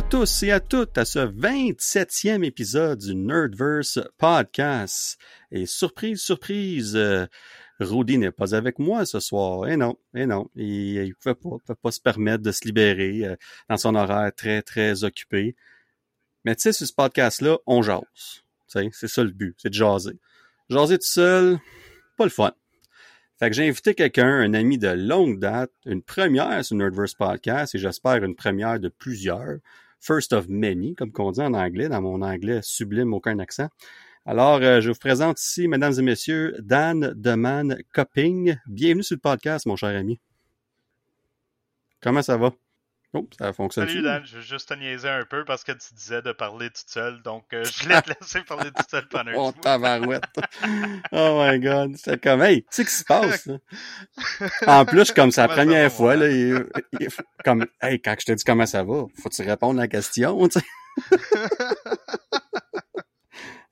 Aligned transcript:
À 0.00 0.02
tous 0.02 0.44
et 0.44 0.50
à 0.50 0.60
toutes 0.60 0.96
à 0.96 1.04
ce 1.04 1.18
27e 1.18 2.42
épisode 2.42 3.00
du 3.00 3.14
Nerdverse 3.14 4.00
Podcast. 4.16 5.20
Et 5.52 5.66
surprise, 5.66 6.22
surprise, 6.22 6.96
euh, 6.96 7.26
Rudy 7.80 8.16
n'est 8.16 8.30
pas 8.30 8.54
avec 8.54 8.78
moi 8.78 9.04
ce 9.04 9.20
soir. 9.20 9.68
Et 9.68 9.76
non, 9.76 9.98
et 10.14 10.24
non, 10.24 10.48
il 10.56 11.08
ne 11.08 11.12
pouvait 11.12 11.34
pas, 11.34 11.50
pouvait 11.50 11.78
pas 11.82 11.90
se 11.90 12.00
permettre 12.00 12.42
de 12.42 12.50
se 12.50 12.64
libérer 12.64 13.26
euh, 13.26 13.36
dans 13.68 13.76
son 13.76 13.94
horaire 13.94 14.32
très, 14.34 14.62
très 14.62 15.04
occupé. 15.04 15.54
Mais 16.46 16.56
tu 16.56 16.62
sais, 16.62 16.72
sur 16.72 16.86
ce 16.86 16.94
podcast-là, 16.94 17.58
on 17.66 17.82
jase. 17.82 18.42
C'est 18.68 19.06
ça 19.06 19.22
le 19.22 19.32
but, 19.32 19.54
c'est 19.58 19.68
de 19.68 19.74
jaser. 19.74 20.18
Jaser 20.70 20.96
tout 20.96 21.06
seul, 21.06 21.58
pas 22.16 22.24
le 22.24 22.30
fun. 22.30 22.54
Fait 23.38 23.50
que 23.50 23.54
j'ai 23.54 23.68
invité 23.68 23.94
quelqu'un, 23.94 24.28
un 24.28 24.54
ami 24.54 24.78
de 24.78 24.88
longue 24.88 25.38
date, 25.38 25.72
une 25.84 26.02
première 26.02 26.64
sur 26.64 26.76
Nerdverse 26.76 27.12
Podcast 27.12 27.74
et 27.74 27.78
j'espère 27.78 28.24
une 28.24 28.34
première 28.34 28.80
de 28.80 28.88
plusieurs. 28.88 29.58
First 30.00 30.32
of 30.32 30.48
many, 30.48 30.94
comme 30.94 31.12
qu'on 31.12 31.30
dit 31.30 31.42
en 31.42 31.52
anglais, 31.52 31.88
dans 31.90 32.00
mon 32.00 32.22
anglais 32.22 32.60
sublime, 32.62 33.12
aucun 33.12 33.38
accent. 33.38 33.68
Alors, 34.24 34.60
euh, 34.62 34.80
je 34.80 34.90
vous 34.90 34.98
présente 34.98 35.40
ici, 35.40 35.68
mesdames 35.68 35.92
et 35.98 36.02
messieurs, 36.02 36.56
Dan 36.60 37.12
Deman 37.16 37.76
Copping. 37.92 38.56
Bienvenue 38.66 39.02
sur 39.02 39.16
le 39.16 39.20
podcast, 39.20 39.66
mon 39.66 39.76
cher 39.76 39.94
ami. 39.94 40.18
Comment 42.00 42.22
ça 42.22 42.38
va? 42.38 42.52
Oh, 43.12 43.28
ça 43.36 43.52
fonctionne. 43.52 43.88
Salut 43.88 44.02
Dan, 44.02 44.24
je 44.24 44.36
veux 44.36 44.42
juste 44.42 44.68
te 44.68 44.74
niaiser 44.74 45.08
un 45.08 45.24
peu 45.24 45.44
parce 45.44 45.64
que 45.64 45.72
tu 45.72 45.94
disais 45.94 46.22
de 46.22 46.30
parler 46.30 46.70
tout 46.70 46.82
seul, 46.86 47.20
donc 47.22 47.44
euh, 47.52 47.64
je 47.64 47.82
voulais 47.82 48.00
te 48.02 48.10
laisser 48.20 48.40
parler 48.42 48.70
tout 48.70 48.84
seul 48.88 49.08
pendant 49.08 49.32
Oh, 49.34 49.50
tabarouette. 49.52 50.22
oh 51.10 51.42
my 51.44 51.58
god. 51.58 51.96
C'est 51.96 52.22
comme, 52.22 52.40
hey, 52.42 52.62
tu 52.62 52.68
sais 52.70 52.84
ce 52.84 52.88
qui 52.88 52.94
se 52.94 53.04
passe, 53.04 53.46
là? 53.46 53.58
En 54.68 54.84
plus, 54.84 55.10
comme 55.10 55.32
c'est 55.32 55.40
la 55.40 55.48
première 55.48 55.92
fois, 55.92 56.14
là, 56.14 56.28
il, 56.30 56.64
il, 57.00 57.08
comme, 57.44 57.66
hey, 57.82 58.00
quand 58.00 58.14
je 58.20 58.26
te 58.26 58.32
dis 58.32 58.44
comment 58.44 58.66
ça 58.66 58.84
va, 58.84 59.06
faut-tu 59.20 59.42
répondre 59.42 59.80
à 59.80 59.84
la 59.84 59.88
question, 59.88 60.46
tu 60.48 60.60
sais? 60.60 60.66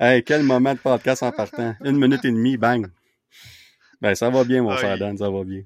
hey, 0.01 0.25
quel 0.25 0.43
moment 0.43 0.75
de 0.75 0.81
podcast 0.81 1.23
en 1.23 1.31
partant. 1.31 1.77
Une 1.85 1.97
minute 1.99 2.25
et 2.25 2.33
demie, 2.33 2.57
bang. 2.57 2.89
Ben, 4.01 4.15
ça 4.17 4.31
va 4.31 4.43
bien, 4.45 4.63
mon 4.63 4.71
Ah, 4.71 4.79
cher 4.79 4.97
il- 4.97 4.99
Dan, 4.99 5.17
ça 5.17 5.31
va 5.31 5.45
bien. 5.45 5.63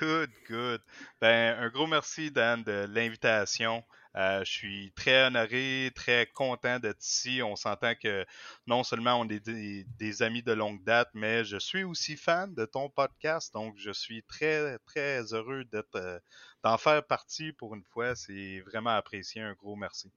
Good, 0.00 0.30
good. 0.48 0.80
Ben, 1.20 1.54
un 1.58 1.68
gros 1.68 1.86
merci, 1.86 2.30
Dan, 2.30 2.62
de 2.62 2.86
l'invitation. 2.94 3.84
Euh, 4.16 4.42
je 4.42 4.50
suis 4.50 4.92
très 4.96 5.26
honoré, 5.26 5.92
très 5.94 6.26
content 6.26 6.78
d'être 6.78 7.04
ici. 7.04 7.42
On 7.42 7.56
s'entend 7.56 7.94
que 7.94 8.24
non 8.66 8.82
seulement 8.82 9.20
on 9.20 9.28
est 9.28 9.44
des, 9.44 10.22
amis 10.22 10.42
de 10.42 10.52
longue 10.52 10.82
date, 10.82 11.10
mais 11.12 11.44
je 11.44 11.58
suis 11.58 11.84
aussi 11.84 12.16
fan 12.16 12.54
de 12.54 12.64
ton 12.64 12.88
podcast. 12.88 13.52
Donc, 13.52 13.74
je 13.76 13.90
suis 13.90 14.22
très, 14.22 14.78
très 14.86 15.34
heureux 15.34 15.64
d'être, 15.64 15.96
euh, 15.96 16.18
d'en 16.64 16.78
faire 16.78 17.06
partie 17.06 17.52
pour 17.52 17.74
une 17.74 17.84
fois. 17.84 18.16
C'est 18.16 18.60
vraiment 18.66 18.90
apprécié. 18.90 19.42
Un 19.42 19.52
gros 19.52 19.76
merci. 19.76 20.10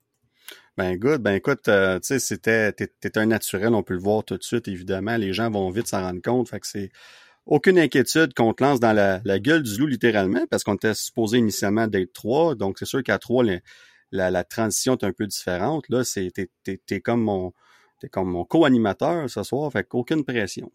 Ben 0.77 0.97
good, 0.97 1.21
ben 1.21 1.35
écoute, 1.35 1.67
euh, 1.67 1.99
tu 1.99 2.07
sais, 2.07 2.19
c'était, 2.19 2.73
t'es 2.73 3.17
un 3.17 3.27
naturel, 3.27 3.73
on 3.73 3.83
peut 3.83 3.93
le 3.93 3.99
voir 3.99 4.23
tout 4.23 4.37
de 4.37 4.43
suite, 4.43 4.67
évidemment. 4.67 5.17
Les 5.17 5.33
gens 5.33 5.49
vont 5.51 5.69
vite 5.69 5.87
s'en 5.87 6.01
rendre 6.01 6.21
compte, 6.21 6.49
fait 6.49 6.59
que 6.59 6.67
c'est 6.67 6.91
aucune 7.45 7.77
inquiétude 7.79 8.33
qu'on 8.33 8.53
te 8.53 8.63
lance 8.63 8.79
dans 8.79 8.93
la, 8.93 9.19
la 9.25 9.39
gueule 9.39 9.63
du 9.63 9.77
loup 9.77 9.87
littéralement, 9.87 10.45
parce 10.49 10.63
qu'on 10.63 10.75
était 10.75 10.93
supposé 10.93 11.37
initialement 11.37 11.87
d'être 11.87 12.13
trois, 12.13 12.55
donc 12.55 12.77
c'est 12.79 12.85
sûr 12.85 13.03
qu'à 13.03 13.17
trois, 13.19 13.43
la, 14.11 14.31
la 14.31 14.43
transition 14.43 14.93
est 14.95 15.03
un 15.03 15.11
peu 15.11 15.27
différente. 15.27 15.85
Là, 15.89 16.03
c'est, 16.03 16.29
t'es, 16.31 16.49
t'es, 16.63 16.79
t'es 16.85 17.01
comme 17.01 17.21
mon, 17.21 17.53
t'es 17.99 18.09
comme 18.09 18.29
mon 18.29 18.45
co-animateur 18.45 19.29
ce 19.29 19.43
soir, 19.43 19.71
fait 19.71 19.83
qu'aucune 19.83 20.23
pression, 20.23 20.71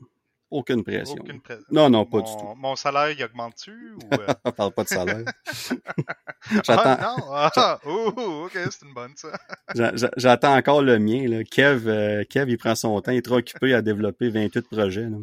aucune 0.50 0.82
pression. 0.82 1.16
Aucune 1.20 1.40
pré- 1.40 1.58
Non, 1.70 1.88
non, 1.90 2.04
pas 2.06 2.18
mon, 2.18 2.24
du 2.24 2.30
tout. 2.32 2.54
Mon 2.56 2.74
salaire, 2.76 3.10
il 3.10 3.22
augmente-tu? 3.22 3.70
Ou, 3.94 4.14
euh? 4.14 4.26
On 4.44 4.50
parle 4.52 4.72
pas 4.72 4.84
de 4.84 4.88
salaire. 4.88 5.24
J'attends, 6.64 6.82
Ah 6.84 7.14
non! 7.18 7.24
Ah, 7.32 7.80
oh, 7.86 8.44
ok, 8.46 8.52
c'est 8.54 8.86
une 8.86 8.94
bonne 8.94 9.12
ça. 9.16 9.28
J'a- 9.74 9.94
j'a- 9.94 10.10
J'attends 10.16 10.56
encore 10.56 10.82
le 10.82 10.98
mien. 10.98 11.26
Là. 11.28 11.44
Kev, 11.44 11.86
euh, 11.88 12.24
Kev, 12.28 12.50
il 12.50 12.56
prend 12.58 12.74
son 12.74 12.98
temps, 13.02 13.12
il 13.12 13.18
est 13.18 13.22
trop 13.22 13.36
occupé 13.36 13.74
à 13.74 13.82
développer 13.82 14.30
28 14.30 14.62
projets. 14.68 15.02
là. 15.08 15.16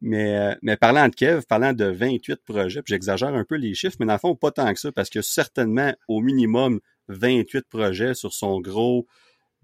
Mais, 0.00 0.36
euh, 0.36 0.54
mais 0.62 0.76
parlant 0.76 1.08
de 1.08 1.14
Kev, 1.14 1.42
parlant 1.48 1.72
de 1.72 1.84
28 1.84 2.44
projets, 2.44 2.82
puis 2.82 2.92
j'exagère 2.92 3.34
un 3.34 3.44
peu 3.44 3.56
les 3.56 3.74
chiffres, 3.74 3.96
mais 3.98 4.06
dans 4.06 4.12
le 4.12 4.18
fond, 4.18 4.36
pas 4.36 4.52
tant 4.52 4.72
que 4.72 4.78
ça, 4.78 4.92
parce 4.92 5.10
qu'il 5.10 5.18
y 5.18 5.20
a 5.20 5.22
certainement 5.22 5.92
au 6.06 6.20
minimum 6.20 6.80
28 7.08 7.66
projets 7.68 8.14
sur 8.14 8.32
son 8.32 8.60
gros 8.60 9.06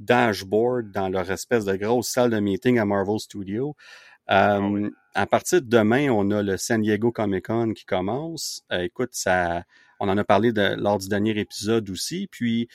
dashboard 0.01 0.91
dans 0.91 1.09
leur 1.09 1.31
espèce 1.31 1.65
de 1.65 1.77
grosse 1.77 2.09
salle 2.09 2.31
de 2.31 2.41
meeting 2.41 2.79
à 2.79 2.85
Marvel 2.85 3.21
Studios. 3.21 3.77
Euh, 4.31 4.59
oui. 4.61 4.91
À 5.15 5.27
partir 5.27 5.63
de 5.63 5.69
demain, 5.69 6.09
on 6.11 6.31
a 6.33 6.43
le 6.43 6.57
San 6.57 6.83
Diego 6.83 7.13
Comic 7.13 7.47
Con 7.47 7.73
qui 7.73 7.85
commence. 7.85 8.65
Euh, 8.73 8.81
écoute, 8.81 9.11
ça, 9.13 9.63
on 10.01 10.09
en 10.09 10.19
a 10.19 10.25
parlé 10.25 10.53
de, 10.53 10.75
lors 10.77 10.99
du 10.99 11.09
dernier 11.09 11.39
épisode 11.39 11.89
aussi. 11.91 12.27
Puis, 12.29 12.69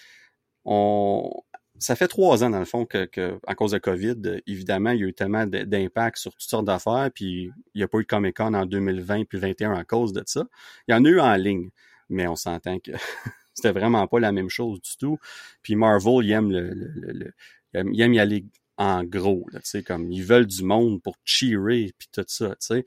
on, 0.63 1.29
ça 1.79 1.95
fait 1.95 2.07
trois 2.07 2.43
ans, 2.43 2.49
dans 2.49 2.59
le 2.59 2.65
fond, 2.65 2.85
que, 2.85 3.05
que 3.05 3.39
à 3.47 3.55
cause 3.55 3.71
de 3.71 3.77
COVID, 3.77 4.41
évidemment, 4.47 4.91
il 4.91 4.99
y 4.99 5.03
a 5.03 5.07
eu 5.07 5.13
tellement 5.13 5.45
d'impact 5.45 6.17
sur 6.17 6.31
toutes 6.33 6.49
sortes 6.49 6.65
d'affaires, 6.65 7.09
puis 7.13 7.51
il 7.73 7.77
n'y 7.77 7.83
a 7.83 7.87
pas 7.87 7.99
eu 7.99 8.03
de 8.03 8.07
Comic-Con 8.07 8.53
en 8.53 8.65
2020 8.65 9.25
puis 9.25 9.39
2021 9.39 9.73
à 9.73 9.83
cause 9.83 10.13
de 10.13 10.23
ça. 10.25 10.45
Il 10.87 10.91
y 10.91 10.95
en 10.95 11.05
a 11.05 11.09
eu 11.09 11.19
en 11.19 11.35
ligne, 11.35 11.69
mais 12.09 12.27
on 12.27 12.35
s'entend 12.35 12.79
que 12.79 12.91
c'était 13.53 13.71
vraiment 13.71 14.07
pas 14.07 14.19
la 14.19 14.31
même 14.31 14.49
chose 14.49 14.81
du 14.81 14.97
tout. 14.97 15.17
Puis 15.61 15.75
Marvel, 15.75 16.23
il 16.25 16.31
aime 16.31 16.51
le, 16.51 16.69
le- 16.73 17.11
le- 17.13 17.33
il 17.73 18.01
aime, 18.01 18.13
y 18.13 18.19
aller 18.19 18.45
en 18.77 19.03
gros, 19.03 19.45
tu 19.53 19.59
sais, 19.63 19.83
comme 19.83 20.11
ils 20.11 20.23
veulent 20.23 20.47
du 20.47 20.63
monde 20.63 21.01
pour 21.01 21.17
cheerer 21.25 21.91
puis 21.97 22.07
tout 22.11 22.23
ça, 22.27 22.49
tu 22.51 22.55
sais. 22.59 22.85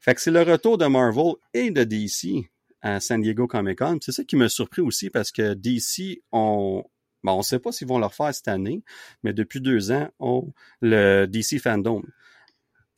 Fait 0.00 0.14
que 0.14 0.20
c'est 0.20 0.30
le 0.30 0.42
retour 0.42 0.78
de 0.78 0.86
Marvel 0.86 1.32
et 1.54 1.70
de 1.70 1.84
DC 1.84 2.48
à 2.80 3.00
San 3.00 3.20
Diego 3.20 3.46
Comic 3.46 3.78
Con. 3.78 3.98
C'est 4.00 4.12
ça 4.12 4.24
qui 4.24 4.36
m'a 4.36 4.48
surpris 4.48 4.80
aussi 4.80 5.10
parce 5.10 5.30
que 5.32 5.54
DC, 5.54 6.22
on, 6.32 6.84
bon, 7.22 7.32
on 7.32 7.42
sait 7.42 7.58
pas 7.58 7.72
s'ils 7.72 7.88
vont 7.88 7.98
le 7.98 8.06
refaire 8.06 8.34
cette 8.34 8.48
année, 8.48 8.82
mais 9.22 9.32
depuis 9.32 9.60
deux 9.60 9.92
ans, 9.92 10.08
on 10.18 10.52
le 10.80 11.26
DC 11.26 11.60
Fandom. 11.60 12.02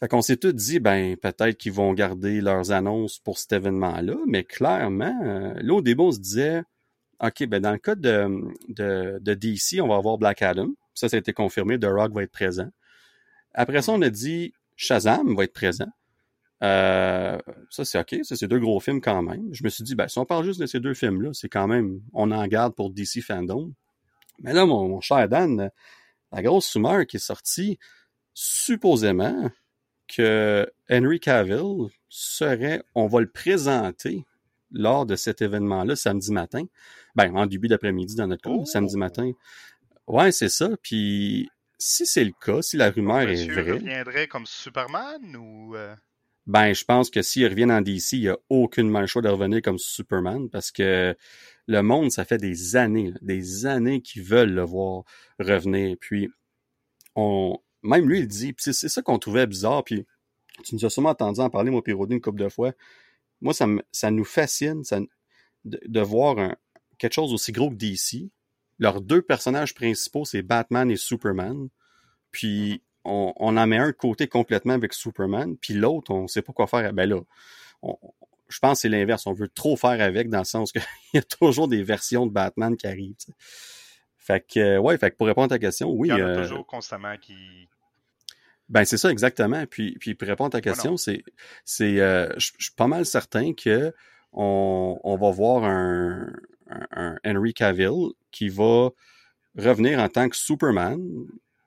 Fait 0.01 0.09
qu'on 0.09 0.23
s'est 0.23 0.39
tous 0.39 0.53
dit, 0.53 0.81
ben, 0.81 1.17
peut-être 1.17 1.59
qu'ils 1.59 1.73
vont 1.73 1.93
garder 1.93 2.41
leurs 2.41 2.73
annonces 2.73 3.19
pour 3.19 3.39
cet 3.39 3.53
événement-là, 3.53 4.17
mais 4.27 4.45
clairement, 4.45 5.15
euh, 5.25 5.55
là, 5.61 5.75
au 5.75 5.83
début, 5.83 6.03
on 6.05 6.13
se 6.13 6.21
disait, 6.21 6.63
OK, 7.23 7.47
ben, 7.47 7.61
dans 7.61 7.73
le 7.73 7.79
cas 7.79 7.95
de, 7.95 8.29
de, 8.69 9.19
de 9.21 9.35
DC, 9.35 9.81
on 9.83 9.89
va 9.89 9.97
avoir 9.97 10.17
Black 10.17 10.41
Adam. 10.41 10.69
Ça, 10.95 11.09
ça 11.09 11.17
a 11.17 11.21
été 11.21 11.35
confirmé. 11.35 11.79
The 11.79 11.85
Rock 11.85 12.15
va 12.15 12.23
être 12.23 12.33
présent. 12.33 12.69
Après 13.53 13.83
ça, 13.83 13.93
on 13.93 14.01
a 14.01 14.09
dit 14.11 14.55
Shazam 14.77 15.37
va 15.37 15.45
être 15.45 15.53
présent. 15.53 15.89
Euh, 16.63 17.39
ça, 17.71 17.85
c'est 17.85 17.99
OK. 17.99 18.17
Ça, 18.23 18.37
c'est 18.37 18.49
deux 18.49 18.59
gros 18.59 18.81
films 18.81 19.01
quand 19.01 19.23
même. 19.23 19.49
Je 19.53 19.65
me 19.65 19.69
suis 19.69 19.85
dit, 19.85 19.95
ben, 19.95 20.09
si 20.09 20.19
on 20.19 20.25
parle 20.25 20.45
juste 20.45 20.61
de 20.61 20.67
ces 20.67 20.81
deux 20.81 20.95
films-là, 20.95 21.31
c'est 21.33 21.49
quand 21.49 21.67
même, 21.67 22.01
on 22.13 22.31
en 22.31 22.47
garde 22.47 22.75
pour 22.75 22.91
DC 22.91 23.23
Fandom. 23.23 23.73
Mais 24.41 24.53
là, 24.53 24.67
mon, 24.67 24.89
mon 24.89 25.01
cher 25.01 25.29
Dan, 25.29 25.71
la 26.33 26.43
grosse 26.43 26.73
rumeur 26.75 27.07
qui 27.07 27.17
est 27.17 27.21
sortie, 27.21 27.79
supposément 28.35 29.51
que 30.09 30.71
Henry 30.91 31.21
Cavill 31.21 31.89
serait, 32.09 32.83
on 32.95 33.07
va 33.07 33.21
le 33.21 33.29
présenter 33.31 34.25
lors 34.73 35.07
de 35.07 35.17
cet 35.17 35.43
événement-là 35.43 35.97
samedi 35.97 36.33
matin. 36.33 36.65
Ben, 37.15 37.35
en 37.37 37.47
début 37.47 37.69
d'après-midi 37.69 38.15
dans 38.17 38.27
notre 38.27 38.43
cas, 38.43 38.51
Oh! 38.51 38.65
samedi 38.65 38.97
matin. 38.97 39.33
Ouais, 40.07 40.33
c'est 40.33 40.49
ça. 40.49 40.71
Puis, 40.83 41.49
si 41.79 42.07
c'est 42.07 42.25
le 42.25 42.33
cas, 42.41 42.63
si 42.63 42.77
la 42.77 42.91
rumeur 42.91 43.23
est 43.23 43.33
Monsieur 43.47 43.63
vraie, 43.63 43.73
reviendrait 43.73 44.27
comme 44.29 44.47
Superman 44.47 45.37
ou. 45.37 45.75
Ben, 46.51 46.73
je 46.73 46.85
pense 46.85 47.11
que 47.11 47.23
s'il 47.23 47.47
revient 47.47 47.71
en 47.71 47.81
DC, 47.81 48.15
il 48.15 48.21
n'y 48.23 48.29
a 48.29 48.37
aucunement 48.49 49.01
le 49.01 49.07
choix 49.07 49.23
de 49.23 49.29
revenir 49.29 49.63
comme 49.63 49.79
Superman 49.79 50.51
parce 50.51 50.73
que 50.73 51.17
le 51.69 51.83
monde, 51.83 52.11
ça 52.11 52.25
fait 52.25 52.39
des 52.39 52.75
années, 52.75 53.15
des 53.23 53.67
années 53.67 54.03
qu'ils 54.03 54.25
veulent 54.25 54.53
le 54.53 54.65
voir 54.65 55.05
revenir. 55.39 55.97
Puis, 56.01 56.29
on, 57.15 57.57
même 57.85 58.09
lui, 58.09 58.19
il 58.19 58.27
dit, 58.27 58.53
c'est 58.59 58.73
ça 58.73 59.01
qu'on 59.01 59.21
trouvait 59.21 59.47
bizarre. 59.47 59.85
Puis, 59.85 60.05
tu 60.65 60.75
nous 60.75 60.85
as 60.85 60.91
sûrement 60.91 61.11
entendu 61.11 61.39
en 61.39 61.51
parler, 61.51 61.71
moi, 61.71 61.85
puis 61.85 61.93
Rodney, 61.93 62.17
une 62.17 62.21
couple 62.21 62.41
de 62.43 62.49
fois. 62.49 62.73
Moi, 63.41 63.55
ça, 63.55 63.69
ça 63.93 64.11
nous 64.11 64.25
fascine 64.25 64.83
ça, 64.83 64.99
de, 65.65 65.81
de 65.87 66.01
voir 66.01 66.37
un- 66.41 66.57
quelque 66.99 67.15
chose 67.15 67.33
aussi 67.33 67.53
gros 67.53 67.71
que 67.71 67.77
DC. 67.77 68.29
Leurs 68.81 69.01
deux 69.01 69.23
personnages 69.23 69.73
principaux, 69.73 70.25
c'est 70.25 70.43
Batman 70.43 70.91
et 70.91 70.97
Superman. 70.97 71.69
Puis, 72.33 72.83
on, 73.05 73.33
on 73.37 73.57
en 73.57 73.67
met 73.67 73.79
un 73.79 73.89
de 73.89 73.93
côté 73.93 74.29
complètement 74.29 74.75
avec 74.75 74.93
Superman, 74.93 75.57
puis 75.57 75.75
l'autre, 75.75 76.13
on 76.13 76.27
sait 76.29 76.43
pas 76.43 76.53
quoi 76.53 76.67
faire. 76.67 76.93
Ben 76.93 77.09
là, 77.09 77.21
on- 77.83 77.99
je 78.49 78.59
pense 78.59 78.79
que 78.79 78.81
c'est 78.83 78.89
l'inverse. 78.89 79.27
On 79.29 79.33
veut 79.33 79.49
trop 79.49 79.77
faire 79.77 80.01
avec 80.01 80.29
dans 80.29 80.41
le 80.41 80.45
sens 80.45 80.73
qu'il 80.73 80.83
y 81.15 81.19
a 81.19 81.23
toujours 81.23 81.69
des 81.69 81.83
versions 81.85 82.27
de 82.27 82.33
Batman 82.33 82.77
qui 82.77 82.87
arrivent. 82.89 83.15
Fait 84.19 84.45
que, 84.47 84.59
euh, 84.61 84.79
ouais, 84.79 84.99
fait 84.99 85.13
que 85.13 85.17
pour 85.17 85.27
répondre 85.29 85.47
à 85.47 85.49
ta 85.57 85.59
question, 85.59 85.91
oui. 85.91 86.09
il 86.09 86.19
y 86.19 86.23
en 86.23 86.27
a 86.27 86.31
euh, 86.31 86.43
toujours 86.43 86.67
constamment 86.67 87.17
qui. 87.17 87.69
ben 88.69 88.85
c'est 88.85 88.99
ça 88.99 89.11
exactement. 89.11 89.65
Puis, 89.67 89.97
puis 90.01 90.15
pour 90.15 90.29
répondre 90.29 90.49
à 90.49 90.61
ta 90.61 90.61
question, 90.61 90.97
c'est, 90.97 91.23
c'est, 91.65 92.01
euh, 92.01 92.29
je 92.39 92.51
je 92.59 92.65
suis 92.67 92.75
pas 92.75 92.87
mal 92.89 93.07
certain 93.07 93.53
que 93.55 93.95
on, 94.33 94.99
on 95.03 95.17
va 95.17 95.31
voir 95.31 95.65
un, 95.65 96.27
un, 96.69 96.87
un 96.93 97.17
Henry 97.25 97.55
Cavill 97.55 98.11
qui 98.31 98.49
va 98.49 98.91
revenir 99.57 99.99
en 100.01 100.09
tant 100.09 100.29
que 100.29 100.37
Superman 100.37 101.01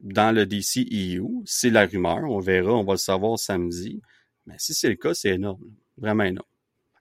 dans 0.03 0.35
le 0.35 0.45
DCEU. 0.45 1.23
C'est 1.45 1.69
la 1.69 1.85
rumeur, 1.85 2.23
on 2.23 2.39
verra, 2.39 2.73
on 2.73 2.83
va 2.83 2.93
le 2.93 2.97
savoir 2.97 3.39
samedi. 3.39 4.01
Mais 4.45 4.55
si 4.59 4.73
c'est 4.73 4.89
le 4.89 4.95
cas, 4.95 5.13
c'est 5.13 5.31
énorme, 5.31 5.63
vraiment 5.97 6.25
énorme. 6.25 6.47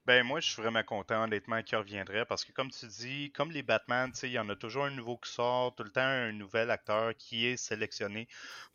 Ben 0.04 0.25
moi, 0.25 0.40
je 0.40 0.50
suis 0.50 0.60
vraiment 0.60 0.82
content, 0.82 1.22
honnêtement, 1.22 1.62
qu'il 1.62 1.78
reviendrait 1.78 2.25
parce 2.25 2.44
que, 2.44 2.50
comme 2.50 2.70
tu 2.70 2.87
dis, 2.88 3.31
comme 3.32 3.52
les 3.52 3.62
Batman, 3.62 4.10
il 4.25 4.31
y 4.31 4.38
en 4.38 4.49
a 4.49 4.56
toujours 4.56 4.84
un 4.84 4.90
nouveau 4.90 5.16
qui 5.16 5.31
sort, 5.31 5.76
tout 5.76 5.84
le 5.84 5.90
temps 5.90 6.00
un 6.00 6.32
nouvel 6.32 6.72
acteur 6.72 7.12
qui 7.16 7.46
est 7.46 7.56
sélectionné 7.56 8.26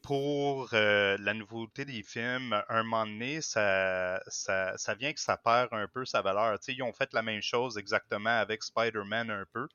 pour 0.02 0.70
euh, 0.74 1.18
la 1.20 1.34
nouveauté 1.34 1.84
des 1.84 2.02
films. 2.02 2.54
Un 2.70 2.84
moment 2.84 3.06
donné, 3.06 3.42
ça, 3.42 4.22
ça, 4.28 4.78
ça, 4.78 4.96
vient 4.96 5.12
que 5.12 5.20
ça 5.20 5.36
perd 5.36 5.68
un 5.74 5.88
peu 5.90 6.06
sa 6.06 6.22
valeur. 6.22 6.58
sais, 6.62 6.74
ils 6.74 6.84
ont 6.84 6.94
fait 6.94 7.12
la 7.14 7.22
même 7.22 7.42
chose 7.42 7.78
exactement 7.78 8.40
avec 8.40 8.64
Spider-Man 8.64 9.30
un 9.30 9.46
peu. 9.52 9.68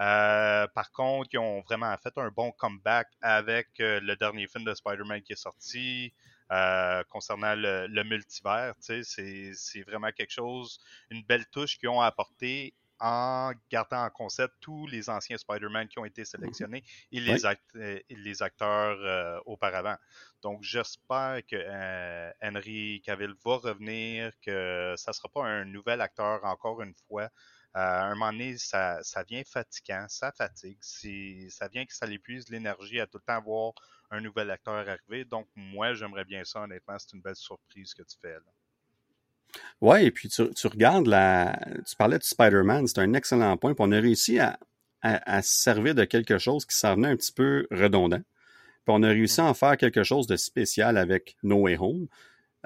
Euh, 0.00 0.66
par 0.74 0.90
contre, 0.90 1.28
ils 1.32 1.38
ont 1.38 1.60
vraiment 1.60 1.96
fait 1.98 2.18
un 2.18 2.30
bon 2.30 2.50
comeback 2.50 3.06
avec 3.22 3.68
euh, 3.78 4.00
le 4.00 4.16
dernier 4.16 4.48
film 4.48 4.64
de 4.64 4.74
Spider-Man 4.74 5.22
qui 5.22 5.34
est 5.34 5.36
sorti. 5.36 6.12
Euh, 6.52 7.02
concernant 7.08 7.56
le, 7.56 8.04
multivers. 8.04 8.74
C'est 8.78 9.82
vraiment 9.84 10.12
quelque 10.12 10.30
chose, 10.30 10.78
une 11.10 11.24
belle 11.24 11.44
touche 11.46 11.76
qu'ils 11.76 11.88
ont 11.88 12.00
apporté 12.00 12.72
en 13.00 13.50
gardant 13.68 14.04
en 14.04 14.10
concept 14.10 14.54
tous 14.60 14.86
les 14.86 15.10
anciens 15.10 15.36
Spider-Man 15.36 15.88
qui 15.88 15.98
ont 15.98 16.04
été 16.04 16.24
sélectionnés 16.24 16.84
et 17.10 17.20
les, 17.20 17.44
euh, 17.44 18.00
les 18.08 18.42
acteurs 18.44 18.96
euh, 19.00 19.40
auparavant. 19.44 19.96
Donc, 20.40 20.62
j'espère 20.62 21.40
que 21.50 22.32
Henry 22.40 23.02
Cavill 23.04 23.34
va 23.44 23.56
revenir, 23.56 24.32
que 24.40 24.94
ça 24.96 25.10
ne 25.10 25.14
sera 25.14 25.28
pas 25.28 25.44
un 25.44 25.64
nouvel 25.64 26.00
acteur 26.00 26.44
encore 26.44 26.80
une 26.80 26.94
fois. 27.08 27.28
à 27.74 28.04
un 28.04 28.14
moment 28.14 28.30
donné, 28.30 28.56
ça, 28.56 29.02
ça 29.02 29.24
vient 29.24 29.42
fatigant, 29.44 30.06
ça 30.08 30.30
fatigue, 30.30 30.78
ça 30.80 31.66
vient 31.66 31.84
que 31.84 31.92
ça 31.92 32.06
l'épuise 32.06 32.48
l'énergie 32.50 33.00
à 33.00 33.08
tout 33.08 33.18
le 33.18 33.24
temps 33.24 33.42
voir 33.42 33.74
un 34.10 34.20
nouvel 34.20 34.50
acteur 34.50 34.88
arriver. 34.88 35.24
Donc, 35.24 35.48
moi, 35.54 35.94
j'aimerais 35.94 36.24
bien 36.24 36.44
ça, 36.44 36.62
honnêtement. 36.62 36.96
C'est 36.98 37.14
une 37.14 37.22
belle 37.22 37.36
surprise 37.36 37.94
que 37.94 38.02
tu 38.02 38.16
fais 38.20 38.34
là. 38.34 39.60
Ouais, 39.80 40.06
et 40.06 40.10
puis 40.10 40.28
tu, 40.28 40.66
regardes 40.66 41.06
la. 41.06 41.58
Tu 41.88 41.96
parlais 41.96 42.18
de 42.18 42.22
Spider-Man, 42.22 42.86
c'est 42.86 42.98
un 42.98 43.14
excellent 43.14 43.56
point. 43.56 43.74
Puis 43.74 43.84
on 43.86 43.92
a 43.92 44.00
réussi 44.00 44.38
à, 44.38 44.58
à, 45.02 45.42
se 45.42 45.54
servir 45.62 45.94
de 45.94 46.04
quelque 46.04 46.38
chose 46.38 46.66
qui 46.66 46.76
s'en 46.76 46.96
venait 46.96 47.08
un 47.08 47.16
petit 47.16 47.32
peu 47.32 47.66
redondant. 47.70 48.20
Puis 48.20 48.94
on 48.94 49.02
a 49.02 49.08
réussi 49.08 49.40
à 49.40 49.44
en 49.44 49.54
faire 49.54 49.76
quelque 49.76 50.02
chose 50.02 50.26
de 50.26 50.36
spécial 50.36 50.96
avec 50.96 51.36
No 51.42 51.56
Way 51.62 51.76
Home. 51.78 52.08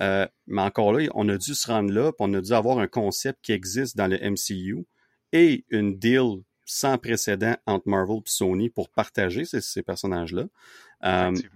Euh, 0.01 0.27
mais 0.47 0.63
encore 0.63 0.93
là, 0.93 1.07
on 1.15 1.29
a 1.29 1.37
dû 1.37 1.55
se 1.55 1.67
rendre 1.67 1.93
là, 1.93 2.13
puis 2.13 2.21
on 2.21 2.33
a 2.35 2.41
dû 2.41 2.53
avoir 2.53 2.79
un 2.79 2.87
concept 2.87 3.41
qui 3.43 3.53
existe 3.53 3.97
dans 3.97 4.07
le 4.07 4.19
MCU 4.19 4.87
et 5.33 5.65
une 5.69 5.99
deal 5.99 6.43
sans 6.65 6.99
précédent 6.99 7.57
entre 7.67 7.89
Marvel 7.89 8.19
et 8.19 8.23
Sony 8.27 8.71
pour 8.71 8.91
partager 8.91 9.45
ces, 9.45 9.83
personnages-là. 9.83 10.45
Euh, 11.05 11.33
puis 11.33 11.49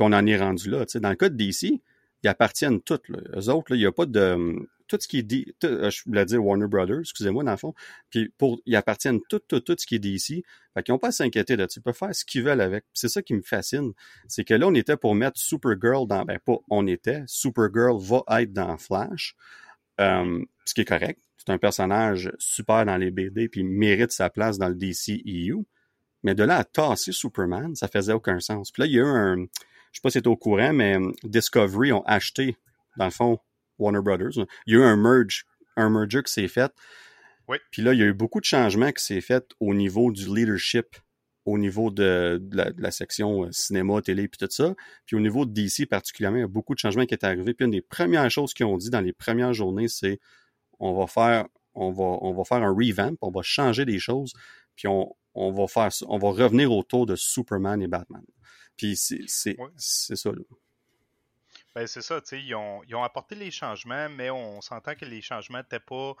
on 0.00 0.12
en 0.12 0.26
est 0.26 0.36
rendu 0.36 0.70
là. 0.70 0.84
Dans 0.94 1.10
le 1.10 1.16
cas 1.16 1.28
de 1.28 1.36
DC, 1.36 1.80
ils 2.22 2.28
appartiennent 2.28 2.80
toutes. 2.80 3.08
Là. 3.08 3.18
Eux 3.36 3.48
autres, 3.48 3.74
il 3.74 3.78
n'y 3.78 3.86
a 3.86 3.92
pas 3.92 4.06
de. 4.06 4.68
Tout 4.88 4.98
ce 5.00 5.08
qui 5.08 5.20
est 5.20 5.22
dit, 5.22 5.54
euh, 5.64 5.88
je 5.88 6.02
voulais 6.04 6.26
dire 6.26 6.44
Warner 6.44 6.66
Brothers, 6.66 7.00
excusez-moi, 7.00 7.42
dans 7.44 7.52
le 7.52 7.56
fond. 7.56 7.72
Puis 8.10 8.30
pour, 8.36 8.60
ils 8.66 8.76
appartiennent 8.76 9.20
tout, 9.26 9.38
tout, 9.38 9.60
tout 9.60 9.74
ce 9.78 9.86
qui 9.86 9.94
est 9.94 9.98
DC. 9.98 10.44
Fait 10.74 10.82
qu'ils 10.82 10.92
n'ont 10.92 10.98
pas 10.98 11.08
à 11.08 11.12
s'inquiéter 11.12 11.56
de. 11.56 11.66
Ils 11.74 11.82
peuvent 11.82 11.94
faire 11.94 12.14
ce 12.14 12.26
qu'ils 12.26 12.42
veulent 12.42 12.60
avec. 12.60 12.84
C'est 12.92 13.08
ça 13.08 13.22
qui 13.22 13.32
me 13.32 13.40
fascine. 13.40 13.92
C'est 14.28 14.44
que 14.44 14.52
là, 14.52 14.66
on 14.66 14.74
était 14.74 14.98
pour 14.98 15.14
mettre 15.14 15.38
Supergirl 15.38 16.06
dans. 16.06 16.24
Ben, 16.24 16.38
pas 16.44 16.56
on 16.68 16.86
était. 16.86 17.22
Supergirl 17.26 17.98
va 17.98 18.22
être 18.40 18.52
dans 18.52 18.76
Flash. 18.76 19.34
Euh, 20.00 20.44
ce 20.64 20.74
qui 20.74 20.82
est 20.82 20.86
correct. 20.86 21.20
C'est 21.38 21.52
un 21.52 21.58
personnage 21.58 22.32
super 22.38 22.84
dans 22.86 22.96
les 22.96 23.10
BD 23.10 23.48
puis 23.48 23.64
mérite 23.64 24.12
sa 24.12 24.30
place 24.30 24.58
dans 24.58 24.68
le 24.68 24.74
DCEU. 24.74 25.64
Mais 26.22 26.34
de 26.34 26.44
là 26.44 26.58
à 26.58 26.64
tasser 26.64 27.12
Superman, 27.12 27.74
ça 27.74 27.88
faisait 27.88 28.12
aucun 28.12 28.40
sens. 28.40 28.70
Puis 28.70 28.82
là, 28.82 28.86
il 28.86 28.92
y 28.92 28.98
a 28.98 29.02
eu 29.02 29.06
un, 29.06 29.36
je 29.92 29.98
sais 29.98 30.00
pas 30.02 30.10
si 30.10 30.14
c'est 30.14 30.26
au 30.26 30.36
courant, 30.36 30.72
mais 30.72 30.98
euh, 30.98 31.12
Discovery 31.24 31.92
ont 31.92 32.04
acheté, 32.06 32.56
dans 32.96 33.06
le 33.06 33.10
fond, 33.10 33.38
Warner 33.78 34.00
Brothers. 34.00 34.46
Il 34.66 34.74
y 34.74 34.76
a 34.76 34.80
eu 34.80 34.82
un 34.82 34.96
merge, 34.96 35.44
un 35.76 35.90
merger 35.90 36.22
qui 36.22 36.32
s'est 36.32 36.48
fait. 36.48 36.72
Oui. 37.48 37.58
Puis 37.70 37.82
là, 37.82 37.92
il 37.92 38.00
y 38.00 38.02
a 38.02 38.06
eu 38.06 38.14
beaucoup 38.14 38.40
de 38.40 38.44
changements 38.44 38.92
qui 38.92 39.04
s'est 39.04 39.20
fait 39.20 39.44
au 39.60 39.74
niveau 39.74 40.12
du 40.12 40.34
leadership, 40.34 40.96
au 41.44 41.58
niveau 41.58 41.90
de, 41.90 42.40
la, 42.52 42.90
section 42.92 43.44
euh, 43.44 43.52
cinéma, 43.52 44.00
télé, 44.00 44.28
puis 44.28 44.38
tout 44.38 44.50
ça. 44.50 44.74
Puis 45.06 45.16
au 45.16 45.20
niveau 45.20 45.44
de 45.44 45.52
DC 45.52 45.88
particulièrement, 45.88 46.38
il 46.38 46.42
y 46.42 46.44
a 46.44 46.48
beaucoup 46.48 46.74
de 46.74 46.78
changements 46.78 47.04
qui 47.04 47.14
est 47.14 47.24
arrivé. 47.24 47.52
Puis 47.52 47.64
une 47.64 47.72
des 47.72 47.82
premières 47.82 48.30
choses 48.30 48.54
qu'ils 48.54 48.66
ont 48.66 48.76
dit 48.76 48.90
dans 48.90 49.00
les 49.00 49.12
premières 49.12 49.52
journées, 49.52 49.88
c'est 49.88 50.20
on 50.78 50.94
va 50.94 51.06
faire, 51.06 51.46
on 51.74 51.90
va, 51.90 52.04
on 52.04 52.32
va 52.32 52.44
faire 52.44 52.62
un 52.62 52.72
revamp, 52.72 53.16
on 53.20 53.30
va 53.30 53.42
changer 53.42 53.84
des 53.84 53.98
choses, 53.98 54.32
puis 54.76 54.86
on, 54.86 55.12
on 55.34 55.50
va 55.52 55.66
faire, 55.66 55.88
on 56.08 56.18
va 56.18 56.28
revenir 56.30 56.72
autour 56.72 57.06
de 57.06 57.16
Superman 57.16 57.82
et 57.82 57.88
Batman. 57.88 58.24
Puis 58.76 58.96
c'est, 58.96 59.24
c'est, 59.26 59.56
ça. 60.16 60.30
Là. 60.30 60.42
Ben, 61.74 61.86
c'est 61.86 62.02
ça, 62.02 62.20
tu 62.20 62.28
sais, 62.28 62.42
ils 62.42 62.54
ont, 62.54 62.82
ils 62.86 62.94
ont 62.94 63.02
apporté 63.02 63.34
les 63.34 63.50
changements, 63.50 64.08
mais 64.10 64.30
on 64.30 64.60
s'entend 64.60 64.94
que 64.94 65.04
les 65.04 65.22
changements 65.22 65.58
n'étaient 65.58 65.80
pas 65.80 66.14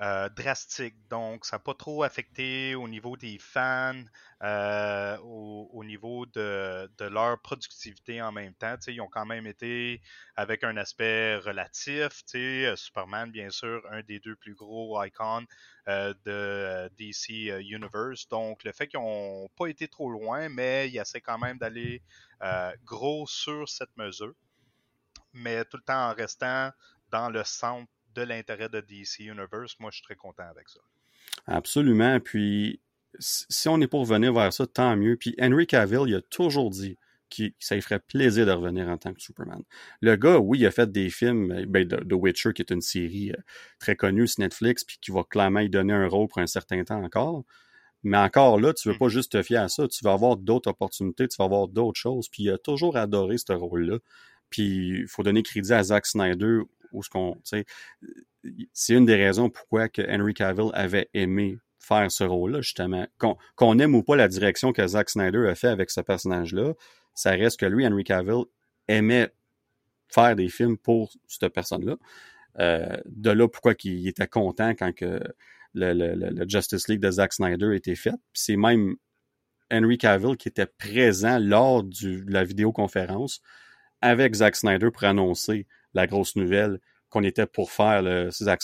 euh, 0.00 0.28
drastique. 0.30 0.96
Donc, 1.08 1.44
ça 1.44 1.56
n'a 1.56 1.60
pas 1.60 1.74
trop 1.74 2.02
affecté 2.02 2.74
au 2.74 2.88
niveau 2.88 3.16
des 3.16 3.38
fans, 3.38 4.02
euh, 4.42 5.16
au, 5.18 5.84
niveau 5.84 6.26
de, 6.26 6.88
leur 7.08 7.40
productivité 7.40 8.20
en 8.20 8.32
même 8.32 8.54
temps. 8.54 8.74
ils 8.88 9.00
ont 9.00 9.08
quand 9.08 9.24
même 9.24 9.46
été 9.46 10.02
avec 10.34 10.64
un 10.64 10.76
aspect 10.78 11.36
relatif. 11.36 12.22
Euh, 12.34 12.74
Superman, 12.74 13.30
bien 13.30 13.50
sûr, 13.50 13.82
un 13.90 14.02
des 14.02 14.18
deux 14.18 14.34
plus 14.34 14.54
gros 14.54 15.00
icons 15.04 15.46
de 15.86 16.88
DC 16.98 17.50
Universe. 17.60 18.28
Donc, 18.28 18.64
le 18.64 18.72
fait 18.72 18.88
qu'ils 18.88 18.98
n'ont 18.98 19.48
pas 19.56 19.66
été 19.66 19.86
trop 19.86 20.10
loin, 20.10 20.48
mais 20.48 20.88
ils 20.88 20.98
essaient 20.98 21.20
quand 21.20 21.38
même 21.38 21.58
d'aller 21.58 22.02
gros 22.84 23.26
sur 23.28 23.68
cette 23.68 23.96
mesure 23.96 24.34
mais 25.34 25.64
tout 25.64 25.76
le 25.76 25.82
temps 25.82 26.10
en 26.10 26.14
restant 26.14 26.70
dans 27.10 27.28
le 27.28 27.44
centre 27.44 27.90
de 28.14 28.22
l'intérêt 28.22 28.68
de 28.68 28.80
DC 28.80 29.20
Universe, 29.20 29.76
moi, 29.78 29.90
je 29.90 29.96
suis 29.96 30.04
très 30.04 30.16
content 30.16 30.44
avec 30.48 30.68
ça. 30.68 30.80
Absolument. 31.46 32.20
Puis, 32.20 32.80
si 33.18 33.68
on 33.68 33.80
est 33.80 33.86
pour 33.86 34.00
revenir 34.00 34.32
vers 34.32 34.52
ça, 34.52 34.66
tant 34.66 34.96
mieux. 34.96 35.16
Puis, 35.16 35.34
Henry 35.40 35.66
Cavill, 35.66 36.04
il 36.06 36.14
a 36.16 36.22
toujours 36.22 36.70
dit 36.70 36.98
que 37.30 37.44
ça 37.58 37.74
lui 37.74 37.82
ferait 37.82 38.00
plaisir 38.00 38.46
de 38.46 38.52
revenir 38.52 38.88
en 38.88 38.96
tant 38.96 39.12
que 39.12 39.20
Superman. 39.20 39.62
Le 40.00 40.16
gars, 40.16 40.38
oui, 40.38 40.60
il 40.60 40.66
a 40.66 40.70
fait 40.70 40.90
des 40.90 41.10
films, 41.10 41.64
ben, 41.66 41.86
The 41.86 42.12
Witcher, 42.12 42.52
qui 42.52 42.62
est 42.62 42.70
une 42.70 42.80
série 42.80 43.32
euh, 43.32 43.42
très 43.78 43.96
connue 43.96 44.28
sur 44.28 44.40
Netflix, 44.40 44.84
puis 44.84 44.98
qui 45.00 45.10
va 45.10 45.24
clairement 45.24 45.60
y 45.60 45.68
donner 45.68 45.92
un 45.92 46.06
rôle 46.06 46.28
pour 46.28 46.38
un 46.38 46.46
certain 46.46 46.84
temps 46.84 47.02
encore. 47.02 47.44
Mais 48.02 48.18
encore 48.18 48.60
là, 48.60 48.74
tu 48.74 48.88
veux 48.88 48.94
hmm. 48.94 48.98
pas 48.98 49.08
juste 49.08 49.32
te 49.32 49.42
fier 49.42 49.56
à 49.62 49.68
ça. 49.68 49.88
Tu 49.88 50.04
vas 50.04 50.12
avoir 50.12 50.36
d'autres 50.36 50.70
opportunités, 50.70 51.26
tu 51.26 51.36
vas 51.38 51.46
avoir 51.46 51.68
d'autres 51.68 51.98
choses. 51.98 52.28
Puis 52.28 52.44
il 52.44 52.50
a 52.50 52.58
toujours 52.58 52.96
adoré 52.96 53.38
ce 53.38 53.52
rôle-là. 53.52 53.98
Puis 54.50 55.00
il 55.00 55.08
faut 55.08 55.22
donner 55.22 55.42
crédit 55.42 55.72
à 55.72 55.82
Zack 55.82 56.06
Snyder 56.06 56.60
c'est 57.42 58.94
une 58.94 59.06
des 59.06 59.16
raisons 59.16 59.50
pourquoi 59.50 59.88
Henry 60.08 60.34
Cavill 60.34 60.70
avait 60.74 61.08
aimé 61.14 61.58
faire 61.78 62.10
ce 62.10 62.24
rôle-là, 62.24 62.60
justement. 62.60 63.06
Qu'on 63.56 63.78
aime 63.78 63.94
ou 63.94 64.02
pas 64.02 64.16
la 64.16 64.28
direction 64.28 64.72
que 64.72 64.86
Zack 64.86 65.10
Snyder 65.10 65.48
a 65.48 65.54
fait 65.54 65.68
avec 65.68 65.90
ce 65.90 66.00
personnage-là, 66.00 66.72
ça 67.14 67.30
reste 67.30 67.60
que 67.60 67.66
lui, 67.66 67.86
Henry 67.86 68.04
Cavill, 68.04 68.44
aimait 68.88 69.30
faire 70.08 70.36
des 70.36 70.48
films 70.48 70.76
pour 70.78 71.12
cette 71.28 71.52
personne-là. 71.52 71.96
Euh, 72.60 72.96
de 73.06 73.30
là 73.30 73.48
pourquoi 73.48 73.74
il 73.82 74.06
était 74.06 74.28
content 74.28 74.70
quand 74.70 74.94
que 74.94 75.20
le, 75.74 76.44
Justice 76.48 76.88
League 76.88 77.00
de 77.00 77.10
Zack 77.10 77.32
Snyder 77.32 77.74
était 77.74 77.96
fait. 77.96 78.14
c'est 78.32 78.56
même 78.56 78.94
Henry 79.72 79.98
Cavill 79.98 80.36
qui 80.36 80.48
était 80.48 80.66
présent 80.66 81.38
lors 81.40 81.82
de 81.82 82.22
la 82.28 82.44
vidéoconférence 82.44 83.40
avec 84.04 84.34
Zack 84.34 84.54
Snyder 84.54 84.90
pour 84.90 85.04
annoncer 85.04 85.66
la 85.94 86.06
grosse 86.06 86.36
nouvelle 86.36 86.78
qu'on 87.08 87.22
était 87.22 87.46
pour 87.46 87.70
faire 87.70 88.02
le 88.02 88.30
Zack, 88.32 88.60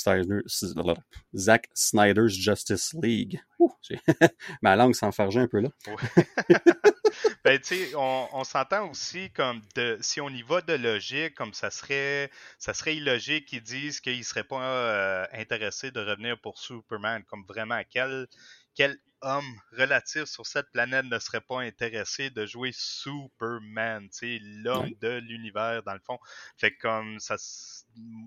Snyder's 1.72 2.32
Justice 2.32 2.94
League. 3.00 3.40
ma 4.62 4.74
langue 4.74 4.94
s'enfargeait 4.94 5.40
un 5.40 5.46
peu 5.46 5.60
là. 5.60 5.68
ben, 7.44 7.60
tu 7.60 7.76
sais, 7.76 7.92
on, 7.94 8.42
s'entend 8.42 8.90
aussi 8.90 9.30
comme 9.30 9.62
de, 9.76 9.98
si 10.00 10.20
on 10.20 10.28
y 10.30 10.42
va 10.42 10.62
de 10.62 10.72
logique, 10.72 11.36
comme 11.36 11.54
ça 11.54 11.70
serait, 11.70 12.28
ça 12.58 12.74
serait 12.74 12.96
illogique 12.96 13.46
qu'ils 13.46 13.62
disent 13.62 14.00
qu'ils 14.00 14.24
seraient 14.24 14.42
pas 14.42 14.62
euh, 14.62 15.24
intéressés 15.32 15.92
de 15.92 16.00
revenir 16.00 16.38
pour 16.40 16.58
Superman. 16.58 17.22
Comme 17.28 17.44
vraiment, 17.48 17.80
quel, 17.88 18.26
quel 18.74 18.98
homme 19.22 19.60
relatif 19.72 20.24
sur 20.24 20.46
cette 20.46 20.70
planète 20.70 21.06
ne 21.06 21.18
serait 21.18 21.40
pas 21.40 21.60
intéressé 21.60 22.30
de 22.30 22.46
jouer 22.46 22.70
Superman, 22.72 24.08
l'homme 24.22 24.90
de 25.00 25.18
l'univers 25.18 25.82
dans 25.82 25.94
le 25.94 26.00
fond. 26.00 26.18
Fait 26.56 26.76
comme 26.76 27.20
ça 27.20 27.36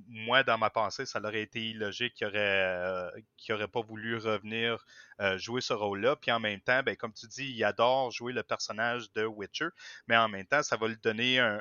moi, 0.08 0.44
dans 0.44 0.58
ma 0.58 0.70
pensée, 0.70 1.06
ça 1.06 1.20
aurait 1.20 1.42
été 1.42 1.60
illogique 1.62 2.14
qu'il 2.16 2.28
aurait, 2.28 2.40
euh, 2.40 3.10
aurait 3.50 3.68
pas 3.68 3.82
voulu 3.82 4.18
revenir 4.18 4.86
euh, 5.20 5.38
jouer 5.38 5.62
ce 5.62 5.74
rôle-là. 5.74 6.16
Puis 6.16 6.32
en 6.32 6.40
même 6.40 6.60
temps, 6.62 6.82
ben, 6.84 6.96
comme 6.96 7.14
tu 7.14 7.28
dis, 7.28 7.46
il 7.46 7.64
adore 7.64 8.12
jouer 8.12 8.34
le 8.34 8.44
personnage 8.44 9.12
de 9.14 9.26
Witcher, 9.26 9.70
mais 10.08 10.18
en 10.18 10.30
même 10.30 10.46
temps, 10.46 10.64
ça 10.64 10.78
va 10.78 10.88
lui 10.88 10.98
donner 11.02 11.40
un, 11.40 11.60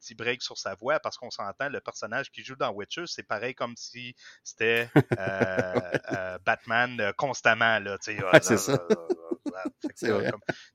petit 0.00 0.14
break 0.14 0.42
sur 0.42 0.58
sa 0.58 0.74
voix 0.74 1.00
parce 1.00 1.16
qu'on 1.16 1.30
s'entend, 1.30 1.68
le 1.68 1.80
personnage 1.80 2.30
qui 2.30 2.42
joue 2.42 2.56
dans 2.56 2.70
Witcher, 2.70 3.04
c'est 3.06 3.22
pareil 3.22 3.54
comme 3.54 3.76
si 3.76 4.14
c'était 4.44 4.90
euh, 5.18 6.38
Batman 6.44 7.12
constamment. 7.16 7.78
Là, 7.78 7.96
c'est 8.00 8.56
ça. 8.58 8.78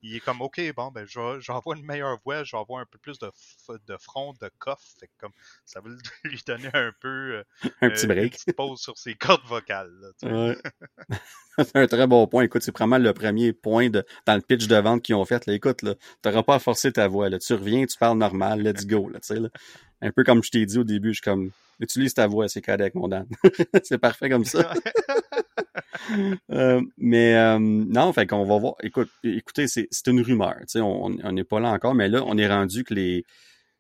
Il 0.01 0.15
est 0.15 0.19
comme, 0.19 0.41
OK, 0.41 0.62
bon, 0.75 0.91
ben, 0.91 1.05
j'envoie 1.05 1.75
une 1.77 1.86
meilleure 1.86 2.17
voix, 2.24 2.43
j'envoie 2.43 2.81
un 2.81 2.86
peu 2.86 2.98
plus 2.98 3.19
de, 3.19 3.29
de 3.88 3.98
front, 3.98 4.33
de 4.41 4.50
coffre. 4.57 4.86
comme, 5.17 5.31
ça 5.65 5.81
va 5.81 5.89
lui 6.24 6.41
donner 6.45 6.69
un 6.74 6.91
peu 7.00 7.07
euh, 7.07 7.43
un 7.81 7.89
petit 7.89 8.07
break. 8.07 8.38
une 8.48 8.53
pause 8.53 8.79
sur 8.79 8.98
ses 8.98 9.15
cordes 9.15 9.45
vocales. 9.45 9.91
c'est 11.57 11.75
un 11.75 11.88
très 11.88 12.07
bon 12.07 12.27
point. 12.27 12.43
Écoute, 12.43 12.63
c'est 12.63 12.75
vraiment 12.75 12.98
le 12.98 13.13
premier 13.13 13.53
point 13.53 13.89
de, 13.89 14.05
dans 14.25 14.36
le 14.36 14.41
pitch 14.41 14.67
de 14.67 14.75
vente 14.77 15.01
qu'ils 15.01 15.15
ont 15.15 15.25
fait. 15.25 15.45
Là. 15.45 15.53
Écoute, 15.53 15.79
tu 15.79 15.88
n'auras 16.25 16.43
pas 16.43 16.55
à 16.55 16.60
forcer 16.60 16.91
ta 16.91 17.07
voix. 17.07 17.29
Là. 17.29 17.39
Tu 17.39 17.53
reviens, 17.53 17.86
tu 17.86 17.98
parles 17.98 18.17
normal, 18.17 18.62
let's 18.62 18.86
go. 18.86 19.10
Là, 19.10 19.19
là. 19.29 19.50
Un 20.01 20.12
peu 20.12 20.24
comme 20.24 20.43
je 20.43 20.50
t'ai 20.50 20.65
dit 20.65 20.79
au 20.79 20.83
début, 20.83 21.10
je 21.10 21.21
suis 21.21 21.21
comme 21.21 21.51
utilise 21.81 22.13
ta 22.13 22.27
voix, 22.27 22.48
c'est 22.48 22.62
correct, 22.62 22.95
mon 22.95 23.07
Dan. 23.07 23.27
c'est 23.83 23.98
parfait 23.98 24.29
comme 24.29 24.45
ça. 24.45 24.74
Euh, 26.51 26.81
mais 26.97 27.35
euh, 27.35 27.59
non, 27.59 28.11
fait 28.11 28.27
qu'on 28.27 28.43
va 28.43 28.57
voir. 28.57 28.75
Écoute, 28.81 29.09
écoutez, 29.23 29.67
c'est 29.67 30.07
une 30.07 30.21
rumeur. 30.21 30.55
On 30.75 31.31
n'est 31.31 31.43
pas 31.43 31.59
là 31.59 31.69
encore, 31.69 31.95
mais 31.95 32.09
là, 32.09 32.23
on 32.25 32.38
est 32.38 32.47
rendu 32.47 32.83
que 32.83 32.93
les, 32.93 33.23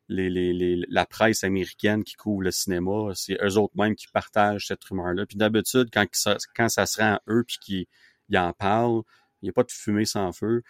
les, 0.07 0.29
les, 0.29 0.85
la 0.87 1.05
presse 1.05 1.43
américaine 1.43 2.03
qui 2.03 2.15
couvre 2.15 2.43
le 2.43 2.51
cinéma, 2.51 3.11
c'est 3.15 3.37
eux 3.41 3.57
autres 3.57 3.73
mêmes 3.75 3.95
qui 3.95 4.07
partagent 4.07 4.67
cette 4.67 4.83
rumeur-là. 4.83 5.25
Puis 5.25 5.37
d'habitude, 5.37 5.89
quand 5.91 6.05
ça, 6.11 6.37
quand 6.55 6.69
ça 6.69 6.85
se 6.85 7.01
rend 7.01 7.13
à 7.13 7.21
eux 7.29 7.43
puis 7.45 7.57
qu'ils 7.61 8.37
en 8.37 8.53
parlent, 8.53 9.01
il 9.41 9.45
n'y 9.45 9.49
a 9.49 9.53
pas 9.53 9.63
de 9.63 9.71
fumée 9.71 10.05
sans 10.05 10.31
feu. 10.31 10.63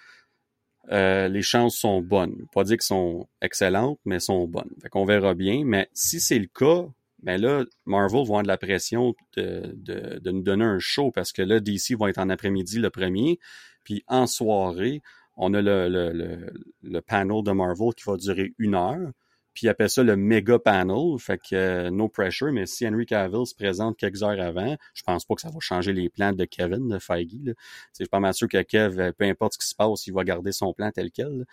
Euh, 0.91 1.27
les 1.27 1.41
chances 1.41 1.75
sont 1.75 2.01
bonnes. 2.01 2.47
Pas 2.53 2.63
dire 2.63 2.77
qu'elles 2.77 2.83
sont 2.83 3.27
excellentes, 3.41 3.99
mais 4.05 4.19
sont 4.19 4.47
bonnes. 4.47 4.71
Fait 4.81 4.89
qu'on 4.89 5.05
verra 5.05 5.33
bien. 5.33 5.63
Mais 5.65 5.89
si 5.93 6.19
c'est 6.19 6.39
le 6.39 6.47
cas, 6.47 6.87
ben 7.23 7.39
là, 7.39 7.65
Marvel 7.85 8.17
va 8.17 8.21
avoir 8.21 8.43
de 8.43 8.47
la 8.47 8.57
pression 8.57 9.13
de, 9.37 9.73
de, 9.75 10.19
de, 10.19 10.31
nous 10.31 10.41
donner 10.41 10.65
un 10.65 10.79
show 10.79 11.11
parce 11.11 11.31
que 11.31 11.41
là, 11.41 11.59
DC 11.59 11.95
va 11.97 12.09
être 12.09 12.17
en 12.17 12.29
après-midi 12.29 12.79
le 12.79 12.89
premier. 12.89 13.39
Puis 13.83 14.03
en 14.07 14.27
soirée, 14.27 15.01
on 15.37 15.53
a 15.53 15.61
le, 15.61 15.87
le, 15.87 16.11
le, 16.11 16.53
le, 16.81 17.01
panel 17.01 17.43
de 17.43 17.51
Marvel 17.51 17.93
qui 17.95 18.03
va 18.05 18.17
durer 18.17 18.53
une 18.57 18.75
heure. 18.75 19.11
Puis 19.53 19.65
il 19.65 19.69
appelle 19.69 19.89
ça 19.89 20.03
le 20.03 20.15
méga 20.15 20.59
panel. 20.59 21.17
Fait 21.19 21.37
que 21.37 21.55
euh, 21.55 21.89
no 21.91 22.07
pressure, 22.07 22.51
mais 22.51 22.65
si 22.65 22.87
Henry 22.87 23.05
Cavill 23.05 23.45
se 23.45 23.53
présente 23.53 23.97
quelques 23.97 24.23
heures 24.23 24.39
avant, 24.39 24.75
je 24.93 25.03
pense 25.03 25.25
pas 25.25 25.35
que 25.35 25.41
ça 25.41 25.49
va 25.49 25.59
changer 25.59 25.93
les 25.93 26.09
plans 26.09 26.31
de 26.31 26.45
Kevin, 26.45 26.87
de 26.87 26.99
Feige. 26.99 27.27
Je 27.43 27.53
suis 27.93 28.05
pas 28.05 28.19
mal 28.19 28.33
sûr 28.33 28.47
que 28.47 28.61
Kev, 28.61 29.13
peu 29.13 29.25
importe 29.25 29.53
ce 29.53 29.59
qui 29.59 29.67
se 29.67 29.75
passe, 29.75 30.07
il 30.07 30.13
va 30.13 30.23
garder 30.23 30.51
son 30.51 30.73
plan 30.73 30.91
tel 30.91 31.11
quel. 31.11 31.45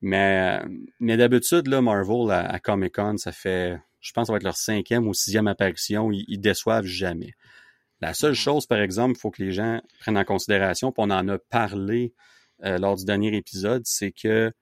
Mais, 0.00 0.60
mais 1.00 1.16
d'habitude, 1.16 1.66
là, 1.66 1.80
Marvel 1.80 2.30
à 2.30 2.58
Comic 2.60 2.94
Con, 2.94 3.16
ça 3.16 3.32
fait 3.32 3.80
je 4.08 4.12
pense 4.12 4.22
que 4.22 4.26
ça 4.28 4.32
va 4.32 4.36
être 4.38 4.44
leur 4.44 4.56
cinquième 4.56 5.06
ou 5.06 5.14
sixième 5.14 5.46
apparition. 5.46 6.10
Ils, 6.10 6.40
déçoivent 6.40 6.86
jamais. 6.86 7.34
La 8.00 8.14
seule 8.14 8.32
mm-hmm. 8.32 8.36
chose, 8.36 8.66
par 8.66 8.80
exemple, 8.80 9.14
il 9.16 9.20
faut 9.20 9.30
que 9.30 9.42
les 9.42 9.52
gens 9.52 9.80
prennent 10.00 10.16
en 10.16 10.24
considération, 10.24 10.92
puis 10.92 11.04
on 11.06 11.10
en 11.10 11.28
a 11.28 11.38
parlé 11.38 12.14
euh, 12.64 12.78
lors 12.78 12.96
du 12.96 13.04
dernier 13.04 13.36
épisode, 13.36 13.82
c'est 13.84 14.12
que 14.12 14.52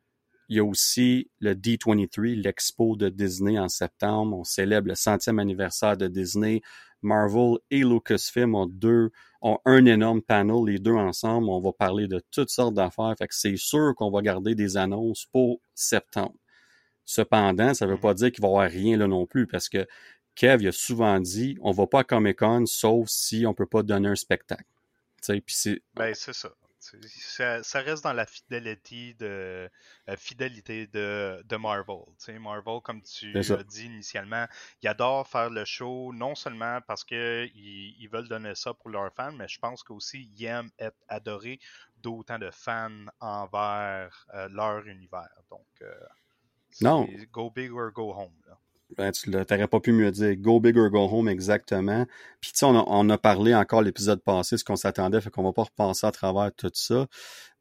il 0.49 0.57
y 0.57 0.61
a 0.61 0.65
aussi 0.65 1.29
le 1.41 1.55
D23, 1.55 2.35
l'expo 2.41 2.95
de 2.97 3.09
Disney 3.09 3.59
en 3.59 3.69
septembre. 3.69 4.37
On 4.37 4.45
célèbre 4.45 4.89
le 4.89 4.95
centième 4.95 5.41
anniversaire 5.41 5.97
de 5.97 6.07
Disney. 6.07 6.63
Marvel 7.03 7.59
et 7.71 7.81
Lucasfilm 7.81 8.55
ont 8.55 8.67
deux, 8.67 9.11
ont 9.43 9.59
un 9.65 9.85
énorme 9.87 10.23
panel, 10.23 10.65
les 10.67 10.79
deux 10.79 10.95
ensemble. 10.95 11.49
On 11.49 11.61
va 11.61 11.73
parler 11.73 12.07
de 12.07 12.23
toutes 12.31 12.51
sortes 12.51 12.75
d'affaires. 12.75 13.15
Fait 13.19 13.27
que 13.27 13.35
c'est 13.35 13.57
sûr 13.57 13.93
qu'on 13.97 14.11
va 14.11 14.23
garder 14.23 14.55
des 14.55 14.77
annonces 14.77 15.27
pour 15.33 15.61
septembre. 15.75 16.37
Cependant, 17.07 17.73
ça 17.73 17.87
ne 17.87 17.93
veut 17.93 17.97
mmh. 17.97 18.01
pas 18.01 18.15
dire 18.15 18.33
qu'il 18.33 18.43
va 18.43 18.49
y 18.49 18.51
avoir 18.51 18.71
rien 18.71 18.97
là 18.99 19.07
non 19.07 19.27
plus, 19.27 19.47
parce 19.47 19.69
que 19.69 19.87
Kev 20.35 20.63
il 20.63 20.69
a 20.69 20.73
souvent 20.73 21.19
dit 21.19 21.57
on 21.63 21.73
va 21.73 21.87
pas 21.87 22.01
à 22.01 22.05
Comic 22.05 22.41
Con 22.41 22.67
sauf 22.67 23.09
si 23.09 23.47
on 23.47 23.55
peut 23.55 23.67
pas 23.67 23.83
donner 23.83 24.09
un 24.09 24.17
spectacle. 24.17 24.65
Puis 25.27 25.43
c'est. 25.49 25.83
Ben, 25.95 26.15
c'est 26.15 26.33
ça. 26.33 26.51
ça. 27.63 27.81
reste 27.81 28.05
dans 28.05 28.13
la 28.13 28.27
fidélité 28.27 29.15
de, 29.15 29.69
euh, 30.09 30.17
fidélité 30.17 30.87
de, 30.87 31.43
de 31.45 31.57
Marvel. 31.57 31.97
Marvel, 32.39 32.81
comme 32.83 33.03
tu 33.03 33.33
l'as 33.33 33.65
dit 33.65 33.87
initialement, 33.87 34.47
ils 34.83 34.89
adorent 34.89 35.27
faire 35.27 35.51
le 35.51 35.65
show, 35.65 36.13
non 36.13 36.35
seulement 36.35 36.81
parce 36.87 37.03
qu'ils 37.03 37.51
ils 37.55 38.09
veulent 38.13 38.29
donner 38.29 38.55
ça 38.55 38.75
pour 38.75 38.91
leurs 38.91 39.13
fans, 39.15 39.33
mais 39.33 39.49
je 39.49 39.59
pense 39.59 39.83
qu'aussi 39.83 40.31
ils 40.37 40.45
aiment 40.45 40.71
être 40.79 40.99
adorés 41.09 41.59
d'autant 41.97 42.39
de 42.39 42.51
fans 42.51 43.07
envers 43.21 44.27
euh, 44.35 44.49
leur 44.51 44.87
univers. 44.87 45.35
Donc, 45.51 45.67
euh, 45.83 45.93
non. 46.81 47.07
Go 47.33 47.51
big 47.51 47.73
or 47.73 47.91
go 47.93 48.13
home. 48.13 48.33
Ben, 48.97 49.11
tu 49.11 49.31
n'aurais 49.31 49.69
pas 49.69 49.81
pu 49.81 49.93
mieux 49.93 50.11
dire. 50.11 50.37
Go 50.37 50.61
big 50.61 50.77
or 50.79 50.91
go 50.91 51.09
home, 51.09 51.29
exactement. 51.29 52.07
Puis, 52.41 52.53
tu 52.53 52.59
sais, 52.59 52.67
on, 52.67 53.11
a, 53.11 53.19
parlé 53.19 53.55
encore 53.55 53.83
l'épisode 53.83 54.23
passé, 54.23 54.57
ce 54.57 54.65
qu'on 54.65 54.77
s'attendait, 54.77 55.21
fait 55.21 55.31
qu'on 55.31 55.43
va 55.43 55.53
pas 55.53 55.65
repenser 55.65 56.07
à 56.07 56.13
travers 56.13 56.51
tout 56.57 56.71
ça. 56.73 57.07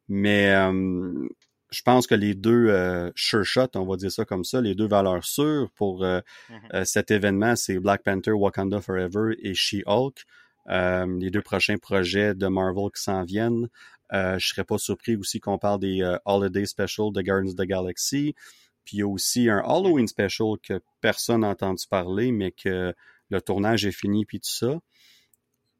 Mais 0.08 0.54
euh, 0.54 1.28
je 1.70 1.82
pense 1.82 2.06
que 2.06 2.14
les 2.14 2.34
deux 2.34 2.68
euh, 2.68 3.10
sure 3.16 3.44
shot, 3.44 3.68
on 3.74 3.84
va 3.84 3.96
dire 3.96 4.12
ça 4.12 4.24
comme 4.24 4.44
ça, 4.44 4.60
les 4.60 4.76
deux 4.76 4.86
valeurs 4.86 5.24
sûres 5.24 5.68
pour 5.74 6.04
euh, 6.04 6.20
mm-hmm. 6.48 6.84
cet 6.84 7.10
événement, 7.10 7.56
c'est 7.56 7.80
Black 7.80 8.04
Panther, 8.04 8.30
Wakanda 8.30 8.80
Forever 8.80 9.34
et 9.42 9.52
She-Hulk. 9.52 10.24
les 10.68 11.30
deux 11.30 11.42
prochains 11.42 11.76
projets 11.76 12.34
de 12.34 12.46
Marvel 12.46 12.90
qui 12.94 13.02
s'en 13.02 13.24
viennent. 13.24 13.68
je 14.12 14.38
serais 14.38 14.64
pas 14.64 14.78
surpris 14.78 15.16
aussi 15.16 15.40
qu'on 15.40 15.58
parle 15.58 15.80
des 15.80 16.18
Holiday 16.24 16.66
Special 16.66 17.12
de 17.12 17.20
Guardians 17.20 17.50
of 17.50 17.56
the 17.56 17.66
Galaxy. 17.66 18.36
Puis 18.86 18.98
il 18.98 19.00
y 19.00 19.02
a 19.02 19.08
aussi 19.08 19.50
un 19.50 19.58
Halloween 19.58 20.06
special 20.06 20.54
que 20.62 20.80
personne 21.00 21.40
n'a 21.40 21.48
entendu 21.48 21.84
parler, 21.90 22.30
mais 22.30 22.52
que 22.52 22.94
le 23.28 23.42
tournage 23.42 23.84
est 23.84 23.92
fini, 23.92 24.24
puis 24.24 24.38
tout 24.38 24.48
ça. 24.48 24.78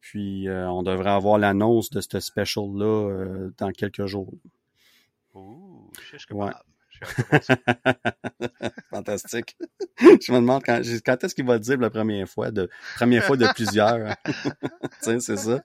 Puis 0.00 0.48
euh, 0.48 0.68
on 0.68 0.82
devrait 0.82 1.10
avoir 1.10 1.38
l'annonce 1.38 1.90
de 1.90 2.00
ce 2.00 2.18
special-là 2.18 2.84
euh, 2.84 3.54
dans 3.58 3.70
quelques 3.70 4.06
jours. 4.06 4.34
Ouh, 5.34 5.90
je 6.12 6.18
suis 6.18 6.34
ouais. 6.34 6.50
Fantastique. 8.90 9.56
je 9.98 10.32
me 10.32 10.38
demande 10.38 10.64
quand, 10.64 10.80
quand 11.04 11.22
est-ce 11.22 11.34
qu'il 11.34 11.46
va 11.46 11.54
le 11.54 11.60
dire 11.60 11.78
la 11.78 11.90
première 11.90 12.28
fois, 12.28 12.50
de 12.50 12.68
première 12.96 13.22
fois 13.22 13.36
de 13.36 13.46
plusieurs. 13.54 14.16
c'est 15.00 15.20
ça. 15.20 15.62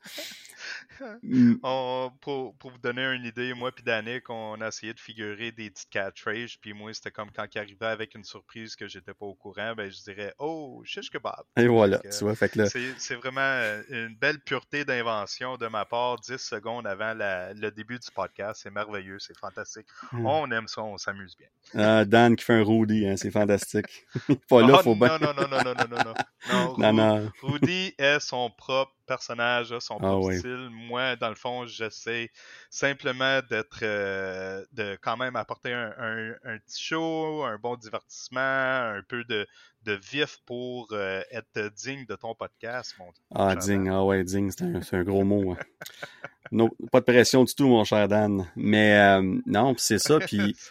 Mm. 1.24 1.56
pour, 2.22 2.56
pour, 2.56 2.72
vous 2.72 2.78
donner 2.78 3.04
une 3.14 3.26
idée, 3.26 3.54
moi 3.54 3.72
puis 3.72 3.84
Danick, 3.84 4.30
on 4.30 4.60
a 4.62 4.68
essayé 4.68 4.94
de 4.94 5.00
figurer 5.00 5.52
des 5.52 5.70
petites 5.70 5.90
catchphrases, 5.90 6.56
puis 6.56 6.74
moi, 6.74 6.94
c'était 6.94 7.12
comme 7.12 7.30
quand 7.32 7.46
il 7.54 7.58
arrivait 7.58 7.86
avec 7.88 8.16
une 8.16 8.24
surprise 8.24 8.76
que 8.76 8.88
j'étais 8.88 9.14
pas 9.14 9.26
au 9.26 9.36
courant, 9.36 9.74
ben 9.76 9.90
je 9.90 10.02
dirais 10.04 10.34
«Oh, 10.40 10.82
shish 10.86 11.10
kebab!» 11.10 11.44
Et 11.58 11.68
voilà, 11.68 12.00
tu 12.00 12.24
vois, 12.24 12.36
fait 12.36 12.50
que 12.50 12.60
là... 12.60 12.70
C'est 12.98 13.16
vraiment 13.16 13.42
euh, 13.42 13.82
une 13.90 14.16
belle 14.16 14.40
pureté 14.40 14.86
d'invention 14.86 15.58
de 15.58 15.68
ma 15.68 15.86
part, 15.86 16.20
10 16.20 16.38
secondes 16.38 16.88
avant 16.88 17.14
le 17.16 17.70
début 17.70 18.00
du 18.00 18.10
podcast. 18.14 18.62
C'est 18.64 18.72
merveilleux, 18.72 19.20
c'est 19.20 19.38
fantastique. 19.38 19.88
Mm. 20.12 20.26
On 20.26 20.52
aime 20.52 20.68
ça, 20.68 20.84
on 20.84 20.98
s'amuse 20.98 21.36
bien. 21.38 21.48
Ah, 21.76 22.06
Dan 22.06 22.36
qui 22.36 22.44
fait 22.44 22.54
un 22.54 22.64
Rudy, 22.64 23.08
hein, 23.08 23.16
c'est 23.18 23.32
fantastique. 23.32 24.06
pas 24.50 24.62
là, 24.62 24.78
oh, 24.80 24.84
faut 24.84 24.96
bien... 24.96 25.18
Non, 25.20 25.34
non, 25.34 25.48
non, 25.48 25.64
non, 25.64 25.64
non, 25.64 25.88
non, 25.90 26.04
non. 26.06 26.14
Non, 26.50 26.78
non, 26.78 26.94
non. 26.94 27.32
Rudy 27.42 27.94
est 27.98 28.20
son 28.20 28.50
propre 28.50 28.94
personnage, 29.06 29.78
son 29.80 29.96
ah 29.96 30.00
propre 30.00 30.34
style. 30.34 30.70
Moi, 30.92 31.16
dans 31.16 31.30
le 31.30 31.36
fond, 31.36 31.66
j'essaie 31.68 32.30
simplement 32.70 33.40
d'être, 33.50 33.80
euh, 33.82 34.66
de 34.74 34.98
quand 35.02 35.16
même 35.16 35.38
apporter 35.38 35.72
un, 35.72 36.34
petit 36.66 36.84
show, 36.84 37.46
un 37.46 37.58
bon 37.58 37.78
divertissement, 37.78 38.42
un 38.42 39.02
peu 39.08 39.24
de, 39.24 39.48
vif 39.86 40.40
pour 40.46 40.90
euh, 40.92 41.22
être 41.32 41.72
digne 41.74 42.06
de 42.08 42.16
ton 42.16 42.36
podcast. 42.36 42.94
Mon 43.00 43.06
ah, 43.34 43.56
digne, 43.56 43.88
ah 43.90 44.04
ouais, 44.04 44.26
digne, 44.26 44.52
c'est 44.52 44.94
un, 44.98 45.04
gros 45.04 45.24
mot. 45.24 45.54
Hein. 45.54 46.68
pas 46.92 47.00
de 47.00 47.06
pression 47.06 47.46
du 47.46 47.56
tout, 47.56 47.70
mon 47.70 47.86
cher 47.86 48.10
Dan. 48.10 48.46
Mais 48.58 49.00
euh, 49.00 49.40
non, 49.46 49.74
c'est 49.78 50.00
ça, 50.00 50.20
puis... 50.20 50.58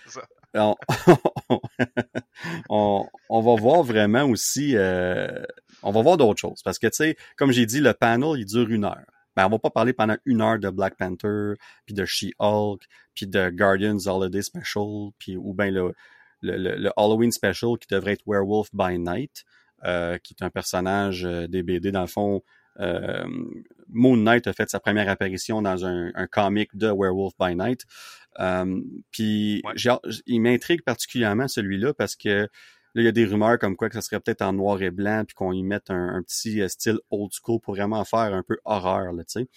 On, 2.69 3.07
on, 3.29 3.41
va 3.41 3.55
voir 3.55 3.85
vraiment 3.85 4.25
aussi 4.25 4.75
on 5.83 5.93
va 5.93 6.03
voir 6.03 6.17
d'autres 6.17 6.41
choses. 6.41 6.63
Parce 6.63 6.79
que, 6.79 6.87
tu 6.89 6.97
sais, 6.97 7.17
comme 7.37 7.53
j'ai 7.53 7.67
dit, 7.67 7.81
le 7.81 7.95
panel, 7.95 8.39
il 8.39 8.47
dure 8.47 8.69
une 8.69 8.85
heure. 8.85 9.07
Ben, 9.41 9.47
on 9.47 9.51
va 9.53 9.59
pas 9.59 9.71
parler 9.71 9.95
pendant 9.95 10.17
une 10.27 10.43
heure 10.43 10.59
de 10.59 10.69
Black 10.69 10.99
Panther, 10.99 11.55
puis 11.87 11.95
de 11.95 12.05
She-Hulk, 12.05 12.83
puis 13.15 13.27
de 13.27 13.49
Guardians 13.49 13.97
Holiday 14.07 14.43
Special, 14.43 15.13
puis 15.19 15.39
ou 15.39 15.55
bien 15.55 15.71
le, 15.71 15.95
le, 16.43 16.77
le, 16.77 16.91
Halloween 16.99 17.33
Special 17.33 17.79
qui 17.79 17.89
devrait 17.91 18.13
être 18.13 18.25
Werewolf 18.27 18.69
by 18.75 18.99
Night, 18.99 19.45
euh, 19.85 20.19
qui 20.19 20.35
est 20.39 20.45
un 20.45 20.51
personnage 20.51 21.25
euh, 21.25 21.47
des 21.47 21.63
BD. 21.63 21.91
Dans 21.91 22.03
le 22.03 22.07
fond, 22.07 22.43
euh, 22.81 23.25
Moon 23.89 24.19
Knight 24.19 24.47
a 24.47 24.53
fait 24.53 24.69
sa 24.69 24.79
première 24.79 25.09
apparition 25.09 25.63
dans 25.63 25.87
un, 25.87 26.11
un 26.15 26.27
comic 26.27 26.77
de 26.77 26.89
Werewolf 26.89 27.33
by 27.41 27.57
Night. 27.57 27.87
Euh, 28.41 28.83
puis 29.11 29.63
il 30.27 30.41
m'intrigue 30.43 30.83
particulièrement 30.83 31.49
celui-là 31.49 31.95
parce 31.95 32.15
que 32.15 32.47
Là, 32.95 33.03
il 33.03 33.05
y 33.05 33.09
a 33.09 33.13
des 33.13 33.25
rumeurs 33.25 33.59
comme 33.59 33.77
quoi 33.77 33.89
que 33.89 33.95
ça 33.95 34.03
serait 34.03 34.21
peut-être 34.21 34.43
en 34.43 34.53
noir 34.53 34.83
et 34.83 34.91
blanc, 34.91 35.25
puis 35.25 35.35
qu'on 35.35 35.53
y 35.53 35.63
mette 35.63 35.91
un, 35.91 36.23
petit 36.23 36.61
euh, 36.61 36.69
style 36.69 36.99
old 37.11 37.31
school 37.33 37.61
pour 37.61 37.75
vraiment 37.75 38.05
faire 38.05 38.35
un 38.35 38.43
peu 38.43 38.59
horreur, 38.65 39.13
tu 39.19 39.25
sais. 39.29 39.49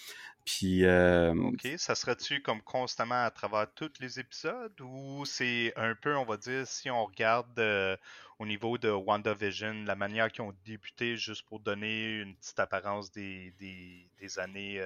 Puis. 0.46 0.86
Euh, 0.86 1.34
ok, 1.34 1.68
ça 1.78 1.96
serait-tu 1.96 2.42
comme 2.42 2.62
constamment 2.62 3.24
à 3.24 3.32
travers 3.32 3.68
tous 3.74 3.94
les 4.00 4.20
épisodes 4.20 4.80
ou 4.82 5.25
c'est 5.25 5.74
un 5.78 5.96
peu, 5.96 6.16
on 6.16 6.25
va 6.25 6.38
dire, 6.38 6.68
si 6.68 6.92
on 6.92 7.06
regarde 7.06 7.58
euh, 7.58 7.96
au 8.40 8.46
niveau 8.46 8.78
de 8.78 8.90
WandaVision, 8.90 9.84
la 9.86 9.96
manière 9.96 10.32
qu'ils 10.32 10.44
ont 10.44 10.54
débuté 10.66 11.16
juste 11.16 11.44
pour 11.48 11.60
donner 11.60 12.20
une 12.20 12.36
petite 12.36 12.60
apparence 12.60 13.12
des, 13.12 13.54
des, 13.60 14.40
années. 14.40 14.82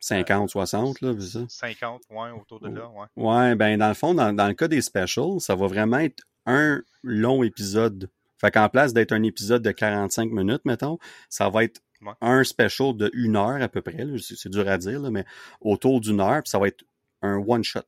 50, 0.00 0.50
60, 0.50 1.00
là, 1.00 1.18
ça? 1.18 1.40
50, 1.48 2.02
ouais, 2.10 2.30
autour 2.30 2.60
de 2.60 2.68
là, 2.68 2.88
ouais. 2.88 3.06
Ouais, 3.16 3.54
ben 3.54 3.78
dans 3.78 3.88
le 3.88 3.94
fond, 3.94 4.12
dans, 4.12 4.34
dans 4.34 4.48
le 4.48 4.54
cas 4.54 4.68
des 4.68 4.82
specials, 4.82 5.40
ça 5.40 5.54
va 5.54 5.66
vraiment 5.66 5.98
être 5.98 6.24
un 6.46 6.82
long 7.02 7.42
épisode. 7.42 8.10
Fait 8.38 8.50
qu'en 8.50 8.68
place 8.68 8.92
d'être 8.92 9.12
un 9.12 9.22
épisode 9.22 9.62
de 9.62 9.70
45 9.70 10.30
minutes, 10.30 10.62
mettons, 10.64 10.98
ça 11.28 11.48
va 11.48 11.64
être 11.64 11.80
un 12.20 12.44
special 12.44 12.94
de 12.96 13.10
une 13.14 13.36
heure 13.36 13.62
à 13.62 13.68
peu 13.68 13.80
près. 13.80 14.06
C'est 14.18 14.50
dur 14.50 14.68
à 14.68 14.78
dire, 14.78 15.00
là, 15.00 15.10
mais 15.10 15.24
autour 15.60 16.00
d'une 16.00 16.20
heure, 16.20 16.42
puis 16.42 16.50
ça 16.50 16.58
va 16.58 16.68
être 16.68 16.84
un 17.22 17.36
one-shot. 17.36 17.82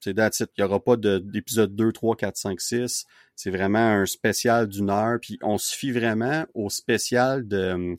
C'est 0.00 0.14
that's 0.14 0.40
it. 0.40 0.50
Il 0.58 0.64
n'y 0.64 0.68
aura 0.68 0.82
pas 0.82 0.96
d'épisode 0.96 1.76
2, 1.76 1.92
3, 1.92 2.16
4, 2.16 2.36
5, 2.36 2.60
6. 2.60 3.06
C'est 3.36 3.50
vraiment 3.50 3.78
un 3.78 4.06
spécial 4.06 4.68
d'une 4.68 4.90
heure. 4.90 5.18
Puis 5.20 5.38
on 5.42 5.58
se 5.58 5.74
fie 5.74 5.92
vraiment 5.92 6.44
au 6.54 6.70
spécial 6.70 7.46
de, 7.46 7.94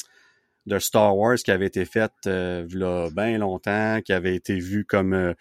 de 0.66 0.80
Star 0.80 1.16
Wars 1.16 1.38
qui 1.38 1.52
avait 1.52 1.68
été 1.68 1.86
fait 1.86 2.12
euh, 2.28 2.68
là 2.72 3.10
bien 3.10 3.38
longtemps, 3.38 4.02
qui 4.04 4.12
avait 4.12 4.36
été 4.36 4.60
vu 4.60 4.84
comme 4.84 5.14
euh, 5.14 5.34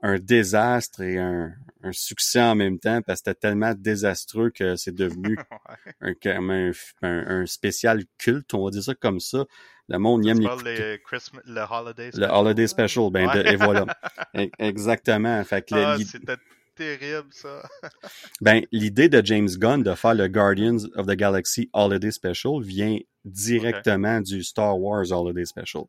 un 0.00 0.18
désastre 0.18 1.02
et 1.02 1.18
un, 1.18 1.52
un, 1.82 1.92
succès 1.92 2.40
en 2.40 2.54
même 2.54 2.78
temps 2.78 3.02
parce 3.02 3.20
que 3.20 3.30
c'était 3.30 3.40
tellement 3.40 3.74
désastreux 3.74 4.50
que 4.50 4.76
c'est 4.76 4.94
devenu 4.94 5.36
un, 6.00 6.14
un, 6.22 6.72
un, 7.02 7.46
spécial 7.46 8.04
culte, 8.16 8.54
on 8.54 8.64
va 8.64 8.70
dire 8.70 8.82
ça 8.82 8.94
comme 8.94 9.20
ça. 9.20 9.44
Le 9.88 9.98
monde 9.98 10.24
y 10.24 10.28
aime 10.28 10.40
les... 10.40 10.44
le 10.44 11.62
Holiday 11.70 12.10
Special? 12.10 12.20
Le 12.20 12.26
Holiday 12.30 12.66
Special, 12.66 13.10
ben, 13.10 13.30
et 13.44 13.56
voilà. 13.56 13.86
E-, 14.36 14.50
exactement. 14.58 15.42
Fait 15.44 15.66
que 15.66 15.74
ah, 15.74 15.96
c'était 15.98 16.36
terrible, 16.76 17.28
ça. 17.30 17.62
ben, 18.40 18.64
l'idée 18.70 19.08
de 19.08 19.24
James 19.24 19.48
Gunn 19.48 19.82
de 19.82 19.94
faire 19.94 20.14
le 20.14 20.28
Guardians 20.28 20.84
of 20.94 21.06
the 21.06 21.16
Galaxy 21.16 21.70
Holiday 21.72 22.10
Special 22.10 22.62
vient 22.62 22.98
directement 23.24 24.20
du 24.20 24.44
Star 24.44 24.78
Wars 24.78 25.10
Holiday 25.10 25.46
Special. 25.46 25.84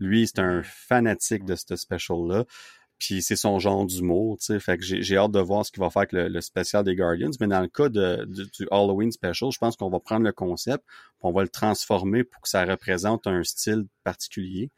Lui, 0.00 0.26
c'est 0.26 0.40
un 0.40 0.60
hmm. 0.60 0.64
fanatique 0.64 1.44
de 1.44 1.54
ce 1.54 1.76
special-là. 1.76 2.44
Puis 3.02 3.20
c'est 3.20 3.34
son 3.34 3.58
genre 3.58 3.84
d'humour, 3.84 4.38
tu 4.38 4.44
sais. 4.44 4.60
Fait 4.60 4.78
que 4.78 4.84
j'ai 4.84 5.16
hâte 5.16 5.32
de 5.32 5.40
voir 5.40 5.66
ce 5.66 5.72
qu'il 5.72 5.80
va 5.80 5.90
faire 5.90 6.02
avec 6.02 6.12
le, 6.12 6.40
spécial 6.40 6.84
des 6.84 6.94
Guardians. 6.94 7.32
Mais 7.40 7.48
dans 7.48 7.60
le 7.60 7.66
cas 7.66 7.88
de, 7.88 8.24
du 8.26 8.68
Halloween 8.70 9.10
Special, 9.10 9.50
je 9.50 9.58
pense 9.58 9.74
qu'on 9.74 9.90
va 9.90 9.98
prendre 9.98 10.24
le 10.24 10.30
concept, 10.30 10.84
on 11.20 11.32
va 11.32 11.42
le 11.42 11.48
transformer 11.48 12.22
pour 12.22 12.40
que 12.42 12.48
ça 12.48 12.64
représente 12.64 13.26
un 13.26 13.42
style 13.42 13.86
particulier. 14.04 14.70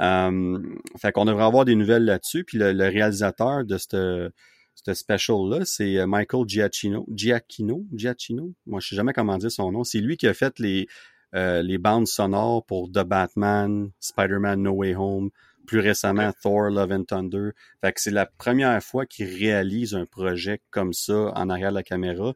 Euh, 0.00 0.58
fait 0.96 1.12
qu'on 1.12 1.26
devrait 1.26 1.44
avoir 1.44 1.66
des 1.66 1.74
nouvelles 1.74 2.06
là-dessus. 2.06 2.42
Puis 2.42 2.56
le, 2.56 2.72
réalisateur 2.88 3.66
de 3.66 3.76
ce 3.76 4.30
special-là, 4.90 5.66
c'est 5.66 6.06
Michael 6.06 6.48
Giacchino. 6.48 7.04
Giacchino? 7.14 7.84
Giacchino? 7.92 8.54
Moi, 8.64 8.80
je 8.80 8.88
sais 8.88 8.96
jamais 8.96 9.12
comment 9.12 9.36
dire 9.36 9.52
son 9.52 9.72
nom. 9.72 9.84
C'est 9.84 10.00
lui 10.00 10.16
qui 10.16 10.26
a 10.26 10.32
fait 10.32 10.58
les, 10.58 10.88
euh, 11.34 11.60
les 11.60 11.76
bandes 11.76 12.06
sonores 12.06 12.64
pour 12.64 12.90
The 12.90 13.04
Batman, 13.04 13.90
Spider-Man 14.00 14.62
No 14.62 14.70
Way 14.70 14.94
Home, 14.94 15.28
plus 15.68 15.80
récemment 15.80 16.32
Thor 16.42 16.70
Love 16.70 16.92
and 16.92 17.04
Thunder. 17.04 17.50
Fait 17.82 17.92
que 17.92 18.00
c'est 18.00 18.10
la 18.10 18.24
première 18.24 18.82
fois 18.82 19.04
qu'il 19.04 19.26
réalise 19.26 19.94
un 19.94 20.06
projet 20.06 20.62
comme 20.70 20.94
ça 20.94 21.30
en 21.36 21.50
arrière 21.50 21.70
de 21.70 21.76
la 21.76 21.82
caméra. 21.82 22.34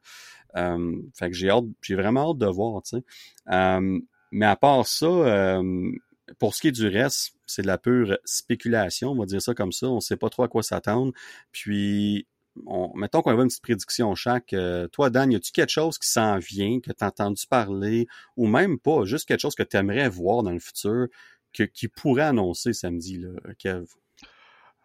Euh, 0.56 0.96
fait 1.14 1.30
que 1.30 1.34
j'ai 1.34 1.48
hâte, 1.48 1.64
j'ai 1.80 1.94
vraiment 1.94 2.30
hâte 2.30 2.38
de 2.38 2.46
voir, 2.46 2.82
tu 2.82 2.98
sais. 2.98 3.04
Euh, 3.50 3.98
mais 4.30 4.46
à 4.46 4.54
part 4.54 4.86
ça, 4.86 5.06
euh, 5.06 5.90
pour 6.38 6.54
ce 6.54 6.60
qui 6.60 6.68
est 6.68 6.72
du 6.72 6.86
reste, 6.86 7.32
c'est 7.46 7.62
de 7.62 7.66
la 7.66 7.78
pure 7.78 8.18
spéculation, 8.26 9.12
on 9.12 9.18
va 9.18 9.24
dire 9.24 9.40
ça 9.40 9.54
comme 9.54 9.72
ça. 9.72 9.88
On 9.88 10.00
sait 10.00 10.18
pas 10.18 10.28
trop 10.28 10.42
à 10.42 10.48
quoi 10.48 10.62
s'attendre. 10.62 11.12
Puis, 11.52 12.26
on, 12.66 12.92
mettons 12.94 13.22
qu'on 13.22 13.30
avait 13.30 13.42
une 13.42 13.48
petite 13.48 13.62
prédiction 13.62 14.14
chaque. 14.14 14.54
toi, 14.92 15.08
Dan, 15.08 15.32
y 15.32 15.36
a-tu 15.36 15.52
quelque 15.52 15.70
chose 15.70 15.98
qui 15.98 16.08
s'en 16.08 16.36
vient, 16.38 16.80
que 16.80 16.92
tu 16.92 17.02
as 17.02 17.06
entendu 17.06 17.46
parler, 17.48 18.06
ou 18.36 18.46
même 18.46 18.78
pas, 18.78 19.06
juste 19.06 19.26
quelque 19.26 19.40
chose 19.40 19.54
que 19.54 19.62
tu 19.62 19.78
aimerais 19.78 20.10
voir 20.10 20.42
dans 20.42 20.52
le 20.52 20.58
futur, 20.58 21.08
qui 21.52 21.88
pourrait 21.88 22.22
annoncer 22.22 22.72
samedi, 22.72 23.18
là, 23.18 23.30
Kev? 23.58 23.86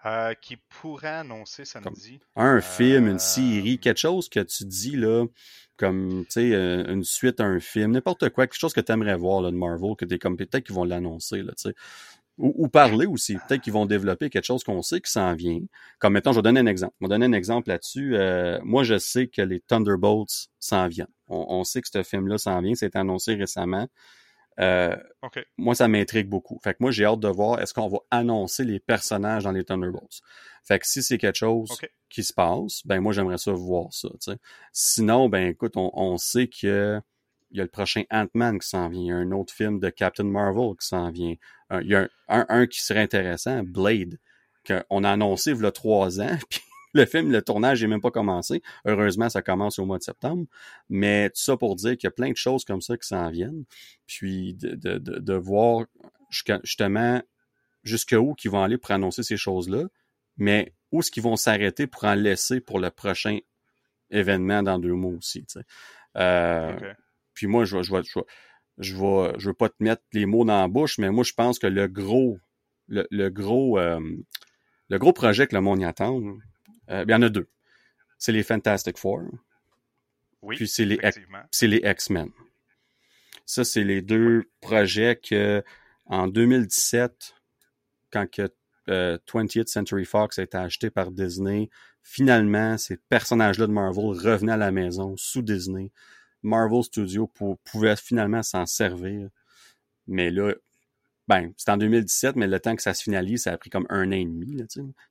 Euh, 0.05 0.33
qui 0.36 0.57
pourrait 0.57 1.07
annoncer 1.07 1.65
samedi. 1.65 2.19
un 2.36 2.62
film, 2.62 3.07
une 3.07 3.15
euh, 3.15 3.17
série, 3.17 3.79
quelque 3.79 3.97
chose 3.97 4.29
que 4.29 4.39
tu 4.39 4.63
dis 4.63 4.95
là, 4.95 5.25
comme 5.75 6.23
tu 6.25 6.34
sais, 6.34 6.53
euh, 6.53 6.93
une 6.93 7.03
suite 7.03 7.41
à 7.41 7.45
un 7.45 7.60
film, 7.60 7.91
n'importe 7.91 8.30
quoi, 8.30 8.45
quelque 8.45 8.60
chose 8.60 8.73
que 8.73 8.80
tu 8.80 8.91
aimerais 8.91 9.17
voir 9.17 9.41
là, 9.41 9.49
de 9.49 9.58
Marvel, 9.58 9.95
que 9.97 10.06
t'es 10.06 10.19
comme 10.19 10.38
peut-être 10.38 10.63
qu'ils 10.63 10.75
vont 10.75 10.86
l'annoncer, 10.86 11.41
là, 11.41 11.51
tu 11.58 11.69
sais. 11.69 11.75
Ou, 12.38 12.67
parler 12.67 13.08
aussi. 13.08 13.34
Peut-être 13.47 13.63
qu'ils 13.63 13.73
vont 13.73 13.88
développer 13.88 14.30
quelque 14.30 14.45
chose 14.45 14.63
qu'on 14.63 14.84
sait 14.84 15.01
qui 15.01 15.12
s'en 15.12 15.34
vient. 15.34 15.60
Comme 15.97 16.13
maintenant, 16.13 16.34
je 16.34 16.38
vais 16.38 16.43
donner 16.43 16.60
un 16.60 16.67
exemple. 16.67 16.93
Je 17.01 17.06
vais 17.08 17.10
donner 17.10 17.25
un 17.25 17.34
exemple 17.34 17.69
là-dessus. 17.69 18.15
moi, 18.63 18.84
je 18.84 18.99
sais 18.99 19.25
que 19.25 19.41
les 19.41 19.60
Thunderbolts 19.60 20.49
s'en 20.60 20.88
viennent. 20.88 21.08
On, 21.27 21.47
on, 21.49 21.63
sait 21.63 21.82
que 21.82 21.88
ce 21.91 22.03
film-là 22.03 22.38
s'en 22.38 22.62
vient. 22.62 22.75
C'est 22.75 22.95
annoncé 22.95 23.34
récemment. 23.34 23.88
Euh, 24.60 24.96
moi, 25.58 25.76
ça 25.76 25.88
m'intrigue 25.88 26.28
beaucoup. 26.28 26.60
Fait 26.63 26.74
que 26.74 26.78
moi, 26.80 26.91
j'ai 26.91 27.06
hâte 27.06 27.20
de 27.20 27.28
voir 27.28 27.62
est-ce 27.62 27.74
qu'on 27.74 27.88
va 27.88 28.00
annoncer 28.10 28.63
les 28.63 28.80
personnages 28.80 29.43
dans 29.43 29.52
les 29.52 29.63
Thunderbolts. 29.63 30.22
Fait 30.63 30.80
que 30.80 30.88
si 30.88 31.04
c'est 31.04 31.17
quelque 31.17 31.38
chose 31.38 31.70
qui 32.10 32.24
se 32.24 32.34
passe, 32.34 32.82
ben 32.86 33.00
moi, 33.00 33.13
j'aimerais 33.13 33.38
ça 33.38 33.52
voir 33.52 33.93
ça. 33.93 34.10
Sinon, 34.72 35.30
ben 35.30 35.48
écoute, 35.48 35.74
on, 35.76 36.17
sait 36.17 36.48
que 36.48 37.00
il 37.52 37.58
y 37.58 37.62
a 37.62 37.63
le 37.63 37.70
prochain 37.70 38.04
Ant-Man 38.12 38.60
qui 38.60 38.67
s'en 38.67 38.89
vient. 38.89 39.02
Il 39.02 39.08
y 39.08 39.12
a 39.12 39.15
un 39.15 39.32
autre 39.32 39.54
film 39.54 39.80
de 39.80 39.89
Captain 39.89 40.26
Marvel 40.26 40.72
qui 40.80 40.88
s'en 40.88 41.12
vient. 41.12 41.36
il 41.72 41.88
y 41.88 41.96
a 41.96 42.10
un, 42.28 42.67
qui 42.67 42.82
serait 42.82 43.02
intéressant, 43.02 43.63
Blade, 43.63 44.17
qu'on 44.67 45.04
a 45.04 45.12
annoncé 45.12 45.52
il 45.52 45.62
y 45.62 45.65
a 45.65 45.72
trois 45.72 46.20
ans, 46.20 46.38
puis 46.50 46.62
le 46.93 47.06
film, 47.06 47.32
le 47.32 47.41
tournage 47.41 47.82
n'est 47.82 47.88
même 47.88 48.02
pas 48.02 48.12
commencé. 48.12 48.62
Heureusement, 48.86 49.30
ça 49.30 49.41
commence 49.41 49.80
au 49.80 49.86
mois 49.86 49.97
de 49.97 50.04
septembre. 50.04 50.45
Mais 50.89 51.30
tout 51.30 51.41
ça 51.41 51.58
pour 51.58 51.76
dire 51.76 51.97
qu'il 51.97 52.08
y 52.08 52.08
a 52.08 52.12
plein 52.12 52.32
de 52.32 52.38
choses 52.38 52.65
comme 52.65 52.82
ça 52.82 52.97
qui 52.97 53.08
s'en 53.08 53.30
viennent. 53.30 53.65
Puis 54.06 54.54
de, 54.56 54.76
de, 54.76 54.97
de, 54.97 55.34
voir 55.34 55.86
justement 56.63 57.21
jusqu'où 57.84 58.36
ils 58.43 58.50
vont 58.52 58.63
aller 58.63 58.78
pour 58.78 58.91
annoncer 58.91 59.23
ces 59.23 59.38
choses-là. 59.38 59.84
Mais 60.38 60.73
où 60.91 61.00
est-ce 61.00 61.12
qu'ils 61.12 61.23
vont 61.23 61.36
s'arrêter 61.36 61.88
pour 61.88 62.06
en 62.06 62.15
laisser 62.15 62.62
pour 62.62 62.80
le 62.80 62.89
prochain 62.89 63.39
événement 64.10 64.63
dans 64.63 64.80
deux 64.80 64.93
mois 64.93 65.13
aussi. 65.13 65.45
Euh, 66.15 66.93
puis 67.34 67.47
moi, 67.47 67.65
je, 67.65 67.82
je, 67.84 67.93
je, 68.04 68.19
je, 68.78 68.95
vais, 68.95 69.34
je 69.38 69.50
veux 69.50 69.54
pas 69.54 69.69
te 69.69 69.76
mettre 69.80 70.04
les 70.13 70.26
mots 70.26 70.45
dans 70.45 70.62
la 70.62 70.67
bouche, 70.67 70.97
mais 70.97 71.10
moi, 71.12 71.23
je 71.23 71.34
pense 71.34 71.60
que 71.60 71.67
le 71.67 71.88
gros, 71.88 72.39
le, 72.88 73.06
le 73.12 73.30
gros, 73.30 73.78
euh, 73.78 74.00
le 74.89 74.97
gros 74.97 75.13
projet 75.13 75.47
que 75.47 75.56
le 75.56 75.62
monde 75.62 75.82
y 75.82 75.86
attend, 75.86 76.21
euh, 76.89 77.04
il 77.08 77.12
y 77.12 77.13
en 77.13 77.21
a 77.21 77.30
deux. 77.30 77.47
C'est 78.17 78.32
les 78.32 78.43
Fantastic 78.43 78.97
Four. 78.97 79.21
Oui, 80.41 80.56
puis 80.56 80.67
c'est 80.67 80.86
les, 80.86 81.00
c'est 81.52 81.67
les 81.67 81.82
X-Men. 81.84 82.30
Ça, 83.45 83.63
c'est 83.63 83.84
les 83.84 84.02
deux 84.02 84.50
projets 84.62 85.15
que, 85.15 85.63
en 86.06 86.28
2017, 86.28 87.36
quand 88.12 88.30
que 88.30 88.50
20th 88.88 89.60
euh, 89.60 89.63
Century 89.65 90.06
Fox 90.06 90.39
a 90.39 90.43
été 90.43 90.58
acheté 90.58 90.89
par 90.89 91.12
Disney, 91.12 91.69
finalement, 92.02 92.78
ces 92.78 92.97
personnages-là 93.10 93.67
de 93.67 93.71
Marvel 93.71 94.06
revenaient 94.06 94.54
à 94.54 94.58
la 94.58 94.71
maison 94.71 95.15
sous 95.17 95.41
Disney. 95.41 95.91
Marvel 96.43 96.84
Studios 96.84 97.32
pouvait 97.63 97.95
finalement 97.95 98.43
s'en 98.43 98.65
servir. 98.65 99.30
Mais 100.08 100.30
là, 100.32 100.54
ben, 101.27 101.51
c'était 101.57 101.71
en 101.71 101.77
2017, 101.77 102.35
mais 102.37 102.47
le 102.47 102.59
temps 102.59 102.75
que 102.75 102.81
ça 102.81 102.93
se 102.93 103.03
finalise, 103.03 103.43
ça 103.43 103.51
a 103.51 103.57
pris 103.57 103.69
comme 103.69 103.85
un 103.89 104.07
an 104.07 104.11
et 104.11 104.25
demi. 104.25 104.61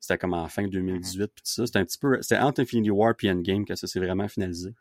C'était 0.00 0.18
comme 0.18 0.32
en 0.32 0.48
fin 0.48 0.66
2018 0.66 1.22
mm-hmm. 1.22 1.28
puis 1.28 1.42
ça. 1.44 1.66
C'était 1.66 1.78
un 1.78 1.84
petit 1.84 1.98
peu. 1.98 2.20
C'était 2.22 2.40
entre 2.40 2.62
Infinity 2.62 2.90
War 2.90 3.14
et 3.22 3.30
Endgame 3.30 3.64
que 3.64 3.74
ça 3.74 3.86
s'est 3.86 4.00
vraiment 4.00 4.28
finalisé. 4.28 4.74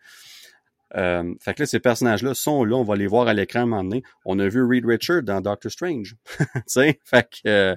Euh, 0.96 1.34
fait 1.42 1.54
que 1.54 1.64
là, 1.64 1.66
ces 1.66 1.80
personnages-là 1.80 2.34
sont 2.34 2.64
là, 2.64 2.76
on 2.78 2.84
va 2.84 2.96
les 2.96 3.08
voir 3.08 3.28
à 3.28 3.34
l'écran 3.34 3.60
à 3.60 3.64
un 3.64 3.66
moment 3.66 3.84
donné. 3.84 4.04
On 4.24 4.40
a 4.40 4.48
vu 4.48 4.64
Reed 4.64 4.86
Richard 4.86 5.24
dans 5.24 5.42
Doctor 5.42 5.72
Strange. 5.72 6.16
tu 6.40 6.62
sais, 6.68 7.00
fait 7.04 7.28
que 7.30 7.50
euh, 7.50 7.76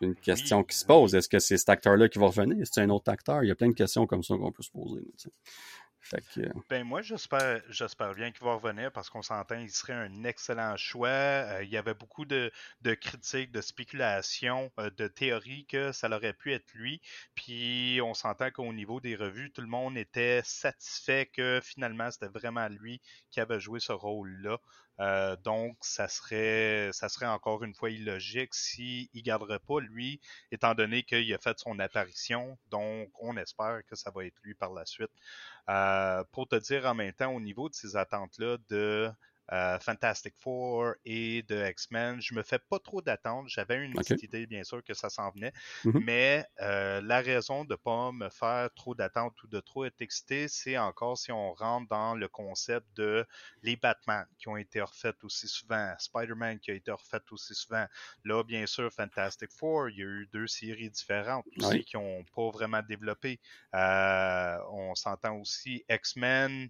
une 0.00 0.14
question 0.14 0.62
qui 0.62 0.76
se 0.76 0.84
pose, 0.84 1.14
est-ce 1.14 1.28
que 1.28 1.38
c'est 1.38 1.56
cet 1.56 1.68
acteur-là 1.70 2.08
qui 2.08 2.18
va 2.18 2.26
revenir? 2.26 2.60
Est-ce 2.60 2.70
que 2.70 2.74
c'est 2.74 2.82
un 2.82 2.90
autre 2.90 3.10
acteur? 3.10 3.42
Il 3.44 3.48
y 3.48 3.50
a 3.50 3.54
plein 3.54 3.68
de 3.68 3.74
questions 3.74 4.06
comme 4.06 4.22
ça 4.22 4.36
qu'on 4.36 4.52
peut 4.52 4.62
se 4.62 4.70
poser. 4.70 5.02
Ben 6.68 6.84
moi, 6.84 7.02
j'espère, 7.02 7.62
j'espère 7.70 8.14
bien 8.14 8.30
qu'il 8.30 8.44
va 8.44 8.54
revenir 8.54 8.92
parce 8.92 9.10
qu'on 9.10 9.22
s'entend, 9.22 9.56
il 9.58 9.70
serait 9.70 9.94
un 9.94 10.24
excellent 10.24 10.76
choix. 10.76 11.08
Euh, 11.08 11.62
il 11.64 11.70
y 11.70 11.76
avait 11.76 11.94
beaucoup 11.94 12.24
de, 12.24 12.50
critiques, 13.00 13.52
de 13.52 13.60
spéculations, 13.60 14.70
euh, 14.78 14.90
de 14.90 15.08
théories 15.08 15.66
que 15.66 15.92
ça 15.92 16.08
aurait 16.10 16.34
pu 16.34 16.52
être 16.52 16.72
lui. 16.74 17.00
Puis 17.34 18.00
on 18.02 18.14
s'entend 18.14 18.50
qu'au 18.50 18.72
niveau 18.72 19.00
des 19.00 19.16
revues, 19.16 19.50
tout 19.50 19.60
le 19.62 19.66
monde 19.66 19.96
était 19.96 20.42
satisfait 20.44 21.26
que 21.26 21.60
finalement 21.62 22.10
c'était 22.10 22.28
vraiment 22.28 22.68
lui 22.68 23.00
qui 23.30 23.40
avait 23.40 23.60
joué 23.60 23.80
ce 23.80 23.92
rôle-là. 23.92 24.58
Euh, 25.00 25.36
donc, 25.36 25.76
ça 25.80 26.08
serait, 26.08 26.90
ça 26.92 27.08
serait 27.08 27.26
encore 27.26 27.62
une 27.62 27.74
fois 27.74 27.90
illogique 27.90 28.54
s'il 28.54 29.08
ne 29.14 29.20
garderait 29.20 29.60
pas 29.60 29.80
lui, 29.80 30.20
étant 30.50 30.74
donné 30.74 31.02
qu'il 31.04 31.32
a 31.32 31.38
fait 31.38 31.58
son 31.58 31.78
apparition. 31.78 32.58
Donc, 32.70 33.10
on 33.20 33.36
espère 33.36 33.82
que 33.88 33.96
ça 33.96 34.10
va 34.10 34.24
être 34.24 34.36
lui 34.42 34.54
par 34.54 34.72
la 34.72 34.84
suite. 34.86 35.10
Euh, 35.68 36.24
pour 36.32 36.48
te 36.48 36.56
dire 36.56 36.86
en 36.86 36.94
même 36.94 37.12
temps, 37.12 37.32
au 37.32 37.40
niveau 37.40 37.68
de 37.68 37.74
ces 37.74 37.96
attentes-là 37.96 38.56
de 38.68 39.10
euh, 39.52 39.78
Fantastic 39.78 40.34
Four 40.36 40.94
et 41.04 41.42
de 41.42 41.66
X-Men. 41.70 42.20
Je 42.20 42.34
me 42.34 42.42
fais 42.42 42.58
pas 42.58 42.78
trop 42.78 43.00
d'attente. 43.00 43.48
J'avais 43.48 43.84
une 43.84 43.94
petite 43.94 44.22
idée, 44.22 44.46
bien 44.46 44.64
sûr, 44.64 44.82
que 44.84 44.94
ça 44.94 45.10
s'en 45.10 45.30
venait. 45.30 45.52
Mm-hmm. 45.84 46.04
Mais 46.04 46.46
euh, 46.60 47.00
la 47.00 47.20
raison 47.20 47.64
de 47.64 47.74
pas 47.74 48.12
me 48.12 48.28
faire 48.28 48.68
trop 48.74 48.94
d'attente 48.94 49.42
ou 49.42 49.46
de 49.46 49.60
trop 49.60 49.84
être 49.84 50.00
excité, 50.00 50.48
c'est 50.48 50.76
encore 50.78 51.16
si 51.18 51.32
on 51.32 51.52
rentre 51.52 51.88
dans 51.88 52.14
le 52.14 52.28
concept 52.28 52.86
de 52.96 53.26
les 53.62 53.76
Batman 53.76 54.26
qui 54.38 54.48
ont 54.48 54.56
été 54.56 54.80
refaits 54.80 55.24
aussi 55.24 55.48
souvent, 55.48 55.94
Spider-Man 55.98 56.58
qui 56.58 56.70
a 56.70 56.74
été 56.74 56.90
refait 56.90 57.20
aussi 57.30 57.54
souvent. 57.54 57.86
Là, 58.24 58.42
bien 58.44 58.66
sûr, 58.66 58.92
Fantastic 58.92 59.50
Four, 59.52 59.90
il 59.90 59.98
y 59.98 60.02
a 60.02 60.06
eu 60.06 60.28
deux 60.32 60.46
séries 60.46 60.90
différentes 60.90 61.46
aussi 61.58 61.84
qui 61.84 61.96
n'ont 61.96 62.24
pas 62.34 62.50
vraiment 62.50 62.82
développé. 62.82 63.40
Euh, 63.74 64.58
on 64.70 64.94
s'entend 64.94 65.36
aussi 65.36 65.84
X-Men 65.88 66.68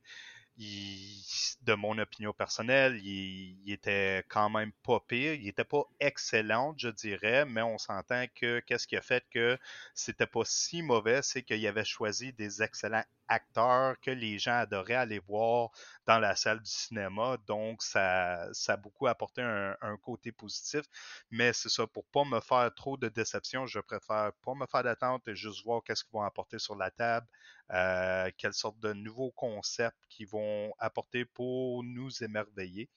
de 0.58 1.74
mon 1.74 1.98
opinion 1.98 2.32
personnelle, 2.32 2.98
il, 3.04 3.70
était 3.70 4.24
quand 4.28 4.50
même 4.50 4.72
pas 4.82 5.00
pire. 5.00 5.34
Il 5.34 5.48
était 5.48 5.64
pas 5.64 5.84
excellent, 6.00 6.74
je 6.76 6.88
dirais, 6.88 7.44
mais 7.44 7.62
on 7.62 7.78
s'entend 7.78 8.24
que 8.34 8.60
qu'est-ce 8.60 8.86
qui 8.86 8.96
a 8.96 9.00
fait 9.02 9.24
que 9.30 9.56
c'était 9.94 10.26
pas 10.26 10.44
si 10.44 10.82
mauvais, 10.82 11.22
c'est 11.22 11.42
qu'il 11.42 11.64
avait 11.66 11.84
choisi 11.84 12.32
des 12.32 12.62
excellents 12.62 13.04
acteurs 13.28 14.00
que 14.00 14.10
les 14.10 14.38
gens 14.38 14.58
adoraient 14.58 14.94
aller 14.94 15.18
voir 15.20 15.70
dans 16.08 16.18
la 16.18 16.34
salle 16.34 16.60
du 16.62 16.70
cinéma. 16.70 17.36
Donc, 17.46 17.82
ça, 17.82 18.48
a 18.68 18.76
beaucoup 18.78 19.06
apporté 19.06 19.42
un, 19.42 19.96
côté 20.02 20.32
positif. 20.32 20.86
Mais 21.30 21.52
c'est 21.52 21.68
ça, 21.68 21.86
pour 21.86 22.06
pas 22.06 22.24
me 22.24 22.40
faire 22.40 22.74
trop 22.74 22.96
de 22.96 23.08
déception, 23.10 23.66
je 23.66 23.78
préfère 23.80 24.32
pas 24.42 24.54
me 24.54 24.66
faire 24.66 24.82
d'attente 24.84 25.28
et 25.28 25.36
juste 25.36 25.62
voir 25.64 25.82
qu'est-ce 25.84 26.04
qu'ils 26.04 26.14
vont 26.14 26.22
apporter 26.22 26.58
sur 26.58 26.76
la 26.76 26.90
table, 26.90 27.26
euh, 27.72 28.30
quelles 28.38 28.54
sortes 28.54 28.80
de 28.80 28.94
nouveaux 28.94 29.32
concepts 29.32 29.98
qu'ils 30.08 30.28
vont 30.28 30.72
apporter 30.78 31.26
pour 31.26 31.84
nous 31.84 32.24
émerveiller. 32.24 32.88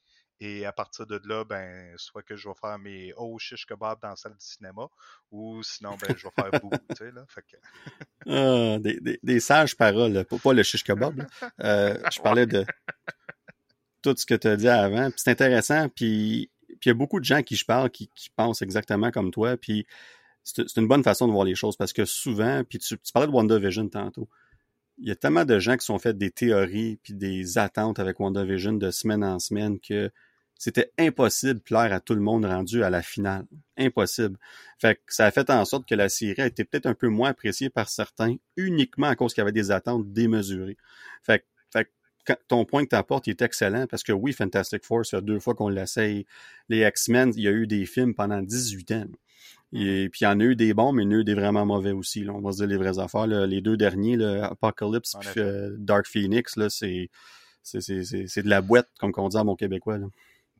Et 0.44 0.66
à 0.66 0.72
partir 0.72 1.06
de 1.06 1.22
là, 1.26 1.46
ben, 1.46 1.94
soit 1.98 2.24
que 2.24 2.36
je 2.36 2.50
vais 2.50 2.56
faire 2.60 2.80
mes 2.80 3.14
oh 3.16 3.38
shish 3.38 3.68
kebab 3.68 4.00
dans 4.02 4.10
la 4.10 4.16
salle 4.16 4.34
du 4.34 4.44
cinéma, 4.44 4.88
ou 5.30 5.62
sinon, 5.62 5.92
ben, 6.02 6.16
je 6.18 6.24
vais 6.24 6.34
faire 6.36 6.60
beaucoup, 6.60 6.76
tu 6.90 6.96
sais, 6.96 7.12
là. 7.12 7.24
Fait 7.30 7.44
que... 7.44 7.58
ah, 8.76 8.80
des, 8.80 9.00
des, 9.00 9.20
des, 9.22 9.40
sages 9.40 9.78
paroles, 9.78 10.26
pas, 10.26 10.38
pas 10.40 10.54
le 10.54 10.64
shish 10.64 10.84
kebab, 10.84 11.28
euh, 11.60 11.96
je 12.12 12.20
parlais 12.24 12.48
de 12.48 12.66
tout 14.02 14.16
ce 14.18 14.26
que 14.26 14.34
tu 14.34 14.48
as 14.48 14.58
dit 14.58 14.68
avant. 14.68 15.12
c'est 15.16 15.30
intéressant, 15.30 15.90
puis 15.90 16.50
il 16.70 16.88
y 16.88 16.90
a 16.90 16.96
beaucoup 16.96 17.20
de 17.20 17.26
gens 17.26 17.44
qui 17.44 17.56
je 17.56 17.64
parle 17.64 17.92
qui, 17.92 18.10
qui 18.16 18.32
pensent 18.32 18.64
exactement 18.64 19.12
comme 19.12 19.30
toi, 19.30 19.58
puis 19.58 19.86
c'est 20.44 20.76
une 20.78 20.88
bonne 20.88 21.04
façon 21.04 21.28
de 21.28 21.34
voir 21.34 21.46
les 21.46 21.54
choses, 21.54 21.78
parce 21.78 21.94
que 21.94 22.04
souvent, 22.04 22.64
puis 22.68 22.80
tu, 22.80 22.98
tu 22.98 23.14
parlais 23.14 23.28
de 23.28 23.32
WandaVision 23.32 23.90
tantôt, 23.90 24.28
il 24.98 25.08
y 25.08 25.12
a 25.12 25.16
tellement 25.16 25.46
de 25.46 25.60
gens 25.60 25.78
qui 25.78 25.86
sont 25.86 26.00
fait 26.00 26.18
des 26.18 26.32
théories 26.32 26.98
puis 27.04 27.14
des 27.14 27.60
attentes 27.60 28.00
avec 28.00 28.20
WandaVision 28.20 28.74
de 28.74 28.90
semaine 28.90 29.24
en 29.24 29.38
semaine 29.38 29.80
que 29.80 30.12
c'était 30.62 30.92
impossible 31.00 31.56
de 31.56 31.64
plaire 31.64 31.92
à 31.92 32.00
tout 32.00 32.14
le 32.14 32.22
monde 32.22 32.46
rendu 32.46 32.84
à 32.84 32.92
la 32.92 33.02
finale. 33.02 33.48
Impossible. 33.78 34.38
Fait 34.78 34.94
que 34.94 35.02
ça 35.12 35.26
a 35.26 35.32
fait 35.32 35.50
en 35.50 35.66
sorte 35.66 35.88
que 35.88 35.96
la 35.96 36.08
série 36.08 36.40
a 36.40 36.46
été 36.46 36.66
peut-être 36.66 36.86
un 36.86 36.94
peu 36.94 37.08
moins 37.08 37.32
appréciée 37.32 37.72
par 37.72 37.90
certains, 37.90 38.36
uniquement 38.58 39.08
à 39.08 39.16
cause 39.16 39.34
qu'il 39.34 39.42
y 39.42 39.46
avait 39.46 39.52
des 39.52 39.72
attentes 39.72 40.14
démesurées. 40.14 40.78
Fait, 41.24 41.44
fait 41.74 41.92
que 42.26 42.34
ton 42.48 42.64
point 42.66 42.84
que 42.84 42.90
tu 42.90 42.96
apportes 42.96 43.28
est 43.28 43.42
excellent 43.42 43.88
parce 43.88 44.04
que 44.04 44.12
oui, 44.12 44.34
Fantastic 44.34 44.86
Four, 44.86 45.04
c'est 45.04 45.26
deux 45.26 45.40
fois 45.40 45.56
qu'on 45.56 45.68
l'essaye. 45.68 46.28
Les 46.70 46.88
X-Men, 46.88 47.34
il 47.36 47.42
y 47.42 47.48
a 47.48 47.52
eu 47.52 47.66
des 47.66 47.88
films 47.88 48.14
pendant 48.14 48.44
18 48.44 48.92
ans. 48.92 49.06
Et 49.74 50.10
puis 50.10 50.20
il 50.22 50.24
y 50.26 50.28
en 50.28 50.40
a 50.40 50.44
eu 50.44 50.56
des 50.56 50.76
bons, 50.76 50.92
mais 50.92 51.02
il 51.02 51.06
y 51.06 51.10
en 51.10 51.18
a 51.18 51.22
eu 51.22 51.24
des 51.24 51.34
vraiment 51.34 51.66
mauvais 51.66 51.92
aussi. 51.92 52.24
Là. 52.24 52.34
On 52.34 52.42
va 52.42 52.52
se 52.52 52.58
dire 52.58 52.68
les 52.68 52.78
vraies 52.78 53.00
affaires. 53.00 53.26
Les 53.26 53.62
deux 53.62 53.78
derniers, 53.78 54.16
là, 54.16 54.50
Apocalypse 54.52 55.16
et 55.16 55.40
euh, 55.40 55.76
Dark 55.80 56.06
Phoenix, 56.06 56.54
c'est, 56.70 57.10
de 57.74 58.50
la 58.50 58.62
boîte, 58.62 58.90
comme 59.00 59.12
on 59.18 59.28
dit 59.28 59.38
à 59.38 59.44
mon 59.44 59.56
québécois. 59.56 59.98
Là. 59.98 60.06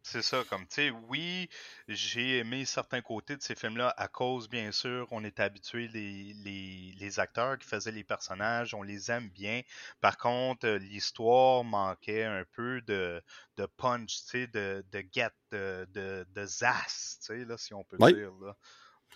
C'est 0.04 0.24
ça, 0.24 0.44
comme 0.50 0.66
tu 0.68 0.76
sais, 0.76 0.90
oui, 1.10 1.48
j'ai 1.88 2.40
aimé 2.40 2.66
certains 2.66 3.02
côtés 3.02 3.38
de 3.38 3.42
ces 3.42 3.54
films-là 3.54 3.94
à 3.98 4.08
cause, 4.08 4.50
bien 4.50 4.72
sûr, 4.72 5.08
on 5.12 5.24
est 5.24 5.40
habitué 5.40 5.88
les, 5.90 6.34
les, 6.44 6.96
les, 7.00 7.20
acteurs 7.20 7.60
qui 7.60 7.68
faisaient 7.68 7.92
les 7.92 8.04
personnages, 8.04 8.74
on 8.74 8.82
les 8.82 9.12
aime 9.12 9.30
bien. 9.30 9.62
Par 10.02 10.18
contre, 10.18 10.66
euh, 10.66 10.80
l'histoire 10.80 11.64
manquait 11.64 12.24
un 12.24 12.44
peu 12.52 12.82
de, 12.82 13.22
de 13.58 13.66
punch, 13.78 14.24
tu 14.24 14.30
sais, 14.30 14.48
de, 14.48 14.84
de 14.92 15.04
get, 15.12 15.30
de, 15.52 15.88
de, 15.94 16.26
de 16.34 16.46
zas, 16.46 17.18
tu 17.20 17.28
sais, 17.28 17.46
là, 17.46 17.58
si 17.58 17.76
on 17.76 17.84
peut 17.84 17.98
dire. 17.98 18.32
Là. 18.42 18.56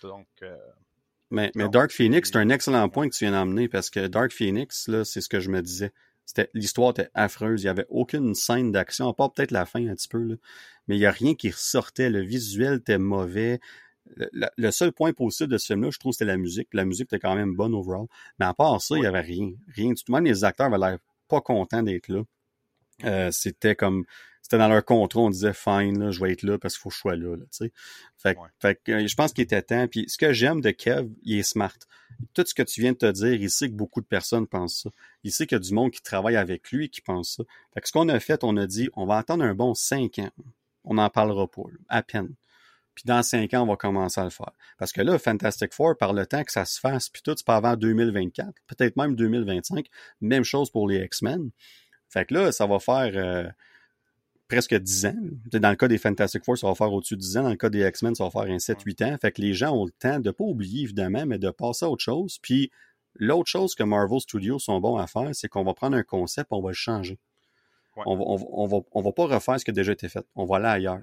Donc. 0.02 0.28
Euh, 0.42 0.56
mais, 1.30 1.50
mais 1.56 1.68
Dark 1.68 1.90
Phoenix, 1.90 2.30
c'est 2.30 2.38
un 2.38 2.48
excellent 2.48 2.88
point 2.88 3.08
que 3.08 3.14
tu 3.14 3.24
viens 3.24 3.32
d'emmener 3.32 3.68
parce 3.68 3.90
que 3.90 4.06
Dark 4.06 4.30
Phoenix, 4.30 4.86
là, 4.86 5.04
c'est 5.04 5.20
ce 5.20 5.28
que 5.28 5.40
je 5.40 5.50
me 5.50 5.60
disais 5.60 5.92
l'histoire 6.54 6.90
était 6.90 7.08
affreuse. 7.14 7.62
Il 7.62 7.66
n'y 7.66 7.70
avait 7.70 7.86
aucune 7.88 8.34
scène 8.34 8.72
d'action, 8.72 9.08
à 9.08 9.14
part 9.14 9.32
peut-être 9.32 9.50
la 9.50 9.66
fin 9.66 9.86
un 9.86 9.94
petit 9.94 10.08
peu. 10.08 10.22
Là. 10.22 10.34
Mais 10.88 10.96
il 10.96 11.00
n'y 11.00 11.06
a 11.06 11.10
rien 11.10 11.34
qui 11.34 11.50
ressortait. 11.50 12.10
Le 12.10 12.20
visuel 12.20 12.78
était 12.78 12.98
mauvais. 12.98 13.60
Le, 14.16 14.70
seul 14.70 14.92
point 14.92 15.12
positif 15.12 15.48
de 15.48 15.58
ce 15.58 15.66
film-là, 15.66 15.90
je 15.90 15.98
trouve, 15.98 16.12
c'était 16.12 16.26
la 16.26 16.36
musique. 16.36 16.68
La 16.72 16.84
musique 16.84 17.06
était 17.06 17.18
quand 17.18 17.34
même 17.34 17.54
bonne 17.54 17.74
overall. 17.74 18.06
Mais 18.38 18.46
à 18.46 18.54
part 18.54 18.80
ça, 18.80 18.96
il 18.96 19.00
n'y 19.00 19.06
avait 19.06 19.20
rien. 19.20 19.50
Rien 19.74 19.92
du 19.92 20.02
tout. 20.02 20.12
Même 20.12 20.24
les 20.24 20.44
acteurs 20.44 20.66
avaient 20.66 20.78
l'air 20.78 20.98
pas 21.28 21.40
contents 21.40 21.82
d'être 21.82 22.08
là. 22.08 22.22
Euh, 23.04 23.30
c'était 23.30 23.74
comme 23.74 24.04
c'était 24.46 24.58
dans 24.58 24.68
leur 24.68 24.84
contrat, 24.84 25.22
on 25.22 25.30
disait 25.30 25.52
fine, 25.52 25.98
là, 25.98 26.12
je 26.12 26.20
vais 26.20 26.30
être 26.30 26.44
là 26.44 26.56
parce 26.56 26.74
qu'il 26.74 26.82
faut 26.82 26.90
que 26.90 26.94
je 26.94 27.00
sois 27.00 27.16
là. 27.16 27.34
là 27.34 27.44
fait, 28.16 28.38
fait 28.60 28.80
que, 28.84 28.92
euh, 28.92 29.06
je 29.08 29.14
pense 29.16 29.32
qu'il 29.32 29.42
était 29.42 29.60
temps. 29.60 29.88
Puis 29.88 30.04
ce 30.06 30.16
que 30.16 30.32
j'aime 30.32 30.60
de 30.60 30.70
Kev, 30.70 31.08
il 31.24 31.40
est 31.40 31.42
smart. 31.42 31.76
Tout 32.32 32.44
ce 32.46 32.54
que 32.54 32.62
tu 32.62 32.80
viens 32.80 32.92
de 32.92 32.96
te 32.96 33.10
dire, 33.10 33.34
il 33.34 33.50
sait 33.50 33.68
que 33.68 33.74
beaucoup 33.74 34.00
de 34.00 34.06
personnes 34.06 34.46
pensent 34.46 34.82
ça. 34.84 34.90
Il 35.24 35.32
sait 35.32 35.48
qu'il 35.48 35.56
y 35.56 35.60
a 35.60 35.64
du 35.64 35.74
monde 35.74 35.90
qui 35.90 36.00
travaille 36.00 36.36
avec 36.36 36.70
lui 36.70 36.90
qui 36.90 37.00
pense 37.00 37.34
ça. 37.38 37.44
Fait 37.74 37.80
que 37.80 37.88
ce 37.88 37.92
qu'on 37.92 38.08
a 38.08 38.20
fait, 38.20 38.44
on 38.44 38.56
a 38.56 38.68
dit, 38.68 38.88
on 38.94 39.04
va 39.04 39.16
attendre 39.16 39.42
un 39.42 39.54
bon 39.54 39.74
cinq 39.74 40.20
ans. 40.20 40.30
On 40.84 40.94
n'en 40.94 41.10
parlera 41.10 41.48
pas, 41.48 41.62
à 41.88 42.04
peine. 42.04 42.32
Puis 42.94 43.02
dans 43.04 43.24
cinq 43.24 43.52
ans, 43.52 43.64
on 43.64 43.66
va 43.66 43.76
commencer 43.76 44.20
à 44.20 44.24
le 44.24 44.30
faire. 44.30 44.52
Parce 44.78 44.92
que 44.92 45.02
là, 45.02 45.18
Fantastic 45.18 45.74
Four, 45.74 45.98
par 45.98 46.12
le 46.12 46.24
temps 46.24 46.44
que 46.44 46.52
ça 46.52 46.64
se 46.64 46.78
fasse, 46.78 47.08
puis 47.08 47.20
tout, 47.20 47.34
c'est 47.36 47.44
pas 47.44 47.56
avant 47.56 47.76
2024, 47.76 48.54
peut-être 48.68 48.96
même 48.96 49.16
2025. 49.16 49.86
Même 50.20 50.44
chose 50.44 50.70
pour 50.70 50.88
les 50.88 51.04
X-Men. 51.04 51.50
Fait 52.08 52.24
que 52.24 52.34
là, 52.34 52.52
ça 52.52 52.66
va 52.66 52.78
faire 52.78 53.12
euh, 53.14 53.48
presque 54.48 54.74
10 54.74 55.06
ans. 55.06 55.16
Dans 55.52 55.70
le 55.70 55.76
cas 55.76 55.88
des 55.88 55.98
Fantastic 55.98 56.44
Four, 56.44 56.58
ça 56.58 56.66
va 56.66 56.74
faire 56.74 56.92
au-dessus 56.92 57.16
de 57.16 57.20
10 57.20 57.36
ans. 57.38 57.42
Dans 57.44 57.50
le 57.50 57.56
cas 57.56 57.68
des 57.68 57.86
X-Men, 57.86 58.14
ça 58.14 58.24
va 58.24 58.30
faire 58.30 58.42
un 58.42 58.56
7-8 58.56 59.04
ans. 59.04 59.16
Fait 59.20 59.32
que 59.32 59.40
les 59.40 59.54
gens 59.54 59.72
ont 59.72 59.84
le 59.84 59.90
temps 59.90 60.20
de 60.20 60.30
pas 60.30 60.44
oublier, 60.44 60.82
évidemment, 60.82 61.26
mais 61.26 61.38
de 61.38 61.50
passer 61.50 61.84
à 61.84 61.90
autre 61.90 62.02
chose. 62.02 62.38
Puis 62.40 62.70
l'autre 63.16 63.48
chose 63.48 63.74
que 63.74 63.82
Marvel 63.82 64.20
Studios 64.20 64.58
sont 64.58 64.80
bons 64.80 64.96
à 64.96 65.06
faire, 65.06 65.30
c'est 65.32 65.48
qu'on 65.48 65.64
va 65.64 65.74
prendre 65.74 65.96
un 65.96 66.02
concept, 66.02 66.48
on 66.52 66.60
va 66.60 66.70
le 66.70 66.74
changer. 66.74 67.18
On, 68.04 68.14
va, 68.14 68.24
on, 68.26 68.66
va, 68.66 68.78
on 68.92 69.00
va 69.00 69.12
pas 69.12 69.24
refaire 69.24 69.58
ce 69.58 69.64
qui 69.64 69.70
a 69.70 69.74
déjà 69.74 69.92
été 69.92 70.08
fait. 70.08 70.24
On 70.34 70.44
va 70.44 70.56
aller 70.56 70.66
ailleurs. 70.66 71.00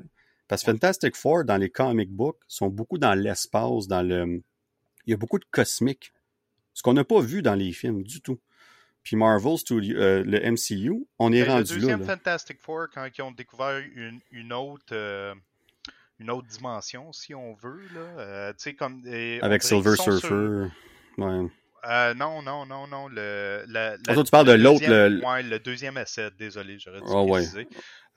Parce 0.47 0.63
que 0.63 0.71
Fantastic 0.71 1.15
Four, 1.15 1.45
dans 1.45 1.57
les 1.57 1.69
comic 1.69 2.11
books, 2.11 2.37
sont 2.47 2.67
beaucoup 2.67 2.99
dans 2.99 3.15
l'espace, 3.15 3.87
dans 3.87 4.03
le... 4.03 4.43
Il 5.05 5.11
y 5.11 5.13
a 5.13 5.17
beaucoup 5.17 5.39
de 5.39 5.45
cosmique. 5.49 6.13
Ce 6.73 6.83
qu'on 6.83 6.93
n'a 6.93 7.03
pas 7.03 7.19
vu 7.19 7.41
dans 7.41 7.55
les 7.55 7.71
films 7.71 8.03
du 8.03 8.21
tout. 8.21 8.39
Puis 9.03 9.15
Marvel 9.15 9.57
Studio, 9.57 9.97
euh, 9.97 10.23
le 10.25 10.39
MCU, 10.39 11.05
on 11.19 11.33
est 11.33 11.43
rendu 11.43 11.73
là. 11.73 11.75
Le 11.75 11.81
deuxième 11.81 12.03
Fantastic 12.05 12.61
Four, 12.61 12.87
quand 12.93 13.05
ils 13.17 13.21
ont 13.21 13.31
découvert 13.31 13.81
une, 13.95 14.19
une 14.31 14.53
autre, 14.53 14.93
euh, 14.93 15.33
une 16.19 16.29
autre 16.29 16.47
dimension, 16.47 17.11
si 17.11 17.35
on 17.35 17.53
veut, 17.53 17.81
là, 17.93 18.21
euh, 18.21 18.53
comme... 18.79 19.01
Avec 19.41 19.63
Silver 19.63 19.95
Surfer, 19.95 20.69
ouais. 21.17 21.47
Euh, 21.85 22.13
non, 22.13 22.41
non, 22.41 22.65
non, 22.65 22.87
non. 22.87 23.07
Le, 23.09 23.65
la, 23.67 23.97
tu 23.97 24.31
parles 24.31 24.47
de 24.47 24.53
l'autre. 24.53 24.85
Le... 24.87 25.21
Ouais, 25.25 25.43
le 25.43 25.59
deuxième 25.59 25.97
essai, 25.97 26.29
désolé, 26.37 26.79
j'aurais 26.79 26.99
dû 26.99 27.07
oh, 27.09 27.27
ouais. 27.27 27.43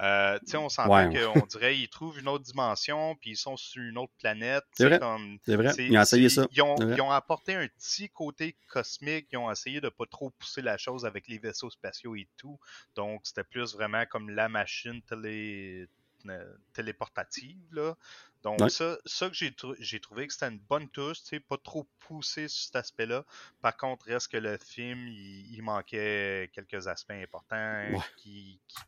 Euh, 0.03 0.39
tu 0.41 0.51
sais, 0.51 0.57
on 0.59 0.69
s'entend 0.69 1.11
qu'on 1.11 1.47
dirait 1.47 1.79
ils 1.79 1.89
trouvent 1.89 2.19
une 2.19 2.29
autre 2.29 2.45
dimension, 2.45 3.17
puis 3.17 3.31
ils 3.31 3.37
sont 3.37 3.57
sur 3.57 3.83
une 3.83 3.97
autre 3.97 4.13
planète. 4.19 4.65
C'est 4.73 4.89
vrai. 4.89 5.01
C'est 5.45 5.57
vrai. 5.57 5.73
Ils 5.79 5.97
ont 5.97 6.03
essayé 6.03 6.29
ça. 6.29 6.47
Ils 6.51 6.63
ont, 6.63 6.77
ils 6.77 7.01
ont, 7.01 7.11
apporté 7.11 7.55
un 7.55 7.67
petit 7.67 8.11
côté 8.11 8.57
cosmique. 8.69 9.29
Ils 9.33 9.39
ont 9.39 9.51
essayé 9.51 9.81
de 9.81 9.89
pas 9.89 10.07
trop 10.07 10.31
pousser 10.31 10.63
la 10.63 10.77
chose 10.77 11.07
avec 11.07 11.29
les 11.29 11.39
vaisseaux 11.39 11.71
spatiaux 11.71 12.15
et 12.15 12.29
tout. 12.37 12.59
Donc, 12.95 13.23
c'était 13.25 13.45
plus 13.45 13.75
vraiment 13.75 14.05
comme 14.07 14.31
la 14.31 14.49
machine 14.49 15.01
télé 15.03 15.89
euh, 16.29 16.57
téléportative. 16.73 17.57
Là. 17.73 17.97
Donc, 18.43 18.71
ça, 18.71 18.99
ça 19.07 19.29
que 19.31 19.35
j'ai, 19.35 20.01
trouvé 20.01 20.27
que 20.27 20.33
c'était 20.33 20.49
une 20.49 20.59
bonne 20.59 20.89
touche, 20.91 21.19
pas 21.49 21.57
trop 21.57 21.89
poussé 22.01 22.49
sur 22.49 22.65
cet 22.65 22.77
aspect-là. 22.77 23.25
Par 23.63 23.77
contre, 23.77 24.07
reste 24.07 24.31
que 24.31 24.37
le 24.37 24.59
film, 24.59 25.09
il, 25.09 25.61
manquait 25.63 26.51
quelques 26.53 26.87
aspects 26.87 27.13
importants 27.13 27.83
qui, 28.17 28.61
qui, 28.69 28.79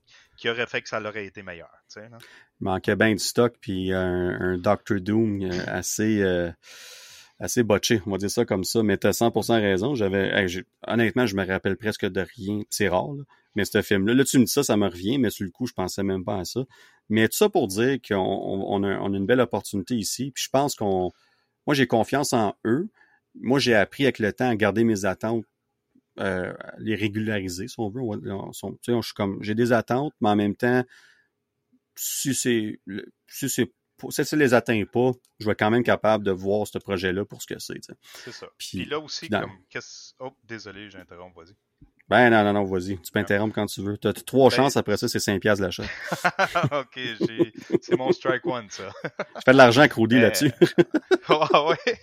auraient 0.47 0.67
fait 0.67 0.83
que 0.83 0.89
ça 0.89 1.01
aurait 1.01 1.27
été 1.27 1.43
meilleur. 1.43 1.71
Il 1.97 2.09
manquait 2.61 2.97
bien 2.97 3.13
du 3.13 3.19
stock, 3.19 3.55
puis 3.61 3.93
un, 3.93 4.59
Doctor 4.59 5.01
Doom 5.01 5.43
euh, 5.43 5.51
assez. 5.67 6.23
Euh, 6.23 6.51
assez 7.41 7.63
botché, 7.63 8.03
on 8.05 8.11
va 8.11 8.19
dire 8.19 8.31
ça 8.31 8.45
comme 8.45 8.65
ça, 8.65 8.83
mais 8.83 8.99
tu 8.99 9.07
as 9.07 9.13
100% 9.13 9.61
raison. 9.61 9.95
J'avais, 9.95 10.47
honnêtement, 10.89 11.25
je 11.25 11.37
me 11.37 11.47
rappelle 11.47 11.77
presque 11.77 12.05
de 12.05 12.27
rien. 12.37 12.63
C'est 12.69 12.89
rare, 12.89 13.15
mais 13.55 13.65
ce 13.65 13.83
film-là, 13.83 14.15
là, 14.15 14.25
tu 14.25 14.39
me 14.39 14.45
dis 14.45 14.53
ça, 14.53 14.63
ça 14.63 14.77
me 14.77 14.87
revient, 14.87 15.19
mais 15.19 15.31
sur 15.31 15.45
le 15.45 15.51
coup, 15.51 15.67
je 15.67 15.73
pensais 15.73 16.03
même 16.03 16.25
pas 16.25 16.39
à 16.39 16.45
ça. 16.45 16.65
Mais 17.09 17.29
tout 17.29 17.37
ça 17.37 17.49
pour 17.49 17.69
dire 17.69 17.99
qu'on 18.07 18.17
on, 18.17 18.83
a, 18.83 18.99
on 18.99 19.15
a, 19.15 19.17
une 19.17 19.27
belle 19.27 19.41
opportunité 19.41 19.95
ici. 19.95 20.31
Puis 20.33 20.45
je 20.45 20.51
pense 20.51 20.75
qu'on. 20.75 21.11
Moi, 21.67 21.75
j'ai 21.75 21.87
confiance 21.87 22.33
en 22.33 22.55
eux. 22.65 22.89
Moi, 23.35 23.59
j'ai 23.59 23.75
appris 23.75 24.05
avec 24.05 24.19
le 24.19 24.33
temps 24.33 24.49
à 24.49 24.57
garder 24.57 24.85
mes 24.85 25.05
attentes, 25.05 25.45
euh, 26.19 26.53
les 26.79 26.95
régulariser, 26.95 27.69
si 27.69 27.77
on 27.79 27.89
veut. 27.89 28.03
je 28.23 29.01
suis 29.03 29.15
comme. 29.15 29.39
J'ai 29.43 29.55
des 29.55 29.73
attentes, 29.73 30.15
mais 30.21 30.31
en 30.31 30.37
même 30.37 30.57
temps, 30.57 30.85
si 31.95 32.35
c'est 32.35 32.81
si 33.27 33.49
c'est 33.49 33.73
si 34.11 34.25
ça 34.25 34.37
les 34.37 34.55
atteint 34.55 34.85
pas, 34.85 35.13
je 35.41 35.47
vais 35.47 35.55
quand 35.55 35.71
même 35.71 35.83
capable 35.83 36.25
de 36.25 36.31
voir 36.31 36.67
ce 36.67 36.79
projet-là 36.79 37.25
pour 37.25 37.43
ce 37.43 37.47
que 37.47 37.59
c'est. 37.59 37.81
C'est 38.15 38.33
ça. 38.33 38.47
Puis, 38.57 38.85
là 38.85 39.01
aussi, 39.01 39.29
comme. 39.29 39.51
Oh, 40.21 40.33
désolé, 40.45 40.91
j'interromps, 40.91 41.35
vas-y. 41.37 41.55
Ben 42.09 42.31
non, 42.31 42.43
non, 42.43 42.55
non, 42.55 42.65
vas-y. 42.65 42.99
Tu 43.01 43.13
peux 43.13 43.19
interrompre 43.19 43.55
quand 43.55 43.67
tu 43.67 43.83
veux. 43.83 43.99
Tu 43.99 44.09
as 44.09 44.15
trois 44.15 44.49
ben, 44.49 44.57
chances, 44.57 44.77
après 44.79 44.97
ça, 44.97 45.09
c'est 45.09 45.19
5 45.19 45.41
piastres 45.41 45.63
l'achat. 45.63 45.83
ok, 46.73 46.99
c'est 47.83 47.97
mon 47.99 48.13
strike 48.13 48.47
one, 48.47 48.71
ça. 48.71 48.91
je 49.05 49.41
fais 49.45 49.53
de 49.53 49.59
l'argent 49.59 49.83
à 49.83 49.89
Crowdy 49.89 50.19
là-dessus. 50.19 50.53
ah 51.29 51.69
ouais. 51.69 52.01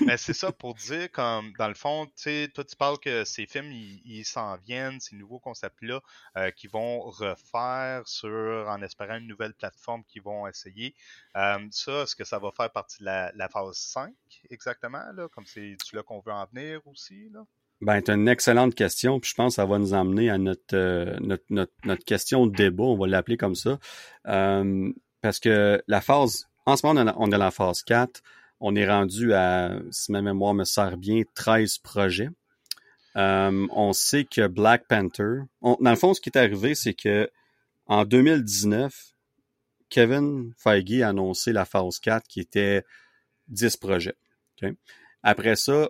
Mais 0.00 0.16
c'est 0.16 0.32
ça 0.32 0.52
pour 0.52 0.74
dire, 0.74 1.10
comme 1.10 1.52
dans 1.58 1.68
le 1.68 1.74
fond, 1.74 2.06
tu 2.06 2.12
sais, 2.16 2.48
toi 2.52 2.64
tu 2.64 2.76
parles 2.76 2.98
que 2.98 3.24
ces 3.24 3.46
films, 3.46 3.70
ils 3.72 4.24
s'en 4.24 4.56
viennent, 4.56 5.00
ces 5.00 5.16
nouveaux 5.16 5.38
concepts-là, 5.38 6.00
euh, 6.36 6.50
qui 6.50 6.66
vont 6.66 7.00
refaire 7.00 8.02
sur, 8.06 8.66
en 8.68 8.82
espérant 8.82 9.16
une 9.16 9.26
nouvelle 9.26 9.54
plateforme 9.54 10.04
qu'ils 10.04 10.22
vont 10.22 10.46
essayer. 10.46 10.94
Euh, 11.36 11.58
ça, 11.70 12.02
est-ce 12.02 12.16
que 12.16 12.24
ça 12.24 12.38
va 12.38 12.50
faire 12.50 12.70
partie 12.70 13.00
de 13.00 13.04
la, 13.04 13.48
phase 13.48 13.76
5 13.76 14.12
exactement, 14.50 15.04
là, 15.14 15.28
comme 15.28 15.46
c'est 15.46 15.76
là 15.92 16.02
qu'on 16.02 16.20
veut 16.20 16.32
en 16.32 16.46
venir 16.46 16.80
aussi, 16.86 17.28
là? 17.30 17.44
Ben, 17.80 18.00
c'est 18.04 18.14
une 18.14 18.28
excellente 18.28 18.74
question, 18.74 19.20
puis 19.20 19.30
je 19.30 19.34
pense 19.34 19.52
que 19.52 19.56
ça 19.56 19.66
va 19.66 19.78
nous 19.78 19.92
emmener 19.92 20.30
à 20.30 20.38
notre, 20.38 20.74
euh, 20.74 21.18
notre, 21.20 21.44
notre, 21.50 22.04
question 22.04 22.46
de 22.46 22.54
débat, 22.54 22.84
on 22.84 22.96
va 22.96 23.06
l'appeler 23.06 23.36
comme 23.36 23.56
ça. 23.56 23.78
Parce 24.24 25.40
que 25.40 25.82
la 25.86 26.00
phase, 26.00 26.46
en 26.66 26.76
ce 26.76 26.86
moment, 26.86 27.14
on 27.16 27.26
est 27.26 27.30
dans 27.30 27.38
la 27.38 27.50
phase 27.50 27.82
4. 27.82 28.22
On 28.60 28.74
est 28.76 28.88
rendu 28.88 29.32
à, 29.34 29.78
si 29.90 30.12
ma 30.12 30.22
mémoire 30.22 30.54
me 30.54 30.64
sert 30.64 30.96
bien, 30.96 31.22
13 31.34 31.78
projets. 31.78 32.30
Euh, 33.16 33.66
on 33.70 33.92
sait 33.92 34.24
que 34.24 34.46
Black 34.46 34.86
Panther, 34.88 35.42
dans 35.62 35.78
le 35.80 35.96
fond, 35.96 36.14
ce 36.14 36.20
qui 36.20 36.30
est 36.30 36.38
arrivé, 36.38 36.74
c'est 36.74 36.94
que 36.94 37.30
en 37.86 38.04
2019, 38.04 39.12
Kevin 39.88 40.52
Feige 40.56 41.02
a 41.02 41.10
annoncé 41.10 41.52
la 41.52 41.64
phase 41.64 41.98
4 42.00 42.26
qui 42.26 42.40
était 42.40 42.84
10 43.48 43.76
projets. 43.76 44.16
Après 45.22 45.56
ça, 45.56 45.88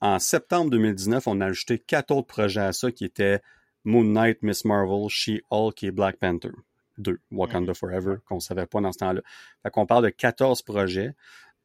en 0.00 0.18
septembre 0.18 0.70
2019, 0.70 1.26
on 1.26 1.40
a 1.40 1.46
ajouté 1.46 1.78
quatre 1.78 2.12
autres 2.12 2.28
projets 2.28 2.60
à 2.60 2.72
ça 2.72 2.90
qui 2.90 3.04
étaient 3.04 3.40
Moon 3.84 4.04
Knight, 4.04 4.42
Miss 4.42 4.64
Marvel, 4.64 5.08
She-Hulk 5.08 5.82
et 5.82 5.90
Black 5.90 6.16
Panther. 6.16 6.52
Deux, 6.98 7.20
Wakanda 7.30 7.74
Forever, 7.74 8.16
qu'on 8.26 8.40
savait 8.40 8.66
pas 8.66 8.80
dans 8.80 8.92
ce 8.92 8.98
temps-là. 8.98 9.22
Fait 9.62 9.70
qu'on 9.70 9.86
parle 9.86 10.04
de 10.04 10.10
14 10.10 10.62
projets 10.62 11.14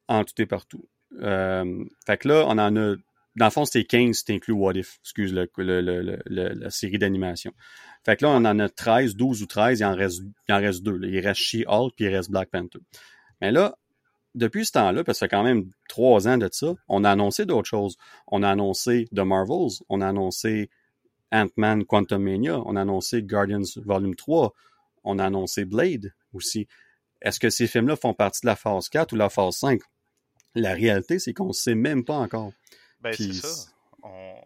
en 0.07 0.23
tout 0.23 0.41
et 0.41 0.45
partout. 0.45 0.87
Euh, 1.21 1.83
fait 2.05 2.17
que 2.17 2.27
là, 2.27 2.45
on 2.47 2.57
en 2.57 2.75
a. 2.75 2.95
Dans 3.35 3.45
le 3.45 3.51
fond, 3.51 3.65
c'était 3.65 3.85
15 3.85 4.23
si 4.25 4.33
inclus 4.33 4.53
What 4.53 4.73
If, 4.73 4.99
excuse 5.03 5.31
la 5.31 6.69
série 6.71 6.97
d'animation. 6.97 7.53
Fait 8.03 8.15
que 8.15 8.25
là, 8.25 8.31
on 8.31 8.45
en 8.45 8.57
a 8.57 8.67
13, 8.67 9.15
12 9.15 9.43
ou 9.43 9.45
13, 9.45 9.79
il 9.79 9.85
en 9.85 9.95
reste, 9.95 10.23
il 10.47 10.53
en 10.53 10.57
reste 10.57 10.81
deux. 10.81 10.99
Il 11.03 11.19
reste 11.19 11.41
She-Hulk 11.41 11.93
puis 11.95 12.05
il 12.05 12.15
reste 12.15 12.31
Black 12.31 12.49
Panther. 12.49 12.79
Mais 13.41 13.51
là, 13.51 13.77
depuis 14.33 14.65
ce 14.65 14.71
temps-là, 14.71 15.03
parce 15.03 15.17
que 15.17 15.19
ça 15.19 15.25
fait 15.25 15.35
quand 15.35 15.43
même 15.43 15.69
trois 15.89 16.27
ans 16.27 16.37
de 16.37 16.49
ça, 16.51 16.73
on 16.87 17.03
a 17.03 17.11
annoncé 17.11 17.45
d'autres 17.45 17.67
choses. 17.67 17.97
On 18.27 18.43
a 18.43 18.49
annoncé 18.49 19.07
The 19.15 19.19
Marvels, 19.19 19.83
on 19.89 20.01
a 20.01 20.07
annoncé 20.07 20.69
Ant-Man 21.31 21.85
Quantum 21.85 22.23
Mania, 22.23 22.61
on 22.65 22.75
a 22.75 22.81
annoncé 22.81 23.21
Guardians 23.23 23.63
Volume 23.77 24.15
3, 24.15 24.53
on 25.03 25.19
a 25.19 25.25
annoncé 25.25 25.65
Blade 25.65 26.13
aussi. 26.33 26.67
Est-ce 27.21 27.39
que 27.39 27.49
ces 27.49 27.67
films-là 27.67 27.95
font 27.95 28.13
partie 28.13 28.41
de 28.41 28.47
la 28.47 28.55
phase 28.55 28.89
4 28.89 29.13
ou 29.13 29.15
la 29.15 29.29
phase 29.29 29.55
5? 29.55 29.81
La 30.55 30.73
réalité, 30.73 31.19
c'est 31.19 31.33
qu'on 31.33 31.49
ne 31.49 31.53
sait 31.53 31.75
même 31.75 32.03
pas 32.03 32.15
encore. 32.15 32.51
Ben, 33.01 33.13
c'est 33.13 33.33
ça. 33.33 33.71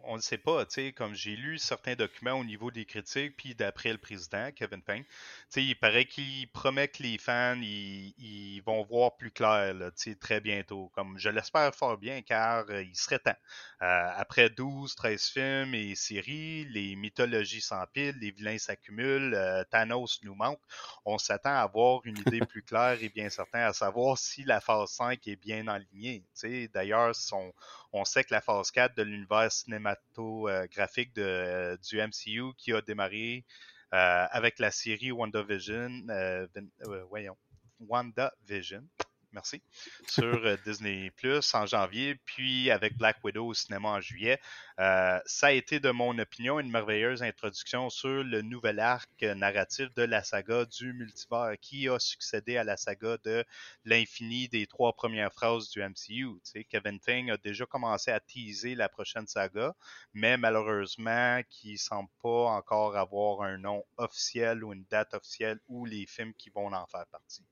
On 0.04 0.16
ne 0.16 0.20
sait 0.20 0.38
pas, 0.38 0.66
tu 0.66 0.74
sais, 0.74 0.92
comme 0.92 1.14
j'ai 1.14 1.36
lu 1.36 1.58
certains 1.58 1.94
documents 1.94 2.32
au 2.32 2.44
niveau 2.44 2.70
des 2.70 2.84
critiques, 2.84 3.36
puis 3.36 3.54
d'après 3.54 3.92
le 3.92 3.98
président, 3.98 4.50
Kevin 4.52 4.82
sais, 5.48 5.64
il 5.64 5.74
paraît 5.74 6.06
qu'il 6.06 6.48
promet 6.50 6.88
que 6.88 7.02
les 7.02 7.18
fans, 7.18 7.60
ils, 7.60 8.60
vont 8.64 8.82
voir 8.84 9.16
plus 9.16 9.30
clair, 9.30 9.74
tu 9.96 10.10
sais, 10.10 10.14
très 10.14 10.40
bientôt. 10.40 10.90
Comme 10.94 11.18
je 11.18 11.28
l'espère 11.28 11.74
fort 11.74 11.98
bien, 11.98 12.22
car 12.22 12.64
euh, 12.70 12.82
il 12.82 12.96
serait 12.96 13.18
temps. 13.18 13.34
Euh, 13.82 14.10
après 14.16 14.50
12, 14.50 14.94
13 14.94 15.24
films 15.28 15.74
et 15.74 15.94
séries, 15.94 16.64
les 16.66 16.94
mythologies 16.96 17.60
s'empilent, 17.60 18.18
les 18.20 18.30
vilains 18.30 18.58
s'accumulent, 18.58 19.34
euh, 19.34 19.64
Thanos 19.70 20.20
nous 20.22 20.34
manque. 20.34 20.60
On 21.04 21.18
s'attend 21.18 21.50
à 21.50 21.62
avoir 21.62 22.00
une 22.04 22.18
idée 22.18 22.40
plus 22.48 22.62
claire 22.62 22.98
et 23.02 23.08
bien 23.08 23.28
certain 23.28 23.66
à 23.66 23.72
savoir 23.72 24.18
si 24.18 24.44
la 24.44 24.60
phase 24.60 24.90
5 24.90 25.26
est 25.26 25.36
bien 25.36 25.66
alignée. 25.68 26.24
D'ailleurs, 26.72 27.12
on, 27.92 28.04
sait 28.04 28.24
que 28.24 28.32
la 28.32 28.40
phase 28.40 28.70
4 28.70 28.96
de 28.96 29.02
l'univers 29.02 29.51
cinématographique 29.52 31.14
de, 31.14 31.78
du 31.88 31.98
MCU 31.98 32.54
qui 32.56 32.72
a 32.72 32.80
démarré 32.80 33.44
euh, 33.94 34.26
avec 34.30 34.58
la 34.58 34.70
série 34.70 35.12
WandaVision, 35.12 35.90
voyons, 37.08 37.36
WandaVision, 37.80 38.82
merci, 39.32 39.62
sur 40.06 40.24
euh, 40.24 40.56
Disney 40.64 41.10
Plus 41.10 41.54
en 41.54 41.66
janvier, 41.66 42.16
puis 42.24 42.70
avec 42.70 42.96
Black 42.96 43.18
Widow 43.24 43.46
au 43.46 43.54
cinéma 43.54 43.90
en 43.90 44.00
juillet. 44.00 44.40
Euh, 44.78 45.18
ça 45.26 45.48
a 45.48 45.52
été, 45.52 45.80
de 45.80 45.90
mon 45.90 46.18
opinion, 46.18 46.60
une 46.60 46.70
merveilleuse 46.70 47.22
introduction 47.22 47.90
sur 47.90 48.24
le 48.24 48.42
nouvel 48.42 48.78
arc 48.80 49.22
narratif 49.22 49.94
de 49.94 50.02
la 50.02 50.22
saga 50.22 50.64
du 50.64 50.92
multivers 50.92 51.54
qui 51.60 51.88
a 51.88 51.98
succédé 51.98 52.56
à 52.56 52.64
la 52.64 52.76
saga 52.76 53.16
de 53.24 53.44
l'infini 53.84 54.48
des 54.48 54.66
trois 54.66 54.92
premières 54.92 55.32
phrases 55.32 55.70
du 55.70 55.80
MCU. 55.80 56.40
Kevin 56.68 57.00
Feige 57.00 57.30
a 57.30 57.36
déjà 57.36 57.66
commencé 57.66 58.10
à 58.10 58.20
teaser 58.20 58.74
la 58.74 58.88
prochaine 58.88 59.26
saga, 59.26 59.74
mais 60.14 60.36
malheureusement, 60.36 61.40
qui 61.48 61.78
semble 61.78 62.10
pas 62.22 62.50
encore 62.50 62.96
avoir 62.96 63.42
un 63.42 63.58
nom 63.58 63.84
officiel 63.96 64.64
ou 64.64 64.72
une 64.72 64.84
date 64.90 65.14
officielle 65.14 65.58
ou 65.68 65.84
les 65.84 66.06
films 66.06 66.34
qui 66.34 66.50
vont 66.50 66.72
en 66.72 66.86
faire 66.86 67.06
partie. 67.06 67.44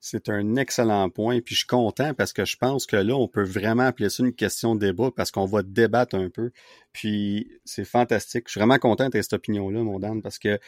C'est 0.00 0.28
un 0.28 0.56
excellent 0.56 1.08
point, 1.10 1.40
puis 1.40 1.54
je 1.54 1.60
suis 1.60 1.66
content 1.66 2.14
parce 2.14 2.32
que 2.32 2.44
je 2.44 2.56
pense 2.56 2.86
que 2.86 2.96
là, 2.96 3.14
on 3.16 3.28
peut 3.28 3.42
vraiment 3.42 3.84
appeler 3.84 4.08
ça 4.08 4.22
une 4.22 4.34
question 4.34 4.74
de 4.74 4.80
débat 4.80 5.10
parce 5.14 5.30
qu'on 5.30 5.46
va 5.46 5.62
débattre 5.62 6.14
un 6.16 6.28
peu. 6.28 6.52
Puis 6.92 7.50
c'est 7.64 7.84
fantastique. 7.84 8.44
Je 8.46 8.52
suis 8.52 8.60
vraiment 8.60 8.78
content 8.78 9.08
de 9.08 9.20
cette 9.20 9.32
opinion-là, 9.32 9.82
mon 9.82 9.98
Dan, 9.98 10.22
parce 10.22 10.38
que 10.38 10.60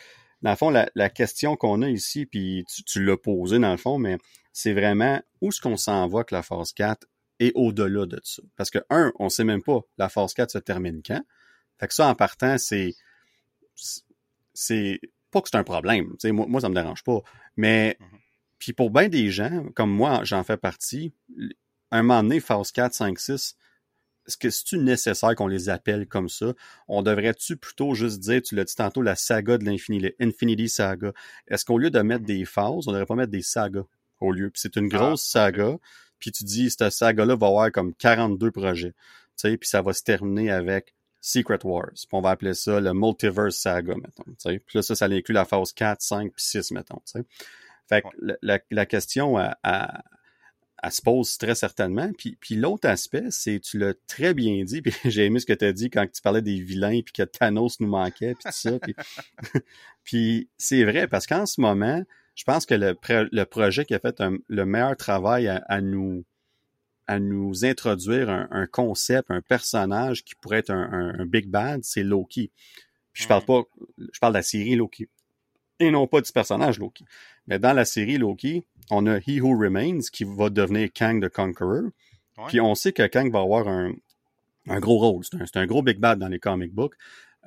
dans 0.42 0.50
le 0.50 0.56
fond, 0.56 0.70
la, 0.70 1.10
question 1.10 1.56
qu'on 1.56 1.82
a 1.82 1.88
ici, 1.88 2.26
puis 2.26 2.64
tu, 2.86 3.04
l'as 3.04 3.16
posée 3.16 3.58
dans 3.58 3.70
le 3.70 3.76
fond, 3.76 3.98
mais 3.98 4.18
c'est 4.52 4.72
vraiment 4.72 5.20
où 5.40 5.48
est-ce 5.48 5.60
qu'on 5.60 5.76
s'en 5.76 6.06
va 6.08 6.24
que 6.24 6.34
la 6.34 6.42
phase 6.42 6.72
4 6.72 7.06
et 7.40 7.52
au-delà 7.54 8.06
de 8.06 8.20
ça? 8.22 8.42
Parce 8.56 8.70
que, 8.70 8.78
un, 8.90 9.12
on 9.18 9.28
sait 9.28 9.44
même 9.44 9.62
pas 9.62 9.80
la 9.98 10.08
phase 10.08 10.34
4 10.34 10.50
se 10.52 10.58
termine 10.58 11.02
quand? 11.04 11.22
Fait 11.78 11.88
que 11.88 11.94
ça, 11.94 12.08
en 12.08 12.14
partant, 12.14 12.56
c'est. 12.58 12.94
C'est 14.54 15.00
pas 15.30 15.40
que 15.40 15.48
c'est 15.50 15.58
un 15.58 15.64
problème. 15.64 16.14
moi, 16.24 16.46
moi, 16.48 16.60
ça 16.60 16.68
me 16.68 16.74
dérange 16.74 17.04
pas. 17.04 17.20
Mais 17.56 17.96
mm-hmm. 18.00 18.18
Puis 18.58 18.72
pour 18.72 18.90
bien 18.90 19.08
des 19.08 19.30
gens, 19.30 19.64
comme 19.74 19.90
moi, 19.90 20.20
j'en 20.24 20.42
fais 20.42 20.56
partie, 20.56 21.12
un 21.90 22.02
moment 22.02 22.22
donné, 22.22 22.40
phase 22.40 22.72
4, 22.72 22.92
5, 22.92 23.18
6, 23.18 23.56
est-ce 24.26 24.36
que 24.36 24.50
c'est-tu 24.50 24.78
nécessaire 24.78 25.34
qu'on 25.34 25.46
les 25.46 25.70
appelle 25.70 26.06
comme 26.06 26.28
ça? 26.28 26.52
On 26.86 27.02
devrait-tu 27.02 27.56
plutôt 27.56 27.94
juste 27.94 28.20
dire, 28.20 28.42
tu 28.42 28.54
l'as 28.54 28.64
dit 28.64 28.74
tantôt, 28.74 29.00
la 29.00 29.16
saga 29.16 29.56
de 29.56 29.64
l'infini, 29.64 30.12
l'Infinity 30.18 30.68
Saga? 30.68 31.12
Est-ce 31.46 31.64
qu'au 31.64 31.78
lieu 31.78 31.90
de 31.90 32.00
mettre 32.00 32.24
des 32.24 32.44
phases, 32.44 32.86
on 32.86 32.92
devrait 32.92 33.06
pas 33.06 33.14
mettre 33.14 33.32
des 33.32 33.42
sagas 33.42 33.84
au 34.20 34.32
lieu? 34.32 34.50
Puis 34.50 34.60
c'est 34.60 34.76
une 34.76 34.88
grosse 34.88 35.24
ah, 35.34 35.46
saga, 35.46 35.78
puis 36.18 36.30
tu 36.30 36.44
dis, 36.44 36.68
cette 36.70 36.90
saga-là 36.90 37.36
va 37.36 37.46
avoir 37.46 37.72
comme 37.72 37.94
42 37.94 38.50
projets. 38.50 38.92
Tu 38.92 39.50
sais, 39.50 39.56
puis 39.56 39.68
ça 39.68 39.80
va 39.80 39.94
se 39.94 40.02
terminer 40.02 40.50
avec 40.50 40.94
Secret 41.20 41.64
Wars. 41.64 41.92
Puis 41.94 42.08
on 42.12 42.20
va 42.20 42.30
appeler 42.30 42.54
ça 42.54 42.80
le 42.80 42.92
Multiverse 42.92 43.56
Saga, 43.56 43.94
mettons. 43.94 44.24
Tu 44.24 44.34
sais. 44.38 44.58
Puis 44.58 44.76
là, 44.76 44.82
ça, 44.82 44.94
ça 44.94 45.06
inclut 45.06 45.32
la 45.32 45.46
phase 45.46 45.72
4, 45.72 46.02
5, 46.02 46.32
puis 46.32 46.44
6, 46.44 46.72
mettons. 46.72 47.00
Tu 47.06 47.20
sais. 47.20 47.24
Fait 47.88 48.02
que 48.02 48.08
la, 48.42 48.86
question 48.86 49.38
à, 49.38 50.02
se 50.90 51.02
pose 51.02 51.38
très 51.38 51.54
certainement. 51.54 52.10
Puis, 52.16 52.36
puis 52.40 52.54
l'autre 52.56 52.88
aspect, 52.88 53.26
c'est, 53.30 53.60
tu 53.60 53.78
l'as 53.78 53.94
très 54.06 54.34
bien 54.34 54.62
dit, 54.64 54.82
puis 54.82 54.92
j'ai 55.04 55.24
aimé 55.24 55.40
ce 55.40 55.46
que 55.46 55.52
tu 55.52 55.64
as 55.64 55.72
dit 55.72 55.90
quand 55.90 56.06
tu 56.12 56.20
parlais 56.22 56.42
des 56.42 56.60
vilains, 56.60 57.00
puis 57.02 57.12
que 57.12 57.22
Thanos 57.22 57.80
nous 57.80 57.88
manquait, 57.88 58.34
puis 58.34 58.44
tout 58.44 58.50
ça. 58.52 58.78
Puis, 60.04 60.48
c'est 60.58 60.84
vrai, 60.84 61.08
parce 61.08 61.26
qu'en 61.26 61.46
ce 61.46 61.60
moment, 61.60 62.02
je 62.34 62.44
pense 62.44 62.66
que 62.66 62.74
le, 62.74 62.96
le 63.32 63.44
projet 63.44 63.84
qui 63.84 63.94
a 63.94 63.98
fait 63.98 64.22
le 64.48 64.66
meilleur 64.66 64.96
travail 64.96 65.48
à, 65.48 65.80
nous 65.80 66.24
à 67.08 67.18
nous 67.18 67.64
introduire 67.64 68.28
un, 68.28 68.66
concept, 68.66 69.30
un 69.30 69.40
personnage 69.40 70.24
qui 70.24 70.34
pourrait 70.34 70.58
être 70.58 70.70
un, 70.70 71.24
big 71.24 71.48
bad, 71.48 71.80
c'est 71.82 72.02
Loki. 72.02 72.52
Puis 73.14 73.22
je 73.22 73.28
parle 73.28 73.44
pas, 73.46 73.62
je 73.96 74.20
parle 74.20 74.34
de 74.34 74.38
la 74.38 74.42
série 74.42 74.76
Loki 74.76 75.08
et 75.80 75.90
non 75.90 76.06
pas 76.06 76.20
du 76.20 76.32
personnage 76.32 76.78
Loki. 76.78 77.04
Mais 77.46 77.58
dans 77.58 77.72
la 77.72 77.84
série 77.84 78.18
Loki, 78.18 78.64
on 78.90 79.06
a 79.06 79.18
He 79.18 79.40
Who 79.40 79.58
Remains 79.58 80.00
qui 80.12 80.24
va 80.24 80.50
devenir 80.50 80.90
Kang 80.92 81.22
the 81.22 81.28
Conqueror. 81.28 81.90
Puis 82.46 82.60
on 82.60 82.74
sait 82.74 82.92
que 82.92 83.06
Kang 83.06 83.32
va 83.32 83.40
avoir 83.40 83.66
un, 83.68 83.92
gros 84.66 84.98
rôle. 84.98 85.24
C'est 85.24 85.56
un, 85.56 85.66
gros 85.66 85.82
big 85.82 85.98
bad 85.98 86.18
dans 86.18 86.28
les 86.28 86.38
comic 86.38 86.72
books. 86.72 86.94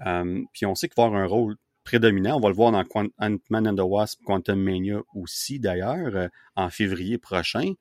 Euh, 0.05 0.41
puis 0.53 0.65
on 0.65 0.75
sait 0.75 0.89
qu'il 0.89 0.95
va 0.97 1.05
avoir 1.05 1.21
un 1.21 1.27
rôle 1.27 1.55
prédominant. 1.83 2.37
On 2.37 2.39
va 2.39 2.49
le 2.49 2.55
voir 2.55 2.71
dans 2.71 2.83
Ant-Man 3.19 3.67
and 3.67 3.75
the 3.75 3.81
Wasp 3.81 4.21
Quantum 4.25 4.61
Mania 4.61 5.01
aussi, 5.15 5.59
d'ailleurs, 5.59 6.15
euh, 6.15 6.27
en 6.55 6.69
février 6.69 7.17
prochain. 7.17 7.73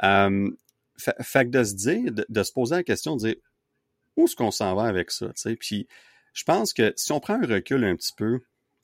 Fait, 0.00 1.44
que 1.46 1.50
de 1.50 1.64
se 1.64 1.74
dire, 1.74 2.12
de, 2.28 2.42
se 2.42 2.52
poser 2.52 2.76
la 2.76 2.82
question, 2.82 3.16
de 3.16 3.20
dire 3.20 3.36
où 4.16 4.24
est-ce 4.24 4.36
qu'on 4.36 4.50
s'en 4.50 4.74
va 4.74 4.84
avec 4.84 5.10
ça, 5.10 5.32
Puis 5.58 5.88
je 6.34 6.44
pense 6.44 6.72
que 6.72 6.92
si 6.96 7.12
on 7.12 7.20
prend 7.20 7.34
un 7.34 7.46
recul 7.46 7.84
un 7.84 7.96
petit 7.96 8.12
peu, 8.14 8.40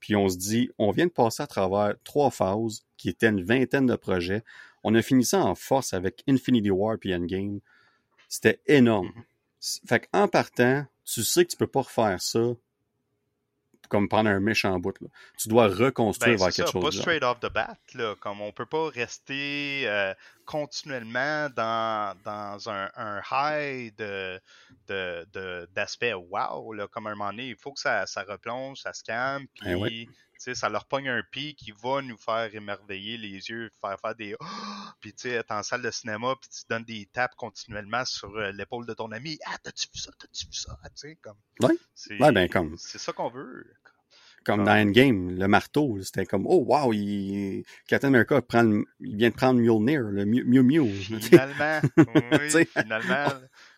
puis 0.06 0.14
on 0.14 0.28
se 0.28 0.36
dit, 0.36 0.70
on 0.78 0.92
vient 0.92 1.06
de 1.06 1.10
passer 1.10 1.42
à 1.42 1.48
travers 1.48 1.96
trois 2.04 2.30
phases 2.30 2.86
qui 2.96 3.08
étaient 3.08 3.26
une 3.26 3.42
vingtaine 3.42 3.86
de 3.86 3.96
projets. 3.96 4.44
On 4.84 4.94
a 4.94 5.02
fini 5.02 5.24
ça 5.24 5.44
en 5.44 5.56
force 5.56 5.94
avec 5.94 6.22
Infinity 6.28 6.70
War 6.70 6.96
puis 6.96 7.12
Endgame. 7.12 7.58
C'était 8.28 8.60
énorme. 8.66 9.10
Fait 9.60 10.06
qu'en 10.06 10.28
partant, 10.28 10.86
tu 11.04 11.24
sais 11.24 11.44
que 11.44 11.50
tu 11.50 11.56
peux 11.56 11.66
pas 11.66 11.80
refaire 11.80 12.22
ça 12.22 12.54
comme 13.88 14.08
pendant 14.08 14.30
un 14.30 14.40
méchant 14.40 14.78
bout. 14.78 14.94
Là. 15.00 15.08
Tu 15.38 15.48
dois 15.48 15.68
reconstruire 15.68 16.36
Ben, 16.36 16.44
vers 16.44 16.52
quelque 16.54 16.66
ça, 16.66 16.72
chose. 16.72 16.84
pas 16.84 16.90
straight 16.90 17.22
off 17.22 17.40
the 17.40 17.52
bat, 17.52 17.76
là, 17.94 18.14
comme 18.20 18.40
on 18.40 18.52
peut 18.52 18.66
pas 18.66 18.88
rester 18.90 19.82
euh, 19.86 20.14
continuellement 20.44 21.48
dans, 21.54 22.16
dans 22.24 22.68
un, 22.70 22.90
un 22.96 23.20
high 23.30 23.94
de, 23.96 24.40
de, 24.88 25.26
de- 25.32 25.68
d'aspect 25.74 26.14
wow, 26.14 26.72
là, 26.72 26.86
comme 26.88 27.06
un 27.06 27.14
moment 27.14 27.30
donné, 27.30 27.48
il 27.48 27.56
faut 27.56 27.72
que 27.72 27.80
ça, 27.80 28.06
ça 28.06 28.22
replonge, 28.22 28.78
ça 28.80 28.92
se 28.92 29.02
calme, 29.04 29.46
puis 29.54 29.70
Eh 29.70 29.74
oui. 29.74 30.08
Tu 30.38 30.44
sais, 30.44 30.54
ça 30.54 30.68
leur 30.68 30.84
pogne 30.86 31.08
un 31.08 31.22
pic 31.30 31.56
qui 31.58 31.72
va 31.82 32.02
nous 32.02 32.16
faire 32.16 32.54
émerveiller 32.54 33.16
les 33.18 33.48
yeux, 33.48 33.70
faire 33.80 33.98
faire 34.00 34.14
des 34.14 34.36
puis 35.00 35.12
tu 35.12 35.22
sais, 35.28 35.30
être 35.30 35.50
en 35.52 35.62
salle 35.62 35.82
de 35.82 35.90
cinéma, 35.90 36.34
puis 36.40 36.48
tu 36.50 36.62
donnes 36.70 36.84
des 36.84 37.06
tapes 37.12 37.34
continuellement 37.36 38.04
sur 38.04 38.34
euh, 38.36 38.52
l'épaule 38.52 38.86
de 38.86 38.94
ton 38.94 39.10
ami, 39.12 39.38
ah, 39.46 39.56
t'as-tu 39.62 39.88
vu 39.92 39.98
ça, 40.00 40.10
t'as-tu 40.18 40.46
vu 40.46 40.52
ça, 40.52 40.78
tu 40.84 40.90
sais, 40.94 41.18
comme. 41.22 41.36
Ouais. 41.60 41.74
C'est, 41.94 42.20
Ouais, 42.20 42.32
ben, 42.32 42.48
comme- 42.48 42.76
C'est 42.78 42.98
ça 42.98 43.12
qu'on 43.12 43.30
veut. 43.30 43.64
Comme 44.44 44.60
Ah. 44.60 44.64
dans 44.64 44.88
Endgame, 44.88 45.36
le 45.36 45.48
marteau, 45.48 45.98
c'était 46.02 46.24
comme 46.24 46.46
oh 46.46 46.62
wow, 46.68 46.92
il... 46.92 47.64
Captain 47.88 48.06
America 48.08 48.40
prend 48.42 48.62
le- 48.62 48.84
il 49.00 49.16
vient 49.16 49.30
de 49.30 49.34
prendre 49.34 49.58
Mjolnir, 49.60 50.02
le 50.02 50.24
Mew 50.24 50.62
Mew. 50.62 50.86
Finalement, 51.20 51.80
oui, 51.96 52.48
T'sais. 52.48 52.64
finalement, 52.66 53.26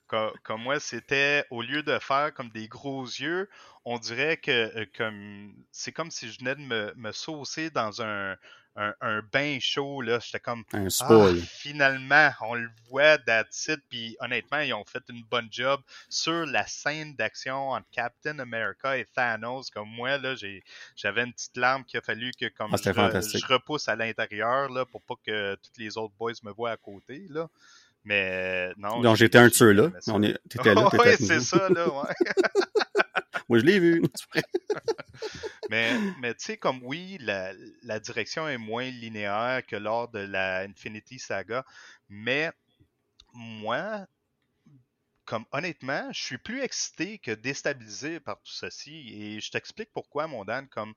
comme, 0.08 0.32
comme 0.42 0.62
moi, 0.62 0.80
c'était 0.80 1.44
au 1.50 1.62
lieu 1.62 1.82
de 1.82 1.98
faire 1.98 2.32
comme 2.34 2.48
des 2.50 2.66
gros 2.68 3.04
yeux, 3.04 3.48
on 3.84 3.98
dirait 3.98 4.36
que 4.38 4.50
euh, 4.76 4.86
comme 4.96 5.54
c'est 5.70 5.92
comme 5.92 6.10
si 6.10 6.30
je 6.30 6.38
venais 6.40 6.56
de 6.56 6.60
me, 6.60 6.92
me 6.96 7.12
saucer 7.12 7.70
dans 7.70 8.02
un, 8.02 8.36
un, 8.78 8.94
un 9.00 9.22
bain 9.32 9.58
chaud 9.60 10.00
là. 10.02 10.18
J'étais 10.20 10.40
comme 10.40 10.64
un 10.72 10.86
ah, 10.86 10.90
spoil. 10.90 11.36
finalement, 11.40 12.30
on 12.40 12.54
le 12.54 12.68
voit 12.88 13.18
it. 13.26 13.80
Puis 13.88 14.16
honnêtement, 14.20 14.60
ils 14.60 14.72
ont 14.72 14.84
fait 14.84 15.02
une 15.08 15.22
bonne 15.24 15.48
job 15.50 15.80
sur 16.08 16.46
la 16.46 16.66
scène 16.66 17.14
d'action 17.16 17.70
entre 17.70 17.88
Captain 17.90 18.38
America 18.38 18.96
et 18.96 19.04
Thanos. 19.06 19.70
Comme 19.70 19.88
moi 19.88 20.18
là, 20.18 20.34
j'ai 20.36 20.62
j'avais 20.96 21.24
une 21.24 21.32
petite 21.32 21.56
larme 21.56 21.84
qu'il 21.84 21.98
a 21.98 22.02
fallu 22.02 22.32
que 22.38 22.46
comme 22.48 22.70
Ah, 22.72 22.76
je, 22.76 23.38
je 23.38 23.46
repousse 23.46 23.88
à 23.88 23.96
l'intérieur 23.96 24.70
là 24.70 24.86
pour 24.86 25.02
pas 25.02 25.14
que 25.24 25.54
tous 25.56 25.78
les 25.78 25.98
autres 25.98 26.14
boys 26.18 26.32
me 26.44 26.52
voient 26.52 26.70
à 26.70 26.76
côté 26.76 27.26
là. 27.30 27.48
Mais 28.04 28.72
non. 28.76 29.00
Donc 29.00 29.16
j'étais 29.16 29.38
un 29.38 29.48
de 29.48 29.52
ceux-là. 29.54 29.90
T'étais 30.48 30.74
là, 30.74 30.88
nous. 30.92 31.26
c'est 31.26 31.40
ça 31.40 31.68
là. 31.68 31.88
Ouais. 31.88 32.14
Moi 33.48 33.58
je 33.58 33.64
l'ai 33.64 33.78
vu. 33.78 34.02
Mais, 35.70 35.92
mais 36.20 36.32
tu 36.34 36.44
sais, 36.46 36.56
comme 36.56 36.80
oui, 36.82 37.18
la, 37.20 37.52
la 37.82 38.00
direction 38.00 38.48
est 38.48 38.56
moins 38.56 38.84
linéaire 38.88 39.60
que 39.66 39.76
lors 39.76 40.08
de 40.08 40.20
la 40.20 40.60
Infinity 40.60 41.18
Saga, 41.18 41.62
mais 42.08 42.50
moi, 43.34 44.06
comme 45.28 45.44
honnêtement, 45.52 46.10
je 46.10 46.22
suis 46.22 46.38
plus 46.38 46.62
excité 46.62 47.18
que 47.18 47.30
déstabilisé 47.32 48.18
par 48.18 48.36
tout 48.38 48.50
ceci. 48.50 49.12
Et 49.12 49.40
je 49.40 49.50
t'explique 49.50 49.90
pourquoi, 49.92 50.26
mon 50.26 50.42
Dan. 50.46 50.66
Comme 50.68 50.94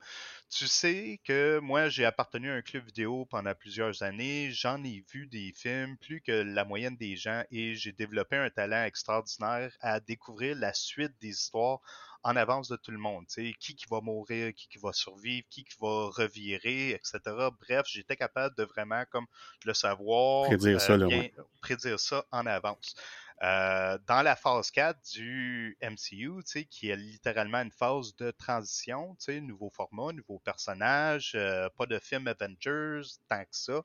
tu 0.48 0.66
sais 0.68 1.20
que 1.22 1.58
moi, 1.58 1.90
j'ai 1.90 2.06
appartenu 2.06 2.50
à 2.50 2.54
un 2.54 2.62
club 2.62 2.86
vidéo 2.86 3.26
pendant 3.26 3.54
plusieurs 3.54 4.02
années. 4.02 4.50
J'en 4.50 4.82
ai 4.84 5.04
vu 5.12 5.26
des 5.26 5.52
films 5.54 5.98
plus 5.98 6.22
que 6.22 6.32
la 6.32 6.64
moyenne 6.64 6.96
des 6.96 7.14
gens 7.14 7.44
et 7.50 7.74
j'ai 7.74 7.92
développé 7.92 8.36
un 8.36 8.48
talent 8.48 8.84
extraordinaire 8.84 9.70
à 9.82 10.00
découvrir 10.00 10.56
la 10.56 10.72
suite 10.72 11.12
des 11.20 11.28
histoires 11.28 11.80
en 12.24 12.34
avance 12.34 12.68
de 12.68 12.76
tout 12.76 12.92
le 12.92 12.98
monde. 12.98 13.26
Tu 13.26 13.48
sais, 13.50 13.54
qui 13.60 13.74
qui 13.74 13.84
va 13.90 14.00
mourir, 14.00 14.54
qui 14.54 14.66
qui 14.68 14.78
va 14.78 14.94
survivre, 14.94 15.46
qui 15.50 15.64
qui 15.64 15.76
va 15.78 16.06
revirer, 16.08 16.90
etc. 16.92 17.50
Bref, 17.60 17.82
j'étais 17.86 18.16
capable 18.16 18.54
de 18.56 18.62
vraiment 18.64 19.04
comme 19.10 19.26
le 19.66 19.74
savoir, 19.74 20.46
Prédire 20.46 20.80
ça, 20.80 20.96
là, 20.96 21.06
bien- 21.06 21.18
ouais. 21.18 21.34
prédire 21.60 22.00
ça 22.00 22.24
en 22.30 22.46
avance. 22.46 22.94
Euh, 23.42 23.98
dans 24.06 24.22
la 24.22 24.36
phase 24.36 24.70
4 24.70 25.00
du 25.14 25.76
MCU, 25.82 26.42
qui 26.70 26.90
est 26.90 26.96
littéralement 26.96 27.58
une 27.58 27.72
phase 27.72 28.14
de 28.16 28.30
transition, 28.30 29.16
nouveau 29.42 29.68
format, 29.70 30.12
nouveau 30.12 30.38
personnage, 30.38 31.32
euh, 31.34 31.68
pas 31.76 31.86
de 31.86 31.98
film 31.98 32.28
Avengers, 32.28 33.02
tant 33.28 33.42
que 33.42 33.48
ça. 33.50 33.82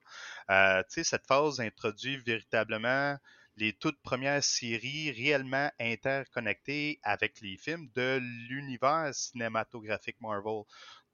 Euh, 0.51 0.83
cette 0.89 1.25
phase 1.25 1.59
introduit 1.59 2.17
véritablement 2.17 3.17
les 3.55 3.73
toutes 3.73 3.99
premières 4.03 4.43
séries 4.43 5.11
réellement 5.11 5.71
interconnectées 5.79 6.99
avec 7.01 7.41
les 7.41 7.57
films 7.57 7.89
de 7.95 8.19
l'univers 8.47 9.09
cinématographique 9.15 10.21
Marvel. 10.21 10.61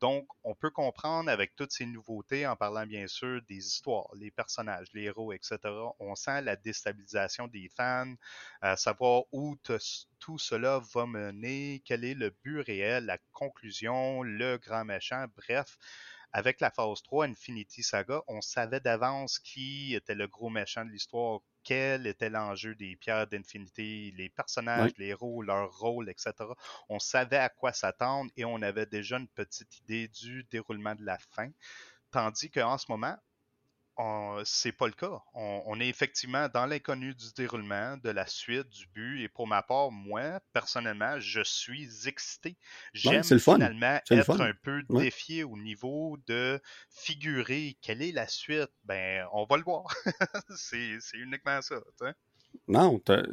Donc, 0.03 0.27
on 0.43 0.53
peut 0.53 0.69
comprendre 0.69 1.29
avec 1.29 1.55
toutes 1.55 1.71
ces 1.71 1.85
nouveautés, 1.85 2.45
en 2.45 2.57
parlant 2.57 2.85
bien 2.85 3.07
sûr 3.07 3.41
des 3.47 3.55
histoires, 3.55 4.09
les 4.15 4.31
personnages, 4.31 4.87
les 4.93 5.03
héros, 5.03 5.31
etc. 5.31 5.59
On 5.97 6.13
sent 6.13 6.41
la 6.41 6.57
déstabilisation 6.57 7.47
des 7.47 7.69
fans, 7.69 8.13
à 8.59 8.75
savoir 8.75 9.23
où 9.31 9.55
tout 10.19 10.37
cela 10.37 10.81
va 10.93 11.05
mener, 11.05 11.81
quel 11.85 12.03
est 12.03 12.15
le 12.15 12.31
but 12.43 12.59
réel, 12.59 13.05
la 13.05 13.17
conclusion, 13.31 14.23
le 14.23 14.57
grand 14.57 14.83
méchant, 14.83 15.25
bref. 15.37 15.77
Avec 16.33 16.59
la 16.59 16.69
phase 16.69 17.01
3, 17.03 17.27
Infinity 17.27 17.81
Saga, 17.81 18.23
on 18.27 18.41
savait 18.41 18.81
d'avance 18.81 19.39
qui 19.39 19.95
était 19.95 20.15
le 20.15 20.27
gros 20.27 20.49
méchant 20.49 20.83
de 20.83 20.89
l'histoire, 20.89 21.39
quel 21.63 22.07
était 22.07 22.29
l'enjeu 22.29 22.75
des 22.75 22.95
pierres 22.95 23.27
d'Infinity, 23.27 24.11
les 24.17 24.29
personnages, 24.29 24.91
les 24.97 25.07
héros, 25.07 25.41
leur 25.41 25.77
rôle, 25.77 26.09
etc. 26.09 26.33
On 26.89 26.99
savait 26.99 27.37
à 27.37 27.49
quoi 27.49 27.73
s'attendre 27.73 28.31
et 28.35 28.45
on 28.45 28.61
avait 28.61 28.85
déjà 28.85 29.17
une 29.17 29.27
petite 29.27 29.79
idée 29.79 30.07
du 30.07 30.43
déroulement 30.51 30.95
de 30.95 31.03
la 31.03 31.17
fin. 31.17 31.49
Tandis 32.11 32.51
qu'en 32.51 32.77
ce 32.77 32.85
moment, 32.89 33.17
c'est 34.43 34.71
pas 34.71 34.87
le 34.87 34.93
cas. 34.93 35.21
On, 35.33 35.61
on 35.67 35.79
est 35.79 35.87
effectivement 35.87 36.47
dans 36.53 36.65
l'inconnu 36.65 37.13
du 37.13 37.25
déroulement, 37.35 37.97
de 37.97 38.09
la 38.09 38.25
suite, 38.27 38.69
du 38.69 38.87
but. 38.87 39.21
Et 39.23 39.29
pour 39.29 39.47
ma 39.47 39.61
part, 39.61 39.91
moi, 39.91 40.39
personnellement, 40.51 41.19
je 41.19 41.41
suis 41.43 42.07
excité. 42.07 42.57
J'aime 42.93 43.23
finalement 43.23 43.99
être 44.09 44.41
un 44.41 44.53
peu 44.61 44.81
Ouais. 44.89 45.03
défié 45.03 45.43
au 45.43 45.57
niveau 45.57 46.17
de 46.27 46.59
figurer 46.89 47.77
quelle 47.81 48.01
est 48.01 48.11
la 48.11 48.27
suite. 48.27 48.71
Ben, 48.83 49.25
on 49.33 49.45
va 49.45 49.57
le 49.57 49.63
voir. 49.63 49.83
c'est 50.57 50.97
uniquement 51.13 51.61
ça. 51.61 51.75
Non, 52.67 52.99
t'as- 52.99 53.23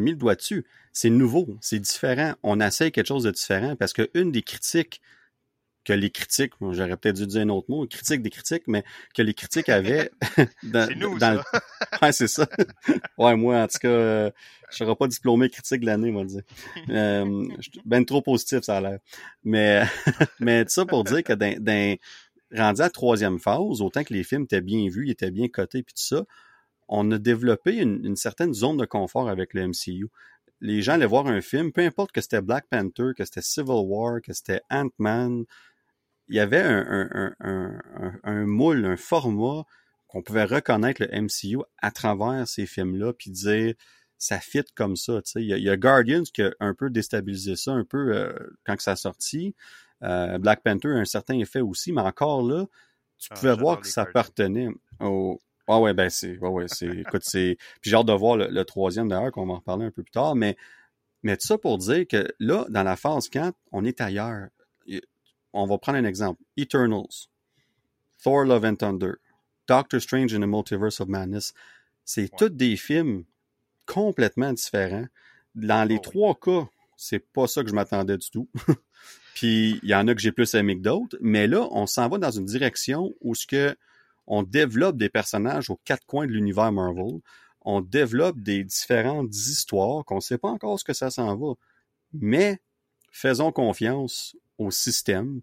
mis 0.00 0.10
le 0.12 0.16
doigt 0.16 0.34
dessus. 0.34 0.66
C'est 0.92 1.10
nouveau, 1.10 1.56
c'est 1.60 1.78
différent. 1.78 2.34
On 2.42 2.60
essaie 2.60 2.90
quelque 2.90 3.06
chose 3.06 3.24
de 3.24 3.30
différent 3.30 3.76
parce 3.76 3.92
que 3.92 4.10
une 4.14 4.32
des 4.32 4.42
critiques 4.42 5.00
que 5.88 5.92
les 5.94 6.10
critiques, 6.10 6.52
j'aurais 6.60 6.96
peut-être 6.96 7.16
dû 7.16 7.26
dire 7.26 7.40
un 7.42 7.48
autre 7.48 7.70
mot, 7.70 7.86
critique 7.86 8.20
des 8.22 8.30
critiques, 8.30 8.64
mais 8.68 8.84
que 9.14 9.22
les 9.22 9.32
critiques 9.34 9.68
avaient 9.70 10.10
dans, 10.62 10.86
C'est 10.86 10.94
nous, 10.96 11.18
dans 11.18 11.42
ça. 11.42 11.44
le- 11.52 11.60
Ouais, 12.02 12.12
c'est 12.12 12.28
ça. 12.28 12.46
Ouais, 13.16 13.34
moi, 13.36 13.62
en 13.62 13.66
tout 13.66 13.78
cas, 13.80 13.88
euh, 13.88 14.30
je 14.70 14.76
serai 14.76 14.94
pas 14.94 15.06
diplômé 15.08 15.48
critique 15.50 15.80
de 15.80 15.86
l'année, 15.86 16.10
moi, 16.10 16.24
dire. 16.24 16.42
Euh, 16.90 17.48
ben 17.84 18.04
trop 18.04 18.22
positif, 18.22 18.60
ça 18.62 18.76
a 18.76 18.80
l'air. 18.80 18.98
Mais, 19.44 19.82
mais 20.40 20.64
ça 20.68 20.84
pour 20.84 21.04
dire 21.04 21.22
que 21.24 21.32
dans, 21.32 21.54
dans- 21.62 21.96
rendu 22.54 22.80
à 22.80 22.84
la 22.84 22.90
troisième 22.90 23.38
phase, 23.38 23.80
autant 23.80 24.04
que 24.04 24.12
les 24.14 24.24
films 24.24 24.42
étaient 24.44 24.60
bien 24.60 24.88
vus, 24.88 25.06
ils 25.06 25.10
étaient 25.12 25.30
bien 25.30 25.48
cotés, 25.48 25.82
puis 25.82 25.94
tout 25.94 26.02
ça, 26.02 26.24
on 26.88 27.10
a 27.12 27.18
développé 27.18 27.76
une, 27.76 28.04
une 28.04 28.16
certaine 28.16 28.54
zone 28.54 28.76
de 28.76 28.84
confort 28.86 29.28
avec 29.28 29.54
le 29.54 29.68
MCU. 29.68 30.08
Les 30.60 30.82
gens 30.82 30.94
allaient 30.94 31.06
voir 31.06 31.26
un 31.28 31.40
film, 31.40 31.72
peu 31.72 31.82
importe 31.82 32.10
que 32.12 32.20
c'était 32.20 32.40
Black 32.42 32.66
Panther, 32.70 33.10
que 33.16 33.24
c'était 33.24 33.42
Civil 33.42 33.70
War, 33.84 34.20
que 34.22 34.32
c'était 34.32 34.60
Ant-Man, 34.70 35.44
il 36.28 36.36
y 36.36 36.40
avait 36.40 36.60
un, 36.62 37.32
un, 37.40 37.80
un, 38.24 38.46
moule, 38.46 38.84
un 38.84 38.96
format 38.96 39.64
qu'on 40.06 40.22
pouvait 40.22 40.44
reconnaître 40.44 41.02
le 41.04 41.20
MCU 41.22 41.58
à 41.78 41.90
travers 41.90 42.46
ces 42.48 42.66
films-là, 42.66 43.12
puis 43.12 43.30
dire 43.30 43.74
ça 44.18 44.40
fit 44.40 44.64
comme 44.74 44.96
ça. 44.96 45.22
tu 45.22 45.30
sais. 45.32 45.42
Il 45.42 45.48
y, 45.48 45.52
a, 45.52 45.56
il 45.58 45.62
y 45.62 45.70
a 45.70 45.76
Guardians 45.76 46.22
qui 46.32 46.42
a 46.42 46.52
un 46.60 46.74
peu 46.74 46.90
déstabilisé 46.90 47.56
ça, 47.56 47.72
un 47.72 47.84
peu 47.84 48.14
euh, 48.16 48.32
quand 48.64 48.76
que 48.76 48.82
ça 48.82 48.92
a 48.92 48.96
sorti. 48.96 49.54
Euh, 50.02 50.38
Black 50.38 50.62
Panther 50.62 50.88
a 50.88 50.96
un 50.98 51.04
certain 51.04 51.38
effet 51.38 51.60
aussi, 51.60 51.92
mais 51.92 52.00
encore 52.02 52.42
là, 52.42 52.66
tu 53.18 53.28
Ah, 53.30 53.34
pouvais 53.34 53.54
voir 53.54 53.80
que 53.80 53.86
ça 53.86 54.02
Guardians. 54.02 54.10
appartenait 54.10 54.68
au. 55.00 55.40
Ah 55.68 55.80
ouais, 55.80 55.92
ben 55.94 56.08
c'est. 56.10 56.38
Ouais, 56.38 56.48
ouais, 56.48 56.68
c'est. 56.68 56.86
écoute, 56.98 57.22
c'est. 57.24 57.56
Puis 57.80 57.90
j'ai 57.90 57.96
hâte 57.96 58.06
de 58.06 58.12
voir 58.12 58.36
le, 58.36 58.48
le 58.48 58.64
troisième 58.64 59.08
d'ailleurs, 59.08 59.32
qu'on 59.32 59.46
va 59.46 59.54
en 59.54 59.56
reparler 59.56 59.86
un 59.86 59.90
peu 59.90 60.02
plus 60.02 60.12
tard, 60.12 60.34
mais. 60.34 60.56
Mais 61.24 61.36
tout 61.36 61.46
ça 61.48 61.58
pour 61.58 61.78
dire 61.78 62.06
que 62.06 62.28
là, 62.38 62.64
dans 62.70 62.84
la 62.84 62.96
phase 62.96 63.28
4, 63.28 63.56
on 63.72 63.84
est 63.84 64.00
ailleurs. 64.00 64.48
On 65.52 65.66
va 65.66 65.78
prendre 65.78 65.98
un 65.98 66.04
exemple. 66.04 66.42
Eternals, 66.56 67.28
Thor 68.22 68.44
Love 68.44 68.64
and 68.64 68.76
Thunder, 68.76 69.12
Doctor 69.66 70.00
Strange 70.00 70.34
in 70.34 70.40
the 70.40 70.46
Multiverse 70.46 71.00
of 71.00 71.08
Madness. 71.08 71.54
C'est 72.04 72.22
Ouais. 72.22 72.30
tous 72.38 72.48
des 72.50 72.76
films 72.76 73.24
complètement 73.86 74.52
différents. 74.52 75.06
Dans 75.54 75.86
les 75.88 75.96
Oh 75.96 76.00
oui. 76.04 76.10
trois 76.10 76.34
cas, 76.34 76.68
c'est 76.96 77.18
pas 77.20 77.46
ça 77.46 77.62
que 77.62 77.68
je 77.70 77.74
m'attendais 77.74 78.16
du 78.18 78.30
tout. 78.30 78.48
Puis 79.34 79.78
il 79.82 79.88
y 79.88 79.94
en 79.94 80.06
a 80.08 80.14
que 80.14 80.20
j'ai 80.20 80.32
plus 80.32 80.52
aimé 80.54 80.76
que 80.76 80.82
d'autres, 80.82 81.16
mais 81.20 81.46
là, 81.46 81.68
on 81.70 81.86
s'en 81.86 82.08
va 82.08 82.18
dans 82.18 82.30
une 82.30 82.44
direction 82.44 83.14
où 83.20 83.34
ce 83.34 83.46
que 83.46 83.76
on 84.26 84.42
développe 84.42 84.96
des 84.98 85.08
personnages 85.08 85.70
aux 85.70 85.80
quatre 85.84 86.04
coins 86.06 86.26
de 86.26 86.32
l'univers 86.32 86.70
Marvel. 86.72 87.20
On 87.62 87.80
développe 87.80 88.38
des 88.40 88.62
différentes 88.64 89.34
histoires 89.34 90.04
qu'on 90.04 90.20
sait 90.20 90.38
pas 90.38 90.48
encore 90.50 90.78
ce 90.78 90.84
que 90.84 90.92
ça 90.92 91.10
s'en 91.10 91.34
va. 91.36 91.54
Mais 92.12 92.60
faisons 93.10 93.52
confiance 93.52 94.36
au 94.58 94.70
système. 94.70 95.40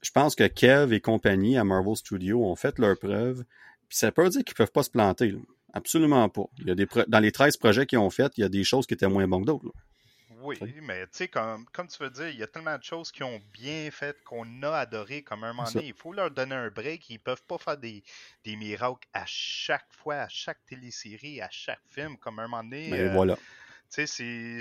Je 0.00 0.10
pense 0.10 0.34
que 0.34 0.46
Kev 0.46 0.94
et 0.94 1.00
compagnie 1.00 1.58
à 1.58 1.64
Marvel 1.64 1.96
Studios 1.96 2.44
ont 2.44 2.56
fait 2.56 2.78
leur 2.78 2.98
preuve. 2.98 3.44
Puis 3.88 3.98
ça 3.98 4.12
peut 4.12 4.28
dire 4.28 4.44
qu'ils 4.44 4.54
peuvent 4.54 4.70
pas 4.70 4.82
se 4.82 4.90
planter. 4.90 5.34
Absolument 5.72 6.28
pas. 6.28 6.44
Il 6.58 6.68
y 6.68 6.70
a 6.70 6.74
des 6.74 6.86
dans 7.08 7.20
les 7.20 7.32
13 7.32 7.56
projets 7.56 7.86
qu'ils 7.86 7.98
ont 7.98 8.10
fait, 8.10 8.32
il 8.36 8.42
y 8.42 8.44
a 8.44 8.48
des 8.48 8.64
choses 8.64 8.86
qui 8.86 8.94
étaient 8.94 9.08
moins 9.08 9.26
bonnes 9.26 9.42
que 9.42 9.46
d'autres. 9.46 9.72
Oui, 10.40 10.56
mais 10.82 11.02
tu 11.06 11.08
sais, 11.12 11.28
comme, 11.28 11.66
comme 11.72 11.88
tu 11.88 12.02
veux 12.02 12.10
dire, 12.10 12.28
il 12.28 12.38
y 12.38 12.42
a 12.42 12.46
tellement 12.46 12.78
de 12.78 12.82
choses 12.82 13.10
qui 13.10 13.24
ont 13.24 13.40
bien 13.52 13.90
fait, 13.90 14.16
qu'on 14.24 14.62
a 14.62 14.70
adoré 14.70 15.22
comme 15.22 15.42
un 15.42 15.52
moment 15.52 15.68
donné. 15.70 15.88
Il 15.88 15.94
faut 15.94 16.12
leur 16.12 16.30
donner 16.30 16.54
un 16.54 16.70
break. 16.70 17.10
Ils 17.10 17.18
peuvent 17.18 17.42
pas 17.42 17.58
faire 17.58 17.76
des, 17.76 18.04
des 18.44 18.56
miracles 18.56 19.08
à 19.12 19.24
chaque 19.26 19.88
fois, 19.90 20.14
à 20.14 20.28
chaque 20.28 20.64
télésérie, 20.64 21.40
à 21.40 21.48
chaque 21.50 21.82
film, 21.90 22.16
comme 22.18 22.38
un 22.38 22.46
moment 22.46 22.62
donné. 22.62 22.88
Mais 22.90 23.04
ben, 23.04 23.14
voilà. 23.14 23.36
Tu 23.90 24.06
sais, 24.06 24.60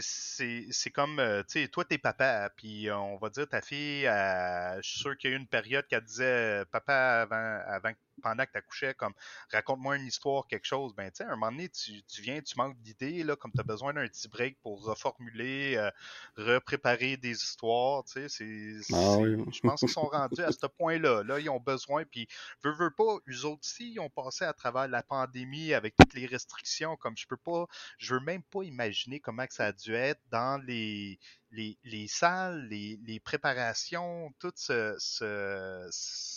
c'est 0.72 0.90
comme, 0.92 1.20
euh, 1.20 1.44
tu 1.44 1.62
sais, 1.62 1.68
toi, 1.68 1.84
t'es 1.84 1.98
papa, 1.98 2.50
puis 2.56 2.90
on 2.92 3.18
va 3.18 3.30
dire 3.30 3.48
ta 3.48 3.62
fille, 3.62 4.08
euh, 4.08 4.82
je 4.82 4.90
suis 4.90 5.00
sûr 5.00 5.18
qu'il 5.18 5.30
y 5.32 5.34
a 5.34 5.36
eu 5.36 5.40
une 5.40 5.48
période 5.48 5.86
qu'elle 5.88 6.04
disait 6.04 6.64
papa 6.72 7.22
avant, 7.24 7.62
avant 7.68 7.92
pendant 8.22 8.46
que 8.46 8.52
tu 8.52 8.58
accouchais, 8.58 8.94
comme 8.94 9.14
raconte-moi 9.52 9.98
une 9.98 10.08
histoire, 10.08 10.48
quelque 10.48 10.66
chose, 10.66 10.94
ben 10.96 11.10
tu 11.12 11.18
sais, 11.18 11.24
à 11.24 11.28
un 11.28 11.36
moment 11.36 11.52
donné, 11.52 11.70
tu, 11.70 12.04
tu 12.04 12.22
viens, 12.22 12.42
tu 12.42 12.56
manques 12.58 12.78
d'idées, 12.82 13.24
là, 13.24 13.36
comme 13.36 13.52
tu 13.52 13.60
as 13.60 13.64
besoin 13.64 13.94
d'un 13.94 14.08
petit 14.08 14.28
break 14.28 14.58
pour 14.62 14.84
reformuler, 14.84 15.76
euh, 15.78 15.92
repréparer 16.36 17.18
des 17.18 17.32
histoires, 17.32 18.04
tu 18.06 18.28
sais, 18.28 18.30
c'est, 18.30 18.94
ah 18.94 19.18
je 19.52 19.60
pense 19.62 19.80
qu'ils 19.80 19.90
sont 19.90 20.02
rendus 20.12 20.42
à 20.42 20.52
ce 20.52 20.68
point-là. 20.68 21.24
Là, 21.24 21.40
ils 21.40 21.50
ont 21.50 21.60
besoin, 21.60 22.04
puis 22.06 22.28
veux, 22.64 22.74
veux 22.74 22.92
pas, 22.92 23.18
eux 23.28 23.46
autres 23.46 23.62
aussi, 23.64 23.92
ils 23.94 24.00
ont 24.00 24.10
passé 24.10 24.46
à 24.46 24.54
travers 24.54 24.88
la 24.88 25.04
pandémie 25.04 25.74
avec 25.74 25.96
toutes 25.96 26.14
les 26.14 26.26
restrictions, 26.26 26.96
comme 26.98 27.18
je 27.18 27.28
peux 27.28 27.38
pas, 27.38 27.68
je 27.98 28.16
veux 28.16 28.22
même 28.22 28.44
pas 28.44 28.64
imaginer 28.64 29.20
comment 29.20 29.46
que 29.46 29.54
ça 29.54 29.68
a 29.68 29.72
dû 29.72 29.94
être 29.94 30.22
dans 30.32 30.62
les, 30.66 31.20
les, 31.52 31.78
les 31.84 32.08
salles, 32.08 32.68
les, 32.70 33.00
les, 33.06 33.20
préparations, 33.20 34.34
tout 34.40 34.52
ce, 34.56 34.96
ce, 35.00 35.88
ce, 35.92 36.37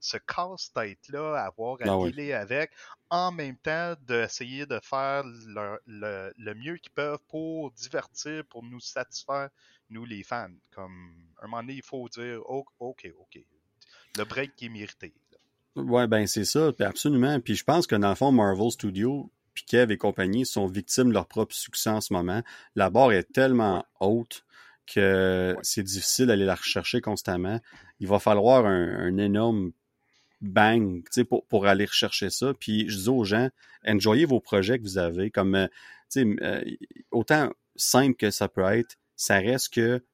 ce 0.00 0.16
casse-tête-là 0.16 1.36
à 1.36 1.46
avoir 1.46 1.76
à 1.80 1.84
ah 1.86 1.98
dealer 2.06 2.32
avec, 2.32 2.70
en 3.10 3.32
même 3.32 3.56
temps 3.56 3.94
d'essayer 4.02 4.66
de 4.66 4.78
faire 4.82 5.24
le, 5.24 5.78
le, 5.86 6.32
le 6.36 6.54
mieux 6.54 6.76
qu'ils 6.76 6.92
peuvent 6.92 7.22
pour 7.28 7.70
divertir, 7.72 8.44
pour 8.46 8.62
nous 8.62 8.80
satisfaire, 8.80 9.50
nous 9.90 10.04
les 10.04 10.22
fans. 10.22 10.48
Comme 10.74 11.14
un 11.40 11.46
moment 11.46 11.62
donné, 11.62 11.74
il 11.74 11.82
faut 11.82 12.08
dire 12.08 12.40
OK, 12.48 12.68
OK, 12.78 13.12
OK. 13.18 13.44
Le 14.16 14.24
break 14.24 14.54
qui 14.56 14.66
est 14.66 14.70
mérité. 14.70 15.14
Ouais, 15.76 16.06
ben 16.06 16.26
c'est 16.26 16.44
ça, 16.44 16.70
absolument. 16.80 17.40
Puis 17.40 17.56
je 17.56 17.64
pense 17.64 17.86
que 17.86 17.96
dans 17.96 18.10
le 18.10 18.14
fond, 18.14 18.30
Marvel 18.30 18.70
Studios, 18.70 19.30
puis 19.54 19.64
Kev 19.64 19.92
et 19.92 19.98
compagnie 19.98 20.46
sont 20.46 20.66
victimes 20.66 21.08
de 21.08 21.14
leur 21.14 21.26
propre 21.26 21.54
succès 21.54 21.90
en 21.90 22.00
ce 22.00 22.12
moment. 22.12 22.42
La 22.74 22.90
barre 22.90 23.12
est 23.12 23.32
tellement 23.32 23.84
haute 24.00 24.44
que 24.86 25.56
c'est 25.62 25.82
difficile 25.82 26.26
d'aller 26.26 26.44
la 26.44 26.54
rechercher 26.54 27.00
constamment. 27.00 27.60
Il 28.00 28.08
va 28.08 28.18
falloir 28.18 28.66
un, 28.66 29.16
énorme 29.18 29.72
bang 30.40 31.02
pour, 31.28 31.46
pour 31.46 31.66
aller 31.66 31.84
rechercher 31.84 32.30
ça. 32.30 32.52
Puis 32.58 32.88
je 32.88 32.98
dis 32.98 33.08
aux 33.08 33.24
gens, 33.24 33.48
enjoyez 33.86 34.24
vos 34.24 34.40
projets 34.40 34.78
que 34.78 34.82
vous 34.82 34.98
avez. 34.98 35.30
Comme 35.30 35.54
euh, 35.54 35.68
euh, 36.16 36.64
autant 37.10 37.50
simple 37.76 38.16
que 38.16 38.30
ça 38.30 38.48
peut 38.48 38.64
être, 38.64 38.96
ça 39.16 39.38
reste 39.38 39.74
que 39.74 40.04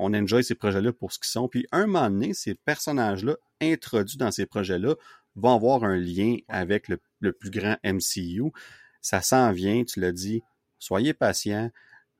on 0.00 0.14
enjoy 0.14 0.44
ces 0.44 0.54
projets-là 0.54 0.92
pour 0.92 1.12
ce 1.12 1.18
qu'ils 1.18 1.28
sont. 1.28 1.48
Puis 1.48 1.66
un 1.72 1.86
moment 1.86 2.08
donné, 2.08 2.32
ces 2.32 2.54
personnages-là 2.54 3.36
introduits 3.60 4.18
dans 4.18 4.30
ces 4.30 4.46
projets-là 4.46 4.94
vont 5.34 5.54
avoir 5.54 5.82
un 5.82 5.96
lien 5.96 6.36
avec 6.48 6.88
le, 6.88 7.00
le 7.20 7.32
plus 7.32 7.50
grand 7.50 7.76
MCU 7.84 8.52
ça 9.00 9.22
s'en 9.22 9.52
vient, 9.52 9.84
tu 9.84 10.00
l'as 10.00 10.12
dit, 10.12 10.42
soyez 10.78 11.14
patient. 11.14 11.70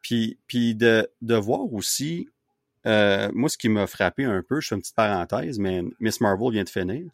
Puis, 0.02 0.38
puis 0.46 0.74
de, 0.74 1.08
de 1.22 1.34
voir 1.34 1.72
aussi, 1.72 2.28
euh, 2.86 3.30
moi, 3.34 3.48
ce 3.48 3.58
qui 3.58 3.68
m'a 3.68 3.86
frappé 3.86 4.24
un 4.24 4.42
peu, 4.42 4.60
je 4.60 4.68
fais 4.68 4.74
une 4.74 4.80
petite 4.80 4.94
parenthèse, 4.94 5.58
mais 5.58 5.82
Miss 6.00 6.20
Marvel 6.20 6.52
vient 6.52 6.64
de 6.64 6.68
finir. 6.68 7.04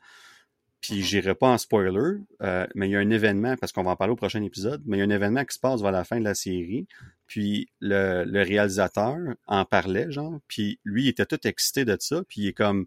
Puis 0.80 1.01
mm-hmm. 1.01 1.03
j'irai 1.03 1.35
pas 1.35 1.49
en 1.49 1.59
spoiler, 1.59 2.18
euh, 2.43 2.66
mais 2.74 2.89
il 2.89 2.93
y 2.93 2.97
a 2.97 2.99
un 2.99 3.11
événement, 3.11 3.57
parce 3.57 3.72
qu'on 3.72 3.82
va 3.82 3.93
en 3.93 3.97
parler 3.97 4.12
au 4.12 4.16
prochain 4.16 4.43
épisode, 4.43 4.82
mais 4.85 4.99
il 4.99 5.01
y 5.01 5.03
a 5.03 5.07
un 5.07 5.11
événement 5.11 5.45
qui 5.45 5.55
se 5.55 5.61
passe 5.61 5.80
vers 5.80 5.93
la 5.93 6.05
fin 6.05 6.18
de 6.18 6.24
la 6.24 6.35
série. 6.35 6.87
Puis 7.26 7.68
le, 7.80 8.24
le 8.24 8.43
réalisateur 8.43 9.16
en 9.47 9.64
parlait, 9.64 10.11
genre, 10.12 10.41
puis 10.47 10.78
lui, 10.85 11.05
il 11.05 11.09
était 11.09 11.26
tout 11.26 11.47
excité 11.47 11.85
de 11.85 11.97
ça, 11.99 12.22
puis 12.28 12.43
il 12.43 12.49
est 12.49 12.53
comme, 12.53 12.87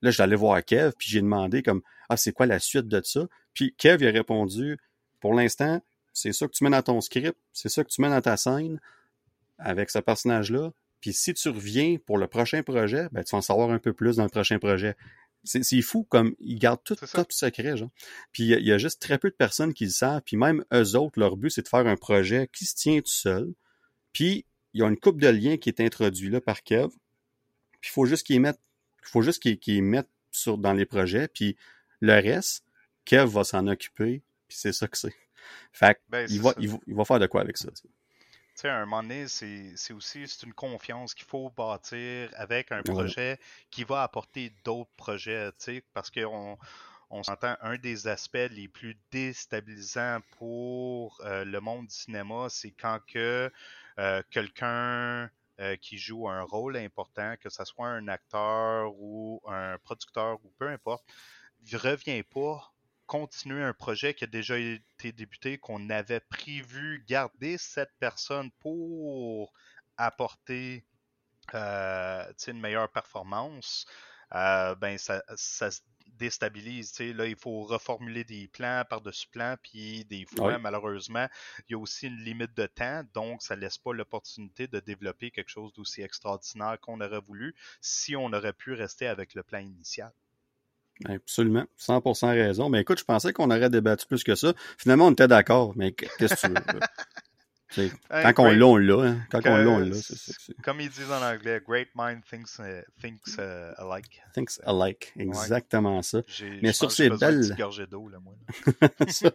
là, 0.00 0.10
je 0.10 0.22
allé 0.22 0.36
voir 0.36 0.64
Kev, 0.64 0.92
puis 0.98 1.08
j'ai 1.10 1.20
demandé 1.20 1.62
comme, 1.62 1.82
ah, 2.08 2.16
c'est 2.16 2.32
quoi 2.32 2.46
la 2.46 2.58
suite 2.58 2.88
de 2.88 3.00
ça? 3.04 3.26
Puis 3.52 3.74
Kev, 3.76 4.02
il 4.02 4.08
a 4.08 4.10
répondu, 4.10 4.78
pour 5.20 5.34
l'instant, 5.34 5.82
c'est 6.12 6.32
ça 6.32 6.46
que 6.46 6.52
tu 6.52 6.64
mets 6.64 6.70
dans 6.70 6.82
ton 6.82 7.00
script, 7.00 7.36
c'est 7.52 7.68
ça 7.68 7.84
que 7.84 7.90
tu 7.90 8.00
mets 8.00 8.08
dans 8.10 8.20
ta 8.20 8.36
scène 8.36 8.80
avec 9.58 9.90
ce 9.90 9.98
personnage-là. 9.98 10.72
Puis 11.00 11.12
si 11.12 11.34
tu 11.34 11.48
reviens 11.48 11.98
pour 12.06 12.18
le 12.18 12.26
prochain 12.26 12.62
projet, 12.62 13.08
ben, 13.12 13.22
tu 13.22 13.32
vas 13.32 13.38
en 13.38 13.42
savoir 13.42 13.70
un 13.70 13.78
peu 13.78 13.92
plus 13.92 14.16
dans 14.16 14.22
le 14.22 14.30
prochain 14.30 14.58
projet. 14.58 14.96
C'est 15.44 15.82
fou 15.82 16.04
comme 16.04 16.34
ils 16.40 16.58
gardent 16.58 16.82
tout 16.82 16.94
top 16.94 17.30
secret, 17.30 17.76
genre. 17.76 17.90
Puis 18.32 18.44
il 18.44 18.66
y, 18.66 18.72
a 18.72 18.78
juste 18.78 19.02
très 19.02 19.18
peu 19.18 19.28
de 19.28 19.34
personnes 19.34 19.74
qui 19.74 19.84
le 19.84 19.90
savent. 19.90 20.22
Puis 20.24 20.38
même 20.38 20.64
eux 20.72 20.96
autres, 20.96 21.20
leur 21.20 21.36
but, 21.36 21.50
c'est 21.50 21.60
de 21.62 21.68
faire 21.68 21.86
un 21.86 21.96
projet 21.96 22.48
qui 22.50 22.64
se 22.64 22.74
tient 22.74 23.00
tout 23.00 23.12
seul. 23.12 23.52
Puis 24.14 24.46
il 24.72 24.80
y 24.80 24.82
a 24.82 24.88
une 24.88 24.96
coupe 24.96 25.20
de 25.20 25.28
liens 25.28 25.58
qui 25.58 25.68
est 25.68 25.80
introduit 25.80 26.30
là 26.30 26.40
par 26.40 26.62
Kev. 26.62 26.88
Puis 27.80 27.90
il 27.90 27.92
faut 27.92 28.06
juste 28.06 28.26
qu'ils 28.26 28.40
mettent, 28.40 28.60
faut 29.02 29.20
juste 29.20 29.42
qu'ils 29.42 29.82
mettent 29.82 30.08
sur, 30.30 30.56
dans 30.56 30.72
les 30.72 30.86
projets. 30.86 31.28
Puis 31.28 31.56
le 32.00 32.14
reste, 32.14 32.64
Kev 33.04 33.26
va 33.26 33.44
s'en 33.44 33.66
occuper. 33.66 34.22
Puis 34.48 34.56
c'est 34.56 34.72
ça 34.72 34.88
que 34.88 34.96
c'est. 34.96 35.14
Fait 35.72 36.00
ben, 36.08 36.26
il, 36.30 36.40
va, 36.40 36.54
il, 36.58 36.94
va, 36.94 37.04
faire 37.04 37.18
de 37.18 37.26
quoi 37.26 37.42
avec 37.42 37.58
ça. 37.58 37.68
Sais, 38.64 38.70
à 38.70 38.78
un 38.78 38.86
moment 38.86 39.02
donné, 39.02 39.28
c'est 39.28 39.92
aussi 39.92 40.26
c'est 40.26 40.46
une 40.46 40.54
confiance 40.54 41.14
qu'il 41.14 41.26
faut 41.26 41.50
bâtir 41.50 42.30
avec 42.34 42.72
un 42.72 42.82
projet 42.82 43.38
qui 43.70 43.84
va 43.84 44.02
apporter 44.02 44.52
d'autres 44.64 44.90
projets, 44.96 45.50
tu 45.52 45.56
sais, 45.58 45.84
parce 45.92 46.10
qu'on 46.10 46.58
on 47.10 47.22
s'entend 47.22 47.56
un 47.60 47.76
des 47.76 48.08
aspects 48.08 48.48
les 48.50 48.68
plus 48.68 48.98
déstabilisants 49.10 50.20
pour 50.38 51.20
euh, 51.20 51.44
le 51.44 51.60
monde 51.60 51.86
du 51.86 51.94
cinéma, 51.94 52.48
c'est 52.48 52.72
quand 52.72 52.98
que 53.06 53.52
euh, 53.98 54.22
quelqu'un 54.30 55.30
euh, 55.60 55.76
qui 55.76 55.98
joue 55.98 56.28
un 56.28 56.42
rôle 56.42 56.76
important, 56.76 57.34
que 57.40 57.50
ce 57.50 57.64
soit 57.64 57.88
un 57.88 58.08
acteur 58.08 58.92
ou 58.98 59.40
un 59.46 59.78
producteur 59.78 60.38
ou 60.44 60.52
peu 60.58 60.68
importe, 60.68 61.04
ne 61.72 61.78
revient 61.78 62.22
pas 62.22 62.73
continuer 63.06 63.62
un 63.62 63.72
projet 63.72 64.14
qui 64.14 64.24
a 64.24 64.26
déjà 64.26 64.58
été 64.58 65.12
débuté, 65.12 65.58
qu'on 65.58 65.90
avait 65.90 66.20
prévu 66.20 67.04
garder 67.06 67.58
cette 67.58 67.92
personne 67.98 68.50
pour 68.60 69.52
apporter 69.96 70.84
euh, 71.54 72.32
une 72.46 72.60
meilleure 72.60 72.90
performance, 72.90 73.86
euh, 74.34 74.74
ben 74.76 74.98
ça, 74.98 75.22
ça 75.36 75.70
se 75.70 75.80
déstabilise. 76.18 76.98
Là, 77.00 77.26
il 77.26 77.36
faut 77.36 77.62
reformuler 77.62 78.24
des 78.24 78.48
plans 78.48 78.84
par-dessus 78.88 79.28
plans, 79.28 79.56
puis 79.62 80.04
des 80.06 80.26
fois, 80.26 80.58
malheureusement, 80.58 81.28
il 81.68 81.72
y 81.72 81.74
a 81.74 81.78
aussi 81.78 82.06
une 82.06 82.16
limite 82.16 82.54
de 82.54 82.66
temps, 82.66 83.02
donc 83.14 83.42
ça 83.42 83.56
ne 83.56 83.60
laisse 83.60 83.78
pas 83.78 83.92
l'opportunité 83.92 84.66
de 84.66 84.80
développer 84.80 85.30
quelque 85.30 85.50
chose 85.50 85.72
d'aussi 85.74 86.02
extraordinaire 86.02 86.78
qu'on 86.80 87.00
aurait 87.00 87.20
voulu 87.20 87.54
si 87.80 88.16
on 88.16 88.32
aurait 88.32 88.52
pu 88.52 88.72
rester 88.72 89.06
avec 89.06 89.34
le 89.34 89.42
plan 89.42 89.58
initial. 89.58 90.12
Absolument, 91.06 91.64
100% 91.78 92.26
raison. 92.28 92.68
Mais 92.68 92.80
écoute, 92.80 92.98
je 92.98 93.04
pensais 93.04 93.32
qu'on 93.32 93.50
aurait 93.50 93.70
débattu 93.70 94.06
plus 94.06 94.22
que 94.22 94.34
ça. 94.34 94.52
Finalement, 94.78 95.06
on 95.06 95.12
était 95.12 95.28
d'accord, 95.28 95.72
mais 95.76 95.92
qu'est-ce 95.92 96.46
que 96.46 96.46
tu 96.46 96.74
veux? 96.74 96.80
quand 97.76 98.38
on 98.38 98.52
l'a, 98.52 98.66
on 98.66 98.76
l'a. 98.76 99.08
Hein. 99.08 99.18
Quand 99.30 99.40
on 99.44 99.56
l'a, 99.56 99.68
on 99.68 99.78
l'a. 99.78 99.96
Comme 100.62 100.80
ils 100.80 100.90
disent 100.90 101.10
en 101.10 101.22
anglais, 101.22 101.60
great 101.66 101.88
mind 101.94 102.20
thinks, 102.28 102.58
uh, 102.58 102.82
thinks 103.00 103.36
uh, 103.38 103.72
alike. 103.78 104.22
Thinks 104.34 104.60
alike, 104.64 105.12
exactement 105.18 106.02
ça. 106.02 106.22
Mais 106.62 106.72
sur 106.72 106.92
ces 106.92 107.10
belles. 107.10 107.54
Là, 107.56 108.18
moi, 108.22 108.34
sur, 109.08 109.32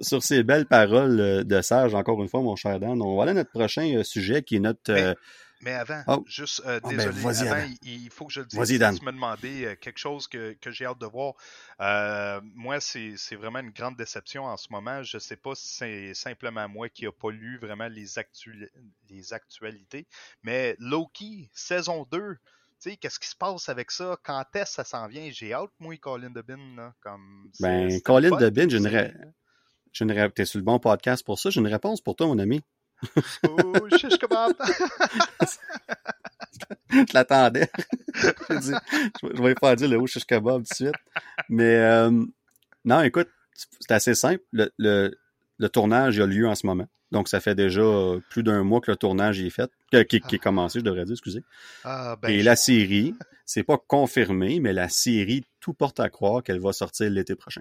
sur, 0.00 0.22
ces 0.22 0.42
belles 0.42 0.66
paroles 0.66 1.20
euh, 1.20 1.44
de 1.44 1.60
sage, 1.60 1.94
encore 1.94 2.22
une 2.22 2.28
fois, 2.28 2.40
mon 2.40 2.56
cher 2.56 2.78
Dan, 2.78 3.00
on 3.02 3.16
va 3.16 3.24
aller 3.24 3.32
à 3.32 3.34
notre 3.34 3.50
prochain 3.50 3.96
euh, 3.96 4.04
sujet 4.04 4.42
qui 4.42 4.56
est 4.56 4.60
notre. 4.60 4.90
Euh, 4.90 5.14
mais 5.64 5.72
avant, 5.72 6.02
oh. 6.08 6.24
juste, 6.26 6.62
euh, 6.66 6.78
ah, 6.82 6.88
ben, 6.88 6.96
désolé, 6.96 7.48
avant, 7.48 7.74
il, 7.82 8.10
faut 8.10 8.26
que 8.26 8.32
je 8.32 8.40
le 8.40 8.46
dise. 8.46 8.62
Si 8.62 8.78
tu 8.78 9.04
me 9.04 9.12
demandais 9.12 9.64
euh, 9.64 9.76
quelque 9.76 9.98
chose 9.98 10.28
que, 10.28 10.52
que 10.60 10.70
j'ai 10.70 10.84
hâte 10.84 11.00
de 11.00 11.06
voir, 11.06 11.34
euh, 11.80 12.40
moi, 12.54 12.80
c'est 12.80 13.16
vraiment 13.34 13.60
une 13.60 13.70
grande 13.70 13.96
déception 13.96 14.44
en 14.44 14.58
ce 14.58 14.68
moment. 14.70 15.02
Je 15.02 15.16
ne 15.16 15.20
sais 15.20 15.36
pas 15.36 15.54
si 15.54 15.68
c'est 15.68 16.14
simplement 16.14 16.68
moi 16.68 16.90
qui 16.90 17.06
n'ai 17.06 17.10
pas 17.10 17.30
lu 17.30 17.58
vraiment 17.58 17.88
les, 17.88 18.18
actu 18.18 18.70
les 19.08 19.32
actualités, 19.32 20.06
mais 20.42 20.76
Loki, 20.78 21.48
saison 21.54 22.06
2, 22.12 22.36
qu'est-ce 23.00 23.18
qui 23.18 23.28
se 23.28 23.36
passe 23.36 23.70
avec 23.70 23.90
ça? 23.90 24.18
Quand 24.22 24.44
est-ce 24.54 24.64
que 24.64 24.74
ça 24.74 24.84
s'en 24.84 25.08
vient? 25.08 25.30
J'ai 25.32 25.54
hâte, 25.54 25.70
moi, 25.80 25.96
Colin 25.96 26.30
Debin. 26.30 26.76
Là, 26.76 26.94
comme, 27.00 27.50
ben, 27.58 28.00
Colin 28.02 28.36
Debin, 28.36 28.68
je 28.68 30.04
ne 30.04 30.28
T'es 30.28 30.44
sur 30.44 30.58
le 30.58 30.64
bon 30.64 30.78
podcast 30.78 31.24
pour 31.24 31.38
ça. 31.38 31.48
J'ai 31.48 31.60
une 31.60 31.68
réponse 31.68 32.02
pour 32.02 32.16
toi, 32.16 32.26
mon 32.26 32.38
ami. 32.38 32.60
Oh, 33.48 33.88
kebab! 34.20 34.52
je 36.90 37.14
l'attendais. 37.14 37.68
je 38.14 39.42
vais 39.42 39.54
faire 39.58 39.76
dire 39.76 39.88
le 39.88 39.98
haut 39.98 40.06
shish 40.06 40.24
kebab 40.24 40.62
tout 40.62 40.68
de 40.70 40.74
suite. 40.74 40.94
Mais 41.48 41.76
euh, 41.76 42.24
non, 42.84 43.02
écoute, 43.02 43.28
c'est 43.54 43.92
assez 43.92 44.14
simple. 44.14 44.42
Le, 44.52 44.70
le, 44.78 45.18
le, 45.58 45.68
tournage 45.68 46.20
a 46.20 46.26
lieu 46.26 46.48
en 46.48 46.54
ce 46.54 46.66
moment. 46.66 46.86
Donc, 47.10 47.28
ça 47.28 47.40
fait 47.40 47.54
déjà 47.54 47.82
plus 48.28 48.42
d'un 48.42 48.64
mois 48.64 48.80
que 48.80 48.90
le 48.90 48.96
tournage 48.96 49.40
est 49.40 49.50
fait, 49.50 49.70
qui, 50.08 50.20
qui, 50.20 50.34
est 50.34 50.38
commencé, 50.38 50.80
je 50.80 50.84
devrais 50.84 51.04
dire, 51.04 51.12
excusez. 51.12 51.44
Ah, 51.84 52.16
ben, 52.20 52.28
Et 52.28 52.42
la 52.42 52.56
série, 52.56 53.14
c'est 53.44 53.62
pas 53.62 53.78
confirmé, 53.78 54.58
mais 54.58 54.72
la 54.72 54.88
série, 54.88 55.44
tout 55.60 55.74
porte 55.74 56.00
à 56.00 56.08
croire 56.08 56.42
qu'elle 56.42 56.60
va 56.60 56.72
sortir 56.72 57.08
l'été 57.10 57.36
prochain. 57.36 57.60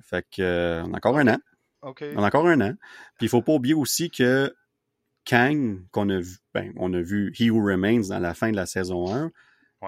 Fait 0.00 0.26
que, 0.28 0.42
euh, 0.42 0.82
on 0.84 0.94
a 0.94 0.96
encore 0.96 1.18
un 1.18 1.28
an. 1.28 1.38
On 2.16 2.22
a 2.22 2.26
encore 2.26 2.46
un 2.46 2.60
an. 2.60 2.74
Puis 3.18 3.26
il 3.26 3.28
faut 3.28 3.42
pas 3.42 3.52
oublier 3.52 3.74
aussi 3.74 4.10
que 4.10 4.54
Kang, 5.24 5.80
qu'on 5.90 6.08
a 6.10 6.18
vu, 6.18 6.36
ben, 6.52 6.72
on 6.76 6.92
a 6.92 7.00
vu 7.00 7.32
He 7.38 7.50
Who 7.50 7.64
Remains 7.64 8.08
dans 8.08 8.18
la 8.18 8.34
fin 8.34 8.50
de 8.50 8.56
la 8.56 8.66
saison 8.66 9.12
1, 9.12 9.30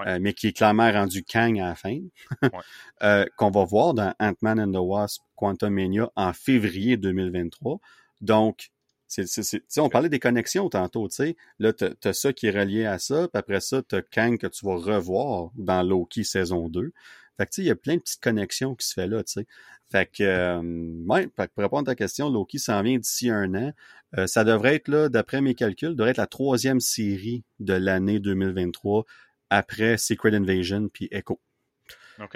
euh, 0.05 0.19
mais 0.21 0.33
qui 0.33 0.47
est 0.47 0.53
clairement 0.53 0.91
rendu 0.91 1.23
Kang 1.23 1.59
à 1.59 1.67
la 1.67 1.75
fin, 1.75 1.99
euh, 3.03 3.25
qu'on 3.37 3.51
va 3.51 3.65
voir 3.65 3.93
dans 3.93 4.13
Ant-Man 4.19 4.59
and 4.59 4.71
the 4.71 4.83
Wasp 4.83 5.23
Quantum 5.35 5.73
Mania 5.73 6.11
en 6.15 6.33
février 6.33 6.97
2023. 6.97 7.79
Donc, 8.21 8.69
c'est, 9.07 9.79
on 9.79 9.89
parlait 9.89 10.09
des 10.09 10.19
connexions 10.19 10.69
tantôt, 10.69 11.07
tu 11.07 11.15
sais. 11.15 11.37
Là, 11.59 11.71
t'as, 11.71 11.91
as 12.03 12.13
ça 12.13 12.33
qui 12.33 12.47
est 12.47 12.51
relié 12.51 12.85
à 12.85 12.99
ça, 12.99 13.27
puis 13.27 13.39
après 13.39 13.61
ça, 13.61 13.81
t'as 13.81 14.01
Kang 14.01 14.37
que 14.37 14.47
tu 14.47 14.65
vas 14.65 14.75
revoir 14.75 15.51
dans 15.55 15.81
Loki 15.81 16.25
saison 16.25 16.67
2. 16.67 16.91
Fait 17.37 17.45
que, 17.45 17.51
tu 17.51 17.55
sais, 17.55 17.61
il 17.63 17.67
y 17.67 17.71
a 17.71 17.75
plein 17.75 17.95
de 17.95 18.01
petites 18.01 18.21
connexions 18.21 18.75
qui 18.75 18.85
se 18.85 18.93
fait 18.93 19.07
là, 19.07 19.23
tu 19.23 19.33
sais. 19.33 19.47
Fait 19.89 20.09
que, 20.11 20.23
euh, 20.23 20.61
ouais, 21.07 21.27
pour 21.27 21.63
répondre 21.63 21.89
à 21.89 21.93
ta 21.93 21.95
question, 21.95 22.29
Loki 22.29 22.59
s'en 22.59 22.81
vient 22.81 22.97
d'ici 22.97 23.29
un 23.29 23.53
an. 23.55 23.73
Euh, 24.17 24.27
ça 24.27 24.43
devrait 24.43 24.75
être, 24.75 24.87
là, 24.89 25.07
d'après 25.09 25.41
mes 25.41 25.55
calculs, 25.55 25.95
devrait 25.95 26.11
être 26.11 26.17
la 26.17 26.27
troisième 26.27 26.79
série 26.79 27.43
de 27.59 27.73
l'année 27.73 28.19
2023 28.19 29.05
après 29.49 29.97
Secret 29.97 30.35
Invasion 30.35 30.89
puis 30.89 31.07
Echo. 31.11 31.39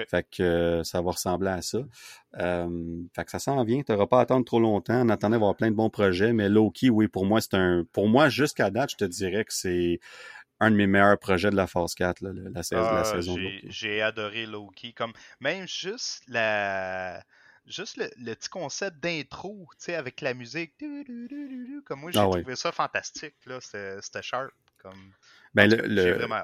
Fait 0.07 0.27
que 0.29 0.43
euh, 0.43 0.83
ça 0.83 1.01
va 1.01 1.11
ressembler 1.11 1.49
à 1.49 1.61
ça. 1.61 1.79
Euh, 2.39 3.01
fait 3.15 3.25
que 3.25 3.31
ça 3.31 3.39
s'en 3.39 3.63
vient. 3.63 3.81
Tu 3.81 3.91
n'auras 3.91 4.05
pas 4.05 4.19
à 4.19 4.21
attendre 4.21 4.45
trop 4.45 4.59
longtemps. 4.59 5.01
On 5.05 5.09
attendait 5.09 5.35
avoir 5.35 5.55
plein 5.55 5.71
de 5.71 5.75
bons 5.75 5.89
projets, 5.89 6.33
mais 6.33 6.49
Loki, 6.49 6.89
oui, 6.89 7.07
pour 7.07 7.25
moi, 7.25 7.41
c'est 7.41 7.55
un. 7.55 7.83
Pour 7.91 8.07
moi, 8.07 8.29
jusqu'à 8.29 8.69
date, 8.69 8.91
je 8.91 8.97
te 8.97 9.05
dirais 9.05 9.43
que 9.43 9.53
c'est 9.53 9.99
un 10.61 10.71
de 10.71 10.75
mes 10.75 10.87
meilleurs 10.87 11.17
projets 11.17 11.49
de 11.49 11.55
la 11.55 11.67
phase 11.67 11.95
4, 11.95 12.21
la, 12.21 12.31
ah, 12.55 13.03
saison. 13.03 13.35
J'ai 13.63 14.01
adoré 14.01 14.45
Loki. 14.45 14.93
Comme 14.93 15.11
même 15.39 15.67
juste 15.67 16.23
la 16.27 17.23
juste 17.65 17.97
le, 17.97 18.35
petit 18.35 18.49
concept 18.49 18.99
d'intro, 19.01 19.67
tu 19.71 19.85
sais, 19.85 19.95
avec 19.95 20.21
la 20.21 20.33
musique. 20.33 20.73
Comme 21.85 21.99
moi, 21.99 22.11
j'ai 22.11 22.19
ah 22.19 22.27
trouvé 22.31 22.55
ça 22.55 22.71
fantastique, 22.71 23.35
là. 23.47 23.59
C'était 23.59 24.21
sharp. 24.21 24.51
Comme... 24.77 25.11
Ben, 25.53 25.69
le, 25.69 26.13
vraiment 26.13 26.43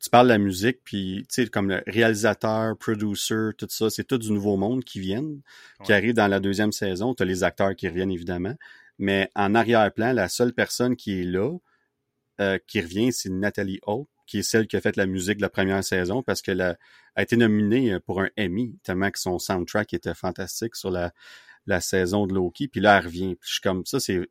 tu 0.00 0.10
parles 0.10 0.26
de 0.26 0.32
la 0.32 0.38
musique, 0.38 0.80
puis 0.84 1.24
tu 1.30 1.44
sais, 1.44 1.48
comme 1.48 1.70
le 1.70 1.82
réalisateur, 1.86 2.76
producer, 2.76 3.52
tout 3.56 3.66
ça, 3.70 3.88
c'est 3.88 4.04
tout 4.04 4.18
du 4.18 4.32
nouveau 4.32 4.58
monde 4.58 4.84
qui 4.84 5.00
viennent, 5.00 5.40
qui 5.82 5.94
arrive 5.94 6.12
dans 6.12 6.26
la 6.26 6.40
deuxième 6.40 6.72
saison. 6.72 7.14
Tu 7.14 7.22
as 7.22 7.26
les 7.26 7.42
acteurs 7.42 7.74
qui 7.74 7.88
reviennent, 7.88 8.10
évidemment. 8.10 8.54
Mais 8.98 9.30
en 9.34 9.54
arrière-plan, 9.54 10.12
la 10.12 10.28
seule 10.28 10.52
personne 10.52 10.94
qui 10.94 11.22
est 11.22 11.24
là, 11.24 11.56
euh, 12.40 12.58
qui 12.66 12.80
revient, 12.80 13.12
c'est 13.12 13.30
Nathalie 13.30 13.80
Holt, 13.82 14.08
qui 14.26 14.38
est 14.38 14.42
celle 14.42 14.66
qui 14.66 14.76
a 14.76 14.80
fait 14.80 14.96
la 14.96 15.06
musique 15.06 15.36
de 15.36 15.42
la 15.42 15.50
première 15.50 15.84
saison, 15.84 16.22
parce 16.22 16.42
qu'elle 16.42 16.60
a, 16.60 16.76
été 17.16 17.36
nominée 17.36 17.98
pour 18.00 18.20
un 18.20 18.28
Emmy, 18.38 18.76
tellement 18.82 19.10
que 19.10 19.18
son 19.18 19.38
soundtrack 19.38 19.94
était 19.94 20.14
fantastique 20.14 20.74
sur 20.74 20.90
la, 20.90 21.12
la 21.66 21.80
saison 21.80 22.26
de 22.26 22.34
Loki. 22.34 22.68
Puis 22.68 22.80
là, 22.80 22.98
elle 22.98 23.04
revient. 23.04 23.36
Puis 23.36 23.48
je 23.48 23.52
suis 23.54 23.60
comme 23.60 23.86
ça, 23.86 24.00
c'est 24.00 24.28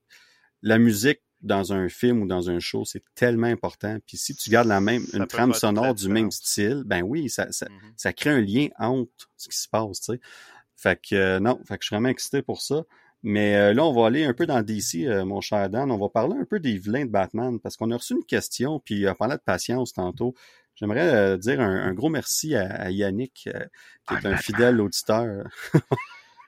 la 0.62 0.78
musique 0.78 1.22
dans 1.44 1.74
un 1.74 1.90
film 1.90 2.22
ou 2.22 2.28
dans 2.28 2.50
un 2.50 2.60
show, 2.60 2.86
c'est 2.86 3.04
tellement 3.16 3.48
important. 3.48 3.98
Puis 4.08 4.18
si 4.18 4.34
tu 4.36 4.50
gardes 4.50 4.68
la 4.68 4.80
même, 4.80 5.04
une 5.14 5.28
trame 5.28 5.54
sonore 5.54 5.94
du 5.94 6.08
même 6.08 6.32
style, 6.32 6.84
ben 6.86 7.04
oui, 7.04 7.30
ça, 7.30 7.52
ça, 7.52 7.66
mm-hmm. 7.66 7.94
ça, 7.98 8.14
crée 8.14 8.30
un 8.30 8.42
lien 8.42 8.70
entre 8.80 9.12
ce 9.36 9.50
qui 9.50 9.58
se 9.58 9.68
passe, 9.68 10.00
tu 10.00 10.14
sais. 10.14 10.20
Fait 10.76 11.00
que 11.00 11.16
euh, 11.16 11.40
non, 11.40 11.60
fait 11.66 11.78
que 11.78 11.84
je 11.84 11.88
suis 11.88 11.96
vraiment 11.96 12.10
excité 12.10 12.42
pour 12.42 12.62
ça. 12.62 12.84
Mais 13.24 13.56
euh, 13.56 13.74
là, 13.74 13.86
on 13.86 13.94
va 13.94 14.08
aller 14.08 14.26
un 14.26 14.34
peu 14.34 14.46
dans 14.46 14.62
DC, 14.62 15.06
euh, 15.06 15.26
mon 15.26 15.42
cher 15.42 15.70
Dan. 15.70 15.92
On 15.92 15.98
va 15.98 16.10
parler 16.10 16.36
un 16.38 16.46
peu 16.46 16.60
des 16.60 16.78
vilains 16.78 17.06
de 17.06 17.12
Batman 17.12 17.60
parce 17.60 17.78
qu'on 17.78 17.90
a 17.92 17.98
reçu 17.98 18.14
une 18.14 18.26
question, 18.26 18.80
puis 18.80 19.08
on 19.08 19.16
parlait 19.16 19.38
de 19.38 19.42
patience 19.42 19.94
tantôt. 19.94 20.36
J'aimerais 20.76 21.38
dire 21.38 21.62
un, 21.62 21.94
gros 21.94 22.10
merci 22.10 22.56
à, 22.56 22.90
Yannick, 22.90 23.34
qui 23.34 23.50
est 23.50 24.26
un 24.26 24.38
fidèle 24.38 24.82
auditeur. 24.82 25.46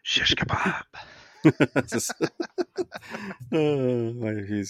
Je 0.03 0.23
suis 0.23 0.35
capable. 0.35 0.73
c'est 1.87 1.99
ça. 1.99 2.13
Euh, 3.53 4.11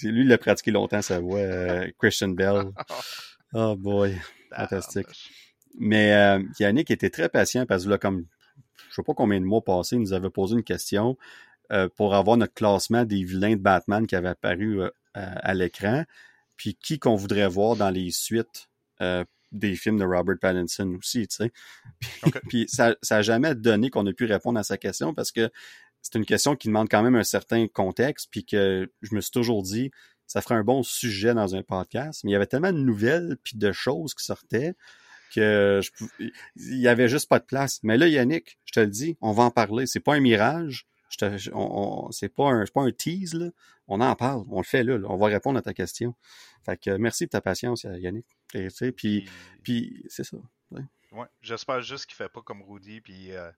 lui, 0.03 0.25
il 0.25 0.33
a 0.33 0.37
pratiqué 0.37 0.71
longtemps 0.71 1.01
sa 1.01 1.19
voix, 1.19 1.39
euh, 1.39 1.89
Christian 1.99 2.29
Bell. 2.29 2.71
Oh 3.57 3.73
boy, 3.77 4.13
fantastique. 4.53 5.07
Mais 5.79 6.11
euh, 6.13 6.43
Yannick 6.59 6.91
était 6.91 7.09
très 7.09 7.29
patient 7.29 7.65
parce 7.65 7.85
que 7.85 7.89
là, 7.89 7.97
comme 7.97 8.25
je 8.89 8.95
sais 8.95 9.03
pas 9.03 9.13
combien 9.13 9.39
de 9.39 9.45
mois 9.45 9.63
passés, 9.63 9.95
il 9.95 10.01
nous 10.01 10.11
avait 10.11 10.29
posé 10.29 10.55
une 10.55 10.63
question 10.63 11.17
pour 11.95 12.15
avoir 12.15 12.37
notre 12.37 12.53
classement 12.53 13.05
des 13.05 13.23
vilains 13.23 13.55
de 13.55 13.61
Batman 13.61 14.07
qui 14.07 14.15
avait 14.15 14.29
apparu 14.29 14.81
à 15.13 15.53
l'écran, 15.53 16.03
puis 16.57 16.75
qui 16.75 16.99
qu'on 16.99 17.15
voudrait 17.15 17.47
voir 17.47 17.75
dans 17.75 17.89
les 17.89 18.11
suites 18.11 18.69
des 19.51 19.75
films 19.75 19.97
de 19.97 20.05
Robert 20.05 20.37
Pattinson 20.39 20.95
aussi, 20.97 21.27
tu 21.27 21.35
sais. 21.35 21.51
Puis, 22.49 22.65
ça, 22.69 22.95
ça 23.01 23.17
a 23.17 23.21
jamais 23.21 23.55
donné 23.55 23.89
qu'on 23.89 24.05
ait 24.05 24.13
pu 24.13 24.25
répondre 24.25 24.59
à 24.59 24.63
sa 24.63 24.77
question 24.77 25.13
parce 25.13 25.31
que 25.31 25.49
c'est 26.01 26.15
une 26.15 26.25
question 26.25 26.55
qui 26.55 26.67
demande 26.67 26.87
quand 26.89 27.01
même 27.01 27.15
un 27.15 27.23
certain 27.23 27.67
contexte, 27.67 28.27
puis 28.29 28.45
que 28.45 28.91
je 29.01 29.15
me 29.15 29.21
suis 29.21 29.31
toujours 29.31 29.63
dit, 29.63 29.91
ça 30.27 30.41
ferait 30.41 30.55
un 30.55 30.63
bon 30.63 30.83
sujet 30.83 31.33
dans 31.33 31.55
un 31.55 31.63
podcast. 31.63 32.23
Mais 32.23 32.31
il 32.31 32.33
y 32.33 32.35
avait 32.35 32.45
tellement 32.45 32.73
de 32.73 32.79
nouvelles 32.79 33.37
puis 33.43 33.57
de 33.57 33.71
choses 33.71 34.13
qui 34.13 34.23
sortaient 34.23 34.75
que 35.33 35.81
je, 35.81 36.29
il 36.55 36.79
y 36.79 36.87
avait 36.87 37.07
juste 37.07 37.27
pas 37.27 37.39
de 37.39 37.45
place. 37.45 37.79
Mais 37.83 37.97
là, 37.97 38.07
Yannick, 38.07 38.59
je 38.65 38.73
te 38.73 38.79
le 38.79 38.87
dis, 38.87 39.17
on 39.21 39.31
va 39.31 39.43
en 39.43 39.51
parler. 39.51 39.87
C'est 39.87 39.99
pas 39.99 40.15
un 40.15 40.19
mirage. 40.19 40.85
Je 41.09 41.51
on, 41.53 42.11
c'est 42.11 42.29
pas 42.29 42.51
un, 42.51 42.65
pas 42.65 42.81
un 42.81 42.91
tease, 42.91 43.33
là. 43.33 43.49
On 43.87 44.01
en 44.01 44.15
parle. 44.15 44.43
On 44.49 44.57
le 44.57 44.65
fait 44.65 44.83
là, 44.83 44.97
On 45.07 45.17
va 45.17 45.27
répondre 45.27 45.57
à 45.57 45.61
ta 45.61 45.73
question. 45.73 46.15
Fait 46.65 46.77
que 46.77 46.97
merci 46.97 47.25
pour 47.27 47.31
ta 47.31 47.41
patience, 47.41 47.83
Yannick. 47.83 48.25
Et, 48.53 48.69
puis, 48.91 49.29
puis 49.63 50.03
c'est 50.09 50.23
ça. 50.23 50.37
Ouais. 50.71 50.81
J'espère 51.41 51.81
juste 51.81 52.07
qu'il 52.07 52.15
fait 52.15 52.29
pas 52.29 52.41
comme 52.41 52.61
Rudy, 52.61 53.01
puis 53.01 53.31
euh, 53.31 53.49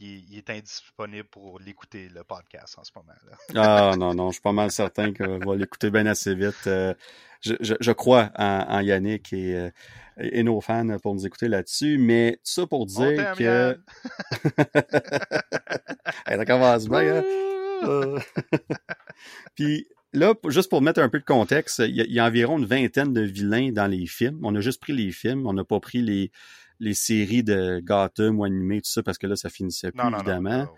il, 0.00 0.36
est 0.36 0.50
indisponible 0.50 1.28
pour 1.28 1.58
l'écouter, 1.58 2.08
le 2.14 2.22
podcast, 2.24 2.78
en 2.78 2.84
ce 2.84 2.92
moment. 2.94 3.12
Là. 3.54 3.90
ah 3.90 3.96
non, 3.96 4.14
non, 4.14 4.28
je 4.28 4.34
suis 4.34 4.42
pas 4.42 4.52
mal 4.52 4.70
certain 4.70 5.12
qu'on 5.12 5.38
va 5.38 5.56
l'écouter 5.56 5.90
bien 5.90 6.06
assez 6.06 6.34
vite. 6.34 6.66
Euh, 6.66 6.94
je, 7.40 7.54
je, 7.60 7.92
crois 7.92 8.30
en, 8.36 8.80
Yannick 8.80 9.32
euh, 9.32 9.70
et, 10.18 10.42
nos 10.42 10.60
fans 10.60 10.98
pour 11.02 11.14
nous 11.14 11.26
écouter 11.26 11.48
là-dessus, 11.48 11.98
mais 11.98 12.32
tout 12.36 12.40
ça 12.44 12.66
pour 12.66 12.86
dire 12.86 13.32
que... 13.36 13.78
ça 16.26 16.44
commence 16.44 16.88
bien, 16.88 17.18
hein? 17.18 17.22
Puis 19.54 19.86
là, 20.12 20.34
juste 20.48 20.68
pour 20.68 20.82
mettre 20.82 21.00
un 21.00 21.08
peu 21.08 21.20
de 21.20 21.24
contexte, 21.24 21.80
il 21.80 21.94
y, 21.94 22.18
a, 22.18 22.24
environ 22.24 22.58
une 22.58 22.66
vingtaine 22.66 23.12
de 23.12 23.20
vilains 23.20 23.70
dans 23.72 23.86
les 23.86 24.06
films. 24.06 24.40
On 24.42 24.54
a 24.54 24.60
juste 24.60 24.80
pris 24.80 24.92
les 24.92 25.12
films, 25.12 25.46
on 25.46 25.52
n'a 25.52 25.64
pas 25.64 25.80
pris 25.80 26.02
les, 26.02 26.30
les 26.80 26.94
séries 26.94 27.42
de 27.42 27.80
Gotham 27.82 28.38
ou 28.38 28.44
animées, 28.44 28.80
tout 28.80 28.90
ça, 28.90 29.02
parce 29.02 29.18
que 29.18 29.26
là, 29.26 29.36
ça 29.36 29.50
finissait 29.50 29.92
plus, 29.92 30.00
évidemment. 30.14 30.68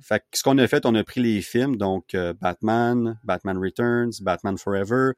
Fait 0.00 0.20
que 0.20 0.38
ce 0.38 0.42
qu'on 0.42 0.56
a 0.58 0.66
fait, 0.66 0.86
on 0.86 0.94
a 0.94 1.04
pris 1.04 1.20
les 1.20 1.42
films, 1.42 1.76
donc 1.76 2.14
euh, 2.14 2.32
Batman, 2.32 3.18
Batman 3.24 3.58
Returns, 3.58 4.12
Batman 4.22 4.56
Forever, 4.56 5.12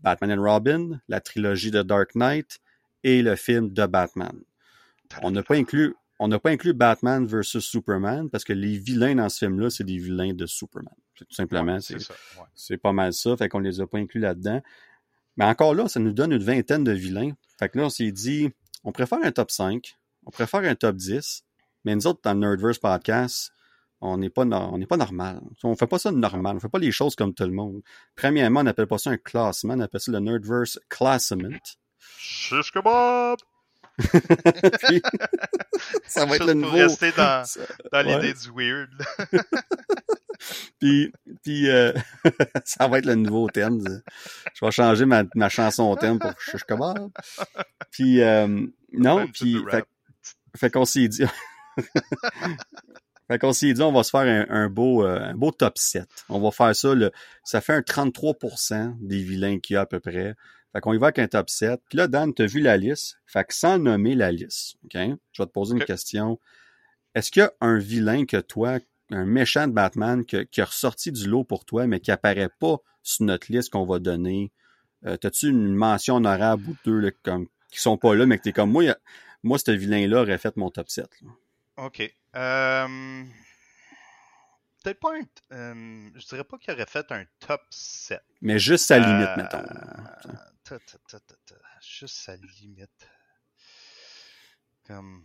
Batman 0.00 0.38
and 0.38 0.42
Robin, 0.42 1.00
la 1.08 1.20
trilogie 1.20 1.70
de 1.70 1.82
Dark 1.82 2.14
Knight 2.14 2.58
et 3.04 3.22
le 3.22 3.36
film 3.36 3.72
de 3.72 3.86
Batman. 3.86 4.38
On 5.22 5.30
n'a 5.30 5.42
pas 5.42 5.56
inclus, 5.56 5.94
on 6.18 6.28
n'a 6.28 6.38
pas 6.38 6.50
inclus 6.50 6.74
Batman 6.74 7.26
versus 7.26 7.64
Superman 7.64 8.28
parce 8.28 8.44
que 8.44 8.52
les 8.52 8.76
vilains 8.76 9.14
dans 9.14 9.28
ce 9.30 9.46
film-là, 9.46 9.70
c'est 9.70 9.84
des 9.84 9.96
vilains 9.96 10.34
de 10.34 10.44
Superman. 10.44 10.94
Tout 11.14 11.24
simplement, 11.30 11.78
c'est 12.54 12.76
pas 12.76 12.92
mal 12.92 13.12
ça. 13.12 13.36
Fait 13.36 13.48
qu'on 13.48 13.60
les 13.60 13.80
a 13.80 13.86
pas 13.86 13.98
inclus 13.98 14.20
là-dedans. 14.20 14.60
Mais 15.36 15.44
encore 15.46 15.74
là, 15.74 15.88
ça 15.88 16.00
nous 16.00 16.12
donne 16.12 16.32
une 16.32 16.42
vingtaine 16.42 16.84
de 16.84 16.92
vilains. 16.92 17.32
Fait 17.58 17.68
que 17.68 17.78
là, 17.78 17.84
on 17.86 17.90
s'est 17.90 18.12
dit, 18.12 18.50
on 18.84 18.92
préfère 18.92 19.18
un 19.22 19.32
top 19.32 19.50
5, 19.50 19.96
on 20.26 20.30
préfère 20.30 20.60
un 20.60 20.74
top 20.74 20.96
10, 20.96 21.44
mais 21.84 21.94
nous 21.94 22.06
autres, 22.06 22.20
dans 22.22 22.34
le 22.34 22.40
Nerdverse 22.40 22.78
Podcast, 22.78 23.52
on 24.00 24.16
n'est 24.16 24.30
pas, 24.30 24.44
on 24.44 24.78
n'est 24.78 24.86
pas 24.86 24.96
normal. 24.96 25.40
On 25.64 25.74
fait 25.74 25.86
pas 25.86 25.98
ça 25.98 26.12
normal. 26.12 26.56
On 26.56 26.60
fait 26.60 26.68
pas 26.68 26.78
les 26.78 26.92
choses 26.92 27.16
comme 27.16 27.34
tout 27.34 27.44
le 27.44 27.50
monde. 27.50 27.82
Premièrement, 28.14 28.60
on 28.60 28.64
n'appelle 28.64 28.86
pas 28.86 28.98
ça 28.98 29.10
un 29.10 29.16
classement, 29.16 29.74
on 29.74 29.80
appelle 29.80 30.00
ça 30.00 30.12
le 30.12 30.20
Nerdverse 30.20 30.78
Classement. 30.88 31.58
Shish 32.18 32.72
ça 36.06 36.24
va 36.24 36.36
être 36.36 36.46
le 36.46 36.54
nouveau. 36.54 36.76
rester 36.76 37.12
dans, 37.12 37.44
dans 37.92 38.02
l'idée 38.02 38.32
du 38.32 38.50
weird. 38.54 38.90
puis, 40.80 41.12
puis 41.42 41.68
euh, 41.68 41.92
ça 42.64 42.86
va 42.86 42.98
être 42.98 43.06
le 43.06 43.16
nouveau 43.16 43.48
thème. 43.48 43.80
Je 44.54 44.64
vais 44.64 44.70
changer 44.70 45.04
ma, 45.04 45.24
ma 45.34 45.48
chanson 45.48 45.94
thème 45.96 46.18
pour 46.18 46.32
Shish 46.40 46.64
kebab. 46.64 47.10
Puis, 47.90 48.22
euh, 48.22 48.66
non, 48.92 49.26
puis, 49.28 49.58
fait, 50.56 50.70
qu'on 50.70 50.84
s'est 50.84 51.08
dit. 51.08 51.24
fait 53.28 53.38
qu'on 53.38 53.52
s'est 53.52 53.72
dit, 53.72 53.82
on 53.82 53.92
va 53.92 54.04
se 54.04 54.10
faire 54.10 54.46
un, 54.48 54.68
beau, 54.68 55.04
euh, 55.04 55.20
un 55.20 55.34
beau 55.34 55.50
top 55.50 55.76
7. 55.76 56.06
On 56.28 56.40
va 56.40 56.52
faire 56.52 56.74
ça, 56.74 56.94
le, 56.94 57.10
ça 57.42 57.60
fait 57.60 57.74
un 57.74 57.80
33% 57.80 58.94
des 59.00 59.22
vilains 59.22 59.58
qu'il 59.58 59.74
y 59.74 59.76
a 59.76 59.82
à 59.82 59.86
peu 59.86 60.00
près. 60.00 60.34
Fait 60.78 60.82
qu'on 60.82 60.92
y 60.92 60.98
va 60.98 61.06
avec 61.08 61.18
un 61.18 61.26
top 61.26 61.50
7. 61.50 61.80
Puis 61.88 61.98
là, 61.98 62.06
Dan, 62.06 62.32
tu 62.32 62.42
as 62.42 62.46
vu 62.46 62.60
la 62.60 62.76
liste. 62.76 63.18
Fait 63.26 63.42
que 63.42 63.52
sans 63.52 63.80
nommer 63.80 64.14
la 64.14 64.30
liste, 64.30 64.76
OK? 64.84 64.92
Je 64.94 65.42
vais 65.42 65.46
te 65.46 65.50
poser 65.50 65.74
une 65.74 65.82
question. 65.82 66.38
Est-ce 67.16 67.32
qu'il 67.32 67.40
y 67.40 67.42
a 67.42 67.52
un 67.60 67.78
vilain 67.78 68.26
que 68.26 68.36
toi, 68.36 68.78
un 69.10 69.24
méchant 69.24 69.66
de 69.66 69.72
Batman 69.72 70.24
qui 70.24 70.60
a 70.60 70.64
ressorti 70.64 71.10
du 71.10 71.26
lot 71.26 71.42
pour 71.42 71.64
toi, 71.64 71.88
mais 71.88 71.98
qui 71.98 72.12
apparaît 72.12 72.50
pas 72.60 72.76
sur 73.02 73.24
notre 73.24 73.50
liste 73.50 73.70
qu'on 73.70 73.86
va 73.86 73.98
donner? 73.98 74.52
Euh, 75.04 75.16
T'as-tu 75.16 75.48
une 75.48 75.74
mention 75.74 76.14
honorable 76.14 76.62
ou 76.68 76.76
deux 76.84 77.00
là, 77.00 77.10
comme, 77.24 77.48
qui 77.72 77.80
sont 77.80 77.98
pas 77.98 78.14
là, 78.14 78.24
mais 78.24 78.38
que 78.38 78.44
t'es 78.44 78.52
comme 78.52 78.70
moi, 78.70 78.84
moi, 79.42 79.58
ce 79.58 79.72
vilain-là 79.72 80.22
aurait 80.22 80.38
fait 80.38 80.56
mon 80.56 80.70
top 80.70 80.90
7. 80.90 81.08
OK. 81.78 82.14
Euh... 82.36 83.24
Peut-être 84.82 85.00
pas 85.00 85.12
un. 85.12 85.22
Euh, 85.56 86.10
je 86.14 86.26
dirais 86.26 86.44
pas 86.44 86.58
qu'il 86.58 86.72
aurait 86.72 86.86
fait 86.86 87.10
un 87.10 87.24
top 87.40 87.62
7. 87.70 88.20
Mais 88.42 88.58
juste 88.58 88.86
sa 88.86 88.98
limite, 88.98 89.36
mettons. 89.36 89.62
Ta, 90.64 90.78
ta, 90.78 91.20
ta, 91.20 91.54
juste 91.80 92.14
sa 92.14 92.36
limite. 92.36 93.08
Comme. 94.86 95.24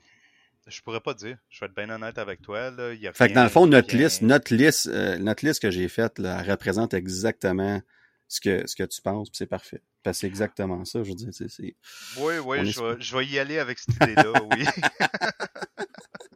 Je 0.65 0.81
pourrais 0.81 1.01
pas 1.01 1.13
dire. 1.13 1.37
Je 1.49 1.59
vais 1.59 1.65
être 1.65 1.75
bien 1.75 1.89
honnête 1.89 2.17
avec 2.17 2.41
toi. 2.41 2.71
Là. 2.71 2.93
Il 2.93 3.01
y 3.01 3.07
a 3.07 3.13
fait 3.13 3.29
que 3.29 3.33
dans 3.33 3.43
le 3.43 3.49
fond, 3.49 3.67
notre 3.67 3.95
liste, 3.95 4.21
notre 4.21 4.55
liste, 4.55 4.87
euh, 4.87 5.17
notre 5.17 5.45
liste 5.45 5.61
que 5.61 5.69
j'ai 5.69 5.89
faite, 5.89 6.19
là, 6.19 6.41
représente 6.41 6.93
exactement 6.93 7.81
ce 8.29 8.39
que, 8.41 8.65
ce 8.65 8.75
que 8.75 8.83
tu 8.83 9.01
penses, 9.01 9.29
c'est 9.33 9.45
parfait. 9.45 9.81
C'est 10.11 10.27
exactement 10.27 10.83
ça, 10.85 11.03
je 11.03 11.09
veux 11.09 11.15
dire. 11.15 11.29
C'est, 11.31 11.75
oui, 12.17 12.37
oui, 12.43 12.71
je 12.71 12.81
vais, 12.81 12.95
je 12.99 13.17
vais, 13.17 13.25
y 13.25 13.39
aller 13.39 13.57
avec 13.57 13.79
cette 13.79 13.95
idée-là, 13.95 14.33
oui. 14.51 14.65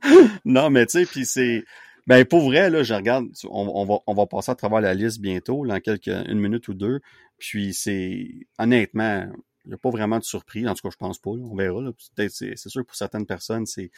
non, 0.46 0.70
mais 0.70 0.86
tu 0.86 1.00
sais, 1.00 1.06
puis 1.06 1.26
c'est. 1.26 1.66
Ben, 2.08 2.24
pour 2.26 2.42
vrai, 2.42 2.70
là, 2.70 2.84
je 2.84 2.94
regarde, 2.94 3.28
on, 3.44 3.72
on, 3.76 3.86
va, 3.86 4.00
on 4.08 4.14
va 4.14 4.26
passer 4.26 4.52
à 4.52 4.56
travers 4.56 4.80
la 4.80 4.94
liste 4.94 5.20
bientôt, 5.20 5.66
dans 5.66 5.80
quelques, 5.82 6.08
une 6.08 6.40
minute 6.40 6.68
ou 6.70 6.74
deux. 6.74 7.02
Puis 7.38 7.74
c'est, 7.74 8.48
honnêtement, 8.58 9.30
il 9.66 9.70
n'y 9.70 9.74
a 9.74 9.78
pas 9.78 9.90
vraiment 9.90 10.18
de 10.18 10.24
surprise. 10.24 10.68
En 10.68 10.74
tout 10.74 10.88
cas, 10.88 10.90
je 10.92 10.98
pense 10.98 11.20
pas. 11.20 11.32
on 11.32 11.56
verra. 11.56 11.82
Peut-être, 12.16 12.32
c'est, 12.32 12.58
sûr 12.58 12.82
que 12.82 12.88
pour 12.88 12.96
certaines 12.96 13.26
personnes, 13.26 13.66
c'est, 13.66 13.92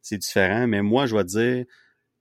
c'est 0.00 0.18
différent. 0.18 0.68
Mais 0.68 0.80
moi, 0.82 1.06
je 1.06 1.16
vais 1.16 1.24
dire, 1.24 1.64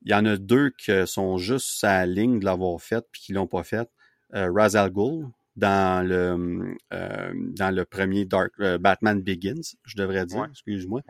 il 0.01 0.11
y 0.11 0.15
en 0.15 0.25
a 0.25 0.35
deux 0.37 0.71
qui 0.71 0.91
sont 1.05 1.37
juste 1.37 1.83
à 1.83 2.05
la 2.05 2.05
ligne 2.07 2.39
de 2.39 2.45
l'avoir 2.45 2.81
fait 2.81 3.05
puis 3.11 3.21
qui 3.21 3.33
l'ont 3.33 3.47
pas 3.47 3.63
fait. 3.63 3.87
Euh, 4.33 4.51
al 4.55 4.91
Ghul 4.91 5.27
dans 5.55 6.05
le 6.05 6.75
euh, 6.93 7.33
dans 7.33 7.73
le 7.73 7.85
premier 7.85 8.25
Dark 8.25 8.51
euh, 8.59 8.77
Batman 8.77 9.21
Begins, 9.21 9.75
je 9.85 9.95
devrais 9.95 10.25
dire, 10.25 10.45
excuse-moi. 10.49 11.01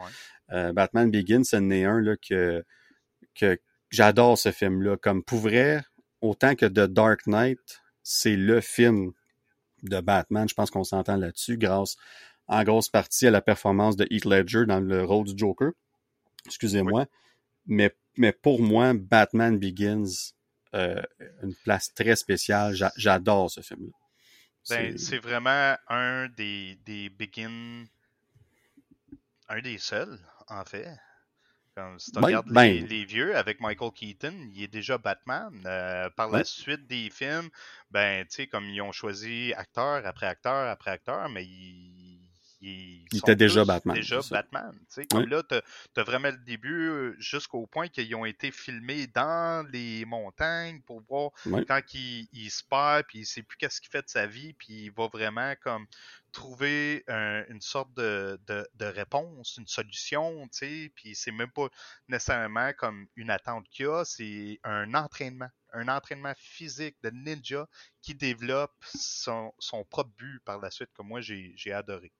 Batman 0.49 1.09
Begins, 1.09 1.43
c'est 1.43 1.57
un 1.57 2.01
là 2.01 2.15
que 2.17 2.63
que 3.33 3.57
j'adore 3.95 4.37
ce 4.37 4.51
film-là. 4.51 4.97
Comme 4.97 5.23
pour 5.23 5.39
vrai, 5.39 5.83
autant 6.21 6.55
que 6.55 6.65
The 6.65 6.91
Dark 6.91 7.25
Knight, 7.27 7.81
c'est 8.03 8.35
le 8.35 8.61
film 8.61 9.13
de 9.83 9.99
Batman. 9.99 10.47
Je 10.47 10.53
pense 10.53 10.69
qu'on 10.69 10.83
s'entend 10.83 11.17
là-dessus, 11.17 11.57
grâce 11.57 11.95
en 12.47 12.63
grosse 12.63 12.89
partie 12.89 13.27
à 13.27 13.31
la 13.31 13.41
performance 13.41 13.95
de 13.95 14.07
Heath 14.11 14.25
Ledger 14.25 14.65
dans 14.67 14.79
le 14.79 15.03
rôle 15.03 15.25
du 15.25 15.33
Joker. 15.35 15.71
Excusez-moi. 16.45 17.07
Mais, 17.65 17.95
mais 18.17 18.31
pour 18.31 18.61
moi, 18.61 18.93
Batman 18.93 19.57
Begins, 19.57 20.33
euh, 20.75 21.01
une 21.41 21.55
place 21.63 21.93
très 21.93 22.15
spéciale. 22.15 22.75
J'adore 22.97 23.49
ce 23.49 23.61
film-là. 23.61 23.91
Ben, 24.69 24.97
c'est 24.97 25.19
vraiment 25.19 25.75
un 25.87 26.27
des, 26.29 26.77
des 26.85 27.09
Begins, 27.09 27.85
un 29.47 29.61
des 29.61 29.77
seuls, 29.77 30.19
en 30.47 30.65
fait. 30.65 30.87
Comme, 31.76 31.99
si 31.99 32.11
tu 32.11 32.19
ben, 32.19 32.28
regardes 32.28 32.49
ben 32.49 32.86
les, 32.88 33.03
vieux 33.03 33.36
avec 33.36 33.59
Michael 33.59 33.91
Keaton, 33.91 34.34
il 34.53 34.63
est 34.63 34.67
déjà 34.67 34.97
Batman. 34.97 35.51
Euh, 35.65 36.09
par 36.09 36.30
la 36.30 36.45
suite 36.45 36.88
des 36.88 37.09
films, 37.09 37.49
ben, 37.91 38.26
tu 38.26 38.36
sais, 38.36 38.47
comme 38.47 38.65
ils 38.69 38.82
ont 38.82 38.93
choisi 38.93 39.53
acteur 39.57 40.05
après 40.05 40.28
acteur 40.28 40.69
après 40.69 40.91
acteur, 40.91 41.28
mais 41.28 41.43
ils 41.43 41.94
il 42.66 43.18
était 43.18 43.36
déjà 43.36 43.63
Batman. 43.63 43.95
Déjà 43.95 44.20
Batman. 44.30 44.78
Comme 45.11 45.28
là, 45.30 45.43
tu 45.43 45.55
as, 45.55 46.03
vraiment 46.03 46.32
le 46.32 46.38
début 46.38 46.89
euh, 46.89 47.16
jusqu'au 47.20 47.68
point 47.68 47.88
qu'ils 47.88 48.16
ont 48.16 48.26
été 48.26 48.51
filmés 48.51 49.07
dans 49.07 49.68
les 49.72 50.03
montagnes 50.05 50.82
pour 50.82 51.01
voir 51.01 51.32
quand 51.68 51.82
il, 51.93 52.28
il, 52.34 52.49
se 52.49 52.63
perd, 52.63 53.05
puis 53.07 53.20
il 53.20 53.26
sait 53.26 53.43
plus 53.43 53.57
qu'est-ce 53.57 53.80
qu'il 53.82 53.91
fait 53.91 54.01
de 54.01 54.09
sa 54.09 54.26
vie, 54.26 54.53
puis 54.53 54.86
il 54.86 54.91
va 54.91 55.07
vraiment 55.07 55.53
comme 55.61 55.86
trouver 56.36 57.05
une 57.07 57.61
sorte 57.61 57.93
de, 57.93 58.38
de, 58.47 58.68
de, 58.76 58.86
réponse, 58.86 59.55
une 59.57 59.68
solution, 59.68 60.47
tu 60.49 60.57
sais, 60.57 60.91
puis 60.93 61.16
c'est 61.16 61.32
même 61.32 61.51
pas 61.51 61.70
nécessairement 62.09 62.74
comme 62.74 63.07
une 63.16 63.30
attente 63.30 63.68
qu'il 63.70 63.86
y 63.86 63.89
a, 63.89 64.03
c'est 64.03 64.59
un 64.63 64.93
entraînement, 64.95 65.49
un 65.72 65.88
entraînement 65.88 66.34
physique 66.36 66.97
de 67.03 67.09
ninja 67.11 67.68
qui 68.01 68.16
développe 68.16 68.76
son, 68.84 69.53
son 69.59 69.86
propre 69.86 70.11
but 70.18 70.41
par 70.43 70.59
la 70.59 70.72
suite, 70.72 70.89
que 70.93 71.03
moi 71.03 71.22
j'ai 71.22 71.72
adoré. 71.72 72.11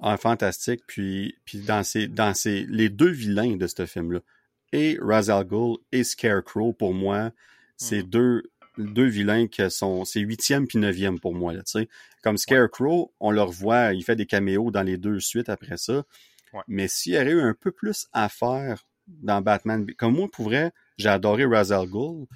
Ah, 0.00 0.16
fantastique. 0.16 0.82
Puis, 0.86 1.36
puis 1.44 1.58
dans, 1.60 1.84
ces, 1.84 2.08
dans 2.08 2.34
ces, 2.34 2.64
les 2.68 2.88
deux 2.88 3.10
vilains 3.10 3.56
de 3.56 3.66
ce 3.66 3.86
film-là, 3.86 4.20
et 4.72 4.98
Ra's 5.00 5.28
al 5.28 5.44
Ghul 5.44 5.76
et 5.92 6.02
Scarecrow, 6.02 6.72
pour 6.72 6.94
moi, 6.94 7.30
c'est 7.76 8.02
hmm. 8.02 8.08
deux, 8.08 8.42
deux 8.78 9.06
vilains 9.06 9.46
qui 9.46 9.70
sont, 9.70 10.04
c'est 10.04 10.20
huitième 10.20 10.66
puis 10.66 10.78
neuvième 10.78 11.20
pour 11.20 11.34
moi, 11.34 11.52
là, 11.52 11.62
tu 11.62 11.72
sais. 11.72 11.88
Comme 12.22 12.38
Scarecrow, 12.38 13.12
on 13.20 13.30
le 13.30 13.42
revoit, 13.42 13.92
il 13.92 14.02
fait 14.02 14.16
des 14.16 14.26
caméos 14.26 14.70
dans 14.70 14.82
les 14.82 14.96
deux 14.96 15.20
suites 15.20 15.48
après 15.48 15.76
ça. 15.76 16.04
Mais 16.68 16.86
s'il 16.86 17.14
y 17.14 17.16
aurait 17.16 17.30
eu 17.30 17.40
un 17.40 17.54
peu 17.54 17.70
plus 17.70 18.06
à 18.12 18.28
faire 18.28 18.86
dans 19.06 19.40
Batman, 19.40 19.86
comme 19.94 20.14
moi, 20.14 20.28
pour 20.30 20.46
vrai, 20.46 20.72
j'ai 20.98 21.08
adoré 21.08 21.44
Ra's 21.44 21.70
al 21.70 21.86
Ghul, 21.86 22.26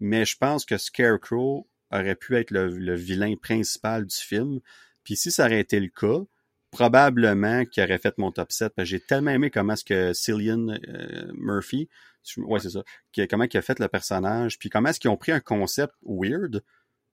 mais 0.00 0.24
je 0.24 0.36
pense 0.36 0.64
que 0.64 0.76
Scarecrow 0.76 1.68
aurait 1.90 2.16
pu 2.16 2.36
être 2.36 2.50
le, 2.50 2.68
le 2.68 2.94
vilain 2.94 3.34
principal 3.36 4.06
du 4.06 4.16
film. 4.16 4.60
Puis 5.04 5.16
si 5.16 5.30
ça 5.30 5.46
aurait 5.46 5.60
été 5.60 5.78
le 5.78 5.88
cas, 5.88 6.24
probablement 6.70 7.64
qui 7.64 7.82
aurait 7.82 7.98
fait 7.98 8.16
mon 8.18 8.32
top 8.32 8.52
7. 8.52 8.72
J'ai 8.78 9.00
tellement 9.00 9.30
aimé 9.30 9.50
comment 9.50 9.74
est-ce 9.74 9.84
que 9.84 10.12
Cillian 10.12 10.68
euh, 10.68 11.32
Murphy, 11.34 11.88
ouais, 12.36 12.60
c'est 12.60 12.70
ça, 12.70 12.82
comment 13.28 13.44
il 13.44 13.56
a 13.56 13.62
fait 13.62 13.78
le 13.78 13.88
personnage, 13.88 14.58
puis 14.58 14.68
comment 14.68 14.88
est-ce 14.88 15.00
qu'ils 15.00 15.10
ont 15.10 15.16
pris 15.16 15.32
un 15.32 15.40
concept 15.40 15.94
weird, 16.04 16.62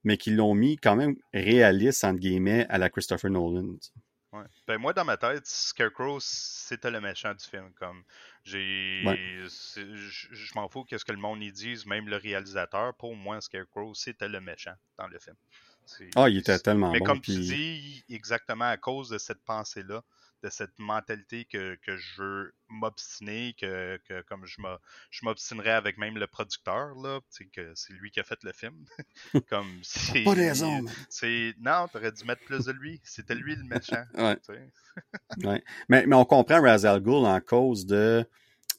mais 0.04 0.18
qu'ils 0.18 0.36
l'ont 0.36 0.56
mis 0.56 0.78
quand 0.78 0.96
même 0.96 1.16
réaliste, 1.34 2.04
entre 2.04 2.20
guillemets, 2.20 2.66
à 2.70 2.78
la 2.78 2.90
Christopher 2.90 3.32
Nolan. 3.32 3.78
Ouais. 4.34 4.46
Ben 4.68 4.80
moi, 4.80 4.94
dans 4.94 5.06
ma 5.06 5.16
tête, 5.16 5.46
Scarecrow, 5.46 6.18
c'était 6.20 6.90
le 6.90 7.00
méchant 7.00 7.36
du 7.36 7.46
film. 7.46 7.72
Comme 7.76 8.04
j'ai, 8.44 9.04
je 9.06 10.56
m'en 10.56 10.68
fous 10.68 10.84
qu'est-ce 10.86 11.06
que 11.06 11.12
le 11.12 11.20
monde 11.20 11.44
y 11.44 11.52
dise, 11.52 11.86
même 11.86 12.10
le 12.10 12.18
réalisateur. 12.18 12.96
Pour 12.96 13.16
moi, 13.16 13.40
Scarecrow, 13.42 13.94
c'était 13.94 14.28
le 14.28 14.42
méchant 14.42 14.74
dans 14.98 15.08
le 15.08 15.20
film. 15.20 15.36
Ah, 16.16 16.30
il 16.30 16.38
était 16.38 16.58
tellement 16.60 16.92
Mais 16.92 17.00
bon. 17.00 17.06
Mais 17.06 17.08
comme 17.08 17.22
tu 17.22 17.32
dis, 17.40 18.04
exactement 18.10 18.66
à 18.66 18.78
cause 18.78 19.10
de 19.10 19.18
cette 19.18 19.44
pensée-là, 19.44 20.04
de 20.44 20.50
cette 20.50 20.78
mentalité 20.78 21.46
que, 21.46 21.76
que 21.76 21.96
je 21.96 22.22
veux 22.22 22.54
m'obstiner, 22.68 23.56
que, 23.60 23.98
que, 24.08 24.22
comme 24.24 24.46
je 24.46 25.24
m'obstinerais 25.24 25.72
avec 25.72 25.98
même 25.98 26.18
le 26.18 26.28
producteur, 26.28 26.96
là, 26.96 27.22
que 27.54 27.72
c'est 27.76 27.94
lui 27.94 28.12
qui 28.12 28.20
a 28.20 28.24
fait 28.24 28.44
le 28.44 28.52
film. 28.52 28.86
comme 29.50 29.80
c'est. 29.84 30.24
Pas 30.24 30.34
raison. 30.34 30.84
C'est 31.10 31.56
non, 31.60 31.88
t'aurais 31.88 32.12
dû 32.12 32.26
mettre 32.26 32.44
plus 32.44 32.66
de 32.66 32.74
lui. 32.74 33.00
C'était 33.04 33.36
lui 33.36 33.56
le 33.56 33.64
méchant. 33.64 34.04
ouais. 34.16 34.38
ouais. 35.44 35.64
Mais, 35.88 36.06
mais 36.06 36.16
on 36.16 36.26
comprend 36.26 36.62
Razal 36.62 37.02
Ghul 37.02 37.26
en 37.26 37.40
cause 37.40 37.86
de 37.86 38.28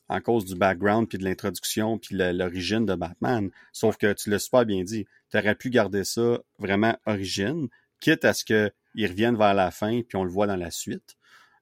en 0.09 0.20
cause 0.20 0.44
du 0.44 0.55
background 0.55 1.09
puis 1.09 1.18
de 1.18 1.24
l'introduction 1.24 1.98
puis 1.98 2.16
l'origine 2.16 2.86
de 2.86 2.94
Batman. 2.94 3.50
Sauf 3.72 3.96
que 3.96 4.12
tu 4.12 4.30
l'as 4.30 4.38
super 4.38 4.64
bien 4.64 4.82
dit. 4.82 5.07
Tu 5.30 5.38
aurais 5.38 5.55
pu 5.55 5.70
garder 5.70 6.05
ça 6.05 6.40
vraiment 6.59 6.96
origine, 7.07 7.68
quitte 8.00 8.24
à 8.24 8.34
ce 8.34 8.44
qu'il 8.44 9.07
revienne 9.07 9.36
vers 9.36 9.55
la 9.55 9.70
fin 9.70 10.02
puis 10.02 10.16
on 10.16 10.24
le 10.24 10.30
voit 10.30 10.46
dans 10.46 10.57
la 10.57 10.70
suite. 10.70 11.16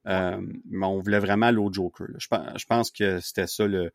Euh, 0.08 0.40
mais 0.68 0.86
on 0.86 0.98
voulait 0.98 1.20
vraiment 1.20 1.50
l'autre 1.50 1.74
Joker. 1.74 2.08
Je, 2.18 2.66
pense 2.66 2.90
que 2.90 3.20
c'était 3.20 3.46
ça 3.46 3.66
le, 3.66 3.92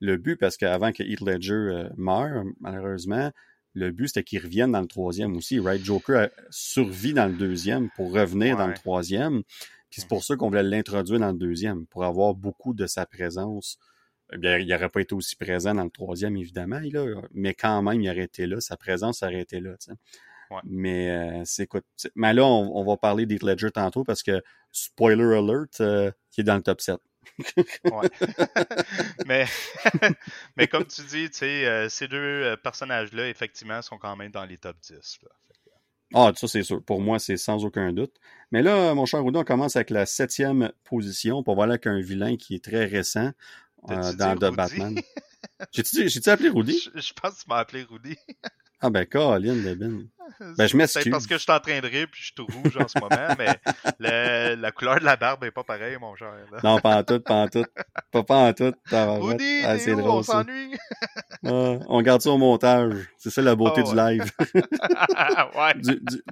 le 0.00 0.16
but 0.16 0.36
parce 0.36 0.56
qu'avant 0.56 0.92
que 0.92 1.02
Heath 1.02 1.20
Ledger 1.20 1.52
euh, 1.52 1.88
meure, 1.96 2.44
malheureusement, 2.60 3.32
le 3.74 3.90
but 3.90 4.08
c'était 4.08 4.22
qu'il 4.22 4.42
revienne 4.42 4.72
dans 4.72 4.80
le 4.80 4.86
troisième 4.86 5.36
aussi. 5.36 5.58
Right? 5.58 5.84
Joker 5.84 6.28
survit 6.50 7.12
dans 7.12 7.26
le 7.26 7.36
deuxième 7.36 7.90
pour 7.96 8.12
revenir 8.12 8.56
dans 8.56 8.68
le 8.68 8.74
troisième. 8.74 9.42
Puis 9.90 10.02
c'est 10.02 10.08
pour 10.08 10.24
ça 10.24 10.36
qu'on 10.36 10.48
voulait 10.48 10.62
l'introduire 10.62 11.20
dans 11.20 11.32
le 11.32 11.38
deuxième, 11.38 11.86
pour 11.86 12.04
avoir 12.04 12.34
beaucoup 12.34 12.74
de 12.74 12.86
sa 12.86 13.06
présence. 13.06 13.78
Eh 14.32 14.36
bien, 14.36 14.58
il 14.58 14.68
n'aurait 14.68 14.90
pas 14.90 15.00
été 15.00 15.14
aussi 15.14 15.36
présent 15.36 15.74
dans 15.74 15.84
le 15.84 15.90
troisième, 15.90 16.36
évidemment, 16.36 16.80
là, 16.92 17.22
mais 17.32 17.54
quand 17.54 17.80
même, 17.82 18.00
il 18.02 18.10
aurait 18.10 18.24
été 18.24 18.46
là. 18.46 18.60
Sa 18.60 18.76
présence 18.76 19.22
aurait 19.22 19.40
été 19.40 19.60
là. 19.60 19.74
Ouais. 20.50 20.60
Mais 20.64 21.10
euh, 21.10 21.42
c'est 21.44 21.64
écoute. 21.64 21.84
Mais 22.14 22.32
là, 22.32 22.44
on, 22.44 22.84
va 22.84 22.96
parler 22.96 23.26
d'Heath 23.26 23.42
Ledger 23.42 23.70
tantôt 23.70 24.04
parce 24.04 24.22
que 24.22 24.42
spoiler 24.72 25.24
alert, 25.36 25.80
euh, 25.80 26.10
il 26.36 26.40
est 26.40 26.44
dans 26.44 26.56
le 26.56 26.62
top 26.62 26.80
7. 26.80 26.98
ouais. 27.84 28.08
mais, 29.26 29.46
mais 30.56 30.68
comme 30.68 30.86
tu 30.86 31.02
dis, 31.02 31.30
euh, 31.42 31.88
ces 31.88 32.08
deux 32.08 32.56
personnages-là, 32.62 33.28
effectivement, 33.28 33.82
sont 33.82 33.98
quand 33.98 34.16
même 34.16 34.30
dans 34.30 34.44
les 34.44 34.58
top 34.58 34.76
10. 34.80 35.18
Là. 35.22 35.28
Ah, 36.14 36.32
ça 36.34 36.48
c'est 36.48 36.62
sûr. 36.62 36.82
Pour 36.82 37.00
moi, 37.00 37.18
c'est 37.18 37.36
sans 37.36 37.64
aucun 37.64 37.92
doute. 37.92 38.14
Mais 38.50 38.62
là, 38.62 38.94
mon 38.94 39.04
cher 39.04 39.22
Rudy, 39.22 39.38
on 39.38 39.44
commence 39.44 39.76
avec 39.76 39.90
la 39.90 40.06
septième 40.06 40.72
position. 40.84 41.42
Pour 41.42 41.54
voir 41.54 41.66
là 41.66 41.78
qu'un 41.78 42.00
vilain 42.00 42.36
qui 42.36 42.54
est 42.54 42.64
très 42.64 42.86
récent 42.86 43.30
euh, 43.90 44.12
dans 44.14 44.34
The 44.36 44.54
Batman. 44.54 44.98
J'ai-tu 45.72 46.30
appelé 46.30 46.48
Rudy? 46.48 46.90
Je, 46.94 47.12
pense 47.12 47.34
que 47.34 47.42
tu 47.42 47.48
m'as 47.48 47.58
appelé 47.58 47.82
Rudy. 47.82 48.16
Ah 48.80 48.90
ben, 48.90 49.06
Colin 49.06 49.56
Debin. 49.56 50.04
Ben, 50.56 50.66
je 50.66 50.76
m'excuse. 50.76 51.04
C'est 51.04 51.10
parce 51.10 51.26
que 51.26 51.34
je 51.34 51.42
suis 51.42 51.52
en 51.52 51.58
train 51.58 51.80
de 51.80 51.86
rire 51.86 52.06
puis 52.10 52.20
je 52.20 52.26
suis 52.26 52.34
tout 52.34 52.46
rouge 52.46 52.76
en 52.76 52.86
ce 52.86 52.98
moment, 53.00 53.34
mais 53.98 54.56
la 54.56 54.70
couleur 54.72 55.00
de 55.00 55.04
la 55.04 55.16
barbe 55.16 55.44
est 55.44 55.50
pas 55.50 55.64
pareille, 55.64 55.96
mon 56.00 56.14
cher. 56.16 56.32
Non, 56.62 56.78
pas 56.78 56.96
en 56.98 57.02
tout, 57.02 57.20
pas 57.20 57.34
en 57.34 57.48
tout. 57.48 57.64
Pas, 58.12 58.22
pas 58.22 58.36
en 58.36 58.52
tout. 58.52 58.74
Woody, 58.92 59.62
ah, 59.64 59.78
c'est 59.78 59.94
drôle, 59.94 60.10
on 60.10 60.22
s'ennuie. 60.22 60.76
on 61.42 62.02
garde 62.02 62.20
ça 62.20 62.30
au 62.30 62.38
montage. 62.38 62.94
C'est 63.16 63.30
ça 63.30 63.42
la 63.42 63.56
beauté 63.56 63.82
oh, 63.84 63.90
ouais. 63.92 64.18
du 64.18 64.18
live. 64.18 64.32
ouais. 65.56 65.74
Du, 65.76 66.00
du... 66.00 66.22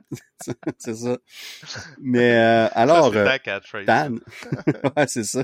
c'est 0.79 0.95
ça. 0.95 1.17
Mais 2.01 2.37
euh, 2.37 2.69
alors, 2.73 3.13
ça, 3.13 3.19
euh, 3.19 3.85
Dan, 3.87 4.21
ouais, 4.97 5.07
c'est 5.07 5.25
ça. 5.25 5.43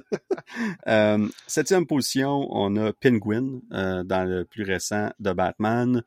Euh, 0.87 1.29
septième 1.47 1.87
position, 1.87 2.47
on 2.51 2.77
a 2.77 2.93
Penguin 2.93 3.61
euh, 3.73 4.05
dans 4.05 4.25
le 4.29 4.45
plus 4.45 4.65
récent 4.65 5.11
de 5.19 5.33
Batman. 5.33 6.03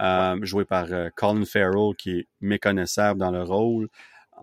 Euh, 0.00 0.38
joué 0.42 0.64
par 0.64 0.92
euh, 0.92 1.08
Colin 1.16 1.44
Farrell, 1.44 1.94
qui 1.96 2.10
est 2.10 2.28
méconnaissable 2.40 3.18
dans 3.18 3.32
le 3.32 3.42
rôle. 3.42 3.88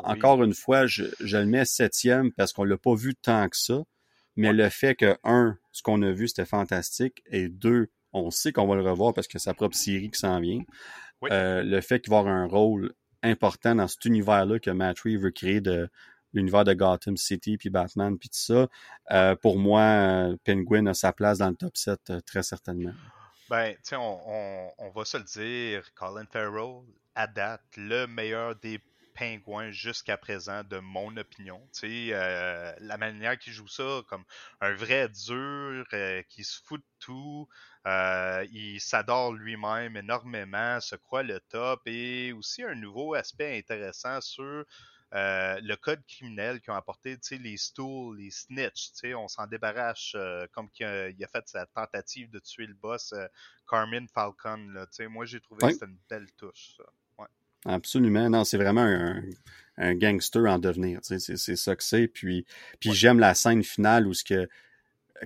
Encore 0.03 0.43
une 0.43 0.53
fois, 0.53 0.85
je, 0.85 1.05
je, 1.21 1.37
le 1.37 1.45
mets 1.45 1.63
septième 1.63 2.33
parce 2.33 2.51
qu'on 2.51 2.65
l'a 2.65 2.77
pas 2.77 2.93
vu 2.93 3.15
tant 3.15 3.47
que 3.47 3.55
ça, 3.55 3.81
mais 4.35 4.51
le 4.51 4.67
fait 4.67 4.95
que, 4.95 5.17
un, 5.23 5.57
ce 5.71 5.81
qu'on 5.81 6.01
a 6.01 6.11
vu, 6.11 6.27
c'était 6.27 6.45
fantastique, 6.45 7.23
et 7.31 7.47
deux, 7.47 7.87
on 8.11 8.31
sait 8.31 8.51
qu'on 8.51 8.67
va 8.67 8.75
le 8.75 8.81
revoir 8.81 9.13
parce 9.13 9.27
que 9.27 9.39
c'est 9.39 9.45
sa 9.45 9.53
propre 9.53 9.77
série 9.77 10.11
qui 10.11 10.19
s'en 10.19 10.41
vient. 10.41 10.59
Euh, 11.31 11.63
le 11.63 11.79
fait 11.79 12.01
qu'il 12.01 12.11
va 12.11 12.19
avoir 12.19 12.33
un 12.33 12.47
rôle 12.47 12.93
important 13.23 13.75
dans 13.75 13.87
cet 13.87 14.03
univers-là 14.03 14.59
que 14.59 14.71
Matt 14.71 14.99
Reeves 14.99 15.21
veut 15.21 15.31
créer 15.31 15.61
de 15.61 15.89
l'univers 16.33 16.65
de 16.65 16.73
Gotham 16.73 17.15
City, 17.15 17.57
puis 17.57 17.69
Batman, 17.69 18.17
puis 18.17 18.27
tout 18.27 18.37
ça, 18.37 18.67
euh, 19.11 19.35
pour 19.37 19.57
moi, 19.57 20.35
Penguin 20.43 20.87
a 20.87 20.93
sa 20.93 21.13
place 21.13 21.37
dans 21.37 21.49
le 21.49 21.55
top 21.55 21.77
7 21.77 22.11
très 22.25 22.43
certainement. 22.43 22.91
Ben, 23.49 23.75
tu 23.87 23.95
on, 23.95 24.21
on, 24.25 24.73
on, 24.79 24.89
va 24.89 25.05
se 25.05 25.17
le 25.17 25.23
dire, 25.23 25.93
Colin 25.93 26.25
Farrell, 26.25 26.81
à 27.13 27.27
date, 27.27 27.61
le 27.77 28.07
meilleur 28.07 28.55
des 28.55 28.81
pingouins 29.13 29.69
jusqu'à 29.69 30.17
présent, 30.17 30.63
de 30.63 30.79
mon 30.79 31.15
opinion. 31.15 31.61
Tu 31.71 31.79
sais, 31.79 32.09
euh, 32.13 32.73
la 32.79 32.97
manière 32.97 33.37
qu'il 33.37 33.53
joue 33.53 33.67
ça, 33.67 34.01
comme 34.07 34.25
un 34.61 34.73
vrai 34.73 35.09
dur, 35.09 35.85
euh, 35.93 36.23
qui 36.27 36.43
se 36.43 36.59
fout 36.63 36.81
de 36.81 36.85
tout, 36.99 37.47
euh, 37.85 38.45
il 38.51 38.81
s'adore 38.81 39.33
lui-même 39.33 39.95
énormément, 39.95 40.81
se 40.81 40.95
croit 40.95 41.23
le 41.23 41.39
top, 41.39 41.81
et 41.85 42.33
aussi 42.33 42.63
un 42.63 42.75
nouveau 42.75 43.13
aspect 43.13 43.59
intéressant 43.59 44.21
sur 44.21 44.65
euh, 45.13 45.59
le 45.61 45.75
code 45.75 46.01
criminel 46.07 46.59
qui 46.61 46.71
ont 46.71 46.75
apporté, 46.75 47.17
les 47.31 47.57
stools, 47.57 48.17
les 48.17 48.31
snitch, 48.31 48.91
on 49.15 49.27
s'en 49.27 49.47
débarrasse 49.47 50.13
euh, 50.15 50.45
comme 50.51 50.67
il 50.79 50.85
a, 50.85 51.09
il 51.09 51.23
a, 51.23 51.27
fait 51.27 51.47
sa 51.47 51.65
tentative 51.67 52.29
de 52.31 52.39
tuer 52.39 52.65
le 52.65 52.73
boss 52.73 53.13
euh, 53.13 53.27
Carmen 53.69 54.07
Falcon. 54.07 54.57
Là, 54.73 54.87
moi, 55.07 55.25
j'ai 55.25 55.39
trouvé 55.39 55.61
que 55.61 55.73
c'était 55.73 55.85
une 55.85 55.97
belle 56.09 56.27
touche. 56.37 56.75
Ça. 56.77 56.83
Ouais. 57.19 57.27
Absolument. 57.65 58.29
Non, 58.29 58.43
c'est 58.43 58.57
vraiment 58.57 58.81
un, 58.81 59.21
un, 59.77 59.95
gangster 59.95 60.45
en 60.47 60.59
devenir. 60.59 60.99
C'est, 61.03 61.19
c'est 61.19 61.55
ça 61.55 61.75
que 61.75 61.83
c'est. 61.83 62.07
Puis, 62.07 62.45
puis 62.79 62.91
j'aime 62.91 63.19
la 63.19 63.35
scène 63.35 63.63
finale 63.63 64.07
où 64.07 64.13
ce 64.13 64.23
que 64.23 64.49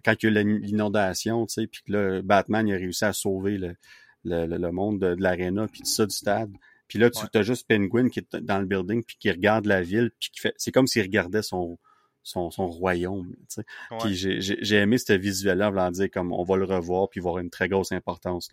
quand 0.03 0.13
il 0.21 0.33
y 0.33 0.37
a 0.37 0.43
l'inondation, 0.43 1.45
tu 1.47 1.53
sais, 1.53 1.67
puis 1.67 1.81
que 1.81 1.91
là, 1.91 2.21
Batman 2.21 2.67
il 2.67 2.75
a 2.75 2.77
réussi 2.77 3.05
à 3.05 3.13
sauver 3.13 3.57
le, 3.57 3.75
le, 4.23 4.45
le 4.45 4.71
monde 4.71 4.99
de, 4.99 5.15
de 5.15 5.21
l'aréna 5.23 5.67
puis 5.67 5.81
tout 5.81 5.87
ça 5.87 6.05
du 6.05 6.15
stade. 6.15 6.51
Puis 6.89 6.99
là, 6.99 7.09
tu 7.09 7.25
as 7.33 7.43
juste 7.43 7.67
Penguin 7.67 8.09
qui 8.09 8.19
est 8.19 8.35
dans 8.35 8.59
le 8.59 8.65
building, 8.65 9.03
puis 9.03 9.15
qui 9.17 9.31
regarde 9.31 9.65
la 9.65 9.81
ville, 9.81 10.11
puis 10.19 10.31
qui 10.31 10.41
fait... 10.41 10.53
C'est 10.57 10.71
comme 10.71 10.87
s'il 10.87 11.03
regardait 11.03 11.43
son, 11.43 11.77
son, 12.23 12.51
son 12.51 12.67
royaume. 12.67 13.33
Tu 13.47 13.61
sais. 13.61 13.65
Puis 13.99 14.15
j'ai 14.15 14.75
aimé 14.75 14.97
ce 14.97 15.13
visuel-là, 15.13 15.69
voulant 15.69 15.91
dire 15.91 16.09
comme 16.11 16.33
on 16.33 16.43
va 16.43 16.57
le 16.57 16.65
revoir, 16.65 17.07
puis 17.07 17.21
avoir 17.21 17.37
une 17.37 17.49
très 17.49 17.69
grosse 17.69 17.91
importance. 17.91 18.51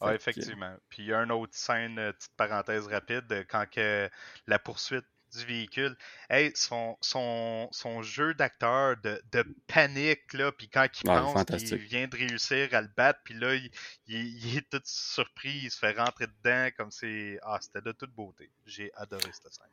Ah, 0.00 0.14
effectivement. 0.14 0.74
Puis 0.88 1.02
il 1.02 1.08
y 1.08 1.12
a 1.12 1.18
une 1.18 1.30
autre 1.30 1.54
scène, 1.54 1.98
euh, 1.98 2.12
petite 2.12 2.34
parenthèse 2.36 2.88
rapide, 2.88 3.46
quand 3.48 3.66
que 3.70 4.08
la 4.48 4.58
poursuite 4.58 5.04
du 5.32 5.44
véhicule. 5.44 5.96
Hey, 6.30 6.52
son, 6.54 6.96
son, 7.00 7.68
son 7.72 8.02
jeu 8.02 8.34
d'acteur 8.34 8.96
de, 9.02 9.20
de, 9.32 9.44
panique, 9.66 10.32
là, 10.32 10.52
puis 10.52 10.68
quand 10.68 10.86
il 11.02 11.04
pense 11.04 11.44
qu'il 11.44 11.76
vient 11.76 12.06
de 12.06 12.16
réussir 12.16 12.68
à 12.72 12.80
le 12.80 12.88
battre, 12.96 13.20
puis 13.24 13.34
là, 13.34 13.54
il, 13.54 13.70
il, 14.06 14.56
est 14.56 14.68
tout 14.70 14.80
surpris, 14.84 15.60
il 15.64 15.70
se 15.70 15.78
fait 15.78 15.92
rentrer 15.92 16.26
dedans, 16.26 16.68
comme 16.76 16.90
c'est... 16.90 17.38
Ah, 17.42 17.58
c'était 17.60 17.82
de 17.82 17.92
toute 17.92 18.12
beauté. 18.12 18.50
J'ai 18.66 18.90
adoré 18.94 19.30
cette 19.32 19.52
scène. 19.52 19.66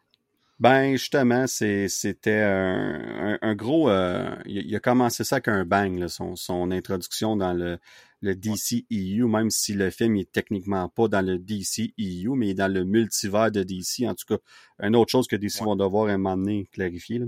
Ben, 0.59 0.91
justement, 0.91 1.47
c'était 1.47 2.41
un, 2.41 3.37
un, 3.41 3.55
gros... 3.55 3.89
Euh, 3.89 4.35
il, 4.45 4.75
a 4.75 4.79
commencé 4.79 5.23
ça 5.23 5.37
avec 5.37 5.47
un 5.47 5.63
bang, 5.63 5.97
là, 5.97 6.09
son, 6.09 6.35
son 6.35 6.71
introduction 6.71 7.37
dans 7.37 7.53
le 7.53 7.79
le 8.21 8.35
DCEU, 8.35 9.27
même 9.27 9.49
si 9.49 9.73
le 9.73 9.89
film 9.89 10.17
est 10.17 10.31
techniquement 10.31 10.89
pas 10.89 11.07
dans 11.07 11.25
le 11.25 11.37
DCEU, 11.37 12.35
mais 12.35 12.53
dans 12.53 12.71
le 12.71 12.83
multivers 12.83 13.51
de 13.51 13.63
DC. 13.63 14.07
En 14.07 14.15
tout 14.15 14.25
cas, 14.27 14.37
une 14.81 14.95
autre 14.95 15.11
chose 15.11 15.27
que 15.27 15.35
DC 15.35 15.61
vont 15.61 15.75
devoir 15.75 16.09
à 16.09 16.13
un 16.13 16.17
moment 16.17 16.37
donné 16.37 16.67
clarifier. 16.71 17.21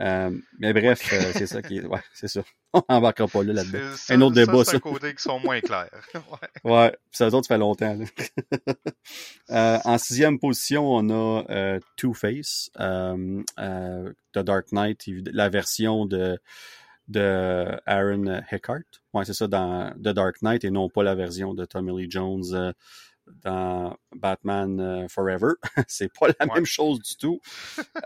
Euh, 0.00 0.30
mais 0.58 0.72
bref, 0.72 1.12
euh, 1.12 1.32
c'est 1.34 1.46
ça 1.46 1.60
qui 1.60 1.78
est. 1.78 1.84
Ouais, 1.84 2.02
c'est 2.12 2.28
ça. 2.28 2.42
On 2.74 2.82
n'embarquera 2.88 3.26
pas 3.26 3.42
là 3.42 3.52
là-dedans. 3.54 3.96
Un 4.10 4.20
autre 4.20 4.34
débat, 4.34 4.64
ça. 4.64 4.72
C'est 4.72 4.80
côté 4.80 5.14
qui 5.14 5.22
sont 5.22 5.40
moins 5.40 5.60
clairs. 5.60 5.90
ouais. 6.14 6.70
ouais, 6.70 6.96
ça 7.10 7.26
autres, 7.28 7.46
ça 7.46 7.54
fait 7.54 7.58
longtemps. 7.58 7.98
euh, 9.50 9.78
en 9.84 9.98
sixième 9.98 10.38
position, 10.38 10.86
on 10.86 11.08
a 11.08 11.44
euh, 11.50 11.80
Two-Face, 11.96 12.70
euh, 12.78 13.42
The 14.34 14.38
Dark 14.38 14.70
Knight, 14.72 15.04
la 15.32 15.48
version 15.48 16.04
de 16.04 16.38
de 17.08 17.80
Aaron 17.86 18.42
Eckhart. 18.50 18.84
Ouais, 19.14 19.24
c'est 19.24 19.34
ça, 19.34 19.48
dans 19.48 19.92
The 19.96 20.10
Dark 20.14 20.42
Knight 20.42 20.64
et 20.64 20.70
non 20.70 20.88
pas 20.88 21.02
la 21.02 21.14
version 21.14 21.54
de 21.54 21.64
Tommy 21.64 22.02
Lee 22.02 22.10
Jones 22.10 22.44
euh, 22.52 22.72
dans 23.42 23.96
Batman 24.14 24.78
euh, 24.80 25.08
Forever. 25.08 25.52
c'est 25.88 26.12
pas 26.12 26.28
la 26.38 26.46
même 26.46 26.66
chose 26.66 27.00
du 27.00 27.16
tout. 27.16 27.40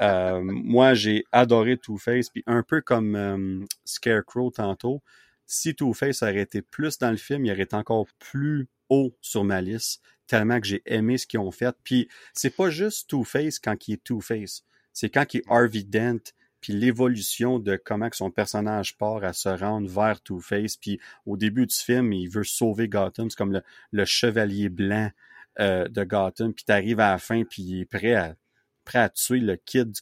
euh, 0.01 0.41
moi, 0.45 0.95
j'ai 0.95 1.25
adoré 1.33 1.77
Two-Face, 1.77 2.31
puis 2.31 2.45
un 2.47 2.63
peu 2.63 2.81
comme 2.81 3.67
Scarecrow 3.85 4.51
tantôt, 4.51 5.03
si 5.47 5.75
Two-Face 5.75 6.23
aurait 6.23 6.41
été 6.41 6.63
plus 6.63 6.99
dans 6.99 7.11
le 7.11 7.17
film, 7.17 7.45
il 7.45 7.53
aurait 7.53 7.63
été 7.63 7.77
encore 7.77 8.07
plus 8.19 8.69
haut 8.89 9.17
sur 9.21 9.45
ma 9.45 9.61
liste, 9.61 10.01
tellement 10.27 10.61
que 10.61 10.67
j'ai 10.67 10.83
aimé 10.87 11.19
ce 11.19 11.27
qu'ils 11.27 11.41
ont 11.41 11.51
fait. 11.51 11.75
Puis 11.83 12.09
c'est 12.35 12.55
pas 12.55 12.71
juste 12.71 13.11
Two-Face 13.11 13.59
quand 13.59 13.89
il 13.89 13.95
est 13.95 14.05
Two-Face, 14.05 14.63
c'est 14.93 15.11
quand 15.11 15.35
il 15.35 15.39
est 15.39 15.45
Harvey 15.49 15.83
Dent, 15.83 16.21
puis 16.63 16.73
l'évolution 16.73 17.59
de 17.59 17.77
comment 17.77 18.09
que 18.09 18.17
son 18.17 18.31
personnage 18.31 18.97
part 18.97 19.25
à 19.25 19.33
se 19.33 19.49
rendre 19.49 19.89
vers 19.89 20.21
Two-Face. 20.23 20.77
Puis 20.77 21.01
au 21.27 21.37
début 21.37 21.67
du 21.67 21.75
film, 21.75 22.13
il 22.13 22.29
veut 22.29 22.45
sauver 22.45 22.89
Gotham. 22.89 23.29
C'est 23.29 23.37
comme 23.37 23.61
le, 23.91 24.05
chevalier 24.05 24.69
blanc 24.69 25.11
euh, 25.59 25.89
de 25.89 26.05
Gotham. 26.05 26.55
Puis 26.55 26.65
t'arrives 26.65 27.01
à 27.01 27.11
la 27.11 27.19
fin, 27.19 27.43
puis 27.43 27.63
il 27.63 27.81
est 27.81 27.85
prêt 27.85 28.15
à, 28.15 28.37
prêt 28.85 29.01
à 29.01 29.09
tuer 29.09 29.41
le 29.41 29.57
kid 29.57 29.91
du, 29.91 30.01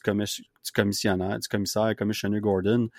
commissionnaire, 0.71 1.39
du 1.39 1.47
commissaire, 1.47 1.95
commissionnaire 1.97 2.41
Gordon, 2.41 2.89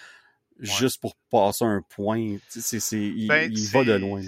juste 0.59 1.01
pour 1.01 1.15
passer 1.31 1.65
un 1.65 1.83
point. 1.89 2.39
C'est, 2.49 2.81
c'est, 2.81 3.01
il, 3.01 3.29
ben, 3.29 3.51
il 3.51 3.69
va 3.69 3.85
de 3.85 3.93
loin. 3.93 4.23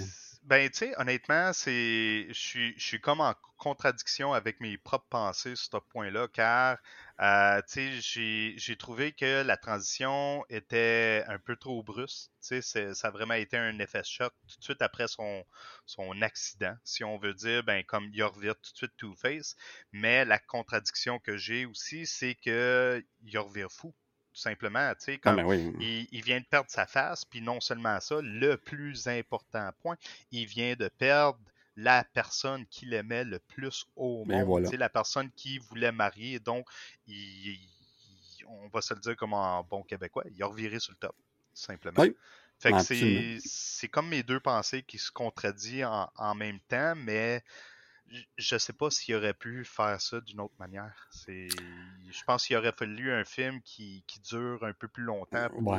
Ben, 0.45 0.69
tu 0.69 0.77
sais, 0.77 0.93
honnêtement, 0.99 1.51
c'est, 1.53 2.27
je 2.29 2.33
suis, 2.33 2.73
je 2.79 2.85
suis 2.85 3.01
comme 3.01 3.19
en 3.19 3.33
contradiction 3.57 4.31
avec 4.33 4.59
mes 4.59 4.77
propres 4.77 5.07
pensées 5.09 5.55
sur 5.55 5.71
ce 5.71 5.77
point-là, 5.89 6.27
car, 6.31 6.77
euh, 7.19 7.61
tu 7.67 7.99
sais, 8.01 8.53
j'ai 8.57 8.77
trouvé 8.77 9.11
que 9.11 9.41
la 9.41 9.57
transition 9.57 10.45
était 10.49 11.23
un 11.27 11.39
peu 11.39 11.55
trop 11.55 11.81
brusque. 11.83 12.29
Tu 12.47 12.61
sais, 12.61 12.93
ça 12.93 13.07
a 13.07 13.11
vraiment 13.11 13.33
été 13.33 13.57
un 13.57 13.79
effet 13.79 14.03
choc 14.03 14.33
tout 14.47 14.57
de 14.59 14.63
suite 14.63 14.81
après 14.83 15.07
son, 15.07 15.43
son 15.87 16.21
accident, 16.21 16.75
si 16.83 17.03
on 17.03 17.17
veut 17.17 17.33
dire, 17.33 17.63
ben, 17.63 17.83
comme 17.83 18.09
il 18.13 18.23
revient 18.23 18.53
tout 18.61 18.71
de 18.71 18.77
suite 18.77 18.95
Two-Face. 18.97 19.55
Mais 19.93 20.25
la 20.25 20.37
contradiction 20.39 21.17
que 21.19 21.37
j'ai 21.37 21.65
aussi, 21.65 22.05
c'est 22.05 22.35
que 22.35 23.03
il 23.23 23.37
revient 23.39 23.67
fou 23.69 23.95
tout 24.35 24.41
simplement. 24.41 24.93
Tu 24.95 25.05
sais, 25.05 25.13
ah, 25.23 25.29
comme 25.29 25.47
ben 25.47 25.73
il, 25.79 26.21
vient 26.21 26.39
de 26.39 26.45
perdre 26.45 26.69
sa 26.69 26.85
face, 26.85 27.23
puis 27.23 27.41
non 27.41 27.61
seulement 27.61 27.99
ça, 28.01 28.17
le 28.21 28.57
plus 28.57 29.07
important 29.07 29.69
point, 29.81 29.95
il 30.31 30.45
vient 30.45 30.75
de 30.75 30.89
perdre 30.89 31.39
la 31.77 32.03
personne 32.03 32.65
qu'il 32.67 32.93
aimait 32.93 33.23
le 33.23 33.39
plus 33.39 33.85
au 33.95 34.25
ben 34.25 34.45
monde. 34.45 34.69
La 34.73 34.89
personne 34.89 35.31
qui 35.31 35.57
voulait 35.57 35.93
marier. 35.93 36.39
Donc, 36.39 36.67
il, 37.07 37.57
on 38.47 38.67
va 38.67 38.81
se 38.81 38.93
le 38.93 38.99
dire 38.99 39.15
comme 39.15 39.33
en 39.33 39.63
bon 39.63 39.83
québécois, 39.83 40.25
il 40.29 40.43
a 40.43 40.47
reviré 40.47 40.79
sur 40.79 40.91
le 40.91 40.97
top, 40.97 41.15
simplement. 41.53 42.03
Fait 42.59 42.71
que 42.71 43.39
c'est 43.39 43.87
comme 43.87 44.09
mes 44.09 44.23
deux 44.23 44.39
pensées 44.39 44.83
qui 44.83 44.97
se 44.97 45.11
contredisent 45.11 45.85
en, 45.85 46.09
en 46.17 46.35
même 46.35 46.59
temps, 46.67 46.93
mais 46.95 47.41
je 48.37 48.57
sais 48.57 48.73
pas 48.73 48.89
s'il 48.89 49.15
aurait 49.15 49.33
pu 49.33 49.65
faire 49.65 49.99
ça 49.99 50.21
d'une 50.21 50.39
autre 50.39 50.53
manière. 50.59 51.07
C'est, 51.11 51.47
je 52.09 52.23
pense 52.25 52.45
qu'il 52.45 52.55
aurait 52.57 52.73
fallu 52.77 53.11
un 53.11 53.23
film 53.23 53.61
qui, 53.61 54.03
qui 54.07 54.19
dure 54.19 54.63
un 54.63 54.73
peu 54.73 54.87
plus 54.87 55.03
longtemps 55.03 55.49
pour 55.49 55.77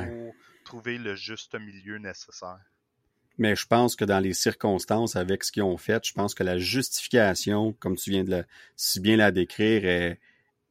trouver 0.65 0.97
le 0.97 1.15
juste 1.15 1.55
milieu 1.55 1.97
nécessaire. 1.97 2.59
Mais 3.37 3.55
je 3.55 3.67
pense 3.67 3.95
que 3.95 4.03
dans 4.03 4.19
les 4.19 4.33
circonstances, 4.33 5.15
avec 5.15 5.43
ce 5.43 5.51
qu'ils 5.51 5.63
ont 5.63 5.77
fait, 5.77 6.05
je 6.05 6.13
pense 6.13 6.33
que 6.33 6.43
la 6.43 6.57
justification, 6.57 7.73
comme 7.73 7.95
tu 7.95 8.09
viens 8.09 8.23
de 8.23 8.31
la, 8.31 8.43
si 8.75 8.99
bien 8.99 9.15
la 9.15 9.31
décrire, 9.31 9.85
est, 9.85 10.19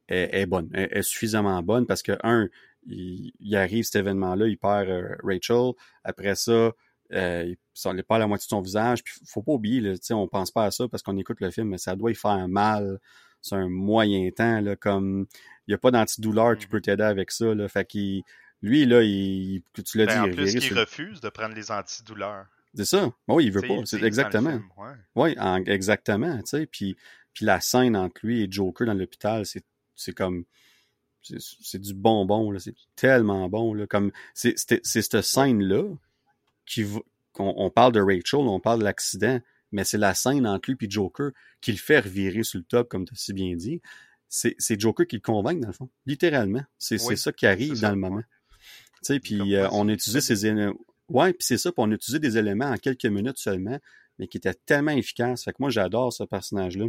est, 0.09 0.45
bonne, 0.45 0.69
est, 0.73 1.01
suffisamment 1.01 1.61
bonne 1.63 1.85
parce 1.85 2.03
que, 2.03 2.17
un, 2.23 2.49
il, 2.85 3.55
arrive 3.55 3.85
cet 3.85 3.97
événement-là, 3.97 4.47
il 4.47 4.57
perd 4.57 4.89
euh, 4.89 5.15
Rachel. 5.23 5.73
Après 6.03 6.35
ça, 6.35 6.73
euh, 7.13 7.53
il 7.85 7.93
n'est 7.95 8.03
pas 8.03 8.15
à 8.15 8.19
la 8.19 8.27
moitié 8.27 8.45
de 8.45 8.49
son 8.49 8.61
visage. 8.61 9.03
Puis 9.03 9.15
faut 9.27 9.41
pas 9.41 9.53
oublier, 9.53 9.81
là, 9.81 9.93
on 10.11 10.27
pense 10.27 10.51
pas 10.51 10.65
à 10.65 10.71
ça 10.71 10.87
parce 10.87 11.03
qu'on 11.03 11.17
écoute 11.17 11.39
le 11.41 11.51
film, 11.51 11.69
mais 11.69 11.77
ça 11.77 11.95
doit 11.95 12.11
y 12.11 12.15
faire 12.15 12.47
mal 12.47 12.99
un 13.51 13.69
moyen 13.69 14.29
temps, 14.31 14.59
là, 14.59 14.75
comme 14.75 15.25
il 15.67 15.71
n'y 15.71 15.73
a 15.73 15.77
pas 15.77 15.89
d'antidouleur 15.91 16.57
qui 16.57 16.65
Mhm. 16.65 16.69
peut 16.71 16.81
t'aider 16.81 17.03
avec 17.03 17.31
ça. 17.31 17.55
Là, 17.55 17.69
fait 17.69 17.85
qu'il 17.85 18.23
lui, 18.61 18.85
là, 18.85 19.03
il, 19.03 19.61
tu 19.85 19.97
l'as 19.97 20.05
Ben, 20.07 20.19
en 20.21 20.23
dit, 20.25 20.29
il 20.31 20.35
plus, 20.35 20.67
il 20.67 20.77
refuse 20.77 21.21
de 21.21 21.29
prendre 21.29 21.55
les 21.55 21.71
antidouleurs. 21.71 22.45
C'est 22.73 22.83
ça. 22.85 23.09
Oui, 23.29 23.45
il 23.45 23.51
veut 23.53 23.61
pas. 23.61 23.85
C'est 23.85 24.03
exactement. 24.03 24.59
ouais. 24.77 24.93
Oui, 25.15 25.35
en- 25.39 25.63
exactement. 25.63 26.37
Tu 26.39 26.43
sais, 26.47 26.65
puis, 26.65 26.97
puis 27.33 27.45
la 27.45 27.61
scène 27.61 27.95
entre 27.95 28.19
lui 28.25 28.41
et 28.43 28.47
Joker 28.51 28.85
dans 28.85 28.93
l'hôpital, 28.93 29.45
c'est, 29.45 29.63
c'est 29.95 30.13
comme 30.13 30.43
c'est, 31.21 31.37
c'est 31.39 31.79
du 31.81 31.93
bonbon 31.93 32.51
là. 32.51 32.59
C'est 32.59 32.75
tellement 32.95 33.47
bon 33.47 33.73
là. 33.73 33.87
Comme 33.87 34.11
c'est, 34.33 34.53
c'est, 34.57 34.81
c'est 34.85 35.01
cette 35.01 35.21
scène 35.21 35.63
là 35.63 35.83
qui 36.67 36.83
va- 36.83 36.99
qu'on 37.33 37.53
on 37.57 37.69
parle 37.71 37.93
de 37.93 37.99
Rachel, 38.01 38.39
on 38.41 38.59
parle 38.59 38.79
de 38.79 38.83
l'accident, 38.83 39.39
mais 39.71 39.83
c'est 39.83 39.97
la 39.97 40.13
scène 40.13 40.45
entre 40.45 40.69
lui 40.69 40.77
et 40.79 40.89
Joker 40.89 41.31
qui 41.61 41.71
le 41.71 41.77
fait 41.77 41.99
revirer 41.99 42.43
sur 42.43 42.59
le 42.59 42.65
top, 42.65 42.89
comme 42.89 43.05
tu 43.05 43.13
as 43.13 43.17
si 43.17 43.33
bien 43.33 43.55
dit. 43.55 43.81
C'est, 44.29 44.55
Joker 44.79 45.07
qui 45.07 45.15
le 45.15 45.21
convainc 45.21 45.59
dans 45.59 45.67
le 45.67 45.73
fond, 45.73 45.89
littéralement. 46.05 46.63
C'est, 46.77 47.01
Oui, 47.05 47.17
ça 47.17 47.31
qui 47.31 47.47
arrive 47.47 47.79
dans 47.79 47.91
le 47.91 47.95
moment. 47.95 48.21
Tu 48.21 49.13
sais, 49.13 49.19
puis 49.19 49.55
euh, 49.55 49.69
on 49.71 49.85
vas-y. 49.85 50.21
ces 50.21 50.45
éléments. 50.45 50.73
Ouais, 51.07 51.31
puis 51.31 51.45
c'est 51.45 51.57
ça, 51.57 51.71
puis 51.71 51.81
on 51.85 51.89
a 51.91 51.95
utilisé 51.95 52.19
des 52.19 52.37
éléments 52.37 52.65
en 52.65 52.75
quelques 52.77 53.05
minutes 53.05 53.37
seulement, 53.37 53.79
mais 54.19 54.27
qui 54.27 54.37
étaient 54.37 54.53
tellement 54.53 54.91
efficaces. 54.91 55.45
Fait 55.45 55.51
que 55.51 55.57
moi, 55.59 55.69
j'adore 55.69 56.11
ce 56.11 56.23
personnage-là. 56.23 56.87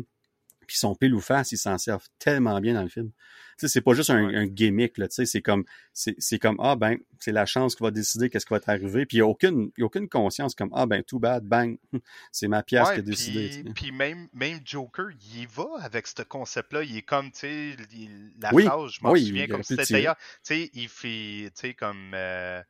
Puis 0.68 0.76
son 0.78 0.94
pile 0.94 1.14
ou 1.14 1.20
face, 1.20 1.50
il 1.52 1.58
s'en 1.58 1.78
sert 1.78 1.98
tellement 2.20 2.60
bien 2.60 2.74
dans 2.74 2.84
le 2.84 2.88
film. 2.90 3.10
Tu 3.58 3.66
sais, 3.66 3.68
c'est 3.68 3.80
pas 3.80 3.94
juste 3.94 4.10
un, 4.10 4.28
Ouais. 4.28 4.34
un 4.34 4.46
gimmick, 4.46 4.98
là. 4.98 5.08
Tu 5.08 5.16
sais, 5.16 5.26
c'est 5.26 5.42
comme, 5.42 5.64
c'est, 5.92 6.14
c'est 6.18 6.38
comme, 6.38 6.56
ah 6.62 6.76
ben, 6.76 6.96
c'est 7.18 7.32
la 7.32 7.46
chance 7.46 7.74
qui 7.74 7.82
va 7.82 7.90
décider 7.90 8.30
qu'est-ce 8.30 8.46
qui 8.46 8.54
va 8.54 8.60
t'arriver. 8.60 9.06
Puis 9.06 9.16
il 9.16 9.20
y 9.20 9.22
a 9.22 9.26
aucune, 9.26 9.72
il 9.76 9.80
y 9.80 9.82
a 9.82 9.86
aucune 9.86 10.08
conscience 10.08 10.54
comme, 10.54 10.70
ah 10.74 10.86
ben, 10.86 11.02
too 11.02 11.18
bad, 11.18 11.44
bang, 11.44 11.78
c'est 12.32 12.48
ma 12.48 12.62
pièce 12.62 12.90
Ouais, 12.90 12.94
qui 12.94 13.00
a 13.00 13.02
décidé. 13.02 13.50
puis, 13.50 13.72
puis 13.74 13.92
même, 13.92 14.28
même 14.32 14.60
Joker, 14.64 15.08
il 15.10 15.42
y 15.42 15.46
va 15.46 15.66
avec 15.80 16.06
ce 16.06 16.22
concept-là. 16.22 16.84
Il 16.84 16.96
est 16.96 17.02
comme, 17.02 17.32
tu 17.32 17.38
sais, 17.40 17.76
la 18.40 18.52
Oui, 18.52 18.64
phrase, 18.64 18.92
je 18.92 19.00
m'en 19.02 19.10
oui, 19.12 19.26
souviens 19.26 19.48
comme 19.48 19.62
c'était 19.64 19.86
d'ailleurs, 19.86 20.16
tu 20.16 20.22
sais, 20.42 20.70
il 20.74 20.88
fait, 20.88 21.50
tu 21.54 21.60
sais, 21.60 21.74
comme 21.74 22.12
euh, 22.14 22.62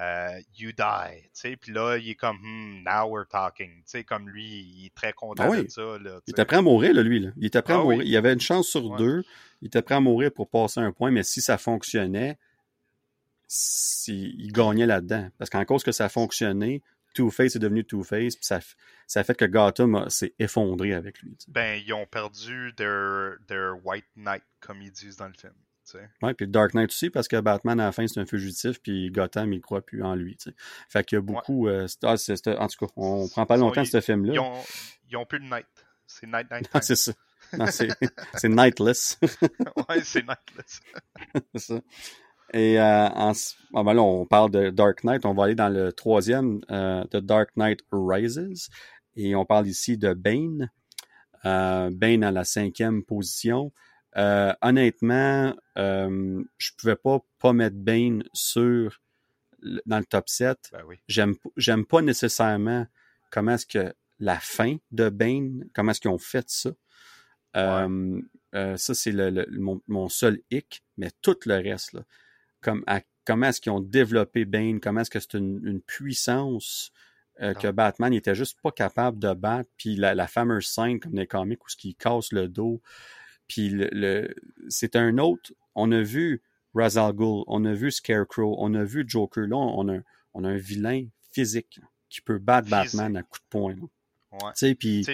euh, 0.00 0.40
You 0.58 0.72
die, 0.72 1.22
tu 1.22 1.28
sais, 1.32 1.56
puis 1.56 1.72
là, 1.72 1.96
il 1.98 2.10
est 2.10 2.14
comme, 2.14 2.38
hmm, 2.42 2.82
now 2.84 3.08
we're 3.08 3.26
talking, 3.28 3.70
tu 3.78 3.82
sais, 3.86 4.04
comme 4.04 4.28
lui, 4.28 4.44
il 4.44 4.86
est 4.86 4.94
très 4.94 5.12
content 5.12 5.44
Ah 5.46 5.50
oui. 5.50 5.64
de 5.64 5.68
ça, 5.70 5.98
là, 5.98 6.20
Il 6.26 6.30
était 6.32 6.44
prêt 6.44 6.56
à 6.56 6.62
mourir, 6.62 6.92
là, 6.94 7.02
lui. 7.02 7.20
Là. 7.20 7.30
Il 7.36 7.46
était 7.46 7.62
prêt 7.62 7.74
à 7.74 7.76
Ah 7.76 7.80
mourir. 7.82 7.98
oui. 7.98 8.04
Il 8.06 8.10
y 8.10 8.16
avait 8.16 8.32
une 8.32 8.40
chance 8.40 8.66
sur 8.68 8.84
Ouais. 8.86 8.98
deux. 8.98 9.22
Il 9.62 9.66
était 9.68 9.82
prêt 9.82 9.94
à 9.94 10.00
mourir 10.00 10.32
pour 10.32 10.48
passer 10.50 10.80
un 10.80 10.90
point, 10.92 11.10
mais 11.10 11.22
si 11.22 11.40
ça 11.40 11.58
fonctionnait, 11.58 12.36
si- 13.46 14.34
il 14.38 14.52
gagnait 14.52 14.86
là-dedans. 14.86 15.28
Parce 15.38 15.50
qu'en 15.50 15.64
cause 15.64 15.84
que 15.84 15.92
ça 15.92 16.08
fonctionnait, 16.08 16.82
Two-Face 17.14 17.54
est 17.54 17.60
devenu 17.60 17.84
Two-Face, 17.84 18.34
puis 18.34 18.44
ça, 18.44 18.58
ça 19.06 19.20
a 19.20 19.24
fait 19.24 19.36
que 19.36 19.44
Gotham 19.44 20.08
s'est 20.10 20.34
effondré 20.40 20.92
avec 20.94 21.20
lui. 21.22 21.36
Ben, 21.46 21.80
ils 21.86 21.92
ont 21.92 22.06
perdu 22.06 22.72
their, 22.76 23.36
their 23.46 23.74
White 23.84 24.06
Knight, 24.16 24.42
comme 24.60 24.82
ils 24.82 24.90
disent 24.90 25.16
dans 25.18 25.28
le 25.28 25.34
film, 25.34 25.52
Ouais, 26.22 26.34
puis 26.34 26.46
le 26.46 26.52
Dark 26.52 26.74
Knight 26.74 26.90
aussi, 26.90 27.10
parce 27.10 27.28
que 27.28 27.38
Batman, 27.40 27.78
à 27.80 27.86
la 27.86 27.92
fin, 27.92 28.06
c'est 28.06 28.20
un 28.20 28.26
fugitif, 28.26 28.80
puis 28.80 29.10
Gotham, 29.10 29.52
il 29.52 29.60
croit 29.60 29.82
plus 29.82 30.02
en 30.02 30.14
lui. 30.14 30.36
tu 30.36 30.50
sais. 30.50 30.56
Fait 30.88 31.04
qu'il 31.04 31.16
y 31.16 31.18
a 31.18 31.22
beaucoup... 31.22 31.68
euh, 31.68 31.86
ah, 32.02 32.14
en 32.14 32.66
tout 32.68 32.86
cas, 32.86 32.92
on 32.96 33.28
prend 33.28 33.46
pas 33.46 33.56
Ils 33.56 33.60
longtemps 33.60 33.82
de 33.82 33.86
ce 33.86 33.98
Ils 33.98 34.02
film-là. 34.02 34.40
ont, 34.42 34.62
ils 35.10 35.16
ont 35.16 35.26
plus 35.26 35.40
de 35.40 35.44
Night. 35.44 35.66
C'est 36.06 36.26
Night 36.26 36.50
Night. 36.50 36.68
Ah, 36.72 36.80
c'est 36.80 36.96
ça. 36.96 37.12
C'est 37.66 38.48
Nightless. 38.48 39.18
ouais, 39.88 40.02
c'est 40.02 40.26
Nightless. 40.26 40.80
C'est 41.54 41.58
ça. 41.60 41.80
Et 42.52 42.80
euh, 42.80 43.08
en, 43.08 43.32
ah 43.74 43.82
ben 43.82 43.94
là, 43.94 44.02
on 44.02 44.26
parle 44.26 44.50
de 44.50 44.70
Dark 44.70 45.02
Knight. 45.04 45.26
On 45.26 45.34
va 45.34 45.44
aller 45.44 45.54
dans 45.54 45.68
le 45.68 45.92
troisième, 45.92 46.60
euh, 46.70 47.04
de 47.10 47.20
Dark 47.20 47.50
Knight 47.56 47.80
Rises. 47.90 48.68
Et 49.16 49.34
on 49.34 49.44
parle 49.44 49.66
ici 49.66 49.98
de 49.98 50.14
Bane. 50.14 50.70
Euh, 51.44 51.90
Bane 51.92 52.24
à 52.24 52.30
la 52.30 52.44
cinquième 52.44 53.04
position. 53.04 53.72
Euh, 54.16 54.52
honnêtement, 54.62 55.54
euh, 55.76 56.42
je 56.58 56.70
pouvais 56.78 56.96
pas 56.96 57.18
pas 57.40 57.52
mettre 57.52 57.76
Bane 57.76 58.22
sur 58.32 59.00
dans 59.86 59.98
le 59.98 60.04
top 60.04 60.28
7. 60.28 60.58
Ben 60.72 60.82
oui. 60.86 60.96
J'aime 61.08 61.34
j'aime 61.56 61.84
pas 61.84 62.02
nécessairement 62.02 62.86
comment 63.30 63.52
est-ce 63.52 63.66
que 63.66 63.92
la 64.20 64.38
fin 64.38 64.76
de 64.92 65.08
Bane, 65.08 65.64
comment 65.74 65.90
est-ce 65.90 66.00
qu'ils 66.00 66.10
ont 66.10 66.18
fait 66.18 66.48
ça. 66.48 66.70
Euh, 67.56 68.20
euh, 68.54 68.76
ça, 68.76 68.94
c'est 68.94 69.12
le, 69.12 69.30
le- 69.30 69.46
mon, 69.58 69.80
mon 69.88 70.08
seul 70.08 70.40
hic, 70.50 70.84
mais 70.96 71.10
tout 71.22 71.36
le 71.46 71.54
reste, 71.56 71.92
là, 71.92 72.02
comme 72.60 72.82
à- 72.86 73.00
comment 73.24 73.46
est-ce 73.48 73.60
qu'ils 73.60 73.72
ont 73.72 73.80
développé 73.80 74.44
Bane, 74.44 74.80
comment 74.80 75.00
est-ce 75.00 75.10
que 75.10 75.20
c'est 75.20 75.34
une, 75.34 75.60
une 75.66 75.80
puissance 75.80 76.92
euh, 77.40 77.54
que. 77.54 77.68
Batman 77.68 78.12
il 78.12 78.18
était 78.18 78.34
juste 78.34 78.60
pas 78.62 78.70
capable 78.70 79.18
de 79.18 79.32
battre, 79.34 79.70
puis 79.76 79.96
la, 79.96 80.14
la 80.14 80.26
fameuse 80.28 80.66
scène 80.66 81.00
comme 81.00 81.14
les 81.14 81.26
comics 81.26 81.64
où 81.64 81.68
ce 81.68 81.76
qui 81.76 81.94
casse 81.96 82.32
le 82.32 82.48
dos, 82.48 82.80
puis 83.48 83.68
le, 83.68 83.88
le- 83.92 84.34
c'est 84.68 84.96
un 84.96 85.18
autre, 85.18 85.52
on 85.74 85.90
a 85.92 86.00
vu 86.02 86.42
Ra's 86.74 86.96
al 86.96 87.12
Ghul, 87.12 87.44
on 87.46 87.64
a 87.64 87.72
vu 87.74 87.90
Scarecrow, 87.90 88.56
on 88.58 88.74
a 88.74 88.84
vu 88.84 89.04
Joker, 89.06 89.46
là 89.46 89.56
on 89.56 89.88
a, 89.88 89.98
on 90.34 90.44
a 90.44 90.48
un 90.48 90.56
vilain 90.56 91.06
physique 91.32 91.80
qui 92.08 92.20
peut 92.20 92.38
battre 92.38 92.68
Physique. 92.68 92.96
Batman 92.98 93.16
à 93.16 93.22
coups 93.22 93.40
de 93.42 93.48
poing. 93.50 93.74
Ouais. 94.32 94.38
Tu 94.56 94.68
sais, 94.68 94.74
puis 94.74 95.04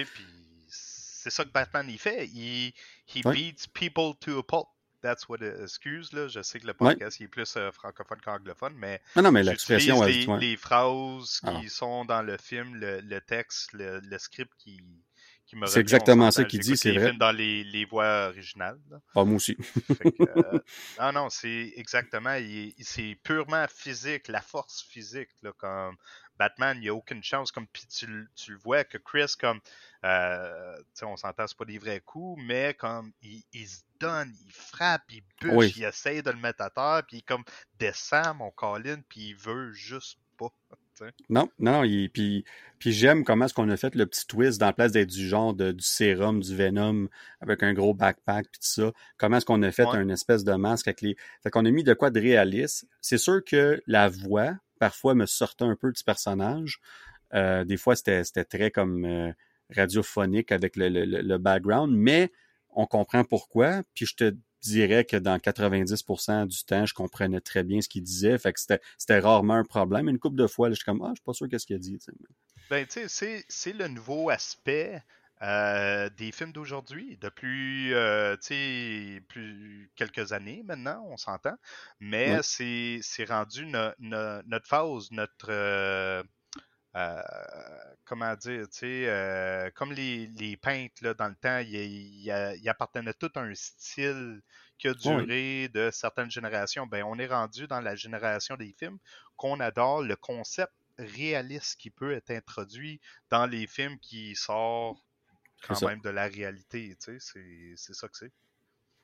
c'est 0.67 1.29
ça 1.29 1.43
que 1.45 1.51
Batman 1.51 1.85
il 1.89 1.99
fait. 1.99 2.27
Il 2.27 2.73
he 3.13 3.21
Ouais. 3.25 3.33
beats 3.33 3.67
people 3.73 4.13
to 4.19 4.39
a 4.39 4.43
pulp. 4.43 4.67
That's 5.01 5.27
what 5.27 5.37
it, 5.37 5.55
excuse 5.61 6.13
là. 6.13 6.27
Je 6.27 6.41
sais 6.43 6.59
que 6.59 6.67
le 6.67 6.73
Ouais. 6.79 6.93
podcast 6.93 7.19
il 7.19 7.23
est 7.23 7.27
plus 7.27 7.55
euh, 7.57 7.71
francophone 7.71 8.19
qu'anglophone, 8.23 8.73
mais 8.77 9.01
non, 9.15 9.23
non, 9.23 9.31
mais 9.31 9.41
l'expression, 9.43 10.03
les, 10.03 10.27
les 10.39 10.55
phrases 10.57 11.39
qui 11.41 11.47
Ah. 11.49 11.61
sont 11.69 12.05
dans 12.05 12.21
le 12.21 12.37
film, 12.37 12.75
le, 12.75 13.01
le 13.01 13.19
texte, 13.21 13.73
le, 13.73 13.99
le 13.99 14.17
script 14.19 14.51
qui 14.59 14.79
qui 15.51 15.57
me 15.57 15.65
C'est 15.67 15.81
exactement 15.81 16.31
ça 16.31 16.45
qu'il 16.45 16.61
dit, 16.61 16.77
c'est 16.77 16.93
vrai. 16.93 17.11
dans 17.13 17.31
les, 17.33 17.65
les 17.65 17.83
voix 17.83 18.27
originales. 18.29 18.79
Ah, 19.13 19.25
moi 19.25 19.35
aussi. 19.35 19.55
Que, 19.57 20.23
euh, 20.23 20.59
non, 20.99 21.11
non, 21.11 21.29
c'est 21.29 21.73
exactement. 21.75 22.37
C'est 22.79 23.17
purement 23.21 23.65
physique, 23.69 24.29
la 24.29 24.39
force 24.41 24.81
physique. 24.81 25.27
Là, 25.41 25.51
comme 25.57 25.97
Batman, 26.39 26.77
il 26.77 26.83
n'y 26.83 26.87
a 26.89 26.93
aucune 26.95 27.21
chance. 27.21 27.51
Comme 27.51 27.67
puis 27.67 27.85
tu, 27.87 28.07
le- 28.07 28.29
tu 28.33 28.51
le 28.53 28.59
vois 28.59 28.85
que 28.85 28.97
Chris, 28.97 29.33
comme 29.37 29.59
euh, 30.05 30.77
tu 30.77 30.83
sais, 30.93 31.05
on 31.05 31.17
s'entend, 31.17 31.45
c'est 31.47 31.57
pas 31.57 31.65
des 31.65 31.79
vrais 31.79 31.99
coups, 31.99 32.41
mais 32.47 32.73
comme 32.73 33.11
il, 33.21 33.43
il 33.51 33.67
se 33.67 33.81
donne, 33.99 34.33
il 34.45 34.53
frappe, 34.53 35.03
il 35.09 35.21
bûche, 35.41 35.51
Oui. 35.53 35.73
il 35.75 35.83
essaye 35.83 36.23
de 36.23 36.31
le 36.31 36.37
mettre 36.37 36.61
à 36.63 36.69
terre, 36.69 37.03
puis 37.05 37.17
il 37.17 37.23
comme 37.23 37.43
descend 37.77 38.37
mon 38.37 38.51
Colin, 38.51 39.01
puis 39.09 39.31
il 39.31 39.35
veut 39.35 39.73
juste 39.73 40.17
pas. 40.37 40.49
Non, 41.29 41.49
non, 41.59 41.83
il- 41.83 42.09
puis, 42.09 42.43
puis 42.79 42.91
j'aime 42.91 43.23
comment 43.23 43.45
est-ce 43.45 43.53
qu'on 43.53 43.69
a 43.69 43.77
fait 43.77 43.95
le 43.95 44.05
petit 44.05 44.25
twist 44.27 44.59
dans 44.59 44.67
la 44.67 44.73
place 44.73 44.91
d'être 44.91 45.09
du 45.09 45.27
genre 45.27 45.53
de, 45.53 45.71
du 45.71 45.83
sérum, 45.83 46.39
du 46.41 46.55
venom, 46.55 47.07
avec 47.39 47.63
un 47.63 47.73
gros 47.73 47.93
backpack 47.93 48.45
puis 48.51 48.59
tout 48.59 48.67
ça. 48.67 48.91
Comment 49.17 49.37
est-ce 49.37 49.45
qu'on 49.45 49.61
a 49.63 49.71
fait 49.71 49.85
Ouais. 49.85 50.01
une 50.01 50.11
espèce 50.11 50.43
de 50.43 50.53
masque 50.53 50.87
avec 50.87 51.01
les. 51.01 51.15
Fait 51.43 51.49
qu'on 51.49 51.65
a 51.65 51.71
mis 51.71 51.83
de 51.83 51.93
quoi 51.93 52.09
de 52.11 52.19
réaliste. 52.19 52.87
C'est 53.01 53.17
sûr 53.17 53.43
que 53.43 53.81
la 53.87 54.09
voix, 54.09 54.55
parfois, 54.79 55.15
me 55.15 55.25
sortait 55.25 55.65
un 55.65 55.75
peu 55.75 55.91
du 55.91 56.03
personnage. 56.03 56.79
Euh, 57.33 57.63
des 57.63 57.77
fois, 57.77 57.95
c'était 57.95 58.23
c'était 58.23 58.43
très 58.45 58.71
comme 58.71 59.05
euh, 59.05 59.31
radiophonique 59.75 60.51
avec 60.51 60.75
le, 60.75 60.89
le, 60.89 61.05
le- 61.05 61.21
le 61.21 61.37
background, 61.37 61.93
mais 61.95 62.31
on 62.69 62.85
comprend 62.85 63.23
pourquoi. 63.23 63.83
Puis 63.95 64.05
je 64.05 64.15
te 64.15 64.35
dirais 64.61 65.05
que 65.05 65.17
dans 65.17 65.39
90% 65.39 66.45
du 66.45 66.63
temps, 66.63 66.85
je 66.85 66.93
comprenais 66.93 67.41
très 67.41 67.63
bien 67.63 67.81
ce 67.81 67.89
qu'il 67.89 68.03
disait. 68.03 68.37
Fait 68.37 68.53
que 68.53 68.59
c'était 68.59 69.19
rarement 69.19 69.55
un 69.55 69.63
problème. 69.63 70.09
Une 70.09 70.19
couple 70.19 70.37
de 70.37 70.47
fois, 70.47 70.69
là, 70.69 70.73
je 70.73 70.77
suis 70.77 70.85
comme, 70.85 71.01
ah, 71.03 71.09
je 71.09 71.15
suis 71.15 71.23
pas 71.23 71.33
sûr 71.33 71.47
qu'est-ce 71.49 71.65
qu'il 71.65 71.75
a 71.75 71.79
dit. 71.79 71.97
Ben, 72.69 72.85
tu 72.87 73.07
sais, 73.07 73.43
c'est- 73.49 73.73
le 73.73 73.87
nouveau 73.87 74.29
aspect 74.29 75.01
euh, 75.43 76.07
des 76.17 76.31
films 76.31 76.51
d'aujourd'hui, 76.53 77.17
depuis, 77.19 77.91
euh, 77.93 78.35
tu 78.37 78.53
sais, 78.53 79.21
plus 79.27 79.91
quelques 79.95 80.33
années 80.33 80.61
maintenant, 80.63 81.03
on 81.09 81.17
s'entend. 81.17 81.55
Mais 81.99 82.39
c'est 82.43 82.99
c'est 83.01 83.25
rendu 83.25 83.65
no- 83.65 83.91
no- 83.99 84.41
notre 84.45 84.67
phase, 84.67 85.09
notre. 85.11 85.47
euh, 85.49 86.21
euh, 86.95 87.21
comment 88.05 88.35
dire, 88.35 88.63
tu 88.69 88.79
sais, 88.79 89.09
euh, 89.09 89.69
comme 89.75 89.93
les, 89.93 90.27
les 90.27 90.57
peintres, 90.57 90.95
là, 91.03 91.13
dans 91.13 91.27
le 91.29 91.35
temps, 91.35 91.59
ils 91.59 91.73
il, 91.75 92.57
il 92.61 92.69
appartenaient 92.69 93.13
tout 93.13 93.31
à 93.35 93.41
un 93.41 93.55
style 93.55 94.41
qui 94.77 94.87
a 94.87 94.93
duré 94.93 95.69
de 95.69 95.89
certaines 95.91 96.31
générations. 96.31 96.87
Ben, 96.87 97.03
on 97.03 97.17
est 97.19 97.27
rendu 97.27 97.67
dans 97.67 97.81
la 97.81 97.95
génération 97.95 98.55
des 98.57 98.73
films 98.77 98.97
qu'on 99.37 99.59
adore 99.59 100.01
le 100.03 100.15
concept 100.15 100.73
réaliste 100.97 101.79
qui 101.79 101.89
peut 101.89 102.13
être 102.13 102.31
introduit 102.31 102.99
dans 103.29 103.45
les 103.47 103.67
films 103.67 103.97
qui 103.99 104.35
sortent 104.35 105.01
quand 105.61 105.79
ça. 105.79 105.87
même 105.87 106.01
de 106.01 106.09
la 106.09 106.27
réalité, 106.27 106.95
tu 107.03 107.19
sais, 107.19 107.19
c'est- 107.19 107.73
c'est 107.77 107.93
ça 107.95 108.07
que 108.09 108.17
c'est. 108.17 108.31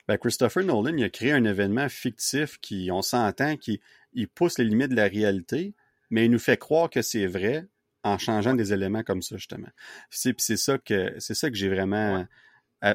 Ben, 0.07 0.17
Christopher 0.17 0.63
Nolan, 0.63 0.95
il 0.97 1.03
a 1.03 1.09
créé 1.09 1.31
un 1.31 1.43
événement 1.43 1.89
fictif 1.89 2.59
qui, 2.59 2.89
on 2.91 3.01
s'entend, 3.01 3.57
qui 3.57 3.81
il 4.13 4.27
pousse 4.27 4.57
les 4.57 4.65
limites 4.65 4.89
de 4.89 4.95
la 4.95 5.07
réalité, 5.07 5.73
mais 6.09 6.25
il 6.25 6.31
nous 6.31 6.39
fait 6.39 6.57
croire 6.57 6.89
que 6.89 7.01
c'est 7.01 7.27
vrai 7.27 7.65
en 8.07 8.17
changeant 8.17 8.53
des 8.55 8.73
éléments 8.73 9.03
comme 9.03 9.21
ça, 9.21 9.37
justement. 9.37 9.67
C'est 10.09 10.39
c'est 10.39 10.57
ça 10.57 10.77
que 10.77 11.13
c'est 11.19 11.33
ça 11.35 11.49
que 11.49 11.55
j'ai 11.57 11.69
vraiment 11.69 12.19
Ouais. 12.19 12.25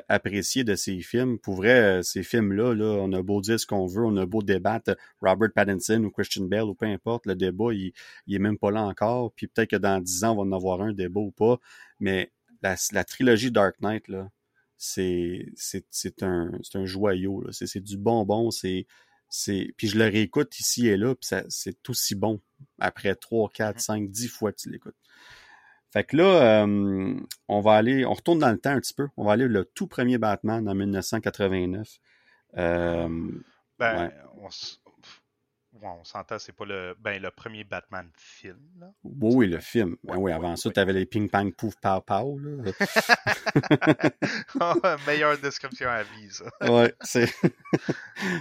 apprécié 0.08 0.64
de 0.64 0.74
ces 0.76 1.00
films. 1.00 1.38
Pour 1.38 1.56
vrai, 1.56 1.98
euh, 2.00 2.02
ces 2.02 2.22
films-là, 2.22 2.74
là, 2.74 2.84
on 3.00 3.12
a 3.12 3.22
beau 3.22 3.40
dire 3.40 3.58
ce 3.58 3.66
qu'on 3.66 3.86
veut, 3.86 4.04
on 4.04 4.16
a 4.16 4.26
beau 4.26 4.42
débattre 4.42 4.96
Robert 5.20 5.52
Pattinson 5.54 6.04
ou 6.04 6.10
Christian 6.10 6.44
Bale 6.44 6.64
ou 6.64 6.74
peu 6.74 6.86
importe, 6.86 7.26
le 7.26 7.34
débat, 7.34 7.72
il, 7.74 7.92
il 8.26 8.34
est 8.36 8.38
même 8.38 8.58
pas 8.58 8.70
là 8.70 8.82
encore. 8.82 9.32
Puis 9.34 9.48
peut-être 9.48 9.70
que 9.70 9.76
dans 9.76 10.00
dix 10.00 10.24
ans, 10.24 10.32
on 10.32 10.36
va 10.36 10.42
en 10.42 10.52
avoir 10.56 10.82
un 10.82 10.92
débat 10.92 11.20
ou 11.20 11.32
pas. 11.32 11.58
Mais 12.00 12.30
la, 12.62 12.76
la 12.92 13.04
trilogie 13.04 13.50
Dark 13.50 13.76
Knight, 13.80 14.08
là, 14.08 14.30
c'est 14.78 15.46
c'est 15.56 16.22
un 16.22 16.50
c'est 16.62 16.76
un 16.78 16.84
joyau 16.86 17.44
c'est 17.52 17.78
du 17.80 17.96
bonbon 17.96 18.50
c'est 18.50 18.86
c'est 19.34 19.72
puis 19.78 19.88
je 19.88 19.96
le 19.96 20.04
réécoute 20.04 20.60
ici 20.60 20.88
et 20.88 20.98
là 20.98 21.14
puis 21.14 21.30
c'est 21.48 21.88
aussi 21.88 22.14
bon 22.14 22.38
après 22.78 23.14
3 23.14 23.48
4 23.48 23.80
5 23.80 24.10
10 24.10 24.28
fois 24.28 24.52
que 24.52 24.58
tu 24.58 24.70
l'écoutes. 24.70 24.94
Fait 25.90 26.04
que 26.04 26.18
là 26.18 26.64
euh, 26.64 27.14
on 27.48 27.60
va 27.60 27.72
aller 27.72 28.04
on 28.04 28.12
retourne 28.12 28.40
dans 28.40 28.50
le 28.50 28.58
temps 28.58 28.72
un 28.72 28.80
petit 28.80 28.92
peu. 28.92 29.08
On 29.16 29.24
va 29.24 29.32
aller 29.32 29.48
le 29.48 29.64
tout 29.64 29.86
premier 29.86 30.18
Batman 30.18 30.68
en 30.68 30.74
1989 30.74 31.88
euh, 32.58 33.08
ben, 33.78 34.12
on, 34.36 34.48
on 35.84 36.04
s'entend, 36.04 36.38
c'est 36.38 36.52
pas 36.52 36.64
le, 36.64 36.96
ben, 37.00 37.20
le 37.20 37.30
premier 37.30 37.64
Batman 37.64 38.08
film. 38.16 38.58
Là. 38.80 38.90
Oui, 39.04 39.46
le 39.46 39.60
film. 39.60 39.96
Ben 40.04 40.16
oui, 40.16 40.32
avant 40.32 40.56
ça, 40.56 40.70
tu 40.70 40.80
avais 40.80 40.92
les 40.92 41.06
ping 41.06 41.28
pong 41.28 41.54
pouf 41.54 41.74
pow 41.76 42.00
pow. 42.00 42.40
oh, 44.60 44.74
meilleure 45.06 45.38
description 45.38 45.88
à 45.88 46.02
vie, 46.02 46.30
ça. 46.30 46.44
c'est. 47.02 47.28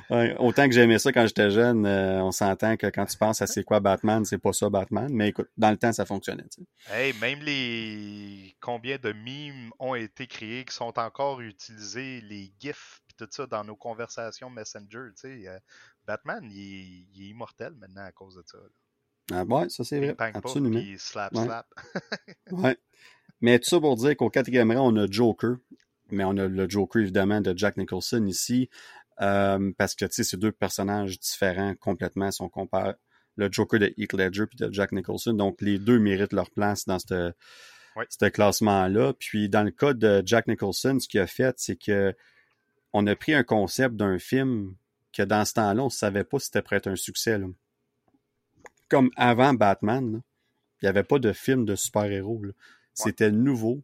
autant 0.39 0.67
que 0.67 0.73
j'aimais 0.73 0.99
ça 0.99 1.11
quand 1.11 1.27
j'étais 1.27 1.51
jeune, 1.51 1.85
euh, 1.85 2.21
on 2.21 2.31
s'entend 2.31 2.77
que 2.77 2.87
quand 2.87 3.05
tu 3.05 3.17
penses 3.17 3.41
à 3.41 3.47
c'est 3.47 3.63
quoi 3.63 3.79
Batman, 3.79 4.25
c'est 4.25 4.37
pas 4.37 4.53
ça 4.53 4.69
Batman. 4.69 5.09
Mais 5.11 5.29
écoute, 5.29 5.49
dans 5.57 5.71
le 5.71 5.77
temps, 5.77 5.93
ça 5.93 6.05
fonctionnait. 6.05 6.45
Hey, 6.89 7.13
même 7.19 7.39
les 7.41 8.55
combien 8.59 8.97
de 8.97 9.13
mimes 9.13 9.71
ont 9.79 9.95
été 9.95 10.27
créés 10.27 10.65
qui 10.65 10.75
sont 10.75 10.97
encore 10.97 11.41
utilisés, 11.41 12.21
les 12.21 12.51
GIFs 12.59 13.01
tout 13.21 13.29
ça 13.31 13.45
dans 13.45 13.63
nos 13.63 13.75
conversations 13.75 14.49
Messenger, 14.49 15.09
tu 15.15 15.43
sais. 15.43 15.61
Batman, 16.05 16.49
il 16.51 17.05
est, 17.21 17.29
immortel 17.29 17.73
maintenant 17.73 18.03
à 18.03 18.11
cause 18.11 18.35
de 18.35 18.43
ça. 18.45 18.57
Ah 19.31 19.43
ouais, 19.43 19.69
ça 19.69 19.83
c'est 19.83 19.99
vrai. 19.99 20.15
Absolument. 20.17 20.79
Puis 20.79 20.95
slap, 20.97 21.35
slap. 21.35 21.67
ouais. 22.51 22.77
Mais 23.39 23.59
tout 23.59 23.69
ça 23.69 23.79
pour 23.79 23.95
dire 23.95 24.15
qu'au 24.15 24.29
quatrième 24.29 24.71
rang, 24.71 24.91
on 24.93 24.95
a 24.97 25.07
Joker. 25.09 25.57
Mais 26.09 26.23
on 26.23 26.37
a 26.37 26.47
le 26.47 26.69
Joker, 26.69 27.01
évidemment, 27.01 27.41
de 27.41 27.57
Jack 27.57 27.77
Nicholson 27.77 28.25
ici. 28.25 28.69
Euh, 29.21 29.71
parce 29.77 29.95
que, 29.95 30.05
tu 30.05 30.13
sais, 30.13 30.23
c'est 30.23 30.37
deux 30.37 30.51
personnages 30.51 31.19
différents 31.19 31.75
complètement 31.75 32.31
si 32.31 32.41
on 32.41 32.49
compare 32.49 32.95
le 33.37 33.49
Joker 33.51 33.79
de 33.79 33.93
Heath 33.97 34.13
Ledger 34.13 34.45
puis 34.47 34.57
de 34.57 34.71
Jack 34.71 34.91
Nicholson. 34.91 35.33
Donc, 35.33 35.61
les 35.61 35.79
deux 35.79 35.99
méritent 35.99 36.33
leur 36.33 36.49
place 36.51 36.85
dans 36.85 36.99
ce 36.99 37.33
classement-là. 38.29 39.13
Puis, 39.13 39.47
dans 39.49 39.63
le 39.63 39.71
cas 39.71 39.93
de 39.93 40.21
Jack 40.25 40.47
Nicholson, 40.47 40.97
ce 40.99 41.07
qu'il 41.07 41.19
a 41.19 41.27
fait, 41.27 41.55
c'est 41.57 41.77
que 41.77 42.13
on 42.93 43.07
a 43.07 43.15
pris 43.15 43.33
un 43.33 43.43
concept 43.43 43.95
d'un 43.95 44.19
film 44.19 44.75
que 45.13 45.23
dans 45.23 45.45
ce 45.45 45.53
temps-là, 45.53 45.81
on 45.81 45.85
ne 45.85 45.89
savait 45.89 46.23
pas 46.23 46.39
si 46.39 46.45
c'était 46.45 46.61
prêt 46.61 46.77
être 46.77 46.87
un 46.87 46.95
succès. 46.95 47.39
Comme 48.89 49.09
avant 49.15 49.53
Batman, 49.53 50.21
il 50.81 50.85
n'y 50.85 50.89
avait 50.89 51.03
pas 51.03 51.19
de 51.19 51.31
film 51.33 51.65
de 51.65 51.75
super-héros. 51.75 52.41
C'était 52.93 53.31
nouveau. 53.31 53.83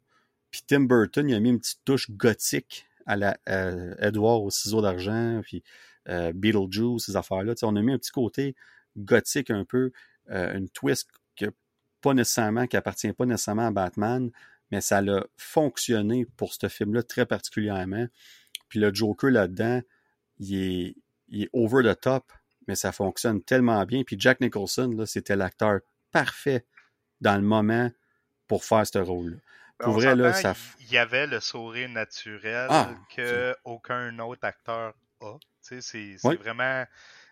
Puis 0.51 0.61
Tim 0.65 0.81
Burton, 0.81 1.29
il 1.29 1.35
a 1.35 1.39
mis 1.39 1.49
une 1.49 1.59
petite 1.59 1.81
touche 1.85 2.09
gothique 2.11 2.85
à 3.05 3.15
la 3.15 3.37
euh, 3.49 3.95
Edward 3.99 4.43
au 4.43 4.49
ciseau 4.49 4.81
d'argent, 4.81 5.41
puis 5.43 5.63
euh, 6.09 6.31
Beetlejuice, 6.33 7.05
ces 7.05 7.15
affaires-là. 7.15 7.53
On 7.63 7.75
a 7.75 7.81
mis 7.81 7.93
un 7.93 7.97
petit 7.97 8.11
côté 8.11 8.55
gothique 8.97 9.49
un 9.49 9.65
peu, 9.65 9.91
euh, 10.29 10.57
une 10.57 10.69
twist 10.69 11.09
que 11.35 11.45
pas 12.01 12.13
nécessairement, 12.13 12.67
qui 12.67 12.77
appartient 12.77 13.11
pas 13.13 13.25
nécessairement 13.25 13.67
à 13.67 13.71
Batman, 13.71 14.29
mais 14.71 14.81
ça 14.81 14.99
a 14.99 15.23
fonctionné 15.37 16.25
pour 16.37 16.53
ce 16.53 16.67
film-là 16.67 17.03
très 17.03 17.25
particulièrement. 17.25 18.07
Puis 18.69 18.79
le 18.79 18.93
Joker 18.93 19.31
là-dedans, 19.31 19.81
il 20.39 20.55
est, 20.55 20.95
il 21.29 21.43
est 21.43 21.49
over 21.53 21.83
the 21.83 21.99
top, 21.99 22.31
mais 22.67 22.75
ça 22.75 22.91
fonctionne 22.91 23.41
tellement 23.41 23.83
bien. 23.85 24.03
Puis 24.03 24.17
Jack 24.19 24.41
Nicholson, 24.41 24.93
là, 24.97 25.05
c'était 25.05 25.35
l'acteur 25.35 25.79
parfait 26.11 26.65
dans 27.21 27.35
le 27.35 27.41
moment 27.41 27.91
pour 28.47 28.63
faire 28.63 28.85
ce 28.85 28.99
rôle-là. 28.99 29.37
Ben, 29.79 29.85
pour 29.85 29.93
vrai, 29.95 30.15
là, 30.15 30.33
ça... 30.33 30.55
Il 30.79 30.91
y 30.91 30.97
avait 30.97 31.27
le 31.27 31.39
sourire 31.39 31.89
naturel 31.89 32.67
ah, 32.69 32.95
que 33.15 33.55
aucun 33.63 34.17
autre 34.19 34.45
acteur 34.45 34.93
a. 35.21 35.37
C'est 35.61 36.15
vraiment 36.23 36.85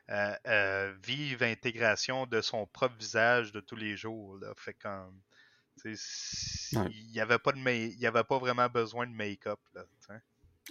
euh, 0.10 0.36
euh, 0.48 0.94
vive 1.04 1.42
intégration 1.42 2.28
de 2.28 2.42
son 2.42 2.68
propre 2.68 2.96
visage 2.98 3.52
de 3.52 3.60
tous 3.60 3.76
les 3.76 3.98
jours. 3.98 4.38
Là. 4.38 4.54
Fait 4.56 4.74
comme. 4.74 5.22
Il 5.84 7.12
n'y 7.12 7.20
avait, 7.20 7.38
pas 7.38 7.52
de 7.52 7.60
il 7.60 8.00
y 8.00 8.08
avait 8.08 8.24
pas 8.24 8.38
vraiment 8.38 8.68
besoin 8.70 9.08
de 9.08 9.12
make-up. 9.12 9.60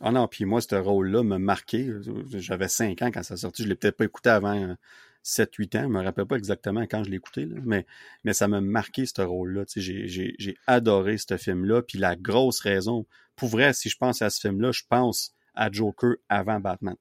Ah 0.00 0.10
non, 0.10 0.26
puis 0.26 0.44
moi, 0.44 0.60
ce 0.60 0.74
rôle-là 0.74 1.22
m'a 1.22 1.38
marqué. 1.38 1.88
J'avais 2.32 2.68
5 2.68 3.00
ans 3.02 3.10
quand 3.12 3.22
ça 3.22 3.36
sorti. 3.36 3.62
Je 3.62 3.68
l'ai 3.68 3.76
peut-être 3.76 3.96
pas 3.96 4.04
écouté 4.04 4.30
avant 4.30 4.76
7-8 5.24 5.78
ans. 5.78 5.82
Je 5.84 5.88
me 5.88 6.02
rappelle 6.02 6.26
pas 6.26 6.36
exactement 6.36 6.82
quand 6.82 7.04
je 7.04 7.10
l'ai 7.10 7.16
écouté, 7.16 7.46
mais, 7.46 7.86
mais 8.24 8.32
ça 8.32 8.48
m'a 8.48 8.60
marqué, 8.60 9.06
ce 9.06 9.22
rôle-là. 9.22 9.64
J'ai 9.76 10.56
adoré 10.66 11.16
ce 11.18 11.36
film-là. 11.36 11.82
Puis 11.82 11.98
la 11.98 12.16
grosse 12.16 12.60
raison, 12.60 13.06
pour 13.36 13.48
vrai, 13.48 13.72
si 13.72 13.88
je 13.88 13.96
pense 13.96 14.20
à 14.20 14.30
ce 14.30 14.40
film-là, 14.40 14.72
je 14.72 14.82
pense 14.88 15.32
à 15.54 15.70
Joker 15.70 16.16
avant 16.28 16.60
Batman. 16.60 16.96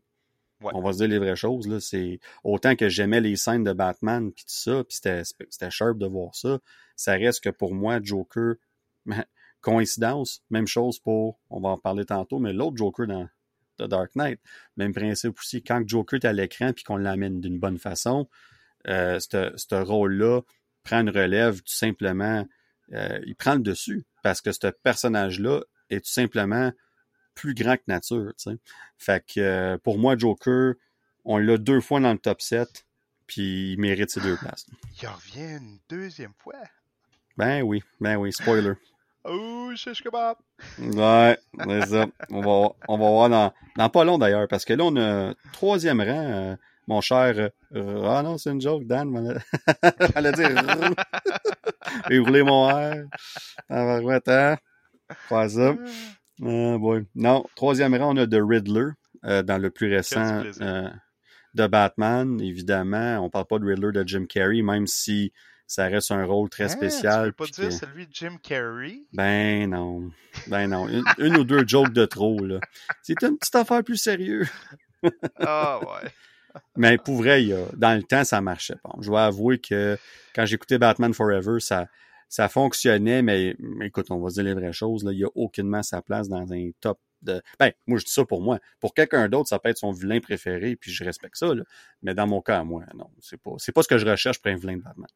On 0.62 0.82
va 0.82 0.94
se 0.94 1.00
dire 1.00 1.08
les 1.08 1.20
vraies 1.20 1.36
choses. 1.36 1.68
Là. 1.68 1.80
C'est 1.80 2.20
autant 2.44 2.76
que 2.76 2.88
j'aimais 2.88 3.20
les 3.20 3.36
scènes 3.36 3.64
de 3.64 3.74
Batman 3.74 4.32
puis 4.32 4.46
tout 4.46 4.54
ça, 4.54 4.84
puis 4.84 4.96
c'était 4.96 5.70
sharp 5.70 5.98
de 5.98 6.06
voir 6.06 6.34
ça. 6.36 6.60
Ça 6.96 7.14
reste 7.14 7.44
que 7.44 7.50
pour 7.50 7.74
moi, 7.74 8.00
Joker, 8.02 8.56
Coïncidence, 9.64 10.43
même 10.49 10.68
chose 10.68 10.99
pour, 10.99 11.39
on 11.49 11.61
va 11.61 11.70
en 11.70 11.78
parler 11.78 12.05
tantôt, 12.05 12.38
mais 12.38 12.53
l'autre 12.53 12.78
Joker 12.78 13.07
dans 13.07 13.28
The 13.80 13.84
Dark 13.84 14.11
Knight, 14.16 14.39
même 14.78 14.93
principe 14.93 15.39
aussi, 15.39 15.64
quand 15.64 15.82
Joker 15.88 16.20
est 16.22 16.28
à 16.28 16.34
l'écran 16.34 16.74
puis 16.74 16.84
qu'on 16.84 16.97
l'amène 16.97 17.41
d'une 17.41 17.57
bonne 17.57 17.80
façon, 17.80 18.30
euh, 18.88 19.20
ce 19.20 19.76
rôle-là 19.76 20.41
prend 20.84 20.99
une 20.99 21.09
relève 21.09 21.61
tout 21.61 21.74
simplement, 21.74 22.45
euh, 22.91 23.20
il 23.26 23.36
prend 23.36 23.55
le 23.55 23.61
dessus 23.61 24.05
parce 24.22 24.41
que 24.41 24.51
ce 24.51 24.68
personnage-là 24.68 25.61
est 25.89 26.01
tout 26.01 26.11
simplement 26.11 26.72
plus 27.34 27.53
grand 27.55 27.78
que 27.78 27.84
nature. 27.88 28.34
Fait 28.97 29.26
que 29.26 29.39
euh, 29.39 29.78
pour 29.78 29.97
moi, 29.97 30.18
Joker, 30.18 30.74
on 31.24 31.38
l'a 31.38 31.57
deux 31.57 31.80
fois 31.80 32.01
dans 32.01 32.11
le 32.11 32.20
top 32.20 32.41
7, 32.41 32.86
puis 33.28 33.72
il 33.74 33.80
mérite 33.80 34.09
ses 34.09 34.20
deux 34.20 34.36
places. 34.36 34.68
Il 35.01 35.07
revient 35.07 35.57
une 35.57 35.80
deuxième 35.89 36.34
fois. 36.38 36.59
Ben 37.38 37.61
oui, 37.64 37.82
ben 38.01 38.18
oui, 38.18 38.34
spoiler. 38.34 38.74
Oh, 39.26 39.71
shish 39.76 40.03
kebab! 40.03 40.36
Ouais, 40.80 41.38
c'est 41.65 41.86
ça. 41.88 42.05
On 42.30 42.41
va, 42.41 42.74
on 42.89 42.97
va 42.97 43.09
voir 43.09 43.30
dans, 43.30 43.53
dans 43.78 43.89
pas 43.89 44.03
long 44.03 44.17
d'ailleurs, 44.17 44.49
parce 44.49 44.65
que 44.65 44.74
là, 44.74 44.84
on 44.84 44.97
a 44.97 45.34
troisième 45.53 46.01
rang, 46.01 46.07
euh, 46.09 46.55
mon 46.88 46.99
cher. 46.99 47.51
Euh, 47.74 48.03
ah 48.05 48.21
non, 48.21 48.38
c'est 48.38 48.51
une 48.51 48.59
joke, 48.59 48.86
Dan. 48.86 49.39
Elle 50.15 50.28
a 50.28 50.32
dit. 50.34 50.41
Mon 52.43 52.69
air. 52.69 53.05
Ah, 53.69 53.99
attends. 54.11 54.57
Faire 55.30 55.49
ça. 55.49 55.76
Ah, 56.41 56.78
boy. 56.78 57.05
Non, 57.15 57.45
troisième 57.55 57.95
rang, 57.95 58.13
on 58.13 58.17
a 58.17 58.28
The 58.28 58.41
Riddler, 58.41 58.89
euh, 59.24 59.41
dans 59.41 59.57
le 59.57 59.69
plus 59.69 59.89
récent 59.93 60.43
de 61.53 61.67
Batman, 61.67 62.41
évidemment. 62.41 63.19
On 63.19 63.30
parle 63.30 63.45
pas 63.45 63.59
de 63.59 63.65
Riddler 63.65 63.93
de 63.93 64.03
Jim 64.05 64.26
Carrey, 64.28 64.61
même 64.61 64.88
si 64.88 65.32
ça 65.68 65.88
reste 65.88 66.11
un 66.11 66.26
rôle 66.26 66.49
très 66.49 66.70
spécial. 66.70 67.28
Tu 67.28 67.34
peux 67.34 67.45
pas 67.45 67.51
dire 67.51 67.72
celui 67.72 68.07
de 68.07 68.14
Jim 68.14 68.38
Carrey? 68.41 69.03
Ben 69.14 69.70
non. 69.70 70.11
Ben 70.47 70.68
non. 70.68 70.88
Une, 71.18 71.38
ou 71.38 71.43
deux 71.43 71.68
jokes 71.68 71.93
de 71.93 72.05
trop, 72.05 72.39
là. 72.39 72.59
C'est 73.01 73.22
une 73.24 73.38
petite 73.38 73.55
affaire 73.55 73.84
plus 73.84 73.97
sérieuse. 73.97 74.49
ah 75.39 75.80
ouais. 75.80 76.09
Mais 76.76 76.97
pour 76.97 77.16
vrai, 77.16 77.43
dans 77.76 77.97
le 77.97 78.03
temps, 78.03 78.24
ça 78.24 78.41
marchait 78.41 78.76
pas. 78.84 78.93
Je 79.01 79.07
dois 79.07 79.26
avouer 79.26 79.59
que 79.59 79.97
quand 80.36 80.45
j'écoutais 80.45 80.78
Batman 80.78 81.14
Forever, 81.14 81.59
ça, 81.59 81.88
ça 82.30 82.49
fonctionnait, 82.49 83.22
mais, 83.22 83.55
écoute, 83.82 84.07
on 84.11 84.20
va 84.20 84.30
dire 84.30 84.43
les 84.43 84.53
vraies 84.53 84.74
choses. 84.74 85.03
Là, 85.03 85.11
il 85.11 85.18
n'y 85.18 85.24
a 85.24 85.30
aucunement 85.36 85.84
sa 85.84 86.01
place 86.01 86.30
dans 86.30 86.51
un 86.53 86.70
top 86.80 86.99
de. 87.24 87.41
Ben, 87.59 87.71
moi, 87.88 87.99
je 87.99 88.05
dis 88.05 88.11
ça 88.11 88.26
pour 88.26 88.41
moi. 88.41 88.59
Pour 88.80 88.93
quelqu'un 88.93 89.28
d'autre, 89.30 89.49
ça 89.49 89.59
peut 89.59 89.69
être 89.69 89.78
son 89.78 89.91
vilain 89.91 90.19
préféré, 90.19 90.76
puis 90.76 90.91
je 90.91 91.03
respecte 91.03 91.38
ça. 91.38 91.53
Là. 91.53 91.63
Mais 92.01 92.13
dans 92.13 92.28
mon 92.28 92.41
cas, 92.41 92.63
moi, 92.63 92.84
non. 92.95 93.09
C'est 93.19 93.41
pas, 93.41 93.53
c'est 93.57 93.71
pas 93.71 93.84
ce 93.84 93.88
que 93.88 93.97
je 93.97 94.05
recherche 94.05 94.41
pour 94.41 94.51
un 94.51 94.55
vilain 94.55 94.78
de 94.78 94.82
Batman 94.84 95.07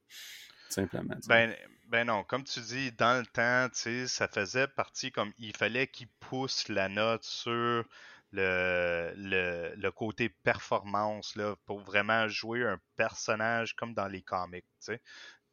simplement. 0.70 1.16
Ben, 1.28 1.56
ben 1.88 2.08
non, 2.08 2.24
comme 2.24 2.44
tu 2.44 2.60
dis, 2.62 2.92
dans 2.92 3.20
le 3.20 3.26
temps, 3.26 3.68
ça 3.74 4.28
faisait 4.28 4.68
partie 4.68 5.12
comme 5.12 5.32
il 5.38 5.56
fallait 5.56 5.88
qu'il 5.88 6.08
pousse 6.20 6.68
la 6.70 6.90
note 6.90 7.24
sur 7.24 7.86
le, 8.32 9.14
le, 9.16 9.90
côté 9.92 10.30
performance 10.30 11.36
là, 11.36 11.56
pour 11.66 11.80
vraiment 11.80 12.28
jouer 12.28 12.64
un 12.66 12.80
personnage 12.96 13.74
comme 13.76 13.94
dans 13.94 14.08
les 14.08 14.22
comics. 14.22 14.66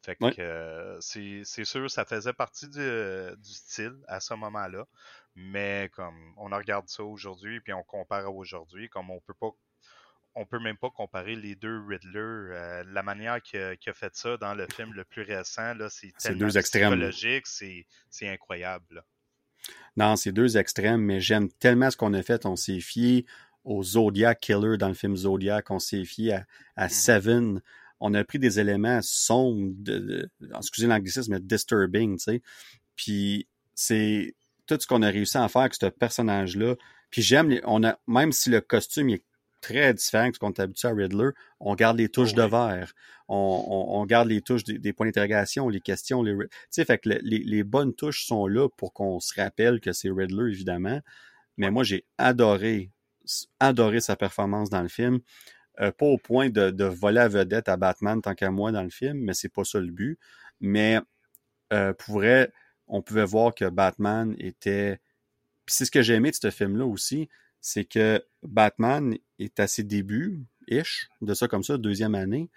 Fait 0.01 0.15
que 0.15 0.39
euh, 0.39 0.99
c'est 0.99 1.65
sûr, 1.65 1.89
ça 1.89 2.05
faisait 2.05 2.33
partie 2.33 2.67
du, 2.69 2.79
du 3.37 3.53
style 3.53 3.95
à 4.07 4.19
ce 4.19 4.33
moment-là. 4.35 4.85
Mais 5.35 5.89
comme 5.93 6.33
on 6.37 6.45
regarde 6.49 6.87
ça 6.87 7.03
aujourd'hui, 7.03 7.59
puis 7.59 7.73
on 7.73 7.83
compare 7.83 8.25
à 8.25 8.31
aujourd'hui, 8.31 8.89
comme 8.89 9.09
on 9.09 9.19
peut 9.19 9.33
pas 9.33 9.51
on 10.35 10.45
peut 10.45 10.59
même 10.59 10.77
pas 10.77 10.89
comparer 10.89 11.35
les 11.35 11.55
deux 11.55 11.81
Riddler. 11.87 12.19
Euh, 12.19 12.83
la 12.91 13.03
manière 13.03 13.41
qu'il 13.41 13.59
a, 13.59 13.93
fait 13.93 14.15
ça 14.15 14.37
dans 14.37 14.53
le 14.53 14.67
film 14.75 14.93
le 14.93 15.05
plus 15.05 15.21
récent, 15.21 15.73
c'est 15.89 16.13
tellement 16.17 16.47
deux 16.47 16.61
psychologique, 16.61 17.47
c'est 17.47 18.29
incroyable. 18.29 19.03
Non, 19.95 20.15
c'est 20.15 20.33
deux 20.33 20.57
extrêmes, 20.57 21.01
mais 21.01 21.21
j'aime 21.21 21.49
tellement 21.49 21.89
ce 21.89 21.97
qu'on 21.97 22.13
a 22.13 22.21
fait. 22.21 22.45
On 22.45 22.57
s'est 22.57 22.81
fié 22.81 23.25
au 23.63 23.81
Zodiac 23.81 24.39
Killer 24.41 24.77
dans 24.77 24.89
le 24.89 24.93
film 24.93 25.15
Zodiac, 25.15 25.71
on 25.71 25.79
s'est 25.79 26.05
fié 26.05 26.33
à, 26.33 26.45
à 26.75 26.87
mm-hmm. 26.87 26.91
Seven. 26.91 27.61
On 28.01 28.13
a 28.13 28.23
pris 28.25 28.37
des 28.37 28.59
éléments 28.59 28.99
sombres, 29.01 29.71
de, 29.77 30.29
excusez 30.55 30.85
l'anglicisme, 30.85 31.33
mais 31.33 31.39
disturbing, 31.39 32.17
tu 32.17 32.23
sais. 32.23 32.41
Puis 32.95 33.47
c'est 33.73 34.35
tout 34.67 34.77
ce 34.79 34.87
qu'on 34.87 35.01
a 35.01 35.09
réussi 35.09 35.37
à 35.37 35.47
faire 35.47 35.61
avec 35.61 35.75
ce 35.75 35.85
personnage-là. 35.87 36.75
Puis 37.09 37.21
j'aime, 37.21 37.59
on 37.65 37.83
a, 37.83 37.97
même 38.07 38.31
si 38.31 38.49
le 38.49 38.61
costume 38.61 39.09
est 39.09 39.23
très 39.61 39.93
différent 39.93 40.29
de 40.29 40.33
ce 40.33 40.39
qu'on 40.39 40.51
est 40.51 40.59
habitué 40.59 40.87
à 40.87 40.93
Riddler, 40.93 41.29
on 41.59 41.73
garde 41.75 41.97
les 41.97 42.09
touches 42.09 42.33
de 42.33 42.43
verre, 42.43 42.93
on, 43.27 44.05
garde 44.07 44.27
les 44.27 44.41
touches 44.41 44.63
des, 44.63 44.93
points 44.93 45.07
d'interrogation, 45.07 45.69
les 45.69 45.81
questions, 45.81 46.21
les, 46.21 46.35
tu 46.35 46.47
sais, 46.69 46.85
fait 46.85 46.99
que 46.99 47.09
les, 47.09 47.39
les, 47.39 47.63
bonnes 47.63 47.95
touches 47.95 48.25
sont 48.27 48.45
là 48.45 48.69
pour 48.77 48.93
qu'on 48.93 49.19
se 49.19 49.39
rappelle 49.39 49.79
que 49.79 49.91
c'est 49.91 50.11
Riddler, 50.11 50.51
évidemment. 50.51 50.99
Mais 51.57 51.71
moi, 51.71 51.83
j'ai 51.83 52.05
adoré, 52.19 52.91
adoré 53.59 54.01
sa 54.01 54.15
performance 54.15 54.69
dans 54.69 54.83
le 54.83 54.87
film. 54.87 55.19
Euh, 55.81 55.91
pas 55.91 56.05
au 56.05 56.17
point 56.17 56.49
de, 56.49 56.69
de, 56.69 56.85
voler 56.85 57.15
la 57.15 57.27
vedette 57.27 57.67
à 57.67 57.75
Batman 57.75 58.21
tant 58.21 58.35
qu'à 58.35 58.51
moi 58.51 58.71
dans 58.71 58.83
le 58.83 58.89
film, 58.89 59.17
mais 59.19 59.33
c'est 59.33 59.49
pas 59.49 59.63
ça 59.63 59.79
le 59.79 59.91
but. 59.91 60.19
Mais 60.61 60.99
euh, 61.73 61.93
pour 61.93 62.15
vrai, 62.15 62.51
on 62.87 63.01
pouvait 63.01 63.25
voir 63.25 63.53
que 63.53 63.69
Batman 63.69 64.35
était. 64.39 64.99
Puis 65.65 65.75
c'est 65.75 65.85
ce 65.85 65.91
que 65.91 66.01
j'ai 66.01 66.13
aimé 66.13 66.31
de 66.31 66.35
ce 66.35 66.51
film-là 66.51 66.85
aussi, 66.85 67.27
c'est 67.59 67.85
que 67.85 68.23
Batman 68.43 69.17
est 69.39 69.59
à 69.59 69.67
ses 69.67 69.83
débuts, 69.83 70.43
ish, 70.67 71.09
de 71.21 71.33
ça 71.33 71.47
comme 71.47 71.63
ça, 71.63 71.77
deuxième 71.77 72.15
année. 72.15 72.49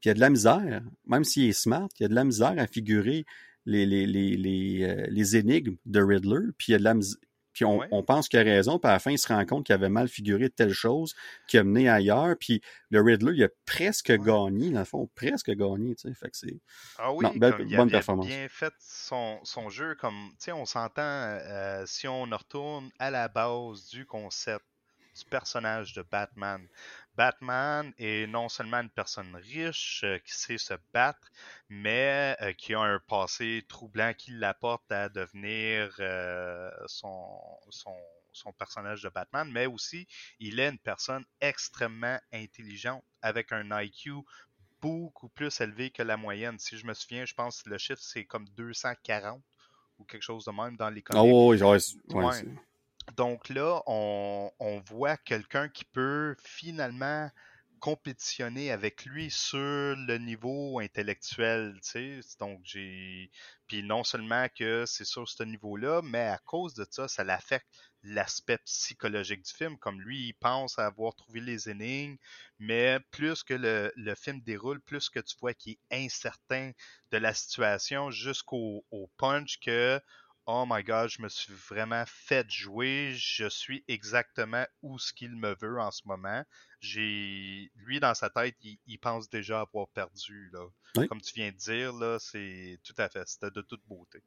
Puis 0.00 0.06
il 0.06 0.08
y 0.08 0.10
a 0.12 0.14
de 0.14 0.20
la 0.20 0.30
misère, 0.30 0.82
même 1.06 1.24
s'il 1.24 1.48
est 1.48 1.52
smart, 1.52 1.88
il 1.98 2.04
y 2.04 2.06
a 2.06 2.08
de 2.08 2.14
la 2.14 2.24
misère 2.24 2.54
à 2.56 2.66
figurer 2.66 3.26
les, 3.66 3.84
les, 3.84 4.06
les, 4.06 4.36
les, 4.36 4.84
euh, 4.84 5.06
les 5.10 5.36
énigmes 5.36 5.76
de 5.84 6.02
Riddler. 6.02 6.52
Puis 6.56 6.68
il 6.68 6.72
y 6.72 6.74
a 6.74 6.78
de 6.78 6.84
la 6.84 6.94
misère 6.94 7.18
puis 7.52 7.64
on, 7.64 8.02
pense 8.02 8.28
qu'il 8.28 8.38
a 8.38 8.42
raison, 8.42 8.78
puis 8.78 8.88
à 8.88 8.94
la 8.94 8.98
fin, 8.98 9.10
il 9.10 9.18
se 9.18 9.28
rend 9.28 9.44
compte 9.44 9.66
qu'il 9.66 9.74
avait 9.74 9.88
mal 9.88 10.08
figuré 10.08 10.50
telle 10.50 10.72
chose, 10.72 11.14
qui 11.48 11.58
a 11.58 11.64
mené 11.64 11.88
ailleurs, 11.88 12.36
puis 12.38 12.60
le 12.90 13.00
Riddler, 13.00 13.32
il 13.34 13.44
a 13.44 13.48
presque 13.66 14.12
gagné, 14.12 14.70
dans 14.70 14.80
le 14.80 14.84
fond, 14.84 15.10
presque 15.14 15.50
gagné, 15.50 15.94
tu 15.94 16.08
sais, 16.08 16.14
fait 16.14 16.30
que 16.30 16.36
c'est... 16.36 16.60
Ah 16.98 17.12
oui, 17.12 17.26
belle, 17.36 17.54
il 17.68 17.76
bonne 17.76 17.90
performance. 17.90 18.26
bien 18.26 18.48
fait 18.48 18.72
son, 18.78 19.38
son 19.44 19.68
jeu, 19.68 19.94
comme, 19.96 20.30
tu 20.32 20.46
sais, 20.46 20.52
on 20.52 20.64
s'entend, 20.64 21.02
euh, 21.02 21.84
si 21.86 22.08
on 22.08 22.22
retourne 22.22 22.90
à 22.98 23.10
la 23.10 23.28
base 23.28 23.88
du 23.88 24.06
concept 24.06 24.64
du 25.18 25.24
personnage 25.24 25.92
de 25.94 26.02
Batman. 26.02 26.66
Batman 27.16 27.92
est 27.98 28.26
non 28.26 28.48
seulement 28.48 28.78
une 28.78 28.90
personne 28.90 29.34
riche 29.36 30.02
euh, 30.04 30.18
qui 30.18 30.32
sait 30.32 30.58
se 30.58 30.74
battre, 30.92 31.30
mais 31.68 32.36
euh, 32.40 32.52
qui 32.52 32.74
a 32.74 32.80
un 32.80 32.98
passé 33.00 33.64
troublant 33.68 34.14
qui 34.14 34.32
l'apporte 34.32 34.90
à 34.90 35.08
devenir 35.08 35.94
euh, 36.00 36.70
son, 36.86 37.28
son, 37.68 37.96
son, 38.32 38.52
personnage 38.52 39.02
de 39.02 39.08
Batman, 39.08 39.50
mais 39.50 39.66
aussi 39.66 40.06
il 40.38 40.60
est 40.60 40.68
une 40.68 40.78
personne 40.78 41.24
extrêmement 41.40 42.18
intelligente 42.32 43.04
avec 43.22 43.52
un 43.52 43.68
IQ 43.80 44.12
beaucoup 44.80 45.28
plus 45.28 45.60
élevé 45.60 45.90
que 45.90 46.02
la 46.02 46.16
moyenne. 46.16 46.58
Si 46.58 46.78
je 46.78 46.86
me 46.86 46.94
souviens, 46.94 47.26
je 47.26 47.34
pense 47.34 47.62
que 47.62 47.70
le 47.70 47.78
chiffre 47.78 48.02
c'est 48.02 48.24
comme 48.24 48.48
240 48.50 49.42
ou 49.98 50.04
quelque 50.04 50.22
chose 50.22 50.44
de 50.44 50.52
même 50.52 50.76
dans 50.76 50.88
les 50.90 51.02
comics. 51.02 51.20
Oh, 51.22 51.50
oui, 51.50 51.60
oui, 52.08 52.58
donc 53.16 53.48
là, 53.48 53.82
on, 53.86 54.50
voit 54.86 55.16
quelqu'un 55.16 55.68
qui 55.68 55.84
peut 55.84 56.34
finalement 56.44 57.30
compétitionner 57.80 58.70
avec 58.70 59.06
lui 59.06 59.30
sur 59.30 59.58
le 59.58 60.18
niveau 60.18 60.80
intellectuel, 60.80 61.74
tu 61.82 62.20
sais. 62.22 62.36
Donc 62.38 62.60
j'ai 62.64 63.30
puis 63.66 63.82
non 63.82 64.04
seulement 64.04 64.48
que 64.54 64.84
c'est 64.86 65.04
sur 65.04 65.28
ce 65.28 65.44
niveau-là, 65.44 66.02
mais 66.02 66.26
à 66.26 66.38
cause 66.38 66.74
de 66.74 66.86
ça, 66.90 67.08
ça 67.08 67.24
l'affecte 67.24 67.68
l'aspect 68.02 68.58
psychologique 68.64 69.44
du 69.44 69.52
film. 69.52 69.78
Comme 69.78 70.00
lui, 70.00 70.28
il 70.28 70.34
pense 70.34 70.78
avoir 70.78 71.14
trouvé 71.14 71.40
les 71.40 71.68
énigmes, 71.68 72.16
mais 72.58 72.98
plus 73.10 73.42
que 73.42 73.54
le, 73.54 73.92
le 73.96 74.14
film 74.14 74.40
déroule, 74.40 74.80
plus 74.80 75.08
que 75.08 75.20
tu 75.20 75.36
vois 75.40 75.54
qu'il 75.54 75.74
est 75.90 76.04
incertain 76.04 76.72
de 77.12 77.18
la 77.18 77.32
situation 77.34 78.10
jusqu'au 78.10 78.84
punch 79.18 79.58
que 79.60 80.00
Oh 80.52 80.64
my 80.68 80.82
god, 80.82 81.08
je 81.08 81.22
me 81.22 81.28
suis 81.28 81.52
vraiment 81.52 82.02
fait 82.06 82.50
jouer. 82.50 83.12
Je 83.14 83.48
suis 83.48 83.84
exactement 83.86 84.64
où 84.82 84.98
ce 84.98 85.12
qu'il 85.12 85.36
me 85.36 85.54
veut 85.54 85.80
en 85.80 85.92
ce 85.92 86.02
moment. 86.06 86.42
J'ai 86.80 87.70
lui 87.76 88.00
dans 88.00 88.14
sa 88.14 88.30
tête, 88.30 88.56
il, 88.64 88.98
pense 88.98 89.30
déjà 89.30 89.60
avoir 89.60 89.86
perdu 89.90 90.50
là. 90.52 91.06
Comme 91.06 91.20
tu 91.20 91.34
viens 91.34 91.52
de 91.52 91.56
dire 91.56 91.92
là, 91.92 92.18
c'est 92.18 92.80
tout 92.82 92.94
à 92.98 93.08
fait, 93.08 93.28
c'était 93.28 93.52
de 93.52 93.60
toute 93.60 93.82
beauté. 93.86 94.24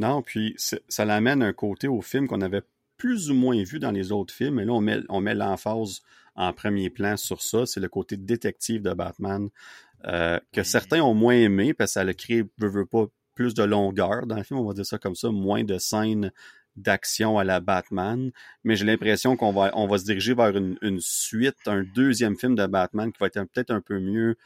Non, 0.00 0.22
puis 0.22 0.56
ça 0.56 1.04
l'amène 1.04 1.44
un 1.44 1.52
côté 1.52 1.86
au 1.86 2.00
film 2.00 2.26
qu'on 2.26 2.40
avait 2.40 2.62
plus 2.96 3.30
ou 3.30 3.34
moins 3.34 3.62
vu 3.62 3.78
dans 3.78 3.92
les 3.92 4.10
autres 4.10 4.34
films, 4.34 4.58
et 4.58 4.64
là 4.64 4.72
on 4.72 4.80
met, 4.80 4.98
on 5.08 5.20
met 5.20 5.36
l'emphase 5.36 6.00
en 6.34 6.52
premier 6.52 6.90
plan 6.90 7.16
sur 7.16 7.42
ça, 7.42 7.64
c'est 7.64 7.78
le 7.78 7.88
côté 7.88 8.16
détective 8.16 8.82
de 8.82 8.92
Batman, 8.92 9.50
euh, 10.04 10.40
que 10.52 10.64
certains 10.64 11.00
ont 11.00 11.14
moins 11.14 11.34
aimé 11.34 11.74
parce 11.74 11.90
que 11.90 11.94
ça 11.94 12.04
le 12.04 12.12
crée, 12.12 12.44
veut, 12.58 12.68
veut 12.68 12.86
pas, 12.86 13.06
plus 13.38 13.54
de 13.54 13.62
longueur 13.62 14.26
dans 14.26 14.34
le 14.34 14.42
film, 14.42 14.58
on 14.58 14.66
va 14.66 14.74
dire 14.74 14.84
ça 14.84 14.98
comme 14.98 15.14
ça, 15.14 15.30
moins 15.30 15.62
de 15.62 15.78
scènes 15.78 16.32
d'action 16.74 17.38
à 17.38 17.44
la 17.44 17.60
Batman, 17.60 18.32
mais 18.64 18.74
j'ai 18.74 18.84
l'impression 18.84 19.36
qu'on 19.36 19.52
va, 19.52 19.70
on 19.74 19.86
va 19.86 19.98
se 19.98 20.04
diriger 20.04 20.34
vers 20.34 20.56
une, 20.56 20.98
suite, 20.98 21.54
un 21.66 21.84
deuxième 21.84 22.36
film 22.36 22.56
de 22.56 22.66
Batman 22.66 23.12
qui 23.12 23.18
va 23.20 23.28
être 23.28 23.40
peut-être 23.44 23.70
un 23.70 23.80
peu 23.80 24.00
mieux, 24.00 24.36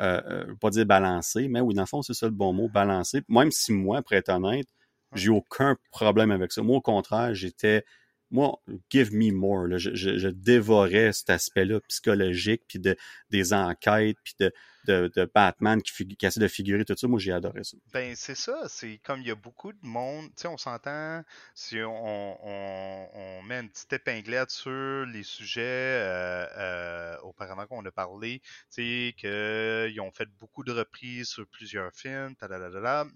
euh, 0.00 0.20
euh, 0.26 0.54
pas 0.60 0.68
dire 0.68 0.84
balancé, 0.84 1.48
mais 1.48 1.60
oui, 1.60 1.72
dans 1.72 1.84
le 1.84 1.86
fond, 1.86 2.02
c'est 2.02 2.12
ça 2.12 2.26
le 2.26 2.32
bon 2.32 2.52
mot, 2.52 2.68
balancé. 2.68 3.22
Même 3.30 3.50
si 3.50 3.72
moi, 3.72 4.02
pour 4.02 4.12
être 4.12 4.28
honnête, 4.28 4.68
j'ai 5.14 5.30
aucun 5.30 5.78
problème 5.90 6.30
avec 6.30 6.52
ça. 6.52 6.60
Moi, 6.60 6.76
au 6.76 6.82
contraire, 6.82 7.34
j'étais, 7.34 7.82
moi, 8.30 8.60
give 8.90 9.14
me 9.14 9.32
more. 9.32 9.78
Je, 9.78 9.94
je, 9.94 10.28
dévorais 10.28 11.14
cet 11.14 11.30
aspect-là 11.30 11.80
psychologique, 11.88 12.60
puis 12.68 12.78
de, 12.78 12.94
des 13.30 13.54
enquêtes, 13.54 14.18
puis 14.22 14.34
de, 14.38 14.52
de, 14.84 15.30
Batman 15.34 15.82
qui, 15.82 16.06
qui, 16.16 16.26
essaie 16.26 16.40
de 16.40 16.48
figurer 16.48 16.84
tout 16.84 16.94
ça. 16.96 17.06
Moi, 17.06 17.18
j'ai 17.18 17.32
adoré 17.32 17.64
ça. 17.64 17.76
Ben, 17.92 18.14
c'est 18.16 18.34
ça. 18.34 18.68
C'est 18.68 18.98
comme 18.98 19.20
il 19.20 19.28
y 19.28 19.30
a 19.30 19.34
beaucoup 19.34 19.72
de 19.72 19.78
monde. 19.82 20.26
Tu 20.28 20.42
sais, 20.42 20.48
on 20.48 20.56
s'entend, 20.56 21.22
si 21.54 21.80
on, 21.82 22.38
on, 22.46 23.42
met 23.42 23.60
une 23.60 23.68
petite 23.68 23.92
épinglette 23.92 24.50
sur 24.50 25.04
les 25.06 25.22
sujets 25.22 25.62
euh, 25.62 26.46
euh, 26.56 27.18
auparavant 27.22 27.66
qu'on 27.66 27.84
a 27.84 27.90
parlé, 27.90 28.40
tu 28.40 29.10
sais, 29.10 29.14
qu'ils 29.16 30.00
ont 30.00 30.10
fait 30.10 30.28
beaucoup 30.38 30.64
de 30.64 30.72
reprises 30.72 31.28
sur 31.28 31.46
plusieurs 31.46 31.92
films, 31.92 32.34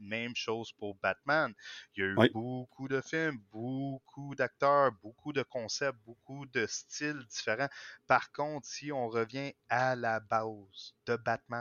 même 0.00 0.34
chose 0.34 0.72
pour 0.72 0.94
Batman. 0.96 1.52
Il 1.94 2.00
y 2.00 2.06
a 2.06 2.10
eu 2.10 2.30
beaucoup 2.32 2.88
de 2.88 3.00
films, 3.00 3.38
beaucoup 3.52 4.34
d'acteurs, 4.34 4.92
beaucoup 5.02 5.32
de 5.32 5.42
concepts, 5.42 5.98
beaucoup 6.04 6.46
de 6.46 6.66
styles 6.66 7.24
différents. 7.30 7.68
Par 8.06 8.32
contre, 8.32 8.66
si 8.66 8.92
on 8.92 9.08
revient 9.08 9.52
à 9.68 9.96
la 9.96 10.20
base 10.20 10.94
de 11.06 11.16
Batman, 11.16 11.57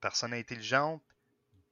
personne 0.00 0.34
intelligente, 0.34 1.02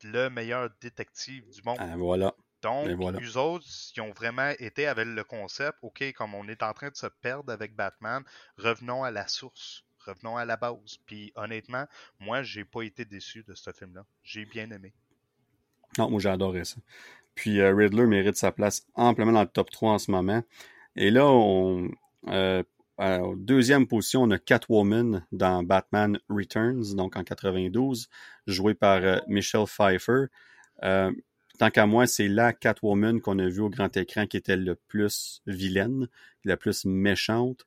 le 0.02 0.28
meilleur 0.28 0.70
détective 0.80 1.48
du 1.50 1.62
monde. 1.64 1.76
Ah, 1.80 1.96
voilà. 1.96 2.34
Donc, 2.62 2.88
les 2.88 3.36
autres, 3.36 3.66
ils 3.96 4.00
ont 4.00 4.10
vraiment 4.10 4.50
été 4.58 4.86
avec 4.86 5.06
le 5.06 5.22
concept, 5.22 5.78
OK, 5.82 6.12
comme 6.16 6.34
on 6.34 6.48
est 6.48 6.62
en 6.62 6.72
train 6.72 6.90
de 6.90 6.96
se 6.96 7.06
perdre 7.06 7.52
avec 7.52 7.76
Batman, 7.76 8.24
revenons 8.56 9.04
à 9.04 9.12
la 9.12 9.28
source, 9.28 9.84
revenons 10.04 10.36
à 10.36 10.44
la 10.44 10.56
base. 10.56 10.98
Puis 11.06 11.32
honnêtement, 11.36 11.86
moi, 12.18 12.42
j'ai 12.42 12.64
pas 12.64 12.82
été 12.82 13.04
déçu 13.04 13.44
de 13.44 13.54
ce 13.54 13.70
film-là. 13.70 14.04
J'ai 14.24 14.44
bien 14.44 14.70
aimé. 14.72 14.92
Non, 15.98 16.10
moi 16.10 16.20
j'ai 16.20 16.28
adoré 16.28 16.64
ça. 16.64 16.76
Puis 17.34 17.60
euh, 17.60 17.74
Riddler 17.74 18.06
mérite 18.06 18.36
sa 18.36 18.50
place 18.50 18.86
amplement 18.94 19.32
dans 19.32 19.42
le 19.42 19.48
top 19.48 19.70
3 19.70 19.92
en 19.92 19.98
ce 19.98 20.10
moment. 20.10 20.42
Et 20.96 21.10
là, 21.10 21.26
on, 21.26 21.88
euh, 22.26 22.62
en 22.98 23.34
deuxième 23.36 23.86
position, 23.86 24.22
on 24.22 24.30
a 24.30 24.38
Catwoman 24.38 25.24
dans 25.30 25.62
Batman 25.62 26.18
Returns, 26.28 26.94
donc 26.96 27.16
en 27.16 27.22
92, 27.22 28.08
joué 28.46 28.74
par 28.74 29.02
euh, 29.04 29.18
Michelle 29.28 29.66
Pfeiffer. 29.66 30.26
Euh, 30.82 31.12
tant 31.58 31.70
qu'à 31.70 31.86
moi, 31.86 32.06
c'est 32.06 32.28
la 32.28 32.52
Catwoman 32.52 33.20
qu'on 33.20 33.38
a 33.38 33.48
vue 33.48 33.60
au 33.60 33.70
grand 33.70 33.96
écran 33.96 34.26
qui 34.26 34.36
était 34.36 34.56
le 34.56 34.74
plus 34.74 35.42
vilaine, 35.46 36.08
la 36.44 36.56
plus 36.56 36.84
méchante, 36.84 37.64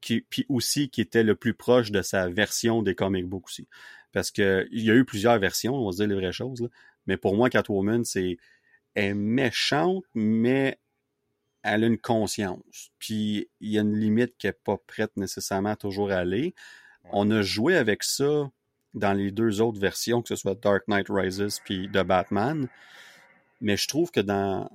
qui, 0.00 0.22
puis 0.22 0.46
aussi 0.48 0.88
qui 0.88 1.02
était 1.02 1.24
le 1.24 1.34
plus 1.34 1.54
proche 1.54 1.90
de 1.90 2.00
sa 2.00 2.28
version 2.28 2.82
des 2.82 2.94
comic 2.94 3.26
books 3.26 3.46
aussi. 3.46 3.68
Parce 4.12 4.30
que 4.30 4.66
il 4.72 4.82
y 4.82 4.90
a 4.90 4.94
eu 4.94 5.04
plusieurs 5.04 5.38
versions, 5.38 5.74
on 5.74 5.86
va 5.86 5.92
se 5.92 5.98
dire 5.98 6.08
les 6.08 6.14
vraies 6.14 6.32
choses, 6.32 6.68
mais 7.06 7.18
pour 7.18 7.36
moi, 7.36 7.50
Catwoman, 7.50 8.04
c'est 8.04 8.38
est 8.96 9.14
méchante, 9.14 10.04
mais 10.14 10.78
elle 11.62 11.84
a 11.84 11.86
une 11.86 11.98
conscience. 11.98 12.90
Puis 12.98 13.48
il 13.60 13.70
y 13.70 13.78
a 13.78 13.82
une 13.82 13.98
limite 13.98 14.36
qui 14.38 14.46
n'est 14.46 14.52
pas 14.52 14.76
prête 14.86 15.16
nécessairement 15.16 15.70
à 15.70 15.76
toujours 15.76 16.10
aller. 16.10 16.54
On 17.12 17.30
a 17.30 17.42
joué 17.42 17.76
avec 17.76 18.02
ça 18.02 18.50
dans 18.94 19.12
les 19.12 19.30
deux 19.30 19.60
autres 19.60 19.80
versions, 19.80 20.22
que 20.22 20.28
ce 20.28 20.36
soit 20.36 20.60
Dark 20.60 20.88
Knight 20.88 21.06
Rises 21.08 21.60
puis 21.64 21.88
de 21.88 22.02
Batman. 22.02 22.68
Mais 23.60 23.76
je 23.76 23.88
trouve 23.88 24.10
que 24.10 24.20
dans. 24.20 24.70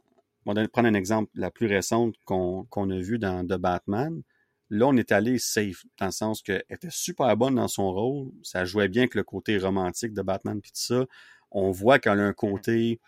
On 0.48 0.54
va 0.54 0.68
prendre 0.68 0.88
un 0.88 0.94
exemple, 0.94 1.32
la 1.34 1.50
plus 1.50 1.66
récente 1.66 2.16
qu'on 2.24 2.68
a 2.92 3.00
vue 3.00 3.18
dans 3.18 3.44
The 3.44 3.58
Batman. 3.58 4.22
Là, 4.70 4.88
on 4.88 4.96
est 4.96 5.12
allé 5.12 5.40
safe, 5.40 5.86
dans 6.00 6.06
le 6.08 6.12
sens 6.12 6.44
qu'elle 6.44 6.64
était 6.70 6.92
super 6.92 7.36
bonne 7.36 7.56
dans 7.56 7.68
son 7.68 7.92
rôle. 7.92 8.32
Ça 8.44 8.64
jouait 8.64 8.88
bien 8.88 9.04
avec 9.04 9.16
le 9.16 9.24
côté 9.24 9.58
romantique 9.58 10.14
de 10.14 10.22
Batman 10.22 10.62
puis 10.62 10.72
tout 10.72 10.82
ça. 10.82 11.06
On 11.50 11.72
voit 11.72 11.98
qu'elle 11.98 12.20
a 12.20 12.26
un 12.26 12.34
côté 12.34 13.00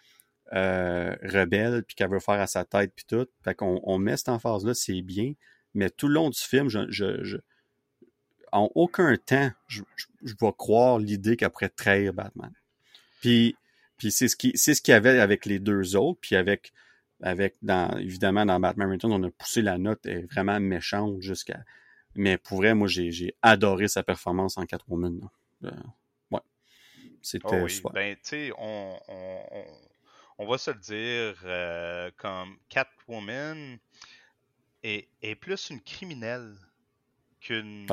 euh, 0.54 1.16
rebelle, 1.24 1.84
puis 1.84 1.96
qu'elle 1.96 2.10
veut 2.10 2.20
faire 2.20 2.40
à 2.40 2.48
sa 2.48 2.66
tête, 2.66 2.94
puis 2.96 3.06
tout. 3.06 3.28
Fait 3.44 3.56
qu'on 3.56 3.80
on 3.84 3.98
met 3.98 4.18
cette 4.18 4.30
emphase-là, 4.30 4.74
c'est 4.74 5.02
bien, 5.02 5.34
mais 5.74 5.90
tout 5.90 6.08
le 6.08 6.16
long 6.16 6.30
du 6.30 6.40
film, 6.40 6.70
je, 6.70 6.82
je, 6.90 7.38
en 8.52 8.70
aucun 8.76 9.16
temps, 9.18 9.52
je, 9.68 9.82
je, 10.24 10.34
vais 10.40 10.54
croire 10.58 11.00
l'idée 11.00 11.36
qu'elle 11.36 11.50
pourrait 11.50 11.70
trahir 11.70 12.14
Batman. 12.14 12.52
Puis, 13.22 13.56
puis 13.98 14.12
c'est 14.12 14.28
ce 14.28 14.36
qui 14.36 14.52
c'est 14.56 14.74
ce 14.74 14.82
qu'il 14.82 14.94
y 14.94 14.96
avait 14.96 15.20
avec 15.20 15.46
les 15.46 15.60
deux 15.60 15.96
autres, 15.96 16.20
puis 16.22 16.36
avec 16.36 16.72
avec, 17.22 17.56
dans, 17.62 17.98
évidemment, 17.98 18.46
dans 18.46 18.60
Batman 18.60 18.92
Returns, 18.92 19.12
on 19.12 19.24
a 19.24 19.32
poussé 19.32 19.62
la 19.62 19.78
note, 19.78 20.06
est 20.06 20.32
vraiment 20.32 20.60
méchante 20.60 21.20
jusqu'à. 21.22 21.64
Mais 22.16 22.38
pour 22.38 22.58
vrai, 22.58 22.74
moi, 22.74 22.88
j'ai 22.88 23.36
adoré 23.42 23.88
sa 23.88 24.04
performance 24.04 24.58
en 24.58 24.66
Catwoman. 24.66 25.20
Euh, 25.64 25.72
ouais. 26.32 26.40
C'était. 27.22 27.62
Oh 27.62 27.66
oui. 27.66 27.82
Ben, 27.94 28.16
tu 28.16 28.22
sais, 28.24 28.52
on, 28.58 29.00
on, 29.08 29.66
on, 30.38 30.48
va 30.48 30.58
se 30.58 30.72
le 30.72 30.80
dire, 30.80 31.40
euh, 31.46 32.12
comme 32.18 32.58
Catwoman 32.70 33.78
est, 34.84 35.10
est, 35.22 35.36
plus 35.36 35.70
une 35.70 35.82
criminelle 35.82 36.56
qu'une 37.40 37.88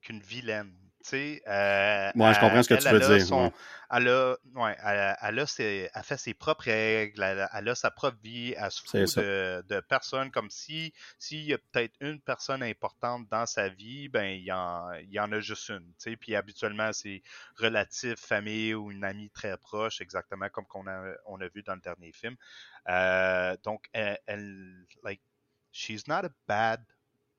qu'une 0.00 0.20
vilaine. 0.20 0.74
Euh, 1.12 2.10
Moi, 2.14 2.32
je 2.32 2.40
comprends 2.40 2.62
ce 2.62 2.68
que 2.68 2.74
tu 2.74 2.88
veux 2.88 2.98
dire. 2.98 3.50
elle, 3.90 4.08
a, 4.08 4.36
ouais, 4.54 4.76
elle, 5.22 5.46
fait 5.46 6.16
ses 6.16 6.34
propres 6.34 6.64
règles, 6.64 7.22
elle, 7.22 7.68
a 7.68 7.74
sa 7.74 7.90
propre 7.90 8.18
vie, 8.22 8.54
elle 8.56 8.70
se 8.70 9.20
de, 9.20 9.64
de, 9.66 9.80
personnes 9.80 10.30
comme 10.30 10.50
si 10.50 10.92
s'il 11.18 11.42
y 11.42 11.54
a 11.54 11.58
peut-être 11.58 11.94
une 12.00 12.20
personne 12.20 12.62
importante 12.62 13.28
dans 13.30 13.46
sa 13.46 13.68
vie, 13.68 14.08
ben 14.08 14.24
il 14.24 14.44
y 14.44 14.52
en, 14.52 14.92
il 14.92 15.10
y 15.10 15.20
en 15.20 15.32
a 15.32 15.40
juste 15.40 15.70
une. 15.70 16.16
Puis 16.18 16.36
habituellement, 16.36 16.92
c'est 16.92 17.22
relatif, 17.56 18.18
famille 18.18 18.74
ou 18.74 18.90
une 18.90 19.04
amie 19.04 19.30
très 19.30 19.56
proche, 19.56 20.00
exactement 20.00 20.48
comme 20.50 20.66
qu'on 20.66 20.86
a, 20.86 21.14
on 21.26 21.40
a 21.40 21.48
vu 21.48 21.62
dans 21.62 21.74
le 21.74 21.80
dernier 21.80 22.12
film. 22.12 22.36
Euh, 22.88 23.56
donc, 23.64 23.86
elle, 23.92 24.18
elle, 24.26 24.86
like, 25.02 25.22
she's 25.72 26.06
not 26.06 26.24
a 26.24 26.30
bad 26.46 26.84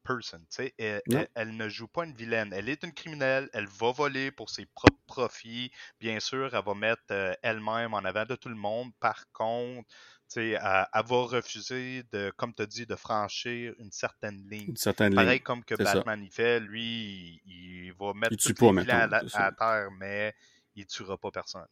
person. 0.03 0.41
Elle, 0.77 1.01
elle, 1.35 1.55
ne 1.55 1.69
joue 1.69 1.87
pas 1.87 2.05
une 2.05 2.13
vilaine. 2.13 2.51
Elle 2.53 2.69
est 2.69 2.83
une 2.83 2.93
criminelle. 2.93 3.49
Elle 3.53 3.67
va 3.67 3.91
voler 3.91 4.31
pour 4.31 4.49
ses 4.49 4.65
propres 4.65 4.99
profits. 5.07 5.71
Bien 5.99 6.19
sûr, 6.19 6.53
elle 6.55 6.63
va 6.63 6.73
mettre 6.73 7.03
euh, 7.11 7.33
elle-même 7.41 7.93
en 7.93 7.99
avant 7.99 8.25
de 8.25 8.35
tout 8.35 8.49
le 8.49 8.55
monde. 8.55 8.91
Par 8.99 9.31
contre, 9.31 9.89
elle, 10.35 10.59
elle, 10.93 11.05
va 11.05 11.23
refuser 11.23 12.03
de, 12.11 12.31
comme 12.37 12.53
tu 12.53 12.61
as 12.61 12.65
dit, 12.65 12.85
de 12.85 12.95
franchir 12.95 13.73
une 13.79 13.91
certaine 13.91 14.47
ligne. 14.49 14.69
Une 14.69 14.77
certaine 14.77 15.13
Pareil 15.13 15.41
comme 15.41 15.63
que 15.63 15.75
Batman 15.75 16.21
il 16.23 16.31
fait, 16.31 16.59
lui, 16.59 17.41
il, 17.45 17.93
va 17.99 18.13
mettre 18.13 18.35
tout 18.35 18.73
les 18.73 18.89
à, 18.89 19.03
à, 19.33 19.51
terre, 19.51 19.89
mais 19.91 20.33
il 20.75 20.85
tuera 20.85 21.17
pas 21.17 21.31
personne. 21.31 21.67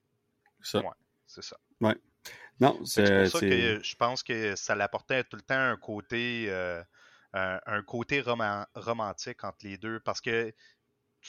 Ça. 0.62 0.80
Ouais, 0.80 0.90
c'est 1.26 1.44
ça. 1.44 1.58
Ouais. 1.80 1.96
Non, 2.60 2.84
c'est 2.84 3.30
pour 3.32 3.40
ça 3.40 3.40
que 3.40 3.80
je 3.82 3.96
pense 3.96 4.24
que 4.24 4.56
ça 4.56 4.76
l'apportait 4.76 5.24
tout 5.24 5.38
le 5.38 5.42
temps 5.42 5.56
un 5.56 5.78
côté 5.78 6.48
euh, 6.50 6.84
un, 7.34 7.82
côté 7.84 8.22
romantique 8.22 9.44
entre 9.44 9.58
les 9.64 9.78
deux 9.78 10.00
parce 10.00 10.22
que 10.22 10.54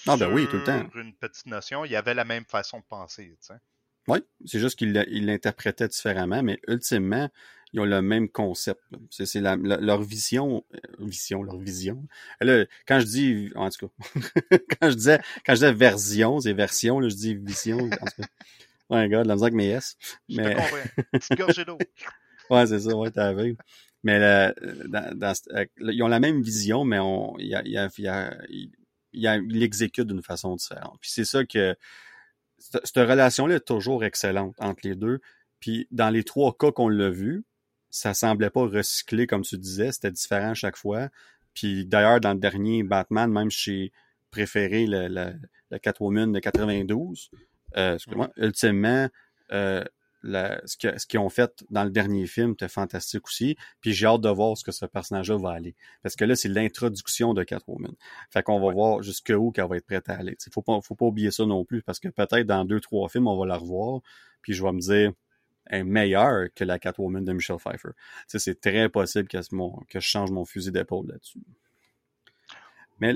ah, 0.06 0.16
ben 0.16 0.32
oui, 0.32 0.46
tout 0.48 0.56
le 0.56 0.64
temps. 0.64 0.88
une 0.94 1.14
petite 1.14 1.46
notion, 1.46 1.84
il 1.84 1.90
y 1.90 1.96
avait 1.96 2.14
la 2.14 2.24
même 2.24 2.44
façon 2.44 2.78
de 2.78 2.84
penser. 2.84 3.36
Tu 3.40 3.46
sais. 3.46 3.54
Oui, 4.08 4.18
c'est 4.44 4.60
juste 4.60 4.78
qu'ils 4.78 4.92
l'interprétaient 4.92 5.88
différemment, 5.88 6.42
mais 6.42 6.60
ultimement, 6.68 7.28
ils 7.72 7.80
ont 7.80 7.84
le 7.84 8.02
même 8.02 8.28
concept. 8.28 8.80
C'est 9.10 9.40
leur 9.40 10.02
vision, 10.02 10.64
euh, 10.74 10.78
vision, 11.00 11.42
leur 11.42 11.58
vision. 11.58 12.06
Là, 12.40 12.64
quand 12.86 13.00
je 13.00 13.04
dis, 13.04 13.52
en 13.54 13.68
tout 13.70 13.88
cas, 13.88 14.10
quand 14.80 14.90
je 14.90 14.94
disais, 14.94 15.20
quand 15.44 15.54
je 15.54 15.60
disais 15.60 15.72
version, 15.72 16.40
c'est 16.40 16.52
version, 16.52 17.00
là, 17.00 17.08
je 17.08 17.14
dis 17.14 17.34
vision. 17.34 17.78
En 17.78 18.06
tout 18.06 18.22
cas. 18.22 18.28
Ouais, 18.90 19.08
gars, 19.08 19.22
de 19.22 19.28
la 19.28 19.34
musique 19.34 19.44
avec 19.44 19.54
mes 19.54 19.68
S. 19.68 19.96
Mais... 20.28 20.56
Je 21.12 21.34
te 21.34 21.62
d'eau. 21.62 21.78
ouais, 22.50 22.66
c'est 22.66 22.80
ça, 22.80 22.96
ouais, 22.96 23.10
t'as 23.12 23.32
vu. 23.32 23.56
Mais 24.02 24.18
euh, 24.18 24.52
dans, 24.88 25.34
euh, 25.52 25.64
ils 25.80 26.02
ont 26.02 26.08
la 26.08 26.20
même 26.20 26.42
vision, 26.42 26.84
mais 26.84 26.98
on, 26.98 27.36
il, 27.38 27.48
y 27.48 27.54
a, 27.54 27.88
il, 28.48 28.70
il, 29.12 29.48
l'exécute 29.48 30.06
d'une 30.06 30.22
façon 30.22 30.56
différente. 30.56 30.96
Puis 31.00 31.10
c'est 31.10 31.24
ça 31.24 31.44
que 31.44 31.76
cette, 32.58 32.96
relation-là 32.96 33.56
est 33.56 33.66
toujours 33.66 34.04
excellente 34.04 34.54
entre 34.58 34.80
les 34.84 34.94
deux. 34.94 35.20
Puis 35.60 35.86
dans 35.90 36.10
les 36.10 36.24
trois 36.24 36.56
cas 36.56 36.72
qu'on 36.72 36.88
l'a 36.88 37.10
vu, 37.10 37.44
ça 37.90 38.14
semblait 38.14 38.50
pas 38.50 38.62
recyclé 38.62 39.26
comme 39.26 39.42
tu 39.42 39.58
disais, 39.58 39.92
c'était 39.92 40.12
différent 40.12 40.50
à 40.50 40.54
chaque 40.54 40.76
fois. 40.76 41.08
Puis 41.54 41.86
d'ailleurs, 41.86 42.20
dans 42.20 42.32
le 42.32 42.38
dernier 42.38 42.82
Batman, 42.82 43.30
même 43.30 43.50
j'ai 43.50 43.92
préféré 44.30 44.86
le, 44.86 45.08
le, 45.08 45.78
Catwoman 45.78 46.32
de 46.32 46.38
92, 46.38 47.30
euh, 47.76 47.94
excuse-moi, 47.94 48.30
ultimement, 48.36 49.08
euh, 49.52 49.84
ce 50.22 51.06
qu'ils 51.06 51.18
ont 51.20 51.28
fait 51.28 51.64
dans 51.70 51.84
le 51.84 51.90
dernier 51.90 52.26
film 52.26 52.52
était 52.52 52.68
fantastique 52.68 53.26
aussi. 53.26 53.56
Puis 53.80 53.92
j'ai 53.92 54.06
hâte 54.06 54.20
de 54.20 54.28
voir 54.28 54.56
ce 54.56 54.64
que 54.64 54.72
ce 54.72 54.86
personnage-là 54.86 55.38
va 55.38 55.50
aller. 55.50 55.74
Parce 56.02 56.16
que 56.16 56.24
là, 56.24 56.36
c'est 56.36 56.48
l'introduction 56.48 57.34
de 57.34 57.42
Catwoman. 57.42 57.94
Fait 58.30 58.42
qu'on 58.42 58.60
va 58.60 58.72
voir 58.72 59.02
jusqu'où 59.02 59.50
qu'elle 59.50 59.68
va 59.68 59.76
être 59.76 59.86
prête 59.86 60.08
à 60.08 60.14
aller. 60.14 60.36
Il 60.46 60.52
faut 60.52 60.62
pas, 60.62 60.78
faut 60.82 60.94
pas 60.94 61.06
oublier 61.06 61.30
ça 61.30 61.46
non 61.46 61.64
plus. 61.64 61.82
Parce 61.82 62.00
que 62.00 62.08
peut-être 62.08 62.46
dans 62.46 62.64
deux, 62.64 62.80
trois 62.80 63.08
films, 63.08 63.28
on 63.28 63.38
va 63.38 63.46
la 63.46 63.56
revoir. 63.56 64.00
Puis 64.42 64.52
je 64.52 64.62
vais 64.62 64.72
me 64.72 64.80
dire, 64.80 65.12
elle 65.66 65.80
est 65.80 65.84
meilleure 65.84 66.48
que 66.54 66.64
la 66.64 66.78
Catwoman 66.78 67.24
de 67.24 67.32
Michelle 67.32 67.58
Pfeiffer. 67.58 67.90
c'est 68.26 68.60
très 68.60 68.88
possible 68.88 69.28
que, 69.28 69.38
que 69.38 70.00
je 70.00 70.06
change 70.06 70.30
mon 70.30 70.44
fusil 70.44 70.72
d'épaule 70.72 71.06
là-dessus. 71.08 71.40
Mais, 72.98 73.14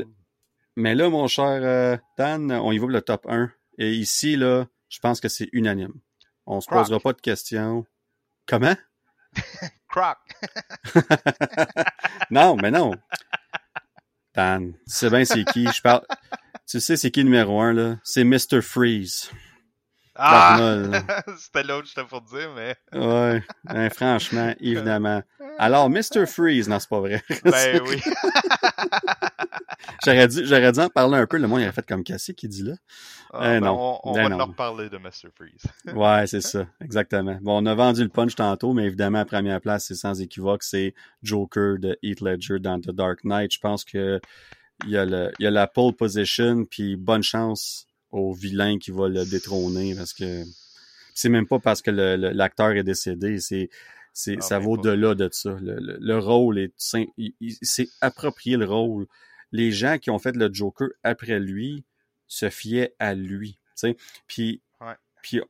mais 0.77 0.95
là, 0.95 1.11
mon 1.11 1.27
cher 1.27 1.61
euh, 1.63 1.97
Dan, 2.17 2.51
on 2.53 2.73
y 2.73 2.79
va 2.79 2.83
pour 2.83 2.91
le 2.91 3.03
top 3.03 3.27
1. 3.29 3.51
Et 3.79 3.93
ici, 3.93 4.37
là, 4.37 4.67
je 4.89 4.99
pense 5.01 5.21
que 5.21 5.29
c'est 5.29 5.49
unanime. 5.53 5.95
On 6.47 6.61
se 6.61 6.69
posera 6.69 7.01
pas 7.01 7.12
de 7.12 7.21
questions. 7.21 7.87
Comment? 8.47 8.77
Croc. 9.89 10.19
non, 12.31 12.57
mais 12.57 12.71
non. 12.71 12.93
Dan, 14.35 14.73
tu 14.73 14.79
sais 14.87 15.11
bien 15.11 15.25
c'est 15.25 15.45
qui. 15.45 15.66
Je 15.66 15.81
parle. 15.81 16.03
Tu 16.66 16.81
sais 16.81 16.97
c'est 16.97 17.11
qui 17.11 17.25
numéro 17.25 17.61
un, 17.61 17.73
là? 17.73 17.97
C'est 18.03 18.25
Mr. 18.25 18.61
Freeze. 18.62 19.31
Ah! 20.16 20.59
C'était 21.39 21.65
l'autre, 21.65 21.89
je 21.89 21.95
t'ai 21.95 22.05
pour 22.05 22.20
dire, 22.23 22.53
mais. 22.55 22.77
ouais. 22.93 23.43
Ben, 23.65 23.91
franchement, 23.91 24.55
évidemment. 24.61 25.23
Alors, 25.59 25.91
Mr. 25.91 26.27
Freeze, 26.27 26.69
non, 26.69 26.78
c'est 26.78 26.89
pas 26.89 27.01
vrai. 27.01 27.23
ben 27.45 27.81
oui. 27.86 28.01
j'aurais, 30.05 30.28
dû, 30.28 30.47
j'aurais 30.47 30.73
dû 30.73 30.81
en 30.81 30.89
parler 30.89 31.19
un 31.19 31.27
peu. 31.27 31.39
Le 31.39 31.49
monde, 31.49 31.61
il 31.61 31.66
a 31.66 31.73
fait 31.73 31.86
comme 31.86 32.05
cassé 32.05 32.35
qui 32.35 32.49
dit 32.49 32.62
là. 32.62 32.74
Ah, 33.32 33.57
eh, 33.57 33.61
ben, 33.61 33.66
non. 33.66 33.99
On, 34.05 34.15
ben 34.15 34.28
va 34.28 34.45
en 34.45 34.47
reparler 34.47 34.89
de 34.89 34.99
Mr. 34.99 35.31
Freeze. 35.35 35.65
ouais, 35.95 36.27
c'est 36.27 36.41
ça. 36.41 36.66
Exactement. 36.81 37.39
Bon, 37.43 37.62
on 37.62 37.66
a 37.66 37.74
vendu 37.74 38.03
le 38.03 38.09
punch 38.09 38.36
tantôt, 38.36 38.73
mais 38.73 38.85
évidemment, 38.85 39.19
à 39.19 39.24
première 39.24 39.61
place, 39.61 39.86
c'est 39.86 39.97
sans 39.97 40.20
équivoque, 40.20 40.62
c'est 40.62 40.95
Joker 41.23 41.78
de 41.78 41.99
Heath 42.03 42.20
Ledger 42.20 42.61
dans 42.61 42.81
The 42.81 42.91
Dark 42.91 43.24
Knight. 43.24 43.53
Je 43.53 43.59
pense 43.59 43.85
que 43.85 44.20
il 44.85 44.91
y 44.91 44.97
a, 44.97 45.05
le, 45.05 45.32
il 45.39 45.45
y 45.45 45.47
a 45.47 45.51
la 45.51 45.66
pole 45.66 45.95
position, 45.95 46.65
puis 46.65 46.97
bonne 46.97 47.23
chance 47.23 47.86
au 48.15 48.32
vilain 48.32 48.78
qui 48.78 48.91
va 48.91 49.09
le 49.09 49.24
détrôner 49.24 49.95
parce 49.95 50.15
que 50.15 50.45
c'est 51.15 51.28
même 51.28 51.47
pas 51.47 51.59
parce 51.59 51.82
que 51.82 51.91
l'acteur 51.91 52.73
est 52.73 52.85
décédé, 52.85 53.39
c'est 53.39 53.70
c'est 54.12 54.36
ah, 54.39 54.41
ça 54.41 54.59
vaut 54.61 54.77
de-là 54.77 55.16
de 55.16 55.28
ça. 55.32 55.57
Le, 55.61 56.19
rôle 56.19 56.59
est 56.59 56.73
c'est 57.62 57.89
approprié 58.01 58.57
le 58.57 58.65
rôle. 58.65 59.07
Les 59.51 59.73
gens 59.73 59.99
qui 59.99 60.11
ont 60.11 60.20
fait 60.20 60.36
le 60.36 60.53
Joker 60.53 60.89
après 61.03 61.41
lui 61.41 61.85
se 62.28 62.49
fiaient 62.49 62.95
à 63.01 63.15
lui, 63.15 63.59
Puis 64.28 64.61
puis 65.23 65.41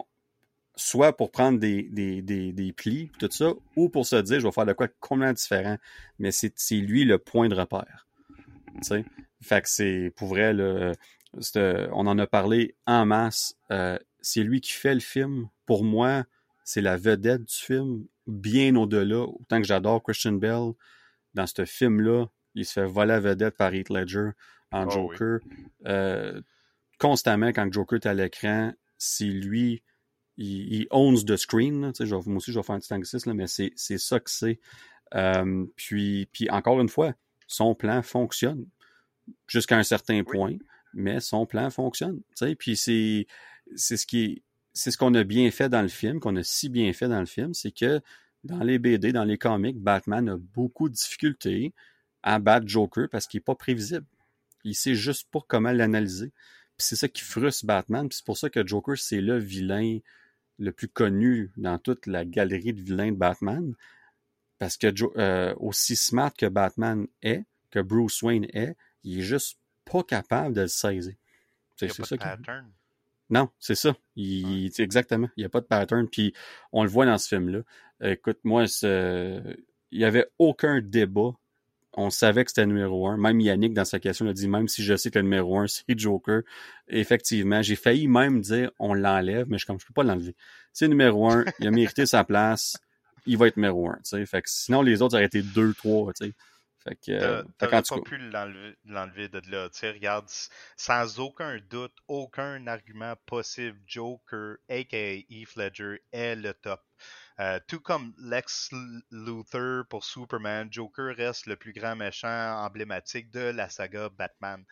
soit 0.76 1.16
pour 1.16 1.30
prendre 1.30 1.58
des, 1.58 1.82
des, 1.84 2.22
des, 2.22 2.52
des, 2.52 2.72
plis, 2.72 3.10
tout 3.18 3.28
ça, 3.30 3.52
ou 3.76 3.88
pour 3.88 4.06
se 4.06 4.16
dire, 4.16 4.40
je 4.40 4.46
vais 4.46 4.52
faire 4.52 4.66
de 4.66 4.72
quoi 4.72 4.88
complètement 5.00 5.32
différent. 5.32 5.78
Mais 6.18 6.30
c'est 6.32 6.52
lui 6.74 7.04
le 7.04 7.18
point 7.18 7.48
de 7.48 7.54
repère. 7.54 8.06
Fait 9.40 9.62
que 9.62 9.68
c'est, 9.68 10.12
pour 10.16 10.28
vrai, 10.28 10.52
là, 10.52 10.92
on 11.92 12.06
en 12.06 12.18
a 12.18 12.26
parlé 12.26 12.76
en 12.86 13.06
masse. 13.06 13.56
Euh, 13.70 13.98
c'est 14.20 14.42
lui 14.42 14.60
qui 14.60 14.72
fait 14.72 14.94
le 14.94 15.00
film. 15.00 15.48
Pour 15.66 15.84
moi, 15.84 16.24
c'est 16.64 16.80
la 16.80 16.96
vedette 16.96 17.44
du 17.44 17.54
film, 17.54 18.06
bien 18.26 18.74
au-delà. 18.76 19.20
Autant 19.20 19.60
que 19.60 19.66
j'adore 19.66 20.02
Christian 20.02 20.32
Bell, 20.32 20.72
dans 21.34 21.46
ce 21.46 21.64
film-là, 21.64 22.26
il 22.54 22.64
se 22.64 22.72
fait 22.72 22.86
voler 22.86 23.08
la 23.08 23.20
vedette 23.20 23.56
par 23.56 23.74
Heath 23.74 23.90
Ledger 23.90 24.30
en 24.70 24.86
ah 24.86 24.88
Joker. 24.88 25.40
Euh, 25.86 26.40
constamment, 26.98 27.48
quand 27.48 27.70
Joker 27.72 27.98
est 27.98 28.06
à 28.06 28.14
l'écran, 28.14 28.72
c'est 28.96 29.24
lui, 29.24 29.82
il, 30.36 30.72
il 30.72 30.86
owns 30.90 31.24
the 31.24 31.36
screen. 31.36 31.80
moi 31.80 31.92
aussi, 32.36 32.52
je 32.52 32.58
vais 32.58 32.62
faire 32.62 32.76
un 32.76 32.80
petit 32.80 32.94
anglicisme, 32.94 33.32
mais 33.32 33.46
c'est 33.46 33.98
ça 33.98 34.20
que 34.20 34.30
c'est. 34.30 34.60
Euh, 35.14 35.66
puis, 35.76 36.26
puis, 36.32 36.48
encore 36.50 36.80
une 36.80 36.88
fois, 36.88 37.14
son 37.46 37.74
plan 37.74 38.02
fonctionne 38.02 38.66
jusqu'à 39.46 39.76
un 39.76 39.82
certain 39.82 40.22
point 40.24 40.56
mais 40.94 41.20
son 41.20 41.46
plan 41.46 41.70
fonctionne. 41.70 42.20
Puis 42.58 42.76
c'est 42.76 43.26
c'est 43.76 43.96
ce 43.96 44.06
qui 44.06 44.42
c'est 44.72 44.90
ce 44.90 44.98
qu'on 44.98 45.14
a 45.14 45.24
bien 45.24 45.50
fait 45.50 45.68
dans 45.68 45.82
le 45.82 45.88
film, 45.88 46.20
qu'on 46.20 46.36
a 46.36 46.42
si 46.42 46.68
bien 46.68 46.92
fait 46.92 47.08
dans 47.08 47.20
le 47.20 47.26
film, 47.26 47.54
c'est 47.54 47.70
que 47.70 48.00
dans 48.42 48.62
les 48.62 48.78
BD, 48.78 49.12
dans 49.12 49.24
les 49.24 49.38
comics, 49.38 49.78
Batman 49.78 50.28
a 50.28 50.36
beaucoup 50.36 50.88
de 50.88 50.94
difficultés 50.94 51.72
à 52.22 52.38
battre 52.38 52.66
Joker 52.68 53.08
parce 53.10 53.26
qu'il 53.26 53.38
n'est 53.38 53.44
pas 53.44 53.54
prévisible. 53.54 54.06
Il 54.64 54.74
sait 54.74 54.94
juste 54.94 55.28
pas 55.30 55.40
comment 55.46 55.72
l'analyser. 55.72 56.32
Puis 56.76 56.86
c'est 56.86 56.96
ça 56.96 57.08
qui 57.08 57.22
frustre 57.22 57.66
Batman. 57.66 58.08
Puis 58.08 58.18
c'est 58.18 58.26
pour 58.26 58.36
ça 58.36 58.50
que 58.50 58.66
Joker, 58.66 58.98
c'est 58.98 59.20
le 59.20 59.38
vilain 59.38 59.98
le 60.58 60.72
plus 60.72 60.88
connu 60.88 61.52
dans 61.56 61.78
toute 61.78 62.06
la 62.06 62.24
galerie 62.24 62.72
de 62.72 62.80
vilains 62.80 63.12
de 63.12 63.16
Batman. 63.16 63.74
Parce 64.58 64.76
que 64.76 64.88
euh, 65.18 65.54
aussi 65.58 65.96
smart 65.96 66.32
que 66.32 66.46
Batman 66.46 67.06
est, 67.22 67.44
que 67.70 67.80
Bruce 67.80 68.22
Wayne 68.22 68.46
est, 68.52 68.76
il 69.04 69.20
est 69.20 69.22
juste 69.22 69.58
pas 69.84 70.02
capable 70.02 70.54
de 70.54 70.62
le 70.62 70.68
saisir. 70.68 71.14
C'est 71.76 71.92
ça 71.92 72.16
pattern. 72.16 72.70
Non, 73.30 73.48
c'est 73.58 73.74
ça. 73.74 73.96
Il, 74.16 74.70
Exactement. 74.78 75.28
Il 75.36 75.40
n'y 75.40 75.46
a 75.46 75.48
pas 75.48 75.60
de 75.60 75.66
pattern. 75.66 76.08
Puis 76.08 76.34
on 76.72 76.82
le 76.82 76.88
voit 76.88 77.06
dans 77.06 77.18
ce 77.18 77.28
film-là. 77.28 77.60
Écoute, 78.02 78.38
moi, 78.44 78.64
il 78.82 79.56
n'y 79.92 80.04
avait 80.04 80.26
aucun 80.38 80.80
débat. 80.80 81.32
On 81.96 82.10
savait 82.10 82.44
que 82.44 82.50
c'était 82.50 82.66
numéro 82.66 83.06
un. 83.06 83.16
Même 83.16 83.40
Yannick, 83.40 83.72
dans 83.72 83.84
sa 83.84 84.00
question, 84.00 84.26
a 84.26 84.32
dit 84.32 84.48
même 84.48 84.66
si 84.66 84.82
je 84.82 84.96
sais 84.96 85.10
que 85.10 85.18
le 85.18 85.22
numéro 85.22 85.58
un, 85.58 85.66
c'est 85.68 85.98
Joker. 85.98 86.42
Effectivement, 86.88 87.62
j'ai 87.62 87.76
failli 87.76 88.08
même 88.08 88.40
dire 88.40 88.70
on 88.78 88.94
l'enlève, 88.94 89.46
mais 89.48 89.58
je 89.58 89.70
ne 89.70 89.76
peux 89.76 89.94
pas 89.94 90.02
l'enlever. 90.02 90.34
C'est 90.72 90.88
numéro 90.88 91.30
un. 91.30 91.44
Il 91.60 91.68
a 91.68 91.70
mérité 91.70 92.04
sa 92.04 92.24
place. 92.24 92.76
Il 93.26 93.38
va 93.38 93.46
être 93.46 93.56
numéro 93.56 93.88
un. 93.88 93.98
Fait 94.26 94.42
que 94.42 94.50
sinon, 94.50 94.82
les 94.82 95.00
autres 95.00 95.14
auraient 95.14 95.24
été 95.24 95.40
deux, 95.40 95.72
trois. 95.72 96.12
Fait 96.86 96.96
que, 96.96 97.12
euh, 97.12 97.42
pas 97.58 97.82
pu 98.04 98.18
l'enlever 98.18 99.28
de 99.28 99.40
là. 99.50 99.70
Tu 99.70 99.78
sais, 99.78 99.90
regarde, 99.90 100.28
sans 100.76 101.18
aucun 101.18 101.58
doute, 101.70 101.94
aucun 102.08 102.66
argument 102.66 103.14
possible, 103.24 103.78
Joker, 103.86 104.56
aka 104.68 105.14
Heath 105.30 105.56
Ledger, 105.56 106.02
est 106.12 106.36
le 106.36 106.52
top. 106.52 106.82
Euh, 107.40 107.58
tout 107.66 107.80
comme 107.80 108.14
Lex 108.18 108.70
Luthor 109.10 109.86
pour 109.88 110.04
Superman, 110.04 110.68
Joker 110.70 111.16
reste 111.16 111.46
le 111.46 111.56
plus 111.56 111.72
grand 111.72 111.96
méchant 111.96 112.62
emblématique 112.64 113.30
de 113.30 113.40
la 113.40 113.68
saga 113.68 114.08
Batman. 114.10 114.64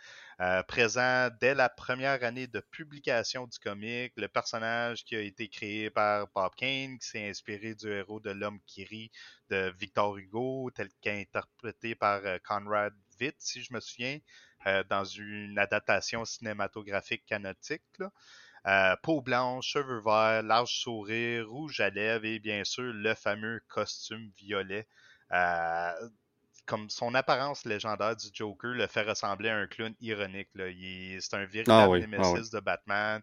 Euh, 0.43 0.62
présent 0.64 1.28
dès 1.40 1.55
la 1.55 1.69
première 1.69 2.23
année 2.24 2.47
de 2.47 2.60
publication 2.60 3.47
du 3.47 3.59
comic, 3.59 4.12
le 4.16 4.28
personnage 4.28 5.05
qui 5.05 5.16
a 5.16 5.20
été 5.20 5.48
créé 5.48 5.89
par 5.89 6.27
Bob 6.35 6.52
Kane, 6.56 6.98
qui 6.98 7.09
s'est 7.09 7.28
inspiré 7.28 7.74
du 7.74 7.89
héros 7.89 8.20
de 8.20 8.31
l'homme 8.31 8.59
qui 8.66 8.85
rit 8.85 9.10
de 9.51 9.73
Victor 9.78 10.16
Hugo, 10.19 10.70
tel 10.74 10.89
qu'interprété 11.01 11.94
par 11.94 12.20
euh, 12.27 12.39
Conrad 12.44 12.93
Witt, 13.20 13.36
si 13.39 13.62
je 13.62 13.73
me 13.73 13.81
souviens, 13.81 14.19
dans 14.90 15.05
une 15.05 15.59
adaptation 15.59 16.24
cinématographique 16.24 17.27
canotique. 17.27 17.82
Là. 17.98 18.12
Euh, 18.66 18.94
peau 19.02 19.20
blanche, 19.20 19.66
cheveux 19.73 20.01
verts, 20.01 20.43
large 20.44 20.73
sourire, 20.73 21.48
rouge 21.48 21.81
à 21.81 21.90
lèvres 21.90 22.24
et 22.24 22.39
bien 22.39 22.62
sûr 22.62 22.93
le 22.93 23.14
fameux 23.14 23.60
costume 23.69 24.31
violet. 24.36 24.86
Euh, 25.32 25.93
comme 26.66 26.89
son 26.90 27.14
apparence 27.14 27.64
légendaire 27.64 28.16
du 28.16 28.28
Joker 28.32 28.72
le 28.72 28.86
fait 28.86 29.02
ressembler 29.02 29.48
à 29.48 29.56
un 29.56 29.66
clown 29.66 29.94
ironique. 30.01 30.48
C'est 30.55 31.34
un 31.34 31.44
véritable 31.44 31.97
ah 31.97 31.98
némésis 31.98 32.51
de 32.51 32.60
Batman. 32.60 33.20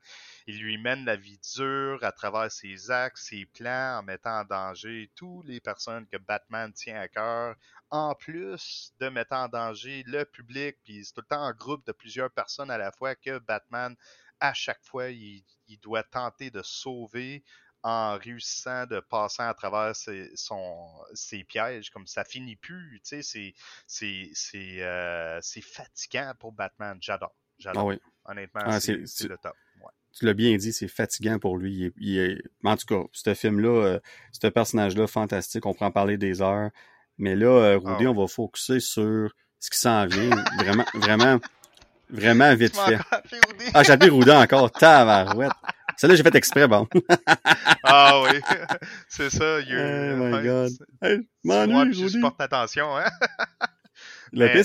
Il 0.47 0.59
lui 0.59 0.77
mène 0.77 1.05
la 1.05 1.15
vie 1.15 1.39
dure 1.55 2.03
à 2.03 2.11
travers 2.11 2.51
ses 2.51 2.91
actes, 2.91 3.17
ses 3.17 3.45
plans, 3.45 3.99
en 3.99 4.03
mettant 4.03 4.41
en 4.41 4.45
danger 4.45 5.11
toutes 5.15 5.47
les 5.47 5.59
personnes 5.59 6.05
que 6.07 6.17
Batman 6.17 6.71
tient 6.73 6.99
à 6.99 7.07
cœur, 7.07 7.55
en 7.89 8.13
plus 8.13 8.93
de 8.99 9.09
mettre 9.09 9.33
en 9.33 9.47
danger 9.47 10.03
le 10.05 10.25
public, 10.25 10.77
puis 10.83 11.03
c'est 11.05 11.13
tout 11.13 11.21
le 11.21 11.27
temps 11.27 11.43
un 11.43 11.53
groupe 11.53 11.85
de 11.85 11.91
plusieurs 11.91 12.31
personnes 12.31 12.69
à 12.69 12.77
la 12.77 12.91
fois 12.91 13.15
que 13.15 13.39
Batman 13.39 13.95
à 14.39 14.53
chaque 14.53 14.83
fois, 14.83 15.09
il, 15.09 15.43
doit 15.81 16.03
tenter 16.03 16.49
de 16.49 16.61
sauver 16.63 17.43
en 17.83 18.17
réussissant 18.17 18.85
de 18.85 18.99
passer 18.99 19.43
à 19.43 19.53
travers 19.53 19.95
ses, 19.95 20.31
son, 20.35 20.87
ses 21.13 21.43
pièges, 21.43 21.89
comme 21.89 22.07
ça 22.07 22.23
finit 22.23 22.55
plus, 22.55 23.01
tu 23.03 23.23
sais, 23.23 23.53
c'est, 23.87 24.31
euh, 24.55 25.39
c'est, 25.41 25.61
fatigant 25.61 26.33
pour 26.39 26.51
Batman. 26.51 26.97
J'adore. 27.01 27.35
J'adore. 27.57 27.83
Ah 27.83 27.85
oui. 27.85 27.99
Honnêtement, 28.25 28.61
ah, 28.65 28.79
c'est, 28.79 28.97
le 28.97 29.37
top. 29.37 29.55
Tu 30.17 30.25
l'as 30.25 30.33
bien 30.33 30.55
dit, 30.57 30.73
c'est 30.73 30.87
fatigant 30.87 31.39
pour 31.39 31.57
lui. 31.57 31.93
Il 31.97 32.17
est, 32.17 32.41
En 32.63 32.75
tout 32.75 32.85
cas, 32.87 33.07
ce 33.13 33.33
film-là, 33.33 33.69
euh, 33.69 33.99
ce 34.31 34.47
personnage-là, 34.47 35.07
fantastique, 35.07 35.65
on 35.65 35.73
pourrait 35.73 35.85
en 35.87 35.91
parler 35.91 36.17
des 36.17 36.41
heures. 36.41 36.71
Mais 37.17 37.35
là, 37.35 37.47
euh, 37.47 37.79
ah 37.85 37.89
Rudy, 37.91 38.07
on 38.07 38.13
va 38.13 38.27
focuser 38.27 38.79
sur 38.79 39.29
ce 39.59 39.69
qui 39.69 39.77
s'en 39.77 40.05
vient. 40.07 40.29
vraiment, 40.57 40.85
vraiment. 40.95 41.39
Vraiment 42.09 42.55
vite 42.55 42.75
fait. 42.75 42.97
Ah, 43.73 43.83
j'ai 43.83 43.91
appelé 43.91 44.09
Roudin 44.09 44.41
encore. 44.41 44.71
Tabarouette. 44.71 45.51
Celle-là, 45.99 46.15
j'ai 46.15 46.23
fait 46.23 46.35
exprès, 46.35 46.65
bon. 46.65 46.87
ah 47.83 48.23
oui, 48.23 48.39
c'est 49.09 49.29
ça. 49.29 49.57
Oh 49.59 50.15
my 50.15 50.41
God. 50.41 50.71
Hey, 51.01 51.19
moi, 51.43 51.65
je 51.91 52.21
porte 52.21 52.39
attention, 52.39 52.95
hein. 52.95 53.09
Le 54.31 54.47
pire, 54.47 54.63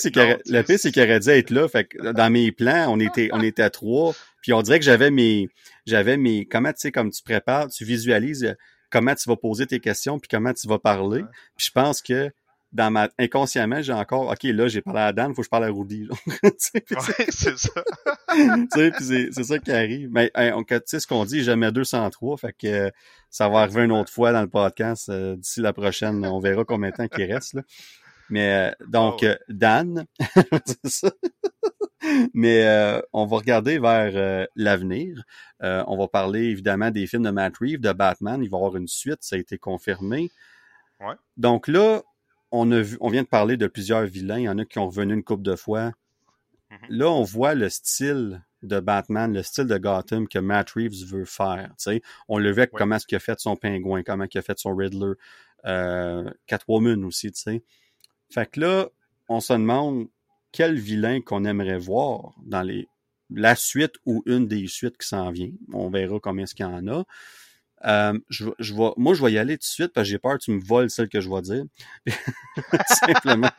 c'est 0.78 0.92
qu'il 0.92 1.02
aurait 1.02 1.18
dû 1.18 1.30
être 1.30 1.50
là. 1.50 1.66
Fait 1.66 1.86
que 1.86 2.12
dans 2.12 2.30
mes 2.30 2.52
plans, 2.52 2.86
on 2.88 3.00
était, 3.00 3.30
on 3.32 3.40
était 3.40 3.62
à 3.62 3.70
trois. 3.70 4.14
Puis 4.42 4.52
on 4.52 4.62
dirait 4.62 4.78
que 4.78 4.84
j'avais 4.84 5.10
mes, 5.10 5.48
j'avais 5.86 6.16
mes, 6.16 6.46
comment 6.46 6.70
tu 6.70 6.82
sais, 6.82 6.92
comme 6.92 7.10
tu 7.10 7.24
prépares, 7.24 7.66
tu 7.68 7.84
visualises 7.84 8.54
comment 8.90 9.16
tu 9.16 9.28
vas 9.28 9.36
poser 9.36 9.66
tes 9.66 9.80
questions 9.80 10.20
puis 10.20 10.28
comment 10.28 10.52
tu 10.52 10.68
vas 10.68 10.78
parler. 10.78 11.24
Puis 11.56 11.66
je 11.66 11.70
pense 11.72 12.00
que 12.00 12.30
dans 12.74 12.90
ma 12.90 13.08
inconsciemment, 13.20 13.80
j'ai 13.82 13.92
encore 13.92 14.30
OK, 14.30 14.42
là, 14.42 14.66
j'ai 14.66 14.82
parlé 14.82 15.00
à 15.00 15.12
Dan, 15.12 15.30
il 15.30 15.34
faut 15.34 15.42
que 15.42 15.46
je 15.46 15.50
parle 15.50 15.64
à 15.64 15.70
Rudy. 15.70 16.08
ouais, 16.42 16.52
c'est 16.58 17.56
ça. 17.56 17.84
c'est 18.74 19.44
ça 19.44 19.58
qui 19.60 19.70
arrive. 19.70 20.10
Mais 20.10 20.30
on, 20.34 20.64
tu 20.64 20.76
sais 20.84 20.98
ce 20.98 21.06
qu'on 21.06 21.24
dit, 21.24 21.44
jamais 21.44 21.70
203, 21.70 22.36
fait 22.36 22.52
que 22.52 22.90
ça 23.30 23.48
va 23.48 23.60
arriver 23.60 23.84
une 23.84 23.92
autre 23.92 24.12
fois 24.12 24.32
dans 24.32 24.42
le 24.42 24.48
podcast 24.48 25.08
euh, 25.08 25.36
d'ici 25.36 25.60
la 25.60 25.72
prochaine, 25.72 26.26
on 26.26 26.40
verra 26.40 26.64
combien 26.64 26.90
de 26.90 26.96
temps 26.96 27.06
il 27.16 27.32
reste 27.32 27.54
là. 27.54 27.62
Mais 28.28 28.70
euh, 28.70 28.86
donc 28.88 29.20
oh. 29.22 29.26
euh, 29.26 29.36
Dan, 29.48 30.06
c'est 30.66 30.88
ça. 30.88 31.12
Mais 32.34 33.00
on 33.14 33.24
va 33.24 33.36
regarder 33.38 33.78
vers 33.78 34.46
l'avenir. 34.56 35.22
on 35.60 35.96
va 35.96 36.06
parler 36.08 36.42
évidemment 36.42 36.90
des 36.90 37.06
films 37.06 37.22
de 37.22 37.30
Matt 37.30 37.56
Reeves, 37.56 37.80
de 37.80 37.92
Batman. 37.92 38.42
Il 38.42 38.50
va 38.50 38.58
y 38.58 38.60
avoir 38.60 38.76
une 38.76 38.88
suite, 38.88 39.20
ça 39.22 39.36
a 39.36 39.38
été 39.38 39.56
confirmé. 39.56 40.30
Ouais. 41.00 41.14
Donc 41.38 41.66
là, 41.66 42.02
on, 42.54 42.70
a 42.70 42.80
vu, 42.80 42.96
on 43.00 43.10
vient 43.10 43.22
de 43.22 43.28
parler 43.28 43.56
de 43.56 43.66
plusieurs 43.66 44.04
vilains. 44.04 44.38
Il 44.38 44.44
y 44.44 44.48
en 44.48 44.58
a 44.58 44.64
qui 44.64 44.78
ont 44.78 44.86
revenu 44.86 45.14
une 45.14 45.24
couple 45.24 45.42
de 45.42 45.56
fois. 45.56 45.90
Mm-hmm. 46.70 46.86
Là, 46.90 47.10
on 47.10 47.22
voit 47.22 47.54
le 47.54 47.68
style 47.68 48.42
de 48.62 48.80
Batman, 48.80 49.32
le 49.34 49.42
style 49.42 49.66
de 49.66 49.76
Gotham 49.76 50.28
que 50.28 50.38
Matt 50.38 50.70
Reeves 50.70 51.04
veut 51.06 51.24
faire. 51.24 51.74
On 52.28 52.38
le 52.38 52.52
voit 52.52 52.66
comment 52.66 52.96
est-ce 52.96 53.06
qu'il 53.06 53.16
a 53.16 53.20
fait 53.20 53.38
son 53.40 53.56
pingouin, 53.56 54.02
comment 54.02 54.26
il 54.32 54.38
a 54.38 54.42
fait 54.42 54.58
son 54.58 54.74
Riddler, 54.74 55.14
euh, 55.66 56.30
Catwoman 56.46 57.04
aussi. 57.04 57.32
Fait 58.30 58.50
que 58.50 58.60
là, 58.60 58.88
on 59.28 59.40
se 59.40 59.52
demande 59.52 60.06
quel 60.52 60.78
vilain 60.78 61.20
qu'on 61.20 61.44
aimerait 61.44 61.78
voir 61.78 62.34
dans 62.46 62.62
les 62.62 62.88
la 63.30 63.56
suite 63.56 63.94
ou 64.06 64.22
une 64.26 64.46
des 64.46 64.66
suites 64.68 64.96
qui 64.98 65.08
s'en 65.08 65.30
vient. 65.32 65.50
On 65.72 65.88
verra 65.90 66.20
combien 66.20 66.44
est-ce 66.44 66.54
qu'il 66.54 66.66
y 66.66 66.68
en 66.68 66.86
a. 66.88 67.04
Euh, 67.86 68.18
je, 68.30 68.46
je 68.58 68.74
vais, 68.74 68.90
moi, 68.96 69.14
je 69.14 69.22
vais 69.22 69.32
y 69.32 69.38
aller 69.38 69.56
tout 69.56 69.62
de 69.62 69.64
suite 69.64 69.92
parce 69.92 70.06
que 70.06 70.10
j'ai 70.10 70.18
peur 70.18 70.38
que 70.38 70.44
tu 70.44 70.50
me 70.50 70.60
voles 70.60 70.90
celle 70.90 71.08
que 71.08 71.20
je 71.20 71.28
vais 71.28 71.42
dire. 71.42 71.64
Simplement. 72.88 73.50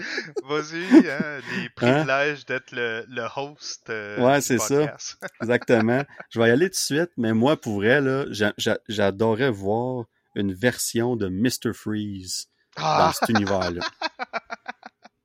Vas-y, 0.44 1.08
hein, 1.08 1.40
les 1.50 1.64
hein? 1.64 1.68
privilèges 1.74 2.46
d'être 2.46 2.72
le, 2.72 3.04
le, 3.08 3.26
host. 3.36 3.88
Euh, 3.90 4.20
ouais, 4.20 4.40
c'est 4.40 4.58
ça. 4.58 4.96
Exactement. 5.40 6.04
Je 6.30 6.40
vais 6.40 6.48
y 6.48 6.50
aller 6.50 6.66
tout 6.66 6.74
de 6.74 6.76
suite, 6.76 7.10
mais 7.16 7.32
moi, 7.32 7.60
pour 7.60 7.76
vrai, 7.76 8.00
là, 8.00 8.24
j'adorais 8.88 9.50
voir 9.50 10.04
une 10.34 10.52
version 10.52 11.16
de 11.16 11.28
Mr. 11.28 11.72
Freeze 11.74 12.48
dans 12.76 12.84
ah! 12.84 13.12
cet 13.14 13.30
univers-là. 13.30 13.82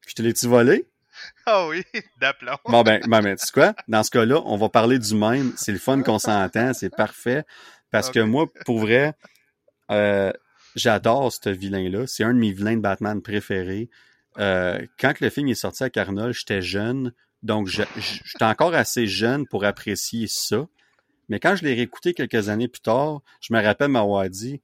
Je 0.07 0.13
te 0.13 0.21
l'ai-tu 0.21 0.47
volé? 0.47 0.87
Ah 1.45 1.67
oui, 1.67 1.83
d'aplomb. 2.19 2.57
Bon, 2.65 2.83
ben, 2.83 3.01
ben, 3.07 3.21
ben, 3.21 3.35
tu 3.35 3.45
sais 3.45 3.51
quoi? 3.51 3.73
Dans 3.87 4.03
ce 4.03 4.11
cas-là, 4.11 4.41
on 4.45 4.57
va 4.57 4.69
parler 4.69 4.99
du 4.99 5.15
même. 5.15 5.53
C'est 5.57 5.71
le 5.71 5.77
fun 5.77 6.01
qu'on 6.01 6.19
s'entend, 6.19 6.73
c'est 6.73 6.89
parfait. 6.89 7.45
Parce 7.95 8.11
que 8.11 8.19
moi, 8.19 8.47
pour 8.65 8.79
vrai, 8.79 9.13
euh, 9.89 10.33
j'adore 10.75 11.31
ce 11.31 11.49
vilain-là. 11.49 12.07
C'est 12.07 12.25
un 12.25 12.33
de 12.33 12.39
mes 12.39 12.51
vilains 12.51 12.75
de 12.75 12.81
Batman 12.81 13.21
préférés. 13.21 13.89
Euh, 14.37 14.85
quand 14.99 15.21
le 15.21 15.29
film 15.29 15.47
est 15.47 15.55
sorti 15.55 15.85
à 15.85 15.89
Carnol, 15.89 16.33
j'étais 16.33 16.61
jeune. 16.61 17.13
Donc, 17.41 17.67
j'étais 17.67 18.43
encore 18.43 18.73
assez 18.73 19.07
jeune 19.07 19.47
pour 19.47 19.63
apprécier 19.63 20.27
ça. 20.29 20.67
Mais 21.29 21.39
quand 21.39 21.55
je 21.55 21.63
l'ai 21.63 21.73
réécouté 21.73 22.13
quelques 22.13 22.49
années 22.49 22.67
plus 22.67 22.81
tard, 22.81 23.21
je 23.39 23.53
me 23.53 23.63
rappelle 23.63 23.91
m'avoir 23.91 24.29
dit 24.29 24.61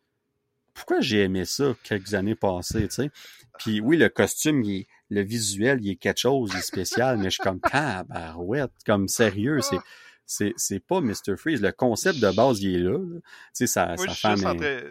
pourquoi 0.74 1.00
j'ai 1.00 1.24
aimé 1.24 1.46
ça 1.46 1.74
quelques 1.84 2.14
années 2.14 2.36
passées, 2.36 2.90
tu 2.90 2.96
sais? 2.96 3.12
Puis 3.60 3.80
oui, 3.80 3.96
le 3.96 4.10
costume, 4.10 4.62
le 5.10 5.22
visuel, 5.22 5.80
il 5.82 5.92
est 5.92 5.96
quelque 5.96 6.20
chose 6.20 6.52
de 6.52 6.60
spécial, 6.60 7.18
mais 7.18 7.26
je 7.26 7.36
suis 7.36 7.44
comme 7.44 7.62
tabarouette, 7.62 8.72
comme 8.86 9.08
sérieux, 9.08 9.62
c'est 9.62 9.78
c'est, 10.26 10.54
c'est 10.56 10.80
pas 10.80 11.02
Mr. 11.02 11.36
Freeze. 11.38 11.62
Le 11.62 11.72
concept 11.72 12.20
de 12.20 12.32
base, 12.32 12.62
il 12.62 12.76
est 12.76 12.80
là. 12.80 12.98
Tu 12.98 13.22
sais, 13.54 13.68
sa, 13.68 13.96
sa 13.98 14.36
femme 14.36 14.64
est... 14.64 14.86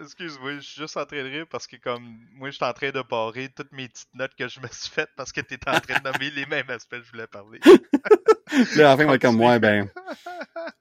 Excuse-moi, 0.00 0.56
je 0.56 0.60
suis 0.60 0.80
juste 0.80 0.96
en 0.96 1.06
train 1.06 1.22
de 1.22 1.28
rire 1.28 1.46
parce 1.50 1.66
que 1.66 1.76
comme 1.76 2.18
moi, 2.34 2.50
je 2.50 2.56
suis 2.56 2.64
en 2.64 2.72
train 2.72 2.90
de 2.90 3.02
barrer 3.02 3.48
toutes 3.54 3.72
mes 3.72 3.88
petites 3.88 4.14
notes 4.14 4.34
que 4.38 4.48
je 4.48 4.60
me 4.60 4.68
suis 4.70 4.90
faites 4.90 5.10
parce 5.16 5.32
que 5.32 5.40
tu 5.40 5.54
étais 5.54 5.70
en 5.70 5.80
train 5.80 5.98
de 5.98 6.04
nommer 6.04 6.30
les 6.30 6.46
mêmes 6.46 6.68
aspects 6.68 6.96
que 6.96 7.02
je 7.02 7.10
voulais 7.10 7.26
parler. 7.26 7.60
là, 8.76 8.94
enfin, 8.94 9.04
moi, 9.04 9.18
comme 9.18 9.36
moi, 9.36 9.58
ben, 9.58 9.88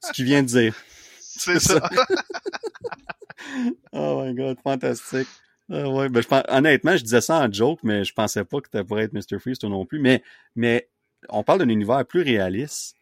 ce 0.02 0.12
qu'il 0.12 0.26
vient 0.26 0.44
de 0.44 0.48
dire. 0.48 0.76
C'est 1.20 1.60
ça. 1.60 1.82
oh 3.92 4.24
my 4.24 4.34
god, 4.34 4.58
fantastique. 4.64 5.28
Ah 5.70 5.90
ouais, 5.90 6.10
ben, 6.10 6.22
je 6.22 6.54
honnêtement, 6.54 6.96
je 6.96 7.04
disais 7.04 7.22
ça 7.22 7.40
en 7.40 7.52
joke, 7.52 7.80
mais 7.84 8.04
je 8.04 8.14
pensais 8.14 8.46
pas 8.46 8.62
que 8.62 8.70
tu 8.70 8.84
pourrais 8.86 9.04
être 9.04 9.14
Mr. 9.14 9.40
Freeze, 9.40 9.60
toi 9.60 9.70
non 9.70 9.86
plus. 9.86 10.00
Mais, 10.00 10.24
mais 10.56 10.90
on 11.30 11.44
parle 11.44 11.60
d'un 11.60 11.70
univers 11.70 12.06
plus 12.06 12.22
réaliste, 12.22 12.96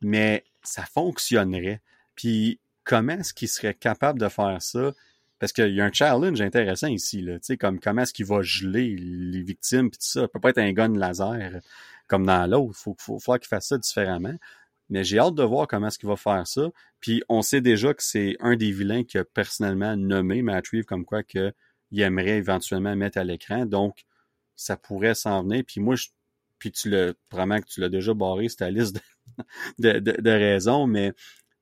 mais 0.00 0.44
ça 0.62 0.84
fonctionnerait. 0.84 1.80
Puis 2.14 2.60
comment 2.84 3.14
est-ce 3.14 3.34
qu'il 3.34 3.48
serait 3.48 3.74
capable 3.74 4.20
de 4.20 4.28
faire 4.28 4.60
ça? 4.60 4.92
Parce 5.38 5.52
qu'il 5.52 5.74
y 5.74 5.80
a 5.80 5.84
un 5.84 5.92
challenge 5.92 6.40
intéressant 6.40 6.88
ici, 6.88 7.22
là, 7.22 7.38
comme 7.58 7.80
comment 7.80 8.02
est-ce 8.02 8.12
qu'il 8.12 8.26
va 8.26 8.42
geler 8.42 8.94
les 8.96 9.42
victimes 9.42 9.90
puis 9.90 9.98
tout 9.98 10.06
ça? 10.06 10.20
Ça 10.22 10.28
peut 10.28 10.40
pas 10.40 10.50
être 10.50 10.58
un 10.58 10.72
gun 10.72 10.96
laser 10.96 11.60
comme 12.08 12.26
dans 12.26 12.46
l'autre. 12.48 12.76
Faut, 12.76 12.94
faut, 12.98 13.18
faut 13.18 13.34
qu'il 13.34 13.48
fasse 13.48 13.68
ça 13.68 13.78
différemment. 13.78 14.34
Mais 14.90 15.04
j'ai 15.04 15.18
hâte 15.18 15.36
de 15.36 15.44
voir 15.44 15.68
comment 15.68 15.86
est-ce 15.86 15.98
qu'il 15.98 16.08
va 16.08 16.16
faire 16.16 16.46
ça. 16.46 16.68
Puis 17.00 17.22
on 17.28 17.42
sait 17.42 17.60
déjà 17.60 17.94
que 17.94 18.02
c'est 18.02 18.36
un 18.40 18.56
des 18.56 18.72
vilains 18.72 19.04
qui 19.04 19.16
a 19.18 19.24
personnellement 19.24 19.96
nommé 19.96 20.42
Matt 20.42 20.68
Reeves 20.68 20.84
comme 20.84 21.04
quoi 21.04 21.22
qu'il 21.22 21.54
aimerait 21.92 22.38
éventuellement 22.38 22.94
mettre 22.96 23.16
à 23.16 23.24
l'écran. 23.24 23.64
Donc, 23.64 24.04
ça 24.56 24.76
pourrait 24.76 25.14
s'en 25.14 25.42
venir. 25.44 25.62
Puis 25.66 25.80
moi, 25.80 25.94
je, 25.94 26.08
puis 26.58 26.72
tu 26.72 26.90
l'as, 26.90 27.14
vraiment 27.30 27.58
que 27.60 27.66
tu 27.66 27.80
l'as 27.80 27.88
déjà 27.88 28.12
barré, 28.14 28.48
cette 28.48 28.62
liste 28.62 28.96
de, 28.96 29.00
de, 29.78 29.98
de, 29.98 30.30
raisons, 30.30 30.86
mais 30.86 31.12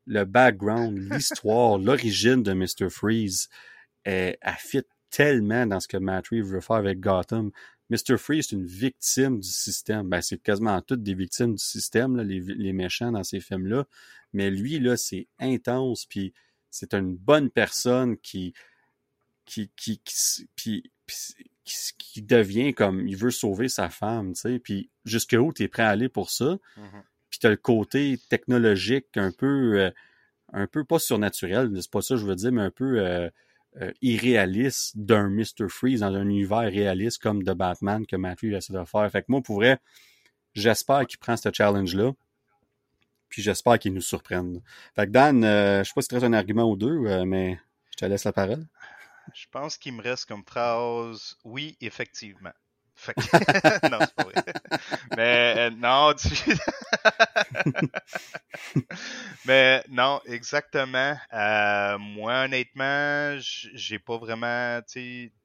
le 0.06 0.24
background, 0.24 0.98
l'histoire, 0.98 1.78
l'origine 1.78 2.42
de 2.42 2.52
Mr. 2.52 2.90
Freeze, 2.90 3.48
fit 4.58 4.82
tellement 5.10 5.66
dans 5.66 5.80
ce 5.80 5.88
que 5.88 5.96
Matt 5.96 6.28
Reeves 6.28 6.46
veut 6.46 6.60
faire 6.60 6.76
avec 6.76 7.00
Gotham. 7.00 7.50
Mr. 7.90 8.18
Freeze 8.18 8.46
est 8.46 8.52
une 8.52 8.66
victime 8.66 9.40
du 9.40 9.48
système. 9.48 10.08
Ben, 10.08 10.20
c'est 10.20 10.42
quasiment 10.42 10.80
toutes 10.82 11.02
des 11.02 11.14
victimes 11.14 11.54
du 11.54 11.64
système, 11.64 12.16
là, 12.16 12.24
les, 12.24 12.40
les, 12.40 12.72
méchants 12.72 13.12
dans 13.12 13.24
ces 13.24 13.40
films-là. 13.40 13.86
Mais 14.32 14.50
lui, 14.50 14.78
là, 14.78 14.96
c'est 14.96 15.26
intense, 15.38 16.04
puis 16.04 16.34
c'est 16.70 16.92
une 16.92 17.16
bonne 17.16 17.50
personne 17.50 18.18
qui, 18.18 18.52
qui, 19.46 19.70
qui, 19.74 20.00
qui, 20.04 20.48
puis, 20.54 20.92
qui, 21.64 21.76
qui, 21.96 22.22
devient 22.22 22.74
comme, 22.74 23.06
il 23.08 23.16
veut 23.16 23.30
sauver 23.30 23.68
sa 23.68 23.88
femme, 23.88 24.34
tu 24.34 24.40
sais, 24.40 24.58
puis 24.58 24.90
jusqu'où 25.06 25.52
tu 25.54 25.62
es 25.62 25.68
prêt 25.68 25.84
à 25.84 25.88
aller 25.88 26.10
pour 26.10 26.30
ça? 26.30 26.58
Mm-hmm. 26.76 27.02
Puis 27.38 27.42
t'as 27.42 27.50
le 27.50 27.56
côté 27.56 28.18
technologique 28.28 29.16
un 29.16 29.30
peu, 29.30 29.78
euh, 29.80 29.90
un 30.52 30.66
peu 30.66 30.82
pas 30.82 30.98
surnaturel, 30.98 31.70
c'est 31.80 31.88
pas 31.88 32.02
ça 32.02 32.16
je 32.16 32.26
veux 32.26 32.34
dire, 32.34 32.50
mais 32.50 32.62
un 32.62 32.72
peu 32.72 32.98
euh, 32.98 33.30
euh, 33.80 33.92
irréaliste 34.02 34.98
d'un 34.98 35.28
Mr. 35.28 35.68
Freeze 35.68 36.00
dans 36.00 36.12
un 36.12 36.28
univers 36.28 36.68
réaliste 36.72 37.22
comme 37.22 37.44
de 37.44 37.52
Batman 37.52 38.04
que 38.06 38.16
Matthew 38.16 38.54
essaie 38.54 38.72
de 38.72 38.84
faire. 38.84 39.08
Fait 39.12 39.20
que 39.22 39.26
moi, 39.28 39.40
pour 39.40 39.56
vrai, 39.56 39.78
j'espère 40.54 41.06
qu'il 41.06 41.20
prend 41.20 41.36
ce 41.36 41.48
challenge-là. 41.52 42.10
Puis 43.28 43.42
j'espère 43.42 43.78
qu'il 43.78 43.94
nous 43.94 44.00
surprenne. 44.00 44.60
Fait 44.96 45.06
que 45.06 45.12
Dan, 45.12 45.42
je 45.44 45.84
sais 45.84 45.92
pas 45.94 46.02
si 46.02 46.08
tu 46.08 46.16
un 46.16 46.32
argument 46.32 46.68
ou 46.68 46.76
deux, 46.76 47.24
mais 47.24 47.60
je 47.90 47.98
te 47.98 48.04
laisse 48.04 48.24
la 48.24 48.32
parole. 48.32 48.66
Je 49.32 49.46
pense 49.52 49.76
qu'il 49.76 49.92
me 49.92 50.02
reste 50.02 50.24
comme 50.24 50.44
phrase 50.44 51.36
oui, 51.44 51.76
effectivement. 51.80 52.54
Fait 52.98 53.14
que... 53.14 53.20
non, 53.90 53.98
c'est 54.00 54.14
pas 54.14 54.24
vrai. 54.24 54.34
Mais 55.16 55.54
euh, 55.56 55.70
non. 55.70 56.12
Mais 59.46 59.84
non, 59.88 60.20
exactement. 60.26 61.16
Euh, 61.32 61.96
moi, 61.98 62.44
honnêtement, 62.44 63.38
j'ai 63.38 64.00
pas 64.00 64.18
vraiment 64.18 64.80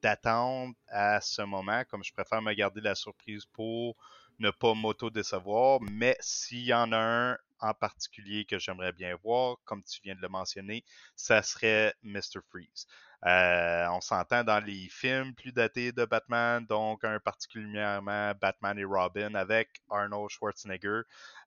d'attente 0.01 0.75
à 0.89 1.21
ce 1.21 1.43
moment. 1.43 1.83
Comme 1.91 2.03
je 2.03 2.11
préfère 2.11 2.41
me 2.41 2.53
garder 2.53 2.81
la 2.81 2.95
surprise 2.95 3.45
pour 3.45 3.95
ne 4.39 4.49
pas 4.49 4.73
m'auto-décevoir. 4.73 5.79
Mais 5.81 6.17
s'il 6.21 6.65
y 6.65 6.73
en 6.73 6.91
a 6.91 6.97
un 6.97 7.37
en 7.63 7.73
particulier 7.73 8.45
que 8.45 8.59
j'aimerais 8.59 8.91
bien 8.91 9.15
voir, 9.23 9.57
comme 9.65 9.83
tu 9.83 9.99
viens 10.03 10.15
de 10.15 10.21
le 10.21 10.29
mentionner, 10.29 10.83
ça 11.15 11.41
serait 11.41 11.93
Mr. 12.03 12.39
Freeze. 12.49 12.87
Euh, 13.25 13.85
on 13.91 14.01
s'entend 14.01 14.43
dans 14.43 14.59
les 14.59 14.89
films 14.89 15.33
plus 15.33 15.53
datés 15.53 15.93
de 15.93 16.03
Batman, 16.03 16.65
donc 16.67 17.05
un 17.05 17.19
particulièrement 17.19 18.33
Batman 18.41 18.77
et 18.77 18.83
Robin 18.83 19.33
avec 19.35 19.69
Arnold 19.89 20.29
Schwarzenegger. 20.29 21.01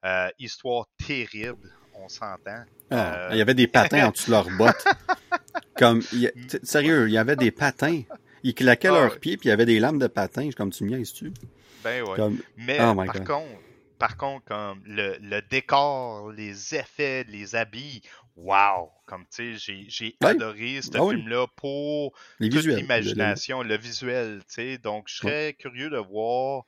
Euh, 0.04 0.30
histoire 0.38 0.86
terrible, 1.06 1.70
on 1.94 2.08
s'entend. 2.08 2.64
Ah, 2.90 3.28
il 3.32 3.36
y 3.36 3.42
avait 3.42 3.54
des 3.54 3.66
patins 3.66 4.06
en 4.06 4.10
dessous 4.10 4.30
de 4.30 4.36
leurs 4.36 4.50
bottes. 4.56 4.84
comme, 5.76 6.00
sérieux, 6.62 7.08
il 7.08 7.12
y 7.12 7.18
avait 7.18 7.36
des 7.36 7.50
patins. 7.50 8.02
Ils 8.42 8.54
claquaient 8.54 8.88
ah, 8.88 8.92
leurs 8.92 9.18
pieds, 9.20 9.36
puis 9.36 9.48
il 9.48 9.50
y 9.50 9.52
avait 9.52 9.66
des 9.66 9.78
lames 9.78 9.98
de 9.98 10.06
patins, 10.06 10.48
comme 10.56 10.70
tu 10.70 10.84
me 10.84 11.04
tu 11.04 11.32
Ben 11.84 12.02
ouais. 12.04 12.30
Mais 12.56 12.78
oh 12.80 12.94
par 12.94 13.22
contre, 13.24 13.60
par 13.98 14.16
contre, 14.16 14.44
comme 14.44 14.82
le, 14.84 15.16
le, 15.20 15.42
décor, 15.42 16.30
les 16.32 16.74
effets, 16.74 17.24
les 17.24 17.54
habits, 17.54 18.02
wow! 18.36 18.90
Comme 19.06 19.24
tu 19.26 19.58
sais, 19.58 19.84
j'ai 19.88 20.16
adoré 20.20 20.80
ce 20.82 20.90
ah 20.94 21.08
film-là 21.10 21.46
pour 21.56 22.12
toute 22.40 22.64
l'imagination, 22.64 23.62
le, 23.62 23.76
visuel, 23.76 24.40
tu 24.48 24.54
sais. 24.54 24.78
Donc, 24.78 25.08
je 25.08 25.16
serais 25.16 25.54
curieux 25.54 25.90
de 25.90 25.98
voir. 25.98 26.64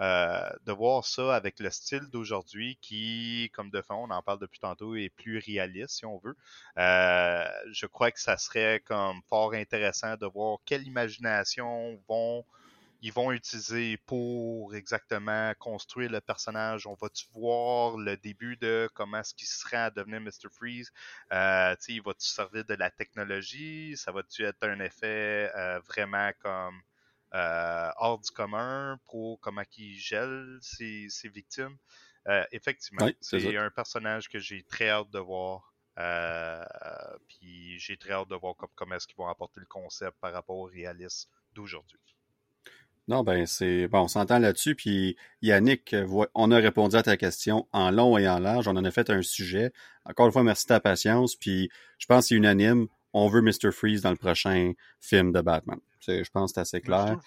Euh, 0.00 0.48
de 0.64 0.70
voir 0.70 1.04
ça 1.04 1.34
avec 1.34 1.58
le 1.58 1.70
style 1.70 2.08
d'aujourd'hui 2.12 2.78
qui, 2.80 3.50
comme 3.52 3.68
de 3.68 3.82
fond, 3.82 4.06
on 4.08 4.10
en 4.12 4.22
parle 4.22 4.38
depuis 4.38 4.60
tantôt, 4.60 4.94
est 4.94 5.08
plus 5.08 5.38
réaliste 5.38 5.96
si 5.96 6.06
on 6.06 6.18
veut. 6.18 6.36
Euh, 6.78 7.44
je 7.72 7.84
crois 7.86 8.12
que 8.12 8.20
ça 8.20 8.36
serait 8.36 8.80
comme 8.86 9.20
fort 9.28 9.54
intéressant 9.54 10.14
de 10.14 10.26
voir 10.26 10.58
quelle 10.64 10.84
imagination 10.84 12.00
vont 12.08 12.44
ils 13.00 13.12
vont 13.12 13.30
utiliser 13.30 13.96
pour 13.98 14.74
exactement 14.74 15.52
construire 15.58 16.10
le 16.10 16.20
personnage. 16.20 16.86
On 16.86 16.94
va-tu 16.94 17.26
voir 17.32 17.96
le 17.96 18.16
début 18.16 18.56
de 18.56 18.90
comment 18.94 19.18
est-ce 19.18 19.34
qu'il 19.34 19.46
serait 19.46 19.76
à 19.76 19.90
devenir 19.90 20.20
Mr. 20.20 20.48
Freeze? 20.50 20.92
Euh, 21.32 21.76
il 21.88 22.02
va-tu 22.02 22.26
servir 22.26 22.64
de 22.64 22.74
la 22.74 22.90
technologie? 22.90 23.96
Ça 23.96 24.10
va-tu 24.10 24.44
être 24.44 24.64
un 24.64 24.80
effet 24.80 25.50
euh, 25.54 25.78
vraiment 25.80 26.30
comme 26.40 26.80
euh, 27.34 27.90
hors 27.96 28.18
du 28.18 28.30
commun 28.30 28.98
pour 29.06 29.38
comment 29.40 29.62
il 29.76 29.94
gèle 29.96 30.58
ses, 30.60 31.08
ses 31.08 31.28
victimes? 31.28 31.76
Euh, 32.26 32.44
effectivement, 32.52 33.08
c'est 33.20 33.56
un 33.56 33.70
personnage 33.70 34.28
que 34.28 34.38
j'ai 34.38 34.62
très 34.64 34.90
hâte 34.90 35.10
de 35.10 35.18
voir. 35.18 35.72
Euh, 35.98 36.64
puis 37.28 37.78
j'ai 37.78 37.96
très 37.96 38.12
hâte 38.12 38.28
de 38.28 38.36
voir 38.36 38.54
comment 38.74 38.94
est-ce 38.94 39.06
qu'ils 39.06 39.16
vont 39.16 39.28
apporter 39.28 39.60
le 39.60 39.66
concept 39.66 40.16
par 40.20 40.32
rapport 40.32 40.56
au 40.56 40.64
réalisme 40.64 41.30
d'aujourd'hui. 41.52 41.98
Non, 43.08 43.22
ben 43.22 43.46
c'est 43.46 43.88
bon, 43.88 44.00
on 44.02 44.08
s'entend 44.08 44.38
là-dessus. 44.38 44.74
Puis 44.74 45.16
Yannick, 45.40 45.96
on 46.34 46.50
a 46.50 46.56
répondu 46.58 46.94
à 46.94 47.02
ta 47.02 47.16
question 47.16 47.66
en 47.72 47.90
long 47.90 48.18
et 48.18 48.28
en 48.28 48.38
large. 48.38 48.68
On 48.68 48.76
en 48.76 48.84
a 48.84 48.90
fait 48.90 49.08
un 49.08 49.22
sujet. 49.22 49.72
Encore 50.04 50.26
une 50.26 50.32
fois, 50.32 50.42
merci 50.42 50.66
de 50.66 50.68
ta 50.68 50.80
patience. 50.80 51.34
Puis 51.34 51.70
je 51.98 52.06
pense 52.06 52.24
que 52.24 52.28
c'est 52.28 52.34
unanime. 52.34 52.86
On 53.14 53.28
veut 53.28 53.40
Mr. 53.40 53.72
Freeze 53.72 54.02
dans 54.02 54.10
le 54.10 54.16
prochain 54.16 54.72
film 55.00 55.32
de 55.32 55.40
Batman. 55.40 55.78
Je 56.06 56.30
pense 56.30 56.52
que 56.52 56.54
c'est 56.56 56.60
assez 56.60 56.80
clair. 56.82 57.18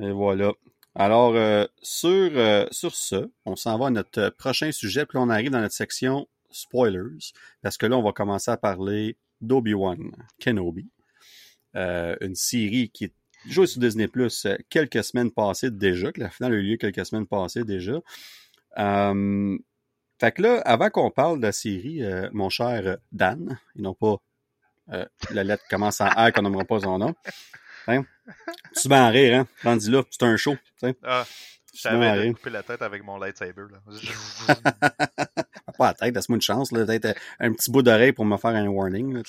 Et 0.00 0.10
voilà. 0.10 0.52
Alors, 0.96 1.34
euh, 1.34 1.66
sur, 1.82 2.10
euh, 2.10 2.66
sur 2.70 2.94
ce, 2.94 3.30
on 3.44 3.54
s'en 3.54 3.78
va 3.78 3.86
à 3.86 3.90
notre 3.90 4.30
prochain 4.30 4.72
sujet. 4.72 5.06
Puis 5.06 5.18
on 5.18 5.28
arrive 5.28 5.50
dans 5.50 5.60
notre 5.60 5.74
section 5.74 6.26
spoilers. 6.50 7.32
Parce 7.62 7.76
que 7.76 7.86
là, 7.86 7.96
on 7.96 8.02
va 8.02 8.12
commencer 8.12 8.50
à 8.50 8.56
parler 8.56 9.16
d'Obi-Wan 9.40 10.10
Kenobi. 10.40 10.88
Euh, 11.76 12.16
une 12.20 12.34
série 12.34 12.88
qui 12.88 13.04
est 13.04 13.14
joué 13.48 13.66
sur 13.66 13.80
Disney 13.80 14.08
Plus 14.08 14.46
euh, 14.46 14.56
quelques 14.68 15.04
semaines 15.04 15.30
passées 15.30 15.70
déjà, 15.70 16.12
que 16.12 16.20
la 16.20 16.30
finale 16.30 16.52
a 16.52 16.56
eu 16.56 16.62
lieu 16.62 16.76
quelques 16.76 17.04
semaines 17.04 17.26
passées 17.26 17.64
déjà. 17.64 18.00
Euh, 18.78 19.58
fait 20.18 20.32
que 20.32 20.42
là, 20.42 20.60
avant 20.64 20.90
qu'on 20.90 21.10
parle 21.10 21.38
de 21.38 21.42
la 21.42 21.52
série, 21.52 22.02
euh, 22.02 22.28
mon 22.32 22.48
cher 22.48 22.98
Dan, 23.12 23.58
ils 23.74 23.82
n'ont 23.82 23.94
pas 23.94 24.16
la 25.30 25.42
lettre 25.42 25.64
commence 25.68 26.00
en 26.00 26.06
R 26.06 26.32
qu'on 26.32 26.42
n'aimera 26.42 26.64
pas 26.64 26.78
son 26.78 26.96
nom. 26.98 27.12
Hein? 27.88 28.04
Tu 28.80 28.88
vas 28.88 29.04
en 29.04 29.10
rire, 29.10 29.40
hein? 29.40 29.48
Rendu 29.64 29.90
là, 29.90 30.04
c'est 30.10 30.22
un 30.22 30.36
show. 30.36 30.54
Ah, 31.02 31.24
je 31.74 31.80
savais 31.80 32.32
couper 32.32 32.50
la 32.50 32.62
tête 32.62 32.82
avec 32.82 33.02
mon 33.04 33.18
lightsaber. 33.18 33.64
Là. 33.70 34.54
pas 35.78 35.86
la 35.88 35.94
tête, 35.94 36.14
laisse-moi 36.14 36.36
une 36.36 36.42
chance. 36.42 36.72
Là, 36.72 36.86
peut-être 36.86 37.18
un 37.38 37.52
petit 37.52 37.70
bout 37.70 37.82
d'oreille 37.82 38.12
pour 38.12 38.24
me 38.24 38.36
faire 38.36 38.50
un 38.50 38.66
warning. 38.66 39.14
Là, 39.14 39.22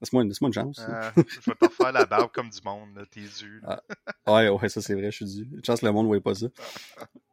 Laisse-moi 0.00 0.22
une, 0.24 0.32
une, 0.40 0.52
chance. 0.52 0.78
Euh, 0.80 1.10
je 1.16 1.50
vais 1.50 1.56
te 1.56 1.72
faire 1.72 1.92
la 1.92 2.04
barbe 2.04 2.30
comme 2.32 2.50
du 2.50 2.60
monde, 2.64 2.94
là, 2.94 3.04
tes 3.10 3.20
yeux. 3.20 3.60
Ah, 3.64 3.80
ouais, 4.26 4.48
ouais, 4.48 4.68
ça 4.68 4.82
c'est 4.82 4.94
vrai, 4.94 5.10
je 5.10 5.16
suis 5.16 5.24
dû. 5.24 5.48
Une 5.54 5.64
chance 5.64 5.80
que 5.80 5.86
le 5.86 5.92
monde 5.92 6.06
ne 6.06 6.10
voit 6.10 6.20
pas 6.20 6.34
ça. 6.34 6.46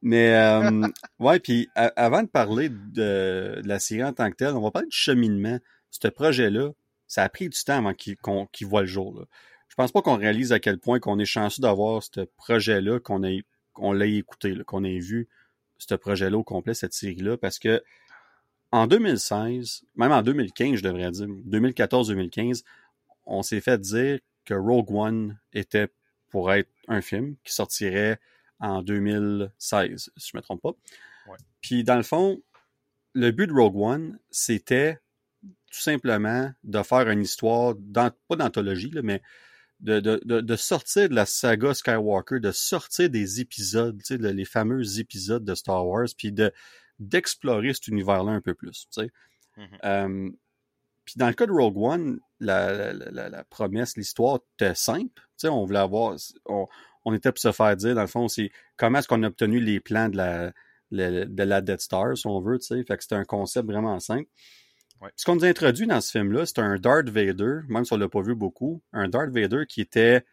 Mais, 0.01 0.35
euh, 0.35 0.87
ouais, 1.19 1.39
puis 1.39 1.67
avant 1.75 2.23
de 2.23 2.27
parler 2.27 2.69
de, 2.69 3.61
la 3.65 3.79
série 3.79 4.03
en 4.03 4.13
tant 4.13 4.29
que 4.29 4.35
telle, 4.35 4.53
on 4.53 4.61
va 4.61 4.71
parler 4.71 4.87
du 4.87 4.95
cheminement. 4.95 5.59
Ce 5.91 6.07
projet-là, 6.07 6.71
ça 7.07 7.23
a 7.23 7.29
pris 7.29 7.49
du 7.49 7.63
temps 7.63 7.77
avant 7.77 7.93
qu'il 7.93 8.15
qu 8.17 8.65
voit 8.65 8.81
le 8.81 8.87
jour. 8.87 9.19
Là. 9.19 9.25
Je 9.67 9.75
pense 9.75 9.91
pas 9.91 10.01
qu'on 10.01 10.17
réalise 10.17 10.51
à 10.51 10.59
quel 10.59 10.77
point 10.77 10.99
qu'on 10.99 11.19
est 11.19 11.25
chanceux 11.25 11.61
d'avoir 11.61 12.03
ce 12.03 12.21
projet-là, 12.37 12.99
qu'on 12.99 13.23
ait 13.23 13.43
qu'on 13.73 13.91
l'ait 13.91 14.13
écouté, 14.13 14.55
qu'on 14.65 14.83
ait 14.83 14.99
vu 14.99 15.27
ce 15.79 15.95
projet-là 15.95 16.37
au 16.37 16.43
complet, 16.43 16.73
cette 16.73 16.93
série-là, 16.93 17.37
parce 17.37 17.59
que 17.59 17.83
en 18.73 18.87
2016, 18.87 19.83
même 19.95 20.11
en 20.11 20.23
2015, 20.23 20.77
je 20.77 20.83
devrais 20.83 21.11
dire, 21.11 21.27
2014-2015, 21.27 22.63
on 23.27 23.43
s'est 23.43 23.61
fait 23.61 23.79
dire 23.79 24.19
que 24.45 24.55
Rogue 24.55 24.91
One 24.91 25.37
était 25.53 25.89
pour 26.31 26.51
être 26.51 26.71
un 26.87 27.01
film 27.01 27.35
qui 27.43 27.53
sortirait 27.53 28.19
en 28.59 28.81
2016, 28.81 30.09
si 30.17 30.29
je 30.31 30.35
ne 30.35 30.39
me 30.39 30.41
trompe 30.41 30.63
pas. 30.63 30.73
Puis 31.61 31.83
dans 31.83 31.97
le 31.97 32.03
fond, 32.03 32.41
le 33.13 33.29
but 33.29 33.45
de 33.45 33.53
Rogue 33.53 33.77
One, 33.77 34.19
c'était 34.31 34.97
tout 35.71 35.79
simplement 35.79 36.51
de 36.63 36.81
faire 36.81 37.07
une 37.09 37.21
histoire, 37.21 37.75
pas 37.93 38.35
d'anthologie, 38.35 38.91
mais 39.03 39.21
de, 39.81 39.99
de, 39.99 40.19
de, 40.41 40.55
sortir 40.55 41.09
de 41.09 41.13
la 41.13 41.27
saga 41.27 41.75
Skywalker, 41.75 42.39
de 42.39 42.51
sortir 42.51 43.11
des 43.11 43.39
épisodes, 43.39 44.01
les 44.09 44.45
fameux 44.45 44.99
épisodes 44.99 45.45
de 45.45 45.53
Star 45.53 45.85
Wars, 45.85 46.07
puis 46.17 46.31
de, 46.31 46.51
d'explorer 46.99 47.73
cet 47.73 47.87
univers-là 47.87 48.31
un 48.31 48.41
peu 48.41 48.53
plus. 48.53 48.87
Tu 48.91 49.01
sais. 49.01 49.09
Mm-hmm. 49.57 50.31
puis 51.05 51.13
dans 51.17 51.27
le 51.27 51.33
cas 51.33 51.45
de 51.45 51.51
Rogue 51.51 51.77
One, 51.77 52.19
la, 52.39 52.93
la, 52.93 53.29
la, 53.29 53.43
promesse, 53.43 53.97
l'histoire 53.97 54.39
était 54.55 54.73
simple. 54.73 55.21
Tu 55.21 55.31
sais, 55.37 55.47
on 55.49 55.65
voulait 55.65 55.79
avoir. 55.79 56.15
On, 56.45 56.67
on, 57.05 57.13
était 57.13 57.31
pour 57.31 57.39
se 57.39 57.51
faire 57.51 57.75
dire, 57.75 57.93
dans 57.93 58.01
le 58.01 58.07
fond, 58.07 58.27
c'est 58.27 58.51
comment 58.77 58.99
est-ce 58.99 59.07
qu'on 59.07 59.21
a 59.23 59.27
obtenu 59.27 59.59
les 59.59 59.79
plans 59.79 60.09
de 60.09 60.17
la, 60.17 60.53
de 60.91 61.43
la 61.43 61.61
Death 61.61 61.81
Star, 61.81 62.17
si 62.17 62.27
on 62.27 62.41
veut, 62.41 62.59
tu 62.59 62.67
sais. 62.67 62.83
Fait 62.83 62.97
que 62.97 63.03
c'était 63.03 63.15
un 63.15 63.25
concept 63.25 63.67
vraiment 63.67 63.99
simple. 63.99 64.29
Ouais. 65.01 65.09
Ce 65.15 65.25
qu'on 65.25 65.35
nous 65.35 65.45
introduit 65.45 65.87
dans 65.87 66.01
ce 66.01 66.11
film-là, 66.11 66.45
c'est 66.45 66.59
un 66.59 66.77
Darth 66.77 67.09
Vader, 67.09 67.61
même 67.67 67.83
si 67.83 67.93
on 67.93 67.97
l'a 67.97 68.07
pas 68.07 68.21
vu 68.21 68.35
beaucoup, 68.35 68.81
un 68.93 69.09
Darth 69.09 69.31
Vader 69.31 69.65
qui 69.67 69.81
était 69.81 70.25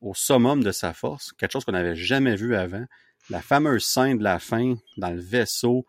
au 0.00 0.14
summum 0.14 0.62
de 0.62 0.72
sa 0.72 0.92
force, 0.92 1.32
quelque 1.32 1.52
chose 1.52 1.64
qu'on 1.64 1.72
n'avait 1.72 1.94
jamais 1.94 2.36
vu 2.36 2.54
avant. 2.54 2.84
La 3.30 3.40
fameuse 3.40 3.84
scène 3.84 4.18
de 4.18 4.24
la 4.24 4.38
fin 4.38 4.74
dans 4.98 5.10
le 5.10 5.20
vaisseau. 5.20 5.86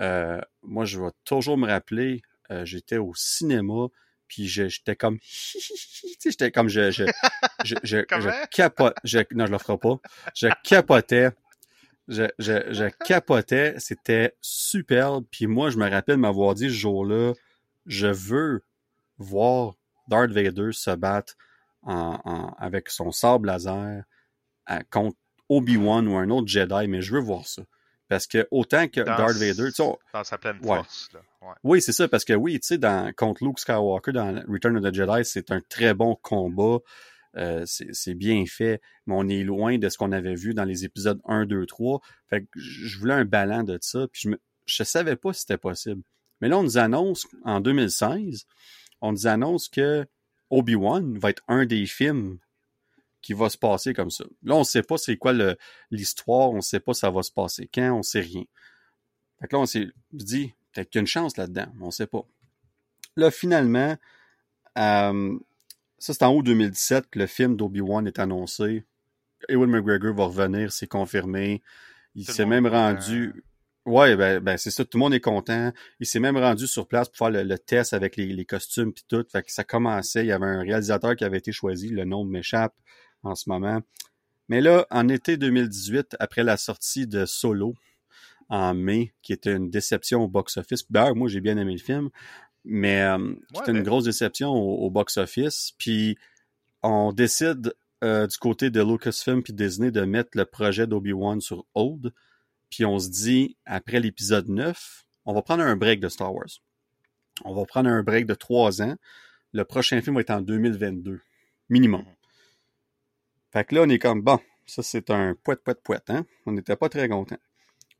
Euh, 0.00 0.40
moi, 0.62 0.84
je 0.84 1.00
vais 1.00 1.10
toujours 1.24 1.58
me 1.58 1.66
rappeler, 1.66 2.22
euh, 2.50 2.64
j'étais 2.64 2.98
au 2.98 3.12
cinéma, 3.14 3.88
puis 4.28 4.46
j'étais 4.46 4.96
comme, 4.96 5.18
j'étais 6.24 6.50
comme 6.50 6.68
je, 6.68 6.90
je, 6.90 7.04
je, 7.64 7.74
je, 7.82 7.98
je 8.08 8.46
capote, 8.50 8.94
je, 9.04 9.18
non, 9.32 9.46
je 9.46 9.52
le 9.52 9.58
ferai 9.58 9.78
pas. 9.78 9.98
Je 10.34 10.48
capotais 10.64 11.30
je, 12.10 12.24
je, 12.38 12.72
je 12.72 12.90
capotais, 13.06 13.74
c'était 13.78 14.36
superbe. 14.40 15.24
Puis 15.30 15.46
moi, 15.46 15.70
je 15.70 15.78
me 15.78 15.88
rappelle 15.88 16.18
m'avoir 16.18 16.54
dit 16.54 16.64
ce 16.64 16.74
jour-là, 16.74 17.32
je 17.86 18.08
veux 18.08 18.64
voir 19.16 19.74
Darth 20.08 20.32
Vader 20.32 20.72
se 20.72 20.90
battre 20.90 21.34
en, 21.82 22.20
en, 22.24 22.48
avec 22.58 22.90
son 22.90 23.12
sable 23.12 23.46
laser 23.46 24.02
à, 24.66 24.82
contre 24.84 25.16
Obi-Wan 25.48 26.06
ou 26.08 26.16
un 26.16 26.30
autre 26.30 26.48
Jedi, 26.48 26.88
mais 26.88 27.00
je 27.00 27.14
veux 27.14 27.20
voir 27.20 27.46
ça. 27.46 27.62
Parce 28.10 28.26
que 28.26 28.46
autant 28.50 28.88
que 28.88 29.00
Dans 29.00 29.16
Darth 29.16 29.36
Vader, 29.36 29.66
tu 29.68 29.70
sais, 29.70 29.82
on- 29.82 29.96
Dans 30.12 30.24
sa 30.24 30.36
pleine 30.36 30.58
Ouais. 30.62 30.76
force. 30.76 31.08
Là. 31.14 31.20
Ouais. 31.42 31.54
oui, 31.62 31.80
c'est 31.80 31.92
ça, 31.92 32.08
parce 32.08 32.24
que 32.26 32.32
oui, 32.34 32.60
tu 32.60 32.66
sais, 32.66 32.76
dans, 32.78 33.10
contre 33.14 33.44
Luke 33.44 33.58
Skywalker 33.60 34.12
dans 34.12 34.42
Return 34.48 34.76
of 34.76 34.82
the 34.82 34.92
Jedi, 34.94 35.24
c'est 35.24 35.50
un 35.52 35.60
très 35.68 35.94
bon 35.94 36.16
combat. 36.20 36.78
Euh, 37.36 37.62
c'est 37.66 38.14
bien 38.14 38.44
fait, 38.46 38.80
mais 39.06 39.14
on 39.16 39.28
est 39.28 39.44
loin 39.44 39.78
de 39.78 39.88
ce 39.88 39.96
qu'on 39.96 40.10
avait 40.10 40.34
vu 40.34 40.52
dans 40.52 40.64
les 40.64 40.84
épisodes 40.84 41.20
1, 41.24 41.46
2, 41.46 41.64
3. 41.64 42.00
Fait 42.28 42.42
que 42.42 42.46
je 42.56 42.98
voulais 42.98 43.14
un 43.14 43.24
ballon 43.24 43.62
de 43.62 43.78
ça, 43.80 44.08
puis 44.10 44.22
je, 44.24 44.28
me, 44.30 44.40
je 44.66 44.82
savais 44.82 45.14
pas 45.14 45.32
si 45.32 45.42
c'était 45.42 45.56
possible. 45.56 46.02
Mais 46.40 46.48
là, 46.48 46.58
on 46.58 46.64
nous 46.64 46.78
annonce, 46.78 47.28
en 47.44 47.60
2016, 47.60 48.46
on 49.00 49.12
nous 49.12 49.28
annonce 49.28 49.68
que 49.68 50.04
Obi-Wan 50.50 51.16
va 51.18 51.30
être 51.30 51.44
un 51.46 51.64
des 51.66 51.86
films 51.86 52.38
qui 53.22 53.32
va 53.34 53.50
se 53.50 53.58
passer 53.58 53.92
comme 53.92 54.10
ça. 54.10 54.24
Là, 54.42 54.54
on 54.54 54.64
sait 54.64 54.82
pas 54.82 54.96
c'est 54.96 55.16
quoi 55.16 55.32
l'histoire, 55.90 56.50
on 56.50 56.60
sait 56.60 56.80
pas 56.80 56.94
ça 56.94 57.10
va 57.10 57.22
se 57.22 57.32
passer 57.32 57.68
quand, 57.72 57.92
on 57.92 58.02
sait 58.02 58.20
rien. 58.20 58.44
Fait 59.40 59.48
que 59.48 59.56
là, 59.56 59.62
on 59.62 59.66
s'est 59.66 59.88
dit, 60.12 60.54
peut-être 60.72 60.90
qu'il 60.90 60.98
y 60.98 61.00
a 61.00 61.02
une 61.02 61.06
chance 61.06 61.36
là-dedans, 61.36 61.66
on 61.80 61.90
sait 61.90 62.06
pas. 62.06 62.24
Là, 63.16 63.30
finalement, 63.30 63.96
euh, 64.78 65.38
ça 65.98 66.14
c'est 66.14 66.22
en 66.22 66.34
août 66.34 66.42
2017 66.42 67.10
que 67.10 67.18
le 67.18 67.26
film 67.26 67.56
d'Obi-Wan 67.56 68.06
est 68.06 68.18
annoncé. 68.18 68.84
Ewan 69.48 69.70
McGregor 69.70 70.14
va 70.14 70.24
revenir, 70.24 70.72
c'est 70.72 70.86
confirmé. 70.86 71.62
Il 72.14 72.26
s'est 72.26 72.46
même 72.46 72.66
rendu... 72.66 73.44
Ouais, 73.86 74.14
ben, 74.14 74.40
ben 74.40 74.58
c'est 74.58 74.70
ça, 74.70 74.84
tout 74.84 74.98
le 74.98 75.00
monde 75.00 75.14
est 75.14 75.20
content. 75.20 75.72
Il 76.00 76.06
s'est 76.06 76.20
même 76.20 76.36
rendu 76.36 76.66
sur 76.66 76.86
place 76.86 77.08
pour 77.08 77.16
faire 77.16 77.30
le, 77.30 77.42
le 77.42 77.58
test 77.58 77.94
avec 77.94 78.16
les, 78.16 78.26
les 78.26 78.44
costumes 78.44 78.92
puis 78.92 79.04
tout. 79.08 79.24
Fait 79.32 79.42
que 79.42 79.50
ça 79.50 79.64
commençait. 79.64 80.22
Il 80.22 80.26
y 80.28 80.32
avait 80.32 80.46
un 80.46 80.60
réalisateur 80.60 81.16
qui 81.16 81.24
avait 81.24 81.38
été 81.38 81.50
choisi. 81.50 81.88
Le 81.88 82.04
nom 82.04 82.22
m'échappe 82.24 82.74
en 83.22 83.34
ce 83.34 83.48
moment. 83.48 83.80
Mais 84.48 84.60
là, 84.60 84.86
en 84.90 85.08
été 85.08 85.36
2018, 85.36 86.16
après 86.18 86.42
la 86.42 86.56
sortie 86.56 87.06
de 87.06 87.24
Solo, 87.26 87.74
en 88.48 88.74
mai, 88.74 89.12
qui 89.22 89.32
était 89.32 89.54
une 89.54 89.70
déception 89.70 90.22
au 90.24 90.28
box-office. 90.28 90.84
D'ailleurs, 90.90 91.14
moi, 91.14 91.28
j'ai 91.28 91.40
bien 91.40 91.56
aimé 91.56 91.72
le 91.72 91.78
film, 91.78 92.10
mais 92.64 93.02
euh, 93.02 93.32
c'était 93.54 93.72
mais- 93.72 93.78
une 93.78 93.84
grosse 93.84 94.04
déception 94.04 94.50
au, 94.50 94.86
au 94.86 94.90
box-office. 94.90 95.72
Puis, 95.78 96.18
on 96.82 97.12
décide 97.12 97.74
euh, 98.02 98.26
du 98.26 98.36
côté 98.38 98.70
de 98.70 98.82
Lucasfilm 98.82 99.42
puis 99.42 99.52
Disney 99.52 99.90
de 99.90 100.00
mettre 100.00 100.30
le 100.34 100.46
projet 100.46 100.86
d'Obi-Wan 100.86 101.40
sur 101.40 101.64
hold. 101.74 102.12
Puis, 102.70 102.84
on 102.84 102.98
se 102.98 103.08
dit, 103.08 103.56
après 103.66 104.00
l'épisode 104.00 104.48
9, 104.48 105.04
on 105.26 105.34
va 105.34 105.42
prendre 105.42 105.62
un 105.62 105.76
break 105.76 106.00
de 106.00 106.08
Star 106.08 106.34
Wars. 106.34 106.48
On 107.44 107.54
va 107.54 107.64
prendre 107.66 107.88
un 107.88 108.02
break 108.02 108.26
de 108.26 108.34
trois 108.34 108.82
ans. 108.82 108.96
Le 109.52 109.64
prochain 109.64 110.00
film 110.02 110.16
va 110.16 110.22
être 110.22 110.30
en 110.30 110.40
2022, 110.40 111.20
minimum. 111.68 112.04
Fait 113.52 113.64
que 113.64 113.74
là, 113.74 113.82
on 113.82 113.88
est 113.88 113.98
comme, 113.98 114.22
bon, 114.22 114.38
ça 114.66 114.82
c'est 114.82 115.10
un 115.10 115.34
poète, 115.34 115.62
poète, 115.64 115.82
poète, 115.82 116.10
hein? 116.10 116.24
On 116.46 116.52
n'était 116.52 116.76
pas 116.76 116.88
très 116.88 117.08
contents. 117.08 117.38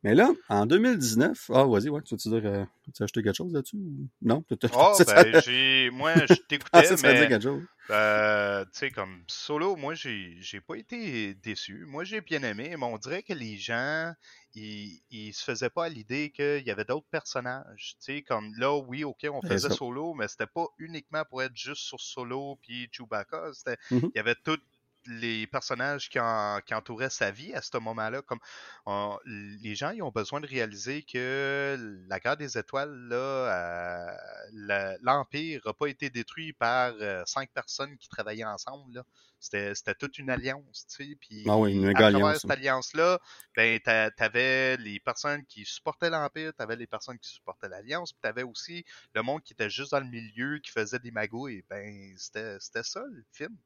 Mais 0.02 0.14
là, 0.14 0.30
en 0.48 0.66
2019, 0.66 1.50
ah, 1.54 1.64
vas-y, 1.64 1.90
ouais, 1.90 2.00
tu 2.02 2.14
veux-tu 2.14 2.28
dire, 2.30 2.42
euh, 2.46 2.64
tu 2.94 3.02
as 3.02 3.04
acheté 3.04 3.22
quelque 3.22 3.36
chose 3.36 3.52
là-dessus? 3.52 3.78
Non? 4.22 4.42
Tu- 4.48 4.56
Oh, 4.72 5.02
ben, 5.06 5.32
j'ai. 5.34 5.90
Moi, 5.90 6.26
je 6.26 6.40
Ah, 6.72 6.82
t'écoutais, 6.82 6.84
ça 6.84 6.96
dire 6.96 7.02
mais. 7.02 7.28
quelque 7.28 7.42
chose. 7.42 7.62
Euh, 7.90 8.64
tu 8.66 8.70
sais, 8.78 8.90
comme 8.92 9.24
solo, 9.26 9.74
moi, 9.74 9.94
j'ai 9.94 10.36
j'ai 10.40 10.60
pas 10.60 10.76
été 10.76 11.34
déçu. 11.34 11.84
Moi, 11.86 12.04
j'ai 12.04 12.20
bien 12.20 12.40
aimé, 12.44 12.76
mais 12.78 12.84
on 12.86 12.98
dirait 12.98 13.24
que 13.24 13.32
les 13.32 13.56
gens, 13.56 14.12
ils, 14.54 15.00
ils 15.10 15.34
se 15.34 15.42
faisaient 15.42 15.70
pas 15.70 15.86
à 15.86 15.88
l'idée 15.88 16.30
qu'il 16.30 16.62
y 16.64 16.70
avait 16.70 16.84
d'autres 16.84 17.08
personnages. 17.10 17.96
Tu 17.98 18.14
sais, 18.18 18.22
comme 18.22 18.52
là, 18.58 18.76
oui, 18.76 19.02
ok, 19.02 19.26
on 19.32 19.42
faisait 19.42 19.70
solo, 19.70 20.14
mais 20.14 20.28
c'était 20.28 20.46
pas 20.46 20.66
uniquement 20.78 21.24
pour 21.28 21.42
être 21.42 21.56
juste 21.56 21.82
sur 21.82 22.00
solo 22.00 22.58
puis 22.62 22.88
Chewbacca. 22.92 23.50
C'était, 23.54 23.76
Mhm. 23.90 24.10
il 24.14 24.18
y 24.18 24.20
avait 24.20 24.36
tous 24.36 24.60
les 25.06 25.46
personnages 25.46 26.08
qui, 26.08 26.18
en- 26.20 26.60
qui 26.64 26.74
entouraient 26.74 27.10
sa 27.10 27.30
vie 27.30 27.54
à 27.54 27.62
ce 27.62 27.76
moment-là. 27.78 28.22
Comme 28.22 28.40
on- 28.86 29.18
les 29.26 29.74
gens, 29.74 29.90
ils 29.90 30.02
ont 30.02 30.10
besoin 30.10 30.40
de 30.40 30.46
réaliser 30.46 31.02
que 31.02 32.04
la 32.08 32.20
guerre 32.20 32.36
des 32.36 32.58
étoiles, 32.58 32.92
là, 33.08 33.16
euh, 33.16 34.96
l'Empire 35.02 35.62
n'a 35.64 35.72
pas 35.72 35.86
été 35.86 36.10
détruit 36.10 36.52
par 36.52 36.92
euh, 37.00 37.22
cinq 37.26 37.50
personnes 37.52 37.96
qui 37.98 38.08
travaillaient 38.08 38.44
ensemble. 38.44 39.02
C'était 39.38 39.74
toute 39.98 40.18
une 40.18 40.30
alliance, 40.30 40.86
tu 40.86 41.04
sais. 41.10 41.16
Puis 41.18 41.50
Ah 41.50 41.58
oui, 41.58 41.72
une 41.74 41.84
à 41.94 42.02
travers 42.04 42.34
alliance, 42.34 42.40
cette 42.40 42.50
oui. 42.50 42.50
alliance-là, 42.50 43.18
ben, 43.56 43.78
t'a- 43.80 44.10
t'avais 44.10 44.76
les 44.76 45.00
personnes 45.00 45.44
qui 45.46 45.64
supportaient 45.64 46.10
l'Empire, 46.10 46.52
t'avais 46.54 46.76
les 46.76 46.86
personnes 46.86 47.18
qui 47.18 47.30
supportaient 47.30 47.68
l'Alliance, 47.68 48.12
puis 48.12 48.20
t'avais 48.22 48.42
aussi 48.42 48.84
le 49.14 49.22
monde 49.22 49.42
qui 49.42 49.54
était 49.54 49.70
juste 49.70 49.92
dans 49.92 50.00
le 50.00 50.06
milieu, 50.06 50.58
qui 50.58 50.70
faisait 50.70 50.98
des 50.98 51.10
magouilles. 51.10 51.64
Ben, 51.70 52.14
c'était 52.18 52.58
c'était 52.60 52.82
ça, 52.82 53.02
le 53.10 53.24
film. 53.32 53.56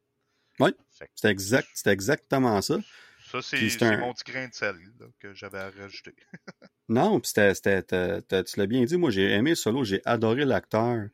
Oui. 0.61 0.71
C'était 1.15 1.29
exact, 1.31 1.69
exactement 1.87 2.61
ça. 2.63 2.77
ça, 3.31 3.43
c'est 3.43 3.57
c'est 3.57 3.69
c'est 3.71 3.83
un- 3.85 3.99
mon 3.99 4.13
petit 4.13 4.31
grain 4.31 4.47
de 4.49 4.55
sel 4.55 4.77
là, 5.01 5.07
que 5.19 5.35
j'avais 5.35 5.59
à 5.59 5.71
rajouter. 5.71 6.15
Non, 6.91 7.19
puis 7.19 7.31
c'était, 7.35 7.83
tu 7.83 8.59
l'as 8.61 8.67
bien 8.67 8.85
dit, 8.85 8.99
moi 8.99 9.11
j'ai 9.11 9.31
aimé 9.33 9.55
Solo, 9.55 9.85
j'ai 9.85 10.03
adoré 10.05 10.45
l'acteur 10.45 11.07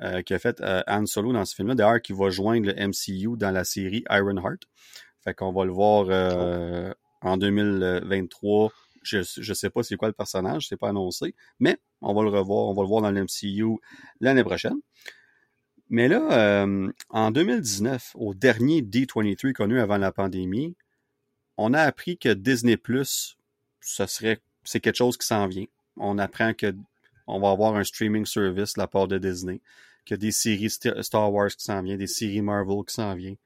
euh, 0.00 0.22
qui 0.22 0.32
a 0.32 0.38
fait 0.38 0.58
euh, 0.62 0.82
Han 0.86 1.04
Solo 1.04 1.34
dans 1.34 1.44
ce 1.44 1.54
film-là, 1.54 1.74
d'ailleurs 1.74 2.00
qui 2.00 2.14
va 2.14 2.30
joindre 2.30 2.66
le 2.68 2.72
MCU 2.88 3.36
dans 3.36 3.50
la 3.50 3.64
série 3.64 4.04
Ironheart. 4.08 4.60
Fait 5.22 5.34
qu'on 5.34 5.52
va 5.52 5.66
le 5.66 5.72
voir 5.72 6.06
euh, 6.08 6.94
en 7.20 7.36
2023. 7.36 8.72
Je, 9.02 9.18
je 9.22 9.52
sais 9.54 9.68
pas 9.70 9.82
c'est 9.82 9.96
quoi 9.96 10.08
le 10.08 10.14
personnage, 10.14 10.66
c'est 10.68 10.78
pas 10.78 10.88
annoncé, 10.88 11.34
mais 11.60 11.76
on 12.00 12.14
va 12.14 12.22
le 12.22 12.30
revoir, 12.30 12.66
on 12.66 12.74
va 12.74 12.82
le 12.82 12.88
voir 12.88 13.02
dans 13.02 13.10
le 13.10 13.20
MCU 13.24 13.76
l'année 14.20 14.44
prochaine. 14.44 14.78
Mais 15.90 16.08
là, 16.08 16.62
euh, 16.64 16.92
en 17.08 17.30
2019, 17.30 18.12
au 18.14 18.34
dernier 18.34 18.82
D23 18.82 19.52
qu'on 19.52 19.70
a 19.70 19.74
eu 19.74 19.80
avant 19.80 19.96
la 19.96 20.12
pandémie, 20.12 20.76
on 21.56 21.72
a 21.72 21.80
appris 21.80 22.18
que 22.18 22.28
Disney 22.32 22.76
Plus, 22.76 23.36
ce 23.80 24.06
serait, 24.06 24.40
c'est 24.64 24.80
quelque 24.80 24.96
chose 24.96 25.16
qui 25.16 25.26
s'en 25.26 25.46
vient. 25.46 25.66
On 25.96 26.18
apprend 26.18 26.52
que 26.52 26.74
on 27.26 27.40
va 27.40 27.50
avoir 27.50 27.76
un 27.76 27.84
streaming 27.84 28.24
service 28.24 28.76
la 28.76 28.86
part 28.86 29.08
de 29.08 29.18
Disney, 29.18 29.60
a 30.10 30.16
des 30.16 30.30
séries 30.30 30.70
St- 30.70 31.02
Star 31.02 31.32
Wars 31.32 31.50
qui 31.50 31.64
s'en 31.64 31.82
viennent, 31.82 31.98
des 31.98 32.06
séries 32.06 32.40
Marvel 32.42 32.84
qui 32.86 32.94
s'en 32.94 33.14
viennent. 33.14 33.36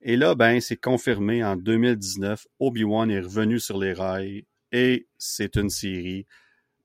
Et 0.00 0.16
là, 0.16 0.34
ben, 0.34 0.60
c'est 0.60 0.76
confirmé 0.76 1.44
en 1.44 1.56
2019, 1.56 2.46
Obi-Wan 2.58 3.10
est 3.10 3.20
revenu 3.20 3.60
sur 3.60 3.78
les 3.78 3.92
rails 3.92 4.44
et 4.72 5.06
c'est 5.16 5.56
une 5.56 5.70
série. 5.70 6.26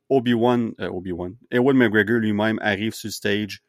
Obi-Wan, 0.09 0.73
euh, 0.79 0.89
Obi-Wan, 0.89 1.35
Ewan 1.49 1.75
McGregor 1.75 2.19
lui-même 2.19 2.59
arrive 2.61 2.93
sur 2.93 3.07
le 3.07 3.13
stage, 3.13 3.63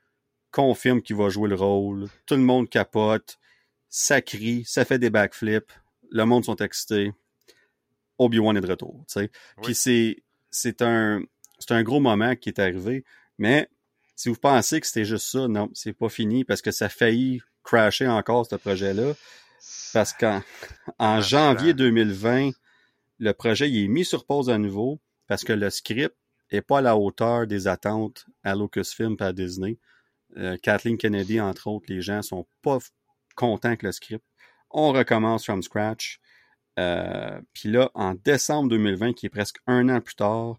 confirme 0.51 1.03
qu'il 1.03 1.17
va 1.17 1.29
jouer 1.29 1.49
le 1.49 1.55
rôle, 1.55 2.09
tout 2.27 2.35
le 2.35 2.43
monde 2.43 2.69
capote, 2.69 3.39
ça 3.89 4.21
crie, 4.21 4.65
ça 4.65 4.85
fait 4.85 4.99
des 4.99 5.11
backflips, 5.11 5.73
le 6.11 6.25
monde 6.25 6.45
sont 6.45 6.57
excités. 6.57 7.13
Obi-Wan 8.19 8.57
est 8.57 8.61
de 8.61 8.71
retour. 8.71 9.05
Puis 9.63 9.75
c'est 9.75 10.17
c'est 10.51 10.83
un 10.83 11.23
c'est 11.59 11.73
un 11.73 11.83
gros 11.83 12.01
moment 12.01 12.35
qui 12.37 12.49
est 12.49 12.59
arrivé, 12.59 13.05
mais 13.39 13.69
si 14.17 14.29
vous 14.29 14.37
pensez 14.37 14.81
que 14.81 14.87
c'était 14.87 15.05
juste 15.05 15.29
ça, 15.29 15.47
non, 15.49 15.71
c'est 15.75 15.93
pas 15.93 16.09
fini 16.09 16.45
parce 16.45 16.63
que 16.63 16.71
ça 16.71 16.87
a 16.87 16.89
failli 16.89 17.41
crasher 17.63 18.09
encore 18.09 18.47
ce 18.47 18.57
projet-là 18.57 19.15
parce 19.93 20.13
qu'en 20.13 20.43
en 20.99 21.21
janvier 21.21 21.71
ça. 21.71 21.75
2020, 21.75 22.51
le 23.19 23.33
projet 23.33 23.71
il 23.71 23.85
est 23.85 23.89
mis 23.89 24.05
sur 24.05 24.25
pause 24.25 24.51
à 24.51 24.59
nouveau 24.59 25.01
parce 25.27 25.45
que 25.45 25.53
le 25.53 25.71
script 25.71 26.15
est 26.51 26.63
pas 26.63 26.79
à 26.79 26.83
la 26.83 26.97
hauteur 26.97 27.47
des 27.47 27.69
attentes 27.69 28.27
à 28.43 28.55
Lucasfilm 28.55 29.17
et 29.21 29.23
à 29.23 29.33
Disney. 29.33 29.79
Euh, 30.37 30.57
Kathleen 30.63 30.99
Kennedy, 30.99 31.41
entre 31.41 31.69
autres, 31.69 31.87
les 31.89 32.03
gens 32.03 32.23
sont 32.23 32.47
pas 32.63 32.79
contents 33.35 33.69
avec 33.69 33.83
le 33.83 33.93
script. 33.93 34.25
On 34.71 34.93
recommence 34.93 35.45
from 35.45 35.63
scratch. 35.63 36.21
Euh, 36.79 37.41
Puis 37.55 37.71
là, 37.71 37.91
en 37.95 38.15
décembre 38.15 38.69
2020, 38.69 39.15
qui 39.15 39.27
est 39.27 39.31
presque 39.31 39.59
un 39.67 39.89
an 39.89 40.01
plus 40.01 40.15
tard, 40.15 40.59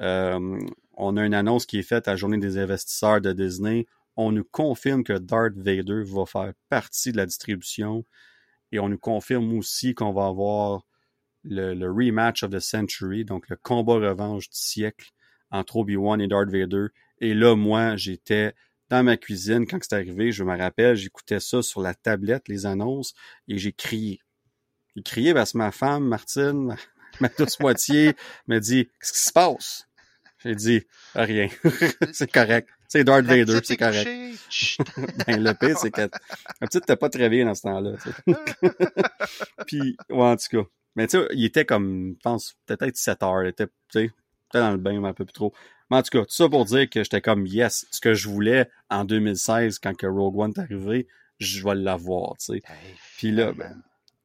euh, 0.00 0.58
on 0.94 1.16
a 1.16 1.24
une 1.24 1.34
annonce 1.34 1.66
qui 1.66 1.78
est 1.78 1.82
faite 1.82 2.08
à 2.08 2.12
la 2.12 2.16
journée 2.16 2.38
des 2.38 2.58
investisseurs 2.58 3.20
de 3.20 3.32
Disney. 3.32 3.86
On 4.16 4.32
nous 4.32 4.44
confirme 4.44 5.02
que 5.02 5.14
Darth 5.14 5.56
Vader 5.56 6.02
va 6.04 6.26
faire 6.26 6.52
partie 6.68 7.12
de 7.12 7.16
la 7.16 7.26
distribution 7.26 8.04
et 8.72 8.78
on 8.78 8.88
nous 8.88 8.98
confirme 8.98 9.56
aussi 9.58 9.94
qu'on 9.94 10.12
va 10.12 10.26
avoir 10.26 10.82
le, 11.42 11.74
le, 11.74 11.90
rematch 11.90 12.42
of 12.42 12.50
the 12.50 12.60
century, 12.60 13.24
donc 13.24 13.48
le 13.48 13.56
combat 13.56 13.94
revanche 13.94 14.50
du 14.50 14.58
siècle 14.58 15.10
entre 15.50 15.76
Obi-Wan 15.76 16.20
et 16.20 16.28
Darth 16.28 16.50
Vader. 16.50 16.88
Et 17.18 17.34
là, 17.34 17.56
moi, 17.56 17.96
j'étais 17.96 18.54
dans 18.90 19.02
ma 19.04 19.16
cuisine 19.16 19.66
quand 19.66 19.78
c'est 19.80 19.94
arrivé. 19.94 20.32
Je 20.32 20.44
me 20.44 20.56
rappelle, 20.56 20.96
j'écoutais 20.96 21.40
ça 21.40 21.62
sur 21.62 21.80
la 21.80 21.94
tablette, 21.94 22.48
les 22.48 22.66
annonces, 22.66 23.14
et 23.48 23.56
j'ai 23.56 23.72
crié. 23.72 24.20
J'ai 24.96 25.02
crié 25.02 25.34
parce 25.34 25.52
que 25.52 25.58
ma 25.58 25.70
femme, 25.70 26.04
Martine, 26.04 26.76
ma, 27.20 27.28
douce 27.28 27.58
moitié, 27.60 28.14
m'a 28.48 28.60
dit 28.60 28.86
Qu'est-ce 29.00 29.12
qui 29.12 29.20
se 29.20 29.32
passe? 29.32 29.86
J'ai 30.44 30.54
dit 30.54 30.82
rien. 31.14 31.48
c'est 32.12 32.30
correct. 32.30 32.68
C'est 32.88 33.04
Darth 33.04 33.24
Vader, 33.24 33.60
c'est 33.62 33.76
correct. 33.76 34.08
ben, 35.26 35.42
le 35.42 35.52
pire, 35.52 35.78
c'est 35.78 35.92
que 35.92 36.00
la 36.00 36.66
petite 36.66 36.86
t'es 36.86 36.96
pas 36.96 37.08
très 37.08 37.28
bien 37.28 37.44
dans 37.44 37.54
ce 37.54 37.62
temps-là. 37.62 37.92
Puis, 39.66 39.96
ouais, 40.08 40.24
en 40.24 40.36
tout 40.36 40.62
cas. 40.62 40.68
Mais 40.96 41.06
tu 41.06 41.18
sais, 41.18 41.28
il 41.32 41.44
était 41.44 41.64
comme, 41.64 42.14
je 42.16 42.22
pense, 42.22 42.56
peut-être 42.66 42.96
7 42.96 43.22
heures. 43.22 43.44
Il 43.44 43.48
était, 43.50 43.66
tu 43.66 43.72
sais, 43.92 44.06
peut-être 44.50 44.64
dans 44.64 44.72
le 44.72 44.78
bain, 44.78 44.98
mais 45.00 45.08
un 45.08 45.14
peu 45.14 45.24
plus 45.24 45.32
trop. 45.32 45.54
Mais 45.90 45.96
en 45.96 46.02
tout 46.02 46.10
cas, 46.10 46.24
tout 46.24 46.32
ça 46.32 46.48
pour 46.48 46.64
dire 46.64 46.88
que 46.88 47.02
j'étais 47.02 47.20
comme, 47.20 47.46
yes, 47.46 47.86
ce 47.90 48.00
que 48.00 48.14
je 48.14 48.28
voulais 48.28 48.68
en 48.90 49.04
2016, 49.04 49.78
quand 49.78 49.96
que 49.96 50.06
Rogue 50.06 50.38
One 50.38 50.52
est 50.56 50.60
arrivé, 50.60 51.08
je 51.38 51.64
vais 51.64 51.74
l'avoir, 51.74 52.36
tu 52.38 52.54
sais. 52.54 52.62
Puis 53.16 53.32
là, 53.32 53.52
ben, 53.52 53.82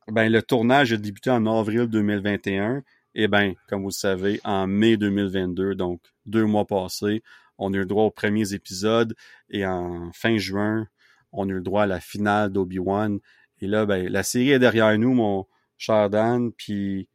ben, 0.07 0.31
le 0.31 0.41
tournage 0.43 0.93
a 0.93 0.97
débuté 0.97 1.31
en 1.31 1.45
avril 1.47 1.87
2021. 1.87 2.83
Et 3.15 3.27
ben, 3.27 3.53
comme 3.67 3.81
vous 3.81 3.89
le 3.89 3.93
savez, 3.93 4.39
en 4.43 4.67
mai 4.67 4.97
2022, 4.97 5.75
donc 5.75 6.01
deux 6.25 6.45
mois 6.45 6.65
passés, 6.65 7.23
on 7.57 7.73
a 7.73 7.77
eu 7.77 7.79
le 7.79 7.85
droit 7.85 8.03
aux 8.03 8.11
premiers 8.11 8.53
épisodes 8.53 9.15
et 9.49 9.65
en 9.65 10.11
fin 10.11 10.37
juin, 10.37 10.87
on 11.31 11.47
a 11.47 11.51
eu 11.51 11.55
le 11.55 11.61
droit 11.61 11.83
à 11.83 11.87
la 11.87 12.01
finale 12.01 12.51
d'Obi-Wan. 12.51 13.19
Et 13.61 13.67
là, 13.67 13.85
ben, 13.85 14.09
la 14.09 14.23
série 14.23 14.51
est 14.51 14.59
derrière 14.59 14.97
nous, 14.99 15.13
mon 15.13 15.47
cher 15.77 16.09
Dan, 16.09 16.51
puis 16.51 17.07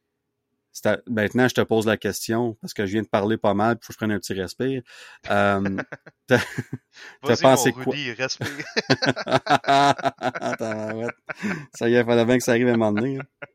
maintenant, 1.09 1.49
je 1.49 1.55
te 1.55 1.61
pose 1.61 1.87
la 1.87 1.97
question, 1.97 2.57
parce 2.61 2.75
que 2.75 2.87
je 2.87 2.93
viens 2.93 3.03
de 3.03 3.09
parler 3.09 3.37
pas 3.37 3.55
mal, 3.55 3.77
il 3.81 3.85
faut 3.85 3.89
que 3.89 3.95
je 3.95 3.99
prenne 3.99 4.13
un 4.13 4.19
petit 4.19 4.35
respire. 4.35 4.83
Euh, 5.31 5.77
t'as 6.27 7.37
pensé 7.41 7.73
quoi? 7.73 7.93
Rudy, 7.93 8.13
respire. 8.13 8.49
ça 11.75 11.89
y 11.89 11.95
est, 11.95 12.01
il 12.01 12.05
fallait 12.05 12.25
bien 12.25 12.39
que 12.39 12.45
ça 12.45 12.53
arrive 12.53 12.69
à 12.69 12.73
un 12.73 12.77
moment 12.77 12.93
donné. 12.93 13.19
Hein. 13.19 13.47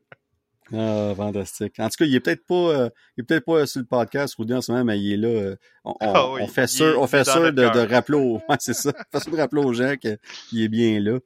Ah, 0.72 1.12
fantastique. 1.16 1.78
En 1.78 1.88
tout 1.88 1.96
cas, 1.98 2.04
il 2.06 2.14
est 2.14 2.20
peut-être 2.20 2.44
pas, 2.44 2.54
euh, 2.54 2.90
il 3.16 3.22
est 3.22 3.24
peut-être 3.24 3.44
pas 3.44 3.66
sur 3.66 3.80
le 3.80 3.86
podcast, 3.86 4.34
Rudy, 4.36 4.54
en 4.54 4.60
ce 4.60 4.72
moment, 4.72 4.84
mais 4.84 5.00
il 5.00 5.12
est 5.12 5.16
là. 5.16 5.28
Euh, 5.28 5.56
on, 5.84 5.94
ah 6.00 6.28
on, 6.28 6.46
fait 6.48 6.66
sûr, 6.66 7.00
on 7.00 7.06
fait 7.06 7.24
sûr 7.24 7.52
de, 7.52 7.62
de, 7.62 7.94
rappeler 7.94 8.18
aux, 8.18 8.34
ouais, 8.48 8.56
c'est 8.58 8.74
ça. 8.74 8.92
On 9.12 9.18
fait 9.18 9.22
sûr 9.22 9.32
de 9.32 9.38
rappeler 9.38 9.62
aux 9.62 9.72
gens 9.72 9.94
qu'il 9.96 10.62
est 10.62 10.68
bien 10.68 10.98
là. 11.00 11.18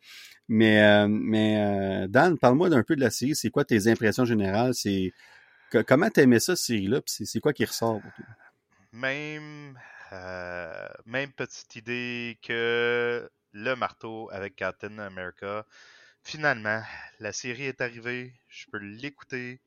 Mais, 0.49 0.83
euh, 0.83 1.07
mais 1.09 2.07
Dan, 2.09 2.37
parle-moi 2.37 2.69
d'un 2.69 2.83
peu 2.83 2.97
de 2.97 3.01
la 3.01 3.11
série. 3.11 3.35
C'est 3.35 3.51
quoi 3.51 3.65
tes 3.65 3.87
impressions 3.89 4.25
générales? 4.25 4.75
C'est 4.75 5.13
comment 5.71 6.11
t'aimais 6.11 6.41
ça, 6.41 6.57
cette 6.57 6.67
série-là? 6.67 7.01
C'est 7.07 7.41
quoi 7.41 7.53
qui 7.53 7.65
ressort 7.65 8.01
pour 8.01 8.13
toi? 8.13 8.25
Même, 8.93 9.79
même 11.07 11.33
petite 11.33 11.77
idée 11.77 12.39
que 12.43 13.31
le 13.53 13.75
marteau 13.75 14.29
avec 14.33 14.57
Captain 14.57 14.99
America 14.99 15.65
Finalement, 16.23 16.83
la 17.19 17.33
série 17.33 17.65
est 17.65 17.81
arrivée, 17.81 18.35
je 18.49 18.67
peux 18.71 18.79
l'écouter, 18.79 19.61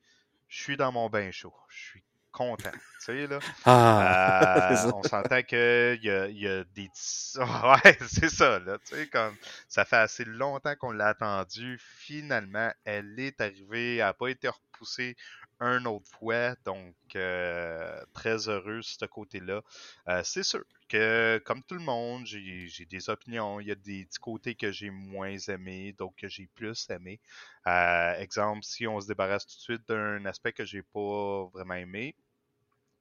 je 0.48 0.62
suis 0.62 0.78
dans 0.78 0.92
mon 0.92 1.10
bain 1.10 1.32
chaud, 1.32 1.54
je 1.68 1.82
suis 1.82 2.04
content. 2.32 2.72
Tu 2.72 2.80
sais, 3.00 3.28
là. 3.28 3.40
Ah, 3.66 4.72
euh, 4.86 4.92
on 4.94 5.04
s'entend 5.04 5.42
qu'il 5.42 6.00
y 6.04 6.10
a, 6.10 6.28
y 6.28 6.48
a 6.48 6.64
des. 6.64 6.90
Ouais, 7.38 7.98
c'est 8.08 8.30
ça, 8.30 8.60
là. 8.60 8.78
Tu 8.86 8.96
sais, 8.96 9.08
comme 9.08 9.36
ça 9.68 9.84
fait 9.84 9.98
assez 9.98 10.26
longtemps 10.26 10.76
qu'on 10.76 10.92
l'a 10.92 11.08
attendu. 11.10 11.80
Finalement, 11.80 12.72
elle 12.86 13.20
est 13.20 13.42
arrivée, 13.42 13.98
elle 13.98 14.06
n'a 14.06 14.14
pas 14.14 14.28
été 14.28 14.48
repoussée 14.48 15.16
un 15.64 15.86
autre 15.86 16.10
fois. 16.20 16.56
Donc, 16.66 16.96
euh, 17.16 18.04
très 18.14 18.50
heureux 18.50 18.78
de 18.78 18.82
ce 18.82 19.06
côté-là. 19.06 19.62
Euh, 20.10 20.22
c'est 20.24 20.44
sûr 20.44 20.64
que, 20.90 21.42
comme 21.46 21.64
tout 21.64 21.76
le 21.76 21.82
monde, 21.82 22.26
j'ai 22.26 22.86
des 22.86 23.10
opinions. 23.10 23.60
Il 23.60 23.68
y 23.68 23.72
a 23.72 23.76
des 23.76 24.06
petits 24.06 24.20
côtés 24.20 24.56
que 24.56 24.72
j'ai 24.72 24.90
moins 24.90 25.38
aimés, 25.48 25.94
d'autres 25.94 26.16
que 26.18 26.28
j'ai 26.28 26.48
plus 26.48 26.90
aimés. 26.90 27.20
Euh, 27.68 28.14
exemple, 28.20 28.64
si 28.64 28.88
on 28.88 29.00
se 29.00 29.08
débarrasse 29.08 29.46
tout 29.48 29.56
de 29.56 29.62
suite 29.62 29.88
d'un 29.88 30.26
aspect 30.26 30.54
que 30.54 30.66
j'ai 30.66 30.84
pas 30.84 31.46
vraiment 31.54 31.76
aimé, 31.76 32.16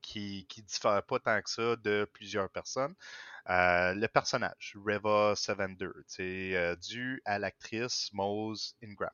qui, 0.01 0.47
qui 0.49 0.63
diffère 0.63 1.03
pas 1.05 1.19
tant 1.21 1.41
que 1.43 1.51
ça 1.51 1.77
de 1.77 2.09
plusieurs 2.13 2.51
personnes. 2.51 2.95
le 3.47 4.07
personnage, 4.09 4.77
Reva 4.85 5.35
Savander, 5.37 5.91
c'est 6.07 6.77
dû 6.81 7.21
à 7.25 7.39
l'actrice 7.39 8.11
Mose 8.13 8.77
Ingram. 8.83 9.11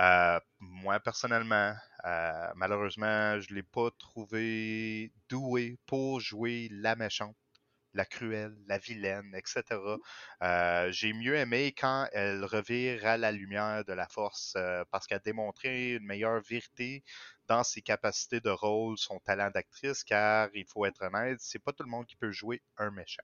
Euh, 0.00 0.38
moi, 0.60 1.00
personnellement, 1.00 1.74
euh, 2.04 2.48
malheureusement, 2.56 3.40
je 3.40 3.50
ne 3.50 3.56
l'ai 3.56 3.62
pas 3.62 3.90
trouvé 3.98 5.12
doué 5.28 5.78
pour 5.86 6.20
jouer 6.20 6.68
la 6.70 6.94
méchante, 6.94 7.36
la 7.94 8.04
cruelle, 8.04 8.56
la 8.68 8.78
vilaine, 8.78 9.34
etc. 9.34 9.98
Euh, 10.42 10.92
j'ai 10.92 11.12
mieux 11.12 11.34
aimé 11.36 11.74
quand 11.76 12.08
elle 12.12 12.44
revire 12.44 13.04
à 13.06 13.16
la 13.16 13.32
lumière 13.32 13.84
de 13.84 13.92
la 13.92 14.06
force 14.08 14.56
parce 14.90 15.06
qu'elle 15.06 15.16
a 15.18 15.20
démontré 15.20 15.94
une 15.94 16.04
meilleure 16.06 16.40
vérité 16.42 17.02
dans 17.48 17.64
ses 17.64 17.82
capacités 17.82 18.40
de 18.40 18.50
rôle, 18.50 18.96
son 18.98 19.18
talent 19.20 19.50
d'actrice, 19.50 20.04
car 20.04 20.48
il 20.54 20.66
faut 20.66 20.84
être 20.86 21.02
honnête, 21.02 21.38
c'est 21.40 21.58
pas 21.58 21.72
tout 21.72 21.82
le 21.82 21.90
monde 21.90 22.06
qui 22.06 22.16
peut 22.16 22.30
jouer 22.30 22.62
un 22.76 22.90
méchant. 22.90 23.22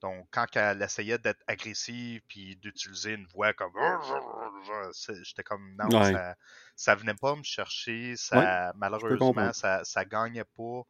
Donc, 0.00 0.26
quand 0.30 0.46
elle 0.56 0.82
essayait 0.82 1.18
d'être 1.18 1.42
agressive 1.46 2.22
puis 2.28 2.56
d'utiliser 2.56 3.12
une 3.12 3.26
voix 3.26 3.52
comme 3.52 3.72
j'étais 5.22 5.42
comme 5.42 5.76
non, 5.76 6.02
ça, 6.02 6.36
ça 6.74 6.94
venait 6.94 7.14
pas 7.14 7.36
me 7.36 7.42
chercher. 7.42 8.16
Ça, 8.16 8.72
malheureusement, 8.76 9.52
ça, 9.52 9.84
ça 9.84 10.04
gagnait 10.04 10.44
pas 10.44 10.82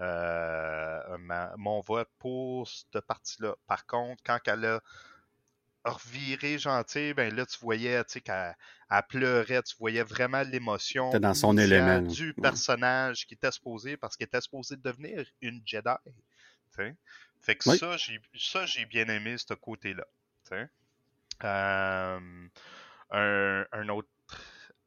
euh, 0.00 1.18
mon 1.56 1.80
vote 1.80 2.08
pour 2.18 2.68
cette 2.68 3.00
partie-là. 3.06 3.54
Par 3.66 3.86
contre, 3.86 4.22
quand 4.24 4.38
elle 4.46 4.64
a 4.64 4.80
reviré 5.84 6.58
gentil, 6.58 7.14
ben 7.14 7.34
là, 7.34 7.46
tu 7.46 7.58
voyais, 7.60 8.02
tu 8.04 8.12
sais, 8.14 8.20
qu'elle 8.20 8.54
pleurait, 9.08 9.62
tu 9.62 9.76
voyais 9.78 10.02
vraiment 10.02 10.42
l'émotion 10.42 11.10
dans 11.18 11.34
son 11.34 11.56
élément 11.58 12.00
du 12.00 12.34
personnage 12.34 13.26
qui 13.26 13.34
était 13.34 13.50
supposé, 13.50 13.96
parce 13.96 14.16
qu'il 14.16 14.24
était 14.24 14.40
supposé 14.40 14.76
devenir 14.76 15.26
une 15.40 15.60
Jedi. 15.64 15.90
Fait 17.40 17.56
que 17.56 17.64
ça, 17.76 17.96
j'ai, 17.96 18.20
ça, 18.38 18.66
j'ai 18.66 18.84
bien 18.84 19.06
aimé 19.08 19.36
ce 19.38 19.54
côté-là. 19.54 20.04
Euh, 21.44 22.18
un, 23.10 23.66
un, 23.72 23.88
autre 23.88 24.08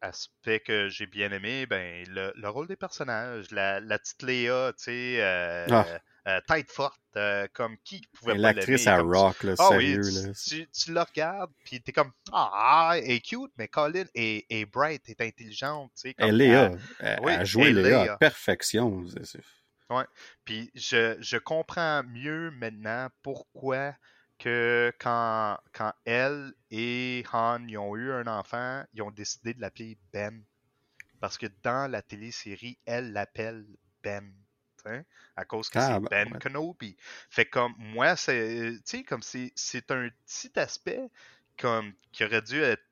aspect 0.02 0.60
que 0.60 0.88
j'ai 0.90 1.08
bien 1.08 1.32
aimé, 1.32 1.66
ben, 1.66 2.06
le, 2.10 2.32
le 2.36 2.50
rôle 2.50 2.68
des 2.68 2.76
personnages. 2.76 3.50
La, 3.52 3.80
la 3.80 3.98
petite 3.98 4.22
Léa, 4.22 4.72
tu 4.78 4.84
sais, 4.84 5.18
euh, 5.20 5.66
ah. 5.72 5.86
euh, 6.28 6.40
tête 6.48 6.70
forte, 6.72 7.00
comme 7.54 7.78
qui 7.84 8.02
pouvait 8.14 8.34
pas 8.34 8.54
L'actrice 8.54 8.86
à 8.86 9.00
Rock, 9.00 9.44
là, 9.44 9.56
ah, 9.58 9.70
sérieux. 9.70 10.02
Oui, 10.04 10.14
là. 10.14 10.34
Tu, 10.34 10.70
tu, 10.70 10.94
la 10.94 11.06
regardes, 11.06 11.52
puis 11.66 11.82
t'es 11.82 11.92
comme, 11.92 12.12
ah, 12.32 12.94
elle 12.98 13.12
est 13.12 13.22
cute, 13.22 13.52
mais 13.58 13.68
Colin 13.68 14.06
est, 14.14 14.46
est 14.50 14.66
bright, 14.66 15.10
est 15.10 15.22
intelligente, 15.22 15.92
tu 15.96 16.10
sais. 16.10 16.16
Elle, 16.18 16.38
Léa, 16.38 16.72
elle, 17.00 17.20
oui, 17.24 17.34
a 17.34 17.44
joué 17.44 17.74
Léa 17.74 18.14
à 18.14 18.18
perfection. 18.18 19.06
C'est, 19.24 19.42
Ouais. 19.96 20.06
Puis 20.46 20.72
je, 20.76 21.16
je 21.20 21.38
comprends 21.38 22.04
mieux 22.04 22.52
maintenant 22.52 23.10
pourquoi 23.22 23.96
que 24.40 24.92
quand, 25.00 25.58
quand 25.74 25.94
elle 26.06 26.54
et 26.70 27.24
Han 27.32 27.66
ils 27.68 27.78
ont 27.78 27.96
eu 27.96 28.12
un 28.12 28.28
enfant, 28.28 28.84
ils 28.94 29.02
ont 29.02 29.12
décidé 29.12 29.54
de 29.54 29.62
l'appeler 29.62 29.98
Ben. 30.12 30.44
Parce 31.20 31.38
que 31.38 31.48
dans 31.64 31.90
la 31.90 32.02
télésérie, 32.02 32.78
elle 32.86 33.14
l'appelle 33.14 33.66
Ben. 34.04 34.34
À 35.38 35.46
cause 35.46 35.70
que 35.70 35.80
c'est 35.80 36.00
Ben 36.10 36.38
Kenobi. 36.40 36.98
Fait 37.30 37.46
comme 37.46 37.74
moi, 37.78 38.18
c'est. 38.18 38.74
Tu 38.86 38.98
sais, 38.98 39.04
comme 39.04 39.22
c'est 39.24 39.92
un 39.92 40.10
petit 40.10 40.52
aspect 40.60 41.10
comme 41.58 41.94
qui 42.12 42.26
aurait 42.26 42.42
dû 42.42 42.62
être 42.62 42.84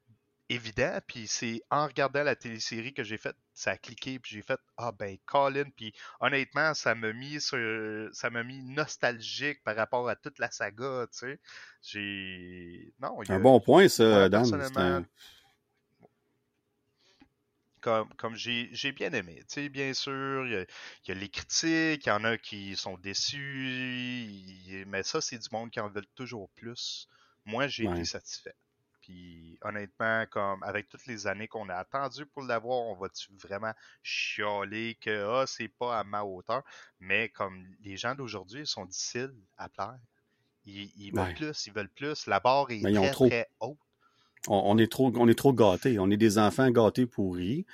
évident. 0.48 1.00
Puis 1.06 1.28
c'est 1.28 1.62
en 1.70 1.88
regardant 1.88 2.24
la 2.24 2.36
télésérie 2.36 2.94
que 2.94 3.04
j'ai 3.04 3.18
fait, 3.18 3.36
ça 3.62 3.72
a 3.72 3.78
cliqué, 3.78 4.18
puis 4.18 4.36
j'ai 4.36 4.42
fait 4.42 4.60
Ah 4.76 4.92
ben 4.92 5.18
Colin, 5.28 5.70
puis 5.76 5.94
honnêtement, 6.20 6.74
ça 6.74 6.96
m'a 6.96 7.14
mis 7.14 7.40
sur, 7.40 8.10
ça 8.12 8.32
m'a 8.32 8.44
mis 8.44 8.60
nostalgique 8.64 9.62
par 9.64 9.76
rapport 9.76 10.10
à 10.10 10.16
toute 10.16 10.40
la 10.40 10.50
saga, 10.50 11.06
tu 11.12 11.20
sais. 11.20 11.40
J'ai. 11.84 12.92
Non, 13.00 13.20
un 13.30 13.40
bon 13.40 13.60
point, 13.60 13.88
ça, 13.88 14.30
Dan. 14.30 15.06
Comme, 17.82 18.14
comme 18.16 18.36
j'ai 18.36 18.92
bien 18.92 19.12
aimé. 19.12 19.44
Tu 19.48 19.54
sais, 19.54 19.70
bien 19.70 19.94
sûr, 19.94 20.46
il 20.48 20.68
y, 21.08 21.12
a, 21.12 21.14
les 21.14 21.30
critiques, 21.30 22.06
il 22.06 22.10
y 22.10 22.12
en 22.12 22.24
a 22.24 22.38
qui 22.38 22.76
sont 22.76 22.98
déçus, 22.98 24.86
mais 24.88 25.04
ça, 25.04 25.22
c'est 25.22 25.38
du 25.38 25.48
monde 25.52 25.70
qui 25.70 25.80
en 25.80 25.90
veut 25.90 26.06
toujours 26.16 26.50
plus. 26.52 27.08
Moi, 27.46 27.68
j'ai 27.68 27.86
été 27.86 28.06
satisfait. 28.06 28.56
Puis 29.12 29.58
honnêtement, 29.62 30.26
comme 30.30 30.64
avec 30.64 30.88
toutes 30.88 31.06
les 31.06 31.28
années 31.28 31.48
qu'on 31.48 31.68
a 31.70 31.76
attendu 31.76 32.26
pour 32.26 32.44
l'avoir, 32.44 32.80
on 32.86 32.96
va-tu 32.96 33.28
vraiment 33.44 33.74
chialer 34.04 34.98
que 35.02 35.42
ah, 35.42 35.46
c'est 35.48 35.68
pas 35.68 36.00
à 36.00 36.04
ma 36.04 36.24
hauteur? 36.24 36.64
Mais 37.00 37.30
comme 37.30 37.66
les 37.84 37.98
gens 37.98 38.16
d'aujourd'hui 38.16 38.66
sont 38.66 38.86
difficiles 38.86 39.34
à 39.58 39.68
plaire. 39.70 40.00
Ils, 40.66 41.12
veulent 41.14 41.34
plus, 41.34 41.66
ils 41.66 41.74
veulent 41.74 41.90
plus. 41.90 42.28
La 42.28 42.40
barre 42.40 42.68
est 42.70 42.82
très, 42.82 43.12
très 43.12 43.50
haute. 43.60 43.78
On, 44.48 44.78
est 44.78 44.92
trop, 44.92 45.12
on 45.16 45.28
est 45.28 45.38
trop 45.38 45.54
gâtés. 45.54 45.98
On 46.00 46.10
est 46.12 46.18
des 46.18 46.38
enfants 46.38 46.70
gâtés 46.70 47.08
pourris. 47.08 47.66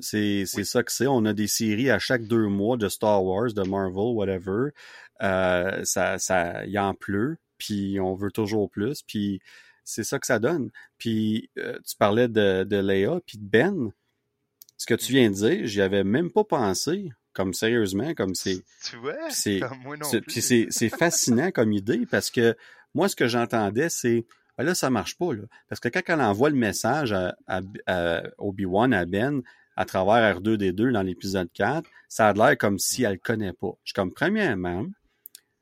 C'est 0.00 0.44
c'est 0.46 0.64
ça 0.64 0.82
que 0.82 0.90
c'est. 0.90 1.06
On 1.06 1.24
a 1.26 1.34
des 1.34 1.48
séries 1.48 1.90
à 1.90 1.98
chaque 1.98 2.24
deux 2.24 2.46
mois 2.46 2.76
de 2.76 2.88
Star 2.88 3.22
Wars, 3.22 3.52
de 3.52 3.62
Marvel, 3.62 4.14
whatever. 4.14 4.70
Euh, 5.22 5.84
ça, 5.84 6.18
ça, 6.18 6.64
y 6.66 6.78
en 6.78 6.94
pleut, 6.94 7.36
puis 7.58 8.00
on 8.00 8.14
veut 8.14 8.30
toujours 8.30 8.70
plus, 8.70 9.02
puis 9.02 9.42
c'est 9.84 10.04
ça 10.04 10.18
que 10.18 10.26
ça 10.26 10.38
donne. 10.38 10.70
Puis 10.98 11.50
euh, 11.58 11.78
tu 11.86 11.96
parlais 11.96 12.28
de, 12.28 12.64
de 12.64 12.76
Léa, 12.76 13.20
puis 13.26 13.38
de 13.38 13.44
Ben. 13.44 13.92
Ce 14.76 14.86
que 14.86 14.94
tu 14.94 15.12
viens 15.12 15.28
de 15.30 15.34
dire, 15.34 15.66
j'y 15.66 15.80
avais 15.82 16.04
même 16.04 16.30
pas 16.30 16.44
pensé. 16.44 17.10
Comme 17.32 17.54
sérieusement, 17.54 18.12
comme 18.14 18.34
c'est. 18.34 18.60
Tu 18.84 18.96
vois? 18.96 19.14
C'est 19.30 19.60
Comme 19.60 19.78
moi 19.84 19.96
non 19.96 20.04
c'est- 20.08 20.20
plus. 20.20 20.32
puis 20.32 20.42
c'est 20.42 20.66
c'est 20.70 20.88
fascinant 20.98 21.50
comme 21.52 21.72
idée 21.72 22.04
parce 22.10 22.28
que 22.30 22.56
moi, 22.94 23.08
ce 23.08 23.14
que 23.14 23.28
j'entendais, 23.28 23.88
c'est 23.88 24.26
ben 24.58 24.64
là, 24.64 24.74
ça 24.74 24.90
marche 24.90 25.16
pas. 25.16 25.32
Là. 25.32 25.42
Parce 25.68 25.80
que 25.80 25.88
quand 25.88 26.00
elle 26.08 26.20
envoie 26.20 26.50
le 26.50 26.56
message 26.56 27.12
à, 27.12 27.36
à- 27.46 27.60
à 27.86 28.22
Obi-Wan, 28.38 28.92
à 28.92 29.04
Ben, 29.06 29.42
à 29.76 29.84
travers 29.84 30.40
R2D2 30.40 30.90
dans 30.92 31.02
l'épisode 31.02 31.48
4, 31.54 31.88
ça 32.08 32.28
a 32.28 32.32
l'air 32.32 32.58
comme 32.58 32.78
si 32.80 33.04
elle 33.04 33.12
le 33.12 33.18
connaît 33.18 33.52
pas. 33.52 33.70
Je 33.84 33.90
suis 33.90 33.94
comme, 33.94 34.12
premièrement, 34.12 34.86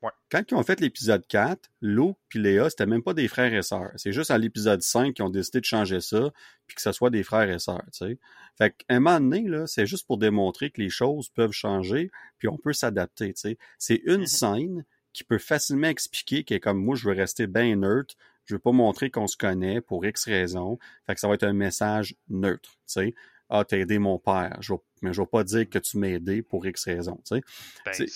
Ouais. 0.01 0.11
quand 0.31 0.43
ils 0.49 0.55
ont 0.55 0.63
fait 0.63 0.79
l'épisode 0.81 1.27
4, 1.27 1.71
Luke 1.81 2.17
puis 2.29 2.39
Léa, 2.39 2.71
c'était 2.71 2.87
même 2.87 3.03
pas 3.03 3.15
des 3.15 3.27
frères 3.27 3.53
et 3.53 3.63
sœurs. 3.63 3.91
C'est 3.97 4.13
juste 4.13 4.31
à 4.31 4.39
l'épisode 4.39 4.81
5 4.81 5.15
qu'ils 5.15 5.25
ont 5.25 5.29
décidé 5.31 5.59
de 5.61 5.65
changer 5.65 6.01
ça, 6.01 6.31
puis 6.69 6.77
que 6.77 6.83
ce 6.83 6.93
soit 6.93 7.11
des 7.11 7.25
frères 7.25 7.51
et 7.51 7.59
sœurs, 7.59 7.83
tu 7.93 8.07
sais. 8.07 8.19
Fait 8.57 8.71
qu'à 8.71 8.95
un 8.95 9.01
moment 9.01 9.19
donné, 9.19 9.49
là, 9.49 9.67
c'est 9.67 9.87
juste 9.87 10.07
pour 10.07 10.19
démontrer 10.19 10.71
que 10.71 10.81
les 10.81 10.89
choses 10.89 11.29
peuvent 11.31 11.51
changer, 11.53 12.11
puis 12.39 12.47
on 12.49 12.57
peut 12.59 12.73
s'adapter, 12.73 13.35
tu 13.35 13.41
sais. 13.41 13.59
C'est 13.79 14.01
une 14.05 14.21
Mhm. 14.21 14.27
scène 14.27 14.85
qui 15.13 15.25
peut 15.25 15.39
facilement 15.39 15.89
expliquer 15.89 16.45
que 16.45 16.57
comme 16.59 16.79
moi, 16.79 16.95
je 16.95 17.09
veux 17.09 17.15
rester 17.17 17.49
bien 17.49 17.75
neutre, 17.75 18.15
je 18.45 18.55
veux 18.55 18.61
pas 18.61 18.71
montrer 18.73 19.11
qu'on 19.11 19.27
se 19.27 19.37
connaît 19.37 19.81
pour 19.81 20.07
X 20.07 20.27
raisons, 20.27 20.79
fait 21.07 21.15
que 21.15 21.21
ça 21.21 21.27
va 21.27 21.35
être 21.35 21.43
un 21.43 21.53
message 21.53 22.15
neutre, 22.29 22.71
tu 22.71 22.79
sais. 22.87 23.15
Ah, 23.51 23.65
t'as 23.65 23.79
aidé 23.79 23.99
mon 23.99 24.19
père, 24.19 24.57
je 24.61 24.75
vais- 24.75 24.81
mais 25.03 25.13
je 25.13 25.21
vais 25.23 25.27
pas 25.27 25.43
dire 25.45 25.69
que 25.69 25.79
tu 25.79 25.97
m'as 25.99 26.09
aidé 26.09 26.43
pour 26.43 26.67
X 26.67 26.85
tu 26.85 26.91
sais. 27.25 27.41
Ben, 27.85 27.93
c'est- 27.95 28.07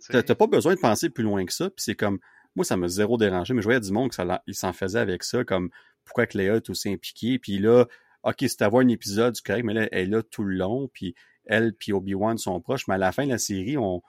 ça. 0.00 0.22
T'as- 0.22 0.34
pas 0.34 0.46
besoin 0.46 0.74
de 0.74 0.80
penser 0.80 1.10
plus 1.10 1.24
loin 1.24 1.44
que 1.44 1.52
ça, 1.52 1.68
puis 1.68 1.82
c'est 1.84 1.94
comme, 1.94 2.18
moi, 2.56 2.64
ça 2.64 2.76
m'a 2.76 2.88
zéro 2.88 3.18
dérangé, 3.18 3.52
mais 3.54 3.60
je 3.62 3.66
voyais 3.66 3.80
du 3.80 3.92
monde 3.92 4.08
que 4.10 4.14
ça 4.14 4.24
l'a- 4.24 4.42
il 4.46 4.54
s'en 4.54 4.72
faisait 4.72 4.98
avec 4.98 5.22
ça, 5.22 5.44
comme, 5.44 5.70
pourquoi 6.04 6.26
que 6.26 6.38
Léa 6.38 6.56
est 6.56 6.70
aussi 6.70 6.88
impliquée, 6.90 7.38
puis 7.38 7.58
là, 7.58 7.84
ok, 8.22 8.36
c'est 8.40 8.62
avoir 8.62 8.82
un 8.82 8.88
épisode, 8.88 9.36
c'est 9.36 9.44
correct, 9.44 9.64
mais 9.64 9.74
là, 9.74 9.88
elle 9.92 10.08
est 10.08 10.10
là 10.10 10.22
tout 10.22 10.42
le 10.44 10.56
long, 10.56 10.88
puis 10.92 11.14
elle 11.44 11.72
puis 11.74 11.92
Obi-Wan 11.92 12.38
sont 12.38 12.60
proches, 12.60 12.86
mais 12.88 12.94
à 12.94 12.98
la 12.98 13.12
fin 13.12 13.24
de 13.24 13.30
la 13.30 13.38
série, 13.38 13.76
on, 13.76 14.02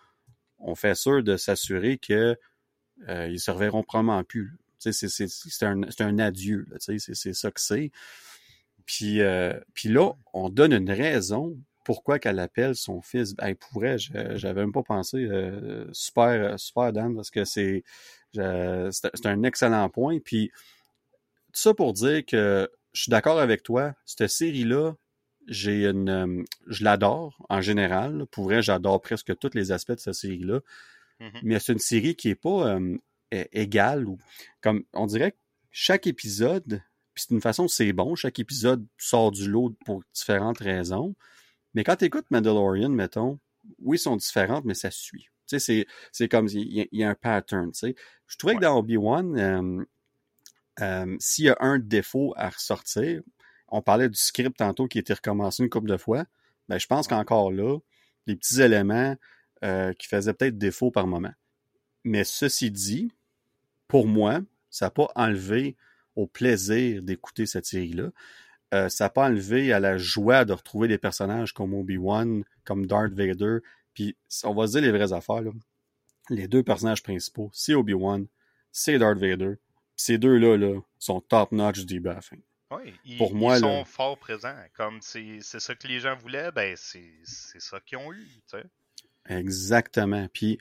on 0.60 0.76
fait 0.76 0.96
sûr 0.96 1.22
de 1.24 1.38
s'assurer 1.38 1.98
que 1.98 2.38
euh, 3.10 3.28
ils 3.28 3.40
se 3.40 3.50
reverront 3.52 3.84
probablement 3.84 4.24
plus. 4.24 4.58
c'est- 4.78 5.64
un, 5.66 6.20
adieu, 6.20 6.68
c'est 6.80 7.34
ça 7.34 7.52
que 7.52 7.60
c'est. 7.62 7.92
Puis, 8.92 9.22
euh, 9.22 9.54
puis 9.74 9.88
là, 9.88 10.12
on 10.34 10.50
donne 10.50 10.74
une 10.74 10.92
raison 10.92 11.58
pourquoi 11.86 12.20
qu'elle 12.20 12.40
appelle 12.40 12.76
son 12.76 13.02
fils. 13.02 13.34
Hey, 13.40 13.56
pour 13.56 13.72
vrai, 13.74 13.98
je- 13.98 14.36
j'avais 14.36 14.62
même 14.62 14.74
pas 14.74 14.84
pensé. 14.84 15.18
euh, 15.20 15.88
super, 15.94 16.60
super 16.60 16.92
Dan, 16.92 17.16
parce 17.16 17.32
que 17.32 17.46
c'est 17.46 17.84
c'est 18.34 19.26
un 19.26 19.44
excellent 19.44 19.90
point. 19.90 20.20
Puis 20.20 20.52
tout 21.54 21.60
ça 21.62 21.74
pour 21.74 21.94
dire 21.94 22.26
que 22.26 22.70
je 22.94 23.02
suis 23.04 23.10
d'accord 23.10 23.40
avec 23.40 23.64
toi. 23.64 23.94
Cette 24.06 24.28
série-là, 24.28 24.94
j'ai 25.48 25.86
une, 25.88 26.10
euh, 26.10 26.44
je 26.68 26.84
l'adore 26.84 27.38
en 27.50 27.62
général. 27.62 28.26
Pour 28.32 28.46
vrai, 28.46 28.62
j'adore 28.62 29.02
presque 29.02 29.38
tous 29.38 29.52
les 29.54 29.72
aspects 29.72 29.94
de 29.94 30.00
cette 30.00 30.14
série-là. 30.14 30.60
Mhm. 31.20 31.32
Mais 31.44 31.60
c'est 31.60 31.74
une 31.74 31.80
série 31.80 32.16
qui 32.16 32.30
est 32.30 32.36
pas 32.36 32.76
euh, 32.76 32.98
égale 33.32 34.06
ou 34.08 34.18
comme 34.62 34.84
on 34.94 35.06
dirait 35.06 35.32
que 35.32 35.38
chaque 35.72 36.08
épisode, 36.08 36.82
puis 37.14 37.26
c'est 37.28 37.34
une 37.34 37.42
façon 37.42 37.68
c'est 37.68 37.94
bon, 37.94 38.16
chaque 38.16 38.40
épisode 38.40 38.86
sort 38.98 39.32
du 39.32 39.50
lot 39.50 39.76
pour 39.86 40.02
différentes 40.14 40.60
raisons. 40.60 41.16
Mais 41.74 41.84
quand 41.84 41.96
tu 41.98 42.06
écoutes 42.06 42.30
Mandalorian, 42.32 42.90
mettons, 42.90 43.40
oui, 43.80 43.98
ils 43.98 44.00
sont 44.00 44.16
différentes, 44.18 44.66
mais 44.66 44.74
ça 44.74 44.92
suit. 44.92 45.28
Tu 45.48 45.60
sais, 45.60 45.86
c'est, 46.12 46.30
comme, 46.30 46.48
il 46.48 46.74
y, 46.74 46.82
a- 46.82 46.86
il 46.92 47.00
y 47.00 47.04
a 47.04 47.10
un 47.10 47.16
pattern, 47.16 47.72
tu 47.72 47.80
sais. 47.80 47.96
Je 48.28 48.38
trouvais 48.38 48.56
que 48.56 48.62
dans 48.62 48.78
Obi-Wan, 48.78 49.38
euh, 49.38 49.86
euh, 50.82 51.16
s'il 51.20 51.46
y 51.46 51.50
a 51.50 51.58
un 51.60 51.80
défaut 51.80 52.34
à 52.38 52.50
ressortir, 52.50 53.22
on 53.68 53.82
parlait 53.82 54.10
du 54.10 54.18
script 54.18 54.58
tantôt 54.58 54.88
qui 54.88 54.98
a 54.98 55.02
été 55.02 55.14
recommencé 55.14 55.64
une 55.64 55.70
couple 55.70 55.90
de 55.90 55.98
fois, 55.98 56.26
ben, 56.68 56.78
je 56.78 56.88
pense 56.88 57.08
qu'encore 57.08 57.52
là, 57.52 57.78
les 58.28 58.36
petits 58.36 58.62
éléments 58.62 59.16
euh, 59.64 59.94
qui 59.94 60.08
faisaient 60.08 60.34
peut-être 60.34 60.58
défaut 60.58 60.92
par 60.92 61.08
moment. 61.08 61.34
Mais 62.04 62.24
ceci 62.24 62.72
dit, 62.72 63.12
pour 63.88 64.08
moi, 64.08 64.40
ça 64.70 64.86
n'a 64.88 64.92
pas 64.92 65.10
enlevé 65.16 65.76
au 66.16 66.28
plaisir 66.28 67.02
d'écouter 67.02 67.46
cette 67.46 67.66
série-là. 67.66 68.10
Euh, 68.74 68.90
ça 68.90 69.06
n'a 69.06 69.10
pas 69.10 69.26
enlevé 69.28 69.74
à 69.74 69.80
la 69.80 69.98
joie 69.98 70.46
de 70.46 70.54
retrouver 70.54 70.88
des 70.88 70.98
personnages 70.98 71.54
comme 71.54 71.74
Obi-Wan, 71.74 72.44
comme 72.64 72.86
Darth 72.86 73.12
Vader. 73.14 73.58
Puis, 73.94 74.16
on 74.44 74.54
va 74.54 74.68
se 74.68 74.74
dire 74.74 74.82
les 74.82 74.92
vraies 74.92 75.12
affaires. 75.14 75.42
Là. 75.42 75.52
Les 76.30 76.48
deux 76.48 76.64
personnages 76.64 77.04
principaux, 77.04 77.50
c'est 77.54 77.74
Obi-Wan, 77.74 78.28
c'est 78.72 78.98
Darth 78.98 79.18
Vader. 79.18 79.56
Ces 79.98 80.18
deux-là 80.18 80.56
là, 80.58 80.80
sont 81.00 81.20
top-notch 81.22 81.80
du 81.80 81.86
début 81.86 82.10
à 82.10 82.14
la 82.16 82.22
fin. 82.22 82.38
Ouais, 82.72 82.94
ils, 83.04 83.18
Pour 83.18 83.32
ils 83.32 83.38
moi, 83.38 83.60
sont 83.60 83.80
là- 83.80 83.86
fort 83.86 84.18
présents. 84.18 84.56
Comme 84.78 85.00
c'est 85.02 85.42
ça 85.42 85.76
que 85.76 85.88
les 85.88 86.00
gens 86.00 86.16
voulaient, 86.16 86.52
ben 86.54 86.74
c'est 86.78 87.12
ça 87.26 87.80
qu'ils 87.82 87.98
ont 87.98 88.14
eu. 88.14 88.26
tu 88.50 88.58
sais. 88.58 88.64
Exactement. 89.28 90.28
Puis, 90.34 90.58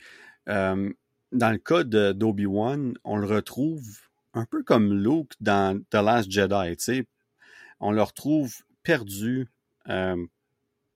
euh, 0.49 0.91
dans 1.31 1.51
le 1.51 1.57
cas 1.57 1.83
d'Obi-Wan, 1.85 2.93
on 3.05 3.15
le 3.17 3.25
retrouve 3.27 3.99
un 4.33 4.45
peu 4.45 4.63
comme 4.63 4.93
Luke 4.93 5.33
dans 5.39 5.81
The 5.89 5.95
Last 5.95 6.31
Jedi, 6.31 6.77
tu 6.77 6.83
sais. 6.83 7.07
On 7.79 7.91
le 7.91 8.01
retrouve 8.01 8.53
perdu, 8.83 9.47
euh, 9.89 10.25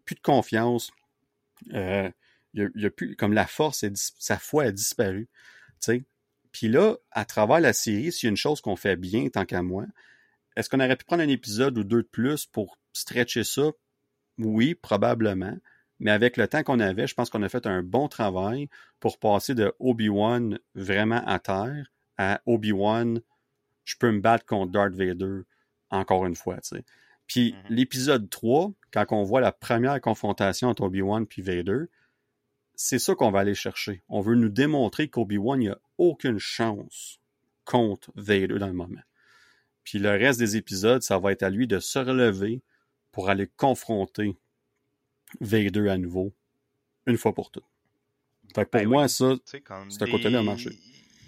plus 0.05 0.15
de 0.15 0.21
confiance. 0.21 0.91
Euh, 1.73 2.09
y 2.53 2.85
a, 2.85 2.89
plus, 2.89 3.15
comme 3.15 3.33
la 3.33 3.47
force, 3.47 3.83
est 3.83 3.95
sa 4.19 4.37
foi 4.37 4.65
a 4.65 4.71
disparu, 4.71 5.27
tu 5.27 5.75
sais. 5.79 6.03
Puis 6.51 6.69
là, 6.69 6.95
à 7.11 7.25
travers 7.25 7.59
la 7.59 7.73
série, 7.73 8.11
s'il 8.11 8.27
y 8.27 8.29
a 8.29 8.31
une 8.31 8.37
chose 8.37 8.61
qu'on 8.61 8.77
fait 8.77 8.95
bien, 8.95 9.27
tant 9.27 9.45
qu'à 9.45 9.61
moi, 9.61 9.85
est-ce 10.55 10.69
qu'on 10.69 10.79
aurait 10.79 10.95
pu 10.95 11.03
prendre 11.03 11.23
un 11.23 11.27
épisode 11.27 11.77
ou 11.77 11.83
deux 11.83 12.03
de 12.03 12.07
plus 12.07 12.45
pour 12.45 12.77
stretcher 12.93 13.43
ça? 13.43 13.71
Oui, 14.37 14.73
probablement. 14.73 15.57
Mais 15.99 16.11
avec 16.11 16.37
le 16.37 16.47
temps 16.47 16.63
qu'on 16.63 16.79
avait, 16.79 17.07
je 17.07 17.13
pense 17.13 17.29
qu'on 17.29 17.43
a 17.43 17.49
fait 17.49 17.67
un 17.67 17.83
bon 17.83 18.07
travail 18.07 18.69
pour 18.99 19.19
passer 19.19 19.53
de 19.53 19.73
Obi-Wan 19.79 20.59
vraiment 20.75 21.23
à 21.25 21.39
terre 21.39 21.91
à 22.17 22.41
Obi-Wan, 22.45 23.21
je 23.83 23.95
peux 23.97 24.11
me 24.11 24.19
battre 24.19 24.45
contre 24.45 24.71
Darth 24.71 24.93
Vader 24.93 25.41
encore 25.89 26.25
une 26.25 26.35
fois. 26.35 26.57
Puis 27.27 27.53
Mhm. 27.53 27.59
l'épisode 27.75 28.29
3, 28.29 28.71
quand 28.91 29.05
on 29.11 29.23
voit 29.23 29.41
la 29.41 29.51
première 29.51 29.99
confrontation 30.01 30.69
entre 30.69 30.83
Obi-Wan 30.83 31.25
puis 31.25 31.41
Vader, 31.41 31.85
c'est 32.75 32.99
ça 32.99 33.15
qu'on 33.15 33.31
va 33.31 33.39
aller 33.39 33.55
chercher. 33.55 34.03
On 34.09 34.21
veut 34.21 34.35
nous 34.35 34.49
démontrer 34.49 35.07
qu'Obi-Wan, 35.07 35.61
il 35.61 35.69
a 35.69 35.79
aucune 35.97 36.39
chance 36.39 37.19
contre 37.63 38.11
Vader 38.15 38.59
dans 38.59 38.67
le 38.67 38.73
moment. 38.73 39.01
Puis 39.83 39.99
le 39.99 40.09
reste 40.11 40.39
des 40.39 40.57
épisodes, 40.57 41.01
ça 41.03 41.17
va 41.19 41.31
être 41.31 41.43
à 41.43 41.49
lui 41.49 41.67
de 41.67 41.79
se 41.79 41.99
relever 41.99 42.61
pour 43.11 43.29
aller 43.29 43.47
confronter 43.55 44.35
Vader 45.41 45.89
à 45.89 45.97
nouveau, 45.97 46.33
une 47.07 47.17
fois 47.17 47.33
pour 47.33 47.51
toutes. 47.51 47.63
Fait 48.53 48.65
que 48.65 48.69
pour 48.69 48.81
Ben 48.81 48.87
moi, 48.87 49.03
oui. 49.03 49.09
ça. 49.09 49.35
C'est 49.45 49.63
à 49.69 50.05
côté-là, 50.07 50.39
les- 50.41 50.45
marché. 50.45 50.69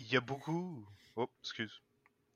Il 0.08 0.14
y 0.14 0.18
a 0.18 0.22
beaucoup. 0.22 0.88
Oh, 1.18 1.30
excuse. 1.42 1.82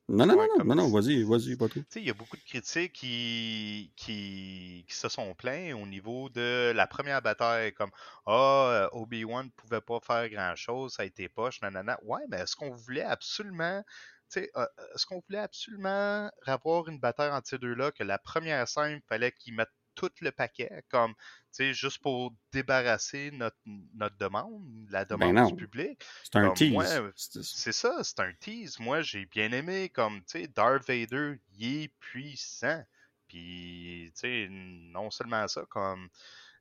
Non, 0.08 0.26
non, 0.26 0.36
Ouais, 0.36 0.46
non, 0.58 0.64
non, 0.64 0.64
non, 0.64 0.74
non, 0.76 0.90
vas-y, 0.90 1.22
vas-y, 1.24 1.56
pas 1.56 1.68
tout. 1.68 1.84
Tu 1.90 1.94
sais, 1.98 2.00
il 2.00 2.06
y 2.06 2.10
a 2.10 2.14
beaucoup 2.14 2.36
de 2.36 2.42
critiques 2.42 2.92
qui, 2.92 3.92
qui, 3.96 4.84
qui 4.88 4.94
se 4.94 5.08
sont 5.08 5.34
plaints 5.34 5.74
au 5.74 5.86
niveau 5.86 6.28
de 6.30 6.72
la 6.74 6.86
première 6.86 7.22
bataille, 7.22 7.72
comme 7.74 7.90
Ah, 8.26 8.86
euh, 8.86 8.88
Obi-Wan 8.92 9.46
ne 9.46 9.50
pouvait 9.50 9.80
pas 9.80 10.00
faire 10.00 10.28
grand-chose, 10.30 10.94
ça 10.94 11.02
a 11.02 11.06
été 11.06 11.28
poche, 11.28 11.60
nanana. 11.62 11.98
Ouais, 12.04 12.22
mais 12.28 12.38
est-ce 12.40 12.56
qu'on 12.56 12.70
voulait 12.74 13.02
absolument, 13.02 13.82
tu 14.30 14.40
sais, 14.40 14.50
euh, 14.56 14.66
est-ce 14.94 15.06
qu'on 15.06 15.20
voulait 15.28 15.38
absolument 15.40 16.30
avoir 16.46 16.88
une 16.88 16.98
bataille 16.98 17.30
entre 17.30 17.48
ces 17.48 17.58
deux-là, 17.58 17.92
que 17.92 18.04
la 18.04 18.18
première 18.18 18.66
scène, 18.68 19.00
il 19.04 19.06
fallait 19.08 19.32
qu'ils 19.32 19.54
mettent 19.54 19.68
tout 19.94 20.10
le 20.20 20.30
paquet, 20.30 20.84
comme, 20.88 21.14
tu 21.14 21.20
sais, 21.52 21.74
juste 21.74 21.98
pour 21.98 22.32
débarrasser 22.52 23.30
notre, 23.32 23.56
notre 23.94 24.16
demande, 24.16 24.62
la 24.90 25.04
demande 25.04 25.34
non. 25.34 25.46
du 25.50 25.54
public? 25.54 26.02
C'est 26.24 26.36
un 26.36 26.46
Comme 26.48 26.54
tease. 26.54 27.12
C'est- 27.42 27.72
ça, 27.72 28.02
c'est 28.02 28.20
un 28.20 28.32
tease. 28.40 28.78
Moi, 28.78 29.02
j'ai 29.02 29.26
bien 29.26 29.52
aimé, 29.52 29.88
comme, 29.88 30.20
tu 30.24 30.40
sais, 30.40 30.48
Darth 30.48 30.86
Vader, 30.86 31.38
il 31.58 31.84
est 31.84 31.88
puissant. 32.00 32.82
Puis, 33.28 34.12
tu 34.14 34.20
sais, 34.20 34.48
non 34.50 35.10
seulement 35.10 35.48
ça, 35.48 35.64
comme 35.68 36.08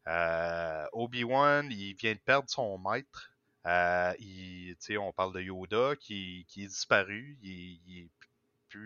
euh, 0.07 0.85
Obi-Wan, 0.93 1.69
il 1.71 1.93
vient 1.95 2.13
de 2.13 2.19
perdre 2.19 2.49
son 2.49 2.77
maître. 2.77 3.31
Euh, 3.67 4.13
il, 4.19 4.75
tu 4.79 4.85
sais, 4.85 4.97
on 4.97 5.11
parle 5.13 5.33
de 5.33 5.41
Yoda 5.41 5.95
qui, 5.99 6.45
qui 6.47 6.63
est 6.63 6.67
disparu. 6.67 7.37
Il, 7.43 7.79
il 7.87 7.99
est 7.99 8.09
plus. 8.17 8.30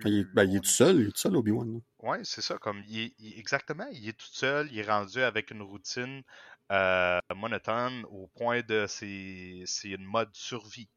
Il 0.05 0.19
est, 0.19 0.23
ben, 0.33 0.43
il 0.43 0.57
est 0.57 0.61
tout 0.61 0.69
seul, 0.69 0.97
il 0.97 1.07
est 1.07 1.11
tout 1.11 1.17
seul, 1.17 1.35
Obi-Wan. 1.35 1.81
Ouais, 1.99 2.19
c'est 2.23 2.41
ça. 2.41 2.57
Comme 2.57 2.83
il 2.87 3.13
exactement, 3.37 3.87
il 3.91 4.07
est 4.07 4.13
tout 4.17 4.27
seul, 4.31 4.67
il 4.71 4.79
est 4.79 4.89
rendu 4.89 5.21
avec 5.21 5.51
une 5.51 5.61
routine 5.61 6.23
euh, 6.71 7.19
monotone 7.35 8.05
au 8.09 8.27
point 8.35 8.61
de 8.61 8.85
c'est 8.87 9.65
une 9.83 10.03
mode 10.05 10.33
survie, 10.33 10.89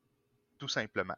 tout 0.59 0.69
simplement. 0.69 1.17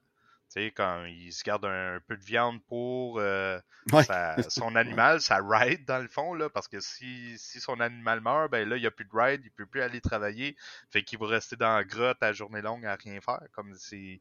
Tu 0.53 0.63
sais, 0.63 0.73
quand 0.73 1.05
il 1.05 1.33
se 1.33 1.45
garde 1.45 1.65
un, 1.65 2.01
peu 2.07 2.17
de 2.17 2.25
viande 2.25 2.61
pour 2.65 3.19
euh, 3.21 3.59
Ouais. 3.93 4.05
sa- 4.05 4.37
son 4.51 4.75
animal, 4.77 5.21
sa 5.21 5.39
ride 5.43 5.85
dans 5.87 5.99
le 6.03 6.09
fond, 6.09 6.35
là, 6.35 6.51
parce 6.51 6.69
que 6.69 6.81
si, 6.81 7.39
si 7.39 7.61
son 7.61 7.81
animal 7.81 8.21
meurt, 8.21 8.51
ben 8.51 8.69
là, 8.69 8.77
il 8.77 8.81
n'y 8.81 8.87
a 8.87 8.91
plus 8.91 9.05
de 9.05 9.11
ride, 9.13 9.43
il 9.45 9.51
peut 9.53 9.67
plus 9.67 9.83
aller 9.83 10.01
travailler. 10.01 10.57
Fait 10.91 11.03
qu'il 11.05 11.19
va 11.19 11.29
rester 11.29 11.57
dans 11.57 11.75
la 11.75 11.85
grotte 11.85 12.23
à 12.23 12.33
journée 12.33 12.63
longue 12.63 12.85
à 12.87 12.97
rien 12.97 13.21
faire. 13.21 13.41
Comme 13.53 13.75
c'est. 13.77 14.21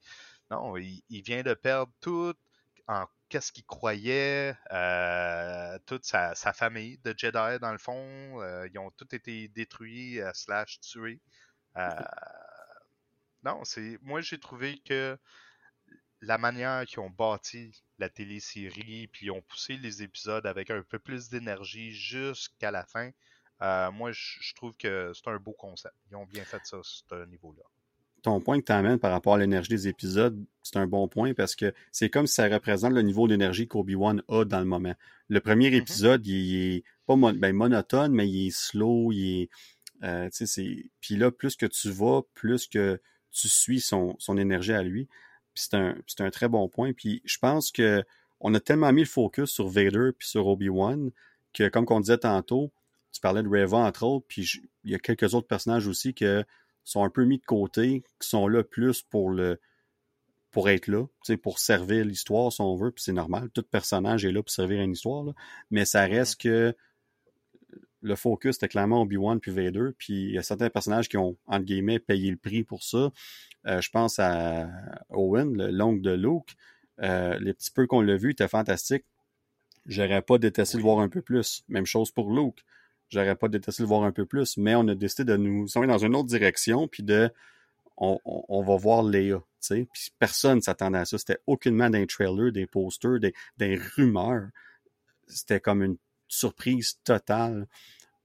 Non, 0.51 0.77
il, 0.77 1.01
il 1.09 1.21
vient 1.23 1.43
de 1.43 1.53
perdre 1.53 1.91
tout 2.01 2.33
en 2.87 3.05
qu'est-ce 3.29 3.51
qu'il 3.51 3.65
croyait, 3.65 4.55
euh, 4.71 5.79
toute 5.85 6.05
sa, 6.05 6.35
sa 6.35 6.53
famille 6.53 6.97
de 6.99 7.13
Jedi, 7.17 7.59
dans 7.61 7.71
le 7.71 7.77
fond. 7.77 8.41
Euh, 8.41 8.67
ils 8.73 8.79
ont 8.79 8.91
tous 8.91 9.15
été 9.15 9.47
détruits, 9.49 10.19
euh, 10.21 10.31
slash 10.33 10.79
tués. 10.81 11.21
Non, 13.43 13.63
c'est. 13.63 13.97
Moi 14.01 14.21
j'ai 14.21 14.39
trouvé 14.39 14.79
que 14.79 15.17
la 16.21 16.37
manière 16.37 16.85
qu'ils 16.85 16.99
ont 16.99 17.09
bâti 17.09 17.83
la 17.97 18.09
télésérie, 18.09 19.07
puis 19.07 19.27
ils 19.27 19.31
ont 19.31 19.41
poussé 19.41 19.77
les 19.77 20.03
épisodes 20.03 20.45
avec 20.45 20.69
un 20.71 20.83
peu 20.83 20.99
plus 20.99 21.29
d'énergie 21.29 21.93
jusqu'à 21.93 22.71
la 22.71 22.85
fin, 22.85 23.11
moi, 23.91 24.11
je 24.11 24.39
je 24.41 24.53
trouve 24.55 24.75
que 24.77 25.11
c'est 25.13 25.29
un 25.29 25.37
beau 25.37 25.53
concept. 25.53 25.95
Ils 26.11 26.15
ont 26.17 26.25
bien 26.25 26.45
fait 26.45 26.65
ça, 26.65 26.77
à 26.77 26.83
ce 26.83 27.25
niveau-là. 27.25 27.63
Ton 28.21 28.39
point 28.41 28.59
que 28.59 28.65
tu 28.65 28.71
amènes 28.71 28.99
par 28.99 29.11
rapport 29.11 29.35
à 29.35 29.37
l'énergie 29.37 29.69
des 29.69 29.87
épisodes, 29.87 30.37
c'est 30.63 30.77
un 30.77 30.87
bon 30.87 31.07
point 31.07 31.33
parce 31.33 31.55
que 31.55 31.73
c'est 31.91 32.09
comme 32.09 32.27
si 32.27 32.35
ça 32.35 32.47
représente 32.47 32.93
le 32.93 33.01
niveau 33.01 33.27
d'énergie 33.27 33.67
qu'Obi-Wan 33.67 34.21
a 34.27 34.45
dans 34.45 34.59
le 34.59 34.65
moment. 34.65 34.93
Le 35.29 35.39
premier 35.39 35.69
Mhm. 35.69 35.75
épisode, 35.77 36.27
il 36.27 36.55
est 36.75 36.83
pas 37.05 37.15
mon- 37.15 37.33
ben, 37.33 37.53
monotone, 37.55 38.11
mais 38.13 38.27
il 38.29 38.47
est 38.47 38.55
slow, 38.55 39.11
il 39.11 39.41
est. 39.43 39.49
euh, 40.03 40.25
tu 40.29 40.37
sais, 40.37 40.45
c'est- 40.45 40.85
Puis 41.01 41.15
là, 41.17 41.29
plus 41.31 41.55
que 41.57 41.65
tu 41.65 41.89
vas, 41.91 42.21
plus 42.33 42.67
que 42.67 43.01
tu 43.31 43.49
suis 43.49 43.81
son, 43.81 44.15
son 44.17 44.37
énergie 44.37 44.71
à 44.73 44.81
lui. 44.81 45.07
Puis 45.53 45.65
c'est 45.69 45.75
un, 45.75 45.95
un 46.19 46.29
très 46.29 46.47
bon 46.47 46.69
point. 46.69 46.93
Puis 46.93 47.21
je 47.25 47.37
pense 47.37 47.69
que 47.71 48.03
on 48.39 48.53
a 48.53 48.59
tellement 48.61 48.93
mis 48.93 49.01
le 49.01 49.07
focus 49.07 49.49
sur 49.49 49.67
Vader 49.67 50.11
puis 50.17 50.27
sur 50.27 50.47
Obi-Wan 50.47 51.11
que, 51.53 51.67
comme 51.67 51.85
on 51.89 51.99
disait 51.99 52.17
tantôt, 52.19 52.71
tu 53.11 53.19
parlais 53.19 53.43
de 53.43 53.49
Reva 53.49 53.79
entre 53.79 54.03
autres, 54.03 54.25
puis 54.29 54.49
il 54.85 54.91
y 54.91 54.95
a 54.95 54.99
quelques 54.99 55.33
autres 55.33 55.47
personnages 55.47 55.87
aussi 55.87 56.13
que 56.13 56.45
sont 56.91 57.03
un 57.03 57.09
peu 57.09 57.25
mis 57.25 57.37
de 57.39 57.45
côté, 57.45 58.03
qui 58.19 58.27
sont 58.27 58.47
là 58.47 58.63
plus 58.63 59.01
pour 59.03 59.29
le 59.31 59.59
pour 60.51 60.67
être 60.69 60.87
là, 60.87 61.05
pour 61.43 61.59
servir 61.59 62.03
l'histoire, 62.05 62.51
si 62.51 62.59
on 62.61 62.75
veut, 62.75 62.89
puis 62.91 63.03
c'est 63.03 63.13
normal. 63.13 63.49
Tout 63.53 63.61
personnage 63.61 64.25
est 64.25 64.31
là 64.31 64.41
pour 64.41 64.49
servir 64.51 64.81
une 64.81 64.93
histoire, 64.93 65.23
là. 65.23 65.33
mais 65.69 65.85
ça 65.85 66.05
reste 66.05 66.41
que 66.41 66.75
le 68.01 68.15
focus 68.15 68.55
était 68.55 68.67
clairement 68.69 69.01
Obi-Wan 69.01 69.39
puis 69.39 69.51
Vader, 69.51 69.89
puis 69.97 70.13
il 70.13 70.31
y 70.31 70.37
a 70.37 70.41
certains 70.43 70.69
personnages 70.69 71.09
qui 71.09 71.17
ont, 71.17 71.37
entre 71.47 71.65
guillemets, 71.65 71.99
payé 71.99 72.31
le 72.31 72.37
prix 72.37 72.63
pour 72.63 72.81
ça. 72.83 73.11
Euh, 73.67 73.81
je 73.81 73.89
pense 73.91 74.19
à 74.19 74.69
Owen, 75.09 75.55
le- 75.55 75.69
l'oncle 75.71 76.01
de 76.01 76.11
Luke. 76.11 76.55
Euh, 77.01 77.37
les 77.39 77.53
petits 77.53 77.71
peu 77.71 77.87
qu'on 77.87 78.01
l'a 78.01 78.15
vu, 78.17 78.31
était 78.31 78.47
fantastique. 78.47 79.05
J'aurais 79.85 80.21
pas 80.21 80.37
détesté 80.37 80.77
Oui. 80.77 80.83
le 80.83 80.87
voir 80.89 80.99
un 80.99 81.09
peu 81.09 81.21
plus. 81.21 81.63
Même 81.67 81.85
chose 81.85 82.09
pour 82.11 82.33
Luke. 82.33 82.63
J'aurais 83.09 83.35
pas 83.35 83.47
détesté 83.47 83.83
le 83.83 83.87
voir 83.87 84.03
un 84.03 84.11
peu 84.11 84.25
plus, 84.25 84.57
mais 84.57 84.75
on 84.75 84.87
a 84.87 84.95
décidé 84.95 85.23
de 85.31 85.37
nous 85.37 85.67
s'en 85.67 85.81
aller 85.81 85.91
dans 85.91 85.97
une 85.97 86.15
autre 86.15 86.27
direction, 86.27 86.87
puis 86.87 87.03
de 87.03 87.31
on, 87.97 88.63
va 88.63 88.77
voir 88.77 89.03
Léa, 89.03 89.37
tu 89.37 89.43
sais. 89.59 89.87
Puis 89.91 90.11
personne 90.17 90.61
s'attendait 90.61 90.99
à 90.99 91.05
ça. 91.05 91.17
C'était 91.17 91.39
aucunement 91.47 91.89
des 91.89 92.07
trailers, 92.07 92.51
des 92.51 92.65
posters, 92.65 93.19
des, 93.19 93.33
des 93.57 93.75
rumeurs. 93.95 94.47
C'était 95.27 95.59
comme 95.59 95.83
une 95.83 95.97
surprise 96.29 96.97
totale. 97.03 97.67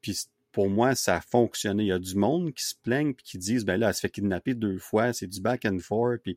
Puis 0.00 0.26
pour 0.52 0.70
moi, 0.70 0.94
ça 0.94 1.16
a 1.16 1.20
fonctionné. 1.20 1.84
Il 1.84 1.88
y 1.88 1.92
a 1.92 1.98
du 1.98 2.14
monde 2.14 2.54
qui 2.54 2.64
se 2.64 2.74
plaignent 2.80 3.14
puis 3.14 3.24
qui 3.24 3.38
disent 3.38 3.64
ben 3.64 3.76
là, 3.76 3.88
elle 3.88 3.94
se 3.94 4.00
fait 4.00 4.10
kidnapper 4.10 4.54
deux 4.54 4.78
fois, 4.78 5.12
c'est 5.12 5.26
du 5.26 5.40
back 5.40 5.64
and 5.64 5.80
forth. 5.80 6.20
Puis 6.22 6.36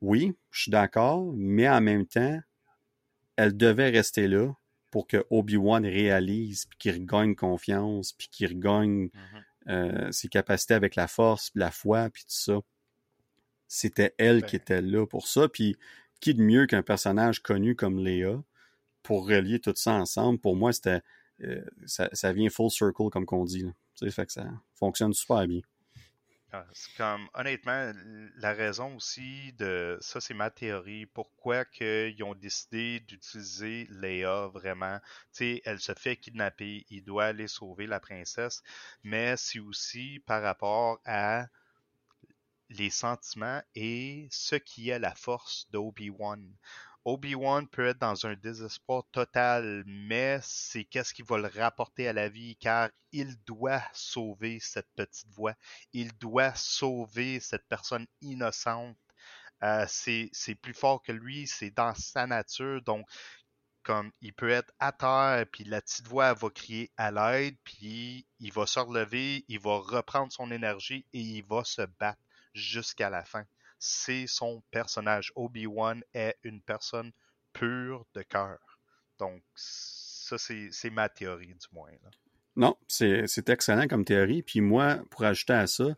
oui, 0.00 0.32
je 0.50 0.62
suis 0.62 0.70
d'accord, 0.70 1.32
mais 1.34 1.68
en 1.68 1.80
même 1.80 2.06
temps, 2.06 2.38
elle 3.34 3.56
devait 3.56 3.90
rester 3.90 4.28
là 4.28 4.54
pour 4.96 5.06
que 5.06 5.26
Obi-Wan 5.28 5.84
réalise, 5.84 6.64
puis 6.64 6.78
qu'il 6.78 6.92
regagne 6.92 7.34
confiance, 7.34 8.14
puis 8.14 8.28
qu'il 8.28 8.48
regagne 8.48 9.10
Mhm. 9.12 9.44
euh, 9.68 10.10
ses 10.10 10.28
capacités 10.28 10.72
avec 10.72 10.96
la 10.96 11.06
force, 11.06 11.50
puis 11.50 11.60
la 11.60 11.70
foi, 11.70 12.08
puis 12.08 12.22
tout 12.22 12.30
ça. 12.30 12.60
C'était 13.68 14.14
elle 14.16 14.40
Ben. 14.40 14.46
qui 14.46 14.56
était 14.56 14.80
là 14.80 15.06
pour 15.06 15.28
ça. 15.28 15.48
Puis 15.50 15.76
qui 16.20 16.32
de 16.32 16.40
mieux 16.40 16.66
qu'un 16.66 16.82
personnage 16.82 17.40
connu 17.42 17.76
comme 17.76 17.98
Léa 17.98 18.42
pour 19.02 19.28
relier 19.28 19.60
tout 19.60 19.74
ça 19.76 19.92
ensemble? 19.92 20.38
Pour 20.38 20.56
moi, 20.56 20.72
c'était 20.72 21.02
euh, 21.44 21.62
ça, 21.84 22.08
ça 22.14 22.32
vient 22.32 22.48
full 22.48 22.70
circle, 22.70 23.10
comme 23.12 23.26
qu'on 23.26 23.44
dit. 23.44 23.64
Là. 23.64 23.72
Tu 23.96 24.06
sais, 24.06 24.10
fait 24.10 24.24
que 24.24 24.32
ça 24.32 24.46
fonctionne 24.76 25.12
super 25.12 25.46
bien. 25.46 25.60
Ah, 26.58 26.66
comme, 26.96 27.28
honnêtement, 27.34 27.92
la 28.36 28.54
raison 28.54 28.96
aussi 28.96 29.52
de 29.58 29.98
ça, 30.00 30.22
c'est 30.22 30.32
ma 30.32 30.50
théorie. 30.50 31.04
Pourquoi 31.04 31.66
qu'ils 31.66 32.22
ont 32.24 32.34
décidé 32.34 33.00
d'utiliser 33.00 33.86
Léa 33.90 34.46
vraiment? 34.48 34.98
Tu 35.34 35.56
sais, 35.56 35.62
elle 35.66 35.80
se 35.80 35.92
fait 35.92 36.16
kidnapper, 36.16 36.86
il 36.88 37.04
doit 37.04 37.26
aller 37.26 37.46
sauver 37.48 37.86
la 37.86 38.00
princesse, 38.00 38.62
mais 39.02 39.36
c'est 39.36 39.58
aussi 39.58 40.20
par 40.26 40.42
rapport 40.42 40.98
à 41.04 41.46
les 42.68 42.90
sentiments 42.90 43.60
et 43.74 44.28
ce 44.30 44.56
qui 44.56 44.88
est 44.90 44.98
la 44.98 45.14
force 45.14 45.66
d'Obi-Wan. 45.72 46.56
Obi-Wan 47.06 47.68
peut 47.68 47.86
être 47.86 48.00
dans 48.00 48.26
un 48.26 48.34
désespoir 48.34 49.04
total, 49.12 49.84
mais 49.86 50.40
c'est 50.42 50.84
qu'est-ce 50.84 51.14
qui 51.14 51.22
va 51.22 51.38
le 51.38 51.46
rapporter 51.46 52.08
à 52.08 52.12
la 52.12 52.28
vie, 52.28 52.56
car 52.56 52.90
il 53.12 53.36
doit 53.44 53.84
sauver 53.92 54.58
cette 54.58 54.90
petite 54.96 55.30
voix. 55.30 55.54
Il 55.92 56.12
doit 56.18 56.52
sauver 56.56 57.38
cette 57.38 57.64
personne 57.68 58.08
innocente. 58.22 58.98
Euh, 59.62 59.86
c'est 59.88 60.54
plus 60.60 60.74
fort 60.74 61.00
que 61.00 61.12
lui, 61.12 61.46
c'est 61.46 61.70
dans 61.70 61.94
sa 61.94 62.26
nature, 62.26 62.82
donc 62.82 63.06
comme 63.84 64.10
il 64.20 64.34
peut 64.34 64.50
être 64.50 64.72
à 64.80 64.90
terre, 64.90 65.46
puis 65.52 65.62
la 65.62 65.80
petite 65.80 66.08
voix 66.08 66.34
va 66.34 66.50
crier 66.50 66.90
à 66.96 67.12
l'aide, 67.12 67.56
puis 67.62 68.26
il 68.40 68.52
va 68.52 68.66
se 68.66 68.80
relever, 68.80 69.44
il 69.46 69.60
va 69.60 69.78
reprendre 69.78 70.32
son 70.32 70.50
énergie 70.50 71.06
et 71.12 71.20
il 71.20 71.44
va 71.44 71.62
se 71.62 71.82
battre 72.00 72.20
jusqu'à 72.52 73.10
la 73.10 73.24
fin. 73.24 73.44
C'est 73.78 74.26
son 74.26 74.62
personnage. 74.70 75.32
Obi-Wan 75.36 76.02
est 76.14 76.36
une 76.42 76.60
personne 76.60 77.12
pure 77.52 78.06
de 78.14 78.22
cœur. 78.22 78.58
Donc, 79.18 79.42
ça, 79.54 80.36
c'est 80.38 80.90
ma 80.90 81.08
théorie, 81.08 81.54
du 81.54 81.66
moins. 81.72 81.90
Non, 82.56 82.76
c'est 82.88 83.26
c'est 83.26 83.48
excellent 83.50 83.86
comme 83.86 84.04
théorie. 84.04 84.42
Puis 84.42 84.60
moi, 84.60 85.02
pour 85.10 85.24
ajouter 85.24 85.52
à 85.52 85.66
ça, 85.66 85.94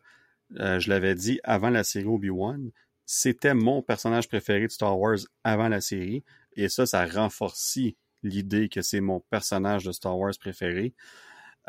euh, 0.57 0.79
je 0.79 0.89
l'avais 0.89 1.15
dit 1.15 1.39
avant 1.43 1.69
la 1.69 1.83
série 1.83 2.05
Obi-Wan, 2.05 2.71
c'était 3.05 3.53
mon 3.53 3.81
personnage 3.81 4.27
préféré 4.27 4.67
de 4.67 4.71
Star 4.71 4.97
Wars 4.99 5.19
avant 5.43 5.69
la 5.69 5.81
série. 5.81 6.23
Et 6.55 6.69
ça, 6.69 6.85
ça 6.85 7.05
renforcit 7.05 7.97
l'idée 8.23 8.69
que 8.69 8.81
c'est 8.81 9.01
mon 9.01 9.21
personnage 9.21 9.85
de 9.85 9.91
Star 9.91 10.17
Wars 10.17 10.33
préféré. 10.39 10.93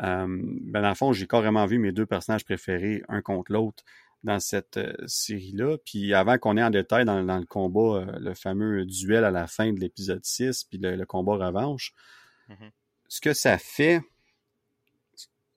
Euh, 0.01 0.25
ben 0.27 0.81
dans 0.81 0.89
le 0.89 0.95
fond, 0.95 1.13
j'ai 1.13 1.27
carrément 1.27 1.65
vu 1.65 1.77
mes 1.77 1.91
deux 1.91 2.05
personnages 2.05 2.43
préférés 2.43 3.03
un 3.07 3.21
contre 3.21 3.51
l'autre 3.51 3.83
dans 4.23 4.39
cette 4.39 4.77
euh, 4.77 4.93
série-là. 5.07 5.77
Puis 5.85 6.13
avant 6.13 6.37
qu'on 6.37 6.57
ait 6.57 6.63
en 6.63 6.69
détail 6.69 7.05
dans, 7.05 7.23
dans 7.23 7.37
le 7.39 7.45
combat, 7.45 8.01
euh, 8.07 8.19
le 8.19 8.33
fameux 8.33 8.85
duel 8.85 9.23
à 9.25 9.31
la 9.31 9.47
fin 9.47 9.73
de 9.73 9.79
l'épisode 9.79 10.23
6, 10.23 10.65
puis 10.65 10.77
le, 10.77 10.95
le 10.95 11.05
combat 11.05 11.33
revanche, 11.47 11.93
Mhm. 12.49 12.71
ce 13.07 13.21
que 13.21 13.33
ça 13.33 13.57
fait, 13.57 14.01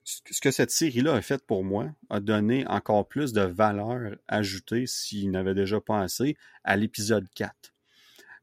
ce 0.04 0.40
que 0.40 0.50
cette 0.50 0.70
série-là 0.70 1.14
a 1.14 1.22
fait 1.22 1.44
pour 1.44 1.64
moi, 1.64 1.90
a 2.10 2.20
donné 2.20 2.66
encore 2.66 3.08
plus 3.08 3.32
de 3.32 3.40
valeur 3.40 4.16
ajoutée, 4.28 4.86
s'il 4.86 5.30
n'avait 5.30 5.54
déjà 5.54 5.80
pas 5.80 6.00
assez, 6.00 6.36
à 6.62 6.76
l'épisode 6.76 7.26
4. 7.34 7.72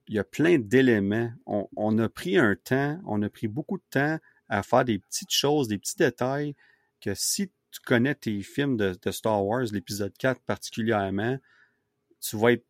Il 0.07 0.15
y 0.15 0.19
a 0.19 0.23
plein 0.23 0.57
d'éléments. 0.59 1.31
On, 1.45 1.67
on 1.77 1.97
a 1.99 2.09
pris 2.09 2.37
un 2.37 2.55
temps, 2.55 2.99
on 3.05 3.21
a 3.21 3.29
pris 3.29 3.47
beaucoup 3.47 3.77
de 3.77 3.83
temps 3.89 4.17
à 4.49 4.63
faire 4.63 4.83
des 4.83 4.99
petites 4.99 5.31
choses, 5.31 5.67
des 5.67 5.77
petits 5.77 5.95
détails 5.97 6.55
que 6.99 7.13
si 7.15 7.51
tu 7.71 7.79
connais 7.81 8.15
tes 8.15 8.41
films 8.41 8.77
de, 8.77 8.97
de 9.01 9.11
Star 9.11 9.45
Wars, 9.45 9.65
l'épisode 9.71 10.13
4 10.17 10.41
particulièrement, 10.41 11.37
tu 12.19 12.37
vas 12.37 12.53
être 12.53 12.65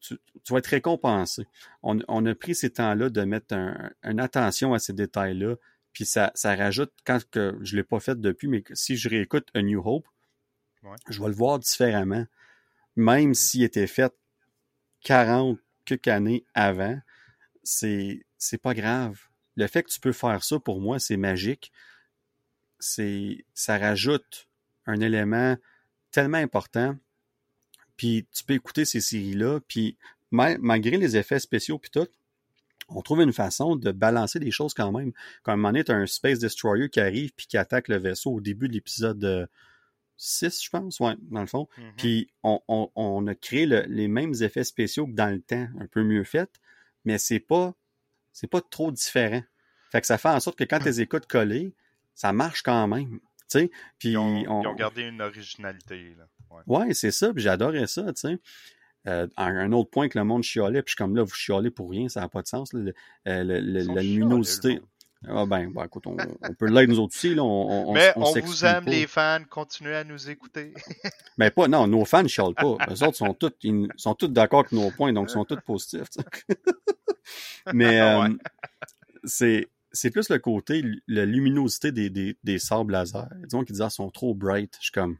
tu, 0.00 0.16
tu 0.44 0.52
vas 0.52 0.58
être 0.60 0.66
récompensé. 0.68 1.46
On, 1.82 1.98
on 2.08 2.24
a 2.26 2.34
pris 2.34 2.54
ces 2.54 2.70
temps-là 2.70 3.10
de 3.10 3.22
mettre 3.22 3.54
un, 3.54 3.90
une 4.04 4.20
attention 4.20 4.72
à 4.74 4.78
ces 4.78 4.92
détails-là, 4.92 5.56
puis 5.92 6.04
ça, 6.04 6.30
ça 6.34 6.54
rajoute, 6.54 6.92
quand 7.04 7.18
que 7.30 7.56
je 7.62 7.72
ne 7.74 7.78
l'ai 7.80 7.84
pas 7.84 7.98
fait 8.00 8.20
depuis, 8.20 8.46
mais 8.48 8.62
si 8.74 8.96
je 8.96 9.08
réécoute 9.08 9.48
A 9.54 9.62
New 9.62 9.82
Hope, 9.84 10.06
Ouais. 10.84 10.96
je 11.08 11.20
vais 11.20 11.28
le 11.28 11.34
voir 11.34 11.58
différemment. 11.58 12.24
Même 12.96 13.34
s'il 13.34 13.64
était 13.64 13.88
fait 13.88 14.12
40 15.02 15.58
quelques 15.84 16.08
années 16.08 16.44
avant, 16.54 17.00
c'est 17.64 18.24
c'est 18.38 18.58
pas 18.62 18.74
grave. 18.74 19.20
Le 19.56 19.66
fait 19.66 19.82
que 19.82 19.90
tu 19.90 19.98
peux 20.00 20.12
faire 20.12 20.44
ça, 20.44 20.60
pour 20.60 20.80
moi, 20.80 20.98
c'est 21.00 21.16
magique. 21.16 21.72
C'est 22.78 23.44
ça 23.54 23.78
rajoute 23.78 24.48
un 24.86 25.00
élément 25.00 25.56
tellement 26.10 26.38
important. 26.38 26.96
Puis 27.96 28.26
tu 28.32 28.44
peux 28.44 28.54
écouter 28.54 28.84
ces 28.84 29.00
séries-là, 29.00 29.60
puis 29.66 29.96
ma- 30.30 30.56
malgré 30.58 30.96
les 30.96 31.16
effets 31.16 31.40
spéciaux 31.40 31.78
puis 31.78 31.90
tout, 31.90 32.06
on 32.88 33.02
trouve 33.02 33.20
une 33.20 33.32
façon 33.32 33.76
de 33.76 33.90
balancer 33.92 34.38
des 34.38 34.50
choses 34.50 34.72
quand 34.72 34.92
même. 34.92 35.12
Quand 35.42 35.52
à 35.52 35.54
un 35.54 35.56
moment 35.56 35.70
donné, 35.70 35.84
t'as 35.84 35.94
un 35.94 36.06
Space 36.06 36.38
Destroyer 36.38 36.88
qui 36.88 37.00
arrive 37.00 37.32
puis 37.36 37.46
qui 37.46 37.58
attaque 37.58 37.88
le 37.88 37.96
vaisseau 37.98 38.30
au 38.32 38.40
début 38.40 38.68
de 38.68 38.72
l'épisode 38.74 39.48
6, 40.16 40.64
je 40.64 40.70
pense, 40.70 40.98
ouais, 41.00 41.14
dans 41.30 41.40
le 41.42 41.46
fond. 41.46 41.68
Mhm. 41.76 41.92
Puis 41.96 42.30
on, 42.42 42.60
on, 42.68 42.90
on 42.96 43.26
a 43.26 43.34
créé 43.34 43.66
le- 43.66 43.84
les 43.88 44.08
mêmes 44.08 44.34
effets 44.40 44.64
spéciaux 44.64 45.06
que 45.06 45.12
dans 45.12 45.30
le 45.32 45.40
temps, 45.40 45.68
un 45.78 45.86
peu 45.86 46.02
mieux 46.02 46.24
fait, 46.24 46.50
mais 47.04 47.18
c'est 47.18 47.40
pas 47.40 47.74
c'est 48.32 48.46
pas 48.48 48.60
trop 48.60 48.92
différent. 48.92 49.42
Fait 49.90 50.00
que 50.00 50.06
ça 50.06 50.16
fait 50.18 50.28
en 50.28 50.38
sorte 50.40 50.56
que 50.58 50.64
quand 50.64 50.78
tu 50.78 50.84
les 50.84 51.00
écoutes 51.00 51.26
collés, 51.26 51.74
ça 52.18 52.32
marche 52.32 52.62
quand 52.62 52.88
même. 52.88 53.20
Tu 53.50 53.60
sais, 53.60 53.70
puis 53.98 54.10
Ils 54.10 54.16
ont, 54.18 54.26
on- 54.48 54.62
ils 54.62 54.66
ont 54.66 54.74
gardé 54.74 55.02
une 55.02 55.22
originalité. 55.22 56.14
Là. 56.18 56.24
Ouais. 56.50 56.62
Ouais, 56.86 56.94
c'est 56.94 57.12
ça, 57.12 57.32
puis 57.32 57.42
j'adorais 57.42 57.86
ça, 57.86 58.12
tu 58.12 58.20
sais. 58.20 58.38
Euh, 59.06 59.26
un, 59.36 59.70
autre 59.72 59.88
point 59.90 60.08
que 60.08 60.18
le 60.18 60.24
monde 60.24 60.42
chialait, 60.42 60.82
puis 60.82 60.90
je 60.90 60.92
suis 60.92 60.96
comme 60.96 61.14
là, 61.16 61.22
vous 61.22 61.32
chialez 61.34 61.70
pour 61.70 61.90
rien, 61.90 62.08
ça 62.08 62.20
n'a 62.20 62.28
pas 62.28 62.42
de 62.42 62.48
sens. 62.48 62.72
là, 62.72 62.80
le- 62.80 62.94
euh, 63.28 63.44
le- 63.44 63.60
le- 63.60 63.94
la 63.94 64.02
luminosité. 64.02 64.80
Ah 65.26 65.46
ben, 65.46 65.70
ben, 65.72 65.84
écoute, 65.84 66.06
on, 66.06 66.16
on 66.42 66.54
peut 66.54 66.66
l'aider 66.66 66.88
nous 66.88 66.98
autres 67.00 67.14
aussi, 67.16 67.34
là. 67.34 67.42
On, 67.42 67.88
on, 67.88 67.92
Mais 67.92 68.12
on 68.16 68.32
vous 68.40 68.64
aime, 68.64 68.84
pas. 68.84 68.90
les 68.90 69.06
fans. 69.06 69.40
Continuez 69.48 69.94
à 69.96 70.04
nous 70.04 70.28
écouter. 70.30 70.74
Mais 71.38 71.50
pas, 71.50 71.68
non, 71.68 71.86
nos 71.86 72.04
fans 72.04 72.22
ne 72.22 72.28
chialent 72.28 72.54
pas. 72.54 72.76
Eux 72.90 73.02
autres 73.04 73.16
sont 73.16 73.34
tous, 73.34 73.52
ils 73.62 73.88
sont 73.96 74.14
tous 74.14 74.28
d'accord 74.28 74.60
avec 74.60 74.72
nos 74.72 74.90
points, 74.90 75.12
donc 75.12 75.28
ils 75.30 75.32
sont 75.32 75.44
tous 75.44 75.60
positifs. 75.64 76.08
Mais 77.72 78.00
euh, 78.00 78.20
Ouais. 78.22 78.28
c'est 79.24 79.68
c'est 80.00 80.10
plus 80.10 80.28
le 80.28 80.38
côté, 80.38 80.84
la 81.08 81.24
luminosité 81.24 81.90
des, 81.90 82.08
des, 82.08 82.38
des 82.44 82.58
sables 82.58 82.92
laser. 82.92 83.28
Disons 83.44 83.64
qu'ils 83.64 83.72
disent, 83.74 83.82
ah, 83.82 83.88
ils 83.90 83.94
sont 83.94 84.10
trop 84.10 84.34
bright. 84.34 84.74
Je 84.78 84.84
suis 84.84 84.92
comme. 84.92 85.16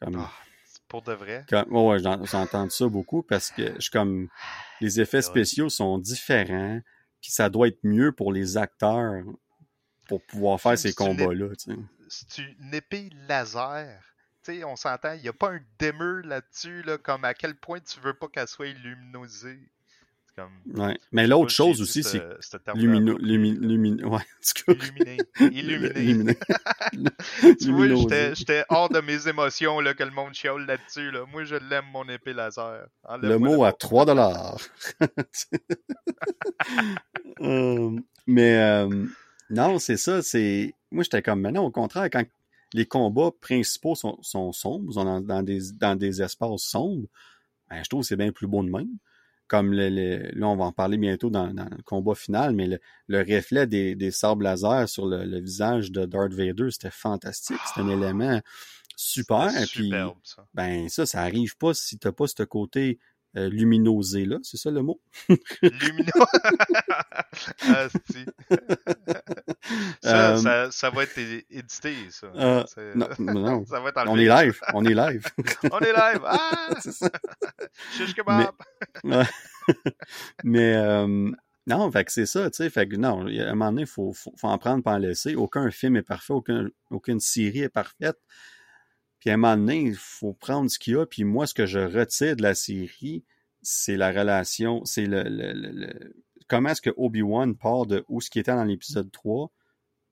comme 0.00 0.16
Ah, 0.16 0.32
c'est 0.64 0.82
pour 0.88 1.02
de 1.02 1.12
vrai? 1.12 1.44
Quand- 1.48 1.66
ouais, 1.68 1.86
ouais, 1.92 1.98
j'en- 2.00 2.24
j'entends 2.24 2.68
ça 2.68 2.88
beaucoup 2.88 3.22
parce 3.22 3.50
que 3.50 3.74
je 3.76 3.80
suis 3.80 3.90
comme 3.90 4.28
les 4.80 5.00
effets 5.00 5.22
spéciaux 5.22 5.68
sont 5.68 5.98
différents, 5.98 6.80
puis 7.20 7.30
ça 7.30 7.48
doit 7.48 7.68
être 7.68 7.78
mieux 7.84 8.12
pour 8.12 8.32
les 8.32 8.56
acteurs 8.56 9.22
pour 10.08 10.20
pouvoir 10.26 10.60
faire 10.60 10.78
ces 10.78 10.92
combats-là. 10.92 11.46
C'est 12.08 12.38
une 12.38 12.74
épée 12.74 13.10
laser. 13.28 14.02
Tu 14.44 14.52
sais, 14.52 14.64
on 14.64 14.76
s'entend, 14.76 15.12
il 15.14 15.22
n'y 15.22 15.28
a 15.28 15.32
pas 15.32 15.52
un 15.52 15.60
dimmer 15.78 16.22
là-dessus, 16.24 16.82
là, 16.82 16.98
comme 16.98 17.24
à 17.24 17.34
quel 17.34 17.56
point 17.56 17.80
tu 17.80 17.98
veux 18.00 18.14
pas 18.14 18.28
qu'elle 18.28 18.46
soit 18.46 18.72
luminosée. 18.72 19.58
Comme. 20.36 20.84
Ouais. 20.84 20.98
Mais 21.12 21.26
l'autre 21.26 21.50
chose 21.50 21.80
aussi, 21.80 22.02
c'est 22.02 22.18
ce- 22.18 22.36
ce 22.40 22.56
terme-là 22.58 22.82
lumino, 22.84 23.12
approprié, 23.12 23.36
lumi, 23.38 23.52
là. 23.58 23.66
lumi- 23.66 24.04
ouais, 24.04 24.22
Illuminé. 24.68 25.16
Illuminé. 25.40 26.00
illuminé. 26.00 26.36
Tu 27.60 27.72
vois, 27.72 27.86
j'étais- 28.34 28.64
hors 28.68 28.90
de 28.90 29.00
mes 29.00 29.28
émotions 29.28 29.80
là, 29.80 29.94
que 29.94 30.02
le 30.04 30.10
monde 30.10 30.34
chiale 30.34 30.66
là-dessus. 30.66 31.10
Là. 31.10 31.24
Moi, 31.32 31.44
je 31.44 31.54
l'aime, 31.54 31.86
mon 31.92 32.06
épée 32.08 32.34
laser. 32.34 32.86
Le 33.22 33.38
mot 33.38 33.64
à 33.64 33.72
3 33.72 34.04
dollars. 34.04 34.58
Euh, 37.40 37.90
mais 38.26 38.56
euh, 38.56 39.06
non, 39.50 39.78
c'est 39.78 39.96
ça. 39.96 40.22
C'est 40.22 40.74
moi, 40.90 41.02
j'étais 41.04 41.22
comme 41.22 41.40
maintenant 41.40 41.64
au 41.64 41.70
contraire 41.70 42.08
quand 42.10 42.24
les 42.72 42.86
combats 42.86 43.30
principaux 43.40 43.94
sont, 43.94 44.18
sont 44.22 44.52
sombres, 44.52 44.92
sont 44.92 45.04
dans, 45.04 45.20
dans 45.20 45.42
des 45.42 45.60
dans 45.78 45.96
des 45.96 46.22
espaces 46.22 46.62
sombres. 46.62 47.06
Ben, 47.68 47.82
je 47.84 47.88
trouve 47.88 48.00
que 48.02 48.06
c'est 48.06 48.16
bien 48.16 48.32
plus 48.32 48.46
beau 48.46 48.62
de 48.62 48.70
même. 48.70 48.88
Comme 49.48 49.72
le, 49.72 49.88
le- 49.88 50.30
là, 50.38 50.48
on 50.48 50.56
va 50.56 50.64
en 50.64 50.72
parler 50.72 50.96
bientôt 50.98 51.30
dans, 51.30 51.52
dans 51.54 51.64
le 51.64 51.82
combat 51.84 52.14
final, 52.14 52.54
mais 52.54 52.66
le, 52.66 52.78
le 53.08 53.18
reflet 53.20 53.66
des, 53.66 53.94
des 53.94 54.10
sabres 54.10 54.42
laser 54.42 54.88
sur 54.88 55.06
le, 55.06 55.24
le 55.24 55.40
visage 55.40 55.92
de 55.92 56.04
Darth 56.04 56.32
Vader, 56.32 56.70
c'était 56.70 56.90
fantastique. 56.90 57.58
C'est 57.74 57.80
un 57.80 57.88
élément 57.88 58.40
super. 58.96 59.50
Puis, 59.52 59.84
superbe, 59.84 60.18
ça. 60.22 60.46
ben 60.54 60.88
ça, 60.88 61.06
ça 61.06 61.22
arrive 61.22 61.56
pas 61.56 61.74
si 61.74 61.98
t'as 61.98 62.12
pas 62.12 62.26
ce 62.26 62.42
côté 62.42 62.98
euh, 63.36 63.48
luminosé 63.48 64.24
là, 64.24 64.38
c'est 64.42 64.56
ça 64.56 64.70
le 64.70 64.82
mot? 64.82 65.00
Lumino. 65.62 66.12
Ah, 67.68 67.88
ça, 67.90 67.98
Euh, 70.04 70.36
ça, 70.36 70.70
ça 70.70 70.90
va 70.90 71.02
être 71.02 71.18
édité, 71.18 71.94
ça. 72.10 72.28
Euh, 72.34 72.64
non, 72.94 73.08
non. 73.18 73.66
ça 73.66 73.80
va 73.80 73.90
être 73.90 74.04
On 74.06 74.16
est 74.16 74.28
live, 74.28 74.60
on 74.74 74.84
est 74.84 74.94
live. 74.94 75.24
On 75.72 75.80
est 75.80 75.92
live. 75.92 76.22
Ah! 76.24 76.68
C'est 76.80 76.92
ça. 76.92 77.10
Kebab. 78.14 78.54
Mais 80.44 80.74
euh, 80.76 81.30
non, 81.66 81.90
fait 81.90 82.04
que 82.04 82.12
c'est 82.12 82.26
ça, 82.26 82.48
tu 82.50 82.56
sais. 82.58 82.70
Fait 82.70 82.86
que 82.88 82.96
non, 82.96 83.26
à 83.26 83.30
un 83.30 83.54
moment 83.54 83.70
donné, 83.70 83.82
il 83.82 83.88
faut, 83.88 84.12
faut, 84.12 84.32
faut 84.36 84.48
en 84.48 84.58
prendre, 84.58 84.82
pas 84.82 84.92
en 84.92 84.98
laisser. 84.98 85.34
Aucun 85.34 85.70
film 85.70 85.96
est 85.96 86.02
parfait, 86.02 86.32
aucun, 86.32 86.68
aucune 86.90 87.20
série 87.20 87.60
est 87.62 87.68
parfaite. 87.68 88.18
Puis 89.20 89.30
à 89.30 89.34
un 89.34 89.36
moment 89.36 89.56
donné, 89.56 89.80
il 89.82 89.94
faut 89.94 90.32
prendre 90.32 90.70
ce 90.70 90.78
qu'il 90.78 90.94
y 90.94 90.96
a. 90.96 91.06
Puis 91.06 91.24
moi, 91.24 91.46
ce 91.46 91.54
que 91.54 91.66
je 91.66 91.78
retire 91.78 92.36
de 92.36 92.42
la 92.42 92.54
série, 92.54 93.24
c'est 93.62 93.96
la 93.96 94.12
relation, 94.12 94.84
c'est 94.84 95.06
le, 95.06 95.24
le, 95.26 96.14
comment 96.48 96.70
est-ce 96.70 96.82
que 96.82 96.94
Obi-Wan 96.96 97.56
part 97.56 97.86
de 97.86 98.04
où 98.08 98.20
ce 98.20 98.30
qui 98.30 98.38
était 98.38 98.54
dans 98.54 98.64
l'épisode 98.64 99.10
3, 99.10 99.50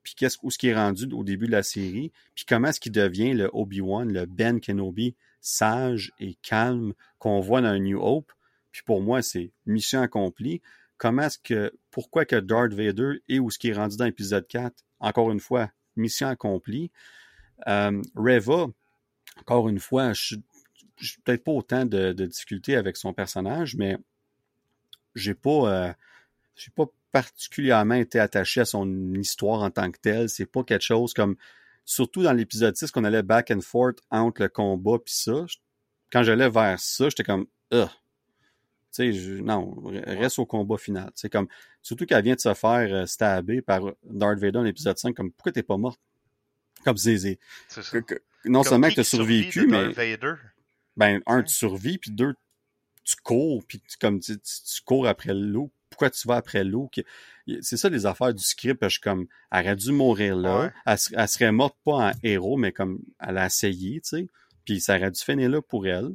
puis 0.03 0.15
qu'est-ce 0.15 0.39
où 0.43 0.51
ce 0.51 0.59
qui 0.59 0.69
est 0.69 0.75
rendu 0.75 1.07
au 1.13 1.25
début 1.25 1.47
de 1.47 1.53
la 1.53 1.63
série, 1.63 2.13
puis 2.35 2.45
comment 2.47 2.69
est-ce 2.69 2.81
qu'il 2.81 2.93
devient 2.93 3.33
le 3.33 3.51
Obi-Wan, 3.53 4.13
le 4.13 4.27
Ben 4.27 4.61
Kenobi 4.61 5.15
sage 5.41 6.13
et 6.19 6.35
calme 6.43 6.95
qu'on 7.19 7.41
voit 7.41 7.61
dans 7.61 7.79
New 7.79 8.01
Hope. 8.01 8.33
Puis 8.73 8.83
pour 8.83 9.03
moi, 9.03 9.23
c'est 9.23 9.53
mission 9.67 10.01
accomplie. 10.01 10.63
Comment 10.97 11.23
est-ce 11.23 11.39
que, 11.39 11.73
pourquoi 11.91 12.25
que 12.25 12.37
Darth 12.37 12.73
Vader 12.73 13.21
est 13.29 13.39
où 13.39 13.51
ce 13.51 13.59
qui 13.59 13.69
est 13.69 13.75
rendu 13.75 13.97
dans 13.97 14.07
l'épisode 14.07 14.47
4? 14.49 14.75
Encore 15.01 15.31
une 15.31 15.41
fois, 15.41 15.71
mission 15.97 16.29
accomplie. 16.29 16.91
Euh, 17.69 18.01
Reva, 18.17 18.67
encore 19.41 19.69
une 19.69 19.81
fois, 19.81 20.13
je 20.13 20.37
suis 21.01 21.21
peut-être 21.23 21.45
pas 21.45 21.53
autant 21.53 21.85
de, 21.85 22.13
difficultés 22.13 22.77
avec 22.77 22.97
son 22.97 23.13
personnage, 23.13 23.77
mais 23.77 23.99
j'ai 25.15 25.35
pas, 25.35 25.89
euh, 25.89 25.93
pas 26.75 26.87
particulièrement 27.13 27.95
été 27.95 28.19
attaché 28.19 28.61
à 28.61 28.65
son 28.65 29.15
histoire 29.15 29.63
en 29.63 29.71
tant 29.71 29.91
que 29.91 29.99
telle. 30.01 30.29
C'est 30.29 30.47
pas 30.47 30.65
quelque 30.65 30.83
chose 30.83 31.15
comme, 31.15 31.37
surtout 31.85 32.23
dans 32.23 32.33
l'épisode 32.33 32.77
6, 32.77 32.91
qu'on 32.91 33.05
allait 33.05 33.23
back 33.23 33.51
and 33.51 33.61
forth 33.61 33.99
entre 34.11 34.43
le 34.43 34.49
combat 34.49 34.99
puis 34.99 35.15
ça. 35.15 35.45
Quand 36.11 36.23
j'allais 36.23 36.51
vers 36.51 36.79
ça, 36.81 37.09
j'étais 37.09 37.25
comme, 37.25 37.47
Ugh. 37.73 37.89
Tu 38.93 39.13
sais, 39.13 39.43
non, 39.43 39.75
reste 40.07 40.39
au 40.39 40.47
combat 40.47 40.77
final. 40.77 41.11
C'est 41.17 41.29
comme, 41.29 41.49
surtout 41.83 42.07
qu'elle 42.07 42.23
vient 42.23 42.37
de 42.37 42.41
se 42.41 42.55
faire 42.55 42.95
euh, 42.95 43.07
stabber 43.07 43.61
par 43.61 43.81
Darth 44.05 44.39
Vader 44.39 44.53
dans 44.53 44.63
l'épisode 44.63 44.97
5, 44.97 45.15
comme, 45.15 45.33
pourquoi 45.33 45.51
t'es 45.51 45.65
pas 45.65 45.77
morte? 45.77 46.01
Comme, 46.85 46.97
c'est, 46.97 47.39
non 48.45 48.61
Comme 48.63 48.65
seulement 48.71 48.89
que 48.89 48.95
t'as 48.95 49.03
qui 49.05 49.11
survit 49.11 49.51
survécu, 49.53 49.67
mais 49.67 49.93
Vader. 49.93 50.35
ben 50.97 51.21
un 51.27 51.43
tu 51.43 51.55
survis 51.55 51.99
puis 51.99 52.11
deux 52.11 52.35
tu 53.05 53.17
cours 53.23 53.65
puis 53.67 53.81
tu- 53.81 53.97
comme 53.99 54.21
tu, 54.21 54.39
tu- 54.39 54.63
tu 54.75 54.83
cours 54.83 55.07
après 55.09 55.35
l'eau. 55.35 55.71
Pourquoi 55.91 56.11
tu 56.11 56.27
vas 56.27 56.37
après 56.37 56.65
l'eau? 56.65 56.91
Que- 56.95 57.03
c'est 57.61 57.77
ça 57.77 57.89
les 57.89 58.07
affaires 58.07 58.33
du 58.35 58.43
script 58.43 58.83
je 58.83 58.89
suis 58.89 59.01
comme 59.01 59.27
elle 59.53 59.65
aurait 59.67 59.77
dû 59.77 59.93
mourir 59.93 60.37
là. 60.37 60.61
Ouais. 60.61 60.73
elle, 60.87 60.99
ser- 60.99 61.15
elle 61.17 61.29
serait 61.29 61.53
morte 61.53 61.77
pas 61.85 61.93
en 61.93 62.13
héros 62.23 62.57
mais 62.57 62.73
comme 62.73 63.01
elle 63.21 63.39
a 63.39 63.47
essayé 63.47 64.01
tu 64.01 64.09
sais. 64.09 64.27
Puis 64.65 64.81
ça 64.81 64.97
aurait 64.97 65.11
dû 65.11 65.21
finir 65.21 65.51
là 65.51 65.61
pour 65.63 65.87
elle 65.87 66.11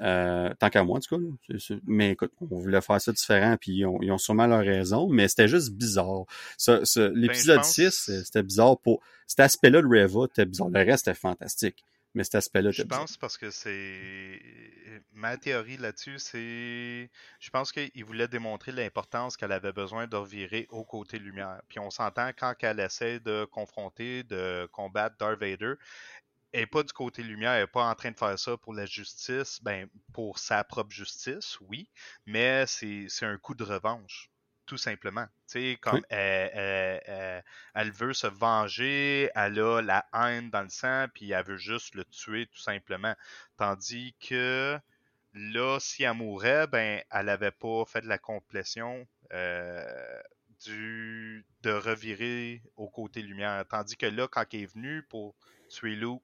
Euh, 0.00 0.54
tant 0.60 0.70
qu'à 0.70 0.84
moi 0.84 0.98
en 0.98 1.00
tout 1.00 1.16
cas 1.16 1.20
là. 1.48 1.76
Mais 1.86 2.12
écoute 2.12 2.30
on 2.40 2.56
voulait 2.58 2.80
faire 2.80 3.00
ça 3.00 3.10
différent 3.10 3.56
puis 3.60 3.72
ils 3.72 3.84
ont, 3.86 3.98
ils 4.00 4.12
ont 4.12 4.18
sûrement 4.18 4.46
leur 4.46 4.60
raison 4.60 5.08
mais 5.08 5.26
c'était 5.26 5.48
juste 5.48 5.72
bizarre 5.72 6.24
l'épisode 7.14 7.56
Ben, 7.56 7.62
pense- 7.62 7.72
6 7.74 8.08
euh, 8.10 8.22
c'était 8.24 8.42
bizarre 8.44 8.78
pour 8.78 9.02
cet 9.26 9.40
aspect 9.40 9.70
là 9.70 9.82
de 9.82 9.86
Reva 9.88 10.26
c'était 10.28 10.46
bizarre 10.46 10.68
le 10.68 10.78
reste 10.84 11.08
était 11.08 11.18
fantastique 11.18 11.84
mais 12.14 12.24
cet 12.24 12.36
aspect-là, 12.36 12.70
Je 12.70 12.80
était 12.80 12.88
bizarre. 12.88 13.00
pense 13.02 13.16
parce 13.18 13.36
que 13.36 13.50
c'est. 13.50 14.40
Ma 15.12 15.36
théorie 15.36 15.76
là-dessus, 15.76 16.18
c'est. 16.18 17.10
Je 17.38 17.50
pense 17.52 17.70
qu'il 17.70 18.04
voulait 18.04 18.26
démontrer 18.28 18.72
l'importance 18.72 19.36
qu'elle 19.36 19.52
avait 19.52 19.72
besoin 19.74 20.06
de 20.06 20.16
revirer 20.16 20.66
au 20.70 20.84
côté 20.84 21.18
lumière. 21.18 21.60
Puis 21.68 21.78
on 21.78 21.90
s'entend 21.90 22.30
quand 22.36 22.54
elle 22.62 22.80
essaie 22.80 23.20
de 23.20 23.44
confronter, 23.44 24.22
de 24.22 24.66
combattre 24.72 25.16
Darth 25.18 25.38
Vader, 25.38 25.74
n'est 26.54 26.66
pas 26.66 26.82
du 26.82 26.92
côté 26.92 27.22
lumière, 27.22 27.52
elle 27.52 27.62
n'est 27.62 27.66
pas 27.66 27.88
en 27.88 27.94
train 27.94 28.10
de 28.10 28.16
faire 28.18 28.38
ça 28.38 28.56
pour 28.56 28.74
la 28.74 28.86
justice, 28.86 29.60
ben 29.62 29.88
pour 30.12 30.38
sa 30.38 30.64
propre 30.64 30.90
justice, 30.90 31.58
oui, 31.60 31.88
mais 32.26 32.66
c'est 32.66 33.06
c'est 33.08 33.26
un 33.26 33.38
coup 33.38 33.54
de 33.54 33.64
revanche, 33.64 34.30
tout 34.66 34.78
simplement. 34.78 35.26
Comme 35.80 36.00
Oui. 36.00 36.06
elle, 36.10 36.50
elle- 36.54 37.02
elle- 37.06 37.44
elle 37.74 37.92
veut 37.92 38.12
se 38.14 38.26
venger, 38.26 39.30
elle 39.34 39.58
a 39.60 39.80
la 39.82 40.06
haine 40.14 40.50
dans 40.50 40.62
le 40.62 40.68
sang, 40.68 41.06
puis 41.14 41.30
elle 41.32 41.44
veut 41.44 41.56
juste 41.56 41.94
le 41.94 42.04
tuer, 42.04 42.46
tout 42.46 42.58
simplement. 42.58 43.14
Tandis 43.56 44.14
que 44.20 44.78
là, 45.34 45.78
si 45.80 46.02
elle 46.04 46.14
mourait, 46.14 46.66
ben, 46.66 47.02
elle 47.10 47.26
n'avait 47.26 47.50
pas 47.50 47.84
fait 47.86 48.00
de 48.02 48.08
la 48.08 48.18
complétion 48.18 49.06
euh, 49.32 50.20
du, 50.64 51.46
de 51.62 51.70
revirer 51.70 52.62
au 52.76 52.88
côté 52.88 53.22
lumière. 53.22 53.64
Tandis 53.68 53.96
que 53.96 54.06
là, 54.06 54.28
quand 54.28 54.44
elle 54.52 54.60
est 54.62 54.74
venue 54.74 55.02
pour 55.04 55.36
tuer 55.68 55.94
Luke, 55.96 56.22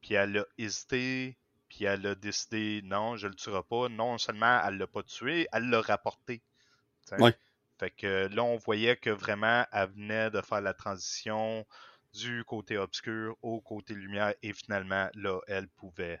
puis 0.00 0.14
elle 0.14 0.38
a 0.38 0.44
hésité, 0.58 1.36
puis 1.68 1.84
elle 1.84 2.06
a 2.06 2.14
décidé 2.14 2.80
non, 2.84 3.16
je 3.16 3.26
le 3.28 3.34
tuerai 3.34 3.62
pas. 3.62 3.88
Non 3.88 4.18
seulement 4.18 4.60
elle 4.66 4.78
l'a 4.78 4.86
pas 4.86 5.02
tué, 5.02 5.46
elle 5.52 5.68
l'a 5.70 5.80
rapporté. 5.80 6.42
Ouais. 7.18 7.36
Fait 7.78 7.90
que 7.90 8.28
là, 8.28 8.42
on 8.44 8.56
voyait 8.56 8.96
que 8.96 9.10
vraiment, 9.10 9.64
elle 9.72 9.90
venait 9.90 10.30
de 10.30 10.40
faire 10.42 10.60
la 10.60 10.74
transition 10.74 11.66
du 12.12 12.44
côté 12.44 12.76
obscur 12.76 13.36
au 13.40 13.60
côté 13.60 13.94
lumière, 13.94 14.34
et 14.42 14.52
finalement, 14.52 15.08
là, 15.14 15.40
elle 15.46 15.68
pouvait 15.68 16.20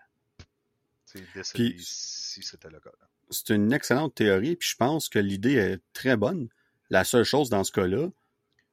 Puis- 1.54 1.74
si 1.82 2.42
c'était 2.42 2.70
le 2.70 2.80
cas. 2.80 2.90
là. 3.00 3.06
c'est 3.30 3.50
une 3.50 3.72
excellente 3.72 4.14
théorie, 4.14 4.56
puis 4.56 4.68
je 4.68 4.76
pense 4.76 5.08
que 5.08 5.18
l'idée 5.18 5.54
est 5.54 5.80
très 5.92 6.16
bonne. 6.16 6.48
La 6.90 7.04
seule 7.04 7.24
chose 7.24 7.50
dans 7.50 7.64
ce 7.64 7.72
cas-là, 7.72 8.08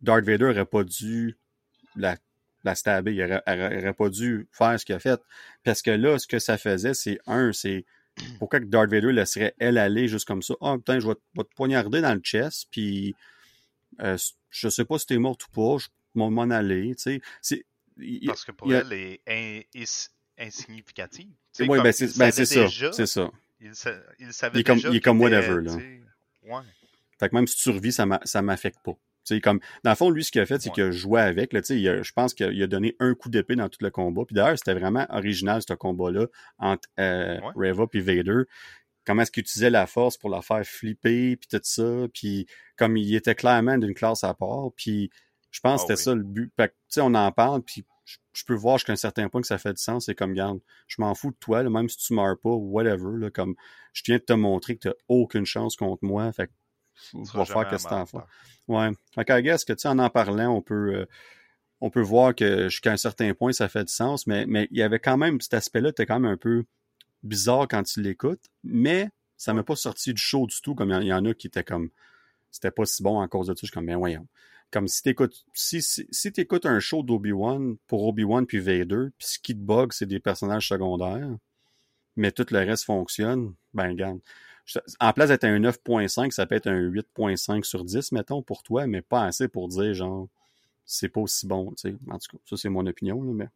Darth 0.02 0.24
Vader 0.24 0.46
n'aurait 0.46 0.66
pas 0.66 0.84
dû 0.84 1.38
la, 1.96 2.18
la 2.68 2.76
stabber. 2.76 3.14
Il 3.14 3.24
aurait, 3.24 3.42
aurait 3.48 3.94
pas 3.94 4.10
dû 4.10 4.48
faire 4.52 4.80
ce 4.80 4.86
qu'il 4.86 4.96
a 4.96 5.00
fait. 5.00 5.20
Parce 5.64 5.82
que 5.82 5.92
là, 5.92 6.20
ce 6.20 6.28
que 6.28 6.40
ça 6.40 6.58
faisait, 6.58 6.94
c'est 6.94 7.20
un, 7.26 7.52
c'est 7.52 7.86
pourquoi 8.40 8.60
que 8.60 8.66
Darth 8.66 8.90
Vader 8.90 9.12
laisserait 9.12 9.56
elle 9.60 9.78
aller 9.78 10.08
juste 10.08 10.26
comme 10.26 10.42
ça? 10.42 10.56
Ah, 10.62 10.74
oh, 10.74 10.78
putain, 10.78 11.00
je 11.00 11.08
vais, 11.08 11.16
te 11.16 11.56
poignarder 11.56 12.02
dans 12.02 12.14
le 12.14 12.22
chest, 12.22 12.68
puis 12.72 13.16
euh, 14.02 14.18
je 14.50 14.70
sais 14.70 14.86
pas 14.86 15.00
si 15.00 15.06
t'es 15.06 15.18
morte 15.18 15.46
ou 15.46 15.52
pas, 15.52 15.78
je 15.78 15.88
vais 16.16 16.30
m'en 16.30 16.50
aller, 16.50 16.96
tu 16.96 17.22
sais. 17.42 17.66
Parce 18.26 18.46
que 18.46 18.52
pour 18.52 18.74
elle, 18.74 19.20
elle 19.26 19.66
est 19.74 20.10
insignificative. 20.38 21.32
Oui, 21.60 21.80
ben 21.82 21.92
c'est 21.92 22.18
ben 22.18 22.32
ça, 22.32 22.46
c'est 22.46 23.06
ça. 23.08 23.32
Il, 23.60 23.72
il 24.20 24.34
savait 24.34 24.60
il 24.60 24.62
est 24.62 24.64
comme, 24.64 24.78
déjà 24.78 24.90
il 24.90 24.96
est 24.98 25.02
comme 25.02 25.20
whatever, 25.20 25.62
là. 25.62 25.76
Ouais. 26.44 26.64
Fait 27.20 27.30
que 27.30 27.36
même 27.36 27.48
si 27.48 27.58
tu 27.58 27.70
revis, 27.72 27.92
ça 27.92 28.42
m'affecte 28.42 28.80
pas. 28.84 28.96
T'sais, 29.28 29.42
comme, 29.42 29.60
dans 29.84 29.92
le 29.92 29.96
fond, 29.98 30.10
lui, 30.10 30.24
ce 30.24 30.32
qu'il 30.32 30.40
a 30.40 30.46
fait, 30.46 30.62
c'est 30.62 30.70
qu'il 30.70 30.84
a 30.84 30.92
joué 30.92 31.20
avec. 31.20 31.52
Là, 31.52 31.60
il 31.70 31.90
a, 31.90 32.02
je 32.02 32.12
pense 32.14 32.34
qu'il 32.34 32.64
a 32.64 32.68
donné 32.68 32.96
un 33.02 33.14
coup 33.14 33.28
d'épée 33.28 33.58
dans 33.58 33.68
tout 33.68 33.80
le 33.82 33.90
combat. 33.90 34.24
Puis 34.26 34.34
d'ailleurs, 34.34 34.58
c'était 34.58 34.74
vraiment 34.74 35.06
original, 35.10 35.62
ce 35.62 35.74
combat-là, 35.74 36.28
entre 36.60 36.88
euh, 36.98 37.38
Reva 37.54 37.88
et 37.92 38.00
Vader. 38.00 38.44
Comment 39.06 39.24
est-ce 39.24 39.32
qu'il 39.32 39.42
utilisait 39.42 39.70
la 39.70 39.86
force 39.86 40.18
pour 40.18 40.30
la 40.30 40.42
faire 40.42 40.66
flipper, 40.66 41.36
puis 41.36 41.50
tout 41.50 41.60
ça. 41.62 42.08
Puis 42.14 42.48
comme 42.78 42.96
il 42.96 43.14
était 43.16 43.36
clairement 43.36 43.78
d'une 43.78 43.94
classe 43.94 44.24
à 44.24 44.34
part. 44.34 44.70
Puis 44.78 45.12
je 45.52 45.60
pense 45.60 45.82
que 45.82 45.92
ah 45.92 45.96
c'était 45.96 46.02
ça 46.02 46.16
le 46.16 46.24
but. 46.24 46.54
Fait 46.56 46.70
que, 46.70 47.02
on 47.02 47.14
en 47.14 47.32
parle, 47.34 47.64
puis 47.64 47.84
je, 48.06 48.46
peux 48.46 48.56
voir 48.56 48.78
jusqu'à 48.78 48.94
un 48.94 48.98
certain 48.98 49.28
point 49.28 49.42
que 49.42 49.48
ça 49.48 49.58
fait 49.58 49.74
du 49.74 49.82
sens. 49.82 50.06
C'est 50.06 50.16
comme, 50.16 50.34
garde, 50.34 50.62
je 50.88 51.02
m'en 51.02 51.14
fous 51.16 51.32
de 51.32 51.38
toi, 51.38 51.64
là, 51.64 51.70
même 51.70 51.90
si 51.90 51.98
tu 51.98 52.14
meurs 52.14 52.40
pas, 52.40 52.50
whatever. 52.50 53.18
Là, 53.18 53.30
comme, 53.30 53.56
je 53.92 54.04
viens 54.06 54.20
de 54.20 54.24
te 54.24 54.32
montrer 54.32 54.76
que 54.76 54.84
tu 54.84 54.88
n'as 54.88 54.94
aucune 55.10 55.46
chance 55.46 55.76
contre 55.76 56.06
moi. 56.06 56.32
Fait 56.32 56.50
va 57.34 57.46
faire 57.46 57.68
que 57.68 57.78
c'est 57.78 57.92
en 57.92 58.06
fait. 58.06 58.18
Ouais. 58.68 58.90
Fait 59.16 59.26
que, 59.26 59.40
I 59.40 59.44
que, 59.44 59.74
tu 59.74 59.80
sais, 59.80 59.88
en 59.88 60.00
en 60.00 60.10
parlant, 60.10 60.50
on 60.50 60.62
peut, 60.62 60.96
euh, 60.96 61.06
on 61.82 61.90
peut 61.90 62.02
voir 62.02 62.36
que 62.36 62.70
jusqu'à 62.70 62.92
un 62.92 62.98
certain 62.98 63.34
point, 63.34 63.52
ça 63.52 63.70
fait 63.70 63.86
du 63.86 63.94
sens, 63.94 64.28
mais, 64.28 64.46
mais 64.46 64.68
il 64.72 64.78
y 64.78 64.84
avait 64.84 65.00
quand 65.00 65.18
même, 65.18 65.40
cet 65.42 65.54
aspect-là 65.54 65.90
était 65.90 66.06
quand 66.06 66.20
même 66.20 66.32
un 66.32 66.38
peu 66.38 66.66
bizarre 67.24 67.68
quand 67.68 67.84
tu 67.84 68.02
l'écoutes, 68.02 68.46
mais 68.64 69.10
ça 69.38 69.54
m'a 69.54 69.64
pas 69.64 69.76
sorti 69.76 70.14
du 70.14 70.22
show 70.22 70.48
du 70.48 70.60
tout, 70.62 70.76
comme 70.76 70.92
il 71.02 71.08
y, 71.08 71.14
en 71.14 71.26
a 71.26 71.34
qui 71.34 71.48
étaient 71.48 71.64
comme, 71.64 71.90
c'était 72.52 72.72
pas 72.72 72.86
si 72.86 73.04
bon 73.04 73.22
en 73.22 73.28
cause 73.28 73.48
de 73.48 73.54
ça, 73.54 73.60
je 73.62 73.68
suis 73.68 73.74
comme, 73.74 73.86
ben 73.86 73.98
voyons. 73.98 74.28
Comme 74.72 74.88
si 74.88 75.02
t'écoutes, 75.02 75.46
si, 75.54 75.82
si, 75.82 76.08
si 76.12 76.32
t'écoutes 76.34 76.66
un 76.66 76.80
show 76.80 77.04
d'Obi-Wan 77.04 77.78
pour 77.88 78.06
Obi-Wan 78.06 78.46
puis 78.46 78.60
Vader, 78.60 79.08
puis 79.18 79.28
ce 79.28 79.40
qui 79.40 79.54
te 79.54 79.60
bug, 79.60 79.94
c'est 79.94 80.08
des 80.08 80.20
personnages 80.20 80.68
secondaires, 80.68 81.30
mais 82.18 82.32
tout 82.32 82.46
le 82.50 82.58
reste 82.60 82.84
fonctionne, 82.84 83.54
ben 83.74 83.90
regarde 83.90 84.20
en 85.00 85.14
place 85.14 85.30
d'être 85.30 85.46
un 85.46 85.60
9.5, 85.60 86.32
ça 86.32 86.46
peut 86.46 86.56
être 86.56 86.68
un 86.68 86.80
8.5 86.80 87.64
sur 87.64 87.84
10, 87.84 88.12
mettons, 88.12 88.42
pour 88.42 88.64
toi, 88.64 88.88
mais 88.88 89.02
pas 89.02 89.24
assez 89.24 89.48
pour 89.48 89.68
dire, 89.68 89.94
genre, 89.94 90.28
c'est 90.86 91.10
pas 91.10 91.22
aussi 91.22 91.48
bon, 91.48 91.72
tu 91.72 91.90
sais. 91.90 91.96
En 92.10 92.20
tout 92.20 92.38
cas, 92.38 92.44
ça, 92.46 92.58
c'est 92.58 92.70
mon 92.70 92.86
opinion, 92.86 93.20
mais... 93.22 93.48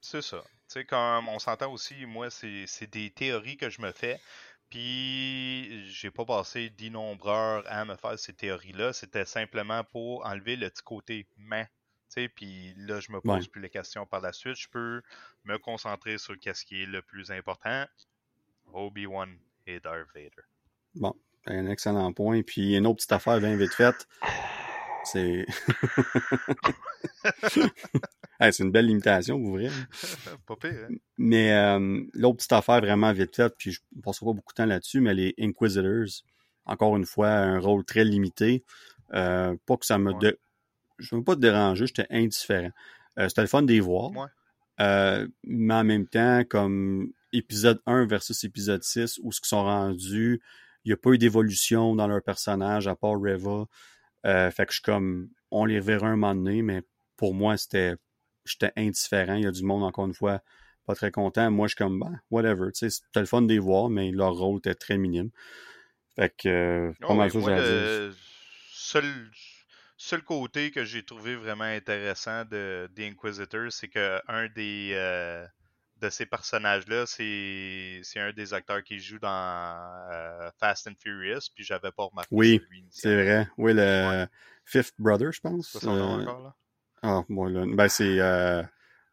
C'est 0.00 0.22
ça. 0.22 0.42
Tu 0.44 0.52
sais, 0.68 0.84
comme 0.84 1.28
on 1.28 1.38
s'entend 1.38 1.72
aussi, 1.72 2.06
moi, 2.06 2.28
c'est 2.30 2.90
des 2.90 3.10
théories 3.10 3.56
que 3.56 3.70
je 3.70 3.80
me 3.80 3.92
fais. 3.92 4.20
Puis, 4.68 5.88
j'ai 5.88 6.10
pas 6.10 6.24
passé 6.24 6.68
d'innombreurs 6.70 7.64
à 7.66 7.84
me 7.84 7.96
faire 7.96 8.18
ces 8.18 8.32
théories-là. 8.32 8.92
C'était 8.92 9.24
simplement 9.24 9.84
pour 9.84 10.26
enlever 10.26 10.56
le 10.56 10.68
petit 10.68 10.82
côté 10.82 11.26
mais. 11.36 11.68
Puis 12.36 12.74
là, 12.76 13.00
je 13.00 13.10
me 13.10 13.20
pose 13.20 13.48
plus 13.48 13.60
les 13.60 13.70
questions 13.70 14.06
par 14.06 14.20
la 14.20 14.32
suite. 14.32 14.54
Je 14.54 14.68
peux 14.68 15.02
me 15.42 15.58
concentrer 15.58 16.16
sur 16.16 16.36
ce 16.40 16.64
qui 16.64 16.82
est 16.82 16.86
le 16.86 17.02
plus 17.02 17.32
important. 17.32 17.86
Obi-Wan 18.72 19.36
et 19.66 19.80
Darth 19.80 20.08
Vader. 20.14 20.42
Bon, 20.94 21.14
un 21.46 21.66
excellent 21.66 22.12
point. 22.12 22.42
Puis 22.42 22.76
une 22.76 22.86
autre 22.86 22.96
petite 22.96 23.12
affaire 23.12 23.40
bien 23.40 23.56
vite 23.56 23.74
faite. 23.74 24.06
C'est. 25.04 25.46
c'est 28.40 28.58
une 28.62 28.70
belle 28.70 28.86
limitation, 28.86 29.38
vous 29.38 29.54
verrez. 29.54 29.74
pas 30.46 30.56
pire, 30.56 30.88
hein? 30.90 30.94
Mais 31.18 31.52
euh, 31.52 32.02
l'autre 32.14 32.38
petite 32.38 32.52
affaire 32.52 32.80
vraiment 32.80 33.12
vite 33.12 33.36
faite, 33.36 33.54
puis 33.58 33.72
je 33.72 33.80
ne 33.94 34.00
passerai 34.00 34.26
pas 34.26 34.32
beaucoup 34.32 34.52
de 34.52 34.56
temps 34.56 34.66
là-dessus, 34.66 35.00
mais 35.00 35.12
les 35.14 35.34
Inquisitors, 35.38 36.24
encore 36.64 36.96
une 36.96 37.04
fois, 37.04 37.28
un 37.28 37.58
rôle 37.58 37.84
très 37.84 38.04
limité. 38.04 38.64
Euh, 39.12 39.54
pas 39.66 39.76
que 39.76 39.84
ça 39.84 39.98
me. 39.98 40.12
Je 40.98 41.14
ne 41.14 41.20
veux 41.20 41.24
pas 41.24 41.34
te 41.34 41.40
déranger, 41.40 41.86
j'étais 41.86 42.06
indifférent. 42.10 42.70
Euh, 43.18 43.28
c'était 43.28 43.42
le 43.42 43.46
fun 43.46 43.62
de 43.62 43.80
voir. 43.80 44.10
mais 44.78 45.74
en 45.74 45.84
même 45.84 46.06
temps, 46.06 46.44
comme 46.48 47.12
épisode 47.34 47.80
1 47.86 48.06
versus 48.06 48.44
épisode 48.44 48.82
6, 48.82 49.20
où 49.22 49.32
ce 49.32 49.40
qu'ils 49.40 49.48
sont 49.48 49.64
rendus, 49.64 50.40
il 50.84 50.88
n'y 50.88 50.92
a 50.92 50.96
pas 50.96 51.10
eu 51.10 51.18
d'évolution 51.18 51.94
dans 51.94 52.06
leur 52.06 52.22
personnage 52.22 52.86
à 52.86 52.94
part 52.94 53.18
Reva. 53.18 53.66
Euh, 54.26 54.50
fait 54.50 54.66
que 54.66 54.72
je 54.72 54.76
suis 54.76 54.82
comme, 54.82 55.28
on 55.50 55.64
les 55.64 55.80
verra 55.80 56.08
un 56.08 56.16
moment 56.16 56.34
donné, 56.34 56.62
mais 56.62 56.82
pour 57.16 57.34
moi, 57.34 57.56
c'était, 57.56 57.94
j'étais 58.44 58.72
indifférent. 58.76 59.34
Il 59.34 59.44
y 59.44 59.46
a 59.46 59.50
du 59.50 59.64
monde, 59.64 59.82
encore 59.82 60.06
une 60.06 60.14
fois, 60.14 60.40
pas 60.86 60.94
très 60.94 61.10
content. 61.10 61.50
Moi, 61.50 61.66
je 61.66 61.70
suis 61.70 61.76
comme, 61.76 62.00
ben, 62.00 62.20
whatever. 62.30 62.70
Tu 62.72 62.78
sais, 62.78 62.90
c'était 62.90 63.20
le 63.20 63.26
fun 63.26 63.42
de 63.42 63.48
les 63.48 63.58
voir, 63.58 63.88
mais 63.88 64.10
leur 64.10 64.34
rôle 64.34 64.58
était 64.58 64.74
très 64.74 64.98
minime. 64.98 65.30
Fait 66.16 66.34
que, 66.36 66.48
euh, 66.48 66.92
pas 67.00 67.14
mal 67.14 67.30
le 67.34 68.12
seul, 68.72 69.04
seul 69.96 70.22
côté 70.22 70.70
que 70.70 70.84
j'ai 70.84 71.04
trouvé 71.04 71.34
vraiment 71.34 71.64
intéressant 71.64 72.44
de, 72.44 72.88
des 72.94 73.08
Inquisitors, 73.08 73.72
c'est 73.72 73.88
que 73.88 74.20
un 74.28 74.48
des, 74.48 74.90
euh, 74.92 75.46
de 76.00 76.10
ces 76.10 76.26
personnages-là, 76.26 77.06
c'est 77.06 78.02
un 78.16 78.32
des 78.32 78.52
acteurs 78.52 78.82
qui 78.82 78.98
joue 78.98 79.18
dans 79.18 80.08
euh, 80.10 80.50
Fast 80.58 80.86
and 80.88 80.94
Furious, 80.98 81.50
puis 81.54 81.64
j'avais 81.64 81.92
pas 81.92 82.04
remarqué 82.04 82.28
Oui, 82.30 82.60
c'est 82.90 83.14
vrai. 83.14 83.48
Oui, 83.56 83.72
le 83.74 84.26
Fifth 84.64 84.94
Brother, 84.98 85.32
je 85.32 85.40
pense. 85.40 85.70
C'est 85.72 85.80
son 85.80 85.96
nom 85.96 86.18
euh, 86.18 86.22
encore, 86.22 86.40
là? 86.40 86.54
Ah, 87.02 87.22
bon, 87.28 87.46
là. 87.46 87.64
Ben, 87.66 87.88
c'est... 87.88 88.18
Euh... 88.18 88.62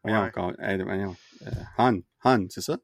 Voyons, 0.03 0.21
encore. 0.21 0.53
voyons. 0.57 1.15
Euh, 1.43 1.51
Han. 1.77 1.99
Han, 2.23 2.47
c'est 2.49 2.61
ça? 2.61 2.77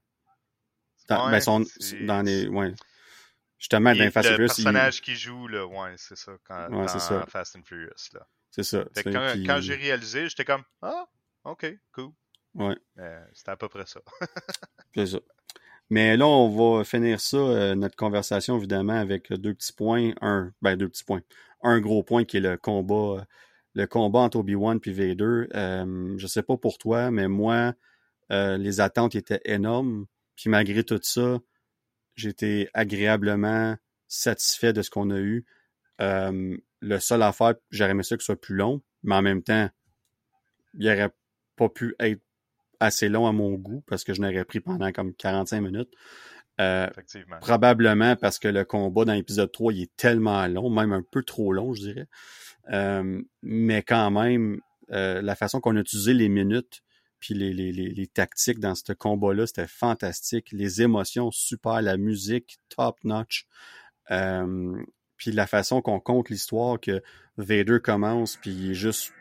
Dans, 1.10 1.32
ben, 1.32 1.40
son, 1.40 1.64
dans 2.02 2.22
les... 2.22 2.48
Ouais. 2.48 2.74
Justement, 3.58 3.96
dans 3.96 4.12
Fast 4.12 4.28
and 4.28 4.36
Furious... 4.36 4.42
Le 4.42 4.48
personnage 4.48 5.02
qui 5.02 5.16
joue, 5.16 5.48
là, 5.48 5.66
ouais, 5.66 5.96
c'est 5.98 6.18
ça, 6.18 6.34
quand, 6.44 6.70
dans 6.70 6.88
ça. 6.88 7.26
Fast 7.28 7.56
and 7.56 7.64
Furious, 7.64 8.10
là. 8.14 8.28
C'est 8.52 8.64
ça. 8.64 8.86
Quand, 9.04 9.34
quand 9.46 9.62
j'ai 9.62 9.76
réalisé, 9.76 10.30
j'étais 10.30 10.46
comme, 10.46 10.64
ah, 10.82 11.06
OK, 11.44 11.66
cool. 11.94 12.12
Ouais. 12.58 12.76
C'était 13.34 13.52
à 13.52 13.58
peu 13.58 13.70
près 13.70 13.86
ça. 13.86 14.02
c'est 14.96 15.06
ça. 15.06 15.20
Mais 15.90 16.18
là, 16.18 16.28
on 16.28 16.50
va 16.50 16.84
finir 16.84 17.22
ça, 17.22 17.38
euh, 17.38 17.76
notre 17.76 17.96
conversation, 17.96 18.58
évidemment, 18.58 19.00
avec 19.00 19.32
deux 19.32 19.54
petits 19.54 19.72
points. 19.72 20.12
Un, 20.22 20.52
ben, 20.62 20.76
deux 20.76 20.90
petits 20.90 21.06
points. 21.06 21.22
Un 21.64 21.80
gros 21.80 22.04
point 22.04 22.26
qui 22.26 22.38
est 22.38 22.42
le 22.42 22.58
combat, 22.58 23.26
le 23.74 23.88
combat 23.88 24.20
entre 24.20 24.38
Obi-Wan 24.38 24.80
et 24.84 24.92
Vader. 24.92 25.48
Euh, 25.56 26.16
je 26.18 26.28
sais 26.28 26.44
pas 26.44 26.58
pour 26.58 26.78
toi, 26.78 27.10
mais 27.12 27.28
moi, 27.28 27.74
euh, 28.32 28.58
les 28.58 28.82
attentes 28.82 29.16
étaient 29.16 29.42
énormes. 29.46 30.08
Puis 30.36 30.50
malgré 30.50 30.84
tout 30.84 31.00
ça, 31.02 31.40
j'étais 32.16 32.70
agréablement 32.74 33.78
satisfait 34.08 34.74
de 34.74 34.82
ce 34.82 34.90
qu'on 34.90 35.10
a 35.10 35.20
eu. 35.20 35.46
Euh, 36.02 36.58
le 36.80 37.00
seul 37.00 37.22
affaire, 37.22 37.56
j'aurais 37.72 37.92
aimé 37.92 38.04
ça 38.04 38.18
que 38.18 38.24
ce 38.24 38.28
soit 38.28 38.42
plus 38.42 38.56
long, 38.56 38.82
mais 39.04 39.16
en 39.16 39.22
même 39.22 39.42
temps, 39.42 39.70
il 40.74 40.88
aurait 40.88 41.14
pas 41.56 41.70
pu 41.70 41.96
être 42.00 42.22
assez 42.80 43.10
long 43.10 43.28
à 43.28 43.32
mon 43.32 43.54
goût 43.54 43.84
parce 43.88 44.04
que 44.04 44.14
je 44.14 44.22
n'aurais 44.22 44.46
pris 44.46 44.60
pendant 44.60 44.92
comme 44.92 45.14
45 45.14 45.62
minutes. 45.62 45.92
Euh, 46.60 46.88
probablement 47.40 48.16
parce 48.16 48.40
que 48.40 48.48
le 48.48 48.66
combat 48.66 49.06
dans 49.06 49.14
l'épisode 49.14 49.52
3 49.52 49.74
il 49.74 49.84
est 49.84 49.96
tellement 49.96 50.48
long, 50.48 50.72
même 50.72 50.92
un 50.92 51.04
peu 51.04 51.22
trop 51.24 51.54
long, 51.54 51.74
je 51.74 51.82
dirais. 51.82 52.08
Euh, 52.72 53.22
mais 53.44 53.84
quand 53.84 54.10
même, 54.10 54.60
euh, 54.92 55.22
la 55.22 55.36
façon 55.36 55.60
qu'on 55.60 55.76
a 55.76 55.80
utilisé 55.80 56.14
les 56.14 56.30
minutes 56.30 56.82
puis 57.20 57.34
les, 57.34 57.52
les, 57.52 57.72
les, 57.72 58.08
tactiques 58.08 58.60
dans 58.60 58.76
ce 58.76 58.94
combat-là, 58.94 59.48
c'était 59.48 59.68
fantastique. 59.68 60.50
Les 60.52 60.84
émotions, 60.84 61.32
super. 61.32 61.82
La 61.82 61.98
musique, 61.98 62.60
top 62.70 63.04
notch. 63.04 63.48
puis 64.08 65.32
la 65.32 65.48
façon 65.48 65.82
qu'on 65.82 66.00
compte 66.00 66.30
l'histoire, 66.30 66.80
que 66.80 67.02
Vader 67.38 67.80
commence, 67.84 68.38
puis 68.38 68.52
il 68.52 68.72
est 68.72 68.76
juste 68.76 69.14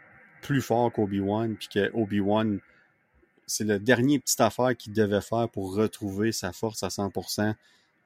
plus 0.42 0.60
fort 0.60 0.92
qu'Obi-Wan, 0.92 1.56
puis 1.56 1.68
que 1.68 1.90
Obi-Wan 1.94 2.60
c'est 3.46 3.64
le 3.64 3.78
dernier 3.78 4.18
petit 4.18 4.40
affaire 4.42 4.76
qu'il 4.76 4.92
devait 4.92 5.20
faire 5.20 5.48
pour 5.48 5.74
retrouver 5.74 6.32
sa 6.32 6.52
force 6.52 6.82
à 6.82 6.88
100%. 6.88 7.54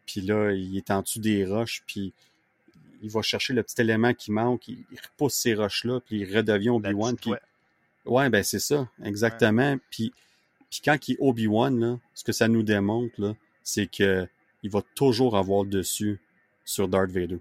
Puis 0.07 0.21
là, 0.21 0.53
il 0.53 0.77
est 0.77 0.91
en 0.91 1.03
dessous 1.03 1.21
des 1.21 1.45
roches, 1.45 1.83
puis 1.87 2.12
il 3.03 3.11
va 3.11 3.23
chercher 3.23 3.55
le 3.55 3.62
petit 3.62 3.81
élément 3.81 4.12
qui 4.12 4.31
manque, 4.33 4.69
il, 4.69 4.85
repousse 5.03 5.35
ces 5.35 5.55
roches-là, 5.55 6.01
puis 6.01 6.21
il 6.21 6.37
redevient 6.37 6.71
Obi-Wan. 6.71 7.17
Puis... 7.17 7.33
Ouais, 8.05 8.29
ben 8.29 8.43
c'est 8.43 8.59
ça, 8.59 8.89
exactement. 9.05 9.79
Puis, 9.91 10.12
puis 10.71 10.81
quand 10.85 11.09
il 11.09 11.12
est 11.12 11.19
Obi-Wan, 11.21 11.99
ce 12.15 12.25
que 12.25 12.33
ça 12.33 12.49
nous 12.49 12.62
démontre, 12.62 13.35
c'est 13.62 13.87
que 13.87 14.27
il 14.62 14.71
va 14.71 14.83
toujours 14.95 15.37
avoir 15.37 15.65
dessus 15.65 16.21
sur 16.65 16.89
Darth 16.89 17.11
Vader. 17.11 17.39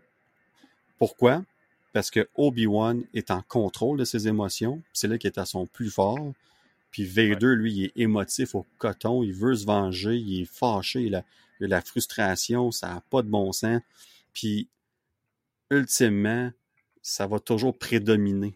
Pourquoi? 0.98 1.44
Parce 1.92 2.12
que 2.12 2.30
Obi-Wan 2.36 3.04
est 3.14 3.32
en 3.32 3.42
contrôle 3.42 3.98
de 3.98 4.06
ses 4.06 4.28
émotions. 4.28 4.82
C'est 4.94 5.08
là 5.08 5.18
qu'il 5.18 5.30
est 5.30 5.40
à 5.40 5.46
son 5.46 5.66
plus 5.66 5.90
fort. 5.90 6.34
Puis 6.92 7.06
Vader, 7.06 7.56
lui, 7.56 7.74
il 7.74 7.86
est 7.86 7.92
émotif 7.96 8.56
au 8.56 8.66
coton, 8.78 9.24
il 9.24 9.34
veut 9.34 9.56
se 9.56 9.66
venger, 9.66 10.16
il 10.16 10.42
est 10.42 10.46
fâché, 10.46 11.02
il 11.02 11.16
a, 11.16 11.24
la 11.60 11.82
frustration, 11.82 12.72
ça 12.72 12.88
n'a 12.88 13.02
pas 13.10 13.22
de 13.22 13.30
bon 13.30 13.52
sens. 13.52 13.82
Puis, 14.34 14.70
ultimement, 15.70 16.52
ça 17.02 17.28
va 17.28 17.40
toujours 17.40 17.78
prédominer. 17.78 18.52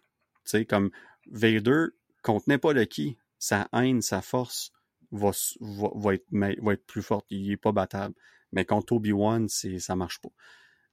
Tu 0.46 0.52
sais, 0.52 0.66
comme 0.66 0.90
Vader, 1.30 1.88
contre 2.22 2.46
n'importe 2.48 2.86
qui, 2.86 3.18
sa 3.38 3.68
haine, 3.74 4.02
sa 4.02 4.22
force 4.22 4.72
va, 5.12 5.32
va, 5.60 5.90
va, 5.96 6.14
être, 6.16 6.26
va 6.32 6.74
être 6.74 6.86
plus 6.86 7.04
forte. 7.04 7.26
Il 7.30 7.52
est 7.52 7.58
pas 7.58 7.72
battable. 7.72 8.16
Mais 8.52 8.66
contre 8.66 8.94
Obi-Wan, 8.94 9.48
c'est, 9.50 9.80
ça 9.80 9.96
marche 9.96 10.20
pas. 10.20 10.30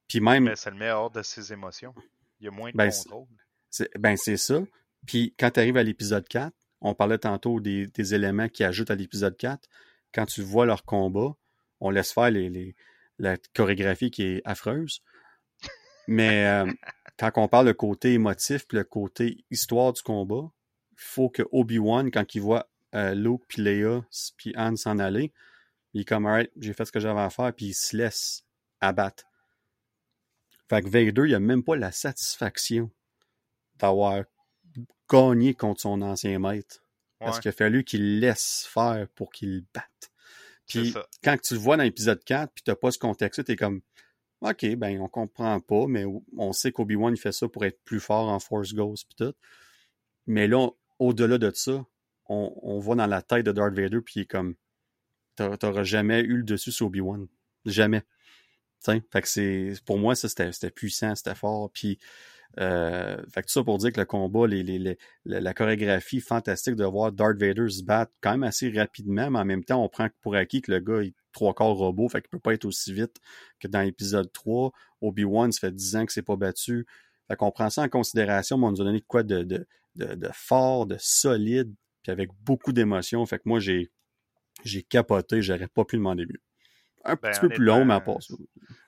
Puis 0.08 0.20
même. 0.20 0.44
Mais 0.44 0.56
ça 0.56 0.70
le 0.70 0.76
met 0.76 0.90
hors 0.90 1.10
de 1.10 1.22
ses 1.22 1.52
émotions. 1.52 1.94
Il 2.40 2.46
y 2.46 2.48
a 2.48 2.50
moins 2.50 2.70
de 2.72 2.76
Ben, 2.76 2.90
contrôle. 2.90 3.26
Ben, 3.98 4.16
c'est 4.16 4.36
ça. 4.36 4.60
Puis 5.06 5.34
quand 5.38 5.50
tu 5.52 5.60
arrives 5.60 5.76
à 5.76 5.82
l'épisode 5.82 6.26
4, 6.26 6.52
on 6.80 6.94
parlait 6.94 7.18
tantôt 7.18 7.60
des, 7.60 7.86
des 7.86 8.14
éléments 8.14 8.48
qui 8.48 8.64
ajoutent 8.64 8.90
à 8.90 8.94
l'épisode 8.94 9.36
4. 9.36 9.68
Quand 10.12 10.26
tu 10.26 10.42
vois 10.42 10.66
leur 10.66 10.84
combat, 10.84 11.34
on 11.80 11.90
laisse 11.90 12.12
faire 12.12 12.30
les, 12.30 12.48
les, 12.48 12.74
la 13.18 13.36
chorégraphie 13.54 14.10
qui 14.10 14.22
est 14.24 14.42
affreuse. 14.44 15.02
Mais 16.08 16.46
euh, 16.46 16.70
quand 17.18 17.32
on 17.36 17.48
parle 17.48 17.66
le 17.66 17.74
côté 17.74 18.14
émotif 18.14 18.66
puis 18.66 18.78
le 18.78 18.84
côté 18.84 19.44
histoire 19.50 19.92
du 19.92 20.02
combat, 20.02 20.50
faut 20.96 21.28
que 21.28 21.42
Obi-Wan, 21.52 22.10
quand 22.10 22.34
il 22.34 22.40
voit 22.40 22.68
euh, 22.94 23.14
Luke 23.14 23.42
puis 23.48 23.62
Leia 23.62 24.04
puis 24.36 24.52
Han 24.56 24.76
s'en 24.76 24.98
aller, 24.98 25.32
il 25.92 26.02
est 26.02 26.04
comme 26.04 26.26
alright, 26.26 26.50
j'ai 26.56 26.72
fait 26.72 26.84
ce 26.84 26.92
que 26.92 27.00
j'avais 27.00 27.20
à 27.20 27.30
faire, 27.30 27.52
puis 27.52 27.66
il 27.66 27.74
se 27.74 27.96
laisse 27.96 28.44
abattre. 28.80 29.24
Fait 30.68 30.82
que 30.82 30.88
Vader, 30.88 31.22
il 31.26 31.34
a 31.34 31.40
même 31.40 31.64
pas 31.64 31.74
la 31.76 31.90
satisfaction 31.90 32.90
d'avoir 33.76 34.24
gagné 35.10 35.54
contre 35.54 35.80
son 35.80 36.02
ancien 36.02 36.38
maître. 36.38 36.82
Parce 37.18 37.38
qu'il 37.38 37.50
a 37.50 37.52
fallu 37.52 37.84
qu'il 37.84 38.20
laisse 38.20 38.66
faire 38.72 39.06
pour 39.14 39.30
qu'il 39.30 39.56
le 39.56 39.64
batte. 39.74 40.10
Puis 40.66 40.94
quand 41.22 41.36
tu 41.42 41.54
le 41.54 41.60
vois 41.60 41.76
dans 41.76 41.82
l'épisode 41.82 42.22
4, 42.24 42.52
puis 42.54 42.62
t'as 42.64 42.76
pas 42.76 42.90
ce 42.90 42.98
contexte-là, 42.98 43.44
t'es 43.44 43.56
comme 43.56 43.82
OK, 44.40 44.64
ben 44.76 44.98
on 45.00 45.08
comprend 45.08 45.60
pas, 45.60 45.86
mais 45.86 46.06
on 46.38 46.52
sait 46.52 46.72
qu'Obi-Wan 46.72 47.12
il 47.14 47.20
fait 47.20 47.32
ça 47.32 47.46
pour 47.46 47.64
être 47.66 47.78
plus 47.84 48.00
fort 48.00 48.28
en 48.30 48.38
Force 48.38 48.72
Ghost 48.72 49.06
puis 49.06 49.26
tout. 49.26 49.34
Mais 50.26 50.48
là, 50.48 50.68
au-delà 50.98 51.36
de 51.36 51.50
ça, 51.52 51.84
on, 52.26 52.54
on 52.62 52.78
voit 52.78 52.96
dans 52.96 53.06
la 53.06 53.20
tête 53.20 53.44
de 53.44 53.52
Darth 53.52 53.74
Vader, 53.74 54.00
puis 54.00 54.14
il 54.16 54.22
est 54.22 54.26
comme 54.26 54.54
t'a- 55.36 55.58
t'auras 55.58 55.82
jamais 55.82 56.20
eu 56.20 56.38
le 56.38 56.42
dessus 56.42 56.72
sur 56.72 56.86
Obi-Wan. 56.86 57.26
Jamais. 57.66 58.02
T'sais, 58.80 59.02
fait 59.12 59.20
que 59.20 59.28
c'est. 59.28 59.74
Pour 59.84 59.98
moi, 59.98 60.14
ça, 60.14 60.28
c'était 60.28 60.52
c'était 60.52 60.70
puissant, 60.70 61.14
c'était 61.14 61.34
fort. 61.34 61.70
Puis 61.70 61.98
euh, 62.58 63.16
fait 63.32 63.42
que 63.42 63.46
tout 63.46 63.52
ça 63.52 63.62
pour 63.62 63.78
dire 63.78 63.92
que 63.92 64.00
le 64.00 64.06
combat, 64.06 64.46
les, 64.46 64.96
la, 65.24 65.54
chorégraphie 65.54 66.20
fantastique 66.20 66.74
de 66.74 66.84
voir 66.84 67.12
Darth 67.12 67.38
Vader 67.38 67.68
se 67.68 67.84
battre 67.84 68.12
quand 68.20 68.32
même 68.32 68.42
assez 68.42 68.70
rapidement, 68.70 69.30
mais 69.30 69.38
en 69.38 69.44
même 69.44 69.64
temps, 69.64 69.82
on 69.82 69.88
prend 69.88 70.08
pour 70.20 70.34
acquis 70.34 70.60
que 70.60 70.72
le 70.72 70.80
gars 70.80 71.02
est 71.02 71.14
trois 71.32 71.54
quarts 71.54 71.74
robot, 71.74 72.08
fait 72.08 72.20
qu'il 72.20 72.30
peut 72.30 72.40
pas 72.40 72.54
être 72.54 72.64
aussi 72.64 72.92
vite 72.92 73.16
que 73.60 73.68
dans 73.68 73.82
l'épisode 73.82 74.32
3. 74.32 74.72
Obi-Wan, 75.00 75.52
ça 75.52 75.60
fait 75.60 75.74
10 75.74 75.96
ans 75.96 76.06
que 76.06 76.12
c'est 76.12 76.22
pas 76.22 76.36
battu. 76.36 76.86
Fait 77.28 77.36
qu'on 77.36 77.52
prend 77.52 77.70
ça 77.70 77.82
en 77.82 77.88
considération, 77.88 78.58
mais 78.58 78.66
on 78.66 78.72
nous 78.72 78.80
a 78.80 78.84
donné 78.84 79.00
quoi 79.00 79.22
de 79.22 79.66
fort, 80.32 80.86
de 80.86 80.96
solide, 80.98 81.72
puis 82.02 82.10
avec 82.10 82.30
beaucoup 82.42 82.72
d'émotion. 82.72 83.24
Fait 83.26 83.38
que 83.38 83.44
moi, 83.46 83.60
j'ai 83.60 83.90
j'ai 84.64 84.82
capoté, 84.82 85.42
j'aurais 85.42 85.68
pas 85.68 85.84
pu 85.84 85.96
demander 85.96 86.26
mieux. 86.26 86.40
Un 87.04 87.16
Ben, 87.22 87.30
petit 87.32 87.40
peu 87.40 87.48
plus 87.48 87.64
long, 87.64 87.84
mais 87.84 88.00
part 88.00 88.22
ça. 88.22 88.34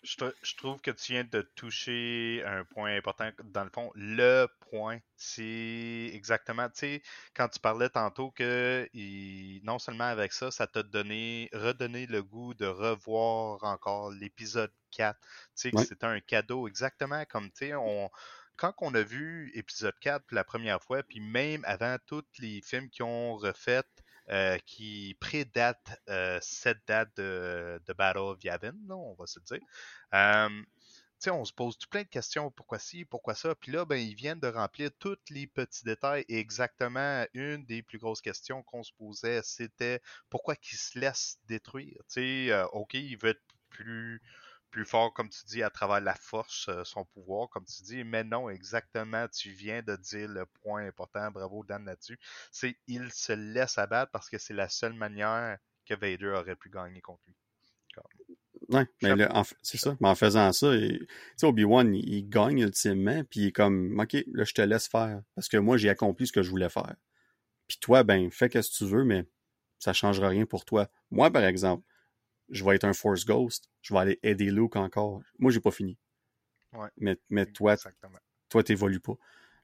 Je, 0.03 0.17
tr- 0.17 0.35
je 0.43 0.57
trouve 0.57 0.81
que 0.81 0.91
tu 0.91 1.13
viens 1.13 1.25
de 1.25 1.43
toucher 1.55 2.43
un 2.45 2.65
point 2.65 2.97
important. 2.97 3.31
Dans 3.45 3.65
le 3.65 3.71
fond, 3.71 3.91
le 3.95 4.47
point, 4.71 4.99
c'est 5.17 6.11
exactement, 6.13 6.69
tu 6.69 6.79
sais, 6.79 7.03
quand 7.35 7.49
tu 7.49 7.61
parlais 7.61 7.89
tantôt 7.89 8.31
que 8.33 8.89
il- 8.95 9.61
non 9.65 9.79
seulement 9.79 10.05
avec 10.05 10.33
ça, 10.33 10.51
ça 10.51 10.67
t'a 10.67 10.83
donné, 10.83 11.49
redonné 11.53 12.07
le 12.07 12.23
goût 12.23 12.55
de 12.55 12.67
revoir 12.67 13.63
encore 13.65 14.11
l'épisode 14.11 14.73
4. 14.91 15.21
Tu 15.21 15.29
sais, 15.55 15.73
que 15.73 15.83
c'était 15.83 16.07
un 16.07 16.21
cadeau, 16.21 16.67
exactement 16.69 17.25
comme, 17.27 17.51
tu 17.53 17.67
sais, 17.69 17.75
on. 17.75 18.11
Quand 18.57 18.75
on 18.81 18.95
a 18.95 19.03
vu 19.03 19.51
épisode 19.55 19.99
4 20.01 20.27
pour 20.27 20.35
la 20.37 20.45
première 20.45 20.83
fois, 20.83 21.03
puis 21.03 21.21
même 21.21 21.65
avant 21.67 21.97
tous 22.07 22.25
les 22.39 22.61
films 22.63 22.91
qui 22.91 23.03
ont 23.03 23.37
refait, 23.37 23.83
euh, 24.31 24.57
qui 24.67 25.17
prédatent 25.21 26.01
euh, 26.09 26.39
cette 26.41 26.87
date 26.87 27.11
de, 27.17 27.81
Battle 27.97 28.19
of 28.19 28.45
Yavin, 28.45 28.75
là, 28.87 28.95
on 28.97 29.15
va 29.15 29.27
se 29.27 29.41
dire. 29.41 29.61
Euh, 30.15 30.63
on 31.29 31.45
se 31.45 31.53
pose 31.53 31.77
plein 31.91 32.03
de 32.03 32.09
questions, 32.09 32.51
pourquoi 32.51 32.79
ci, 32.79 33.05
pourquoi 33.05 33.35
ça, 33.35 33.55
puis 33.55 33.71
là, 33.71 33.85
ben, 33.85 33.97
ils 33.97 34.15
viennent 34.15 34.41
de 34.41 34.49
remplir 34.49 34.91
tous 34.99 35.19
les 35.31 35.47
petits 35.47 35.85
détails, 35.85 36.25
exactement 36.29 37.25
une 37.33 37.65
des 37.65 37.83
plus 37.83 37.99
grosses 37.99 38.21
questions 38.21 38.63
qu'on 38.65 38.83
se 38.83 38.93
posait, 38.99 39.41
c'était 39.45 40.01
pourquoi 40.31 40.57
qu'ils 40.57 40.79
se 40.79 40.99
laissent 40.99 41.39
détruire, 41.47 42.01
ok, 42.73 42.95
il 42.95 43.17
veut 43.17 43.31
être 43.31 43.43
plus 43.71 44.21
plus 44.73 44.87
fort, 44.87 45.15
comme 45.15 45.31
tu 45.31 45.45
dis, 45.47 45.63
à 45.63 45.71
travers 45.71 46.01
la 46.01 46.17
force, 46.17 46.69
euh, 46.69 46.85
son 46.85 47.05
pouvoir, 47.07 47.49
comme 47.51 47.65
tu 47.67 47.83
dis, 47.85 48.05
mais 48.05 48.25
non, 48.25 48.51
exactement, 48.51 49.29
tu 49.29 49.53
viens 49.53 49.83
de 49.83 49.97
dire 49.97 50.29
le 50.29 50.47
point 50.47 50.87
important, 50.87 51.31
bravo 51.31 51.65
Dan 51.65 51.85
là-dessus, 51.87 52.19
c'est 52.53 52.77
il 52.89 53.13
se 53.13 53.33
laisse 53.35 53.79
abattre 53.79 54.13
parce 54.13 54.31
que 54.31 54.39
c'est 54.39 54.55
la 54.55 54.69
seule 54.69 54.95
manière 54.95 55.59
que 55.87 55.95
Vader 55.95 56.29
aurait 56.39 56.57
pu 56.57 56.71
gagner 56.71 57.01
contre 57.03 57.23
lui. 57.29 57.37
Ouais, 58.69 58.87
mais 59.03 59.27
en 59.31 59.43
c'est 59.63 59.77
ça. 59.79 59.97
Mais 60.01 60.09
en 60.09 60.15
faisant 60.15 60.53
ça, 60.53 60.75
il- 60.75 61.01
tu 61.01 61.07
sais, 61.37 61.47
Obi-Wan, 61.47 61.95
il, 61.95 62.09
il 62.15 62.29
gagne 62.29 62.61
ultimement, 62.61 63.23
puis 63.29 63.41
il 63.41 63.47
est 63.49 63.53
comme, 63.53 63.99
OK, 64.01 64.17
là, 64.33 64.45
je 64.45 64.53
te 64.55 64.63
laisse 64.63 64.89
faire. 64.89 65.23
Parce 65.35 65.49
que 65.49 65.57
moi, 65.57 65.77
j'ai 65.77 65.89
accompli 65.91 66.27
ce 66.27 66.33
que 66.33 66.43
je 66.43 66.51
voulais 66.51 66.69
faire. 66.69 66.95
Puis 67.69 67.79
toi, 67.81 68.05
ben, 68.05 68.31
fais 68.31 68.49
ce 68.63 68.71
que 68.71 68.77
tu 68.77 68.87
veux, 68.87 69.05
mais 69.05 69.27
ça 69.79 69.93
changera 69.93 70.29
rien 70.29 70.47
pour 70.47 70.65
toi. 70.67 70.89
Moi, 71.11 71.31
par 71.33 71.45
exemple, 71.45 71.85
je 72.53 72.65
vais 72.65 72.77
être 72.77 72.85
un 72.85 72.93
Force 72.93 73.25
Ghost, 73.25 73.69
je 73.81 73.95
vais 73.95 74.01
aller 74.01 74.21
aider 74.23 74.51
Luke 74.51 74.77
encore. 74.77 75.21
Moi, 75.39 75.51
j'ai 75.51 75.61
pas 75.61 75.71
fini. 75.71 75.99
Ouais. 76.73 76.89
Mais, 76.99 77.19
mais 77.29 77.47
toi, 77.47 77.73
Exactement. 77.75 78.19
toi, 78.49 78.63
t'évolues 78.63 79.01
pas. 79.01 79.17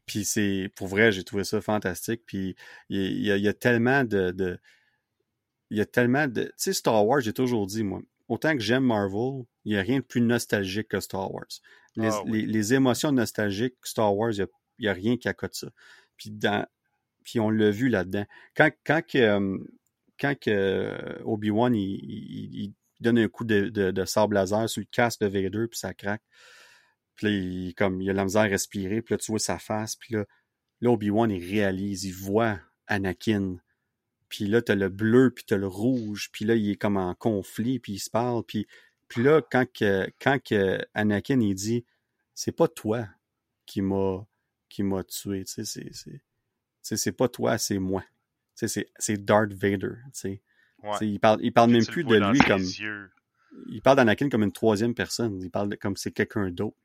Puis 0.06 0.24
c'est, 0.24 0.72
pour 0.74 0.88
vrai, 0.88 1.12
j'ai 1.12 1.22
trouvé 1.22 1.44
ça 1.44 1.60
fantastique. 1.60 2.22
Puis 2.26 2.56
il 2.88 3.20
y, 3.20 3.30
a- 3.30 3.36
y 3.36 3.46
y 3.46 3.54
tellement 3.54 4.04
de, 4.04 4.30
de- 4.30 4.58
il 5.70 5.76
y 5.76 5.80
a 5.80 5.86
tellement 5.86 6.26
de, 6.26 6.44
tu 6.44 6.52
sais, 6.56 6.72
Star 6.72 7.06
Wars, 7.06 7.20
j'ai 7.20 7.34
toujours 7.34 7.66
dit, 7.66 7.84
moi, 7.84 8.00
autant 8.28 8.54
que 8.54 8.60
j'aime 8.62 8.84
Marvel, 8.84 9.44
il 9.64 9.74
y 9.74 9.76
a 9.76 9.82
rien 9.82 9.98
de 9.98 10.04
plus 10.04 10.22
nostalgique 10.22 10.88
que 10.88 11.00
Star 11.00 11.32
Wars. 11.32 11.46
Les, 11.96 12.08
Ah 12.08 12.22
oui. 12.24 12.40
les, 12.40 12.46
les 12.46 12.74
émotions 12.74 13.12
nostalgiques, 13.12 13.74
Star 13.82 14.16
Wars, 14.16 14.32
il 14.32 14.46
y 14.78 14.88
a, 14.88 14.92
rien 14.92 15.18
qui 15.18 15.28
accote 15.28 15.54
ça. 15.54 15.68
Puis 16.16 16.30
dans, 16.30 16.66
puis 17.22 17.38
on 17.38 17.50
l'a 17.50 17.70
vu 17.70 17.88
là-dedans. 17.88 18.24
Quand, 18.56 18.70
quand 18.84 19.02
que, 19.06 19.18
euh, 19.18 19.58
quand 20.18 20.34
que 20.38 20.50
euh, 20.50 21.22
Obi-Wan, 21.24 21.74
il, 21.74 22.72
donne 23.00 23.18
un 23.18 23.28
coup 23.28 23.44
de, 23.44 23.68
de, 23.68 23.92
de 23.92 24.04
sable 24.04 24.34
laser 24.34 24.68
sur 24.68 24.80
le 24.80 24.86
casque 24.90 25.20
de 25.20 25.26
Vader, 25.26 25.68
puis 25.68 25.78
ça 25.78 25.94
craque. 25.94 26.22
Puis 27.14 27.74
comme, 27.76 28.00
il 28.00 28.10
a 28.10 28.12
la 28.12 28.24
misère 28.24 28.42
à 28.42 28.46
respirer, 28.46 29.02
puis 29.02 29.14
là, 29.14 29.18
tu 29.18 29.30
vois 29.30 29.38
sa 29.38 29.58
face, 29.58 29.96
puis 29.96 30.14
là, 30.14 30.24
Obi-Wan, 30.84 31.30
il 31.30 31.44
réalise, 31.44 32.04
il 32.04 32.14
voit 32.14 32.60
Anakin. 32.86 33.56
Puis 34.28 34.46
là, 34.46 34.62
t'as 34.62 34.74
le 34.74 34.88
bleu, 34.88 35.32
puis 35.32 35.44
t'as 35.46 35.56
le 35.56 35.66
rouge, 35.66 36.30
puis 36.32 36.44
là, 36.44 36.54
il 36.54 36.70
est 36.70 36.76
comme 36.76 36.96
en 36.96 37.14
conflit, 37.14 37.78
puis 37.78 37.94
il 37.94 37.98
se 37.98 38.10
parle, 38.10 38.42
puis, 38.44 38.66
là, 39.16 39.40
quand, 39.50 39.64
que, 39.72 40.06
quand 40.20 40.38
Anakin, 40.94 41.40
il 41.40 41.54
dit, 41.54 41.84
c'est 42.34 42.52
pas 42.52 42.68
toi 42.68 43.08
qui 43.64 43.80
m'a 43.80 44.26
qui 44.68 44.82
m'a 44.82 45.02
tué, 45.02 45.44
tu 45.44 45.64
sais, 45.64 46.96
c'est 46.96 47.12
pas 47.12 47.28
toi, 47.28 47.58
c'est 47.58 47.78
moi. 47.78 48.04
C'est, 48.66 48.88
c'est 48.98 49.24
Darth 49.24 49.52
Vader, 49.52 49.94
tu 50.04 50.10
sais. 50.12 50.40
Ouais. 50.82 50.92
Tu 50.92 50.98
sais, 50.98 51.08
Il 51.08 51.20
parle, 51.20 51.40
il 51.42 51.52
parle 51.52 51.70
Puis 51.70 51.78
même 51.78 51.86
plus 51.86 52.04
de 52.04 52.30
lui 52.32 52.38
comme, 52.40 52.62
yeux. 52.62 53.10
il 53.68 53.82
parle 53.82 53.96
d'Anakin 53.96 54.28
comme 54.28 54.42
une 54.42 54.52
troisième 54.52 54.94
personne. 54.94 55.40
Il 55.42 55.50
parle 55.50 55.70
de, 55.70 55.76
comme 55.76 55.96
c'est 55.96 56.12
quelqu'un 56.12 56.50
d'autre. 56.50 56.76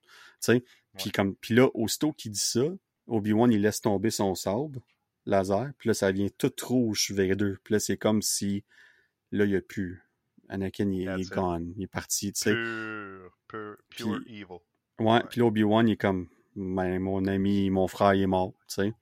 Puis 0.41 0.61
Ouais. 1.05 1.11
comme 1.11 1.35
puis 1.35 1.55
là, 1.55 1.69
aussitôt 1.73 2.11
qu'il 2.11 2.31
dit 2.31 2.39
ça, 2.39 2.65
Obi-Wan 3.07 3.51
il 3.51 3.61
laisse 3.61 3.81
tomber 3.81 4.11
son 4.11 4.35
sabre 4.35 4.79
laser, 5.25 5.71
puis 5.77 5.87
là 5.87 5.93
ça 5.93 6.11
devient 6.11 6.31
tout 6.31 6.51
rouge 6.63 7.11
Vader. 7.11 7.53
Puis 7.63 7.73
là 7.73 7.79
c'est 7.79 7.97
comme 7.97 8.21
si 8.21 8.63
là 9.31 9.45
il 9.45 9.51
y 9.51 9.55
a 9.55 9.61
plus 9.61 10.03
Anakin 10.49 10.91
il, 10.91 11.07
est 11.07 11.33
gone, 11.33 11.73
il 11.77 11.83
est 11.83 11.87
parti. 11.87 12.31
Pure, 12.33 13.31
pure, 13.47 13.77
pure 13.89 14.21
evil. 14.27 14.45
Ouais, 14.99 15.21
puis 15.29 15.39
là 15.39 15.47
Obi-Wan 15.47 15.87
il 15.87 15.93
est 15.93 15.97
comme 15.97 16.27
ben, 16.55 16.99
mon 16.99 17.25
ami, 17.25 17.69
mon 17.69 17.87
frère 17.87 18.13
il 18.13 18.21
est 18.23 18.27
mort, 18.27 18.53
tu 18.67 18.75
sais. 18.75 18.93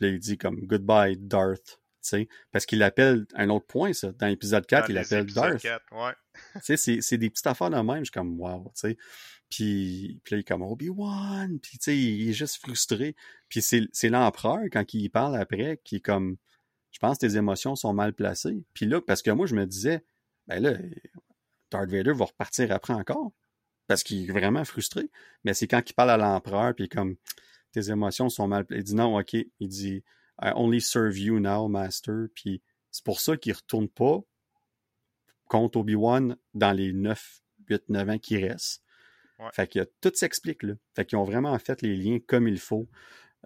Puis 0.00 0.08
là 0.08 0.14
il 0.14 0.18
dit 0.18 0.38
comme 0.38 0.58
goodbye 0.60 1.16
Darth, 1.18 1.80
tu 2.02 2.08
sais, 2.08 2.28
parce 2.50 2.64
qu'il 2.64 2.82
appelle 2.82 3.26
un 3.34 3.50
autre 3.50 3.66
point 3.66 3.92
ça 3.92 4.10
dans 4.12 4.26
l'épisode 4.26 4.66
4, 4.66 4.86
Dans 4.86 4.94
il 4.94 4.98
appelle 4.98 5.26
Darth. 5.26 5.60
4, 5.60 5.84
ouais. 5.92 6.12
Tu 6.64 6.76
sais, 6.76 7.00
c'est, 7.02 7.18
des 7.18 7.28
petites 7.28 7.46
affaires 7.46 7.68
de 7.68 7.76
même. 7.76 7.98
Je 7.98 8.04
suis 8.04 8.12
comme, 8.12 8.40
wow, 8.40 8.72
tu 8.74 8.80
sais. 8.80 8.96
Puis, 9.50 10.20
puis 10.24 10.34
là, 10.34 10.38
il 10.38 10.40
est 10.40 10.44
comme 10.44 10.62
Obi-Wan. 10.62 11.58
Puis, 11.60 11.76
tu 11.78 11.84
sais, 11.84 11.98
il 11.98 12.30
est 12.30 12.32
juste 12.32 12.56
frustré. 12.56 13.14
Puis 13.50 13.60
c'est, 13.60 13.82
c'est 13.92 14.08
l'empereur, 14.08 14.60
quand 14.72 14.94
il 14.94 15.10
parle 15.10 15.36
après, 15.36 15.80
qui 15.84 15.96
est 15.96 16.00
comme, 16.00 16.38
je 16.92 16.98
pense 16.98 17.18
que 17.18 17.26
tes 17.26 17.36
émotions 17.36 17.76
sont 17.76 17.92
mal 17.92 18.14
placées. 18.14 18.64
Puis 18.72 18.86
là, 18.86 19.02
parce 19.02 19.20
que 19.20 19.30
moi, 19.30 19.46
je 19.46 19.54
me 19.54 19.66
disais, 19.66 20.02
ben 20.46 20.62
là, 20.62 20.78
Darth 21.70 21.90
Vader 21.90 22.12
va 22.12 22.24
repartir 22.24 22.72
après 22.72 22.94
encore. 22.94 23.32
Parce 23.86 24.02
qu'il 24.02 24.30
est 24.30 24.32
vraiment 24.32 24.64
frustré. 24.64 25.10
Mais 25.44 25.52
c'est 25.52 25.66
quand 25.66 25.82
il 25.88 25.92
parle 25.92 26.10
à 26.10 26.16
l'empereur, 26.16 26.74
puis 26.74 26.84
il 26.84 26.86
est 26.86 26.88
comme, 26.88 27.16
tes 27.72 27.90
émotions 27.90 28.28
sont 28.28 28.48
mal. 28.48 28.66
Il 28.70 28.82
dit 28.82 28.94
non, 28.94 29.18
ok. 29.18 29.34
Il 29.34 29.68
dit, 29.68 30.02
I 30.42 30.52
only 30.54 30.80
serve 30.80 31.18
you 31.18 31.38
now, 31.38 31.68
master. 31.68 32.26
Puis 32.34 32.62
c'est 32.90 33.04
pour 33.04 33.20
ça 33.20 33.36
qu'il 33.36 33.52
retourne 33.52 33.88
pas 33.88 34.20
contre 35.46 35.78
Obi-Wan 35.78 36.36
dans 36.54 36.72
les 36.72 36.92
9, 36.92 37.42
8, 37.68 37.88
9 37.88 38.08
ans 38.08 38.18
qui 38.18 38.38
restent. 38.38 38.82
Ouais. 39.38 39.48
Fait 39.52 39.66
que 39.66 39.88
tout 40.00 40.12
s'explique 40.14 40.62
là. 40.62 40.74
Fait 40.94 41.04
qu'ils 41.04 41.18
ont 41.18 41.24
vraiment 41.24 41.58
fait 41.58 41.82
les 41.82 41.96
liens 41.96 42.18
comme 42.26 42.46
il 42.46 42.58
faut. 42.58 42.88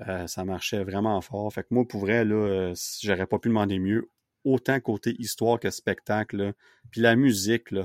Euh, 0.08 0.26
ça 0.26 0.44
marchait 0.44 0.82
vraiment 0.82 1.20
fort. 1.20 1.52
Fait 1.52 1.62
que 1.62 1.68
moi, 1.70 1.86
pour 1.86 2.00
vrai, 2.00 2.24
là, 2.24 2.34
euh, 2.34 2.74
j'aurais 3.00 3.26
pas 3.26 3.38
pu 3.38 3.48
demander 3.48 3.78
mieux. 3.78 4.10
Autant 4.44 4.78
côté 4.80 5.14
histoire 5.18 5.60
que 5.60 5.70
spectacle. 5.70 6.52
Puis 6.90 7.00
la 7.00 7.16
musique, 7.16 7.70
là, 7.70 7.84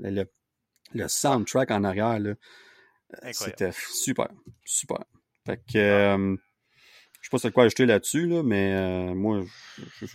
le, 0.00 0.24
le 0.92 1.08
soundtrack 1.08 1.70
en 1.70 1.84
arrière, 1.84 2.18
là, 2.18 2.34
c'était 3.32 3.70
super. 3.72 4.28
Super. 4.64 5.04
Fait 5.46 5.60
que 5.70 5.78
euh, 5.78 6.36
je 7.20 7.26
sais 7.26 7.30
pas 7.30 7.38
c'est 7.38 7.52
quoi 7.52 7.64
ajouter 7.64 7.86
là-dessus, 7.86 8.26
là, 8.26 8.42
mais 8.42 9.14
moi, 9.14 9.42
je, 10.00 10.06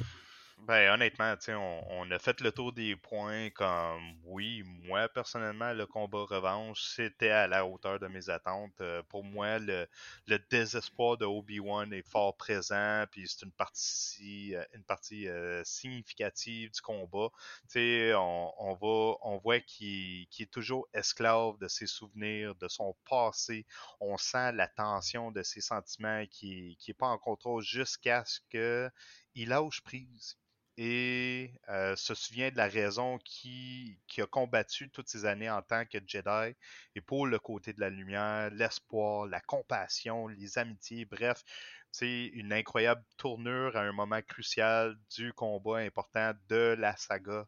ben, 0.62 0.94
honnêtement, 0.94 1.36
on, 1.50 1.84
on 1.90 2.12
a 2.12 2.20
fait 2.20 2.42
le 2.42 2.52
tour 2.52 2.72
des 2.74 2.96
points 2.96 3.50
comme, 3.52 4.04
oui, 4.26 4.64
moi, 4.66 5.08
personnellement, 5.10 5.74
le 5.74 5.86
combat 5.88 6.24
revanche, 6.26 6.82
c'était 6.84 7.30
à 7.30 7.48
la 7.48 7.66
hauteur 7.66 8.00
de 8.00 8.08
mes 8.08 8.30
attentes. 8.30 8.80
Euh, 8.82 9.02
pour 9.10 9.24
moi, 9.24 9.58
le, 9.60 9.88
le 10.28 10.40
désespoir 10.52 11.18
de 11.18 11.26
Obi-Wan 11.26 11.92
est 11.94 12.08
fort 12.08 12.36
présent, 12.38 13.06
puis 13.12 13.28
c'est 13.28 13.46
une 13.46 13.52
partie, 13.52 14.56
euh, 14.56 14.64
une 14.74 14.84
partie 14.84 15.28
euh, 15.28 15.64
significative 15.64 16.72
du 16.72 16.82
combat. 16.82 17.30
On, 17.76 18.52
on, 18.60 18.74
va, 18.76 19.18
on 19.22 19.38
voit 19.38 19.60
qu'il 19.62 20.28
est 20.40 20.52
toujours 20.52 20.88
esclave 20.94 21.58
de 21.60 21.68
ses 21.68 21.88
souvenirs, 21.88 22.54
de 22.56 22.68
son 22.68 22.96
passé. 23.10 23.66
On 24.00 24.18
sent 24.18 24.52
la 24.52 24.68
tension 24.68 25.32
de 25.32 25.42
ses 25.42 25.62
sentiments 25.62 26.26
qui 26.30 26.78
n'est 26.88 26.94
pas 26.94 27.08
en 27.08 27.18
contrôle 27.18 27.64
jusqu'à 27.64 28.24
ce 28.26 28.40
qu'il 28.52 29.50
lâche 29.50 29.82
prise 29.82 30.38
et 30.82 31.52
euh, 31.68 31.94
se 31.98 32.16
souvient 32.16 32.52
de 32.52 32.56
la 32.56 32.70
raison 32.70 33.18
qui, 33.26 34.00
a 34.18 34.26
combattu 34.26 34.90
toutes 34.90 35.10
ces 35.10 35.26
années 35.26 35.50
en 35.50 35.62
tant 35.62 35.86
que 35.86 35.98
Jedi 36.08 36.56
et 36.96 37.02
pour 37.02 37.28
le 37.28 37.38
côté 37.38 37.74
de 37.74 37.82
la 37.82 37.90
lumière, 37.90 38.50
l'espoir, 38.52 39.28
la 39.28 39.42
compassion, 39.42 40.30
les 40.30 40.58
amitiés, 40.58 41.04
bref, 41.04 41.44
c'est 41.92 42.28
une 42.28 42.54
incroyable 42.54 43.04
tournure 43.18 43.76
à 43.76 43.82
un 43.82 43.92
moment 43.92 44.22
crucial 44.22 44.98
du 45.18 45.34
combat 45.34 45.80
important 45.80 46.32
de 46.48 46.78
la 46.80 46.96
saga 46.96 47.46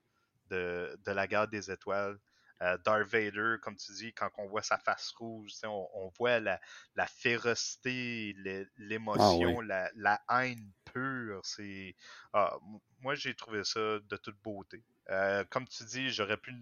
de, 0.50 1.00
de 1.06 1.12
la 1.14 1.26
guerre 1.26 1.48
des 1.48 1.72
étoiles. 1.72 2.20
Euh, 2.62 2.78
Darth 2.86 3.08
Vader, 3.08 3.56
comme 3.62 3.76
tu 3.76 3.92
dis, 3.94 4.14
quand 4.14 4.30
on 4.38 4.48
voit 4.48 4.62
sa 4.62 4.78
face 4.78 5.12
rouge, 5.18 5.52
on, 5.64 5.90
on, 5.94 6.10
voit 6.10 6.40
la, 6.40 6.60
la 6.96 7.08
férocité, 7.08 8.36
l'émotion, 8.78 9.62
ah 9.62 9.64
la, 9.64 9.92
la, 9.96 10.22
haine 10.30 10.72
pure. 10.86 11.42
C'est, 11.44 11.96
ah, 12.34 12.58
moi, 13.00 13.16
j'ai 13.16 13.34
trouvé 13.34 13.64
ça 13.64 13.80
de 13.80 14.18
toute 14.18 14.40
beauté. 14.44 14.84
Euh, 15.10 15.44
comme 15.50 15.68
tu 15.68 15.84
dis, 15.86 16.12
j'aurais 16.12 16.38
pu 16.38 16.54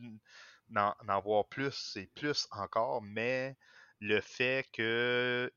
en, 0.75 0.93
en, 1.07 1.21
voir 1.21 1.47
plus 1.49 1.97
et 1.97 2.07
plus 2.07 2.47
encore, 2.51 3.01
mais 3.01 3.57
le 3.99 4.21
fait 4.21 4.69
que 4.71 5.51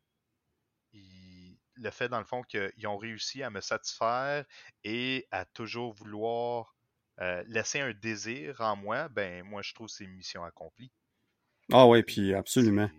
le 1.77 1.90
fait 1.90 2.09
dans 2.09 2.19
le 2.19 2.24
fond 2.24 2.43
qu'ils 2.43 2.86
ont 2.86 2.98
réussi 2.98 3.43
à 3.43 3.51
me 3.51 3.60
satisfaire 3.60 4.44
et 4.85 5.27
à 5.31 5.44
toujours 5.44 5.94
vouloir 5.94 6.74
euh, 7.23 7.43
laisser 7.47 7.81
un 7.81 7.93
désir 7.93 8.61
en 8.61 8.77
moi, 8.77 9.09
ben 9.09 9.43
moi 9.44 9.62
je 9.62 9.73
trouve 9.74 9.89
c'est 9.89 10.05
une 10.05 10.15
mission 10.15 10.44
accomplie. 10.44 10.90
Ah 11.73 11.86
oui, 11.86 12.03
puis 12.03 12.35
absolument. 12.35 12.90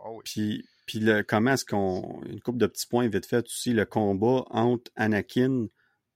Ah 0.00 0.08
puis, 0.24 0.66
puis 0.86 0.98
le, 0.98 1.22
comment 1.22 1.52
est-ce 1.52 1.64
qu'on. 1.64 2.22
Une 2.26 2.40
couple 2.40 2.58
de 2.58 2.66
petits 2.66 2.86
points 2.86 3.08
vite 3.08 3.26
fait 3.26 3.46
aussi, 3.46 3.72
le 3.72 3.86
combat 3.86 4.44
entre 4.50 4.90
Anakin 4.96 5.68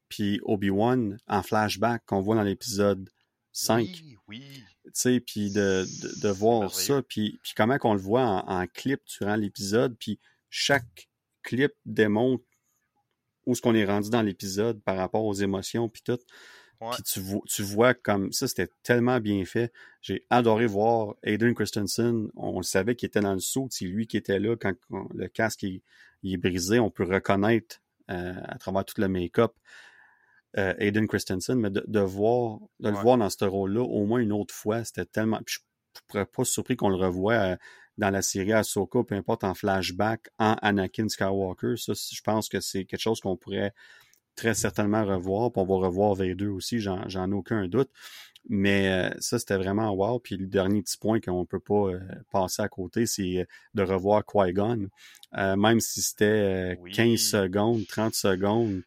puis 0.09 0.41
Obi-Wan 0.43 1.19
en 1.27 1.43
flashback 1.43 2.05
qu'on 2.07 2.21
voit 2.21 2.37
dans 2.37 2.43
l'épisode 2.43 3.11
5. 3.53 3.87
Oui, 3.87 4.17
oui. 4.29 4.63
Tu 4.85 4.91
sais, 4.95 5.21
puis 5.21 5.51
de, 5.51 5.85
de, 6.23 6.29
voir 6.29 6.73
ça, 6.73 7.03
puis, 7.03 7.39
puis 7.43 7.53
comment 7.55 7.79
qu'on 7.79 7.93
le 7.93 8.01
voit 8.01 8.25
en, 8.25 8.67
clip 8.67 9.03
durant 9.19 9.37
l'épisode, 9.37 9.97
puis 9.99 10.19
chaque 10.49 11.09
clip 11.43 11.73
démontre 11.85 12.45
où 13.45 13.55
ce 13.55 13.61
qu'on 13.61 13.75
est 13.75 13.85
rendu 13.85 14.09
dans 14.11 14.23
l'épisode 14.23 14.83
par 14.83 14.97
rapport 14.97 15.25
aux 15.25 15.35
émotions, 15.35 15.89
puis 15.89 16.03
tout. 16.03 16.19
Puis 16.93 17.03
tu, 17.03 17.21
tu 17.47 17.63
vois 17.63 17.93
comme 17.93 18.33
ça, 18.33 18.47
c'était 18.47 18.69
tellement 18.83 19.19
bien 19.19 19.45
fait. 19.45 19.73
J'ai 20.01 20.25
adoré 20.31 20.67
voir 20.67 21.17
Aiden 21.25 21.55
Christensen. 21.55 22.29
On, 22.37 22.59
le 22.59 22.63
savait 22.65 22.95
qu'il 22.95 23.09
était 23.09 23.21
dans 23.21 23.35
le 23.35 23.41
saut. 23.41 23.67
C'est 23.71 23.85
lui 23.85 24.07
qui 24.07 24.17
était 24.17 24.39
là 24.39 24.57
quand, 24.57 24.75
le 25.15 25.27
casque 25.27 25.65
est 25.65 25.83
brisé. 26.37 26.79
On 26.79 26.91
peut 26.91 27.05
reconnaître 27.05 27.81
euh, 28.11 28.35
à 28.45 28.59
travers 28.59 28.85
tout 28.85 29.01
le 29.01 29.09
make-up 29.09 29.53
euh, 30.57 30.73
Aiden 30.79 31.07
Christensen, 31.07 31.59
mais 31.59 31.71
de, 31.71 32.01
voir, 32.01 32.59
de 32.81 32.89
le 32.89 32.97
voir 32.97 33.19
dans 33.19 33.29
ce 33.29 33.45
rôle-là 33.45 33.83
au 33.83 34.07
moins 34.07 34.21
une 34.21 34.33
autre 34.33 34.55
fois, 34.55 34.83
c'était 34.83 35.05
tellement. 35.05 35.41
je 35.47 35.59
ne 35.59 36.01
pourrais 36.07 36.27
pas 36.27 36.45
surpris 36.45 36.75
qu'on 36.77 36.89
le 36.89 36.97
revoie 36.97 37.35
euh, 37.35 37.57
dans 37.99 38.11
la 38.11 38.23
série 38.23 38.55
Ahsoka, 38.55 39.05
peu 39.05 39.15
importe 39.15 39.45
en 39.45 39.55
flashback, 39.55 40.29
en 40.39 40.55
Anakin 40.63 41.09
Skywalker. 41.09 41.75
Ça, 41.77 41.93
je 41.95 42.21
pense 42.23 42.49
que 42.49 42.61
c'est 42.61 42.87
quelque 42.87 43.01
chose 43.01 43.21
qu'on 43.21 43.37
pourrait 43.37 43.75
très 44.39 44.55
certainement 44.55 45.05
revoir. 45.05 45.53
Puis 45.53 45.61
on 45.61 45.67
va 45.67 45.87
revoir 45.87 46.17
V2 46.17 46.47
aussi, 46.47 46.81
j'en 46.81 47.07
ai 47.07 47.35
aucun 47.35 47.69
doute. 47.69 47.91
Mais 48.49 48.89
euh, 48.89 49.11
ça, 49.19 49.39
c'était 49.39 49.57
vraiment 49.57 49.91
wow. 49.93 50.21
Puis 50.21 50.37
le 50.37 50.47
dernier 50.47 50.81
petit 50.81 50.97
point 50.97 51.21
qu'on 51.21 51.41
ne 51.41 51.45
peut 51.47 51.61
pas 51.61 51.89
euh, 51.91 52.01
passer 52.31 52.63
à 52.63 52.69
côté, 52.69 53.05
c'est 53.05 53.41
euh, 53.41 53.45
de 53.75 53.83
revoir 53.83 54.25
Qui-Gon. 54.25 54.89
même 55.35 55.81
si 55.81 56.01
c'était 56.01 56.79
15 56.95 57.21
secondes, 57.21 57.87
30 57.87 58.15
secondes, 58.15 58.83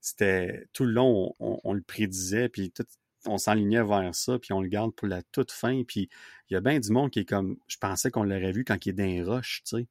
c'était 0.00 0.66
tout 0.72 0.84
le 0.84 0.92
long, 0.92 1.34
on, 1.38 1.72
le 1.74 1.82
prédisait, 1.82 2.48
puis 2.48 2.70
tout, 2.70 2.86
on 3.26 3.38
s'enlignait 3.38 3.84
vers 3.84 4.14
ça, 4.14 4.38
puis 4.38 4.52
on 4.52 4.60
le 4.60 4.68
garde 4.68 4.94
pour 4.94 5.08
la 5.08 5.22
toute 5.22 5.52
fin. 5.52 5.82
Puis 5.84 6.08
il 6.48 6.54
y 6.54 6.56
a 6.56 6.60
bien 6.60 6.78
du 6.78 6.90
monde 6.90 7.10
qui 7.10 7.20
est 7.20 7.24
comme, 7.24 7.56
je 7.68 7.76
pensais 7.76 8.10
qu'on 8.10 8.24
l'aurait 8.24 8.52
vu 8.52 8.64
quand 8.64 8.84
il 8.86 8.90
est 8.90 8.92
dans 8.94 9.04
les 9.04 9.22
roches, 9.22 9.62
tu 9.64 9.76
sais 9.78 9.86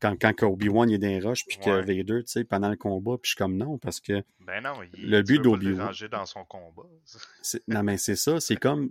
quand, 0.00 0.16
quand 0.18 0.42
Obi-Wan 0.42 0.90
est 0.90 0.98
dans 0.98 1.08
les 1.08 1.20
roches, 1.20 1.44
puis 1.46 1.58
que 1.58 1.70
Vader, 1.70 2.24
tu 2.24 2.32
sais, 2.32 2.44
pendant 2.44 2.70
le 2.70 2.76
combat, 2.76 3.16
puis 3.18 3.28
je 3.28 3.30
suis 3.30 3.36
comme 3.36 3.56
non, 3.56 3.78
parce 3.78 4.00
que 4.00 4.24
ben 4.40 4.62
non, 4.62 4.82
il, 4.94 5.10
le 5.10 5.22
but 5.22 5.40
d'Obi-Wan. 5.40 5.92
dans 6.10 6.26
son 6.26 6.44
combat. 6.44 6.82
non, 7.68 7.82
mais 7.82 7.98
c'est 7.98 8.16
ça, 8.16 8.40
c'est 8.40 8.56
comme, 8.56 8.90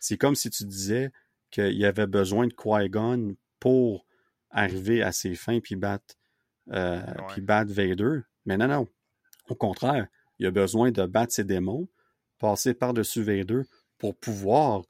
c'est 0.00 0.16
comme 0.16 0.34
si 0.34 0.50
tu 0.50 0.64
disais 0.64 1.12
qu'il 1.50 1.76
y 1.76 1.84
avait 1.84 2.06
besoin 2.06 2.48
de 2.48 2.52
Qui-Gon 2.52 3.36
pour 3.60 4.04
arriver 4.50 5.02
à 5.02 5.12
ses 5.12 5.34
fins, 5.34 5.60
puis 5.60 5.76
battre, 5.76 6.16
euh, 6.72 7.00
puis 7.28 7.40
battre 7.40 7.72
Vader. 7.72 8.20
Mais 8.44 8.56
non, 8.56 8.66
non. 8.66 8.88
Au 9.48 9.54
contraire, 9.54 10.08
il 10.38 10.46
a 10.46 10.50
besoin 10.50 10.90
de 10.90 11.06
battre 11.06 11.32
ses 11.32 11.44
démons, 11.44 11.88
passer 12.38 12.74
par-dessus 12.74 13.22
Vader 13.22 13.62
pour 13.98 14.16
pouvoir 14.16 14.82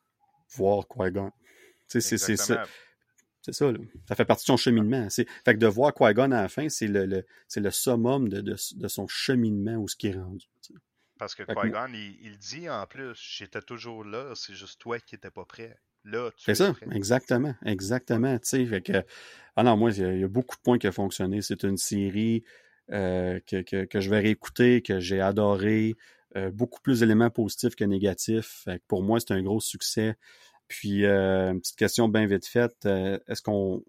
voir 0.56 0.86
Qui-Gon. 0.88 1.30
Tu 1.88 2.00
sais, 2.00 2.16
c'est 2.16 2.36
ça. 2.36 2.64
C'est 3.42 3.52
ça, 3.52 3.70
là. 3.70 3.78
Ça 4.08 4.14
fait 4.14 4.24
partie 4.24 4.44
de 4.44 4.46
son 4.46 4.56
cheminement. 4.56 5.08
C'est... 5.10 5.28
Fait 5.44 5.54
que 5.54 5.58
de 5.58 5.66
voir 5.66 5.92
Qui-Gon 5.92 6.30
à 6.30 6.42
la 6.42 6.48
fin, 6.48 6.68
c'est 6.68 6.86
le, 6.86 7.06
le, 7.06 7.26
c'est 7.48 7.60
le 7.60 7.70
summum 7.70 8.28
de, 8.28 8.40
de, 8.40 8.56
de, 8.76 8.88
son 8.88 9.08
cheminement 9.08 9.76
où 9.76 9.88
ce 9.88 9.96
qui 9.96 10.08
est 10.08 10.16
rendu. 10.16 10.46
Parce 11.18 11.34
que 11.34 11.42
Qui-Gon, 11.42 11.92
il, 11.92 12.18
il, 12.22 12.38
dit 12.38 12.70
en 12.70 12.86
plus, 12.86 13.14
j'étais 13.14 13.62
toujours 13.62 14.04
là, 14.04 14.32
c'est 14.36 14.54
juste 14.54 14.80
toi 14.80 14.98
qui 15.00 15.16
n'étais 15.16 15.30
pas 15.30 15.44
prêt. 15.44 15.76
Là, 16.04 16.30
tu 16.36 16.44
C'est 16.44 16.54
ça, 16.56 16.74
exactement, 16.90 17.54
exactement. 17.64 18.36
sais 18.42 18.64
Fait 18.66 18.82
que, 18.82 19.04
ah 19.56 19.62
non, 19.62 19.76
moi, 19.76 19.90
il 19.92 20.20
y, 20.20 20.24
a 20.24 20.28
beaucoup 20.28 20.56
de 20.56 20.62
points 20.62 20.78
qui 20.78 20.88
ont 20.88 20.92
fonctionné. 20.92 21.42
C'est 21.42 21.62
une 21.62 21.76
série 21.76 22.42
euh, 22.90 23.38
que, 23.46 23.62
que, 23.62 23.84
que, 23.84 24.00
je 24.00 24.10
vais 24.10 24.18
réécouter, 24.20 24.82
que 24.82 25.00
j'ai 25.00 25.20
adoré. 25.20 25.94
Euh, 26.34 26.50
beaucoup 26.50 26.80
plus 26.80 27.00
d'éléments 27.00 27.30
positifs 27.30 27.76
que 27.76 27.84
négatifs. 27.84 28.62
Fait 28.64 28.78
que 28.78 28.84
pour 28.88 29.02
moi, 29.02 29.20
c'est 29.20 29.32
un 29.32 29.42
gros 29.42 29.60
succès. 29.60 30.16
Puis, 30.68 31.04
euh, 31.04 31.52
une 31.52 31.60
petite 31.60 31.76
question 31.76 32.08
bien 32.08 32.26
vite 32.26 32.46
faite. 32.46 32.86
Euh, 32.86 33.18
est-ce 33.28 33.42
qu'on. 33.42 33.84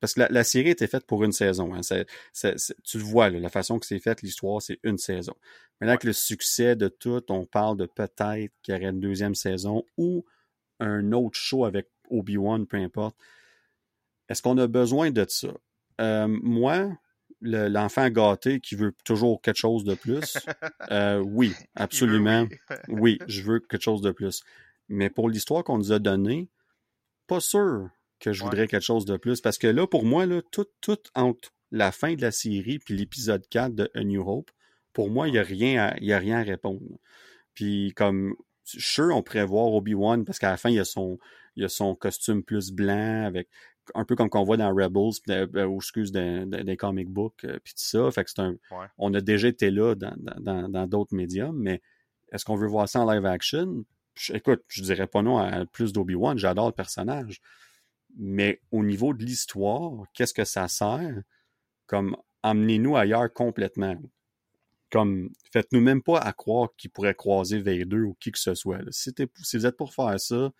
parce 0.00 0.14
que 0.14 0.22
la, 0.30 0.44
série 0.44 0.70
était 0.70 0.86
faite 0.86 1.06
pour 1.06 1.24
une 1.24 1.32
saison. 1.32 1.74
Hein. 1.74 1.80
tu 1.82 2.98
le 2.98 3.04
vois, 3.04 3.30
la 3.30 3.48
façon 3.48 3.78
que 3.78 3.86
c'est 3.86 3.98
faite, 3.98 4.22
l'histoire, 4.22 4.60
c'est 4.62 4.78
une 4.82 4.98
saison. 4.98 5.34
Maintenant 5.80 5.96
que 5.96 6.06
le 6.06 6.12
succès 6.12 6.76
de 6.76 6.88
tout, 6.88 7.22
on 7.30 7.44
parle 7.44 7.76
de 7.76 7.86
peut-être 7.86 8.52
qu'il 8.62 8.74
y 8.74 8.76
aurait 8.76 8.90
une 8.90 9.00
deuxième 9.00 9.34
saison 9.34 9.84
ou 9.96 10.24
un 10.80 11.12
autre 11.12 11.38
show 11.38 11.64
avec 11.64 11.88
Obi-Wan, 12.08 12.66
peu 12.66 12.78
importe. 12.78 13.16
Est-ce 14.28 14.42
qu'on 14.42 14.58
a 14.58 14.66
besoin 14.66 15.10
de 15.10 15.26
ça? 15.28 15.48
Euh, 16.00 16.26
moi, 16.26 16.90
l'enfant 17.42 18.08
gâté 18.08 18.60
qui 18.60 18.74
veut 18.74 18.94
toujours 19.04 19.40
quelque 19.42 19.56
chose 19.56 19.84
de 19.84 19.94
plus, 19.94 20.38
oui, 21.24 21.52
absolument. 21.74 22.46
oui, 22.88 23.18
je 23.26 23.42
veux 23.42 23.60
quelque 23.60 23.82
chose 23.82 24.00
de 24.00 24.10
plus. 24.10 24.42
Mais 24.90 25.08
pour 25.08 25.30
l'histoire 25.30 25.64
qu'on 25.64 25.78
nous 25.78 25.92
a 25.92 25.98
donnée, 25.98 26.50
pas 27.26 27.40
sûr 27.40 27.88
que 28.18 28.32
je 28.32 28.42
voudrais 28.42 28.68
quelque 28.68 28.84
chose 28.84 29.06
de 29.06 29.16
plus. 29.16 29.40
Parce 29.40 29.56
que 29.56 29.66
là, 29.66 29.86
pour 29.86 30.04
moi, 30.04 30.26
là, 30.26 30.42
tout, 30.50 30.66
tout 30.80 30.98
entre 31.14 31.52
la 31.70 31.92
fin 31.92 32.14
de 32.14 32.20
la 32.20 32.32
série 32.32 32.78
puis 32.78 32.96
l'épisode 32.96 33.48
4 33.48 33.74
de 33.74 33.90
A 33.94 34.04
New 34.04 34.20
Hope, 34.28 34.50
pour 34.92 35.10
moi, 35.10 35.28
il 35.28 35.32
n'y 35.32 35.38
a, 35.38 35.42
rien 35.42 35.80
à, 35.80 35.94
a 35.94 36.18
rien 36.18 36.40
à 36.40 36.42
répondre. 36.42 36.98
Puis 37.54 37.92
comme 37.96 38.34
sûr, 38.64 39.14
on 39.14 39.22
pourrait 39.22 39.46
voir 39.46 39.72
Obi-Wan 39.72 40.24
parce 40.24 40.38
qu'à 40.38 40.50
la 40.50 40.56
fin, 40.56 40.70
il 40.70 40.76
y 40.76 40.80
a 40.80 40.84
son, 40.84 41.18
il 41.56 41.64
a 41.64 41.68
son 41.68 41.94
costume 41.94 42.42
plus 42.42 42.72
blanc 42.72 43.24
avec 43.24 43.48
un 43.94 44.04
peu 44.04 44.14
comme 44.16 44.28
qu'on 44.28 44.44
voit 44.44 44.56
dans 44.56 44.74
Rebels, 44.74 45.12
euh, 45.30 45.66
ou 45.66 45.76
excuse, 45.76 46.12
des 46.12 46.76
comic 46.76 47.08
books, 47.08 47.44
euh, 47.44 47.58
puis 47.62 47.74
tout 47.74 47.84
ça. 47.84 48.10
Fait 48.10 48.24
que 48.24 48.30
c'est 48.30 48.40
un, 48.40 48.56
on 48.98 49.12
a 49.14 49.20
déjà 49.20 49.48
été 49.48 49.70
là 49.70 49.94
dans 49.94 50.86
d'autres 50.86 51.14
médiums, 51.14 51.56
mais 51.56 51.80
est-ce 52.32 52.44
qu'on 52.44 52.56
veut 52.56 52.68
voir 52.68 52.88
ça 52.88 53.00
en 53.00 53.10
live 53.10 53.26
action? 53.26 53.84
Écoute, 54.32 54.62
je 54.68 54.82
dirais 54.82 55.06
pas 55.06 55.22
non 55.22 55.38
à 55.38 55.64
plus 55.66 55.92
d'Obi-Wan, 55.92 56.38
j'adore 56.38 56.66
le 56.66 56.72
personnage. 56.72 57.40
Mais 58.16 58.60
au 58.72 58.82
niveau 58.82 59.14
de 59.14 59.24
l'histoire, 59.24 60.04
qu'est-ce 60.14 60.34
que 60.34 60.44
ça 60.44 60.68
sert? 60.68 61.22
Comme 61.86 62.16
emmenez-nous 62.42 62.96
ailleurs 62.96 63.32
complètement? 63.32 63.96
Comme, 64.90 65.30
faites-nous 65.52 65.80
même 65.80 66.02
pas 66.02 66.18
à 66.18 66.32
croire 66.32 66.70
qu'il 66.76 66.90
pourrait 66.90 67.14
croiser 67.14 67.60
Vader 67.60 68.00
ou 68.00 68.16
qui 68.18 68.32
que 68.32 68.38
ce 68.38 68.54
soit. 68.54 68.80
Si, 68.90 69.12
si, 69.42 69.56
vous 69.56 69.66
êtes 69.66 69.76
pour 69.76 69.94
faire 69.94 70.18
ça, 70.18 70.50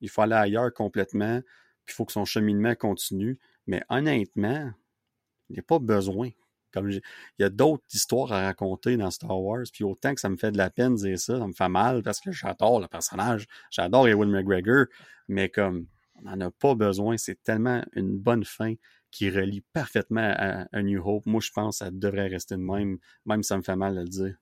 il 0.00 0.08
faut 0.08 0.22
aller 0.22 0.34
ailleurs 0.34 0.72
complètement, 0.72 1.40
puis 1.84 1.92
il 1.92 1.94
faut 1.94 2.04
que 2.04 2.12
son 2.12 2.24
cheminement 2.24 2.76
continue. 2.76 3.40
Mais 3.66 3.82
honnêtement, 3.88 4.72
il 5.48 5.54
n'y 5.54 5.58
a 5.58 5.62
pas 5.62 5.80
besoin. 5.80 6.30
Comme 6.72 6.90
il 6.90 7.02
y 7.38 7.44
a 7.44 7.50
d'autres 7.50 7.84
histoires 7.92 8.32
à 8.32 8.42
raconter 8.42 8.96
dans 8.96 9.10
Star 9.10 9.40
Wars, 9.40 9.64
puis 9.72 9.84
autant 9.84 10.14
que 10.14 10.20
ça 10.20 10.28
me 10.28 10.36
fait 10.36 10.52
de 10.52 10.58
la 10.58 10.70
peine 10.70 10.94
de 10.94 11.00
dire 11.00 11.18
ça, 11.18 11.38
ça 11.38 11.46
me 11.46 11.52
fait 11.52 11.68
mal 11.68 12.02
parce 12.02 12.20
que 12.20 12.32
j'adore 12.32 12.80
le 12.80 12.88
personnage, 12.88 13.46
j'adore 13.70 14.08
Ewan 14.08 14.30
McGregor, 14.30 14.86
mais 15.28 15.48
comme 15.48 15.86
on 16.16 16.22
n'en 16.22 16.48
a 16.48 16.50
pas 16.50 16.74
besoin, 16.74 17.16
c'est 17.16 17.42
tellement 17.42 17.84
une 17.94 18.18
bonne 18.18 18.44
fin 18.44 18.74
qui 19.10 19.30
relie 19.30 19.60
parfaitement 19.72 20.34
à, 20.36 20.82
New 20.82 21.02
Hope. 21.04 21.26
Moi, 21.26 21.40
je 21.40 21.50
pense 21.50 21.78
que 21.78 21.84
ça 21.84 21.90
devrait 21.90 22.28
rester 22.28 22.56
de 22.56 22.60
même, 22.60 22.98
même 23.26 23.42
si 23.42 23.48
ça 23.48 23.56
me 23.58 23.62
fait 23.62 23.76
mal 23.76 23.94
de 23.94 24.00
le 24.00 24.08
dire. 24.08 24.36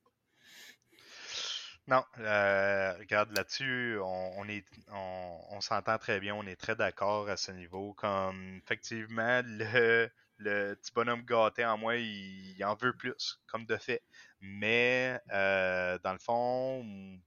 Non, 1.89 2.05
euh, 2.21 2.93
regarde 2.99 3.33
là-dessus, 3.37 3.99
on, 4.01 4.47
on 4.93 5.61
s'entend 5.61 5.99
très 5.99 6.21
bien, 6.21 6.37
on 6.37 6.47
est 6.47 6.55
très 6.55 6.77
d'accord 6.77 7.29
à 7.29 7.37
ce 7.37 7.51
niveau. 7.51 7.95
Comme 7.95 8.61
effectivement, 8.63 9.43
le, 9.45 10.09
le 10.41 10.75
petit 10.75 10.93
bonhomme 10.93 11.23
gâté 11.23 11.65
en 11.65 11.79
moi, 11.79 11.97
il, 11.97 12.57
en 12.65 12.75
veut 12.75 12.95
plus, 12.97 13.41
comme 13.47 13.67
de 13.67 13.77
fait. 13.77 14.03
Mais 14.41 15.21
euh, 15.33 15.99
dans 16.03 16.13
le 16.13 16.19
fond, 16.19 17.21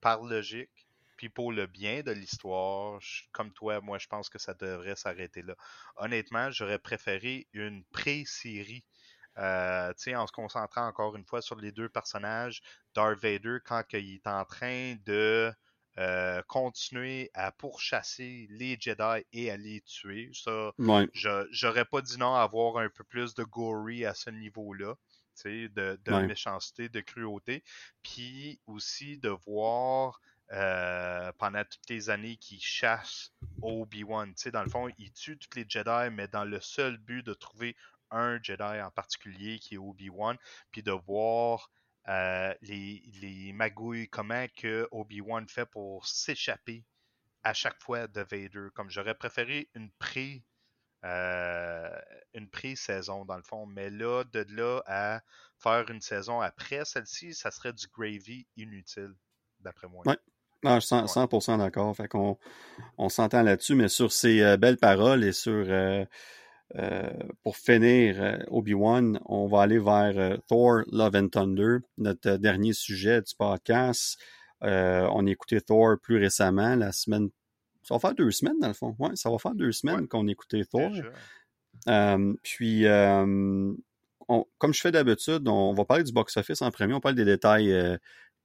par 0.00 0.22
logique, 0.22 0.86
puis 1.16 1.28
pour 1.28 1.52
le 1.52 1.66
bien 1.66 2.02
de 2.02 2.12
l'histoire, 2.12 3.00
comme 3.32 3.52
toi, 3.52 3.80
moi 3.80 3.98
je 3.98 4.06
pense 4.08 4.28
que 4.28 4.38
ça 4.38 4.54
devrait 4.54 4.96
s'arrêter 4.96 5.42
là. 5.42 5.54
Honnêtement, 5.96 6.50
j'aurais 6.50 6.78
préféré 6.78 7.46
une 7.52 7.84
pré-série. 7.84 8.84
Euh, 9.38 9.92
en 10.16 10.26
se 10.26 10.32
concentrant 10.32 10.86
encore 10.86 11.14
une 11.16 11.24
fois 11.24 11.40
sur 11.40 11.56
les 11.56 11.72
deux 11.72 11.88
personnages, 11.88 12.62
Darth 12.94 13.20
Vader, 13.20 13.58
quand 13.64 13.84
il 13.92 14.16
est 14.16 14.26
en 14.26 14.44
train 14.44 14.96
de 15.06 15.52
euh, 15.98 16.42
continuer 16.46 17.30
à 17.34 17.52
pourchasser 17.52 18.46
les 18.50 18.76
Jedi 18.80 19.24
et 19.32 19.50
à 19.50 19.56
les 19.56 19.80
tuer. 19.82 20.30
Ça, 20.32 20.72
j'aurais 21.50 21.84
pas 21.84 22.00
dit 22.00 22.18
non 22.18 22.34
à 22.34 22.42
avoir 22.42 22.78
un 22.78 22.88
peu 22.88 23.04
plus 23.04 23.34
de 23.34 23.44
gory 23.44 24.04
à 24.04 24.14
ce 24.14 24.30
niveau-là. 24.30 24.94
De, 25.44 25.68
de 26.04 26.26
méchanceté, 26.26 26.90
de 26.90 27.00
cruauté. 27.00 27.64
Puis 28.02 28.60
aussi 28.66 29.16
de 29.16 29.30
voir 29.30 30.20
euh, 30.52 31.32
pendant 31.38 31.64
toutes 31.64 31.88
les 31.88 32.10
années 32.10 32.36
qu'il 32.36 32.60
chasse 32.60 33.32
Obi-Wan. 33.62 34.34
Dans 34.52 34.62
le 34.64 34.68
fond, 34.68 34.90
il 34.98 35.12
tue 35.12 35.38
tous 35.38 35.56
les 35.56 35.64
Jedi, 35.66 36.10
mais 36.12 36.28
dans 36.28 36.44
le 36.44 36.60
seul 36.60 36.98
but 36.98 37.24
de 37.24 37.32
trouver 37.32 37.76
un 38.10 38.38
Jedi 38.42 38.82
en 38.82 38.90
particulier 38.90 39.58
qui 39.60 39.76
est 39.76 39.78
Obi-Wan, 39.78 40.36
puis 40.72 40.82
de 40.82 40.90
voir 40.92 41.70
euh, 42.10 42.52
les, 42.62 43.02
les 43.20 43.52
magouilles, 43.52 44.08
comment 44.08 44.46
que 44.56 44.88
Obi-Wan 44.90 45.48
fait 45.48 45.66
pour 45.66 46.06
s'échapper 46.06 46.84
à 47.44 47.54
chaque 47.54 47.80
fois 47.80 48.08
de 48.08 48.20
Vader? 48.20 48.68
Comme 48.74 48.90
j'aurais 48.90 49.14
préféré 49.14 49.70
une 49.74 49.90
pré 49.92 50.42
euh, 51.04 51.98
une 52.34 52.50
pré-saison 52.50 53.24
dans 53.24 53.36
le 53.36 53.42
fond, 53.42 53.64
mais 53.64 53.88
là, 53.88 54.22
de 54.32 54.44
là 54.50 54.82
à 54.86 55.20
faire 55.58 55.90
une 55.90 56.02
saison 56.02 56.40
après 56.40 56.84
celle-ci, 56.84 57.32
ça 57.32 57.50
serait 57.50 57.72
du 57.72 57.86
gravy 57.88 58.46
inutile, 58.56 59.14
d'après 59.60 59.88
moi. 59.88 60.04
Ouais. 60.06 60.18
Je 60.62 60.80
suis 60.80 60.94
100%, 60.94 61.56
d'accord. 61.56 61.96
Fait 61.96 62.06
qu'on 62.06 62.38
on 62.98 63.08
s'entend 63.08 63.42
là-dessus, 63.42 63.74
mais 63.74 63.88
sur 63.88 64.12
ces 64.12 64.42
euh, 64.42 64.58
belles 64.58 64.76
paroles 64.76 65.24
et 65.24 65.32
sur 65.32 65.64
euh, 66.76 67.10
pour 67.42 67.56
finir 67.56 68.22
euh, 68.22 68.38
Obi-Wan, 68.48 69.18
on 69.24 69.48
va 69.48 69.62
aller 69.62 69.80
vers 69.80 70.12
euh, 70.16 70.36
Thor 70.46 70.82
Love 70.92 71.16
and 71.16 71.28
Thunder, 71.28 71.78
notre 71.98 72.36
dernier 72.36 72.72
sujet 72.72 73.22
du 73.22 73.34
podcast. 73.36 74.18
on 74.60 75.26
a 75.26 75.30
écouté 75.30 75.60
Thor 75.60 75.96
plus 76.00 76.18
récemment, 76.18 76.76
la 76.76 76.92
semaine. 76.92 77.30
Ça 77.82 77.94
va 77.94 78.00
faire 78.00 78.14
deux 78.14 78.30
semaines, 78.30 78.58
dans 78.60 78.68
le 78.68 78.74
fond. 78.74 78.94
Ouais, 79.00 79.16
ça 79.16 79.30
va 79.30 79.38
faire 79.38 79.54
deux 79.54 79.72
semaines 79.72 80.06
qu'on 80.06 80.28
a 80.28 80.30
écouté 80.30 80.64
Thor. 80.64 80.92
puis, 82.42 82.84
comme 82.84 84.74
je 84.74 84.80
fais 84.80 84.92
d'habitude, 84.92 85.48
on 85.48 85.72
va 85.72 85.84
parler 85.84 86.04
du 86.04 86.12
box-office 86.12 86.62
en 86.62 86.70
premier. 86.70 86.94
On 86.94 87.00
parle 87.00 87.16
des 87.16 87.24
détails 87.24 87.98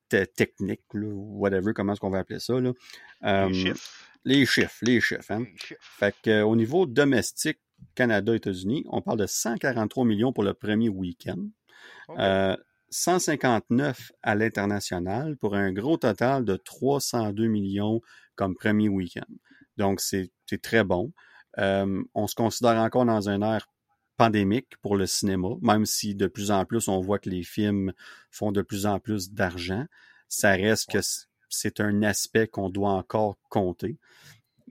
techniques, 0.10 0.82
whatever, 0.94 1.74
comment 1.74 1.94
est-ce 1.94 2.02
qu'on 2.02 2.10
va 2.10 2.20
appeler 2.20 2.40
ça. 2.40 2.60
Là. 2.60 2.72
les 3.48 3.54
chiffres. 3.54 3.90
Les 4.28 4.46
chiffres, 4.48 4.78
les 4.82 5.00
chiffres. 5.00 5.32
Hein? 5.32 5.44
Les 5.44 5.58
chiffres. 5.58 5.80
Fait 6.00 6.16
que, 6.24 6.42
au 6.42 6.56
niveau 6.56 6.88
domestique, 6.88 7.60
Canada-États-Unis, 7.96 8.84
on 8.90 9.02
parle 9.02 9.20
de 9.20 9.26
143 9.26 10.06
millions 10.06 10.34
pour 10.34 10.44
le 10.44 10.54
premier 10.54 10.90
week-end. 10.90 11.40
159 12.90 14.00
euh, 14.00 14.16
à 14.22 14.36
l'international 14.36 15.38
pour 15.38 15.56
un 15.56 15.72
gros 15.72 15.98
total 15.98 16.46
de 16.46 16.56
302 16.56 17.48
millions 17.48 18.02
comme 18.36 18.56
premier 18.56 18.90
week-end. 18.90 19.26
Donc, 19.78 20.02
c'est 20.02 20.32
très 20.62 20.84
bon. 20.84 21.12
Euh, 21.58 22.04
on 22.14 22.28
se 22.28 22.36
considère 22.36 22.78
encore 22.78 23.06
dans 23.06 23.30
un 23.30 23.42
air 23.42 23.68
pandémique 24.18 24.78
pour 24.82 24.96
le 24.96 25.06
cinéma, 25.06 25.50
même 25.62 25.86
si 25.86 26.16
de 26.16 26.28
plus 26.28 26.52
en 26.52 26.66
plus 26.66 26.88
on 26.88 27.00
voit 27.02 27.20
que 27.20 27.30
les 27.30 27.44
films 27.44 27.94
font 28.32 28.52
de 28.52 28.62
plus 28.62 28.86
en 28.86 29.00
plus 29.00 29.32
d'argent. 29.32 29.86
Ça 30.28 30.52
reste 30.52 30.92
que 30.92 31.00
c'est 31.50 31.80
un 31.80 32.02
aspect 32.04 32.48
qu'on 32.48 32.70
doit 32.70 32.92
encore 32.92 33.38
compter 33.50 33.98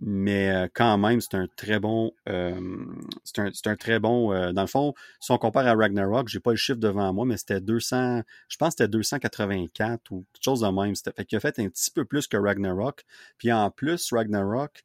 mais 0.01 0.51
euh, 0.51 0.69
quand 0.73 0.99
même, 0.99 1.21
c'est 1.21 1.35
un 1.35 1.47
très 1.57 1.79
bon. 1.79 2.13
Euh, 2.29 2.85
c'est 3.23 3.39
un, 3.39 3.51
un, 3.67 3.77
très 3.77 4.01
bon. 4.01 4.33
Euh, 4.33 4.53
dans 4.53 4.63
le 4.63 4.69
fond, 4.69 4.95
si 5.21 5.31
on 5.31 5.39
compare 5.39 5.67
à 5.67 5.75
Ragnarok, 5.75 6.29
j'ai 6.29 6.41
pas 6.41 6.51
le 6.51 6.57
chiffre 6.57 6.79
devant 6.79 7.13
moi, 7.13 7.25
mais 7.25 7.37
c'était 7.37 7.61
200. 7.61 8.23
Je 8.49 8.57
pense 8.57 8.75
que 8.75 8.85
c'était 8.85 8.89
284 8.89 10.11
ou 10.11 10.25
quelque 10.33 10.43
chose 10.43 10.61
de 10.61 10.69
même. 10.69 10.95
Fait 10.97 11.25
qu'il 11.25 11.37
a 11.37 11.41
fait 11.41 11.59
un 11.61 11.69
petit 11.69 11.91
peu 11.91 12.05
plus 12.05 12.27
que 12.27 12.37
Ragnarok. 12.37 13.05
Puis 13.39 13.53
en 13.53 13.71
plus, 13.71 14.13
Ragnarok 14.13 14.85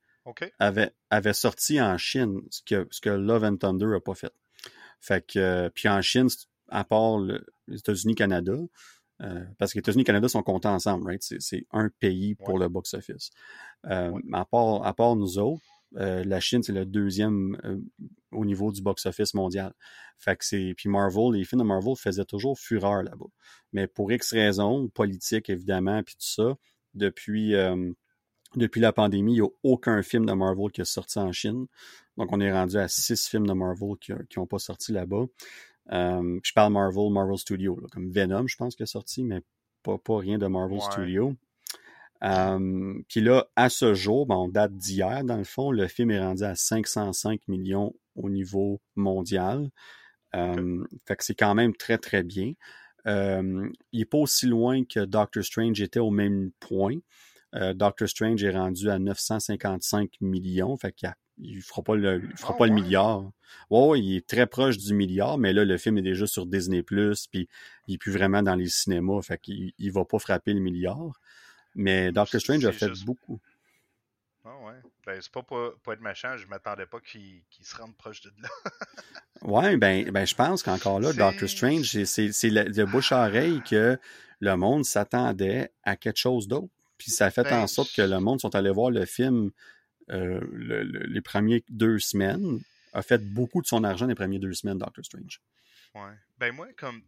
avait, 0.60 0.92
avait 1.10 1.34
sorti 1.34 1.82
en 1.82 1.98
Chine, 1.98 2.42
ce 2.52 2.62
que, 2.62 2.88
ce 2.92 3.02
que 3.02 3.10
Love 3.10 3.44
and 3.46 3.58
Thunder 3.58 3.96
a 3.96 4.00
pas 4.00 4.14
fait. 4.16 4.34
Fait 5.02 5.26
que. 5.26 5.70
puis 5.70 5.90
en 5.90 6.02
Chine, 6.04 6.28
à 6.68 6.84
part 6.84 7.20
les 7.20 7.80
États-Unis-Canada, 7.80 8.54
euh, 9.22 9.44
parce 9.58 9.74
que 9.74 9.78
les 9.78 9.82
États-Unis 9.82 10.02
et 10.02 10.04
le 10.04 10.08
Canada 10.08 10.30
sont 10.30 10.44
comptés 10.44 10.68
ensemble, 10.68 11.08
right? 11.08 11.22
C'est 11.22 11.66
un 11.72 11.90
pays 12.00 12.36
pour 12.36 12.58
le 12.58 12.70
box-office. 12.70 13.32
Euh, 13.86 14.12
à, 14.34 14.46
part, 14.46 14.86
à 14.86 14.94
part 14.94 15.16
nous 15.16 15.38
autres, 15.40 15.62
euh, 15.98 16.24
la 16.24 16.40
Chine, 16.40 16.64
c'est 16.64 16.72
le 16.72 16.86
deuxième 16.86 17.58
au 18.32 18.46
niveau 18.46 18.72
du 18.72 18.82
box-office 18.82 19.34
mondial. 19.34 19.74
Fait 20.18 20.36
que 20.36 20.46
c'est. 20.46 20.74
Puis 20.78 20.90
Marvel, 20.90 21.34
les 21.34 21.44
films 21.44 21.62
de 21.62 21.68
Marvel 21.68 21.96
faisaient 21.98 22.26
toujours 22.26 22.58
fureur 22.60 23.04
là-bas. 23.04 23.26
Mais 23.74 23.88
pour 23.88 24.12
X 24.12 24.34
raisons, 24.34 24.88
politiques 24.90 25.50
évidemment, 25.50 26.02
puis 26.04 26.16
tout 26.16 26.28
ça, 26.28 26.56
depuis, 26.94 27.54
depuis 28.56 28.82
la 28.82 28.94
pandémie, 28.94 29.34
il 29.34 29.42
n'y 29.42 29.48
a 29.48 29.50
aucun 29.64 30.02
film 30.04 30.26
de 30.26 30.34
Marvel 30.34 30.72
qui 30.72 30.82
est 30.82 30.86
sorti 30.86 31.20
en 31.20 31.32
Chine. 31.32 31.66
Donc 32.18 32.32
on 32.32 32.40
est 32.40 32.52
rendu 32.52 32.78
à 32.78 32.88
six 32.88 33.28
films 33.28 33.48
de 33.48 33.54
Marvel 33.54 33.96
qui 34.00 34.14
n'ont 34.38 34.48
pas 34.48 34.60
sorti 34.60 34.92
là-bas. 34.92 35.26
Euh, 35.92 36.40
je 36.44 36.54
parle 36.54 36.74
Marvel, 36.74 37.12
Marvel 37.12 37.38
Studio, 37.38 37.80
comme 37.92 38.12
Venom, 38.12 38.48
je 38.48 38.56
pense 38.56 38.76
qu'il 38.76 38.84
est 38.84 38.88
sorti, 38.88 39.24
mais 39.24 39.42
pas, 39.84 39.98
pas 39.98 40.18
rien 40.18 40.38
de 40.38 40.48
Marvel 40.48 40.82
Studio. 40.82 41.36
Euh, 42.24 43.02
puis 43.08 43.22
là, 43.22 43.48
à 43.56 43.70
ce 43.70 43.94
jour, 43.94 44.26
ben, 44.26 44.36
on 44.36 44.50
date 44.50 44.76
d'hier, 44.76 45.24
dans 45.24 45.38
le 45.38 45.46
fond, 45.46 45.72
le 45.72 45.88
film 45.88 46.12
est 46.12 46.20
rendu 46.20 46.44
à 46.44 46.56
505 46.56 47.48
millions 47.48 47.96
au 48.16 48.30
niveau 48.30 48.82
mondial. 48.96 49.70
Euh, 50.36 50.86
fait 51.08 51.16
que 51.16 51.24
c'est 51.24 51.36
quand 51.36 51.56
même 51.56 51.76
très, 51.76 51.98
très 51.98 52.24
bien. 52.24 52.54
il 53.06 53.72
n'est 53.94 54.06
pas 54.06 54.18
aussi 54.18 54.46
loin 54.46 54.84
que 54.84 55.06
Doctor 55.06 55.44
Strange 55.44 55.82
était 55.82 56.00
au 56.00 56.12
même 56.12 56.52
point. 56.60 56.98
Doctor 57.54 58.08
Strange 58.08 58.44
est 58.44 58.56
rendu 58.56 58.90
à 58.92 59.00
955 59.00 60.12
millions. 60.22 60.78
Fait 60.78 60.92
qu'il 60.92 61.08
y 61.08 61.10
a 61.10 61.16
il 61.40 61.62
fera 61.62 61.82
pas 61.82 61.96
le, 61.96 62.22
fera 62.36 62.54
ah 62.56 62.58
pas 62.58 62.68
le 62.68 62.74
milliard. 62.74 63.32
Ouais, 63.70 64.00
il 64.00 64.18
est 64.18 64.28
très 64.28 64.46
proche 64.46 64.78
du 64.78 64.94
milliard, 64.94 65.38
mais 65.38 65.54
là, 65.54 65.66
le 65.66 65.78
film 65.78 65.98
est 65.98 66.04
déjà 66.04 66.28
sur 66.28 66.46
Disney+, 66.46 66.84
puis 66.84 67.50
il 67.88 67.96
est 67.96 67.98
plus 67.98 68.12
vraiment 68.12 68.44
dans 68.44 68.56
les 68.56 68.68
cinémas, 68.68 69.22
fait 69.22 69.38
qu'il 69.38 69.74
il 69.78 69.92
va 69.92 70.06
pas 70.06 70.20
frapper 70.20 70.54
le 70.54 70.60
milliard. 70.60 71.20
Mais 71.76 72.12
Doctor 72.12 72.42
Strange 72.42 72.66
a 72.66 72.72
fait 72.72 72.92
beaucoup. 73.06 73.40
Ah 74.46 74.56
ouais. 74.66 74.74
Ben, 75.06 75.20
c'est 75.22 75.32
pas 75.32 75.44
pour, 75.44 75.74
être 75.92 76.02
machin, 76.02 76.38
je 76.38 76.48
m'attendais 76.48 76.86
pas 76.86 77.00
qu'il 77.00 77.42
se 77.62 77.76
rende 77.76 77.96
proche 77.98 78.22
de 78.22 78.32
là. 78.42 78.50
ouais, 79.42 79.78
ben, 79.78 80.10
ben 80.12 80.26
je 80.26 80.36
pense 80.36 80.64
qu'encore 80.64 81.00
là, 81.00 81.14
Doctor 81.14 81.48
Strange, 81.48 82.04
c'est 82.04 82.50
le, 82.50 82.86
bouche 82.86 83.12
à 83.12 83.28
oreille 83.28 83.62
que 83.62 83.98
le 84.40 84.56
monde 84.56 84.86
s'attendait 84.86 85.72
à 85.84 85.96
quelque 85.96 86.18
chose 86.18 86.48
d'autre. 86.48 86.74
Puis 86.98 87.12
ça 87.12 87.28
a 87.28 87.32
fait 87.32 87.44
ben, 87.44 87.62
en 87.62 87.68
sorte 87.68 87.94
que 87.94 88.02
le 88.02 88.20
monde 88.20 88.42
sont 88.42 88.56
allés 88.56 88.72
voir 88.72 88.92
le 88.92 89.06
film 89.06 89.52
euh, 90.12 90.42
les 91.08 91.22
premières 91.22 91.62
deux 91.70 92.00
semaines, 92.00 92.60
a 92.94 93.02
fait 93.02 93.24
beaucoup 93.24 93.62
de 93.62 93.68
son 93.68 93.84
argent 93.84 94.08
les 94.08 94.16
premières 94.16 94.40
deux 94.40 94.54
semaines, 94.54 94.78
Doctor 94.78 95.06
Strange. 95.06 95.42
Ouais. 95.96 96.16
Ben 96.38 96.54
moi, 96.54 96.68
comme, 96.78 97.02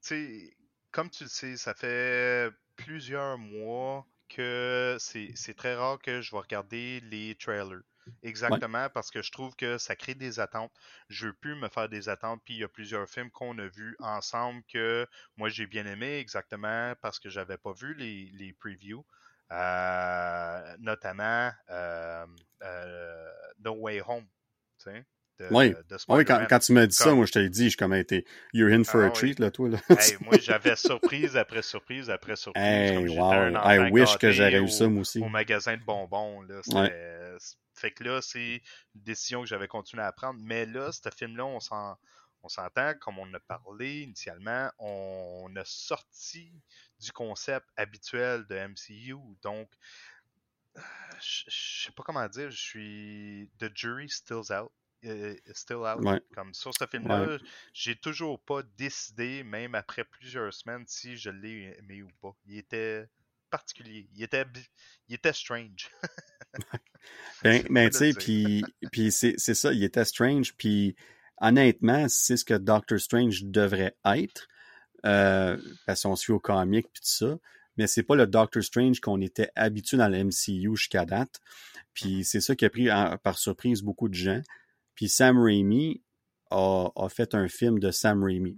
comme 0.92 1.10
tu 1.10 1.24
le 1.24 1.30
sais, 1.30 1.58
ça 1.58 1.74
fait 1.74 2.52
plusieurs 2.76 3.38
mois 3.38 4.06
que 4.30 4.98
c'est 5.00 5.56
très 5.56 5.76
rare 5.76 6.00
que 6.00 6.22
je 6.22 6.32
vais 6.32 6.40
regarder 6.40 7.02
les 7.12 7.36
trailers. 7.36 7.82
Exactement, 8.24 8.90
parce 8.90 9.12
que 9.12 9.22
je 9.22 9.32
trouve 9.32 9.56
que 9.56 9.78
ça 9.78 9.96
crée 9.96 10.16
des 10.16 10.40
attentes. 10.40 10.72
Je 11.10 11.28
veux 11.28 11.34
plus 11.34 11.56
me 11.56 11.70
faire 11.70 11.88
des 11.88 12.10
attentes. 12.10 12.42
Puis 12.44 12.56
il 12.56 12.60
y 12.60 12.64
a 12.64 12.68
plusieurs 12.68 13.08
films 13.08 13.30
qu'on 13.30 13.58
a 13.60 13.68
vus 13.68 13.96
ensemble 14.00 14.64
que 14.64 15.08
moi 15.38 15.50
j'ai 15.50 15.68
bien 15.68 15.86
aimé, 15.86 16.18
exactement 16.18 16.94
parce 17.02 17.20
que 17.20 17.30
j'avais 17.30 17.58
pas 17.58 17.74
vu 17.74 17.94
les, 17.94 18.32
les 18.34 18.54
previews. 18.54 19.06
Euh, 19.52 20.76
notamment 20.80 21.52
euh, 21.70 22.26
euh, 22.64 23.30
No 23.64 23.74
Way 23.74 24.02
Home. 24.08 24.26
Tu 24.82 24.92
sais, 24.92 25.06
oui, 25.50 25.74
oui 26.10 26.26
quand, 26.26 26.46
quand, 26.48 26.60
tu 26.60 26.72
m'as 26.72 26.86
dit 26.86 26.96
ça, 26.96 27.14
moi 27.14 27.26
je 27.26 27.32
t'ai 27.32 27.50
dit, 27.50 27.70
je 27.70 27.78
comme 27.78 27.94
été 27.94 28.26
You're 28.54 28.72
in 28.72 28.84
for 28.84 29.02
a 29.02 29.08
ah 29.08 29.10
treat, 29.10 29.40
là, 29.40 29.50
toi. 29.50 29.70
Là. 29.70 29.80
hey, 29.90 30.16
moi 30.22 30.38
j'avais 30.40 30.76
surprise 30.76 31.36
après 31.36 31.64
surprise 31.64 32.10
après 32.10 32.36
surprise. 32.38 32.64
Hey, 32.64 33.08
wow. 33.10 33.56
I 33.56 33.90
wish 33.92 34.18
que 34.18 34.32
j'aurais 34.32 34.62
eu 34.62 34.68
ça, 34.68 34.88
moi 34.88 35.02
aussi. 35.02 35.20
Au 35.20 35.30
magasin 35.30 35.78
de 35.78 35.84
bonbons. 35.84 36.42
Là, 36.42 36.62
ouais. 36.74 37.38
Fait 37.74 37.92
que 37.92 38.04
là, 38.04 38.20
c'est 38.22 38.62
une 38.96 39.02
décision 39.02 39.42
que 39.42 39.48
j'avais 39.48 39.68
continué 39.68 40.04
à 40.04 40.12
prendre. 40.12 40.40
Mais 40.44 40.66
là, 40.66 40.92
ce 40.92 41.10
film-là, 41.10 41.46
on 41.46 41.60
s'en. 41.60 41.98
On 42.44 42.50
s'entend, 42.50 42.94
comme 42.96 43.20
on 43.20 43.34
a 43.34 43.40
parlé 43.40 44.02
initialement, 44.02 44.72
on 44.80 45.54
a 45.56 45.64
sorti 45.66 46.52
du 47.00 47.12
concept 47.12 47.68
habituel 47.78 48.46
de 48.48 48.56
MCU. 48.56 49.16
Donc, 49.42 49.70
je, 50.76 51.44
je 51.48 51.86
sais 51.86 51.92
pas 51.92 52.04
comment 52.04 52.28
dire, 52.28 52.50
je 52.50 52.62
suis. 52.62 53.50
The 53.60 53.70
jury 53.76 54.10
still's 54.10 54.52
out. 54.52 54.72
Euh, 55.04 55.36
still 55.54 55.78
out. 55.78 56.24
Comme 56.36 56.54
sur 56.54 56.74
ce 56.78 56.86
film-là, 56.86 57.38
j'ai 57.74 57.96
toujours 57.96 58.40
pas 58.40 58.62
décidé, 58.78 59.44
même 59.44 59.74
après 59.74 60.04
plusieurs 60.04 60.54
semaines, 60.54 60.84
si 60.88 61.18
je 61.18 61.32
l'ai 61.32 61.76
aimé 61.80 62.04
ou 62.04 62.10
pas. 62.22 62.36
Il 62.46 62.58
était 62.58 63.08
particulier. 63.50 64.08
Il 64.14 64.24
était, 64.24 64.46
il 65.08 65.16
était 65.16 65.34
strange. 65.34 65.90
ben, 67.44 67.66
ben 67.70 67.90
tu 67.90 67.98
sais, 67.98 68.14
puis, 68.14 68.64
puis 68.92 69.12
c'est 69.12 69.38
ça, 69.38 69.74
il 69.74 69.84
était 69.84 70.06
strange. 70.06 70.54
Puis 70.56 70.96
honnêtement, 71.42 72.08
c'est 72.08 72.38
ce 72.38 72.46
que 72.46 72.54
Doctor 72.54 73.00
Strange 73.00 73.44
devrait 73.44 73.96
être. 74.06 74.48
Euh, 75.06 75.58
parce 75.88 76.04
qu'on 76.04 76.16
suit 76.16 76.32
au 76.32 76.40
comic 76.40 76.86
puis 76.94 77.02
tout 77.02 77.10
ça. 77.26 77.38
Mais 77.78 77.88
c'est 77.88 78.04
pas 78.04 78.16
le 78.16 78.28
Doctor 78.28 78.64
Strange 78.64 79.00
qu'on 79.00 79.20
était 79.22 79.50
habitué 79.56 79.98
dans 79.98 80.10
le 80.10 80.24
MCU 80.24 80.76
jusqu'à 80.76 81.06
date. 81.06 81.40
Puis 81.94 82.24
c'est 82.24 82.42
ça 82.42 82.56
qui 82.56 82.66
a 82.66 82.70
pris 82.70 82.88
par 83.24 83.38
surprise 83.38 83.82
beaucoup 83.82 84.10
de 84.10 84.14
gens. 84.14 84.42
Puis 84.96 85.10
Sam 85.10 85.42
Raimi 85.42 86.02
a, 86.52 86.90
fait 87.10 87.34
un 87.34 87.48
film 87.48 87.80
de 87.80 87.92
Sam 87.92 88.24
Raimi. 88.24 88.58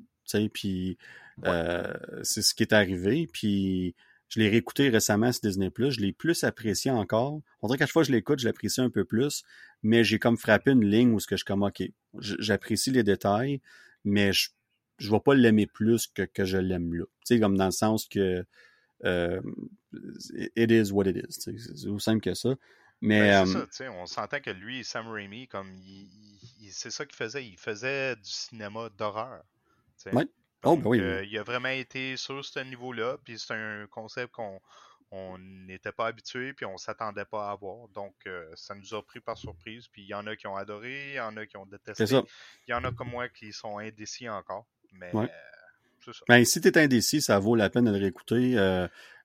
Puis 0.54 0.98
euh, 1.46 1.94
c'est 2.24 2.42
ce 2.42 2.54
qui 2.54 2.64
est 2.64 2.74
arrivé. 2.74 3.28
Puis 3.32 3.96
je 4.28 4.40
l'ai 4.40 4.50
réécouté 4.50 4.90
récemment 4.90 5.32
sur 5.32 5.42
Disney+. 5.44 5.72
Je 5.78 6.02
l'ai 6.02 6.12
plus 6.12 6.44
apprécié 6.44 6.92
encore. 6.92 7.40
On 7.62 7.68
dirait 7.68 7.78
qu'à 7.78 7.86
chaque 7.86 7.94
fois 7.94 8.02
que 8.02 8.08
je 8.08 8.14
l'écoute, 8.14 8.40
je 8.40 8.46
l'apprécie 8.46 8.82
un 8.82 8.90
peu 8.90 9.06
plus. 9.06 9.44
Mais 9.84 10.04
j'ai 10.04 10.18
comme 10.18 10.38
frappé 10.38 10.72
une 10.72 10.86
ligne 10.86 11.14
où 11.14 11.20
ce 11.20 11.28
que 11.28 11.38
je 11.38 11.46
comme 11.46 11.64
OK, 11.64 11.84
j'apprécie 12.20 12.92
les 12.92 13.04
détails, 13.04 13.62
mais 14.06 14.32
je 14.34 14.50
ne 15.02 15.10
vais 15.10 15.20
pas 15.20 15.36
l'aimer 15.36 15.68
plus 15.68 16.08
que, 16.08 16.24
que 16.24 16.46
je 16.46 16.58
l'aime 16.58 16.94
là. 16.94 17.06
Tu 17.26 17.36
sais, 17.36 17.40
comme 17.40 17.58
dans 17.58 17.66
le 17.66 17.72
sens 17.72 18.08
que 18.08 18.46
euh, 19.06 19.42
it 20.56 20.72
is 20.72 20.92
what 20.92 21.06
it 21.06 21.18
is. 21.18 21.42
C'est 21.42 21.88
aussi 21.88 22.04
simple 22.04 22.22
que 22.22 22.34
ça. 22.34 22.56
Mais, 23.02 23.20
ben, 23.20 23.48
euh, 23.48 23.66
ça, 23.70 23.92
on 23.92 24.06
s'entend 24.06 24.40
que 24.40 24.50
lui, 24.50 24.84
Sam 24.86 25.10
Raimi, 25.10 25.48
comme 25.48 25.76
c'est 26.72 26.90
ça 26.90 27.06
qu'il 27.06 27.18
faisait. 27.18 27.46
Il 27.46 27.58
faisait 27.58 28.16
du 28.16 28.30
cinéma 28.30 28.90
d'horreur. 28.98 29.44
Oui. 30.14 30.24
Oh, 30.66 30.78
ben 30.78 30.90
oui, 30.90 31.02
euh, 31.02 31.26
il 31.26 31.38
a 31.38 31.44
vraiment 31.44 31.68
été 31.68 32.16
sur 32.16 32.44
ce 32.46 32.60
niveau-là. 32.60 33.18
Puis 33.26 33.38
c'est 33.38 33.54
un 33.54 33.86
concept 33.88 34.32
qu'on 34.32 34.62
on 35.16 35.38
n'était 35.38 35.92
pas 35.92 36.08
habitué, 36.08 36.54
puis 36.54 36.66
on 36.66 36.78
s'attendait 36.78 37.26
pas 37.26 37.50
à 37.50 37.52
avoir. 37.52 37.88
Donc, 37.90 38.16
euh, 38.26 38.50
ça 38.56 38.74
nous 38.74 38.96
a 38.96 39.06
pris 39.06 39.20
par 39.20 39.38
surprise. 39.38 39.88
Puis 39.88 40.02
il 40.02 40.08
y 40.08 40.14
en 40.14 40.26
a 40.26 40.36
qui 40.36 40.48
ont 40.48 40.56
adoré, 40.56 41.12
il 41.12 41.16
y 41.16 41.20
en 41.20 41.38
a 41.38 41.46
qui 41.46 41.56
ont 41.56 41.68
détesté. 41.68 42.04
Il 42.68 42.72
y 42.72 42.74
en 42.74 42.84
a 42.84 42.92
comme 42.92 43.10
moi 43.10 43.30
qui 43.30 43.54
sont 43.54 43.78
indécis 43.78 44.28
encore. 44.28 44.66
Mais 44.94 45.12
c'est 46.04 46.14
ça. 46.14 46.26
Ben, 46.28 46.44
si 46.44 46.62
tu 46.62 46.68
es 46.68 46.78
indécis, 46.78 47.22
ça 47.22 47.38
vaut 47.38 47.56
la 47.56 47.70
peine 47.70 47.86
de 47.86 47.92
le 47.92 47.98
réécouter, 47.98 48.58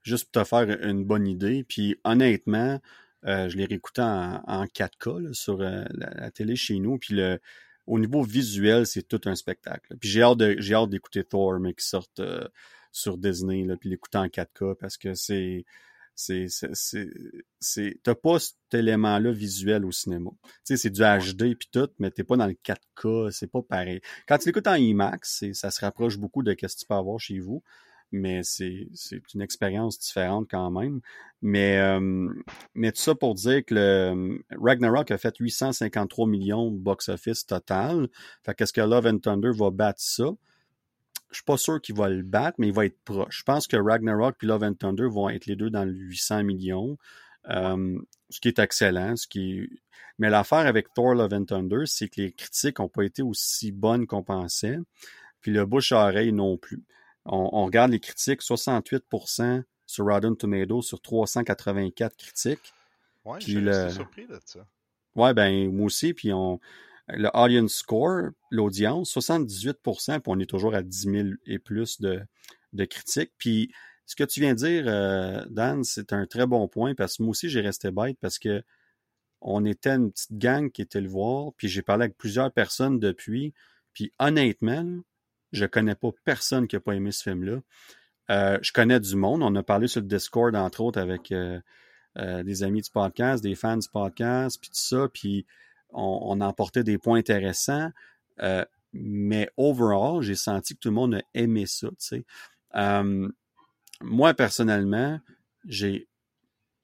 juste 0.02 0.30
pour 0.30 0.42
te 0.42 0.48
faire 0.48 0.68
une 0.82 1.04
bonne 1.04 1.26
idée. 1.26 1.64
Puis 1.64 1.98
honnêtement, 2.04 2.80
euh, 3.24 3.48
je 3.48 3.56
l'ai 3.56 3.64
réécouté 3.64 4.02
en, 4.02 4.64
4K 4.66 5.32
sur 5.32 5.60
euh, 5.60 5.84
la, 5.90 6.30
télé 6.30 6.54
chez 6.54 6.78
nous. 6.78 6.98
Puis 6.98 7.14
le, 7.14 7.40
au 7.86 7.98
niveau 7.98 8.22
visuel, 8.22 8.86
c'est 8.86 9.02
tout 9.02 9.20
un 9.24 9.34
spectacle. 9.34 9.96
Puis 9.98 10.08
j'ai 10.10 10.22
hâte, 10.22 10.38
j'ai 10.58 10.74
hâte 10.74 10.90
d'écouter 10.90 11.24
Thor, 11.24 11.58
mais 11.58 11.74
qui 11.74 11.86
sorte 11.86 12.20
euh, 12.20 12.46
sur 12.92 13.18
Disney, 13.18 13.64
là, 13.64 13.76
puis 13.76 13.90
l'écouter 13.90 14.18
en 14.18 14.26
4K 14.26 14.74
parce 14.74 14.96
que 14.96 15.14
c'est. 15.14 15.64
C'est, 16.20 16.48
c'est, 16.50 18.00
t'as 18.02 18.16
pas 18.16 18.40
cet 18.40 18.56
élément-là 18.72 19.30
visuel 19.30 19.84
au 19.84 19.92
cinéma. 19.92 20.30
Tu 20.42 20.50
sais, 20.64 20.76
c'est 20.76 20.90
du 20.90 21.00
HD 21.00 21.56
puis 21.56 21.68
tout, 21.70 21.88
mais 22.00 22.10
t'es 22.10 22.24
pas 22.24 22.36
dans 22.36 22.48
le 22.48 22.54
4K, 22.54 23.30
c'est 23.30 23.46
pas 23.46 23.62
pareil. 23.62 24.00
Quand 24.26 24.36
tu 24.36 24.48
l'écoutes 24.48 24.66
en 24.66 24.74
IMAX, 24.74 25.44
ça 25.52 25.70
se 25.70 25.80
rapproche 25.80 26.18
beaucoup 26.18 26.42
de 26.42 26.50
ce 26.50 26.56
que 26.56 26.66
tu 26.66 26.86
peux 26.88 26.94
avoir 26.94 27.20
chez 27.20 27.38
vous 27.38 27.62
mais 28.12 28.42
c'est 28.42 28.88
une 29.34 29.42
expérience 29.42 29.98
différente 29.98 30.48
quand 30.50 30.70
même. 30.70 31.00
Mais, 31.42 31.78
euh, 31.78 32.28
mais 32.74 32.92
tout 32.92 33.00
ça 33.00 33.14
pour 33.14 33.34
dire 33.34 33.64
que 33.64 33.74
le, 33.74 34.44
Ragnarok 34.60 35.10
a 35.10 35.18
fait 35.18 35.36
853 35.38 36.26
millions 36.26 36.70
box-office 36.70 37.46
total. 37.46 38.08
Fait 38.44 38.54
qu'est-ce 38.54 38.72
que 38.72 38.80
Love 38.80 39.06
and 39.06 39.18
Thunder 39.18 39.50
va 39.54 39.70
battre 39.70 40.00
ça? 40.00 40.30
Je 41.30 41.36
suis 41.36 41.44
pas 41.44 41.56
sûr 41.56 41.80
qu'il 41.80 41.94
va 41.94 42.08
le 42.08 42.22
battre, 42.22 42.56
mais 42.58 42.68
il 42.68 42.72
va 42.72 42.86
être 42.86 42.98
proche. 43.04 43.38
Je 43.38 43.42
pense 43.42 43.66
que 43.66 43.76
Ragnarok 43.76 44.36
et 44.42 44.46
Love 44.46 44.62
and 44.62 44.74
Thunder 44.74 45.06
vont 45.08 45.28
être 45.28 45.46
les 45.46 45.56
deux 45.56 45.70
dans 45.70 45.84
le 45.84 45.92
800 45.92 46.44
millions. 46.44 46.96
Euh, 47.50 47.98
ce 48.30 48.40
qui 48.40 48.48
est 48.48 48.58
excellent. 48.58 49.16
Ce 49.16 49.26
qui 49.26 49.68
Mais 50.18 50.30
l'affaire 50.30 50.66
avec 50.66 50.92
Thor 50.94 51.14
Love 51.14 51.34
and 51.34 51.44
Thunder, 51.44 51.84
c'est 51.86 52.08
que 52.08 52.20
les 52.22 52.32
critiques 52.32 52.78
n'ont 52.78 52.88
pas 52.88 53.02
été 53.02 53.22
aussi 53.22 53.72
bonnes 53.72 54.06
qu'on 54.06 54.22
pensait. 54.22 54.78
Puis 55.40 55.52
le 55.52 55.66
bouche-oreille 55.66 56.32
non 56.32 56.56
plus 56.56 56.82
on, 57.28 57.64
regarde 57.64 57.90
les 57.90 58.00
critiques, 58.00 58.42
68% 58.42 59.62
sur 59.86 60.04
Rotten 60.04 60.36
Tomatoes 60.36 60.82
sur 60.82 61.00
384 61.00 62.16
critiques. 62.16 62.72
Ouais, 63.24 63.40
je 63.40 63.46
suis 63.46 63.94
surpris 63.94 64.26
de 64.26 64.38
ça. 64.44 64.66
Ouais, 65.14 65.34
ben 65.34 65.70
moi 65.72 65.86
aussi, 65.86 66.14
puis 66.14 66.32
on 66.32 66.60
le 67.08 67.30
audience 67.34 67.74
score, 67.74 68.30
l'audience, 68.50 69.16
78%, 69.16 70.20
puis 70.20 70.22
on 70.26 70.38
est 70.38 70.46
toujours 70.46 70.74
à 70.74 70.82
10 70.82 71.10
000 71.10 71.28
et 71.46 71.58
plus 71.58 72.00
de, 72.00 72.20
de 72.72 72.84
critiques. 72.84 73.32
Puis 73.38 73.72
ce 74.06 74.16
que 74.16 74.24
tu 74.24 74.40
viens 74.40 74.54
de 74.54 74.58
dire, 74.58 74.84
euh, 74.86 75.44
Dan, 75.50 75.84
c'est 75.84 76.12
un 76.12 76.26
très 76.26 76.46
bon 76.46 76.68
point, 76.68 76.94
parce 76.94 77.16
que 77.16 77.22
moi 77.22 77.30
aussi, 77.30 77.48
j'ai 77.48 77.60
resté 77.60 77.90
bête, 77.90 78.16
parce 78.20 78.38
que 78.38 78.62
on 79.40 79.64
était 79.64 79.90
une 79.90 80.10
petite 80.10 80.36
gang 80.36 80.70
qui 80.70 80.82
était 80.82 81.00
le 81.00 81.08
voir, 81.08 81.52
puis 81.56 81.68
j'ai 81.68 81.82
parlé 81.82 82.04
avec 82.04 82.16
plusieurs 82.18 82.52
personnes 82.52 82.98
depuis, 82.98 83.54
puis 83.92 84.12
honnêtement, 84.18 85.00
je 85.52 85.64
connais 85.66 85.94
pas 85.94 86.10
personne 86.24 86.66
qui 86.66 86.76
a 86.76 86.80
pas 86.80 86.94
aimé 86.94 87.12
ce 87.12 87.22
film-là. 87.22 87.60
Euh, 88.30 88.58
je 88.62 88.72
connais 88.72 89.00
du 89.00 89.16
monde. 89.16 89.42
On 89.42 89.54
a 89.54 89.62
parlé 89.62 89.88
sur 89.88 90.00
le 90.00 90.06
Discord, 90.06 90.54
entre 90.54 90.82
autres, 90.82 91.00
avec 91.00 91.32
euh, 91.32 91.60
des 92.16 92.62
amis 92.62 92.82
du 92.82 92.90
podcast, 92.90 93.42
des 93.42 93.54
fans 93.54 93.76
du 93.76 93.88
podcast, 93.88 94.58
puis 94.60 94.70
tout 94.70 94.76
ça. 94.76 95.08
Puis 95.12 95.46
on, 95.90 96.40
emporté 96.40 96.84
des 96.84 96.98
points 96.98 97.18
intéressants. 97.18 97.90
mais 98.92 99.48
overall, 99.56 100.22
j'ai 100.22 100.34
senti 100.34 100.74
que 100.74 100.80
tout 100.80 100.88
le 100.88 100.94
monde 100.94 101.14
a 101.14 101.22
aimé 101.34 101.66
ça. 101.66 101.88
moi, 104.00 104.34
personnellement, 104.34 105.20
j'ai 105.66 106.08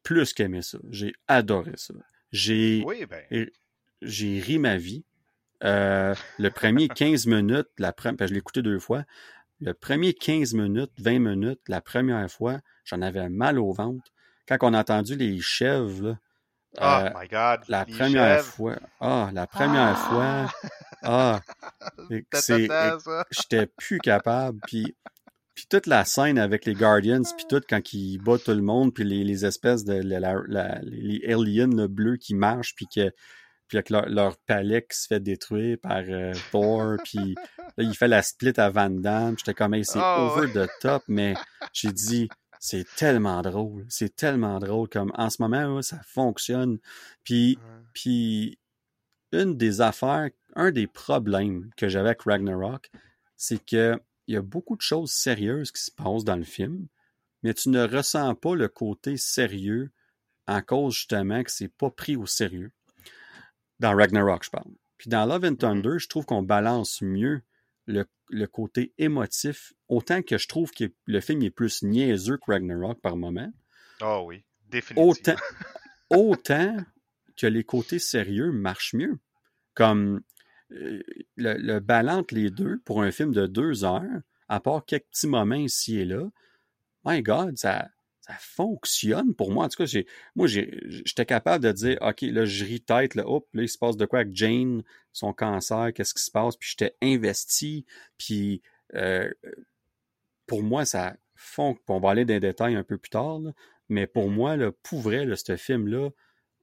plus 0.05 0.33
qu'aimé 0.33 0.63
ça. 0.63 0.79
J'ai 0.91 1.15
adoré 1.27 1.73
ça. 1.77 1.95
J'ai 2.31 2.85
oui, 2.87 3.07
ben. 3.07 3.49
j'ai 4.03 4.39
ri 4.39 4.59
ma 4.59 4.77
vie. 4.77 5.05
Euh, 5.65 6.15
le 6.39 6.51
premier 6.51 6.89
15 6.95 7.27
minutes, 7.27 7.69
la 7.79 7.95
je 7.97 8.25
l'ai 8.27 8.39
écouté 8.39 8.63
deux 8.63 8.79
fois. 8.79 9.05
Le 9.61 9.73
premier 9.73 10.13
15 10.15 10.55
minutes, 10.55 10.93
20 10.99 11.19
minutes, 11.21 11.61
la 11.69 11.81
première 11.81 12.31
fois, 12.31 12.61
j'en 12.85 13.03
avais 13.03 13.29
mal 13.29 13.59
au 13.59 13.73
ventre. 13.73 14.13
Quand 14.47 14.59
on 14.63 14.75
a 14.75 14.81
entendu 14.81 15.17
les 15.17 15.41
chèvres, 15.41 16.19
euh, 16.81 17.11
my 17.15 17.29
God, 17.29 17.61
la 17.69 17.85
première 17.85 18.43
fois, 18.43 18.77
ah, 19.01 19.31
la 19.33 19.47
première 19.47 19.99
fois, 19.99 20.53
ah, 21.03 21.41
c'est, 22.33 22.69
j'étais 23.31 23.67
plus 23.67 23.99
capable. 23.99 24.59
Puis, 24.67 24.95
puis 25.55 25.67
toute 25.69 25.87
la 25.87 26.05
scène 26.05 26.39
avec 26.39 26.65
les 26.65 26.75
Guardians, 26.75 27.23
puis 27.37 27.47
tout 27.49 27.63
quand 27.69 27.93
ils 27.93 28.19
battent 28.19 28.45
tout 28.45 28.53
le 28.53 28.63
monde, 28.63 28.93
puis 28.93 29.05
les, 29.05 29.45
espèces 29.45 29.85
de 29.85 29.95
les 29.95 31.33
aliens 31.33 31.87
bleus 31.87 32.17
qui 32.17 32.35
marchent, 32.35 32.75
puis 32.75 32.87
que 32.93 33.13
puis 33.69 33.79
avec 33.79 33.91
leur, 33.91 34.37
palais 34.47 34.83
qui 34.83 34.99
se 34.99 35.07
fait 35.07 35.21
détruire 35.21 35.79
par 35.83 36.03
euh, 36.07 36.35
Thor, 36.53 36.97
puis 37.03 37.35
là, 37.77 37.85
il 37.85 37.95
fait 37.95 38.09
la 38.09 38.23
split 38.23 38.53
à 38.59 38.69
Van 38.69 38.91
Damme. 38.91 39.37
J'étais 39.39 39.55
comme, 39.55 39.83
c'est 39.83 39.99
ah, 40.03 40.21
over 40.21 40.53
the 40.53 40.69
top, 40.81 41.03
mais 41.09 41.35
j'ai 41.73 41.91
dit, 41.91 42.29
c'est 42.67 42.87
tellement 42.97 43.43
drôle, 43.43 43.85
c'est 43.91 44.17
tellement 44.17 44.59
drôle, 44.59 44.89
comme 44.89 45.13
en 45.17 45.29
ce 45.29 45.43
moment, 45.43 45.83
ça 45.83 46.01
fonctionne. 46.03 46.79
Puis, 47.23 47.59
puis 47.93 48.59
une 49.33 49.59
des 49.59 49.83
affaires, 49.83 50.31
un 50.57 50.71
des 50.71 50.87
problèmes 50.87 51.69
que 51.77 51.89
j'avais 51.89 52.09
avec 52.09 52.23
Ragnarok, 52.23 52.91
c'est 53.37 53.63
que 53.63 54.01
il 54.27 54.35
y 54.35 54.39
a 54.39 54.43
beaucoup 54.43 54.77
de 54.77 54.81
choses 54.81 55.13
sérieuses 55.13 55.73
qui 55.73 55.83
se 55.83 55.91
passent 55.91 56.25
dans 56.25 56.37
le 56.37 56.45
film, 56.45 56.87
mais 57.43 57.53
tu 57.53 57.69
ne 57.69 57.87
ressens 57.87 58.35
pas 58.37 58.55
le 58.55 58.69
côté 58.69 59.19
sérieux 59.19 59.91
en 60.47 60.63
cause 60.63 60.95
justement 60.95 61.43
que 61.43 61.51
c'est 61.51 61.69
pas 61.69 61.91
pris 61.91 62.17
au 62.17 62.25
sérieux. 62.25 62.73
Dans 63.79 63.95
Ragnarok, 63.95 64.45
je 64.45 64.51
parle. 64.51 64.73
Puis 64.97 65.11
dans 65.11 65.27
Love 65.27 65.45
and 65.45 65.51
Mhm. 65.51 65.57
Thunder, 65.59 65.99
je 65.99 66.09
trouve 66.09 66.25
qu'on 66.25 66.43
balance 66.43 67.03
mieux 67.03 67.43
le, 67.87 68.05
le 68.31 68.47
côté 68.47 68.93
émotif, 68.99 69.73
autant 69.89 70.23
que 70.23 70.39
je 70.39 70.49
trouve 70.49 70.71
que 70.73 70.85
le 71.07 71.21
film 71.21 71.43
est 71.43 71.51
plus 71.51 71.83
niaiseux 71.83 72.37
que 72.39 72.51
Ragnarok 72.51 73.01
par 73.01 73.17
moment, 73.17 73.53
Ah 74.01 74.23
oui, 74.23 74.45
définitivement. 74.69 75.11
autant, 75.11 75.37
autant 76.11 76.77
que 77.37 77.47
les 77.47 77.65
côtés 77.65 77.99
sérieux 77.99 78.53
marchent 78.53 78.95
mieux. 78.95 79.19
Comme 79.75 80.23
euh, 80.71 81.03
le, 81.37 81.55
le 81.59 82.09
entre 82.09 82.35
les 82.35 82.51
deux 82.51 82.79
pour 82.85 83.03
un 83.03 83.11
film 83.11 83.33
de 83.33 83.47
deux 83.47 83.85
heures, 83.85 84.21
à 84.49 84.61
part 84.61 84.85
quelques 84.85 85.07
petits 85.11 85.27
moments 85.27 85.55
ici 85.57 85.99
et 85.99 86.05
là, 86.05 86.29
my 87.05 87.23
God, 87.23 87.57
ça, 87.59 87.89
ça 88.27 88.35
fonctionne 88.39 89.35
pour 89.35 89.51
moi. 89.51 89.67
En 89.67 89.69
tout 89.69 89.77
cas, 89.77 89.85
j'ai, 89.85 90.07
moi, 90.35 90.47
j'étais 90.47 91.27
capable 91.27 91.63
de 91.63 91.73
dire, 91.73 91.99
OK, 92.01 92.23
là, 92.23 92.47
je 92.47 92.65
ris 92.65 92.81
tête, 92.81 93.15
là, 93.15 93.29
hop, 93.29 93.47
là, 93.53 93.63
il 93.63 93.69
se 93.69 93.77
passe 93.77 93.99
de 93.99 94.07
quoi 94.07 94.21
avec 94.21 94.35
Jane, 94.35 94.83
son 95.13 95.35
cancer, 95.35 95.93
qu'est-ce 95.95 96.15
qui 96.15 96.23
se 96.23 96.31
passe, 96.31 96.57
puis 96.57 96.71
j'étais 96.71 96.97
investi, 97.03 97.85
puis 98.17 98.63
euh, 98.95 99.31
pour 100.47 100.63
moi, 100.63 100.87
ça 100.87 101.17
fond, 101.35 101.77
on 101.89 102.01
va 102.01 102.11
aller 102.11 102.25
dans 102.25 102.33
les 102.33 102.41
détails 102.41 102.77
un 102.77 102.83
peu 102.83 102.97
plus 102.97 103.11
tard, 103.11 103.41
mais 103.91 104.07
pour 104.07 104.31
moi, 104.31 104.57
là, 104.57 104.73
pour 104.83 105.03
ce 105.03 105.57
film-là 105.57 106.09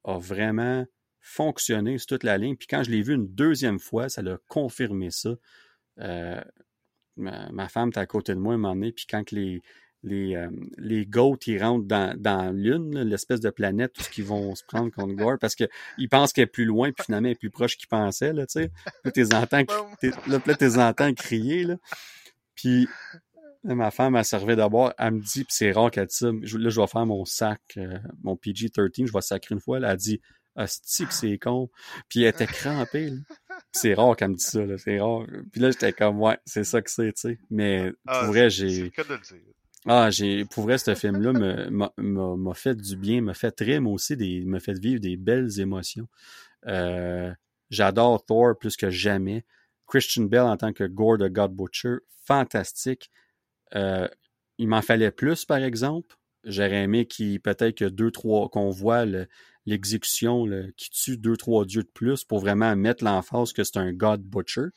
a 0.03 0.17
vraiment 0.17 0.88
fonctionné 1.19 1.99
sur 1.99 2.07
toute 2.07 2.23
la 2.23 2.39
ligne. 2.39 2.55
Puis 2.55 2.67
quand 2.67 2.81
je 2.81 2.89
l'ai 2.89 3.03
vu 3.03 3.13
une 3.13 3.27
deuxième 3.27 3.77
fois, 3.77 4.09
ça 4.09 4.23
l'a 4.23 4.39
confirmé 4.47 5.11
ça. 5.11 5.35
Euh, 5.99 6.41
ma, 7.17 7.51
ma, 7.51 7.69
femme 7.69 7.89
était 7.89 7.99
à 7.99 8.07
côté 8.07 8.33
de 8.33 8.39
moi 8.39 8.55
un 8.55 8.57
moment 8.57 8.73
donné, 8.73 8.91
puis 8.91 9.05
quand 9.07 9.29
les, 9.29 9.61
les, 10.03 10.35
euh, 10.35 10.49
les 10.77 11.05
goats, 11.05 11.37
ils 11.45 11.61
rentrent 11.61 11.85
dans, 11.85 12.15
dans 12.19 12.51
l'une, 12.51 13.01
l'espèce 13.01 13.39
de 13.39 13.49
planète, 13.49 13.93
tout 13.93 14.03
ce 14.03 14.09
qu'ils 14.09 14.25
vont 14.25 14.55
se 14.55 14.63
prendre 14.63 14.91
contre 14.91 15.13
Gore, 15.13 15.37
parce 15.39 15.55
qu'ils 15.55 16.09
pensent 16.09 16.33
qu'elle 16.33 16.45
est 16.45 16.47
plus 16.47 16.65
loin, 16.65 16.91
puis 16.91 17.05
finalement, 17.05 17.27
elle 17.27 17.33
est 17.33 17.39
plus 17.39 17.51
proche 17.51 17.77
qu'ils 17.77 17.87
pensaient, 17.87 18.33
là, 18.33 18.45
tu 18.47 18.61
sais. 18.61 18.71
Là, 19.03 19.11
t'es 19.11 19.33
entends, 19.33 19.63
là, 20.27 20.41
là, 20.45 20.55
t'es 20.55 20.77
entends 20.77 21.13
crier, 21.13 21.63
là. 21.65 21.75
Puis, 22.55 22.87
là, 23.63 23.75
ma 23.75 23.91
femme, 23.91 24.15
elle 24.15 24.25
servait 24.25 24.55
d'abord, 24.55 24.93
elle 24.97 25.15
me 25.15 25.21
dit, 25.21 25.43
puis 25.43 25.53
c'est 25.53 25.71
rare 25.71 25.91
qu'elle 25.91 26.07
dise 26.07 26.17
ça, 26.17 26.31
là, 26.31 26.69
je 26.69 26.81
vais 26.81 26.87
faire 26.87 27.05
mon 27.05 27.25
sac, 27.25 27.61
euh, 27.77 27.97
mon 28.23 28.35
PG-13, 28.35 29.07
je 29.07 29.13
vais 29.13 29.21
sacrer 29.21 29.55
une 29.55 29.61
fois, 29.61 29.77
elle 29.77 29.85
a 29.85 29.95
dit, 29.95 30.19
hostie 30.55 31.05
que 31.05 31.13
c'est 31.13 31.37
con. 31.37 31.69
Puis 32.09 32.23
elle 32.23 32.29
était 32.29 32.47
crampée, 32.47 33.09
là. 33.09 33.17
C'est 33.73 33.93
rare 33.93 34.17
qu'elle 34.17 34.31
me 34.31 34.35
dise 34.35 34.47
ça, 34.47 34.65
là. 34.65 34.77
C'est 34.77 34.99
rare. 34.99 35.25
Puis 35.51 35.61
là, 35.61 35.71
j'étais 35.71 35.93
comme, 35.93 36.19
ouais, 36.19 36.37
c'est 36.45 36.63
ça 36.63 36.81
que 36.81 36.91
c'est, 36.91 37.13
tu 37.13 37.21
sais. 37.21 37.39
Mais 37.49 37.91
ah, 38.07 38.19
pour 38.19 38.33
vrai, 38.33 38.49
j'ai. 38.49 38.69
C'est 38.69 38.81
le 38.83 38.89
cas 38.89 39.03
de 39.03 39.13
le 39.13 39.19
dire. 39.19 39.53
Ah, 39.87 40.11
j'ai, 40.11 40.45
pour 40.45 40.63
vrai, 40.63 40.77
ce 40.77 40.93
film-là 40.93 41.33
m'a 41.97 42.53
fait 42.53 42.75
du 42.75 42.95
bien, 42.95 43.21
m'a 43.21 43.33
fait 43.33 43.59
rire, 43.59 43.81
aussi 43.87 44.15
m'a 44.45 44.59
fait 44.59 44.77
vivre 44.79 44.99
des 44.99 45.17
belles 45.17 45.59
émotions. 45.59 46.07
Euh, 46.67 47.33
j'adore 47.71 48.23
Thor 48.23 48.57
plus 48.59 48.77
que 48.77 48.91
jamais. 48.91 49.43
Christian 49.87 50.23
Bell 50.23 50.41
en 50.41 50.55
tant 50.55 50.71
que 50.71 50.83
Gore 50.83 51.17
the 51.17 51.29
God 51.31 51.53
Butcher, 51.53 51.97
fantastique. 52.25 53.09
Euh, 53.75 54.07
il 54.59 54.67
m'en 54.67 54.83
fallait 54.83 55.11
plus, 55.11 55.45
par 55.45 55.57
exemple. 55.57 56.15
J'aurais 56.43 56.83
aimé 56.83 57.07
qu'il, 57.07 57.41
peut-être 57.41 57.83
deux, 57.85 58.11
trois, 58.11 58.49
qu'on 58.49 58.69
voit 58.69 59.05
l'exécution 59.65 60.45
qui 60.77 60.91
tue 60.91 61.17
deux, 61.17 61.37
trois 61.37 61.65
dieux 61.65 61.83
de 61.83 61.91
plus 61.91 62.23
pour 62.23 62.39
vraiment 62.39 62.75
mettre 62.75 63.03
l'emphase 63.03 63.51
que 63.51 63.63
c'est 63.63 63.77
un 63.77 63.91
God 63.93 64.21
Butcher. 64.21 64.67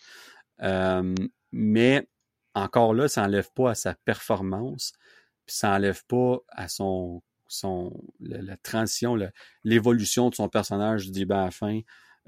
Euh, 0.62 1.14
mais 1.52 2.08
encore 2.54 2.94
là, 2.94 3.08
ça 3.08 3.22
n'enlève 3.22 3.50
pas 3.54 3.70
à 3.70 3.74
sa 3.74 3.94
performance, 3.94 4.92
puis 5.46 5.56
ça 5.56 5.70
n'enlève 5.70 6.04
pas 6.06 6.38
à 6.48 6.68
son, 6.68 7.22
son 7.48 7.92
la, 8.20 8.56
transition, 8.56 9.16
l'évolution 9.64 10.30
de 10.30 10.34
son 10.34 10.48
personnage 10.48 11.06
du 11.06 11.12
début 11.12 11.34
à 11.34 11.44
la 11.46 11.50
fin. 11.50 11.80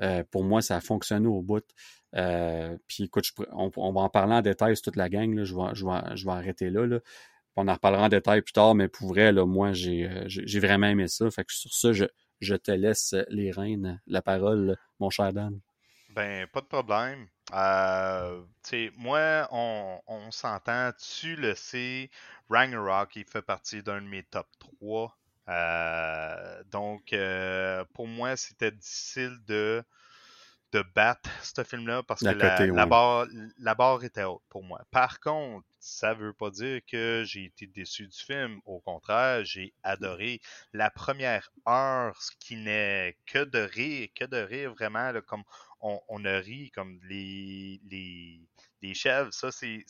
Euh, 0.02 0.24
pour 0.30 0.44
moi, 0.44 0.60
ça 0.60 0.76
a 0.76 0.80
fonctionné 0.80 1.26
au 1.26 1.42
bout. 1.42 1.64
Euh, 2.14 2.76
puis 2.86 3.04
écoute, 3.04 3.30
on, 3.52 3.92
va 3.92 4.00
en 4.00 4.08
parler 4.08 4.34
en 4.34 4.42
détail 4.42 4.76
sur 4.76 4.84
toute 4.84 4.96
la 4.96 5.08
gang. 5.08 5.42
Je, 5.44 5.54
vais, 5.54 5.74
je, 5.74 5.86
vais, 5.86 6.16
je 6.16 6.24
vais 6.26 6.32
arrêter 6.32 6.70
là, 6.70 6.86
là. 6.86 7.00
On 7.56 7.68
en 7.68 7.72
reparlera 7.72 8.04
en 8.04 8.08
détail 8.10 8.42
plus 8.42 8.52
tard, 8.52 8.74
mais 8.74 8.88
pour 8.88 9.08
vrai, 9.08 9.32
là, 9.32 9.46
moi, 9.46 9.72
j'ai, 9.72 10.10
j'ai 10.26 10.60
vraiment 10.60 10.88
aimé 10.88 11.08
ça. 11.08 11.30
Fait 11.30 11.44
que 11.44 11.54
sur 11.54 11.72
ça, 11.72 11.92
je, 11.92 12.04
je 12.40 12.54
te 12.54 12.70
laisse 12.70 13.14
les 13.30 13.50
rênes, 13.50 14.00
la 14.06 14.20
parole, 14.20 14.76
mon 15.00 15.08
cher 15.08 15.32
Dan. 15.32 15.58
Ben, 16.16 16.46
pas 16.46 16.62
de 16.62 16.66
problème. 16.66 17.26
Euh, 17.52 18.42
moi, 18.96 19.46
on, 19.52 20.00
on 20.06 20.30
s'entend, 20.30 20.90
tu 20.92 21.36
le 21.36 21.54
sais, 21.54 22.10
Ragnarok, 22.48 23.14
il 23.16 23.26
fait 23.26 23.42
partie 23.42 23.82
d'un 23.82 24.00
de 24.00 24.06
mes 24.06 24.22
top 24.22 24.48
3. 24.58 25.14
Euh, 25.48 26.62
donc, 26.72 27.12
euh, 27.12 27.84
pour 27.92 28.08
moi, 28.08 28.34
c'était 28.34 28.70
difficile 28.70 29.36
de, 29.46 29.84
de 30.72 30.82
battre 30.94 31.28
ce 31.42 31.62
film-là 31.62 32.02
parce 32.02 32.20
que 32.20 32.30
la, 32.30 32.50
côté, 32.50 32.66
la, 32.68 32.72
ouais. 32.72 32.86
barre, 32.86 33.26
la 33.58 33.74
barre 33.74 34.02
était 34.02 34.24
haute 34.24 34.42
pour 34.48 34.64
moi. 34.64 34.80
Par 34.90 35.20
contre, 35.20 35.66
ça 35.78 36.14
veut 36.14 36.32
pas 36.32 36.50
dire 36.50 36.80
que 36.90 37.24
j'ai 37.26 37.44
été 37.44 37.66
déçu 37.66 38.08
du 38.08 38.18
film. 38.18 38.60
Au 38.64 38.80
contraire, 38.80 39.44
j'ai 39.44 39.74
adoré 39.82 40.40
la 40.72 40.90
première 40.90 41.50
heure, 41.68 42.20
ce 42.22 42.30
qui 42.40 42.56
n'est 42.56 43.18
que 43.26 43.44
de 43.44 43.58
rire, 43.58 44.08
que 44.14 44.24
de 44.24 44.38
rire 44.38 44.72
vraiment, 44.72 45.12
là, 45.12 45.20
comme 45.20 45.44
on, 45.86 46.00
on, 46.08 46.24
a 46.24 46.38
ri, 46.38 46.70
comme 46.74 46.98
les, 47.08 47.80
les, 47.88 48.40
les 48.82 48.94
chèvres, 48.94 49.32
ça 49.32 49.50
c'est 49.52 49.84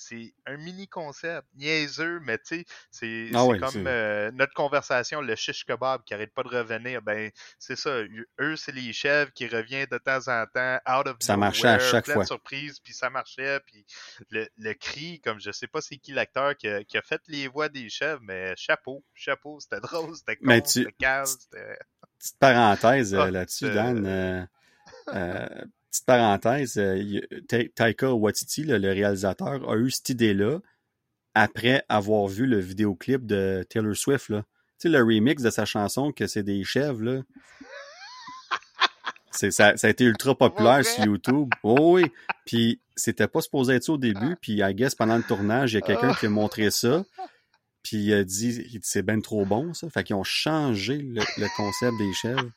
un 0.47 0.56
mini 0.59 0.89
concept, 0.89 1.47
niaiseux, 1.55 2.20
mais 2.20 2.39
tu 2.39 2.59
sais, 2.59 2.64
c'est 2.90 3.31
ah 3.35 3.47
oui, 3.47 3.59
comme 3.59 3.86
euh, 3.86 4.31
notre 4.32 4.52
conversation, 4.52 5.20
le 5.20 5.35
shish 5.36 5.64
kebab 5.64 6.02
qui 6.05 6.12
arrête 6.12 6.35
pas 6.35 6.43
de 6.43 6.48
revenir, 6.48 7.01
ben 7.02 7.31
c'est 7.59 7.77
ça, 7.77 8.02
eux 8.40 8.56
c'est 8.56 8.73
les 8.73 8.93
chèvres 8.93 9.32
qui 9.32 9.47
reviennent 9.47 9.89
de 9.90 9.98
temps 9.98 10.28
en 10.28 10.44
temps, 10.47 10.78
out 10.86 11.06
of 11.06 11.16
Ça 11.20 11.36
marchait 11.36 11.68
à 11.68 11.78
chaque 11.78 12.05
plein 12.05 12.14
fois. 12.14 12.23
de 12.24 12.28
surprises, 12.28 12.78
puis 12.81 12.93
ça 12.93 13.09
marchait, 13.09 13.61
puis 13.66 13.87
le, 14.30 14.46
le, 14.59 14.74
cri, 14.74 15.20
comme 15.20 15.40
je 15.40 15.51
sais 15.51 15.66
pas 15.66 15.80
c'est 15.80 15.96
qui 15.96 16.12
l'acteur 16.12 16.56
qui, 16.56 16.69
qui, 16.87 16.98
a 16.98 17.03
fait 17.03 17.22
les 17.29 17.48
voix 17.48 17.69
des 17.70 17.88
chèvres, 17.88 18.20
mais 18.22 18.54
chapeau, 18.56 19.03
chapeau, 19.14 19.61
c'était 19.61 19.80
drôle, 19.80 20.14
c'était 20.14 20.37
con, 20.37 20.61
tu... 20.61 20.66
c'était 20.66 20.93
calme, 20.93 21.27
c'était... 21.27 21.79
Petite 22.19 22.38
parenthèse 22.38 23.14
euh, 23.14 23.30
là-dessus, 23.30 23.70
Dan. 23.70 24.06
Euh, 24.06 24.45
euh, 25.09 25.64
petite 25.96 26.06
parenthèse, 26.06 26.76
euh, 26.78 27.20
Taika 27.74 28.12
Waititi, 28.12 28.64
le, 28.64 28.78
le, 28.78 28.92
réalisateur, 28.92 29.68
a 29.68 29.76
eu 29.76 29.90
cette 29.90 30.10
idée-là 30.10 30.60
après 31.34 31.84
avoir 31.88 32.26
vu 32.28 32.46
le 32.46 32.58
vidéoclip 32.58 33.26
de 33.26 33.64
Taylor 33.68 33.94
Swift. 33.94 34.30
Là. 34.30 34.42
Tu 34.78 34.88
sais, 34.88 34.88
le 34.88 35.02
remix 35.02 35.42
de 35.42 35.50
sa 35.50 35.66
chanson 35.66 36.10
que 36.10 36.26
c'est 36.26 36.42
des 36.42 36.64
chèvres. 36.64 37.02
Là. 37.02 37.22
Ça, 39.32 39.76
ça, 39.76 39.86
a 39.86 39.90
été 39.90 40.04
ultra 40.04 40.34
populaire 40.34 40.82
sur 40.82 41.04
YouTube. 41.04 41.50
Oh 41.62 41.96
oui. 41.96 42.10
Puis 42.46 42.80
c'était 42.94 43.28
pas 43.28 43.42
supposé 43.42 43.74
être 43.74 43.84
ça 43.84 43.92
au 43.92 43.98
début. 43.98 44.34
Puis 44.40 44.62
I 44.62 44.74
guess 44.74 44.94
pendant 44.94 45.18
le 45.18 45.22
tournage, 45.22 45.72
il 45.72 45.74
y 45.74 45.78
a 45.78 45.82
quelqu'un 45.82 46.14
qui 46.14 46.24
a 46.24 46.30
montré 46.30 46.70
ça. 46.70 47.04
Puis 47.82 47.98
il 47.98 48.14
a 48.14 48.24
dit, 48.24 48.80
c'est 48.82 49.02
ben 49.02 49.20
trop 49.20 49.44
bon 49.44 49.74
ça. 49.74 49.90
Fait 49.90 50.04
qu'ils 50.04 50.16
ont 50.16 50.24
changé 50.24 50.96
le, 50.96 51.20
le 51.36 51.54
concept 51.54 51.98
des 51.98 52.12
chèvres. 52.14 52.50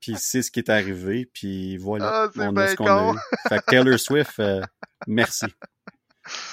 Puis 0.00 0.14
c'est 0.16 0.42
ce 0.42 0.50
qui 0.50 0.60
est 0.60 0.70
arrivé. 0.70 1.26
Puis 1.32 1.76
voilà, 1.76 2.28
oh, 2.28 2.40
on 2.40 2.56
a 2.56 2.68
ce 2.68 2.76
qu'on 2.76 2.86
a 2.86 3.12
eu. 3.12 3.18
Fait 3.48 3.58
que 3.58 3.64
Taylor 3.66 3.98
Swift, 3.98 4.38
euh, 4.38 4.62
merci. 5.06 5.46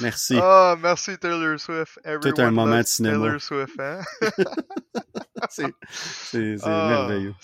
Merci. 0.02 0.40
Oh, 0.42 0.76
merci 0.82 1.18
Taylor 1.18 1.60
Swift. 1.60 2.00
Everyone 2.04 2.34
Tout 2.34 2.42
un 2.42 2.52
moment 2.52 2.78
de 2.78 2.84
cinéma. 2.84 3.18
Taylor 3.18 3.42
Swift, 3.42 3.80
hein? 3.80 4.02
c'est 5.50 6.58
oh, 6.64 6.68
merveilleux. 6.68 7.36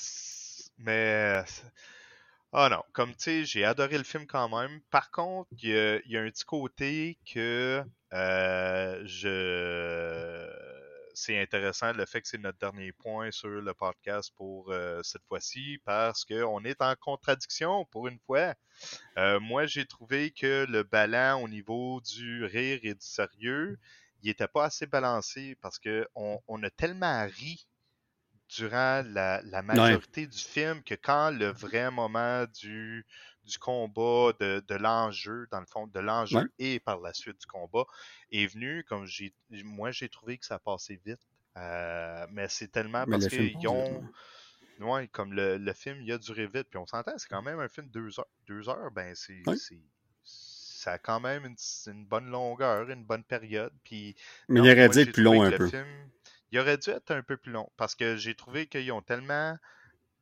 Mais... 0.80 1.44
Ah 2.56 2.70
non, 2.70 2.84
comme 2.94 3.10
tu 3.12 3.16
sais, 3.18 3.46
j'ai 3.46 3.66
adoré 3.66 3.98
le 3.98 4.04
film 4.04 4.28
quand 4.28 4.48
même. 4.48 4.80
Par 4.92 5.10
contre, 5.10 5.50
il 5.54 5.70
y, 5.70 6.12
y, 6.12 6.18
a 6.18 6.22
un 6.22 6.30
petit 6.30 6.46
côté 6.46 7.18
que 7.34 7.84
euh, 8.14 9.02
je 9.06 10.48
c'est 11.14 11.40
intéressant 11.40 11.94
le 11.94 12.06
fait 12.06 12.22
que 12.22 12.28
c'est 12.28 12.38
notre 12.38 12.58
dernier 12.58 12.92
point 12.92 13.32
sur 13.32 13.50
le 13.50 13.74
podcast 13.74 14.32
pour 14.36 14.72
euh, 14.72 15.02
cette 15.04 15.24
fois-ci 15.26 15.80
parce 15.86 16.26
qu'on 16.26 16.64
est 16.64 16.82
en 16.82 16.96
contradiction 16.96 17.86
pour 17.86 18.08
une 18.08 18.20
fois. 18.20 18.56
Euh, 19.18 19.40
moi, 19.40 19.66
j'ai 19.66 19.86
trouvé 19.86 20.32
que 20.32 20.66
le 20.70 20.84
ballon 20.84 21.44
au 21.44 21.48
niveau 21.48 22.02
du 22.02 22.46
rire 22.46 22.80
et 22.84 22.94
du 22.94 23.06
sérieux, 23.06 23.78
il 24.22 24.28
n'était 24.28 24.48
pas 24.48 24.66
assez 24.66 24.86
balancé 24.86 25.56
parce 25.62 25.80
que 25.80 26.08
on, 26.16 26.40
on 26.48 26.64
a 26.64 26.70
tellement 26.70 27.26
ri 27.26 27.68
durant 28.50 29.04
la, 29.08 29.42
la 29.44 29.62
majorité 29.62 30.22
ouais. 30.22 30.28
du 30.28 30.38
film 30.38 30.84
que 30.84 30.96
quand 30.96 31.32
le 31.32 31.48
vrai 31.48 31.90
moment 31.92 32.46
du, 32.62 33.06
du 33.44 33.58
combat, 33.60 34.32
de, 34.40 34.64
de 34.68 34.76
l'enjeu, 34.76 35.48
dans 35.52 35.60
le 35.60 35.66
fond, 35.66 35.88
de 35.88 36.00
l'enjeu 36.00 36.40
ouais. 36.40 36.48
et 36.60 36.80
par 36.80 37.00
la 37.00 37.14
suite 37.14 37.40
du 37.40 37.46
combat 37.46 37.86
est 38.32 38.48
venu, 38.48 38.84
comme 38.86 39.06
j'ai 39.06 39.34
moi 39.64 39.92
j'ai 39.92 40.10
trouvé 40.10 40.38
que 40.38 40.46
ça 40.46 40.60
passait 40.60 41.00
vite. 41.06 41.20
Euh, 41.58 42.26
mais 42.32 42.48
c'est 42.50 42.70
tellement 42.70 43.06
mais 43.08 43.18
parce 43.18 43.28
qu'ils 43.28 43.68
ont. 43.68 44.04
Ouais, 44.80 45.08
comme 45.08 45.34
le, 45.34 45.58
le, 45.58 45.74
film, 45.74 46.02
il 46.02 46.12
a 46.12 46.18
duré 46.18 46.48
vite, 46.48 46.68
puis 46.70 46.80
on 46.80 46.88
s'entend, 46.88 47.14
c'est 47.18 47.30
quand 47.30 47.44
même 47.44 47.60
un 47.60 47.70
film 47.70 47.88
de 47.88 47.92
deux 47.92 48.20
heures. 48.20 48.28
Deux 48.48 48.70
heures, 48.70 48.92
ben 48.92 49.14
c'est. 49.16 49.48
Ouais. 49.48 49.56
Ça 50.24 50.94
a 50.94 50.98
quand 50.98 51.22
même 51.22 51.46
une, 51.46 51.56
une, 51.88 52.06
bonne 52.06 52.30
longueur, 52.30 52.90
une 52.90 53.06
bonne 53.06 53.24
période. 53.24 53.72
Puis, 53.86 54.16
mais 54.50 54.60
il 54.60 54.70
aurait 54.70 54.90
dû 54.90 55.00
être 55.00 55.14
plus 55.14 55.24
long 55.24 55.42
un 55.44 55.52
peu. 55.52 55.70
Film, 55.70 55.86
il 56.52 56.60
aurait 56.60 56.78
dû 56.78 56.90
être 56.90 57.12
un 57.12 57.22
peu 57.22 57.38
plus 57.38 57.52
long 57.52 57.70
parce 57.78 57.96
que 57.96 58.18
j'ai 58.18 58.36
trouvé 58.36 58.68
qu'ils 58.68 58.92
ont 58.92 59.02
tellement 59.02 59.58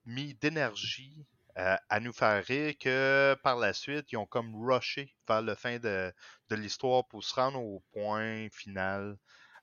mis 0.05 0.35
d'énergie 0.35 1.25
euh, 1.57 1.75
à 1.89 1.99
nous 1.99 2.13
faire 2.13 2.43
rire 2.45 2.73
que 2.79 3.35
par 3.43 3.57
la 3.57 3.73
suite, 3.73 4.11
ils 4.11 4.17
ont 4.17 4.25
comme 4.25 4.55
rushé 4.55 5.13
vers 5.27 5.41
la 5.41 5.55
fin 5.55 5.79
de, 5.79 6.13
de 6.49 6.55
l'histoire 6.55 7.05
pour 7.07 7.23
se 7.23 7.35
rendre 7.35 7.59
au 7.59 7.81
point 7.91 8.47
final. 8.51 9.17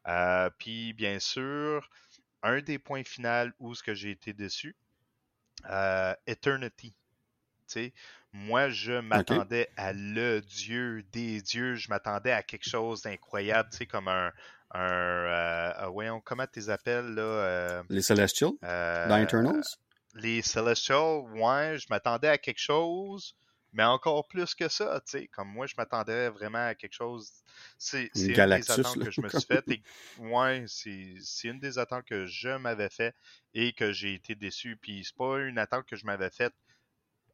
Euh, 0.06 0.50
puis, 0.58 0.92
bien 0.92 1.18
sûr, 1.18 1.88
un 2.42 2.60
des 2.60 2.78
points 2.78 3.04
finaux 3.04 3.50
où 3.58 3.74
ce 3.74 3.82
que 3.82 3.94
j'ai 3.94 4.10
été 4.10 4.32
déçu, 4.32 4.76
euh, 5.70 6.14
Eternity. 6.26 6.94
moi, 8.32 8.68
je 8.68 9.00
m'attendais 9.00 9.70
à 9.76 9.92
le 9.92 10.40
Dieu 10.40 11.02
des 11.12 11.40
dieux. 11.40 11.74
Je 11.74 11.88
m'attendais 11.88 12.32
à 12.32 12.42
quelque 12.42 12.68
chose 12.68 13.02
d'incroyable, 13.02 13.70
comme 13.90 14.08
un, 14.08 14.32
un 14.72 14.90
euh, 14.90 15.86
voyons, 15.88 16.20
comment 16.20 16.46
tu 16.46 16.60
les 16.60 16.70
appelles 16.70 17.14
là 17.14 17.82
Les 17.88 18.02
Celestials? 18.02 18.52
Dans 18.62 19.16
Eternals? 19.16 19.78
Les 20.14 20.42
Celestials, 20.42 21.22
ouais, 21.34 21.78
je 21.78 21.86
m'attendais 21.90 22.28
à 22.28 22.38
quelque 22.38 22.60
chose, 22.60 23.36
mais 23.72 23.84
encore 23.84 24.26
plus 24.28 24.54
que 24.54 24.68
ça, 24.68 25.00
tu 25.06 25.18
sais. 25.18 25.28
Comme 25.28 25.48
moi, 25.48 25.66
je 25.66 25.74
m'attendais 25.76 26.30
vraiment 26.30 26.66
à 26.66 26.74
quelque 26.74 26.94
chose. 26.94 27.30
C'est 27.76 28.10
une, 28.14 28.32
des 28.32 28.40
attentes 28.40 28.98
que 28.98 29.10
je 29.10 29.20
me 29.20 29.28
suis 29.28 29.40
fait. 29.48 29.64
ouais, 30.18 30.64
c'est 30.66 31.48
une 31.48 31.60
des 31.60 31.78
attentes 31.78 32.04
que 32.04 32.26
je 32.26 32.56
m'avais 32.56 32.88
fait 32.88 33.14
et 33.54 33.72
que 33.72 33.92
j'ai 33.92 34.14
été 34.14 34.34
déçu. 34.34 34.76
Puis 34.80 35.04
c'est 35.04 35.16
pas 35.16 35.40
une 35.40 35.58
attente 35.58 35.86
que 35.86 35.96
je 35.96 36.06
m'avais 36.06 36.30
faite 36.30 36.54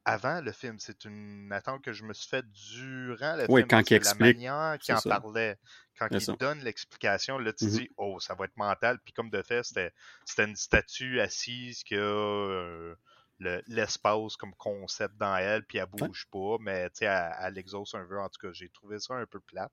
avant 0.05 0.41
le 0.41 0.53
film. 0.53 0.79
C'est 0.79 1.05
une 1.05 1.51
attente 1.53 1.83
que 1.83 1.93
je 1.93 2.05
me 2.05 2.13
suis 2.13 2.29
faite 2.29 2.51
durant 2.51 3.37
le 3.37 3.47
oui, 3.49 3.63
film. 3.63 3.69
quand 3.69 3.91
il 3.91 3.95
explique. 3.95 4.21
La 4.21 4.51
manière 4.51 4.79
qu'il 4.79 4.95
en 4.95 5.01
parlait. 5.01 5.59
Quand 5.99 6.09
il 6.11 6.37
donne 6.37 6.61
l'explication, 6.61 7.39
là, 7.39 7.53
tu 7.53 7.65
mm-hmm. 7.67 7.71
dis, 7.71 7.91
oh, 7.97 8.19
ça 8.21 8.35
va 8.35 8.47
être 8.47 8.57
mental. 8.57 8.99
Puis 9.05 9.13
comme 9.13 9.31
de 9.31 9.43
fait, 9.43 9.63
c'était 9.65 9.93
une 10.39 10.57
statue 10.57 11.21
assise 11.21 11.85
qui 11.85 11.95
a 11.95 11.99
euh, 12.01 12.97
l'espace 13.39 14.37
comme 14.37 14.55
concept 14.57 15.17
dans 15.17 15.37
elle, 15.37 15.65
puis 15.65 15.79
elle 15.79 15.87
bouge 15.87 16.27
pas. 16.31 16.57
Mais 16.61 16.91
tu 16.91 16.99
sais, 16.99 17.05
elle, 17.07 17.33
elle, 17.41 17.59
exauce 17.59 17.95
un 17.95 18.05
peu. 18.05 18.19
En 18.19 18.29
tout 18.29 18.47
cas, 18.47 18.53
j'ai 18.53 18.69
trouvé 18.71 18.99
ça 18.99 19.15
un 19.15 19.27
peu 19.27 19.41
plate. 19.41 19.73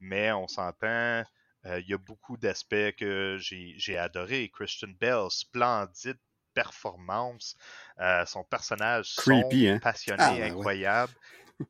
Mais 0.00 0.32
on 0.32 0.48
s'entend. 0.48 1.24
Euh, 1.66 1.78
il 1.80 1.88
y 1.88 1.94
a 1.94 1.98
beaucoup 1.98 2.38
d'aspects 2.38 2.96
que 2.96 3.36
j'ai 3.38 3.98
adoré. 3.98 4.50
Christian 4.52 4.92
Bell, 4.98 5.26
splendide 5.30 6.18
performance. 6.54 7.56
Euh, 7.98 8.24
son 8.26 8.44
personnage 8.44 9.16
Creepy, 9.16 9.68
hein? 9.68 9.78
passionné, 9.80 10.22
ah, 10.42 10.46
incroyable. 10.46 11.12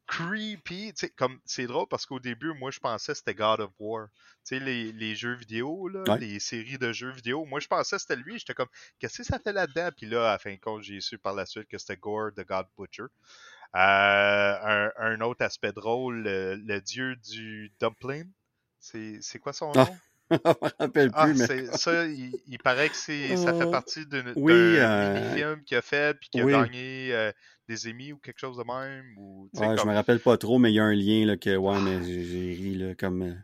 Creepy, 0.06 0.92
comme 1.16 1.40
c'est 1.44 1.66
drôle 1.66 1.86
parce 1.88 2.06
qu'au 2.06 2.20
début, 2.20 2.52
moi 2.54 2.70
je 2.70 2.78
pensais 2.78 3.12
que 3.12 3.18
c'était 3.18 3.34
God 3.34 3.60
of 3.60 3.70
War. 3.78 4.06
Tu 4.44 4.56
sais, 4.56 4.60
les, 4.60 4.92
les, 4.92 5.16
jeux 5.16 5.34
vidéo, 5.34 5.88
là, 5.88 6.16
les 6.16 6.38
séries 6.38 6.78
de 6.78 6.92
jeux 6.92 7.10
vidéo, 7.10 7.44
moi 7.44 7.60
je 7.60 7.66
pensais 7.66 7.96
que 7.96 8.02
c'était 8.02 8.16
lui. 8.16 8.38
J'étais 8.38 8.54
comme, 8.54 8.68
qu'est-ce 8.98 9.18
que 9.18 9.24
ça 9.24 9.38
fait 9.38 9.52
là-dedans? 9.52 9.90
Puis 9.96 10.06
là, 10.06 10.32
à 10.32 10.38
fin 10.38 10.52
de 10.54 10.60
compte, 10.60 10.82
j'ai 10.82 11.00
su 11.00 11.18
par 11.18 11.34
la 11.34 11.44
suite 11.44 11.68
que 11.68 11.76
c'était 11.76 11.96
Gore 11.96 12.30
the 12.36 12.46
God 12.46 12.66
Butcher. 12.78 13.04
Euh, 13.76 14.90
un, 14.96 15.20
autre 15.20 15.44
aspect 15.44 15.72
drôle, 15.72 16.22
le, 16.22 16.80
dieu 16.80 17.16
du 17.16 17.72
dumpling. 17.80 18.30
C'est 18.80 19.38
quoi 19.40 19.52
son 19.52 19.72
ah. 19.76 19.88
me 20.44 20.78
rappelle 20.78 21.10
ah, 21.14 21.26
plus. 21.26 21.38
mais... 21.38 21.66
Ça, 21.76 22.06
il, 22.06 22.58
paraît 22.62 22.88
que 22.88 22.96
c'est, 22.96 23.36
ça 23.36 23.52
fait 23.54 23.70
partie 23.70 24.06
d'un 24.06 24.22
oui, 24.36 24.52
euh... 24.52 25.14
mini-film 25.14 25.62
qu'il 25.64 25.76
a 25.76 25.82
fait 25.82 26.18
puis 26.18 26.28
qu'il 26.30 26.42
a 26.42 26.46
gagné 26.46 27.12
euh, 27.12 27.32
des 27.68 27.90
Emmy 27.90 28.12
ou 28.12 28.18
quelque 28.18 28.38
chose 28.38 28.56
de 28.56 28.64
même. 28.64 29.04
Ou, 29.16 29.48
ouais, 29.54 29.66
comme... 29.66 29.78
je 29.78 29.86
me 29.86 29.94
rappelle 29.94 30.20
pas 30.20 30.36
trop, 30.36 30.58
mais 30.58 30.70
il 30.70 30.74
y 30.74 30.80
a 30.80 30.84
un 30.84 30.94
lien 30.94 31.26
là, 31.26 31.36
que 31.36 31.56
ouais, 31.56 31.80
mais 31.80 32.02
j'ai 32.04 32.52
ri 32.52 32.74
là, 32.76 32.94
comme. 32.94 33.36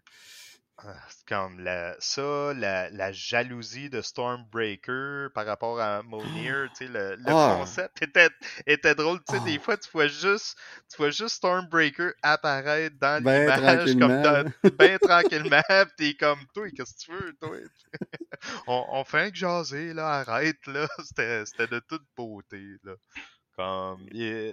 Comme 1.26 1.58
la, 1.60 1.96
ça, 2.00 2.52
la, 2.54 2.90
la, 2.90 3.10
jalousie 3.10 3.88
de 3.88 4.02
Stormbreaker 4.02 5.32
par 5.32 5.46
rapport 5.46 5.80
à 5.80 6.02
Monier, 6.02 6.52
tu 6.76 6.86
sais, 6.86 6.92
le, 6.92 7.16
le 7.16 7.24
ah! 7.28 7.56
concept 7.58 8.02
était, 8.02 8.28
était 8.66 8.94
drôle, 8.94 9.18
tu 9.24 9.34
sais, 9.34 9.44
des 9.44 9.56
ah! 9.56 9.62
fois, 9.62 9.76
tu 9.78 9.88
vois 9.90 10.06
juste, 10.06 10.58
tu 10.90 10.98
vois 10.98 11.10
juste 11.10 11.36
Stormbreaker 11.36 12.12
apparaître 12.22 12.96
dans 13.00 13.22
ben 13.22 13.50
l'image, 13.56 13.98
comme 13.98 14.22
dans, 14.22 14.52
ben 14.78 14.98
tranquillement, 14.98 15.62
t'es 15.96 16.14
comme, 16.14 16.40
toi, 16.52 16.68
qu'est-ce 16.70 16.92
que 16.94 16.98
tu 16.98 17.12
veux, 17.12 17.32
toi? 17.40 17.56
on, 18.66 18.84
on 18.90 19.04
fait 19.04 19.20
un 19.22 19.30
que 19.30 19.36
jaser, 19.36 19.94
là, 19.94 20.08
arrête, 20.08 20.64
là, 20.66 20.86
c'était 21.04 21.66
de 21.66 21.80
toute 21.88 22.04
beauté, 22.14 22.62
là. 22.84 22.92
Comme, 23.56 24.06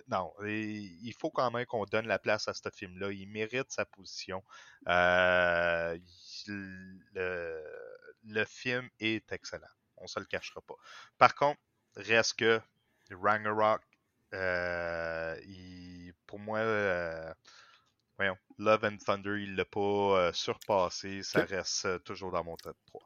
non, 0.07 0.33
il 0.45 1.13
faut 1.19 1.29
quand 1.29 1.51
même 1.51 1.65
qu'on 1.65 1.83
donne 1.83 2.07
la 2.07 2.19
place 2.19 2.47
à 2.47 2.53
ce 2.53 2.69
film-là. 2.73 3.11
Il 3.11 3.27
mérite 3.27 3.69
sa 3.69 3.85
position. 3.85 4.41
Euh, 4.87 5.97
le, 7.13 8.45
film 8.45 8.89
est 9.01 9.29
excellent. 9.33 9.67
On 9.97 10.07
se 10.07 10.19
le 10.19 10.25
cachera 10.25 10.61
pas. 10.61 10.75
Par 11.17 11.35
contre, 11.35 11.59
reste 11.97 12.39
que 12.39 12.61
Ragnarok, 13.11 13.81
euh, 14.33 15.35
pour 16.25 16.39
moi, 16.39 16.59
euh, 16.59 17.33
voyons, 18.15 18.37
Love 18.57 18.85
and 18.85 18.97
Thunder, 19.05 19.37
il 19.37 19.55
l'a 19.55 19.65
pas 19.65 20.31
surpassé. 20.31 21.23
Ça 21.23 21.43
reste 21.43 22.01
toujours 22.05 22.31
dans 22.31 22.45
mon 22.45 22.55
top 22.55 22.77
3. 22.85 23.01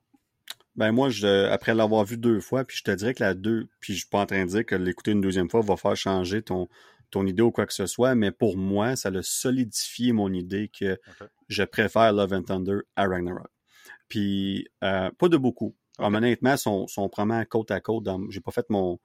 Ben 0.77 0.91
moi, 0.91 1.09
je, 1.09 1.45
après 1.49 1.73
l'avoir 1.73 2.05
vu 2.05 2.17
deux 2.17 2.39
fois, 2.39 2.63
puis 2.63 2.77
je 2.77 2.83
te 2.83 2.91
dirais 2.91 3.13
que 3.15 3.23
la 3.23 3.33
deux, 3.33 3.67
puis 3.79 3.93
je 3.93 3.99
suis 3.99 4.09
pas 4.09 4.19
en 4.19 4.25
train 4.27 4.45
de 4.45 4.49
dire 4.49 4.65
que 4.65 4.75
l'écouter 4.75 5.11
une 5.11 5.21
deuxième 5.21 5.49
fois 5.49 5.61
va 5.61 5.75
faire 5.75 5.97
changer 5.97 6.43
ton, 6.43 6.67
ton 7.09 7.25
idée 7.25 7.41
ou 7.41 7.51
quoi 7.51 7.65
que 7.65 7.73
ce 7.73 7.87
soit, 7.87 8.13
mais 8.13 8.31
pour 8.31 8.57
moi, 8.57 8.95
ça 8.95 9.09
a 9.09 9.21
solidifié 9.23 10.13
mon 10.13 10.31
idée 10.31 10.69
que 10.69 10.99
je 11.47 11.63
préfère 11.63 12.13
Love 12.13 12.33
and 12.33 12.43
Thunder 12.43 12.79
à 12.95 13.07
Ragnarok. 13.07 13.49
Puis, 14.07 14.67
euh, 14.83 15.09
pas 15.17 15.29
de 15.29 15.37
beaucoup. 15.37 15.75
Honnêtement, 15.97 16.57
sont, 16.57 16.87
sont 16.87 17.07
vraiment 17.07 17.43
côte 17.45 17.71
à 17.71 17.81
côte. 17.81 18.07
J'ai 18.29 18.39
pas 18.39 18.51
fait 18.51 18.69
mon, 18.69 18.99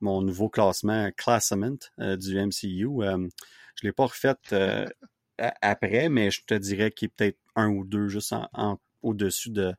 mon 0.00 0.22
nouveau 0.22 0.48
classement, 0.48 1.10
classement 1.16 1.76
euh, 2.00 2.16
du 2.16 2.36
MCU. 2.36 3.02
Euh, 3.02 3.28
je 3.74 3.86
l'ai 3.86 3.92
pas 3.92 4.06
refait 4.06 4.34
euh, 4.52 4.86
après, 5.36 6.08
mais 6.08 6.30
je 6.30 6.44
te 6.44 6.54
dirais 6.54 6.90
qu'il 6.90 7.06
est 7.06 7.12
peut-être 7.14 7.38
un 7.54 7.68
ou 7.68 7.84
deux 7.84 8.08
juste 8.08 8.32
en 8.32 8.78
au-dessus 9.02 9.50
de, 9.50 9.74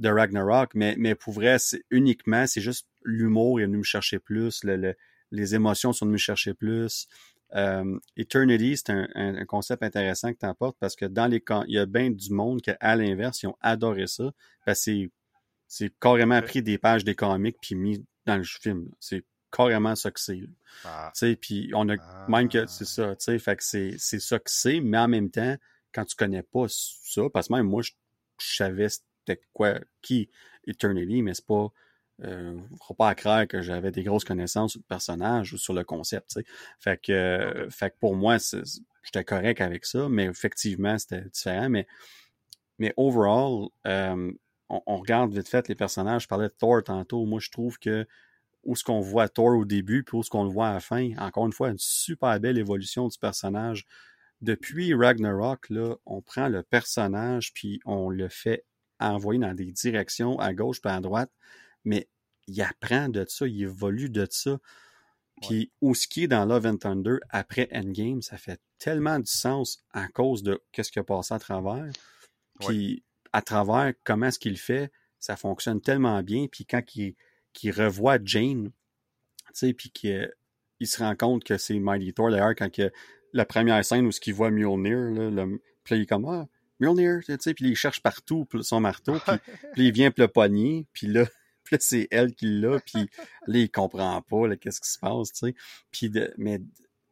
de 0.00 0.08
Ragnarok, 0.08 0.74
mais, 0.74 0.94
mais 0.98 1.14
pour 1.14 1.34
vrai, 1.34 1.58
c'est 1.58 1.84
uniquement, 1.90 2.46
c'est 2.46 2.60
juste 2.60 2.88
l'humour 3.04 3.60
est 3.60 3.64
venu 3.64 3.78
me 3.78 3.82
chercher 3.82 4.18
plus, 4.18 4.64
les 5.30 5.54
émotions 5.54 5.92
sont 5.92 6.06
venues 6.06 6.14
me 6.14 6.18
chercher 6.18 6.54
plus. 6.54 7.06
Euh, 7.54 7.98
Eternity, 8.16 8.76
c'est 8.76 8.90
un, 8.90 9.44
concept 9.44 9.82
intéressant 9.82 10.32
que 10.32 10.38
tu 10.38 10.46
apportes 10.46 10.76
parce 10.78 10.96
que 10.96 11.04
dans 11.04 11.26
les 11.26 11.42
il 11.66 11.74
y 11.74 11.78
a 11.78 11.86
bien 11.86 12.10
du 12.10 12.32
monde 12.32 12.60
qui, 12.62 12.70
à 12.80 12.96
l'inverse, 12.96 13.42
ils 13.42 13.48
ont 13.48 13.56
adoré 13.60 14.06
ça. 14.06 14.32
Parce 14.64 14.84
que 14.84 15.10
c'est 15.66 15.92
carrément 16.00 16.40
pris 16.42 16.62
des 16.62 16.78
pages 16.78 17.04
des 17.04 17.14
comics 17.14 17.56
puis 17.60 17.74
mis 17.74 18.04
dans 18.26 18.36
le 18.36 18.44
film. 18.44 18.90
C'est 19.00 19.24
carrément 19.52 19.96
ça 19.96 20.10
que 20.10 20.20
c'est. 20.20 20.40
Ah. 20.84 21.12
Puis 21.40 21.70
on 21.74 21.88
a 21.88 21.96
même 22.28 22.48
que 22.48 22.66
c'est 22.66 22.84
ça, 22.84 23.16
tu 23.16 23.24
sais, 23.24 23.38
fait 23.38 23.56
que 23.56 23.64
c'est 23.64 23.98
ça 23.98 24.38
que 24.38 24.50
c'est, 24.50 24.80
mais 24.80 24.98
en 24.98 25.08
même 25.08 25.30
temps, 25.30 25.56
quand 25.92 26.04
tu 26.04 26.16
connais 26.16 26.42
pas 26.42 26.66
ça, 26.68 27.22
parce 27.32 27.48
que 27.48 27.54
même 27.54 27.66
moi, 27.66 27.82
je, 27.82 27.92
je 28.40 28.54
savais 28.56 28.88
quoi, 29.52 29.80
qui 30.02 30.30
Eternity, 30.66 31.22
mais 31.22 31.34
c'est 31.34 31.46
pas. 31.46 31.68
Euh, 32.22 32.58
faut 32.86 32.92
pas 32.92 33.14
croire 33.14 33.46
que 33.46 33.62
j'avais 33.62 33.90
des 33.92 34.02
grosses 34.02 34.24
connaissances 34.24 34.72
sur 34.72 34.80
le 34.80 34.84
personnage 34.86 35.54
ou 35.54 35.58
sur 35.58 35.72
le 35.72 35.84
concept. 35.84 36.38
Fait 36.78 37.00
que, 37.00 37.66
fait 37.70 37.90
que 37.90 37.96
pour 37.98 38.14
moi, 38.14 38.36
j'étais 39.02 39.24
correct 39.24 39.62
avec 39.62 39.86
ça, 39.86 40.06
mais 40.10 40.24
effectivement, 40.24 40.98
c'était 40.98 41.22
différent. 41.22 41.70
Mais, 41.70 41.86
mais 42.78 42.92
overall, 42.98 43.68
euh, 43.86 44.30
on, 44.68 44.96
regarde 44.98 45.32
vite 45.32 45.48
fait 45.48 45.66
les 45.68 45.74
personnages. 45.74 46.24
Je 46.24 46.28
parlais 46.28 46.48
de 46.48 46.54
Thor 46.58 46.82
tantôt. 46.84 47.24
Moi, 47.24 47.40
je 47.40 47.50
trouve 47.50 47.78
que 47.78 48.06
où 48.64 48.76
ce 48.76 48.84
qu'on 48.84 49.00
voit 49.00 49.30
Thor 49.30 49.56
au 49.56 49.64
début, 49.64 50.04
puis 50.04 50.18
où 50.18 50.22
ce 50.22 50.28
qu'on 50.28 50.44
le 50.44 50.50
voit 50.50 50.68
à 50.68 50.74
la 50.74 50.80
fin, 50.80 51.12
encore 51.18 51.46
une 51.46 51.52
fois, 51.52 51.70
une 51.70 51.78
super 51.78 52.38
belle 52.38 52.58
évolution 52.58 53.08
du 53.08 53.18
personnage. 53.18 53.86
Depuis 54.42 54.94
Ragnarok, 54.94 55.70
là, 55.70 55.96
on 56.04 56.20
prend 56.20 56.48
le 56.48 56.62
personnage, 56.62 57.54
puis 57.54 57.80
on 57.86 58.10
le 58.10 58.28
fait 58.28 58.64
à 59.00 59.12
envoyer 59.12 59.40
dans 59.40 59.54
des 59.54 59.72
directions 59.72 60.38
à 60.38 60.54
gauche 60.54 60.80
pas 60.80 60.94
à 60.94 61.00
droite, 61.00 61.32
mais 61.84 62.08
il 62.46 62.62
apprend 62.62 63.08
de 63.08 63.24
ça, 63.28 63.46
il 63.46 63.62
évolue 63.62 64.10
de 64.10 64.26
ça. 64.30 64.58
Puis 65.42 65.72
où 65.80 65.94
ce 65.94 66.06
qui 66.06 66.24
est 66.24 66.28
dans 66.28 66.44
Love 66.44 66.66
and 66.66 66.76
Thunder 66.76 67.16
après 67.30 67.68
Endgame, 67.72 68.20
ça 68.20 68.36
fait 68.36 68.60
tellement 68.78 69.18
du 69.18 69.30
sens 69.30 69.84
à 69.92 70.06
cause 70.08 70.42
de 70.42 70.62
qu'est-ce 70.70 70.92
qui 70.92 70.98
a 70.98 71.04
passé 71.04 71.32
à 71.32 71.38
travers. 71.38 71.90
Puis 72.60 73.02
à 73.32 73.40
travers 73.40 73.94
comment 74.04 74.26
est-ce 74.26 74.38
qu'il 74.38 74.58
fait, 74.58 74.92
ça 75.18 75.36
fonctionne 75.36 75.80
tellement 75.80 76.22
bien. 76.22 76.46
Puis 76.50 76.66
quand 76.66 76.82
il, 76.94 77.14
revoit 77.72 78.18
Jane, 78.22 78.68
tu 78.68 78.72
sais, 79.54 79.72
puis 79.72 79.90
qu'il 79.90 80.30
il 80.78 80.86
se 80.86 81.02
rend 81.02 81.14
compte 81.14 81.44
que 81.44 81.56
c'est 81.56 81.78
Mighty 81.78 82.12
Thor, 82.12 82.30
d'ailleurs, 82.30 82.54
quand 82.56 82.70
que, 82.70 82.90
la 83.32 83.44
première 83.44 83.84
scène 83.84 84.06
où 84.06 84.12
ce 84.12 84.20
qu'il 84.20 84.34
voit 84.34 84.50
Mjolnir, 84.50 84.96
là, 84.96 85.30
le, 85.30 85.62
puis 85.84 85.94
là, 85.94 85.98
il 85.98 86.02
est 86.02 86.06
comme, 86.06 86.26
ah, 86.26 86.48
Mjolnir, 86.80 87.20
tu 87.24 87.36
sais, 87.38 87.54
puis 87.54 87.68
il 87.68 87.76
cherche 87.76 88.00
partout 88.00 88.46
son 88.62 88.80
marteau, 88.80 89.18
puis, 89.26 89.36
puis 89.74 89.86
il 89.88 89.92
vient 89.92 90.10
pour 90.10 90.22
le 90.22 90.28
pogner, 90.28 90.86
puis 90.92 91.06
là, 91.06 91.24
puis 91.64 91.76
c'est 91.80 92.08
elle 92.10 92.34
qui 92.34 92.46
l'a, 92.46 92.80
puis 92.80 93.08
là, 93.46 93.58
il 93.58 93.70
comprend 93.70 94.20
pas, 94.22 94.56
qu'est-ce 94.56 94.80
qui 94.80 94.90
se 94.90 94.98
passe, 94.98 95.32
tu 95.32 95.46
sais. 95.46 95.54
Puis 95.90 96.12
mais, 96.38 96.60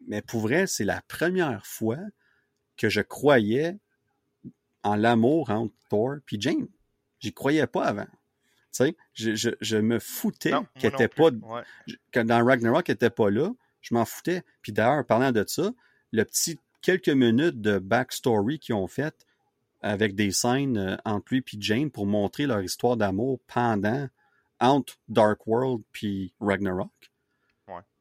mais 0.06 0.22
pour 0.22 0.40
vrai, 0.40 0.66
c'est 0.66 0.84
la 0.84 1.02
première 1.02 1.66
fois 1.66 1.98
que 2.76 2.88
je 2.88 3.00
croyais 3.00 3.78
en 4.82 4.96
l'amour 4.96 5.50
entre 5.50 5.74
Thor 5.90 6.16
puis 6.24 6.40
Jane. 6.40 6.68
J'y 7.20 7.32
croyais 7.32 7.66
pas 7.66 7.84
avant. 7.84 8.06
Tu 8.06 8.84
sais, 8.84 8.96
je, 9.14 9.34
je, 9.34 9.50
je 9.60 9.76
me 9.76 9.98
foutais 9.98 10.52
qu'elle 10.78 10.92
était 10.92 11.08
pas, 11.08 11.30
que 12.12 12.20
dans 12.20 12.44
Ragnarok, 12.44 12.88
elle 12.88 12.94
était 12.94 13.10
pas 13.10 13.30
là, 13.30 13.50
Je 13.80 13.94
m'en 13.94 14.04
foutais. 14.04 14.44
Puis 14.62 14.72
d'ailleurs, 14.72 15.04
parlant 15.04 15.32
de 15.32 15.44
ça, 15.46 15.72
le 16.12 16.24
petit 16.24 16.58
quelques 16.80 17.08
minutes 17.08 17.60
de 17.60 17.78
backstory 17.78 18.58
qu'ils 18.58 18.74
ont 18.74 18.86
fait 18.86 19.26
avec 19.80 20.14
des 20.14 20.30
scènes 20.30 20.76
euh, 20.76 20.96
entre 21.04 21.34
lui 21.34 21.38
et 21.38 21.56
Jane 21.60 21.90
pour 21.90 22.06
montrer 22.06 22.46
leur 22.46 22.62
histoire 22.62 22.96
d'amour 22.96 23.40
pendant 23.46 24.08
entre 24.60 24.94
Dark 25.08 25.46
World 25.46 25.82
puis 25.92 26.32
Ragnarok. 26.40 26.90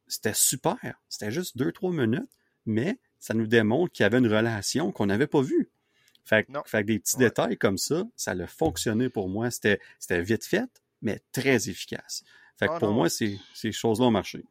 C'était 0.09 0.33
super. 0.33 0.77
C'était 1.09 1.31
juste 1.31 1.57
deux, 1.57 1.73
trois 1.73 1.91
minutes, 1.91 2.31
mais 2.65 2.97
ça 3.19 3.33
nous 3.33 3.45
démontre 3.45 3.91
qu'il 3.91 4.03
y 4.03 4.05
avait 4.05 4.19
une 4.19 4.33
relation 4.33 4.93
qu'on 4.93 5.07
n'avait 5.07 5.27
pas 5.27 5.41
vue. 5.41 5.69
Fait, 6.23 6.45
que 6.45 6.81
des 6.81 6.99
petits 6.99 7.17
détails 7.17 7.57
comme 7.57 7.77
ça, 7.77 8.03
ça 8.15 8.31
a 8.31 8.47
fonctionné 8.47 9.09
pour 9.09 9.29
moi. 9.29 9.49
C'était 9.51 9.79
vite 10.09 10.45
fait, 10.45 10.69
mais 11.01 11.21
très 11.31 11.69
efficace. 11.69 12.23
Fait 12.57 12.67
que 12.67 12.73
ah 12.73 12.79
pour 12.79 12.91
moi, 12.91 13.09
ces, 13.09 13.39
ces 13.53 13.71
choses-là 13.71 14.07
ont 14.07 14.11
marché. 14.11 14.43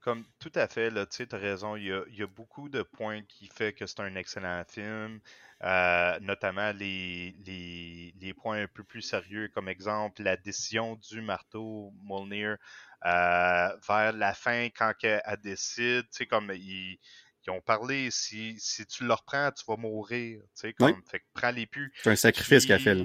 Comme 0.00 0.24
tout 0.38 0.52
à 0.54 0.66
fait, 0.66 0.90
tu 1.08 1.26
as 1.30 1.36
raison. 1.36 1.76
Il 1.76 1.84
y, 1.84 1.92
a, 1.92 2.02
il 2.08 2.16
y, 2.16 2.22
a, 2.22 2.26
beaucoup 2.26 2.68
de 2.68 2.82
points 2.82 3.22
qui 3.22 3.48
font 3.48 3.70
que 3.76 3.86
c'est 3.86 4.00
un 4.00 4.14
excellent 4.16 4.62
film. 4.66 5.20
Euh, 5.62 6.18
notamment 6.20 6.72
les, 6.72 7.36
les, 7.44 8.14
les, 8.18 8.32
points 8.32 8.62
un 8.62 8.66
peu 8.66 8.82
plus 8.82 9.02
sérieux, 9.02 9.50
comme 9.52 9.68
exemple 9.68 10.22
la 10.22 10.38
décision 10.38 10.96
du 11.10 11.20
marteau 11.20 11.92
Molnir 12.02 12.56
euh, 13.04 13.68
vers 13.86 14.12
la 14.14 14.32
fin, 14.32 14.68
quand 14.70 14.94
elle, 15.02 15.20
décide, 15.42 16.04
tu 16.04 16.08
sais, 16.12 16.26
comme 16.26 16.50
ils, 16.54 16.98
ils, 17.46 17.50
ont 17.50 17.60
parlé, 17.60 18.10
si, 18.10 18.58
si 18.58 18.86
tu 18.86 19.04
le 19.04 19.12
reprends, 19.12 19.50
tu 19.52 19.62
vas 19.68 19.76
mourir, 19.76 20.40
tu 20.40 20.48
sais, 20.54 20.72
comme, 20.72 21.02
fait 21.10 21.20
que 21.20 21.26
prends 21.34 21.50
les 21.50 21.66
plus. 21.66 21.92
C'est 22.02 22.10
un 22.10 22.16
sacrifice 22.16 22.64
qu'elle 22.64 22.80
fait, 22.80 22.94
là. 22.94 23.04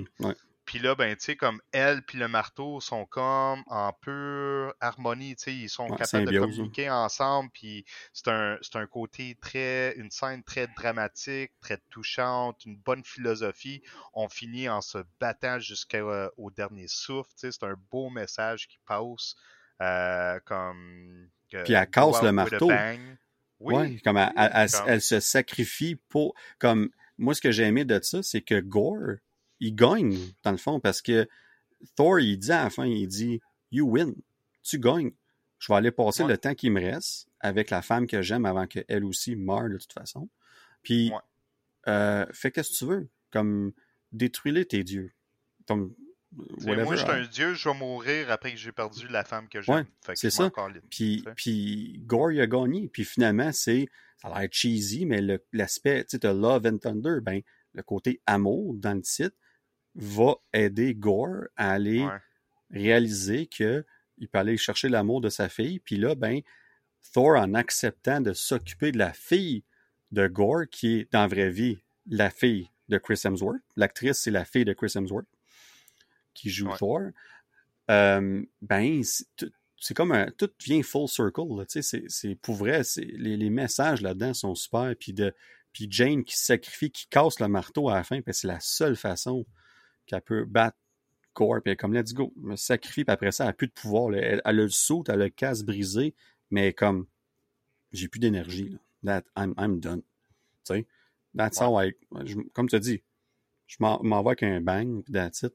Puis 0.65 0.79
là, 0.79 0.95
ben, 0.95 1.15
tu 1.15 1.23
sais, 1.23 1.35
comme 1.35 1.61
elle 1.71 2.01
puis 2.01 2.17
le 2.17 2.27
marteau 2.27 2.79
sont 2.79 3.05
comme 3.05 3.63
en 3.67 3.93
pure 3.93 4.73
harmonie, 4.79 5.35
tu 5.35 5.43
sais, 5.43 5.53
ils 5.53 5.69
sont 5.69 5.87
capables 5.87 6.31
de 6.31 6.39
communiquer 6.39 6.89
ensemble, 6.89 7.51
puis 7.51 7.85
c'est 8.13 8.29
un, 8.29 8.57
un 8.73 8.87
côté 8.87 9.37
très, 9.39 9.95
une 9.95 10.09
scène 10.09 10.43
très 10.43 10.67
dramatique, 10.67 11.51
très 11.61 11.77
touchante, 11.91 12.65
une 12.65 12.77
bonne 12.77 13.03
philosophie. 13.03 13.83
On 14.13 14.27
finit 14.27 14.67
en 14.67 14.81
se 14.81 14.97
battant 15.19 15.59
jusqu'au 15.59 16.09
euh, 16.09 16.29
dernier 16.57 16.87
souffle, 16.87 17.29
tu 17.31 17.41
sais, 17.41 17.51
c'est 17.51 17.65
un 17.65 17.75
beau 17.91 18.09
message 18.09 18.67
qui 18.67 18.79
passe, 18.87 19.35
euh, 19.81 20.39
comme... 20.45 21.29
puis 21.49 21.73
elle 21.73 21.89
casse 21.89 22.23
le 22.23 22.31
marteau. 22.31 22.71
Oui, 23.59 24.01
comme, 24.01 24.17
elle, 24.17 24.69
elle, 24.87 25.01
se 25.01 25.19
sacrifie 25.19 25.95
pour, 25.95 26.35
comme, 26.59 26.89
moi, 27.17 27.33
ce 27.33 27.41
que 27.41 27.51
j'ai 27.51 27.63
aimé 27.63 27.85
de 27.85 27.99
ça, 28.01 28.21
c'est 28.21 28.41
que 28.41 28.59
Gore, 28.59 29.17
il 29.59 29.75
gagne, 29.75 30.17
dans 30.43 30.51
le 30.51 30.57
fond, 30.57 30.79
parce 30.79 31.01
que 31.01 31.27
Thor, 31.95 32.19
il 32.19 32.37
dit 32.37 32.51
à 32.51 32.65
la 32.65 32.69
fin, 32.69 32.85
il 32.85 33.07
dit 33.07 33.41
You 33.71 33.89
win, 33.89 34.15
tu 34.63 34.79
gagnes. 34.79 35.11
Je 35.59 35.71
vais 35.71 35.77
aller 35.77 35.91
passer 35.91 36.25
le 36.25 36.37
temps 36.37 36.53
qui 36.53 36.69
me 36.69 36.81
reste 36.81 37.27
avec 37.39 37.69
la 37.69 37.81
femme 37.81 38.07
que 38.07 38.21
j'aime 38.21 38.45
avant 38.45 38.67
qu'elle 38.67 39.05
aussi 39.05 39.35
meure 39.35 39.69
de 39.69 39.77
toute 39.77 39.93
façon. 39.93 40.29
Puis, 40.83 41.11
euh, 41.87 42.25
fais 42.33 42.51
qu'est-ce 42.51 42.71
que 42.71 42.77
tu 42.77 42.85
veux. 42.85 43.09
Comme, 43.31 43.71
détruis-les 44.11 44.65
tes 44.65 44.83
dieux. 44.83 45.11
Comme, 45.67 45.95
moi, 46.31 46.95
je 46.95 47.01
suis 47.01 47.09
un 47.09 47.25
dieu, 47.25 47.53
je 47.53 47.69
vais 47.69 47.75
mourir 47.75 48.29
après 48.31 48.51
que 48.51 48.57
j'ai 48.57 48.71
perdu 48.71 49.07
la 49.07 49.23
femme 49.23 49.47
que 49.47 49.61
j'aime. 49.61 49.85
c'est 50.13 50.29
ça. 50.29 50.51
puis, 50.89 51.23
puis 51.35 52.01
Gore, 52.05 52.33
il 52.33 52.41
a 52.41 52.47
gagné. 52.47 52.89
Puis 52.89 53.05
finalement, 53.05 53.51
c'est, 53.51 53.87
ça 54.21 54.27
a 54.27 54.41
l'air 54.41 54.49
cheesy, 54.51 55.05
mais 55.05 55.21
l'aspect, 55.53 56.03
tu 56.05 56.17
sais, 56.21 56.33
Love 56.33 56.67
and 56.67 56.77
Thunder, 56.79 57.19
ben, 57.21 57.41
le 57.73 57.83
côté 57.83 58.21
amour 58.25 58.73
dans 58.75 58.93
le 58.93 59.01
titre, 59.01 59.35
va 59.95 60.35
aider 60.53 60.93
Gore 60.93 61.45
à 61.55 61.71
aller 61.71 62.05
réaliser 62.69 63.47
que 63.47 63.85
il 64.17 64.27
peut 64.29 64.37
aller 64.37 64.57
chercher 64.57 64.89
l'amour 64.89 65.21
de 65.21 65.29
sa 65.29 65.49
fille. 65.49 65.79
Puis 65.79 65.97
là, 65.97 66.15
ben, 66.15 66.41
Thor, 67.13 67.37
en 67.37 67.53
acceptant 67.53 68.21
de 68.21 68.33
s'occuper 68.33 68.91
de 68.91 68.97
la 68.97 69.13
fille 69.13 69.63
de 70.11 70.27
Gore, 70.27 70.67
qui 70.71 70.99
est 70.99 71.11
dans 71.11 71.21
la 71.21 71.27
vraie 71.27 71.49
vie 71.49 71.79
la 72.07 72.29
fille 72.29 72.69
de 72.87 72.97
Chris 72.97 73.19
Hemsworth, 73.23 73.61
l'actrice, 73.75 74.19
c'est 74.19 74.31
la 74.31 74.45
fille 74.45 74.65
de 74.65 74.73
Chris 74.73 74.93
Hemsworth 74.95 75.27
qui 76.33 76.49
joue 76.49 76.69
Thor, 76.77 77.01
euh, 77.89 78.43
ben, 78.61 79.01
c'est 79.79 79.93
comme 79.93 80.11
un, 80.11 80.29
tout 80.37 80.49
vient 80.63 80.83
full 80.83 81.07
circle. 81.07 81.45
C'est 81.67 82.35
pour 82.41 82.55
vrai, 82.55 82.81
les, 82.97 83.37
les 83.37 83.49
messages 83.49 84.01
là-dedans 84.01 84.33
sont 84.33 84.55
super. 84.55 84.93
Puis 84.99 85.13
de, 85.13 85.33
puis 85.71 85.87
Jane 85.89 86.23
qui 86.23 86.37
sacrifie, 86.37 86.91
qui 86.91 87.07
casse 87.07 87.39
le 87.39 87.47
marteau 87.47 87.89
à 87.89 87.95
la 87.95 88.03
fin, 88.03 88.21
parce 88.21 88.37
que 88.37 88.41
c'est 88.41 88.47
la 88.47 88.59
seule 88.59 88.95
façon 88.95 89.45
qu'elle 90.05 90.21
peut 90.21 90.45
battre 90.45 90.77
Gore, 91.35 91.61
puis 91.61 91.63
elle 91.65 91.73
est 91.73 91.75
comme 91.75 91.93
let's 91.93 92.13
go, 92.13 92.33
me 92.37 92.55
sacrifie, 92.55 93.03
puis 93.03 93.13
après 93.13 93.31
ça, 93.31 93.43
elle 93.43 93.49
n'a 93.49 93.53
plus 93.53 93.67
de 93.67 93.73
pouvoir. 93.73 94.13
Elle, 94.13 94.41
a 94.43 94.51
le 94.53 94.69
saut, 94.69 95.03
elle 95.07 95.21
a 95.21 95.25
le 95.25 95.29
casse 95.29 95.63
brisé, 95.63 96.15
mais 96.49 96.73
comme 96.73 97.07
j'ai 97.91 98.07
plus 98.07 98.19
d'énergie. 98.19 98.77
That 99.03 99.23
I'm, 99.37 99.53
I'm 99.57 99.79
done. 99.79 100.01
Tu 100.63 100.73
sais? 100.73 100.87
That's 101.35 101.59
how 101.59 101.79
I. 101.79 101.93
comme 102.53 102.69
tu 102.69 102.75
as 102.75 102.79
dit, 102.79 103.03
je 103.67 103.77
m'envoie 103.79 104.31
avec 104.31 104.43
un 104.43 104.61
bang, 104.61 105.03
puis 105.03 105.13
that's 105.13 105.43
it. 105.43 105.53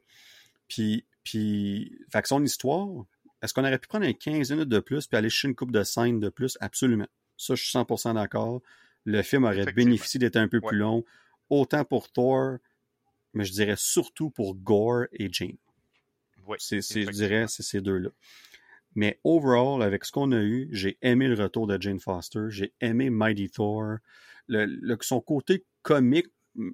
Puis, 0.68 1.04
puis, 1.24 1.98
fait 2.12 2.22
que 2.22 2.28
son 2.28 2.44
histoire, 2.44 3.04
est-ce 3.42 3.54
qu'on 3.54 3.64
aurait 3.64 3.78
pu 3.78 3.88
prendre 3.88 4.06
un 4.06 4.12
15 4.12 4.50
minutes 4.52 4.68
de 4.68 4.80
plus 4.80 5.06
puis 5.06 5.16
aller 5.16 5.30
chercher 5.30 5.48
une 5.48 5.54
coupe 5.54 5.72
de 5.72 5.82
scène 5.82 6.20
de 6.20 6.28
plus? 6.28 6.58
Absolument. 6.60 7.08
Ça, 7.36 7.54
je 7.54 7.62
suis 7.64 7.76
100% 7.76 8.14
d'accord. 8.14 8.60
Le 9.04 9.22
film 9.22 9.44
aurait 9.44 9.72
bénéficié 9.72 10.20
d'être 10.20 10.36
un 10.36 10.46
peu 10.46 10.60
plus 10.60 10.76
long, 10.76 11.04
autant 11.48 11.84
pour 11.84 12.12
Thor 12.12 12.58
mais 13.32 13.44
je 13.44 13.52
dirais 13.52 13.76
surtout 13.76 14.30
pour 14.30 14.54
Gore 14.56 15.04
et 15.12 15.28
Jane. 15.32 15.56
Oui, 16.46 16.56
c'est, 16.58 16.80
je 16.80 17.10
dirais 17.10 17.46
c'est 17.48 17.62
ces 17.62 17.80
deux-là. 17.80 18.10
Mais 18.94 19.20
overall, 19.22 19.82
avec 19.82 20.04
ce 20.04 20.12
qu'on 20.12 20.32
a 20.32 20.40
eu, 20.40 20.68
j'ai 20.72 20.98
aimé 21.02 21.28
le 21.28 21.40
retour 21.40 21.66
de 21.66 21.80
Jane 21.80 22.00
Foster, 22.00 22.46
j'ai 22.48 22.72
aimé 22.80 23.08
Mighty 23.08 23.50
Thor, 23.50 23.98
le, 24.48 24.96
son 25.00 25.20
côté 25.20 25.64
comique 25.82 26.26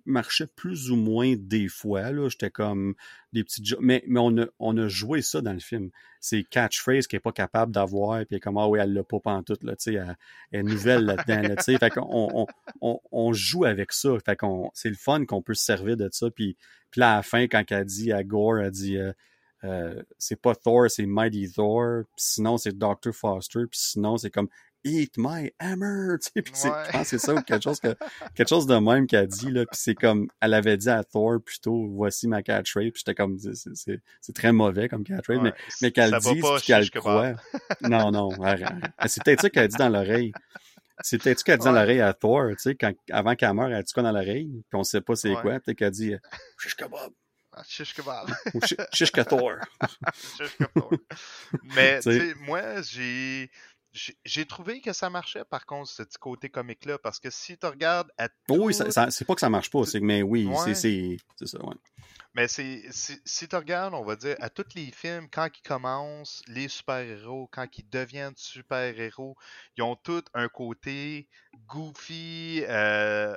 marchait 0.04 0.46
plus 0.46 0.90
ou 0.90 0.96
moins 0.96 1.34
des 1.36 1.68
fois. 1.68 2.10
Là, 2.10 2.28
j'étais 2.28 2.50
comme 2.50 2.94
des 3.32 3.44
petites 3.44 3.78
mais 3.80 4.02
mais 4.06 4.20
on 4.20 4.36
a 4.38 4.46
on 4.58 4.76
a 4.78 4.88
joué 4.88 5.22
ça 5.22 5.40
dans 5.40 5.52
le 5.52 5.60
film. 5.60 5.90
C'est 6.20 6.42
catchphrase 6.44 7.06
qu'elle 7.06 7.18
est 7.18 7.20
pas 7.20 7.32
capable 7.32 7.72
d'avoir, 7.72 8.24
puis 8.26 8.40
comme 8.40 8.58
ah 8.58 8.68
oui 8.68 8.78
elle 8.80 8.92
l'a 8.92 9.04
pas 9.04 9.20
pantoute 9.20 9.62
là, 9.62 9.74
elle, 9.86 10.16
est 10.52 10.62
nouvelle 10.62 11.04
là-dedans, 11.04 11.54
sais. 11.60 11.76
Fait 11.78 11.90
qu'on 11.90 12.46
on, 12.80 13.00
on, 13.12 13.32
joue 13.32 13.64
avec 13.64 13.92
ça. 13.92 14.10
Fait 14.24 14.36
qu'on 14.36 14.70
c'est 14.74 14.88
le 14.88 14.96
fun 14.96 15.24
qu'on 15.24 15.42
peut 15.42 15.54
se 15.54 15.64
servir 15.64 15.96
de 15.96 16.08
ça. 16.12 16.30
Puis 16.30 16.56
puis 16.90 17.00
là 17.00 17.14
à 17.14 17.16
la 17.16 17.22
fin 17.22 17.46
quand 17.46 17.64
elle 17.70 17.84
dit 17.84 18.12
à 18.12 18.24
Gore, 18.24 18.58
elle 18.60 18.70
dit 18.70 18.96
euh, 18.96 19.12
euh, 19.64 20.02
c'est 20.18 20.40
pas 20.40 20.54
Thor, 20.54 20.90
c'est 20.90 21.06
Mighty 21.06 21.50
Thor. 21.50 22.04
sinon, 22.16 22.56
c'est 22.56 22.76
Dr. 22.76 23.12
Foster. 23.12 23.60
Puis 23.70 23.80
sinon, 23.80 24.16
c'est 24.16 24.30
comme 24.30 24.48
Eat 24.86 25.14
my 25.18 25.50
hammer, 25.58 26.16
tu 26.22 26.30
sais, 26.32 26.42
puis 26.42 26.54
je 26.54 26.68
pense 26.68 27.02
que 27.02 27.04
c'est 27.04 27.18
ça 27.18 27.34
ou 27.34 27.42
quelque 27.42 27.64
chose 27.64 27.80
que 27.80 27.96
quelque 28.36 28.48
chose 28.48 28.66
de 28.66 28.76
même 28.76 29.08
qu'elle 29.08 29.26
dit 29.26 29.50
là, 29.50 29.66
puis 29.66 29.78
c'est 29.80 29.96
comme 29.96 30.28
elle 30.40 30.54
avait 30.54 30.76
dit 30.76 30.88
à 30.88 31.02
Thor 31.02 31.40
plutôt 31.44 31.88
voici 31.88 32.28
ma 32.28 32.42
catchphrase, 32.42 32.90
puis 32.92 33.02
j'étais 33.04 33.16
comme 33.16 33.36
c'est 33.38 34.32
très 34.34 34.52
mauvais 34.52 34.88
comme 34.88 35.02
catchphrase, 35.02 35.40
mais 35.42 35.52
mais 35.82 35.90
qu'elle 35.90 36.16
dise 36.18 36.62
qu'elle 36.64 36.88
croit. 36.90 37.34
non 37.82 38.12
non, 38.12 38.30
c'est 39.06 39.24
peut-être 39.24 39.42
ça 39.42 39.50
qu'elle 39.50 39.68
dit 39.68 39.76
dans 39.76 39.88
l'oreille. 39.88 40.32
C'est 41.00 41.20
peut-être 41.20 41.40
ça 41.40 41.44
qu'elle 41.44 41.58
dit 41.58 41.64
dans 41.64 41.72
l'oreille 41.72 42.00
à 42.00 42.14
Thor, 42.14 42.50
tu 42.50 42.56
sais, 42.58 42.74
quand, 42.76 42.92
avant 43.10 43.34
qu'elle 43.34 43.52
meure, 43.54 43.72
elle 43.72 43.82
dit 43.82 43.92
quoi 43.92 44.04
dans 44.04 44.12
l'oreille, 44.12 44.48
puis 44.70 44.78
on 44.78 44.84
sait 44.84 45.00
pas 45.00 45.16
c'est 45.16 45.34
quoi, 45.34 45.58
peut-être 45.58 45.78
qu'elle 45.78 45.90
dit 45.90 46.14
shish 46.60 46.76
kebab. 46.76 47.10
Shish 47.66 47.94
kebab. 47.94 48.28
shish 48.92 49.12
Thor. 49.12 49.56
shish 50.36 50.56
Thor. 50.74 50.92
Mais 51.74 52.00
tu 52.00 52.12
sais, 52.12 52.34
moi 52.46 52.82
j'ai 52.82 53.50
j'ai 54.24 54.46
trouvé 54.46 54.80
que 54.80 54.92
ça 54.92 55.10
marchait, 55.10 55.44
par 55.44 55.66
contre, 55.66 55.90
ce 55.90 56.02
petit 56.02 56.18
côté 56.18 56.48
comique-là, 56.48 56.98
parce 56.98 57.18
que 57.18 57.30
si 57.30 57.56
tu 57.56 57.66
regardes 57.66 58.10
à 58.18 58.28
tout... 58.28 58.56
Oui, 58.56 58.74
c'est 58.74 59.24
pas 59.24 59.34
que 59.34 59.40
ça 59.40 59.50
marche 59.50 59.70
pas, 59.70 59.84
c'est 59.84 60.00
mais 60.00 60.22
oui, 60.22 60.48
c'est 60.64 61.46
ça, 61.46 61.64
ouais. 61.64 61.74
Mais 62.34 62.48
c'est 62.48 62.82
si 62.90 63.48
tu 63.48 63.56
regardes, 63.56 63.94
on 63.94 64.04
va 64.04 64.14
dire, 64.14 64.36
à 64.40 64.50
tous 64.50 64.74
les 64.74 64.90
films, 64.90 65.26
quand 65.30 65.48
ils 65.56 65.62
commencent, 65.66 66.42
les 66.46 66.68
super-héros, 66.68 67.48
quand 67.50 67.66
ils 67.78 67.88
deviennent 67.88 68.34
super-héros, 68.36 69.36
ils 69.78 69.82
ont 69.82 69.96
tous 69.96 70.24
un 70.34 70.48
côté 70.48 71.28
goofy, 71.66 72.62
euh, 72.68 73.34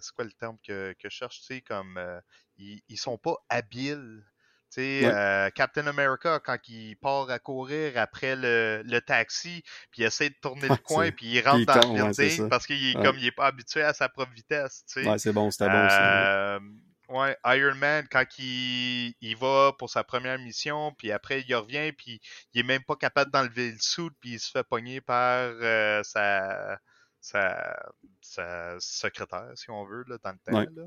c'est 0.00 0.14
quoi 0.14 0.24
le 0.24 0.32
terme 0.32 0.56
que, 0.66 0.94
que 0.98 1.10
je 1.10 1.14
cherche, 1.14 1.40
tu 1.40 1.46
sais, 1.46 1.60
comme, 1.60 1.98
euh, 1.98 2.18
ils, 2.56 2.80
ils 2.88 2.96
sont 2.96 3.18
pas 3.18 3.36
habiles 3.50 4.24
tu 4.72 4.76
sais, 4.80 5.00
euh, 5.04 5.50
Captain 5.50 5.86
America, 5.88 6.38
quand 6.38 6.56
il 6.68 6.96
part 6.96 7.28
à 7.28 7.38
courir 7.40 7.92
après 7.96 8.36
le, 8.36 8.82
le 8.84 9.00
taxi, 9.00 9.62
puis 9.90 10.02
il 10.02 10.04
essaie 10.04 10.30
de 10.30 10.36
tourner 10.40 10.68
le 10.68 10.76
coin, 10.76 11.10
puis 11.10 11.26
il 11.26 11.40
rentre 11.40 11.66
dans 11.66 11.74
le 11.74 11.98
building 12.04 12.48
parce 12.48 12.66
qu'il 12.66 12.90
est 12.90 12.94
comme 13.02 13.18
il 13.18 13.26
est 13.26 13.32
pas 13.32 13.46
habitué 13.46 13.82
à 13.82 13.92
sa 13.92 14.08
propre 14.08 14.32
vitesse. 14.32 14.82
C'est 14.86 15.02
bon, 15.32 15.50
c'était 15.50 15.66
bon. 15.66 15.72
Euh, 15.74 16.60
ouais, 17.08 17.36
Iron 17.46 17.74
Man, 17.74 18.06
quand 18.10 18.24
il, 18.38 19.14
il 19.20 19.36
va 19.36 19.72
pour 19.78 19.90
sa 19.90 20.04
première 20.04 20.38
mission, 20.38 20.92
puis 20.96 21.10
après 21.10 21.40
il 21.48 21.54
revient, 21.54 21.90
puis 21.92 22.20
il 22.54 22.60
est 22.60 22.64
même 22.64 22.84
pas 22.84 22.94
capable 22.96 23.32
d'enlever 23.32 23.72
le 23.72 23.78
suit, 23.80 24.10
puis 24.20 24.30
il 24.34 24.38
se 24.40 24.50
fait 24.52 24.62
pogner 24.62 25.00
par 25.00 25.50
euh, 25.50 26.00
sa, 26.04 26.78
sa, 27.20 27.76
sa 28.20 28.76
secrétaire, 28.78 29.50
si 29.56 29.68
on 29.70 29.84
veut, 29.84 30.04
là, 30.06 30.16
dans 30.22 30.30
le 30.30 30.38
temps. 30.38 30.52
Là. 30.76 30.82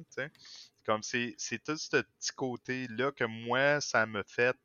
Comme 0.86 1.04
c'est, 1.04 1.36
tout 1.66 1.78
ce 1.78 2.02
petit 2.02 2.32
côté-là 2.36 3.12
que 3.12 3.24
moi, 3.24 3.82
ça 3.82 4.06
me 4.06 4.24
fait 4.24 4.58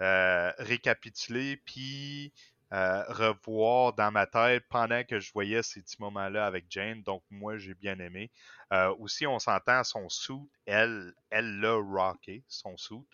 euh, 0.00 0.50
récapituler, 0.58 1.58
puis 1.58 2.32
euh, 2.72 3.02
revoir 3.08 3.92
dans 3.92 4.10
ma 4.10 4.26
tête 4.26 4.64
pendant 4.70 5.04
que 5.04 5.20
je 5.20 5.32
voyais 5.32 5.62
ces 5.62 5.82
petits 5.82 6.00
moments-là 6.00 6.46
avec 6.46 6.66
Jane. 6.70 7.02
Donc, 7.02 7.22
moi, 7.30 7.58
j'ai 7.58 7.74
bien 7.74 7.98
aimé. 7.98 8.30
Euh, 8.72 8.94
aussi, 8.98 9.26
on 9.26 9.38
s'entend, 9.38 9.84
son 9.84 10.08
suit, 10.08 10.48
elle, 10.66 11.12
elle 11.30 11.60
l'a 11.60 11.74
rocké, 11.74 12.44
son 12.48 12.76
suit. 12.76 13.04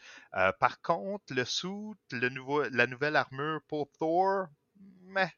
Par 0.60 0.80
contre, 0.82 1.34
le 1.34 1.44
suit, 1.44 1.94
le 2.12 2.28
nouveau, 2.28 2.62
la 2.68 2.86
nouvelle 2.86 3.16
armure 3.16 3.60
pour 3.68 3.90
Thor, 3.98 4.46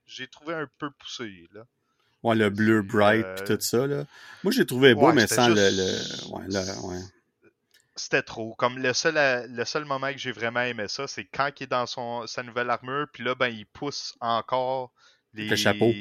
j'ai 0.07 0.27
trouvé 0.27 0.55
un 0.55 0.69
peu 0.79 0.91
poussé, 0.91 1.49
là. 1.53 1.65
Ouais, 2.23 2.35
le 2.35 2.51
bleu 2.51 2.83
bright 2.83 3.27
et 3.41 3.45
tout 3.45 3.61
ça, 3.61 3.87
là. 3.87 4.05
Moi, 4.43 4.53
j'ai 4.53 4.67
trouvé 4.67 4.95
beau, 4.95 5.13
mais 5.13 5.27
sans 5.27 5.49
le, 5.49 5.55
le... 5.55 6.33
Ouais, 6.33 6.45
le... 6.49 6.87
ouais 6.89 7.01
c'était 7.99 8.23
trop. 8.23 8.55
Comme 8.55 8.79
le 8.79 8.93
seul, 8.93 9.47
le 9.51 9.65
seul 9.65 9.85
moment 9.85 10.13
que 10.13 10.19
j'ai 10.19 10.33
vraiment 10.33 10.61
aimé 10.61 10.89
ça, 10.89 11.07
c'est 11.07 11.25
quand 11.25 11.51
il 11.59 11.65
est 11.65 11.67
dans 11.67 11.87
son, 11.87 12.27
sa 12.27 12.43
nouvelle 12.43 12.71
armure, 12.71 13.07
puis 13.13 13.25
là, 13.25 13.35
ben, 13.35 13.49
il 13.49 13.67
pousse 13.67 14.17
encore 14.21 14.93
les. 15.35 15.49
Le 15.49 15.57
chapeau. 15.57 15.93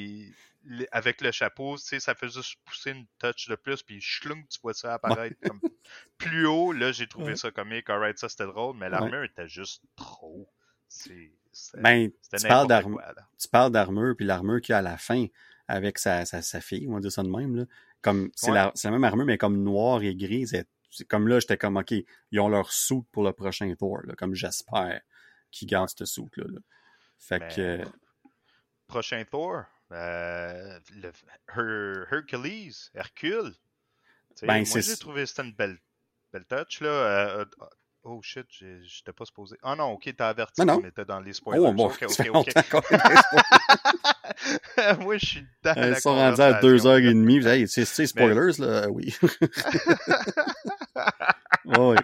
avec 0.92 1.22
le 1.22 1.32
chapeau, 1.32 1.78
tu 1.78 1.86
sais, 1.86 2.00
ça 2.00 2.16
fait 2.16 2.30
juste 2.30 2.58
pousser 2.66 2.92
une 2.92 3.06
touch 3.20 3.48
de 3.48 3.56
plus, 3.56 3.84
puis 3.84 4.00
chlung, 4.00 4.46
tu 4.48 4.60
vois 4.62 4.74
ça 4.74 4.94
apparaître 4.94 5.36
comme 5.44 5.60
plus 6.18 6.46
haut. 6.46 6.72
Là, 6.72 6.92
j'ai 6.92 7.08
trouvé 7.08 7.36
ça 7.36 7.52
comique. 7.52 7.90
Alright, 7.90 8.18
ça 8.18 8.30
c'était 8.30 8.46
drôle, 8.46 8.78
mais 8.78 8.90
l'armure 8.90 9.24
était 9.24 9.48
juste 9.48 9.84
trop. 9.96 10.50
C'est. 10.88 11.32
Ben, 11.76 12.12
tu 12.12 12.48
parles 12.48 12.68
d'armure. 12.68 13.02
Tu 13.40 13.48
parles 13.48 13.72
d'armure, 13.72 14.16
puis 14.16 14.26
l'armure 14.26 14.62
qu'il 14.62 14.74
y 14.74 14.76
a 14.76 14.80
à 14.80 14.84
la 14.84 14.98
fin 14.98 15.26
avec 15.68 16.00
sa, 16.00 16.26
sa, 16.26 16.42
sa, 16.42 16.62
fille, 16.62 16.88
on 16.88 16.94
va 16.94 17.00
dire 17.00 17.12
ça 17.12 17.24
de 17.24 17.30
même, 17.30 17.56
là. 17.56 17.66
Comme, 18.02 18.30
c'est 18.36 18.52
la, 18.52 18.72
la, 18.84 18.92
même 18.92 19.04
armure, 19.04 19.26
mais 19.26 19.38
comme 19.38 19.62
noire 19.62 20.02
et 20.04 20.16
grise, 20.16 20.56
comme 21.10 21.28
là, 21.28 21.40
j'étais 21.40 21.58
comme, 21.58 21.78
OK, 21.78 21.94
ils 22.32 22.40
ont 22.40 22.48
leur 22.48 22.72
suit 22.72 23.04
pour 23.12 23.24
le 23.24 23.34
prochain 23.34 23.74
tour, 23.76 24.00
là, 24.04 24.14
comme 24.16 24.34
j'espère 24.36 25.02
qu'ils 25.52 25.68
gardent 25.68 25.90
ce 25.90 26.06
suit 26.06 26.24
là, 26.38 26.60
Fait 27.18 27.40
ben, 27.40 27.56
que. 27.56 27.82
Prochain 28.88 29.24
tour, 29.30 29.64
euh, 29.92 30.80
le, 30.96 31.12
Hercules, 32.12 32.76
Hercule. 32.94 33.54
Ben, 34.44 34.64
moi, 34.68 34.82
j'ai 34.82 34.98
trouvé 34.98 35.22
que 35.24 35.26
c'était 35.26 35.44
une 35.44 35.54
belle, 35.54 35.78
belle 36.32 36.46
touch. 36.46 36.82
Là. 36.82 36.90
Euh, 36.90 37.46
euh, 37.62 37.66
oh 38.08 38.22
shit, 38.22 38.46
j'étais 38.50 39.14
pas 39.14 39.26
supposé. 39.26 39.58
Ah 39.62 39.76
non, 39.76 39.92
ok, 39.92 40.12
t'as 40.16 40.30
averti 40.30 40.66
qu'on 40.66 40.86
était 40.86 41.06
dans 41.06 41.20
les 41.20 41.34
spoilers. 41.34 41.68
Oh, 41.68 41.74
bon, 41.74 41.88
ok, 41.88 42.06
ok, 42.10 42.30
ok. 42.34 42.48
Moi, 45.00 45.18
je 45.18 45.26
suis 45.26 45.46
dans 45.64 45.74
Ils 45.76 45.98
sont 45.98 46.16
rendus 46.16 46.42
à 46.42 46.62
2h30. 46.62 47.48
Hey, 47.48 47.68
c'est 47.68 48.08
spoilers, 48.08 48.60
là? 48.60 48.88
Oui. 48.90 49.14
oh, 51.78 51.94
oui. 51.94 51.98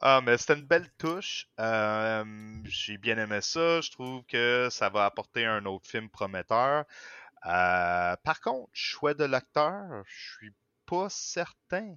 Ah, 0.00 0.20
mais 0.22 0.36
c'était 0.38 0.54
une 0.54 0.66
belle 0.66 0.88
touche. 0.98 1.48
Euh, 1.58 2.24
j'ai 2.64 2.98
bien 2.98 3.18
aimé 3.18 3.40
ça. 3.40 3.80
Je 3.80 3.90
trouve 3.90 4.22
que 4.24 4.68
ça 4.70 4.88
va 4.88 5.04
apporter 5.04 5.44
un 5.46 5.64
autre 5.64 5.88
film 5.88 6.08
prometteur. 6.08 6.84
Euh, 7.46 8.16
par 8.24 8.40
contre, 8.40 8.68
choix 8.72 9.14
de 9.14 9.24
l'acteur, 9.24 10.02
je 10.06 10.36
suis 10.36 10.52
pas 10.86 11.08
certain. 11.08 11.96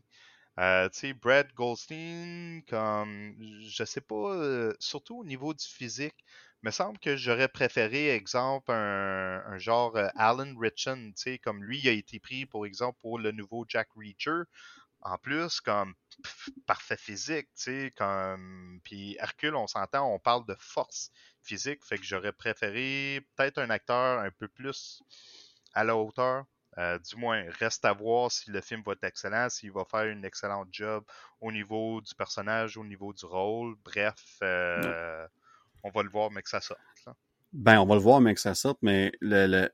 Euh, 0.60 0.90
tu 0.90 1.00
sais, 1.00 1.14
Brad 1.14 1.52
Goldstein, 1.54 2.62
comme, 2.68 3.36
je 3.62 3.84
sais 3.86 4.02
pas, 4.02 4.34
euh, 4.36 4.74
surtout 4.80 5.20
au 5.20 5.24
niveau 5.24 5.54
du 5.54 5.66
physique, 5.66 6.26
me 6.64 6.72
semble 6.72 7.00
que 7.00 7.16
j'aurais 7.16 7.48
préféré, 7.48 8.10
exemple, 8.10 8.72
un, 8.72 9.58
genre 9.58 9.96
euh, 9.96 10.10
Alan 10.16 10.54
Richon, 10.60 11.14
tu 11.16 11.22
sais, 11.24 11.40
comme 11.40 11.64
lui, 11.64 11.88
a 11.88 11.92
été 11.92 12.20
pris, 12.20 12.46
pour 12.46 12.66
exemple, 12.66 12.98
pour 13.00 13.20
le 13.20 13.32
nouveau 13.32 13.66
Jack 13.70 13.88
Reacher. 13.96 14.42
En 15.02 15.18
plus, 15.18 15.62
comme 15.62 15.96
parfait 16.68 16.98
physique, 16.98 17.48
tu 17.56 17.64
sais, 17.64 17.94
comme. 17.98 18.82
Puis 18.84 19.18
Hercule, 19.20 19.56
on 19.56 19.68
s'entend, 19.68 20.14
on 20.14 20.20
parle 20.20 20.46
de 20.46 20.56
force 20.60 21.12
physique, 21.42 21.86
fait 21.86 21.98
que 21.98 22.06
j'aurais 22.06 22.34
préféré 22.34 23.22
peut-être 23.36 23.60
un 23.60 23.70
acteur 23.70 24.20
un 24.20 24.32
peu 24.32 24.48
plus 24.50 25.02
à 25.74 25.84
la 25.86 25.96
hauteur. 25.98 26.46
Euh, 26.78 27.00
du 27.00 27.16
moins, 27.16 27.44
reste 27.60 27.84
à 27.84 27.94
voir 27.94 28.32
si 28.32 28.52
le 28.52 28.62
film 28.62 28.82
va 28.86 28.94
être 28.94 29.04
excellent, 29.04 29.50
s'il 29.50 29.72
va 29.72 29.84
faire 29.86 30.06
une 30.06 30.24
excellente 30.24 30.68
job 30.72 31.04
au 31.42 31.52
niveau 31.52 32.00
du 32.02 32.14
personnage, 32.16 32.78
au 32.78 32.86
niveau 32.86 33.12
du 33.12 33.26
rôle. 33.26 33.76
Bref, 33.84 34.38
euh, 34.44 35.28
on 35.84 35.90
va 35.90 36.04
le 36.04 36.10
voir, 36.10 36.32
mais 36.32 36.42
que 36.42 36.50
ça 36.50 36.62
sorte. 36.62 36.80
Ben, 37.52 37.80
on 37.80 37.86
va 37.86 37.96
le 37.96 38.02
voir, 38.02 38.22
mais 38.22 38.36
que 38.36 38.40
ça 38.40 38.54
sorte, 38.54 38.78
mais 38.84 39.12
le, 39.20 39.68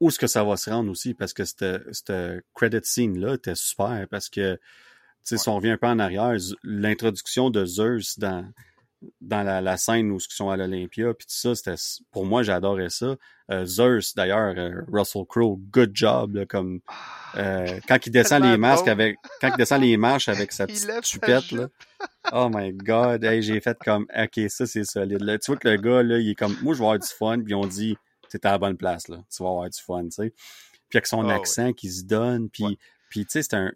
où 0.00 0.08
est-ce 0.08 0.18
que 0.18 0.26
ça 0.26 0.44
va 0.44 0.56
se 0.56 0.68
rendre 0.68 0.90
aussi? 0.90 1.14
Parce 1.14 1.32
que 1.32 1.44
cette, 1.44 1.64
credit 2.54 2.80
scene-là 2.82 3.34
était 3.34 3.54
super, 3.54 4.06
parce 4.10 4.28
que, 4.28 4.56
tu 4.56 4.60
sais, 5.24 5.38
si 5.38 5.48
on 5.48 5.56
revient 5.56 5.70
un 5.70 5.78
peu 5.78 5.86
en 5.86 5.98
arrière, 5.98 6.36
l'introduction 6.62 7.48
de 7.48 7.64
Zeus 7.64 8.18
dans, 8.18 8.52
dans 9.20 9.44
la, 9.44 9.76
scène 9.76 10.10
où 10.10 10.16
ils 10.16 10.34
sont 10.34 10.50
à 10.50 10.56
l'Olympia, 10.56 11.14
puis 11.14 11.26
tout 11.26 11.34
ça, 11.34 11.54
c'était 11.54 11.74
pour 12.10 12.26
moi 12.26 12.42
j'adorais 12.42 12.90
ça. 12.90 13.16
Euh, 13.50 13.64
Zeus 13.64 14.14
d'ailleurs, 14.14 14.54
euh, 14.58 14.82
Russell 14.92 15.24
Crowe, 15.26 15.58
good 15.70 15.90
job 15.94 16.44
comme 16.46 16.80
euh, 17.36 17.78
quand 17.86 18.04
il 18.04 18.10
descend 18.10 18.42
les 18.42 18.58
masques 18.58 18.88
avec 18.88 19.16
quand 19.40 19.48
il 19.48 19.56
descend 19.56 19.80
les 19.80 19.96
marches 19.96 20.28
avec 20.28 20.52
sa 20.52 20.66
petite 20.66 21.04
chupette 21.04 21.50
là. 21.52 21.68
Oh 22.32 22.50
my 22.52 22.72
god, 22.72 23.26
j'ai 23.40 23.60
fait 23.60 23.78
comme 23.82 24.06
ok 24.16 24.50
ça 24.50 24.66
c'est 24.66 24.84
solide. 24.84 25.22
Là, 25.22 25.38
tu 25.38 25.50
vois 25.50 25.56
que 25.56 25.68
le 25.68 25.76
gars 25.76 26.02
là, 26.02 26.18
il 26.18 26.30
est 26.30 26.34
comme 26.34 26.56
moi 26.62 26.74
je 26.74 26.78
vais 26.78 26.84
avoir 26.84 26.98
du 26.98 27.08
fun, 27.08 27.40
puis 27.40 27.54
on 27.54 27.66
dit 27.66 27.96
t'es 28.28 28.44
à 28.46 28.52
la 28.52 28.58
bonne 28.58 28.76
place 28.76 29.08
là, 29.08 29.18
tu 29.34 29.42
vas 29.42 29.48
avoir 29.48 29.70
du 29.70 29.80
fun, 29.80 30.04
tu 30.04 30.10
sais. 30.10 30.34
Puis 30.88 30.96
avec 30.96 31.06
son 31.06 31.28
ah 31.28 31.34
accent 31.34 31.72
qui 31.72 31.90
se 31.90 32.04
donne, 32.04 32.50
puis 32.50 32.78
puis 33.08 33.24
tu 33.24 33.32
sais 33.32 33.42
c'est 33.42 33.54
un 33.54 33.72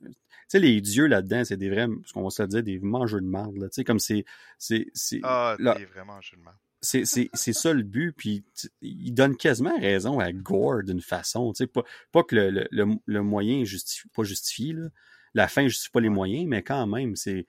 sais, 0.53 0.59
les 0.59 0.81
dieux 0.81 1.07
là-dedans, 1.07 1.45
c'est 1.45 1.57
des 1.57 1.71
vrais, 1.71 1.89
ce 2.05 2.13
qu'on 2.13 2.23
va 2.23 2.31
se 2.31 2.43
dire, 2.45 2.63
des 2.63 2.79
mangeurs 2.79 3.21
de 3.21 3.27
marde, 3.27 3.57
là. 3.57 3.69
Tu 3.69 3.77
sais, 3.77 3.85
comme 3.85 3.99
c'est, 3.99 4.25
c'est, 4.59 4.87
c'est. 4.95 5.21
Ah, 5.23 5.57
des 5.59 5.85
vraiment 5.87 6.21
jeux 6.21 6.37
de 6.37 6.43
marde. 6.43 6.57
C'est, 6.81 7.05
c'est, 7.05 7.31
c'est 7.33 7.53
ça 7.53 7.73
le 7.73 7.85
but, 7.85 8.13
puis 8.13 8.45
il 8.81 9.13
donne 9.13 9.37
quasiment 9.37 9.79
raison 9.79 10.19
à 10.19 10.33
Gore 10.33 10.83
d'une 10.83 11.01
façon, 11.01 11.53
tu 11.53 11.59
sais, 11.59 11.67
pas, 11.69 11.85
pas 12.11 12.25
que 12.25 12.35
le, 12.35 12.67
le, 12.71 12.87
le 13.07 13.23
moyen 13.23 13.65
justifie, 13.65 14.09
pas 14.09 14.25
justifié, 14.25 14.73
là. 14.73 14.89
La 15.35 15.49
fin 15.49 15.67
justifie 15.67 15.91
pas 15.91 16.01
les 16.01 16.11
moyens, 16.11 16.47
mais 16.47 16.63
quand 16.63 16.87
même, 16.87 17.17
c'est, 17.17 17.47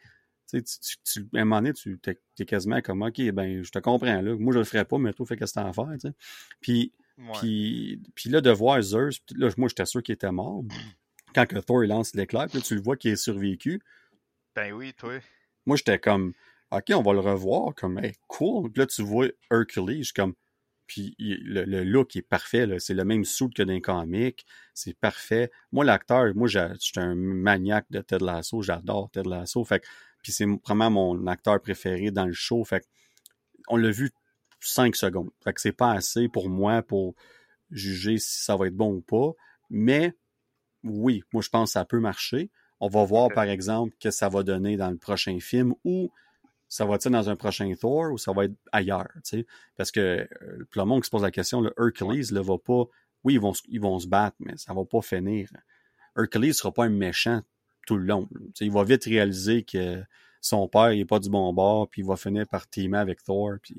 tu, 0.49 0.63
tu, 0.63 0.97
tu, 1.03 1.27
à 1.35 1.41
un 1.41 1.45
moment 1.45 1.61
donné, 1.61 1.73
tu 1.73 1.99
es, 2.39 2.45
quasiment 2.45 2.79
comme, 2.81 3.01
OK, 3.01 3.19
ben, 3.31 3.63
je 3.63 3.71
te 3.71 3.79
comprends, 3.79 4.21
là. 4.21 4.35
Moi, 4.35 4.53
je 4.53 4.59
le 4.59 4.65
ferais 4.65 4.85
pas, 4.85 4.97
mais 4.97 5.13
toi, 5.13 5.25
fais 5.25 5.35
qu'est-ce 5.35 5.55
que 5.55 5.59
à 5.59 5.73
faire, 5.73 5.89
tu 5.93 6.07
sais. 6.07 6.13
Puis, 6.61 6.93
puis, 7.33 8.01
puis 8.15 8.29
là, 8.29 8.39
de 8.39 8.51
voir 8.51 8.81
Zeus, 8.81 9.19
là, 9.35 9.49
moi, 9.57 9.67
j'étais 9.67 9.85
sûr 9.85 10.01
qu'il 10.01 10.13
était 10.13 10.31
mort 10.31 10.63
quand 11.33 11.45
que 11.45 11.59
Thor 11.59 11.81
lance 11.81 12.15
l'éclair, 12.15 12.47
puis 12.47 12.61
tu 12.61 12.75
le 12.75 12.81
vois 12.81 12.95
qu'il 12.95 13.11
est 13.11 13.15
survécu. 13.15 13.81
Ben 14.55 14.73
oui, 14.73 14.93
toi. 14.93 15.19
Moi, 15.65 15.77
j'étais 15.77 15.99
comme, 15.99 16.33
OK, 16.71 16.85
on 16.93 17.01
va 17.01 17.13
le 17.13 17.19
revoir, 17.19 17.73
comme, 17.75 17.99
hey, 17.99 18.13
cool. 18.27 18.71
Puis 18.71 18.79
là, 18.81 18.87
tu 18.87 19.01
vois 19.01 19.27
Hercules, 19.51 20.11
comme, 20.13 20.33
puis 20.87 21.15
le, 21.17 21.83
look 21.83 22.15
est 22.15 22.21
parfait, 22.21 22.67
c'est 22.79 22.93
le 22.93 23.05
même 23.05 23.25
suit 23.25 23.49
que 23.49 23.63
dans 23.63 23.73
les 23.73 23.81
comics, 23.81 24.45
c'est 24.73 24.97
parfait. 24.97 25.49
Moi, 25.71 25.85
l'acteur, 25.85 26.35
moi, 26.35 26.47
j'étais 26.47 26.99
un 26.99 27.15
maniaque 27.15 27.85
de 27.89 28.01
Ted 28.01 28.23
Lasso, 28.23 28.61
j'adore 28.61 29.09
Ted 29.11 29.29
Lasso, 29.29 29.63
fait 29.63 29.83
puis 30.21 30.31
c'est 30.31 30.45
vraiment 30.65 30.89
mon 30.89 31.27
acteur 31.27 31.61
préféré 31.61 32.09
dans 32.09 32.25
le 32.25 32.33
show, 32.33 32.63
fait 32.63 32.87
on 33.67 33.77
l'a 33.77 33.91
vu 33.91 34.11
cinq 34.59 34.95
secondes. 34.95 35.29
Fait 35.43 35.53
que 35.53 35.61
c'est 35.61 35.73
pas 35.73 35.91
assez 35.91 36.29
pour 36.29 36.49
moi 36.49 36.81
pour 36.81 37.15
juger 37.71 38.17
si 38.17 38.43
ça 38.43 38.55
va 38.55 38.67
être 38.67 38.75
bon 38.75 38.93
ou 38.93 39.01
pas, 39.01 39.31
mais 39.69 40.13
oui, 40.83 41.23
moi 41.31 41.41
je 41.41 41.49
pense 41.49 41.69
que 41.69 41.73
ça 41.73 41.85
peut 41.85 41.99
marcher. 41.99 42.49
On 42.79 42.89
va 42.89 43.03
voir 43.05 43.29
par 43.33 43.45
exemple 43.45 43.95
que 43.99 44.11
ça 44.11 44.29
va 44.29 44.43
donner 44.43 44.77
dans 44.77 44.89
le 44.89 44.97
prochain 44.97 45.39
film 45.39 45.73
ou 45.83 46.11
ça 46.67 46.85
va 46.85 46.95
être 46.95 47.07
dans 47.07 47.29
un 47.29 47.35
prochain 47.35 47.71
Thor 47.79 48.11
ou 48.11 48.17
ça 48.17 48.33
va 48.33 48.45
être 48.45 48.55
ailleurs. 48.71 49.09
sais 49.23 49.45
Parce 49.77 49.91
que 49.91 50.27
euh, 50.41 50.67
le 50.75 50.83
monde 50.85 51.01
qui 51.01 51.05
se 51.05 51.11
pose 51.11 51.21
la 51.21 51.31
question, 51.31 51.61
le 51.61 51.73
Hercules 51.77 52.33
ne 52.33 52.39
va 52.39 52.57
pas. 52.57 52.85
Oui, 53.23 53.35
ils 53.35 53.39
vont, 53.39 53.53
ils 53.69 53.79
vont 53.79 53.99
se 53.99 54.07
battre, 54.07 54.35
mais 54.39 54.53
ça 54.57 54.73
va 54.73 54.83
pas 54.83 55.01
finir. 55.01 55.49
Hercules 56.17 56.47
ne 56.47 56.51
sera 56.51 56.73
pas 56.73 56.85
un 56.85 56.89
méchant 56.89 57.41
tout 57.85 57.95
le 57.95 58.05
long. 58.05 58.27
il 58.59 58.71
va 58.71 58.83
vite 58.83 59.05
réaliser 59.05 59.63
que 59.63 60.03
son 60.41 60.67
père 60.67 60.89
n'est 60.89 61.05
pas 61.05 61.19
du 61.19 61.29
bon 61.29 61.53
bord, 61.53 61.89
puis 61.89 62.01
il 62.01 62.07
va 62.07 62.15
finir 62.15 62.47
par 62.47 62.67
teamer 62.67 62.97
avec 62.97 63.23
Thor, 63.23 63.53
puis 63.61 63.75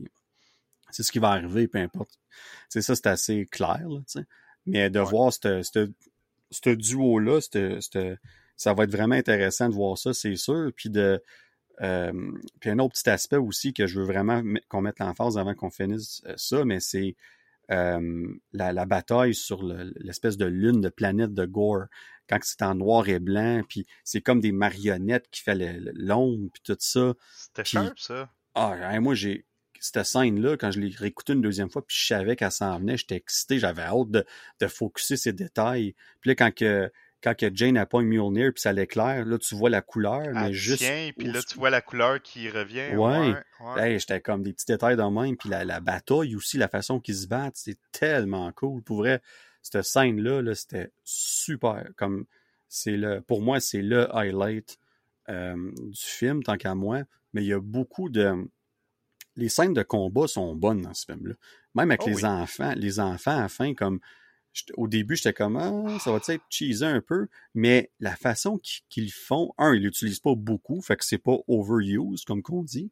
c'est 0.90 1.02
ce 1.02 1.10
qui 1.10 1.18
va 1.18 1.30
arriver, 1.30 1.68
peu 1.68 1.78
importe. 1.78 2.18
c'est 2.68 2.80
ça, 2.80 2.94
c'est 2.94 3.06
assez 3.06 3.46
clair. 3.46 3.82
Là, 3.88 4.22
mais 4.66 4.88
de 4.88 5.00
voir 5.00 5.32
cette, 5.32 5.62
cette, 5.62 5.90
ce 6.50 6.70
duo-là, 6.70 7.40
ça 8.56 8.74
va 8.74 8.84
être 8.84 8.90
vraiment 8.92 9.14
intéressant 9.14 9.68
de 9.68 9.74
voir 9.74 9.98
ça, 9.98 10.12
c'est 10.12 10.36
sûr. 10.36 10.70
Puis 10.76 10.90
de 10.90 11.22
euh, 11.82 12.12
puis 12.60 12.70
un 12.70 12.78
autre 12.78 12.94
petit 12.94 13.10
aspect 13.10 13.36
aussi 13.36 13.72
que 13.72 13.86
je 13.86 13.98
veux 13.98 14.06
vraiment 14.06 14.42
qu'on 14.68 14.80
mette 14.80 15.00
l'emphase 15.00 15.38
avant 15.38 15.54
qu'on 15.54 15.70
finisse 15.70 16.22
euh, 16.26 16.34
ça, 16.36 16.64
mais 16.64 16.78
c'est 16.78 17.16
euh, 17.70 18.28
la, 18.52 18.86
bataille 18.86 19.34
sur 19.34 19.64
l'espèce 19.64 20.36
de 20.36 20.44
lune 20.44 20.80
de 20.80 20.88
planète 20.88 21.34
de 21.34 21.46
Gore, 21.46 21.86
quand 22.28 22.38
c'est 22.42 22.62
en 22.62 22.74
noir 22.74 23.08
et 23.08 23.18
blanc, 23.18 23.62
puis 23.68 23.86
c'est 24.04 24.20
comme 24.20 24.40
des 24.40 24.52
marionnettes 24.52 25.28
qui 25.30 25.42
fait 25.42 25.56
l'ombre, 25.94 26.50
puis 26.52 26.62
tout 26.64 26.76
ça. 26.78 27.14
C'était 27.34 27.64
sharp, 27.64 27.98
ça. 27.98 28.30
Ah, 28.54 29.00
moi, 29.00 29.14
j'ai 29.14 29.46
cette 29.84 30.04
scène-là, 30.06 30.56
quand 30.56 30.70
je 30.70 30.80
l'ai 30.80 30.94
réécoutée 30.96 31.34
une 31.34 31.42
deuxième 31.42 31.68
fois, 31.68 31.86
puis 31.86 31.94
je 31.98 32.06
savais 32.06 32.36
qu'elle 32.36 32.50
s'en 32.50 32.78
venait, 32.78 32.96
j'étais 32.96 33.16
excité, 33.16 33.58
j'avais 33.58 33.82
hâte 33.82 34.10
de, 34.10 34.24
de 34.60 34.66
focuser 34.66 35.18
ces 35.18 35.34
détails. 35.34 35.94
Puis 36.22 36.30
là, 36.30 36.34
quand, 36.34 36.54
que, 36.54 36.90
quand 37.22 37.36
que 37.36 37.54
Jane 37.54 37.76
a 37.76 37.84
pas 37.84 38.00
une 38.00 38.08
Mjolnir 38.08 38.52
puis 38.54 38.62
ça 38.62 38.72
l'éclaire, 38.72 39.26
là 39.26 39.36
tu 39.36 39.54
vois 39.54 39.68
la 39.68 39.82
couleur, 39.82 40.22
mais 40.32 40.54
juste. 40.54 40.78
Tient, 40.78 41.10
puis 41.16 41.30
là 41.30 41.40
tu 41.42 41.58
vois 41.58 41.68
la 41.68 41.82
couleur 41.82 42.22
qui 42.22 42.48
revient. 42.48 42.96
Ouais. 42.96 42.96
ouais, 42.96 43.34
ouais. 43.60 43.92
Hey, 43.92 44.00
j'étais 44.00 44.22
comme 44.22 44.42
des 44.42 44.54
petits 44.54 44.66
détails 44.66 44.96
dans 44.96 45.10
même, 45.10 45.36
puis 45.36 45.50
la, 45.50 45.66
la 45.66 45.80
bataille 45.80 46.34
aussi, 46.34 46.56
la 46.56 46.68
façon 46.68 46.98
qu'ils 46.98 47.16
se 47.16 47.26
battent, 47.26 47.56
c'est 47.56 47.78
tellement 47.92 48.50
cool. 48.52 48.82
Pour 48.82 48.98
vrai, 48.98 49.20
cette 49.60 49.82
scène-là, 49.82 50.40
-là, 50.40 50.54
c'était 50.54 50.92
super. 51.04 51.84
Comme 51.96 52.24
c'est 52.68 52.96
le, 52.96 53.20
pour 53.20 53.42
moi, 53.42 53.60
c'est 53.60 53.82
le 53.82 54.14
highlight 54.16 54.78
euh, 55.28 55.70
du 55.78 56.02
film, 56.02 56.42
tant 56.42 56.56
qu'à 56.56 56.74
moi. 56.74 57.02
Mais 57.34 57.42
il 57.42 57.48
y 57.48 57.52
a 57.52 57.60
beaucoup 57.60 58.08
de. 58.08 58.48
Les 59.36 59.48
scènes 59.48 59.74
de 59.74 59.82
combat 59.82 60.26
sont 60.26 60.54
bonnes 60.54 60.82
dans 60.82 60.94
ce 60.94 61.04
film-là. 61.06 61.34
Même 61.74 61.90
avec 61.90 62.02
Oh 62.04 62.08
les 62.08 62.16
oui. 62.16 62.24
enfants. 62.24 62.72
Les 62.76 63.00
enfants, 63.00 63.32
à 63.36 63.42
la 63.42 63.48
fin, 63.48 63.74
comme. 63.74 64.00
Au 64.76 64.86
début, 64.86 65.16
j'étais 65.16 65.32
comme, 65.32 65.56
ah, 65.56 65.98
ça 65.98 66.12
va 66.12 66.18
être 66.28 66.44
cheesé 66.48 66.86
un 66.86 67.00
peu, 67.00 67.26
mais 67.54 67.90
la 67.98 68.14
façon 68.14 68.60
qu'ils 68.88 69.10
font, 69.10 69.52
un, 69.58 69.74
ils 69.74 69.82
l'utilisent 69.82 70.20
pas 70.20 70.36
beaucoup, 70.36 70.80
fait 70.80 70.94
que 70.96 71.04
c'est 71.04 71.18
pas 71.18 71.36
overused, 71.48 72.24
comme 72.24 72.40
qu'on 72.40 72.62
dit, 72.62 72.88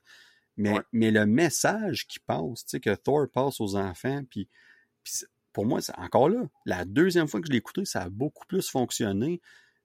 mais, 0.56 0.72
Ouais. 0.72 0.80
mais 0.90 1.12
le 1.12 1.24
message 1.24 2.08
qui 2.08 2.18
passe, 2.18 2.64
tu 2.64 2.70
sais, 2.70 2.80
que 2.80 2.92
Thor 2.96 3.28
passe 3.32 3.60
aux 3.60 3.76
enfants, 3.76 4.22
puis, 4.28 4.48
pour 5.52 5.64
moi, 5.64 5.80
c'est 5.80 5.96
encore 5.98 6.28
là, 6.28 6.42
la 6.66 6.84
deuxième 6.84 7.28
fois 7.28 7.40
que 7.40 7.46
je 7.46 7.52
l'ai 7.52 7.58
écouté, 7.58 7.84
ça 7.84 8.02
a 8.02 8.08
beaucoup 8.08 8.44
plus 8.46 8.68
fonctionné, 8.68 9.40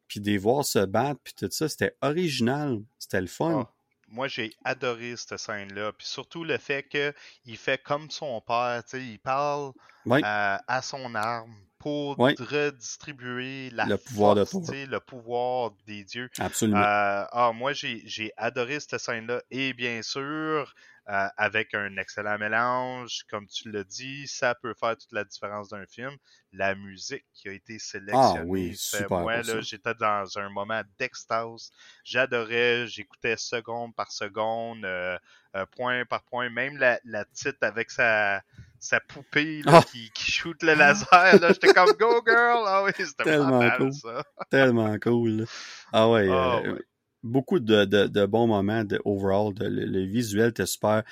puis 0.08 0.20
des 0.20 0.40
voir 0.40 0.66
se 0.66 0.84
battre, 0.84 1.22
puis 1.24 1.36
tout 1.38 1.48
ça, 1.52 1.70
c'était 1.70 1.96
original, 2.02 2.82
c'était 2.98 3.22
le 3.22 3.28
fun. 3.28 3.68
Ah, 3.68 3.74
moi, 4.10 4.28
j'ai 4.28 4.52
adoré 4.64 5.16
cette 5.18 5.38
scène-là. 5.38 5.94
Puis 5.94 6.08
surtout 6.08 6.44
le 6.44 6.58
fait 6.58 6.84
qu'il 6.88 7.58
fait 7.58 7.82
comme 7.82 8.10
son 8.12 8.42
père. 8.42 8.84
tu 8.84 8.92
sais, 8.98 9.06
Il 9.06 9.20
parle 9.20 9.74
Ouais. 10.06 10.22
à, 10.24 10.62
à 10.68 10.82
son 10.82 11.14
arme 11.16 11.54
pour 11.80 12.18
redistribuer 12.40 13.70
la 13.72 13.86
Le 13.86 13.98
pouvoir 13.98 14.36
de 14.36 14.46
force, 14.46 14.66
sais, 14.68 14.86
le 14.86 15.00
pouvoir 15.00 15.72
des 15.86 16.04
dieux. 16.04 16.30
Absolument. 16.40 16.80
Euh, 16.80 17.26
ah, 17.32 17.52
moi, 17.54 17.74
j'ai 17.74 18.02
j'ai 18.06 18.32
adoré 18.38 18.80
cette 18.80 18.98
scène-là. 19.00 19.42
Et 19.52 19.74
bien 19.74 20.02
sûr, 20.02 20.74
euh, 21.10 21.28
avec 21.38 21.74
un 21.74 21.96
excellent 21.98 22.38
mélange, 22.38 23.22
comme 23.30 23.48
tu 23.48 23.72
l'as 23.72 23.84
dit, 23.86 24.28
ça 24.28 24.56
peut 24.56 24.74
faire 24.74 24.98
toute 24.98 25.12
la 25.14 25.24
différence 25.24 25.70
d'un 25.70 25.86
film. 25.86 26.12
La 26.54 26.76
musique 26.76 27.26
qui 27.34 27.48
a 27.50 27.54
été 27.54 27.80
sélectionnée. 27.80 28.40
Ah 28.40 28.44
oui, 28.46 28.76
super 28.76 29.20
Moi, 29.22 29.42
là, 29.42 29.62
j'étais 29.62 29.94
dans 29.94 30.38
un 30.38 30.50
moment 30.50 30.82
d'extase. 31.00 31.72
J'adorais, 32.04 32.88
j'écoutais 32.88 33.38
seconde 33.38 33.96
par 33.96 34.12
seconde, 34.12 34.84
euh, 34.86 35.18
euh, 35.56 35.66
point 35.78 36.06
par 36.06 36.24
point. 36.24 36.50
Même 36.50 36.78
la, 36.78 37.00
la 37.06 37.26
petite 37.26 37.62
avec 37.64 37.92
sa, 37.92 38.42
sa 38.80 39.00
poupée 39.00 39.62
là, 39.64 39.80
Ah! 39.80 39.84
qui, 39.84 40.10
qui 40.12 40.32
shoot 40.32 40.62
le 40.64 40.74
laser. 40.74 41.08
là, 41.40 41.50
J'étais 41.54 41.74
comme 41.74 41.92
Go 41.94 42.22
girl! 42.26 42.64
Ah 42.66 42.84
oui, 42.84 42.92
c'était 42.98 43.24
Tellement 43.24 43.70
cool. 43.78 43.94
ça. 43.94 44.24
Tellement 44.50 44.98
cool. 45.00 45.46
Ah 45.94 46.10
ouais, 46.10 46.28
Ah 46.30 46.58
euh, 46.66 46.74
ouais. 46.74 46.82
Beaucoup 47.24 47.60
de, 47.60 47.86
de, 47.86 48.08
de 48.08 48.26
bons 48.26 48.48
moments 48.48 48.84
de 48.84 49.00
overall. 49.06 49.54
De, 49.54 49.66
le, 49.66 49.86
le 49.86 50.06
visuel 50.06 50.50
était 50.50 50.66
super. 50.66 51.04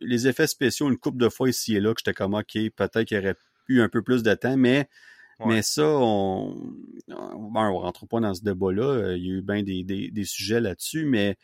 Les 0.00 0.28
effets 0.28 0.46
spéciaux, 0.46 0.88
une 0.90 0.98
couple 0.98 1.18
de 1.18 1.28
fois 1.28 1.48
ici 1.48 1.76
et 1.76 1.80
là, 1.80 1.94
que 1.94 2.00
j'étais 2.00 2.14
comme 2.14 2.34
OK, 2.34 2.52
peut-être 2.76 3.04
qu'il 3.04 3.16
y 3.16 3.20
aurait 3.20 3.36
eu 3.68 3.80
un 3.80 3.88
peu 3.88 4.02
plus 4.02 4.22
de 4.22 4.34
temps, 4.34 4.56
mais 4.56 4.88
Ouais. 5.38 5.56
mais 5.56 5.62
ça, 5.62 5.84
on 5.86 6.56
on, 7.08 7.52
on 7.56 7.78
rentre 7.80 8.06
pas 8.06 8.20
dans 8.20 8.34
ce 8.34 8.42
débat-là. 8.42 8.84
Euh, 8.84 9.16
Il 9.18 9.24
y 9.26 9.30
a 9.32 9.34
eu 9.36 9.42
bien 9.42 9.62
des, 9.62 9.84
des, 9.84 10.10
des 10.10 10.24
sujets 10.24 10.60
là-dessus, 10.60 11.06
mais 11.06 11.36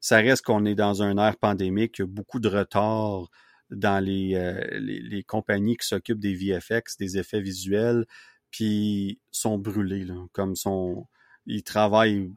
ça 0.00 0.16
reste 0.18 0.44
qu'on 0.44 0.64
est 0.64 0.74
dans 0.74 1.02
un 1.02 1.18
air 1.18 1.36
pandémique, 1.36 1.98
il 1.98 2.02
y 2.02 2.04
a 2.04 2.06
beaucoup 2.06 2.40
de 2.40 2.48
retard 2.48 3.28
dans 3.70 4.02
les, 4.04 4.34
euh, 4.34 4.78
les, 4.80 5.00
les 5.00 5.22
compagnies 5.22 5.76
qui 5.76 5.86
s'occupent 5.86 6.20
des 6.20 6.34
VFX, 6.34 6.96
des 6.98 7.18
effets 7.18 7.40
visuels, 7.40 8.06
puis 8.50 9.20
sont 9.30 9.58
brûlés, 9.58 10.04
là, 10.04 10.14
comme 10.32 10.56
sont, 10.56 11.06
ils 11.46 11.62
travaillent 11.62 12.30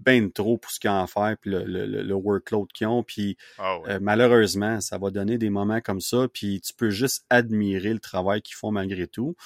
bien 0.00 0.28
trop 0.30 0.58
pour 0.58 0.70
ce 0.70 0.80
qu'ils 0.80 0.90
ont 0.90 1.02
à 1.02 1.06
faire, 1.06 1.36
puis 1.40 1.50
le, 1.50 1.64
le, 1.64 1.86
le 1.86 2.14
workload 2.14 2.68
qu'ils 2.72 2.86
ont, 2.88 3.02
puis 3.02 3.36
Ah 3.58 3.78
ouais. 3.78 3.88
euh, 3.88 3.98
malheureusement, 4.00 4.80
ça 4.80 4.98
va 4.98 5.10
donner 5.10 5.38
des 5.38 5.50
moments 5.50 5.80
comme 5.80 6.00
ça, 6.00 6.28
puis 6.32 6.60
tu 6.60 6.72
peux 6.74 6.90
juste 6.90 7.24
admirer 7.30 7.92
le 7.92 8.00
travail 8.00 8.42
qu'ils 8.42 8.56
font 8.56 8.72
malgré 8.72 9.06
tout. 9.08 9.36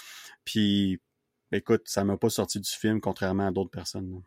Puis, 0.44 1.00
écoute, 1.52 1.82
ça 1.86 2.04
m'a 2.04 2.16
pas 2.18 2.30
sorti 2.30 2.60
du 2.60 2.70
film, 2.70 3.00
contrairement 3.00 3.48
à 3.48 3.52
d'autres 3.52 3.70
personnes. 3.70 4.22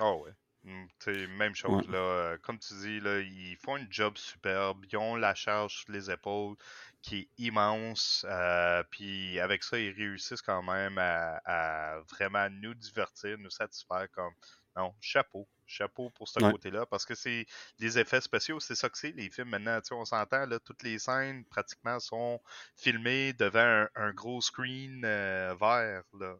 Ah 0.00 0.14
ouais. 0.14 0.32
Mm, 0.64 0.86
t'sais, 0.98 1.26
même 1.26 1.54
chose, 1.54 1.88
là. 1.88 1.98
euh, 1.98 2.38
Comme 2.42 2.58
tu 2.58 2.74
dis, 2.74 3.00
là, 3.00 3.20
ils 3.20 3.56
font 3.56 3.76
un 3.76 3.86
job 3.90 4.16
superbe. 4.18 4.84
Ils 4.92 4.96
ont 4.98 5.16
la 5.16 5.34
charge 5.34 5.74
sur 5.84 5.92
les 5.92 6.10
épaules 6.10 6.56
qui 7.02 7.18
est 7.20 7.28
immense. 7.38 8.26
euh, 8.28 8.82
puis 8.90 9.40
avec 9.40 9.62
ça, 9.64 9.78
ils 9.78 9.92
réussissent 9.92 10.42
quand 10.42 10.62
même 10.62 10.98
à, 10.98 11.40
à 11.44 12.00
vraiment 12.10 12.48
nous 12.50 12.74
divertir, 12.74 13.38
nous 13.38 13.50
satisfaire 13.50 14.06
comme. 14.12 14.34
Non, 14.76 14.94
chapeau. 15.00 15.48
Chapeau 15.70 16.10
pour 16.10 16.28
ce 16.28 16.40
Ouais. 16.40 16.52
côté-là. 16.52 16.86
Parce 16.86 17.04
que 17.06 17.14
c'est 17.14 17.46
les 17.78 17.98
effets 17.98 18.20
spéciaux, 18.20 18.60
c'est 18.60 18.74
ça 18.74 18.88
que 18.90 18.98
c'est, 18.98 19.12
les 19.12 19.30
films 19.30 19.48
maintenant. 19.50 19.80
On 19.92 20.04
s'entend, 20.04 20.46
là, 20.46 20.58
toutes 20.60 20.82
les 20.82 20.98
scènes 20.98 21.44
pratiquement 21.46 22.00
sont 22.00 22.40
filmées 22.76 23.32
devant 23.34 23.60
un, 23.60 23.88
un 23.94 24.12
gros 24.12 24.40
screen 24.40 25.02
euh, 25.04 25.54
vert, 25.60 26.02
là. 26.18 26.36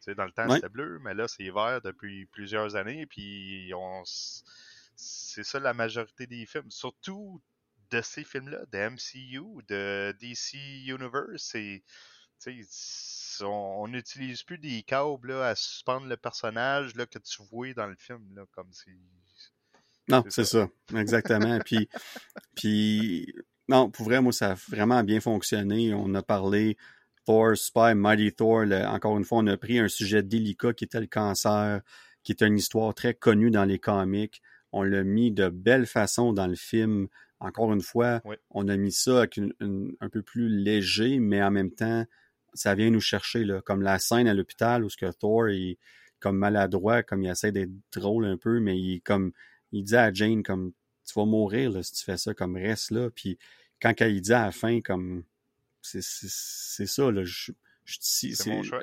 Tu 0.00 0.12
sais, 0.12 0.14
dans 0.14 0.24
le 0.26 0.32
temps, 0.32 0.48
Ouais. 0.48 0.60
c'était 0.60 0.68
bleu, 0.68 0.98
mais 1.02 1.14
là, 1.14 1.26
c'est 1.28 1.50
vert 1.50 1.80
depuis 1.82 2.26
plusieurs 2.26 2.76
années. 2.76 3.06
Puis, 3.06 3.72
on, 3.74 4.02
c'est 4.96 5.42
ça 5.44 5.58
la 5.60 5.74
majorité 5.74 6.26
des 6.26 6.46
films. 6.46 6.70
Surtout 6.70 7.42
de 7.90 8.00
ces 8.02 8.24
films-là, 8.24 8.64
de 8.72 8.78
MCU, 8.78 9.62
de 9.68 10.14
DC 10.20 10.58
Universe. 10.88 11.42
C'est, 11.42 11.82
on 13.42 13.88
n'utilise 13.88 14.42
plus 14.42 14.58
des 14.58 14.82
câbles 14.82 15.28
là, 15.32 15.48
à 15.48 15.54
suspendre 15.54 16.06
le 16.06 16.16
personnage 16.16 16.94
là, 16.94 17.06
que 17.06 17.18
tu 17.18 17.42
vois 17.50 17.72
dans 17.74 17.86
le 17.86 17.94
film. 17.96 18.22
Là, 18.34 18.44
comme 18.52 18.72
si. 18.72 18.90
Non, 20.08 20.22
C'est 20.28 20.44
ça. 20.44 20.68
Exactement. 20.94 21.58
puis, 21.64 21.88
puis, 22.54 23.34
non, 23.68 23.90
pour 23.90 24.04
vrai, 24.06 24.20
moi, 24.20 24.32
ça 24.32 24.52
a 24.52 24.54
vraiment 24.68 25.02
bien 25.02 25.20
fonctionné. 25.20 25.92
On 25.94 26.14
a 26.14 26.22
parlé 26.22 26.76
Thor, 27.24 27.56
Spy, 27.56 27.94
Mighty 27.94 28.32
Thor. 28.32 28.64
encore 28.86 29.18
une 29.18 29.24
fois, 29.24 29.38
on 29.38 29.46
a 29.48 29.56
pris 29.56 29.78
un 29.78 29.88
sujet 29.88 30.22
délicat 30.22 30.72
qui 30.74 30.84
était 30.84 31.00
le 31.00 31.06
cancer, 31.08 31.80
qui 32.22 32.32
est 32.32 32.42
une 32.42 32.56
histoire 32.56 32.94
très 32.94 33.14
connue 33.14 33.50
dans 33.50 33.64
les 33.64 33.78
comics. 33.78 34.40
On 34.72 34.82
l'a 34.82 35.02
mis 35.02 35.32
de 35.32 35.48
belle 35.48 35.86
façon 35.86 36.32
dans 36.32 36.46
le 36.46 36.54
film. 36.56 37.08
Encore 37.40 37.72
une 37.72 37.82
fois, 37.82 38.20
Oui. 38.24 38.36
on 38.50 38.68
a 38.68 38.76
mis 38.76 38.92
ça 38.92 39.18
avec 39.18 39.36
une- 39.36 39.52
une- 39.60 39.94
un 40.00 40.08
peu 40.08 40.22
plus 40.22 40.48
léger, 40.48 41.18
mais 41.18 41.42
en 41.42 41.50
même 41.50 41.70
temps, 41.70 42.04
ça 42.56 42.74
vient 42.74 42.90
nous 42.90 43.00
chercher, 43.00 43.44
là, 43.44 43.60
comme 43.62 43.82
la 43.82 43.98
scène 43.98 44.28
à 44.28 44.34
l'hôpital 44.34 44.84
où 44.84 44.90
ce 44.90 44.96
que 44.96 45.10
Thor 45.12 45.48
est 45.48 45.78
comme 46.18 46.38
maladroit, 46.38 47.02
comme 47.02 47.22
il 47.22 47.30
essaie 47.30 47.52
d'être 47.52 47.72
drôle 47.92 48.24
un 48.24 48.36
peu, 48.36 48.58
mais 48.60 48.78
il 48.78 49.00
comme 49.02 49.32
il 49.72 49.84
dit 49.84 49.96
à 49.96 50.12
Jane 50.12 50.42
comme 50.42 50.72
tu 51.04 51.14
vas 51.14 51.24
mourir 51.24 51.70
là, 51.70 51.82
si 51.82 51.92
tu 51.92 52.04
fais 52.04 52.16
ça, 52.16 52.34
comme 52.34 52.56
reste 52.56 52.90
là. 52.90 53.10
Puis 53.10 53.38
quand 53.80 53.92
il 54.00 54.20
dit 54.20 54.32
à 54.32 54.46
la 54.46 54.52
fin 54.52 54.80
comme 54.80 55.24
c'est 55.82 56.02
ça 56.02 57.10
là, 57.10 57.24
je, 57.24 57.52
je 57.86 57.98
C'est 58.00 58.46
mon 58.48 58.62
choix. 58.62 58.82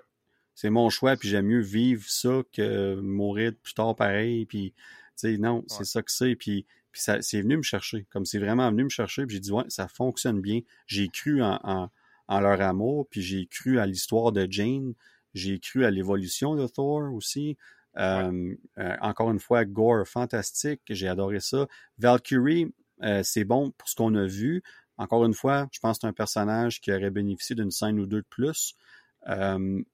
c'est 0.55 0.69
mon 0.69 0.89
choix, 0.89 1.17
puis 1.17 1.29
j'aime 1.29 1.47
mieux 1.47 1.61
vivre 1.61 2.03
ça 2.07 2.41
que 2.53 2.95
mourir 2.95 3.51
plus 3.61 3.73
tard 3.73 3.95
pareil. 3.95 4.45
Puis, 4.45 4.73
tu 4.73 4.81
sais, 5.15 5.37
non, 5.37 5.63
c'est 5.67 5.85
ça 5.85 6.01
que 6.01 6.11
c'est. 6.11 6.35
Puis, 6.35 6.65
puis 6.91 7.01
ça, 7.01 7.21
c'est 7.21 7.41
venu 7.41 7.57
me 7.57 7.63
chercher. 7.63 8.05
Comme 8.09 8.25
c'est 8.25 8.39
vraiment 8.39 8.69
venu 8.71 8.85
me 8.85 8.89
chercher. 8.89 9.25
Puis 9.25 9.35
j'ai 9.35 9.41
dit, 9.41 9.51
ouais, 9.51 9.65
ça 9.67 9.87
fonctionne 9.87 10.41
bien. 10.41 10.61
J'ai 10.87 11.09
cru 11.09 11.43
en, 11.43 11.59
en, 11.63 11.89
en 12.33 12.39
leur 12.41 12.59
amour, 12.61 13.07
puis 13.09 13.21
j'ai 13.21 13.45
cru 13.47 13.79
à 13.79 13.85
l'histoire 13.85 14.31
de 14.31 14.47
Jane. 14.49 14.93
J'ai 15.33 15.59
cru 15.59 15.85
à 15.85 15.91
l'évolution 15.91 16.55
de 16.55 16.67
Thor 16.67 17.13
aussi. 17.13 17.57
Euh, 17.97 18.55
euh, 18.79 18.95
encore 19.01 19.29
une 19.31 19.39
fois, 19.39 19.65
Gore, 19.65 20.07
fantastique. 20.07 20.81
J'ai 20.89 21.07
adoré 21.07 21.39
ça. 21.39 21.67
Valkyrie, 21.99 22.73
euh, 23.03 23.21
c'est 23.23 23.43
bon 23.43 23.71
pour 23.77 23.87
ce 23.87 23.95
qu'on 23.95 24.15
a 24.15 24.25
vu. 24.25 24.63
Encore 24.97 25.25
une 25.25 25.33
fois, 25.33 25.67
je 25.71 25.79
pense 25.79 25.97
que 25.97 26.01
c'est 26.01 26.07
un 26.07 26.13
personnage 26.13 26.81
qui 26.81 26.91
aurait 26.91 27.09
bénéficié 27.11 27.55
d'une 27.55 27.71
scène 27.71 27.99
ou 27.99 28.05
deux 28.05 28.21
de 28.21 28.27
plus. 28.29 28.75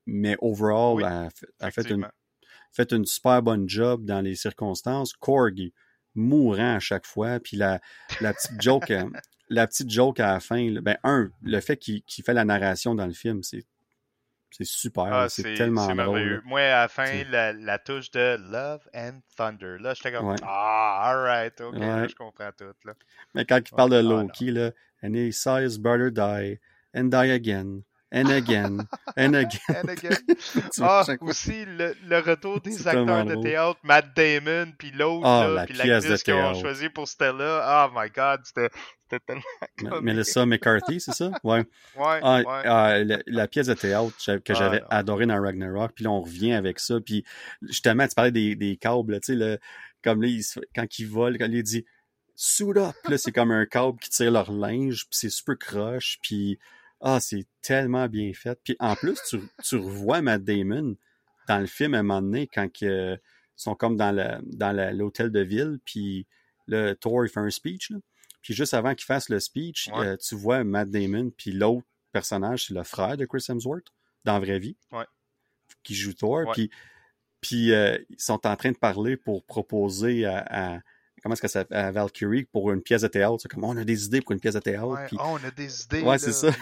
Mais 0.05 0.35
overall, 0.41 0.95
Oui, 0.95 1.03
elle, 1.05 1.13
a 1.13 1.29
fait- 1.29 1.47
elle 1.59 1.67
a 1.67 1.71
fait 1.71 1.89
une, 1.89 2.07
fait 2.71 2.91
une 2.93 3.05
super 3.05 3.41
bonne 3.41 3.67
job 3.69 4.05
dans 4.05 4.21
les 4.21 4.35
circonstances. 4.35 5.13
Korg, 5.13 5.71
mourant 6.15 6.75
à 6.75 6.79
chaque 6.79 7.05
fois. 7.05 7.39
Puis 7.39 7.57
la, 7.57 7.79
la 8.21 8.33
petite 8.33 8.61
joke, 8.61 8.91
la 9.49 9.67
petite 9.67 9.89
joke 9.89 10.19
à 10.19 10.33
la 10.33 10.39
fin, 10.39 10.69
là, 10.71 10.81
ben 10.81 10.97
un, 11.03 11.31
le 11.41 11.59
fait 11.59 11.77
qu'il 11.77 12.03
fait 12.23 12.33
la 12.33 12.45
narration 12.45 12.95
dans 12.95 13.05
le 13.07 13.13
film, 13.13 13.43
c'est 13.43 13.65
c'est 14.51 14.65
super, 14.65 15.03
Ah, 15.13 15.29
c'est 15.29 15.53
tellement 15.53 15.83
drôle. 15.85 15.95
merveilleux. 15.95 16.41
Moi, 16.43 16.61
à 16.61 16.81
la 16.81 16.87
fin, 16.87 17.23
la, 17.29 17.53
la 17.53 17.77
touche 17.77 18.09
de 18.09 18.35
Love 18.51 18.81
and 18.95 19.19
Thunder, 19.37 19.77
là, 19.79 19.93
j'étais 19.93 20.11
comme, 20.11 20.27
Ouais. 20.27 20.37
ah, 20.41 21.01
alright, 21.07 21.61
ok, 21.61 21.77
là, 21.77 22.07
je 22.07 22.15
comprends 22.15 22.49
tout, 22.57 22.73
là. 22.83 22.93
Mais 23.35 23.45
quand 23.45 23.57
il 23.57 23.75
parle 23.75 23.91
de 23.91 23.97
Ah. 23.97 24.01
Loki, 24.01 24.49
là, 24.49 24.71
and 25.03 25.13
he 25.13 25.31
saw 25.31 25.57
his 25.59 25.77
brother 25.77 26.09
die 26.11 26.59
and 26.95 27.05
die 27.11 27.29
again 27.31 27.83
And 28.11 28.31
again. 28.31 28.87
And 29.15 29.35
again. 29.35 29.59
And 29.69 29.89
again. 29.89 30.17
ah, 30.81 31.05
aussi, 31.21 31.65
le, 31.65 31.95
le, 32.07 32.19
retour 32.19 32.59
des 32.63 32.87
acteurs 32.87 33.25
de 33.25 33.35
théâtre, 33.41 33.79
Matt 33.83 34.15
Damon, 34.15 34.73
puis 34.77 34.91
l'autre, 34.91 35.27
ah, 35.27 35.63
puis 35.65 35.75
l'actrice 35.75 36.23
qu'ils 36.23 36.33
ont 36.33 36.55
choisi 36.55 36.89
pour 36.89 37.07
Stella. 37.07 37.87
Oh 37.87 37.93
my 37.95 38.09
god, 38.09 38.41
c'était 38.43 38.69
tellement 39.25 40.01
Melissa 40.01 40.45
McCarthy, 40.45 40.99
c'est 40.99 41.13
ça? 41.13 41.31
Ouais. 41.43 41.59
ouais, 41.59 42.19
ah, 42.23 42.37
ouais. 42.37 42.43
Ah, 42.65 42.97
la, 43.27 43.47
pièce 43.47 43.67
de 43.67 43.73
théâtre 43.75 44.39
que 44.39 44.53
j'avais 44.53 44.81
adorée 44.89 45.27
dans 45.27 45.41
Ragnarok, 45.41 45.91
puis 45.93 46.03
là, 46.03 46.11
on 46.11 46.21
revient 46.21 46.53
avec 46.53 46.79
ça, 46.79 46.99
puis 46.99 47.23
justement, 47.61 48.07
tu 48.07 48.15
parlais 48.15 48.31
des, 48.31 48.55
des 48.55 48.77
câbles, 48.77 49.19
tu 49.21 49.37
sais, 49.37 49.59
comme 50.03 50.21
là, 50.21 50.27
il, 50.27 50.43
quand 50.75 50.99
il 50.99 51.07
vole, 51.07 51.37
quand 51.37 51.47
il 51.49 51.61
dit 51.61 51.85
«suit 52.35 52.77
up», 52.77 52.95
là, 53.09 53.17
c'est 53.17 53.31
comme 53.31 53.51
un 53.51 53.65
câble 53.65 53.99
qui 53.99 54.09
tire 54.09 54.31
leur 54.31 54.51
linge, 54.51 55.05
puis 55.09 55.17
c'est 55.17 55.29
super 55.29 55.57
croche, 55.57 56.17
puis 56.21 56.57
ah, 57.01 57.19
c'est 57.19 57.45
tellement 57.61 58.07
bien 58.07 58.33
fait. 58.33 58.59
Puis 58.63 58.75
en 58.79 58.95
plus, 58.95 59.17
tu, 59.29 59.39
tu 59.63 59.75
revois 59.77 60.21
Matt 60.21 60.43
Damon 60.43 60.95
dans 61.47 61.59
le 61.59 61.67
film 61.67 61.93
à 61.93 61.99
un 61.99 62.03
moment 62.03 62.21
donné 62.21 62.47
quand 62.47 62.69
ils 62.81 63.19
sont 63.55 63.75
comme 63.75 63.95
dans 63.97 64.11
le 64.11 64.39
dans 64.55 64.75
l'hôtel 64.95 65.31
de 65.31 65.39
ville, 65.39 65.79
puis 65.85 66.27
le 66.67 66.93
Thor 66.93 67.25
il 67.25 67.29
fait 67.29 67.39
un 67.39 67.49
speech. 67.49 67.91
Là. 67.91 67.97
Puis 68.41 68.53
juste 68.53 68.73
avant 68.73 68.95
qu'il 68.95 69.05
fasse 69.05 69.29
le 69.29 69.39
speech, 69.39 69.89
euh, 69.95 70.15
tu 70.17 70.35
vois 70.35 70.63
Matt 70.63 70.89
Damon, 70.89 71.31
puis 71.35 71.51
l'autre 71.51 71.85
personnage, 72.11 72.67
c'est 72.67 72.73
le 72.73 72.83
frère 72.83 73.17
de 73.17 73.25
Chris 73.25 73.45
Hemsworth 73.49 73.87
dans 74.25 74.33
la 74.33 74.39
vraie 74.39 74.59
vie, 74.59 74.77
ouais. 74.91 75.05
qui 75.83 75.95
joue 75.95 76.13
Thor. 76.13 76.51
Puis, 76.53 76.69
puis 77.41 77.73
euh, 77.73 77.97
ils 78.09 78.19
sont 78.19 78.45
en 78.47 78.55
train 78.55 78.71
de 78.71 78.77
parler 78.77 79.17
pour 79.17 79.43
proposer 79.45 80.25
à, 80.25 80.45
à 80.75 80.79
comment 81.21 81.33
est-ce 81.33 81.41
que 81.41 81.47
ça 81.47 81.65
à 81.71 81.91
Valkyrie 81.91 82.45
pour 82.45 82.71
une 82.71 82.81
pièce 82.81 83.01
de 83.01 83.07
théâtre. 83.07 83.37
C'est 83.41 83.49
comme 83.49 83.63
on 83.63 83.77
a 83.77 83.83
des 83.83 84.05
idées 84.05 84.21
pour 84.21 84.31
une 84.31 84.39
pièce 84.39 84.55
de 84.55 84.59
théâtre. 84.59 84.87
Ouais, 84.87 85.07
puis... 85.07 85.17
oh, 85.19 85.37
on 85.39 85.47
a 85.47 85.51
des 85.51 85.83
idées. 85.83 86.01
Ouais, 86.01 86.17
c'est 86.17 86.33
ça. 86.33 86.49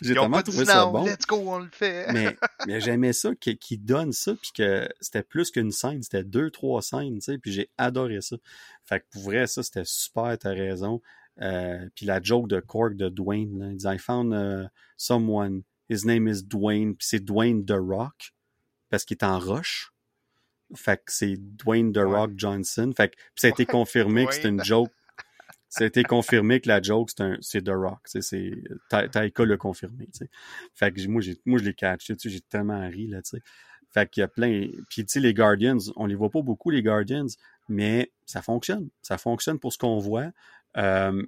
J'ai 0.00 0.14
tellement 0.14 0.42
trouvé 0.42 0.64
ça 0.64 0.86
bon. 0.86 1.04
Let's 1.04 1.26
go, 1.26 1.36
on 1.36 1.58
le 1.58 1.70
fait. 1.72 2.12
mais 2.12 2.36
mais 2.66 2.80
j'aimais 2.80 3.12
ça 3.12 3.34
qu'ils 3.34 3.58
qu 3.58 3.76
donnent 3.76 4.12
ça, 4.12 4.34
puis 4.34 4.52
que 4.54 4.88
c'était 5.00 5.22
plus 5.22 5.50
qu'une 5.50 5.72
scène, 5.72 6.02
c'était 6.02 6.24
deux, 6.24 6.50
trois 6.50 6.82
scènes, 6.82 7.16
tu 7.16 7.32
sais, 7.32 7.38
puis 7.38 7.52
j'ai 7.52 7.70
adoré 7.78 8.20
ça. 8.20 8.36
Fait 8.84 9.00
que 9.00 9.06
pour 9.10 9.22
vrai, 9.22 9.46
ça, 9.46 9.62
c'était 9.62 9.84
super, 9.84 10.36
t'as 10.38 10.50
raison. 10.50 11.02
Euh, 11.40 11.88
puis 11.94 12.06
la 12.06 12.20
joke 12.22 12.48
de 12.48 12.60
Cork 12.60 12.94
de 12.94 13.08
Dwayne, 13.08 13.58
là, 13.58 13.70
il 13.70 13.76
dit 13.76 13.86
I 13.86 13.98
found 13.98 14.32
uh, 14.32 14.68
someone, 14.96 15.62
his 15.88 16.04
name 16.04 16.28
is 16.28 16.42
Dwayne, 16.42 16.94
puis 16.94 17.06
c'est 17.08 17.24
Dwayne 17.24 17.64
The 17.64 17.76
Rock, 17.78 18.34
parce 18.90 19.04
qu'il 19.04 19.16
est 19.16 19.24
en 19.24 19.38
roche. 19.38 19.92
Fait 20.74 20.98
que 20.98 21.12
c'est 21.12 21.36
Dwayne 21.38 21.92
The 21.92 21.98
Rock 21.98 22.32
Johnson. 22.36 22.92
Fait 22.96 23.08
que 23.08 23.16
ça 23.34 23.46
a 23.46 23.50
été 23.50 23.66
confirmé 23.66 24.26
que 24.26 24.34
c'est 24.34 24.48
une 24.48 24.62
joke. 24.62 24.90
Ça 25.68 25.84
a 25.84 25.86
été 25.86 26.02
confirmé 26.02 26.60
que 26.60 26.68
la 26.68 26.80
joke, 26.80 27.10
c'est 27.40 27.62
The 27.62 27.70
Rock. 27.70 28.00
C'est 28.04 28.52
Taika 28.88 29.44
l'a 29.44 29.56
confirmé. 29.56 30.06
T'sais. 30.06 30.30
Fait 30.74 30.92
que 30.92 31.06
moi, 31.08 31.22
moi 31.44 31.58
je 31.58 31.64
l'ai 31.64 31.74
catché. 31.74 32.14
J'ai 32.18 32.40
tellement 32.40 32.86
ri 32.88 33.06
là. 33.06 33.22
T'sais. 33.22 33.40
Fait 33.90 34.08
qu'il 34.08 34.20
y 34.20 34.24
a 34.24 34.28
plein. 34.28 34.68
Puis 34.88 35.04
tu 35.04 35.12
sais, 35.12 35.20
les 35.20 35.34
Guardians, 35.34 35.78
on 35.96 36.06
les 36.06 36.14
voit 36.14 36.30
pas 36.30 36.42
beaucoup, 36.42 36.70
les 36.70 36.82
Guardians, 36.82 37.26
mais 37.68 38.12
ça 38.26 38.42
fonctionne. 38.42 38.88
Ça 39.02 39.18
fonctionne 39.18 39.58
pour 39.58 39.72
ce 39.72 39.78
qu'on 39.78 39.98
voit. 39.98 40.30
Euh, 40.76 41.22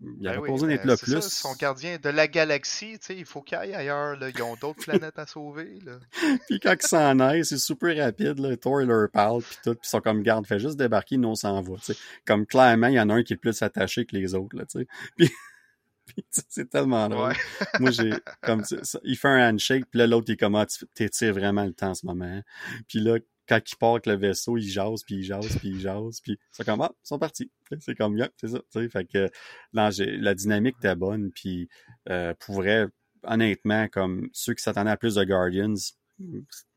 il 0.00 0.28
avait 0.28 0.40
ben 0.40 0.52
besoin 0.52 0.68
d'être 0.68 0.84
là 0.84 0.96
plus. 0.96 1.20
Ça, 1.20 1.20
son 1.20 1.54
gardien 1.54 1.98
de 2.02 2.08
la 2.08 2.28
galaxie, 2.28 2.98
tu 2.98 3.06
sais, 3.06 3.16
il 3.16 3.24
faut 3.24 3.42
qu'il 3.42 3.56
aille 3.58 3.74
ailleurs. 3.74 4.16
Là. 4.16 4.30
Ils 4.30 4.42
ont 4.42 4.56
d'autres 4.56 4.82
planètes 4.82 5.18
à 5.18 5.26
sauver. 5.26 5.78
Là. 5.84 5.98
puis 6.48 6.60
quand 6.60 6.74
ils 6.80 6.86
s'en 6.86 7.18
aillent, 7.20 7.44
c'est 7.44 7.58
super 7.58 7.96
rapide. 7.96 8.38
Là. 8.38 8.56
Thor 8.56 8.82
il 8.82 8.88
leur 8.88 9.10
parle, 9.10 9.42
puis 9.42 9.56
tout. 9.62 9.74
Puis 9.74 9.80
ils 9.84 9.88
sont 9.88 10.00
comme 10.00 10.22
garde, 10.22 10.46
fait 10.46 10.58
juste 10.58 10.76
débarquer, 10.76 11.16
nous 11.16 11.28
on 11.28 11.34
s'en 11.34 11.60
va. 11.60 11.74
sais 11.82 11.96
Comme 12.26 12.46
clairement, 12.46 12.88
il 12.88 12.94
y 12.94 13.00
en 13.00 13.10
a 13.10 13.14
un 13.14 13.22
qui 13.22 13.34
est 13.34 13.38
plus 13.38 13.60
attaché 13.62 14.06
que 14.06 14.16
les 14.16 14.34
autres. 14.34 14.56
Là, 14.56 14.64
sais 14.68 14.86
puis, 15.16 16.24
c'est 16.30 16.70
tellement 16.70 17.08
drôle. 17.08 17.28
Ouais. 17.28 17.34
Moi, 17.80 17.90
j'ai 17.90 18.12
comme 18.42 18.64
ça, 18.64 18.76
il 19.04 19.16
fait 19.16 19.28
un 19.28 19.50
handshake, 19.50 19.86
puis 19.90 19.98
là, 19.98 20.06
l'autre, 20.06 20.26
il 20.28 20.32
est 20.32 20.36
comme, 20.36 20.54
ah, 20.54 20.66
tu 20.66 20.86
t'étires 20.94 21.34
vraiment 21.34 21.64
le 21.64 21.72
temps 21.72 21.90
en 21.90 21.94
ce 21.94 22.06
moment. 22.06 22.24
Hein. 22.24 22.42
Puis 22.88 23.00
là, 23.00 23.18
quand 23.48 23.60
il 23.64 23.76
part 23.76 23.92
avec 23.92 24.06
le 24.06 24.16
vaisseau, 24.16 24.56
il 24.56 24.68
jase, 24.68 25.02
puis 25.04 25.16
il 25.16 25.22
jase, 25.22 25.56
puis 25.58 25.68
il 25.68 25.80
jase, 25.80 26.20
puis 26.20 26.38
c'est 26.50 26.64
comme, 26.64 26.80
ah, 26.80 26.92
ils 26.92 27.08
sont 27.08 27.18
partis. 27.18 27.50
C'est 27.80 27.94
comme, 27.94 28.14
bien, 28.14 28.28
c'est 28.36 28.48
ça. 28.48 28.60
sais 28.70 28.88
Fait 28.88 29.04
que 29.04 29.30
là, 29.72 29.90
la 29.98 30.34
dynamique 30.34 30.76
était 30.78 30.96
bonne, 30.96 31.30
puis 31.32 31.68
euh, 32.08 32.34
pour 32.40 32.56
vrai, 32.56 32.86
honnêtement, 33.22 33.88
comme 33.88 34.28
ceux 34.32 34.54
qui 34.54 34.62
s'attendaient 34.62 34.90
à 34.90 34.96
plus 34.96 35.14
de 35.14 35.24
Guardians, 35.24 35.74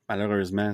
malheureusement, 0.07 0.73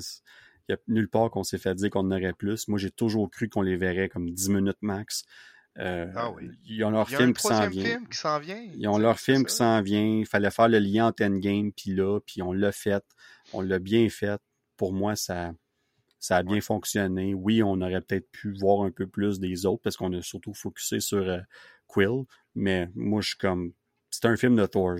il 0.67 0.71
n'y 0.71 0.75
a 0.75 0.77
nulle 0.87 1.09
part 1.09 1.29
qu'on 1.29 1.43
s'est 1.43 1.57
fait 1.57 1.75
dire 1.75 1.89
qu'on 1.89 1.99
en 1.99 2.11
aurait 2.11 2.33
plus. 2.33 2.67
Moi, 2.67 2.79
j'ai 2.79 2.91
toujours 2.91 3.29
cru 3.29 3.49
qu'on 3.49 3.61
les 3.61 3.77
verrait 3.77 4.09
comme 4.09 4.31
10 4.31 4.49
minutes 4.49 4.81
max. 4.81 5.23
Euh, 5.77 6.09
ah 6.15 6.31
oui. 6.31 6.49
Ils 6.65 6.83
ont 6.85 6.89
leur 6.89 7.07
film, 7.07 7.33
qui 7.33 7.41
s'en 7.41 7.67
vient. 7.67 7.83
film 7.83 8.07
qui 8.07 8.17
s'en 8.17 8.39
vient. 8.39 8.65
Ils 8.75 8.87
ont 8.87 8.97
leur 8.97 9.19
film 9.19 9.45
qui 9.45 9.53
s'en 9.53 9.81
vient. 9.81 10.19
Il 10.19 10.25
fallait 10.25 10.49
faire 10.49 10.69
le 10.69 10.79
lien 10.79 11.07
entre 11.07 11.23
Endgame 11.23 11.71
puis 11.73 11.93
là, 11.93 12.19
puis 12.25 12.41
on 12.41 12.53
l'a 12.53 12.71
fait. 12.71 13.03
On 13.53 13.61
l'a 13.61 13.79
bien 13.79 14.09
fait. 14.09 14.41
Pour 14.77 14.93
moi, 14.93 15.15
ça, 15.15 15.53
ça 16.25 16.37
a 16.37 16.43
bien 16.43 16.59
fonctionné. 16.59 17.35
Oui, 17.35 17.61
on 17.61 17.79
aurait 17.81 18.01
peut-être 18.01 18.31
pu 18.31 18.51
voir 18.51 18.83
un 18.83 18.89
peu 18.89 19.05
plus 19.05 19.39
des 19.39 19.67
autres 19.67 19.83
parce 19.83 19.95
qu'on 19.95 20.11
a 20.13 20.23
surtout 20.23 20.55
focusé 20.55 20.99
sur 20.99 21.19
euh, 21.19 21.37
Quill. 21.85 22.23
Mais 22.55 22.89
moi, 22.95 23.21
je 23.21 23.29
suis 23.29 23.37
comme. 23.37 23.73
C'est 24.09 24.25
un 24.25 24.35
film 24.35 24.55
de 24.55 24.65
Thor. 24.65 24.95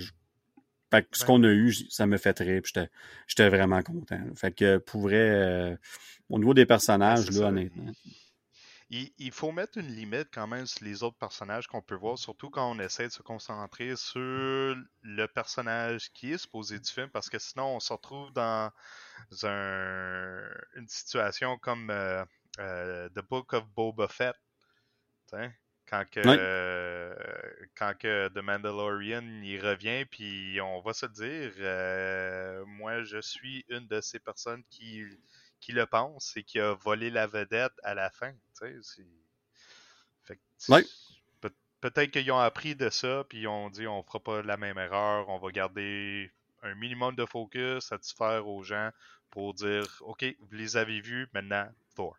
Fait 0.92 1.02
que 1.02 1.18
ce 1.18 1.26
qu'on 1.26 1.44
a 1.44 1.50
eu, 1.50 1.74
ça 1.90 2.06
me 2.06 2.18
fait 2.18 2.38
rire. 2.40 2.62
J'étais 3.28 3.50
vraiment 3.50 3.82
content. 3.82 4.22
Fait 4.36 4.52
que 4.52 4.78
pour 4.78 5.02
vrai, 5.02 5.16
euh, 5.16 5.76
au 6.30 6.38
niveau 6.38 6.54
des 6.54 6.68
personnages, 6.68 7.32
là, 7.32 7.48
honnêtement. 7.48 7.92
Il, 8.90 9.12
il, 9.18 9.32
faut 9.32 9.52
mettre 9.52 9.80
une 9.80 9.88
limite 9.88 10.30
quand 10.32 10.46
même 10.46 10.68
sur 10.68 10.86
les 10.86 11.02
autres 11.02 11.18
personnages 11.18 11.68
qu'on 11.68 11.82
peut 11.82 11.96
voir, 11.96 12.20
surtout 12.20 12.52
quand 12.52 12.70
on 12.70 12.80
essaie 12.80 13.08
de 13.08 13.12
se 13.12 13.24
concentrer 13.24 13.96
sur 13.96 14.20
le 14.22 15.26
personnage 15.28 16.12
qui 16.14 16.34
est 16.34 16.38
supposé 16.38 16.80
du 16.80 16.92
film, 16.92 17.10
parce 17.10 17.30
que 17.30 17.40
sinon 17.40 17.76
on 17.76 17.80
se 17.80 17.92
retrouve 17.92 18.32
dans 18.34 18.72
un, 19.44 20.42
une 20.76 20.88
situation 20.88 21.58
comme 21.58 21.90
euh, 21.90 22.24
euh, 22.60 23.10
The 23.10 23.22
Book 23.28 23.54
of 23.54 23.66
Boba 23.76 24.08
Fett. 24.08 24.36
T'sais? 25.28 25.52
Quand 25.88 26.04
que, 26.10 26.20
Oui. 26.22 26.36
euh, 26.40 27.16
quand 27.76 27.96
que 27.98 28.28
The 28.30 28.42
Mandalorian 28.42 29.24
il 29.44 29.60
revient, 29.64 30.06
puis 30.06 30.60
on 30.62 30.82
va 30.82 30.94
se 30.94 31.06
dire, 31.06 31.54
euh, 31.60 32.66
moi 32.66 33.04
je 33.04 33.22
suis 33.22 33.64
une 33.70 33.88
de 33.88 34.02
ces 34.02 34.20
personnes 34.20 34.64
qui, 34.72 35.04
qui 35.60 35.72
le 35.72 35.86
pense 35.86 36.36
et 36.38 36.44
qui 36.44 36.60
a 36.60 36.74
volé 36.74 37.10
la 37.10 37.28
vedette 37.28 37.74
à 37.84 37.94
la 37.94 38.10
fin. 38.10 38.34
Ouais. 40.70 40.84
Peut-être 41.82 42.10
qu'ils 42.10 42.32
ont 42.32 42.40
appris 42.40 42.76
de 42.76 42.90
ça, 42.90 43.26
puis 43.30 43.42
ils 43.42 43.48
ont 43.48 43.70
dit 43.70 43.86
on 43.86 44.02
fera 44.02 44.20
pas 44.20 44.42
la 44.42 44.58
même 44.58 44.78
erreur, 44.78 45.30
on 45.30 45.38
va 45.38 45.52
garder 45.52 46.32
un 46.64 46.74
minimum 46.76 47.16
de 47.16 47.26
focus, 47.26 47.86
satisfaire 47.86 48.48
aux 48.48 48.64
gens 48.64 48.90
pour 49.30 49.54
dire 49.54 49.86
OK, 50.02 50.26
vous 50.40 50.56
les 50.56 50.78
avez 50.78 51.02
vus, 51.02 51.28
maintenant, 51.34 51.68
Thor. 51.96 52.18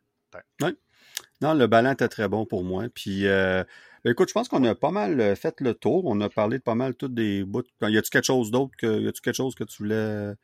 Non, 1.41 1.55
le 1.55 1.67
ballon 1.67 1.93
était 1.93 2.09
très 2.09 2.29
bon 2.29 2.47
pour 2.47 2.63
moi. 2.65 2.85
Puis, 2.95 3.27
euh, 3.27 3.65
ben, 4.05 4.13
écoute, 4.13 4.29
je 4.29 4.35
pense 4.35 4.49
qu'on 4.49 4.63
a 4.65 4.75
pas 4.75 4.91
mal 4.91 5.21
euh, 5.21 5.35
fait 5.35 5.61
le 5.61 5.75
tour. 5.75 6.05
On 6.05 6.21
a 6.21 6.29
parlé 6.29 6.59
de 6.59 6.63
pas 6.63 6.75
mal 6.75 6.95
toutes 6.95 7.15
des 7.15 7.45
bouts. 7.45 7.63
Y 7.81 7.99
a-tu 7.99 8.11
quelque 8.11 8.25
chose 8.25 8.51
d'autre 8.51 8.77
que, 8.77 9.01
y 9.01 9.09
a-tu 9.09 9.21
quelque 9.21 9.35
chose 9.35 9.55
que 9.55 9.65
tu 9.65 9.79
voulais 9.79 10.35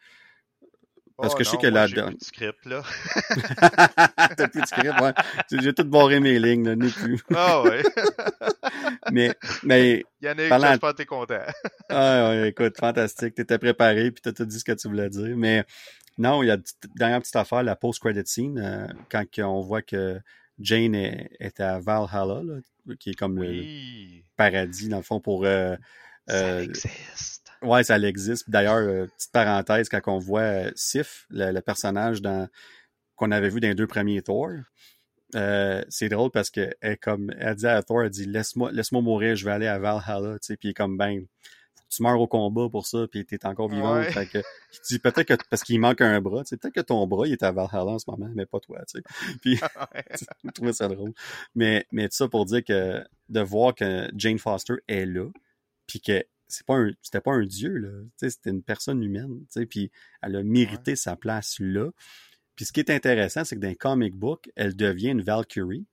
Parce 1.17 1.35
Oh 1.35 1.37
que 1.37 1.45
je 1.45 1.49
sais 1.51 1.57
non, 1.57 1.63
que 1.63 1.67
la 1.69 1.87
j'ai 1.87 2.03
plus 2.03 2.15
de 2.15 2.25
script, 2.25 2.65
là. 2.67 2.83
T'as 4.37 4.49
plus 4.49 4.61
de 4.63 4.67
script, 4.67 5.01
ouais. 5.01 5.13
J'ai 5.61 5.73
tout 5.75 5.85
barré 5.85 6.21
mes 6.21 6.39
lignes, 6.39 6.65
là, 6.67 6.77
n'est 6.77 6.89
plus. 6.91 7.21
Ah 7.35 7.63
ouais. 7.63 7.83
Mais, 9.13 9.35
mais, 9.65 10.05
Yannick, 10.21 10.49
Parlant- 10.49 10.69
j'espère 10.71 10.91
que 10.93 10.97
t'es 10.97 11.07
content. 11.07 11.39
ah, 11.91 12.29
ouais, 12.31 12.49
écoute, 12.49 12.77
fantastique. 12.79 13.35
T'étais 13.35 13.59
préparé, 13.59 14.11
puis 14.11 14.23
t'as 14.23 14.33
tout 14.33 14.45
dit 14.47 14.59
ce 14.59 14.65
que 14.65 14.73
tu 14.73 14.89
voulais 14.89 15.11
dire. 15.11 15.37
Mais 15.37 15.65
non, 16.19 16.43
il 16.43 16.47
y 16.47 16.51
a 16.51 16.55
une 16.55 16.63
dernière 16.97 17.21
petite 17.21 17.37
affaire, 17.37 17.63
la 17.63 17.77
post-credit 17.77 18.23
scene, 18.27 18.59
euh, 18.59 18.87
quand 19.11 19.25
on 19.41 19.61
voit 19.61 19.83
que 19.83 20.19
Jane 20.59 20.95
est, 20.95 21.31
est 21.41 21.61
à 21.61 21.79
Valhalla, 21.81 22.43
là, 22.43 22.95
qui 22.99 23.11
est 23.11 23.15
comme 23.15 23.43
le 23.43 24.23
paradis, 24.37 24.89
dans 24.89 24.99
le 24.99 25.03
fond, 25.03 25.21
pour... 25.21 25.45
euh, 25.45 25.77
Ça 26.29 26.35
euh, 26.37 26.63
existe. 26.63 27.32
Ouais, 27.63 27.85
ça 27.85 27.99
existe. 27.99 28.51
D'ailleurs, 28.51 28.77
euh, 28.77 29.07
petite 29.17 29.33
parenthèse, 29.33 29.89
quand 29.89 30.01
on 30.07 30.19
voit 30.19 30.41
euh, 30.41 30.71
Sif, 30.75 31.27
le, 31.31 31.53
le 31.53 31.61
personnage 31.61 32.21
dans 32.21 32.49
qu'on 33.17 33.31
avait 33.31 33.51
vu 33.51 33.61
dans 33.61 33.69
les 33.69 33.75
deux 33.75 33.87
premiers 33.87 34.23
Thor, 34.23 34.51
euh, 35.35 35.83
c'est 35.89 36.09
drôle 36.09 36.31
parce 36.31 36.51
que 36.51 36.75
elle, 36.81 36.99
comme 36.99 37.33
elle 37.39 37.55
dit 37.55 37.67
à 37.67 37.83
Thor, 37.83 38.03
elle 38.03 38.11
dit 38.11 38.27
laisse-moi 38.27 38.71
laisse-moi 38.73 39.01
mourir, 39.01 39.37
je 39.37 39.45
vais 39.45 39.53
aller 39.53 39.67
à 39.67 39.79
Valhalla, 39.79 40.35
tu 40.35 40.47
sais, 40.47 40.57
puis 40.57 40.75
comme 40.75 40.97
ben 40.97 41.21
faut 41.75 41.85
que 41.85 41.95
tu 41.97 42.03
meurs 42.03 42.21
au 42.21 42.27
combat 42.27 42.69
pour 42.71 42.87
ça, 42.87 43.07
puis 43.11 43.25
t'es 43.25 43.47
encore 43.47 43.69
vivant. 43.69 43.95
Ouais. 43.95 44.11
Fait 44.11 44.27
que 44.27 44.39
il 44.39 44.79
dit 44.89 44.99
peut-être 44.99 45.25
que 45.25 45.35
parce 45.49 45.63
qu'il 45.63 45.81
manque 45.81 46.01
un 46.01 46.21
bras, 46.21 46.43
tu 46.43 46.49
sais, 46.51 46.57
peut-être 46.57 46.75
que 46.75 46.81
ton 46.81 47.07
bras 47.07 47.27
il 47.27 47.33
est 47.33 47.43
à 47.43 47.53
Valhalla 47.53 47.93
en 47.93 47.99
ce 47.99 48.11
moment, 48.11 48.31
mais 48.35 48.45
pas 48.45 48.61
toi, 48.61 48.79
tu 48.87 48.99
sais. 48.99 49.05
Puis 49.43 49.57
je 50.45 50.51
trouvais 50.55 50.73
ça 50.73 50.89
drôle. 50.89 51.13
Mais, 51.55 51.87
mais 51.93 52.09
tout 52.09 52.17
ça 52.17 52.29
pour 52.29 52.45
dire 52.45 52.65
que 52.65 53.03
de 53.29 53.41
voir 53.41 53.75
que 53.75 54.11
Jane 54.15 54.39
Foster 54.39 54.75
est 54.89 55.07
là, 55.07 55.29
puis 55.87 56.01
que 56.01 56.23
c'est 56.53 56.67
pas 56.67 56.77
un, 56.77 56.91
c'était 57.03 57.21
pas 57.21 57.33
un 57.33 57.45
dieu, 57.47 57.77
là. 57.77 57.91
C'était 58.17 58.51
une 58.51 58.63
personne 58.63 59.03
humaine, 59.03 59.45
puis 59.69 59.91
elle 60.23 60.37
a 60.37 60.43
mérité 60.43 60.95
sa 60.97 61.17
place 61.17 61.57
là. 61.61 61.91
Puis 62.55 62.67
ce 62.67 62.73
qui 62.73 62.81
est 62.81 62.91
intéressant, 62.91 63.45
c'est 63.45 63.57
que 63.57 63.61
dans 63.61 63.69
les 63.69 63.77
comic 63.77 64.15
book, 64.15 64.51
elle 64.57 64.77
devient 64.77 65.09
une 65.09 65.23
Valkyrie, 65.23 65.87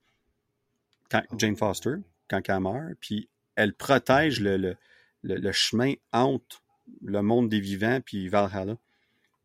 quand, 1.09 1.23
Jane 1.37 1.55
Foster, 1.55 1.95
quand 2.29 2.41
elle 2.47 2.59
meurt, 2.59 2.93
puis 2.99 3.29
elle 3.55 3.73
protège 3.73 4.39
le, 4.41 4.57
le, 4.57 4.75
le, 5.23 5.35
le 5.35 5.51
chemin 5.51 5.93
entre 6.11 6.61
le 7.01 7.21
monde 7.21 7.49
des 7.49 7.59
vivants 7.59 7.99
puis 8.01 8.27
Valhalla. 8.29 8.75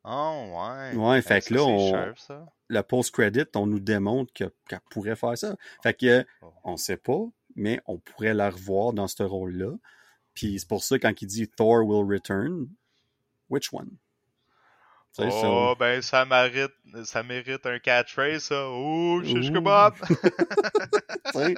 Oh, 0.04 0.52
ouais. 0.52 0.96
Ouais, 0.96 1.22
fait 1.22 1.40
que 1.46 1.54
là, 1.54 1.60
c'est 1.60 1.66
on, 1.72 1.90
sharp, 1.90 2.18
ça. 2.18 2.52
le 2.68 2.82
post-credit, 2.82 3.44
on 3.54 3.66
nous 3.66 3.80
démontre 3.80 4.32
que- 4.34 4.52
qu'elle 4.68 4.80
pourrait 4.90 5.16
faire 5.16 5.38
ça. 5.38 5.56
Fait 5.82 5.94
que, 5.94 6.26
Oh. 6.42 6.52
on 6.64 6.76
sait 6.76 6.98
pas, 6.98 7.22
mais 7.56 7.80
on 7.86 7.98
pourrait 7.98 8.34
la 8.34 8.50
revoir 8.50 8.92
dans 8.92 9.08
ce 9.08 9.22
rôle-là. 9.22 9.72
Puis 10.34 10.58
c'est 10.58 10.68
pour 10.68 10.82
ça, 10.82 10.98
quand 10.98 11.12
il 11.22 11.26
dit 11.26 11.48
Thor 11.48 11.84
will 11.86 12.04
return, 12.06 12.68
which 13.48 13.72
one? 13.72 13.90
Sais, 15.12 15.30
ça- 15.30 15.48
Oh, 15.48 15.74
ben, 15.78 16.02
ça 16.02 16.24
mérite, 16.24 16.72
ça 17.04 17.22
mérite 17.22 17.64
un 17.66 17.78
catchphrase, 17.78 18.42
ça. 18.42 18.68
Oh, 18.68 19.20
Ouh. 19.20 19.22
tu 19.24 19.40
sais. 21.32 21.54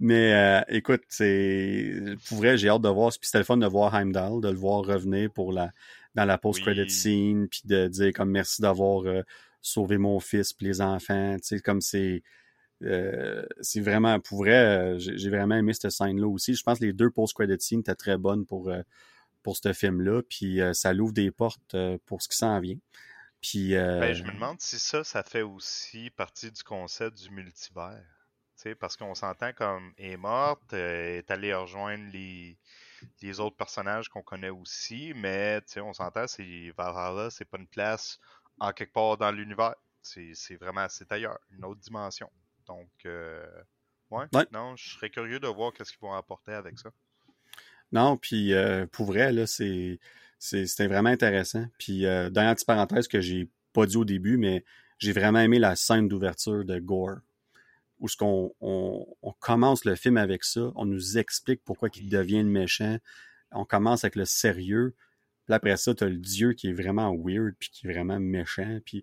Mais 0.00 0.32
euh, 0.32 0.60
écoute, 0.68 1.02
c'est 1.08 1.92
pour 2.28 2.38
vrai, 2.38 2.58
j'ai 2.58 2.68
hâte 2.68 2.82
de 2.82 2.88
voir. 2.88 3.10
Puis 3.10 3.20
c'était 3.22 3.38
le 3.38 3.44
fun 3.44 3.56
de 3.56 3.66
voir 3.66 3.94
Heimdall, 3.94 4.40
de 4.40 4.48
le 4.48 4.56
voir 4.56 4.84
revenir 4.84 5.30
pour 5.30 5.52
la 5.52 5.70
dans 6.14 6.24
la 6.24 6.38
post-credit 6.38 6.80
Oui. 6.82 6.90
scene, 6.90 7.48
puis 7.48 7.60
de 7.64 7.86
dire 7.86 8.12
comme 8.12 8.30
merci 8.30 8.60
d'avoir 8.62 9.06
euh, 9.06 9.22
sauvé 9.62 9.98
mon 9.98 10.18
fils, 10.18 10.52
puis 10.52 10.66
les 10.66 10.80
enfants. 10.80 11.36
Tu 11.36 11.44
sais, 11.44 11.60
comme 11.60 11.80
c'est 11.80 12.22
euh, 12.82 13.44
c'est 13.60 13.80
vraiment 13.80 14.20
pour 14.20 14.38
vrai, 14.38 14.54
euh, 14.54 14.98
j'ai 14.98 15.30
vraiment 15.30 15.56
aimé 15.56 15.72
cette 15.72 15.90
scène-là 15.90 16.28
aussi. 16.28 16.54
Je 16.54 16.62
pense 16.62 16.78
que 16.78 16.84
les 16.84 16.92
deux 16.92 17.10
post-credit 17.10 17.60
scenes 17.60 17.80
étaient 17.80 17.94
très 17.94 18.18
bonnes 18.18 18.46
pour 18.46 18.68
euh, 18.68 18.82
pour 19.42 19.56
ce 19.56 19.72
film-là, 19.72 20.22
puis 20.28 20.60
ça 20.74 20.92
l'ouvre 20.92 21.12
des 21.12 21.30
portes 21.30 21.74
pour 22.04 22.20
ce 22.20 22.28
qui 22.28 22.36
s'en 22.36 22.60
vient. 22.60 22.76
Puis 23.40 23.70
Ben, 23.70 24.12
je 24.12 24.24
me 24.24 24.32
demande 24.32 24.60
si 24.60 24.78
ça, 24.78 25.04
ça 25.04 25.22
fait 25.22 25.42
aussi 25.42 26.10
partie 26.10 26.50
du 26.50 26.62
concept 26.62 27.16
du 27.18 27.30
multivers. 27.30 28.02
Parce 28.80 28.96
qu'on 28.96 29.14
s'entend 29.14 29.52
comme 29.52 29.92
est 29.96 30.16
morte, 30.16 30.72
est 30.72 31.30
allée 31.30 31.54
rejoindre 31.54 32.04
les, 32.12 32.58
les 33.22 33.40
autres 33.40 33.56
personnages 33.56 34.08
qu'on 34.08 34.22
connaît 34.22 34.50
aussi, 34.50 35.12
mais 35.14 35.60
on 35.76 35.92
s'entend, 35.92 36.26
c'est 36.26 36.74
Valhalla, 36.76 37.30
c'est 37.30 37.44
pas 37.44 37.58
une 37.58 37.68
place 37.68 38.18
en 38.58 38.72
quelque 38.72 38.92
part 38.92 39.16
dans 39.16 39.30
l'univers. 39.30 39.76
C'est 40.02 40.56
vraiment, 40.56 40.86
c'est 40.88 41.10
ailleurs, 41.12 41.38
une 41.50 41.64
autre 41.64 41.80
dimension. 41.80 42.30
Donc, 42.68 42.88
euh, 43.06 43.44
ouais, 44.10 44.26
Ouais. 44.34 44.46
non, 44.52 44.76
je 44.76 44.90
serais 44.90 45.10
curieux 45.10 45.40
de 45.40 45.48
voir 45.48 45.72
qu'est-ce 45.72 45.90
qu'ils 45.92 46.00
vont 46.00 46.12
apporter 46.14 46.52
avec 46.52 46.78
ça. 46.78 46.90
Non, 47.92 48.16
puis 48.18 48.52
euh, 48.52 48.86
pour 48.86 49.06
vrai, 49.06 49.32
là, 49.32 49.46
c'est, 49.46 49.98
c'est, 50.38 50.66
c'était 50.66 50.86
vraiment 50.86 51.08
intéressant. 51.08 51.66
Puis, 51.78 52.04
euh, 52.06 52.28
dernière 52.30 52.54
petite 52.54 52.66
parenthèse 52.66 53.08
que 53.08 53.20
j'ai 53.20 53.48
pas 53.72 53.86
dit 53.86 53.96
au 53.96 54.04
début, 54.04 54.36
mais 54.36 54.64
j'ai 54.98 55.12
vraiment 55.12 55.40
aimé 55.40 55.58
la 55.58 55.74
scène 55.76 56.08
d'ouverture 56.08 56.64
de 56.64 56.78
Gore. 56.78 57.18
Où 58.00 58.08
ce 58.08 58.16
qu'on 58.16 58.54
on, 58.60 59.06
on 59.22 59.32
commence 59.32 59.84
le 59.84 59.96
film 59.96 60.18
avec 60.18 60.44
ça, 60.44 60.70
on 60.76 60.84
nous 60.84 61.18
explique 61.18 61.64
pourquoi 61.64 61.88
il 61.96 62.08
devient 62.08 62.42
le 62.42 62.48
méchant. 62.48 62.98
On 63.50 63.64
commence 63.64 64.04
avec 64.04 64.14
le 64.14 64.24
sérieux. 64.24 64.94
Puis 65.46 65.54
après 65.54 65.76
ça, 65.78 65.94
t'as 65.94 66.06
le 66.06 66.18
dieu 66.18 66.52
qui 66.52 66.68
est 66.68 66.72
vraiment 66.72 67.12
weird, 67.16 67.54
puis 67.58 67.70
qui 67.70 67.86
est 67.88 67.92
vraiment 67.92 68.20
méchant. 68.20 68.78
Puis, 68.84 69.02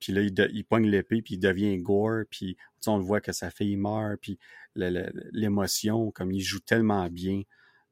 puis 0.00 0.12
là, 0.12 0.22
il, 0.22 0.32
de- 0.34 0.50
il 0.52 0.64
pogne 0.64 0.86
l'épée, 0.88 1.22
puis 1.22 1.34
il 1.34 1.38
devient 1.38 1.76
Gore. 1.78 2.24
Puis 2.30 2.56
on 2.86 2.96
le 2.96 3.04
voit 3.04 3.20
que 3.20 3.32
sa 3.32 3.50
fille 3.50 3.76
meurt, 3.76 4.18
puis 4.20 4.38
l'émotion, 5.32 6.10
comme 6.10 6.32
il 6.32 6.40
joue 6.40 6.60
tellement 6.60 7.08
bien. 7.08 7.42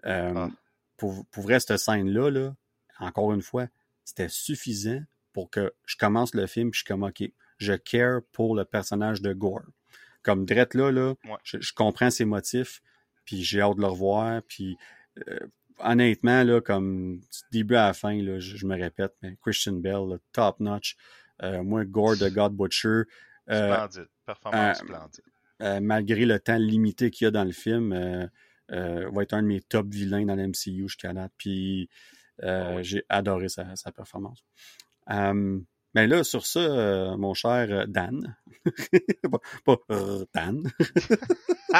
Euh, 0.07 0.33
Ah. 0.35 0.51
pour, 0.97 1.27
pour 1.27 1.43
vrai, 1.45 1.61
cette 1.61 1.77
scène-là, 1.79 2.31
là, 2.31 2.55
encore 3.01 3.33
une 3.33 3.43
fois, 3.43 3.67
c'était 4.05 4.29
suffisant 4.29 5.01
pour 5.33 5.51
que 5.51 5.73
je 5.87 5.97
commence 5.97 6.35
le 6.35 6.47
film 6.47 6.71
puis 6.71 6.79
je 6.79 6.85
suis 6.85 6.87
comme, 6.89 7.03
OK, 7.05 7.23
je 7.59 7.73
care 7.75 8.21
pour 8.33 8.55
le 8.57 8.65
personnage 8.65 9.21
de 9.21 9.33
Gore. 9.33 9.63
Comme 10.23 10.45
Drette 10.47 10.75
là, 10.75 10.91
là 10.91 11.15
Ouais. 11.25 11.37
je, 11.45 11.61
je 11.61 11.73
comprends 11.73 12.11
ses 12.11 12.25
motifs, 12.25 12.81
puis 13.25 13.43
j'ai 13.43 13.61
hâte 13.61 13.77
de 13.77 13.83
le 13.83 13.89
revoir, 13.89 14.43
puis 14.43 14.77
euh, 15.29 15.39
honnêtement, 15.79 16.43
là, 16.45 16.61
comme 16.61 17.19
du 17.19 17.39
début 17.53 17.75
à 17.77 17.87
la 17.89 17.93
fin, 17.95 18.15
là, 18.23 18.39
je, 18.41 18.57
je 18.57 18.67
me 18.67 18.75
répète, 18.81 19.15
mais 19.23 19.37
Christian 19.43 19.75
Bell, 19.75 20.09
là, 20.09 20.17
top 20.33 20.59
notch. 20.61 20.97
Euh, 21.43 21.63
moi, 21.63 21.85
Gore 21.85 22.17
de 22.17 22.29
God 22.29 22.55
Butcher, 22.55 23.03
euh, 23.51 23.75
Splendide. 23.75 24.09
Performance 24.27 24.83
euh, 24.83 24.85
splendide. 24.85 25.83
malgré 25.83 26.27
le 26.27 26.39
temps 26.39 26.59
limité 26.59 27.11
qu'il 27.11 27.25
y 27.25 27.29
a 27.29 27.31
dans 27.31 27.45
le 27.45 27.53
film, 27.53 27.91
va 28.69 29.23
être 29.23 29.33
un 29.35 29.43
de 29.43 29.49
mes 29.49 29.61
top 29.61 29.89
vilains 29.89 30.27
dans 30.27 30.35
l'MCU 30.35 30.83
jusqu'à 30.83 31.13
date. 31.13 31.33
Puis 31.39 31.89
Ah 32.43 32.75
oui. 32.77 32.85
j'ai 32.85 33.05
adoré 33.09 33.49
sa, 33.49 33.75
sa 33.77 33.93
performance. 33.93 34.45
Euh, 35.89 35.95
ben 35.95 36.09
là, 36.11 36.23
sur 36.25 36.47
ça, 36.47 36.61
euh, 36.61 37.17
mon 37.17 37.35
cher 37.35 37.67
euh, 37.71 37.87
Dan, 37.87 38.37
pas, 39.31 39.39
pas, 39.65 39.77
euh, 39.91 40.25
Dan, 40.35 40.71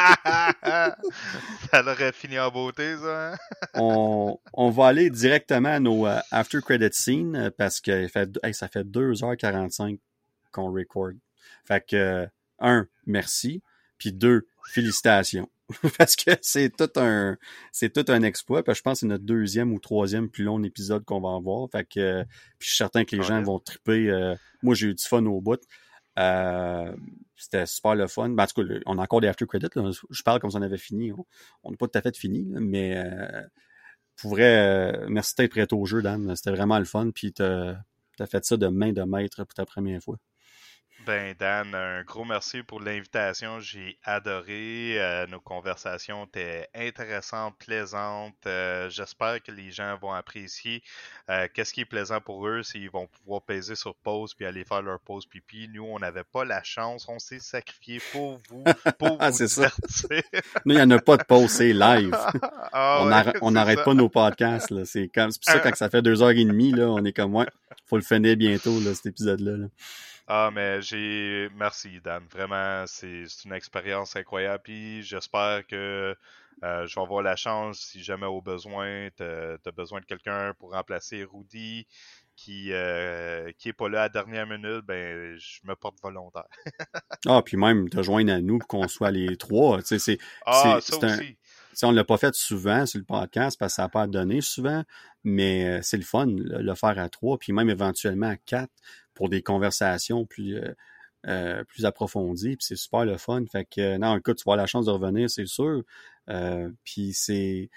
ça 1.71 1.83
l'aurait 1.85 2.13
fini 2.13 2.39
en 2.39 2.51
beauté, 2.51 2.97
ça. 2.97 3.33
hein? 3.33 3.37
on, 3.75 4.39
on 4.53 4.71
va 4.71 4.87
aller 4.87 5.11
directement 5.11 5.69
à 5.69 5.81
nos 5.81 6.07
euh, 6.07 6.19
after 6.31 6.61
credit 6.61 6.89
scenes 6.93 7.37
euh, 7.37 7.51
parce 7.57 7.81
que 7.81 8.03
il 8.03 8.09
fait, 8.09 8.29
hey, 8.43 8.55
ça 8.55 8.69
fait 8.69 8.85
2h45 8.85 9.99
qu'on 10.53 10.73
record. 10.73 11.13
Fait 11.65 11.85
que, 11.87 11.97
euh, 11.97 12.27
un, 12.61 12.87
merci. 13.07 13.63
Puis 13.99 14.13
deux, 14.13 14.47
félicitations. 14.65 15.49
parce 15.99 16.17
que 16.17 16.31
c'est 16.41 16.75
tout 16.75 16.89
un 16.97 17.37
c'est 17.73 17.93
tout 17.93 18.11
un 18.11 18.23
exploit. 18.23 18.63
Puis 18.63 18.75
je 18.75 18.83
pense 18.83 18.95
que 18.95 19.01
c'est 19.01 19.07
notre 19.07 19.25
deuxième 19.25 19.73
ou 19.73 19.79
troisième 19.81 20.31
plus 20.31 20.45
long 20.45 20.63
épisode 20.63 21.05
qu'on 21.05 21.21
va 21.21 21.35
avoir. 21.37 21.69
Fait 21.71 21.85
que 21.85 22.01
euh, 22.01 22.25
puis 22.59 22.69
je 22.69 22.75
suis 22.75 22.77
certain 22.79 23.05
que 23.05 23.15
les 23.17 23.23
gens 23.23 23.43
vont 23.43 23.59
triper. 23.59 24.09
euh, 24.11 24.35
moi, 24.63 24.75
j'ai 24.75 24.89
eu 24.89 24.95
du 24.95 25.05
fun 25.05 25.25
au 25.27 25.41
bout. 25.41 25.61
Euh, 26.19 26.95
c'était 27.37 27.67
super 27.67 27.95
le 27.95 28.07
fun. 28.09 28.31
Ben, 28.31 28.45
en 28.45 28.47
tout 28.47 28.63
cas, 28.63 28.63
le- 28.63 28.83
on 28.87 28.99
a 28.99 29.03
encore 29.03 29.21
des 29.21 29.29
after 29.29 29.47
credits. 29.47 29.69
là. 29.77 29.91
Je 30.11 30.23
parle 30.23 30.41
comme 30.41 30.51
si 30.51 30.57
on 30.57 30.63
avait 30.63 30.79
fini. 30.79 31.13
On- 31.13 31.27
On 31.65 31.71
n'a 31.71 31.77
pas 31.77 31.87
tout 31.87 31.99
à 31.99 32.03
fait 32.03 32.17
fini, 32.17 32.45
là, 32.51 32.59
mais 32.61 32.97
euh, 32.97 33.43
pour 34.17 34.31
vrai, 34.33 35.07
merci 35.09 35.35
d'être 35.37 35.51
prêt 35.53 35.67
au 35.73 35.85
jeu, 35.87 36.03
Dan. 36.03 36.35
C'était 36.37 36.51
vraiment 36.51 36.79
le 36.79 36.85
fun. 36.87 37.11
Puis 37.15 37.33
t'as 37.33 37.77
as 38.21 38.27
fait 38.27 38.45
ça 38.45 38.57
de 38.57 38.67
main 38.69 38.93
de 38.93 39.03
maître 39.03 39.45
pour 39.45 39.55
ta 39.55 39.65
première 39.67 40.03
fois. 40.03 40.19
Ben 41.07 41.35
Dan, 41.39 41.75
un 41.75 42.03
gros 42.03 42.25
merci 42.25 42.63
pour 42.63 42.81
l'invitation. 42.81 43.61
J'ai 43.61 43.99
adoré. 44.05 44.95
Euh, 45.01 45.27
nos 45.29 45.41
conversations 45.41 46.25
étaient 46.27 46.69
intéressantes, 46.75 47.55
plaisantes. 47.59 48.35
Euh, 48.47 48.91
J'espère 48.91 49.43
que 49.43 49.53
les 49.53 49.71
gens 49.71 49.97
vont 49.97 50.13
apprécier. 50.13 50.83
Euh, 51.31 51.47
Qu'est-ce 51.55 51.73
qui 51.73 51.83
est 51.83 51.87
plaisant 51.87 52.21
pour 52.21 52.47
eux, 52.49 52.63
c'est 52.63 52.79
qu'ils 52.81 52.91
vont 52.91 53.07
pouvoir 53.07 53.43
peser 53.43 53.77
sur 53.77 53.95
pause 53.95 54.35
puis 54.35 54.45
aller 54.45 54.65
faire 54.65 54.83
leur 54.83 54.99
pause 55.01 55.25
pipi. 55.27 55.69
Nous, 55.73 55.85
on 55.85 55.99
n'avait 56.01 56.25
pas 56.25 56.45
la 56.45 56.63
chance. 56.65 57.07
On 57.09 57.19
s'est 57.19 57.39
sacrifié 57.41 58.01
pour 58.13 58.41
vous, 58.51 58.65
pour 58.99 59.17
Ah, 59.21 59.31
vous 59.31 59.37
c'est 59.37 59.49
ça. 59.49 59.69
divertir. 59.69 60.41
Nous, 60.67 60.75
il 60.75 60.77
n'y 60.77 60.83
en 60.83 60.91
a 60.91 60.99
pas 60.99 61.17
de 61.17 61.25
pause, 61.25 61.51
c'est 61.51 61.73
live. 61.73 62.15
Ah 62.71 62.99
on 63.01 63.07
ouais, 63.47 63.51
n'arrête 63.53 63.83
pas 63.83 63.95
nos 63.95 64.09
podcasts. 64.11 64.71
là. 64.71 64.85
C'est 64.85 65.09
comme 65.09 65.31
c'est 65.31 65.43
pour 65.43 65.53
ça 65.55 65.59
quand 65.61 65.75
ça 65.75 65.89
fait 65.89 66.03
deux 66.03 66.23
heures 66.23 66.31
et 66.31 66.45
demie, 66.45 66.71
là, 66.73 66.87
on 66.89 67.03
est 67.05 67.13
comme 67.15 67.35
ouais, 67.35 67.47
faut 67.87 67.97
le 67.97 68.03
finir 68.03 68.37
bientôt, 68.37 68.79
là, 68.81 68.95
cet 68.95 69.07
épisode-là. 69.07 69.57
là. 69.57 69.67
Ah, 70.29 70.51
mais 70.53 70.83
j'ai. 70.83 71.49
Merci, 71.55 72.01
Dan. 72.03 72.25
Vraiment, 72.31 72.85
c'est 72.87 73.25
une 73.45 73.53
expérience 73.53 74.15
incroyable. 74.15 74.63
Puis 74.63 75.03
j'espère 75.03 75.67
que 75.67 76.15
euh, 76.65 76.87
je 76.87 76.95
vais 76.95 77.01
avoir 77.01 77.23
la 77.23 77.35
chance, 77.37 77.81
si 77.81 78.03
jamais 78.03 78.27
au 78.27 78.43
besoin, 78.43 79.09
tu 79.17 79.23
as 79.23 79.73
besoin 79.75 80.01
de 80.01 80.05
quelqu'un 80.07 80.53
pour 80.59 80.73
remplacer 80.73 81.25
Rudy 81.25 81.87
qui, 82.37 82.73
euh, 82.73 83.51
qui 83.59 83.71
est 83.71 83.73
pas 83.73 83.89
là 83.89 84.01
à 84.01 84.03
la 84.05 84.09
dernière 84.11 84.47
minute, 84.47 84.85
ben 84.87 85.37
je 85.39 85.61
me 85.65 85.75
porte 85.75 85.99
volontaire. 86.03 86.47
Ah, 87.27 87.43
puis 87.45 87.57
même 87.57 87.89
te 87.89 88.03
joindre 88.03 88.33
à 88.33 88.41
nous 88.41 88.59
pour 88.59 88.69
qu'on 88.69 88.89
soit 88.89 89.11
les 89.11 89.37
trois. 89.37 89.79
Tu 89.79 89.87
sais, 89.87 89.99
c'est 89.99 90.19
Ah, 90.47 90.79
C'est- 90.81 90.93
ça 90.93 90.99
c'est 91.01 91.07
un- 91.07 91.17
aussi. 91.79 91.87
Tu 91.87 91.87
sais, 91.87 91.87
on 91.87 91.93
l'a 91.93 92.05
pas 92.05 92.19
fait 92.19 92.35
souvent 92.35 92.87
sur 92.87 92.99
le 92.99 93.05
podcast 93.05 93.59
parce 93.59 93.73
que 93.73 93.77
ça 93.77 93.83
n'a 93.83 93.89
pas 93.89 94.07
donné 94.07 94.41
souvent, 94.41 94.85
mais 95.25 95.79
euh, 95.79 95.83
c'est 95.83 95.97
le 95.97 96.05
fun 96.05 96.27
le, 96.27 96.63
le 96.63 96.75
faire 96.75 96.99
à 96.99 97.09
trois, 97.09 97.39
puis 97.39 97.53
même 97.53 97.71
éventuellement 97.71 98.29
à 98.29 98.37
quatre 98.37 98.73
pour 99.15 99.29
des 99.29 99.43
conversations 99.43 100.27
plus 100.27 100.57
euh, 100.57 100.75
euh, 101.27 101.65
plus 101.65 101.85
approfondies, 101.85 102.57
puis 102.57 102.67
c'est 102.67 102.77
super 102.77 103.05
le 103.05 103.17
fun. 103.19 103.45
Fait 103.51 103.65
que 103.65 103.81
euh, 103.81 103.99
non, 103.99 104.17
écoute, 104.17 104.39
tu 104.39 104.45
vas 104.45 104.53
avoir 104.55 104.57
la 104.59 104.67
chance 104.67 104.87
de 104.87 104.93
revenir, 104.93 105.31
c'est 105.31 105.47
sûr. 105.47 105.83
Euh, 106.31 106.71
puis 106.85 107.13
c'est 107.15 107.71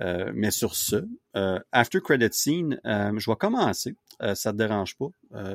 euh, 0.00 0.32
mais 0.34 0.50
sur 0.50 0.74
ce, 0.74 1.06
euh, 1.36 1.60
after 1.72 2.00
credit 2.00 2.28
scene, 2.32 2.80
euh, 2.84 3.12
je 3.18 3.30
vais 3.30 3.36
commencer. 3.36 3.96
Ça 4.34 4.52
te 4.52 4.56
dérange 4.58 4.96
pas 4.96 5.08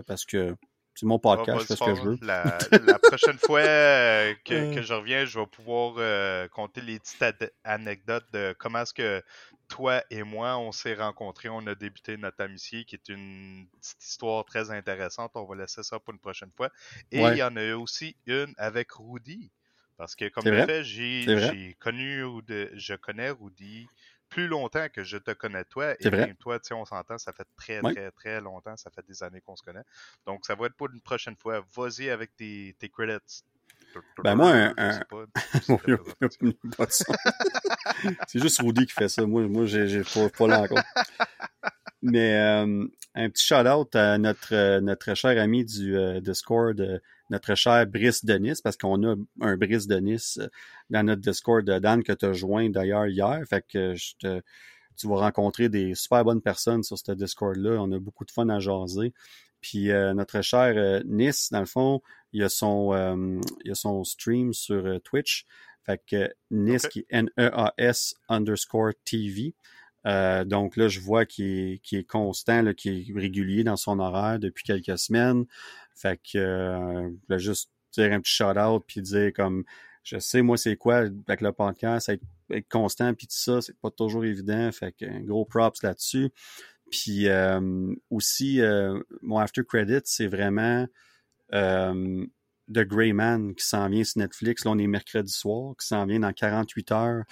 parce 0.05 0.25
que 0.25 0.55
c'est 0.99 1.05
mon 1.05 1.17
podcast, 1.19 1.57
Ah, 1.57 1.61
je 1.61 1.65
fais 1.65 1.75
ce 1.75 1.83
que 1.83 1.95
je 1.95 2.01
veux. 2.01 2.17
La, 2.21 2.43
la 2.85 2.99
prochaine 2.99 3.37
fois 3.37 3.59
euh, 3.61 4.33
que, 4.45 4.53
Euh. 4.53 4.75
que 4.75 4.81
je 4.81 4.93
reviens, 4.93 5.25
je 5.25 5.39
vais 5.39 5.45
pouvoir 5.47 5.95
euh, 5.97 6.47
compter 6.49 6.81
les 6.81 6.99
petites 6.99 7.23
anecdotes 7.63 8.25
de 8.33 8.53
comment 8.59 8.81
est-ce 8.81 8.93
que 8.93 9.23
toi 9.69 10.03
et 10.09 10.23
moi, 10.23 10.57
on 10.57 10.71
s'est 10.71 10.95
rencontrés, 10.95 11.47
on 11.47 11.65
a 11.67 11.75
débuté 11.75 12.17
notre 12.17 12.41
amitié, 12.43 12.83
qui 12.85 12.95
est 12.95 13.09
une 13.09 13.67
petite 13.79 14.03
histoire 14.03 14.43
très 14.43 14.71
intéressante. 14.71 15.31
On 15.35 15.45
va 15.45 15.55
laisser 15.55 15.83
ça 15.83 15.99
pour 15.99 16.13
une 16.13 16.19
prochaine 16.19 16.51
fois. 16.57 16.69
Et 17.11 17.23
Ouais. 17.23 17.33
il 17.33 17.37
y 17.37 17.43
en 17.43 17.55
a 17.55 17.75
aussi 17.75 18.15
une 18.25 18.53
avec 18.57 18.91
Rudy. 18.91 19.51
Parce 19.97 20.15
que, 20.15 20.29
comme 20.29 20.45
vrai. 20.45 20.65
fait, 20.65 20.83
j'ai 20.85 21.75
connu, 21.79 22.23
je 22.73 22.93
connais 22.95 23.29
Rudy 23.31 23.87
plus 24.29 24.47
longtemps 24.47 24.87
que 24.93 25.03
je 25.03 25.17
te 25.17 25.31
connais 25.31 25.63
toi. 25.65 25.95
Et 25.99 26.09
vrai. 26.09 26.27
même 26.27 26.35
toi, 26.35 26.59
tu 26.59 26.67
sais, 26.67 26.73
on 26.73 26.85
s'entend, 26.85 27.17
ça 27.17 27.33
fait 27.33 27.47
très, 27.55 27.81
très, 27.81 28.11
très 28.11 28.41
longtemps. 28.41 28.75
Ça 28.77 28.89
fait 28.89 29.05
des 29.05 29.23
années 29.23 29.41
qu'on 29.41 29.55
se 29.55 29.63
connaît. 29.63 29.83
Donc, 30.25 30.45
ça 30.45 30.55
va 30.55 30.67
être 30.67 30.75
pour 30.75 30.89
une 30.91 31.01
prochaine 31.01 31.35
fois. 31.35 31.65
Vas-y 31.75 32.09
avec 32.09 32.35
tes, 32.35 32.75
tes 32.79 32.89
credits. 32.89 33.43
Ben, 34.23 34.35
moi, 34.35 34.51
un- 34.51 34.73
un- 34.77 34.99
c'est 38.27 38.39
juste 38.39 38.61
Rudy 38.61 38.85
qui 38.85 38.93
fait 38.93 39.09
ça. 39.09 39.25
Moi, 39.25 39.47
moi 39.47 39.65
j'ai, 39.65 39.87
j'ai 39.87 40.03
pas, 40.03 40.29
pas 40.29 40.47
là 40.47 40.61
encore. 40.61 40.83
Mais 42.01 42.35
euh, 42.35 42.85
un 43.15 43.29
petit 43.29 43.45
shout-out 43.45 43.95
à 43.95 44.17
notre, 44.17 44.79
notre 44.79 45.13
cher 45.15 45.41
ami 45.41 45.65
du 45.65 45.97
Discord, 46.21 47.01
notre 47.29 47.55
cher 47.55 47.85
Brice 47.87 48.23
Denis, 48.23 48.59
parce 48.63 48.77
qu'on 48.77 49.03
a 49.03 49.15
un 49.41 49.57
Brice 49.57 49.87
Denis 49.87 50.37
dans 50.89 51.03
notre 51.03 51.21
Discord, 51.21 51.65
Dan, 51.65 52.03
que 52.03 52.13
tu 52.13 52.25
as 52.25 52.33
joint 52.33 52.69
d'ailleurs 52.69 53.07
hier. 53.07 53.41
Fait 53.49 53.65
que 53.67 53.95
je 53.95 54.13
te, 54.19 54.41
tu 54.95 55.07
vas 55.07 55.17
rencontrer 55.17 55.67
des 55.67 55.93
super 55.95 56.23
bonnes 56.23 56.41
personnes 56.41 56.83
sur 56.83 56.97
ce 56.97 57.11
Discord-là. 57.11 57.77
On 57.81 57.91
a 57.91 57.99
beaucoup 57.99 58.25
de 58.25 58.31
fun 58.31 58.47
à 58.49 58.59
jaser. 58.59 59.13
Puis 59.59 59.89
notre 59.89 60.41
cher 60.41 61.01
Nice, 61.05 61.49
dans 61.51 61.59
le 61.59 61.65
fond, 61.65 62.01
il 62.31 62.43
a 62.43 62.49
son, 62.49 63.41
il 63.65 63.71
a 63.71 63.75
son 63.75 64.05
stream 64.05 64.53
sur 64.53 65.01
Twitch. 65.03 65.45
Fait 65.85 66.01
que 66.05 66.31
NIS 66.51 66.87
qui 66.89 66.99
est 66.99 67.05
N-E-A-S 67.09 68.15
underscore 68.29 68.91
TV. 69.03 69.53
Euh, 70.05 70.45
donc 70.45 70.77
là, 70.77 70.87
je 70.87 70.99
vois 70.99 71.25
qu'il 71.25 71.79
est, 71.91 72.07
constant, 72.07 72.73
qu'il 72.73 73.09
est 73.09 73.19
régulier 73.19 73.63
dans 73.63 73.75
son 73.75 73.99
horaire 73.99 74.39
depuis 74.39 74.63
quelques 74.63 74.97
semaines. 74.97 75.45
Fait 75.95 76.17
que 76.17 76.37
euh, 76.37 77.09
je 77.09 77.33
vais 77.33 77.39
juste 77.39 77.71
dire 77.93 78.13
un 78.13 78.21
petit 78.21 78.33
shout-out 78.33 78.83
puis 78.87 79.01
dire 79.01 79.33
comme 79.33 79.63
je 80.03 80.19
sais 80.19 80.41
moi 80.41 80.57
c'est 80.57 80.77
quoi 80.77 81.07
avec 81.27 81.41
le 81.41 81.51
podcast, 81.51 82.09
être, 82.09 82.23
constant 82.69 83.13
puis 83.13 83.27
tout 83.27 83.35
ça, 83.35 83.61
c'est 83.61 83.77
pas 83.77 83.91
toujours 83.91 84.25
évident. 84.25 84.71
Fait 84.71 84.93
que 84.93 85.05
gros 85.25 85.45
props 85.45 85.83
là-dessus. 85.83 86.29
Puis 86.89 87.27
euh, 87.27 87.93
aussi, 88.09 88.61
mon 89.21 89.37
after 89.37 89.63
credit, 89.63 90.01
c'est 90.05 90.27
vraiment 90.27 90.87
The 92.73 92.81
Grey 92.85 93.13
Man 93.13 93.55
qui 93.55 93.65
s'en 93.65 93.89
vient 93.89 94.03
sur 94.03 94.19
Netflix. 94.19 94.63
Là, 94.63 94.71
on 94.71 94.77
est 94.77 94.87
mercredi 94.87 95.31
soir, 95.31 95.75
qui 95.79 95.87
s'en 95.87 96.05
vient 96.05 96.19
dans 96.19 96.33
48 96.33 96.91
heures. 96.91 97.23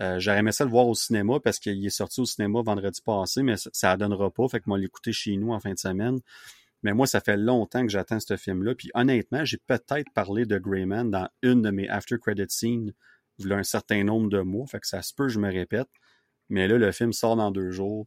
Euh, 0.00 0.18
J'aurais 0.18 0.38
aimé 0.38 0.52
ça 0.52 0.64
le 0.64 0.70
voir 0.70 0.86
au 0.86 0.94
cinéma 0.94 1.38
parce 1.40 1.58
qu'il 1.58 1.84
est 1.84 1.90
sorti 1.90 2.20
au 2.20 2.24
cinéma 2.24 2.60
vendredi 2.64 3.00
passé, 3.02 3.42
mais 3.42 3.56
ça 3.56 3.92
ne 3.92 3.98
donnera 3.98 4.30
pas. 4.30 4.48
Fait 4.48 4.60
que 4.60 4.64
moi, 4.66 4.78
l'écouter 4.78 5.12
chez 5.12 5.36
nous 5.36 5.52
en 5.52 5.60
fin 5.60 5.72
de 5.72 5.78
semaine. 5.78 6.20
Mais 6.82 6.94
moi, 6.94 7.06
ça 7.06 7.20
fait 7.20 7.36
longtemps 7.36 7.82
que 7.82 7.92
j'attends 7.92 8.18
ce 8.18 8.36
film-là. 8.36 8.74
Puis 8.74 8.90
honnêtement, 8.94 9.44
j'ai 9.44 9.58
peut-être 9.58 10.10
parlé 10.14 10.46
de 10.46 10.58
Man 10.84 11.10
dans 11.10 11.28
une 11.42 11.62
de 11.62 11.70
mes 11.70 11.88
after 11.88 12.18
credit 12.18 12.46
scenes 12.48 12.92
il 13.38 13.52
un 13.52 13.62
certain 13.62 14.04
nombre 14.04 14.28
de 14.28 14.40
mois. 14.40 14.66
Fait 14.66 14.80
que 14.80 14.86
ça 14.86 15.02
se 15.02 15.12
peut, 15.14 15.28
je 15.28 15.38
me 15.38 15.50
répète. 15.50 15.88
Mais 16.48 16.68
là, 16.68 16.78
le 16.78 16.92
film 16.92 17.12
sort 17.12 17.36
dans 17.36 17.50
deux 17.50 17.70
jours. 17.70 18.06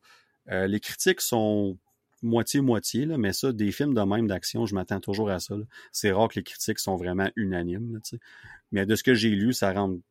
Euh, 0.49 0.67
les 0.67 0.79
critiques 0.79 1.21
sont 1.21 1.77
moitié-moitié, 2.21 3.05
mais 3.05 3.33
ça, 3.33 3.51
des 3.51 3.71
films 3.71 3.93
de 3.93 4.01
même 4.01 4.27
d'action, 4.27 4.65
je 4.65 4.73
m'attends 4.73 4.99
toujours 4.99 5.29
à 5.29 5.39
ça. 5.39 5.55
C'est 5.91 6.11
rare 6.11 6.27
que 6.29 6.35
les 6.35 6.43
critiques 6.43 6.79
sont 6.79 6.95
vraiment 6.95 7.29
unanimes. 7.35 7.99
mais 8.71 8.85
de 8.85 8.95
ce 8.95 9.03
que 9.03 9.13
j'ai 9.13 9.29
lu, 9.29 9.53
ça 9.53 9.71
rentre 9.73 10.01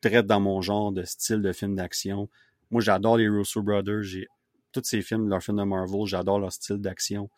très 0.00 0.22
dans 0.22 0.40
mon 0.40 0.60
genre 0.60 0.92
de 0.92 1.02
style 1.04 1.42
de 1.42 1.52
film 1.52 1.76
d'action. 1.76 2.28
Moi, 2.70 2.80
j'adore 2.80 3.16
les 3.16 3.28
Russo 3.28 3.62
Brothers. 3.62 4.02
J'ai 4.02 4.28
tous 4.72 4.82
ces 4.84 5.02
films, 5.02 5.28
leurs 5.28 5.42
films 5.42 5.58
de 5.58 5.64
Marvel, 5.64 6.06
j'adore 6.06 6.38
leur 6.38 6.52
style 6.52 6.76
d'action. 6.78 7.30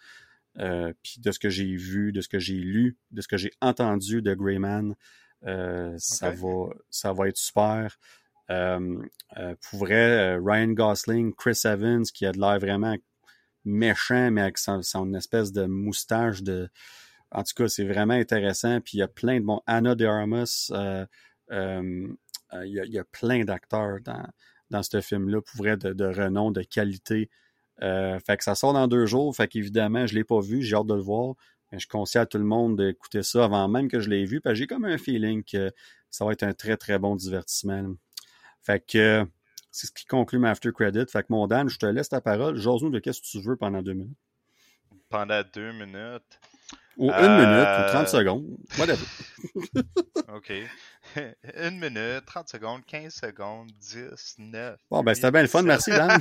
Euh, 0.58 0.92
puis 1.02 1.20
de 1.20 1.30
ce 1.30 1.38
que 1.38 1.50
j'ai 1.50 1.76
vu, 1.76 2.12
de 2.12 2.20
ce 2.20 2.28
que 2.28 2.38
j'ai 2.38 2.54
lu, 2.54 2.96
de 3.10 3.20
ce 3.20 3.28
que 3.28 3.36
j'ai 3.36 3.52
entendu 3.60 4.22
de 4.22 4.34
Greyman, 4.34 4.94
euh, 5.46 5.94
ça 5.98 6.30
va 6.30 6.70
ça 6.90 7.12
va 7.12 7.28
être 7.28 7.36
super. 7.36 7.96
Euh, 8.50 8.98
euh 9.36 9.54
pour 9.68 9.80
vrai, 9.80 10.36
Ryan 10.36 10.68
Gosling, 10.68 11.32
Chris 11.34 11.60
Evans, 11.64 12.02
qui 12.02 12.26
a 12.26 12.32
de 12.32 12.40
l'air 12.40 12.58
vraiment 12.58 12.96
méchant, 13.68 14.30
mais 14.30 14.42
avec 14.42 14.58
son, 14.58 15.14
espèce 15.14 15.52
de 15.52 15.66
moustache 15.66 16.42
de. 16.42 16.68
En 17.30 17.42
tout 17.42 17.52
cas, 17.54 17.68
c'est 17.68 17.84
vraiment 17.84 18.14
intéressant. 18.14 18.80
Puis 18.80 18.98
il 18.98 19.00
y 19.00 19.02
a 19.02 19.08
plein 19.08 19.38
de 19.38 19.44
bons. 19.44 19.60
Anna 19.66 19.94
de 19.94 20.06
Armas, 20.06 20.70
euh, 20.70 20.76
euh, 20.76 21.04
euh, 21.04 21.06
il, 21.50 22.16
y 22.64 22.98
a, 22.98 23.04
plein 23.04 23.44
d'acteurs 23.44 23.98
dans, 24.04 24.26
dans 24.70 24.82
ce 24.82 25.00
film-là, 25.00 25.40
pour 25.40 25.56
vrai, 25.56 25.76
de, 25.76 26.04
renom, 26.04 26.50
de 26.50 26.62
qualité. 26.62 27.30
fait 27.80 28.36
que 28.36 28.44
ça 28.44 28.54
sort 28.54 28.72
dans 28.72 28.88
deux 28.88 29.06
jours. 29.06 29.34
Fait 29.34 29.48
qu'évidemment, 29.48 30.06
je 30.06 30.14
ne 30.14 30.18
l'ai 30.18 30.24
pas 30.24 30.40
vu, 30.40 30.62
j'ai 30.62 30.76
hâte 30.76 30.86
de 30.86 30.94
le 30.94 31.02
voir. 31.02 31.34
Mais 31.70 31.78
je 31.78 31.88
conseille 31.88 32.22
à 32.22 32.26
tout 32.26 32.38
le 32.38 32.44
monde 32.44 32.78
d'écouter 32.78 33.22
ça 33.22 33.44
avant 33.44 33.68
même 33.68 33.88
que 33.88 34.00
je 34.00 34.08
l'ai 34.08 34.24
vu. 34.24 34.40
Parce 34.40 34.54
que 34.54 34.58
j'ai 34.58 34.66
comme 34.66 34.84
un 34.84 34.98
feeling 34.98 35.44
que 35.44 35.70
ça 36.10 36.24
va 36.24 36.32
être 36.32 36.42
un 36.42 36.54
très, 36.54 36.76
très 36.76 36.98
bon 36.98 37.14
divertissement. 37.14 37.94
Fait 38.62 38.84
que 38.84 39.26
c'est 39.70 39.86
ce 39.86 39.92
qui 39.92 40.06
conclut 40.06 40.38
ma 40.38 40.50
after 40.50 40.72
credit. 40.72 41.06
Fait 41.10 41.22
que 41.22 41.28
mon 41.30 41.46
Dan, 41.46 41.68
je 41.68 41.78
te 41.78 41.86
laisse 41.86 42.08
ta 42.08 42.20
parole. 42.20 42.56
Jose-nous 42.56 42.90
de 42.90 42.98
qu'est-ce 42.98 43.20
que 43.20 43.26
tu 43.26 43.40
veux 43.40 43.56
pendant 43.56 43.82
deux 43.82 43.92
minutes. 43.92 44.16
Pendant 45.10 45.42
deux 45.54 45.72
minutes. 45.72 46.40
Ou 46.98 47.12
une 47.12 47.36
minute, 47.36 47.68
ou 47.68 47.90
30 47.90 47.94
euh, 47.94 48.06
secondes. 48.06 48.44
Whatever. 48.76 49.06
OK. 50.34 50.52
Une 51.56 51.78
minute, 51.78 52.24
30 52.26 52.48
secondes, 52.48 52.84
15 52.84 53.14
secondes, 53.14 53.70
10, 53.80 54.34
9. 54.38 54.80
Bon, 54.90 55.02
ben 55.04 55.14
c'était 55.14 55.30
bien 55.30 55.42
le 55.42 55.48
fun. 55.48 55.62
Merci, 55.62 55.90
Dan. 55.90 56.20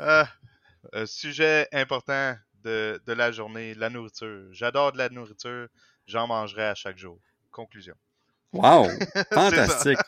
Ah, 0.00 0.28
sujet 1.06 1.68
important 1.72 2.36
de, 2.64 3.00
de 3.06 3.12
la 3.12 3.30
journée, 3.30 3.74
la 3.74 3.88
nourriture. 3.88 4.48
J'adore 4.50 4.92
de 4.92 4.98
la 4.98 5.08
nourriture. 5.08 5.68
J'en 6.06 6.26
mangerai 6.26 6.64
à 6.64 6.74
chaque 6.74 6.98
jour. 6.98 7.18
Conclusion. 7.52 7.94
Wow! 8.52 8.88
Fantastique! 9.32 9.98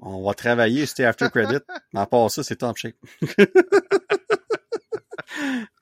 On 0.00 0.24
va 0.24 0.34
travailler 0.34 0.86
c'était 0.86 1.04
After 1.04 1.28
Credit. 1.30 1.60
Mais 1.92 2.00
à 2.00 2.06
part 2.06 2.30
ça, 2.30 2.42
c'est 2.42 2.56
top 2.56 2.76
shape. 2.76 2.96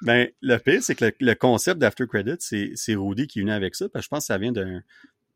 Ben, 0.03 0.29
le 0.41 0.57
pire, 0.59 0.83
c'est 0.83 0.95
que 0.95 1.13
le, 1.19 1.35
concept 1.35 1.81
d'After 1.81 2.07
Credit, 2.07 2.37
c'est 2.39 2.95
Rudy 2.95 3.27
qui 3.27 3.41
est 3.41 3.43
venu 3.43 3.53
avec 3.53 3.75
ça, 3.75 3.89
parce 3.89 4.05
que 4.05 4.07
je 4.07 4.09
pense 4.09 4.21
que 4.21 4.27
ça 4.27 4.39
vient 4.39 4.53
d'un 4.53 4.83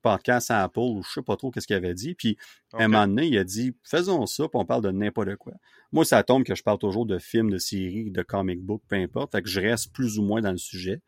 podcast 0.02 0.50
à 0.50 0.62
Apple 0.62 0.80
ou 0.80 1.02
je 1.02 1.12
sais 1.12 1.22
pas 1.22 1.36
trop 1.36 1.50
qu'est-ce 1.50 1.66
qu'il 1.66 1.76
avait 1.76 1.94
dit. 1.94 2.14
Puis, 2.14 2.36
à 2.74 2.84
un 2.84 2.88
moment 2.88 3.06
donné, 3.06 3.26
il 3.26 3.38
a 3.38 3.44
dit, 3.44 3.74
faisons 3.82 4.26
ça, 4.26 4.44
puis 4.44 4.60
on 4.60 4.64
parle 4.66 4.82
de 4.82 4.90
n'importe 4.90 5.36
quoi. 5.36 5.54
Moi, 5.92 6.04
ça 6.04 6.22
tombe 6.22 6.44
que 6.44 6.54
je 6.54 6.62
parle 6.62 6.78
toujours 6.78 7.06
de 7.06 7.18
films, 7.18 7.50
de 7.50 7.58
séries, 7.58 8.10
de 8.10 8.22
comic 8.22 8.60
book, 8.60 8.82
peu 8.86 8.96
importe. 8.96 9.32
Fait 9.32 9.42
que 9.42 9.48
je 9.48 9.60
reste 9.60 9.92
plus 9.92 10.18
ou 10.18 10.22
moins 10.22 10.42
dans 10.42 10.52
le 10.52 10.58
sujet. 10.58 11.00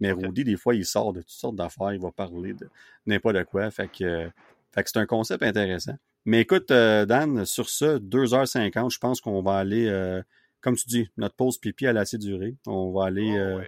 Mais 0.00 0.12
Rudy, 0.12 0.44
des 0.44 0.56
fois, 0.56 0.74
il 0.74 0.86
sort 0.86 1.12
de 1.12 1.20
toutes 1.20 1.30
sortes 1.30 1.56
d'affaires, 1.56 1.92
il 1.92 2.00
va 2.00 2.10
parler 2.10 2.54
de 2.54 2.68
n'importe 3.06 3.44
quoi. 3.44 3.70
Fait 3.70 3.88
que, 3.88 4.30
fait 4.72 4.82
que 4.82 4.90
c'est 4.90 4.98
un 4.98 5.06
concept 5.06 5.42
intéressant. 5.42 5.96
Mais 6.24 6.40
écoute, 6.40 6.70
euh, 6.70 7.04
Dan, 7.04 7.44
sur 7.44 7.68
ce, 7.68 7.98
2h50, 7.98 8.92
je 8.92 8.98
pense 8.98 9.20
qu'on 9.20 9.42
va 9.42 9.56
aller, 9.56 9.88
euh, 9.88 10.22
comme 10.60 10.76
tu 10.76 10.86
dis, 10.86 11.10
notre 11.16 11.34
pause 11.34 11.58
pipi, 11.58 11.86
elle 11.86 11.98
a 11.98 12.00
assez 12.00 12.18
duré. 12.18 12.56
On 12.66 12.92
va 12.92 13.06
aller 13.06 13.32
oh, 13.32 13.38
euh, 13.38 13.64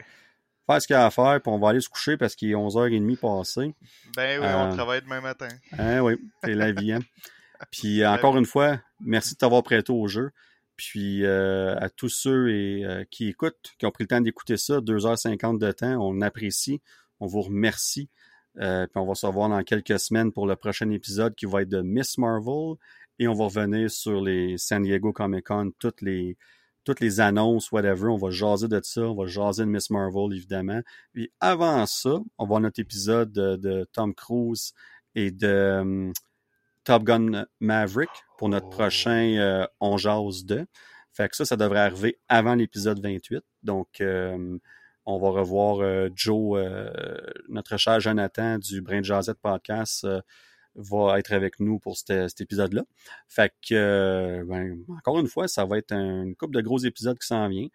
faire 0.66 0.82
ce 0.82 0.86
qu'il 0.86 0.94
y 0.94 0.98
a 0.98 1.06
à 1.06 1.10
faire, 1.10 1.40
puis 1.42 1.52
on 1.52 1.58
va 1.58 1.70
aller 1.70 1.80
se 1.80 1.88
coucher 1.88 2.16
parce 2.16 2.34
qu'il 2.34 2.50
est 2.50 2.54
11h30 2.54 3.16
passé. 3.16 3.74
Ben 4.16 4.40
oui, 4.40 4.46
on 4.46 4.74
travaille 4.74 5.02
demain 5.02 5.20
matin. 5.20 5.48
Hein, 5.78 6.00
oui, 6.00 6.14
c'est 6.42 6.54
la 6.54 6.72
vie. 6.72 6.92
Hein? 6.92 7.00
Puis 7.70 8.06
encore 8.06 8.38
une 8.38 8.46
fois, 8.46 8.80
merci 9.00 9.34
de 9.34 9.38
t'avoir 9.38 9.62
prêté 9.62 9.92
au 9.92 10.08
jeu. 10.08 10.30
Puis 10.76 11.26
euh, 11.26 11.76
à 11.78 11.90
tous 11.90 12.08
ceux 12.08 12.48
et, 12.48 12.86
euh, 12.86 13.04
qui 13.10 13.28
écoutent, 13.28 13.74
qui 13.78 13.84
ont 13.84 13.90
pris 13.90 14.04
le 14.04 14.08
temps 14.08 14.20
d'écouter 14.22 14.56
ça, 14.56 14.80
2h50 14.80 15.58
de 15.58 15.72
temps, 15.72 15.98
on 16.00 16.22
apprécie, 16.22 16.80
on 17.20 17.26
vous 17.26 17.42
remercie. 17.42 18.08
Euh, 18.58 18.86
puis 18.86 18.98
on 18.98 19.06
va 19.06 19.14
se 19.14 19.26
revoir 19.26 19.50
dans 19.50 19.62
quelques 19.62 20.00
semaines 20.00 20.32
pour 20.32 20.46
le 20.46 20.56
prochain 20.56 20.88
épisode 20.90 21.34
qui 21.34 21.44
va 21.44 21.62
être 21.62 21.68
de 21.68 21.82
Miss 21.82 22.16
Marvel. 22.16 22.76
Et 23.18 23.28
on 23.28 23.34
va 23.34 23.44
revenir 23.44 23.90
sur 23.90 24.22
les 24.22 24.56
San 24.56 24.82
Diego 24.82 25.12
Comic 25.12 25.48
Con, 25.48 25.70
toutes 25.78 26.00
les, 26.00 26.38
toutes 26.84 27.00
les 27.00 27.20
annonces, 27.20 27.72
whatever. 27.72 28.08
On 28.08 28.16
va 28.16 28.30
jaser 28.30 28.68
de 28.68 28.80
ça, 28.82 29.02
on 29.02 29.14
va 29.14 29.26
jaser 29.26 29.64
de 29.64 29.68
Miss 29.70 29.90
Marvel, 29.90 30.34
évidemment. 30.34 30.80
Puis 31.12 31.30
avant 31.40 31.86
ça, 31.86 32.10
on 32.10 32.44
va 32.44 32.44
avoir 32.44 32.60
notre 32.60 32.80
épisode 32.80 33.32
de, 33.32 33.88
Tom 33.92 34.14
Cruise 34.14 34.72
et 35.14 35.30
de 35.30 36.12
Top 36.84 37.04
Gun 37.04 37.44
Maverick 37.60 38.10
pour 38.38 38.48
notre 38.48 38.66
oh. 38.66 38.70
prochain 38.70 39.36
euh, 39.38 39.66
On 39.80 39.96
Jase 39.96 40.44
2. 40.44 40.66
Fait 41.12 41.28
que 41.28 41.36
ça, 41.36 41.44
ça 41.44 41.56
devrait 41.56 41.80
arriver 41.80 42.18
avant 42.28 42.54
l'épisode 42.54 43.00
28. 43.00 43.42
Donc, 43.62 44.00
euh, 44.00 44.58
on 45.04 45.18
va 45.18 45.30
revoir 45.30 45.80
euh, 45.80 46.08
Joe, 46.14 46.58
notre 47.48 47.76
cher 47.76 48.00
Jonathan 48.00 48.58
du 48.58 48.80
Brain 48.80 49.02
Jazette 49.02 49.40
Podcast 49.40 50.06
va 50.74 51.18
être 51.18 51.32
avec 51.32 51.60
nous 51.60 51.78
pour 51.78 51.96
cet, 51.96 52.40
épisode-là. 52.40 52.84
Fait 53.28 53.52
que, 53.68 54.44
ben, 54.44 54.78
encore 54.98 55.18
une 55.18 55.28
fois, 55.28 55.48
ça 55.48 55.64
va 55.64 55.78
être 55.78 55.92
une 55.92 56.34
couple 56.36 56.54
de 56.54 56.60
gros 56.62 56.78
épisodes 56.78 57.18
qui 57.18 57.26
s'en 57.26 57.48
vient. 57.48 57.68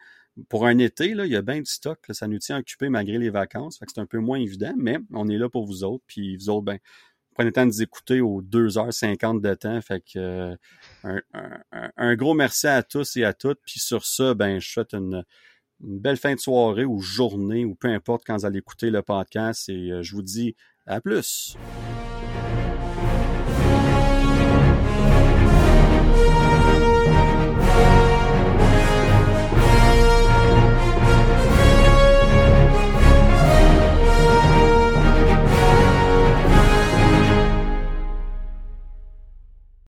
Pour 0.50 0.66
un 0.66 0.78
été, 0.80 1.14
là, 1.14 1.26
il 1.26 1.32
y 1.32 1.36
a 1.36 1.42
bien 1.42 1.60
du 1.60 1.66
stock. 1.66 2.00
ça 2.10 2.28
nous 2.28 2.40
tient 2.40 2.60
occupés 2.60 2.90
malgré 2.90 3.18
les 3.18 3.30
vacances. 3.30 3.78
Fait 3.78 3.86
que 3.86 3.92
c'est 3.96 4.02
un 4.02 4.06
peu 4.06 4.20
moins 4.20 4.40
évident, 4.40 4.74
mais 4.78 4.98
on 5.14 5.30
est 5.30 5.38
là 5.38 5.50
pour 5.50 5.66
vous 5.66 5.84
autres. 5.84 6.04
Puis 6.08 6.36
vous 6.36 6.50
autres, 6.50 6.66
ben, 6.66 6.80
prenez 7.34 7.50
le 7.50 7.54
temps 7.54 7.66
de 7.66 7.72
nous 7.72 7.82
écouter 7.82 8.20
aux 8.22 8.42
2h50 8.42 9.42
de 9.42 9.54
temps. 9.54 9.80
Fait 9.82 10.02
que 10.02 10.56
euh, 11.04 11.22
un, 11.98 12.16
gros 12.16 12.34
merci 12.34 12.68
à 12.68 12.84
tous 12.84 13.16
et 13.16 13.24
à 13.24 13.34
toutes. 13.34 13.60
Puis 13.66 13.80
sur 13.80 14.06
ça, 14.06 14.34
ben, 14.34 14.60
je 14.60 14.70
souhaite 14.70 14.94
une, 14.94 15.24
belle 15.80 16.18
fin 16.18 16.34
de 16.34 16.40
soirée 16.40 16.86
ou 16.86 17.00
journée 17.00 17.66
ou 17.66 17.76
peu 17.76 17.90
importe 17.90 18.24
quand 18.26 18.38
vous 18.38 18.46
allez 18.46 18.60
écouter 18.60 18.90
le 18.90 19.02
podcast. 19.02 19.70
Et 19.70 19.92
euh, 19.92 20.04
je 20.04 20.16
vous 20.16 20.24
dis 20.24 20.56
à 20.86 21.00
plus. 21.00 21.56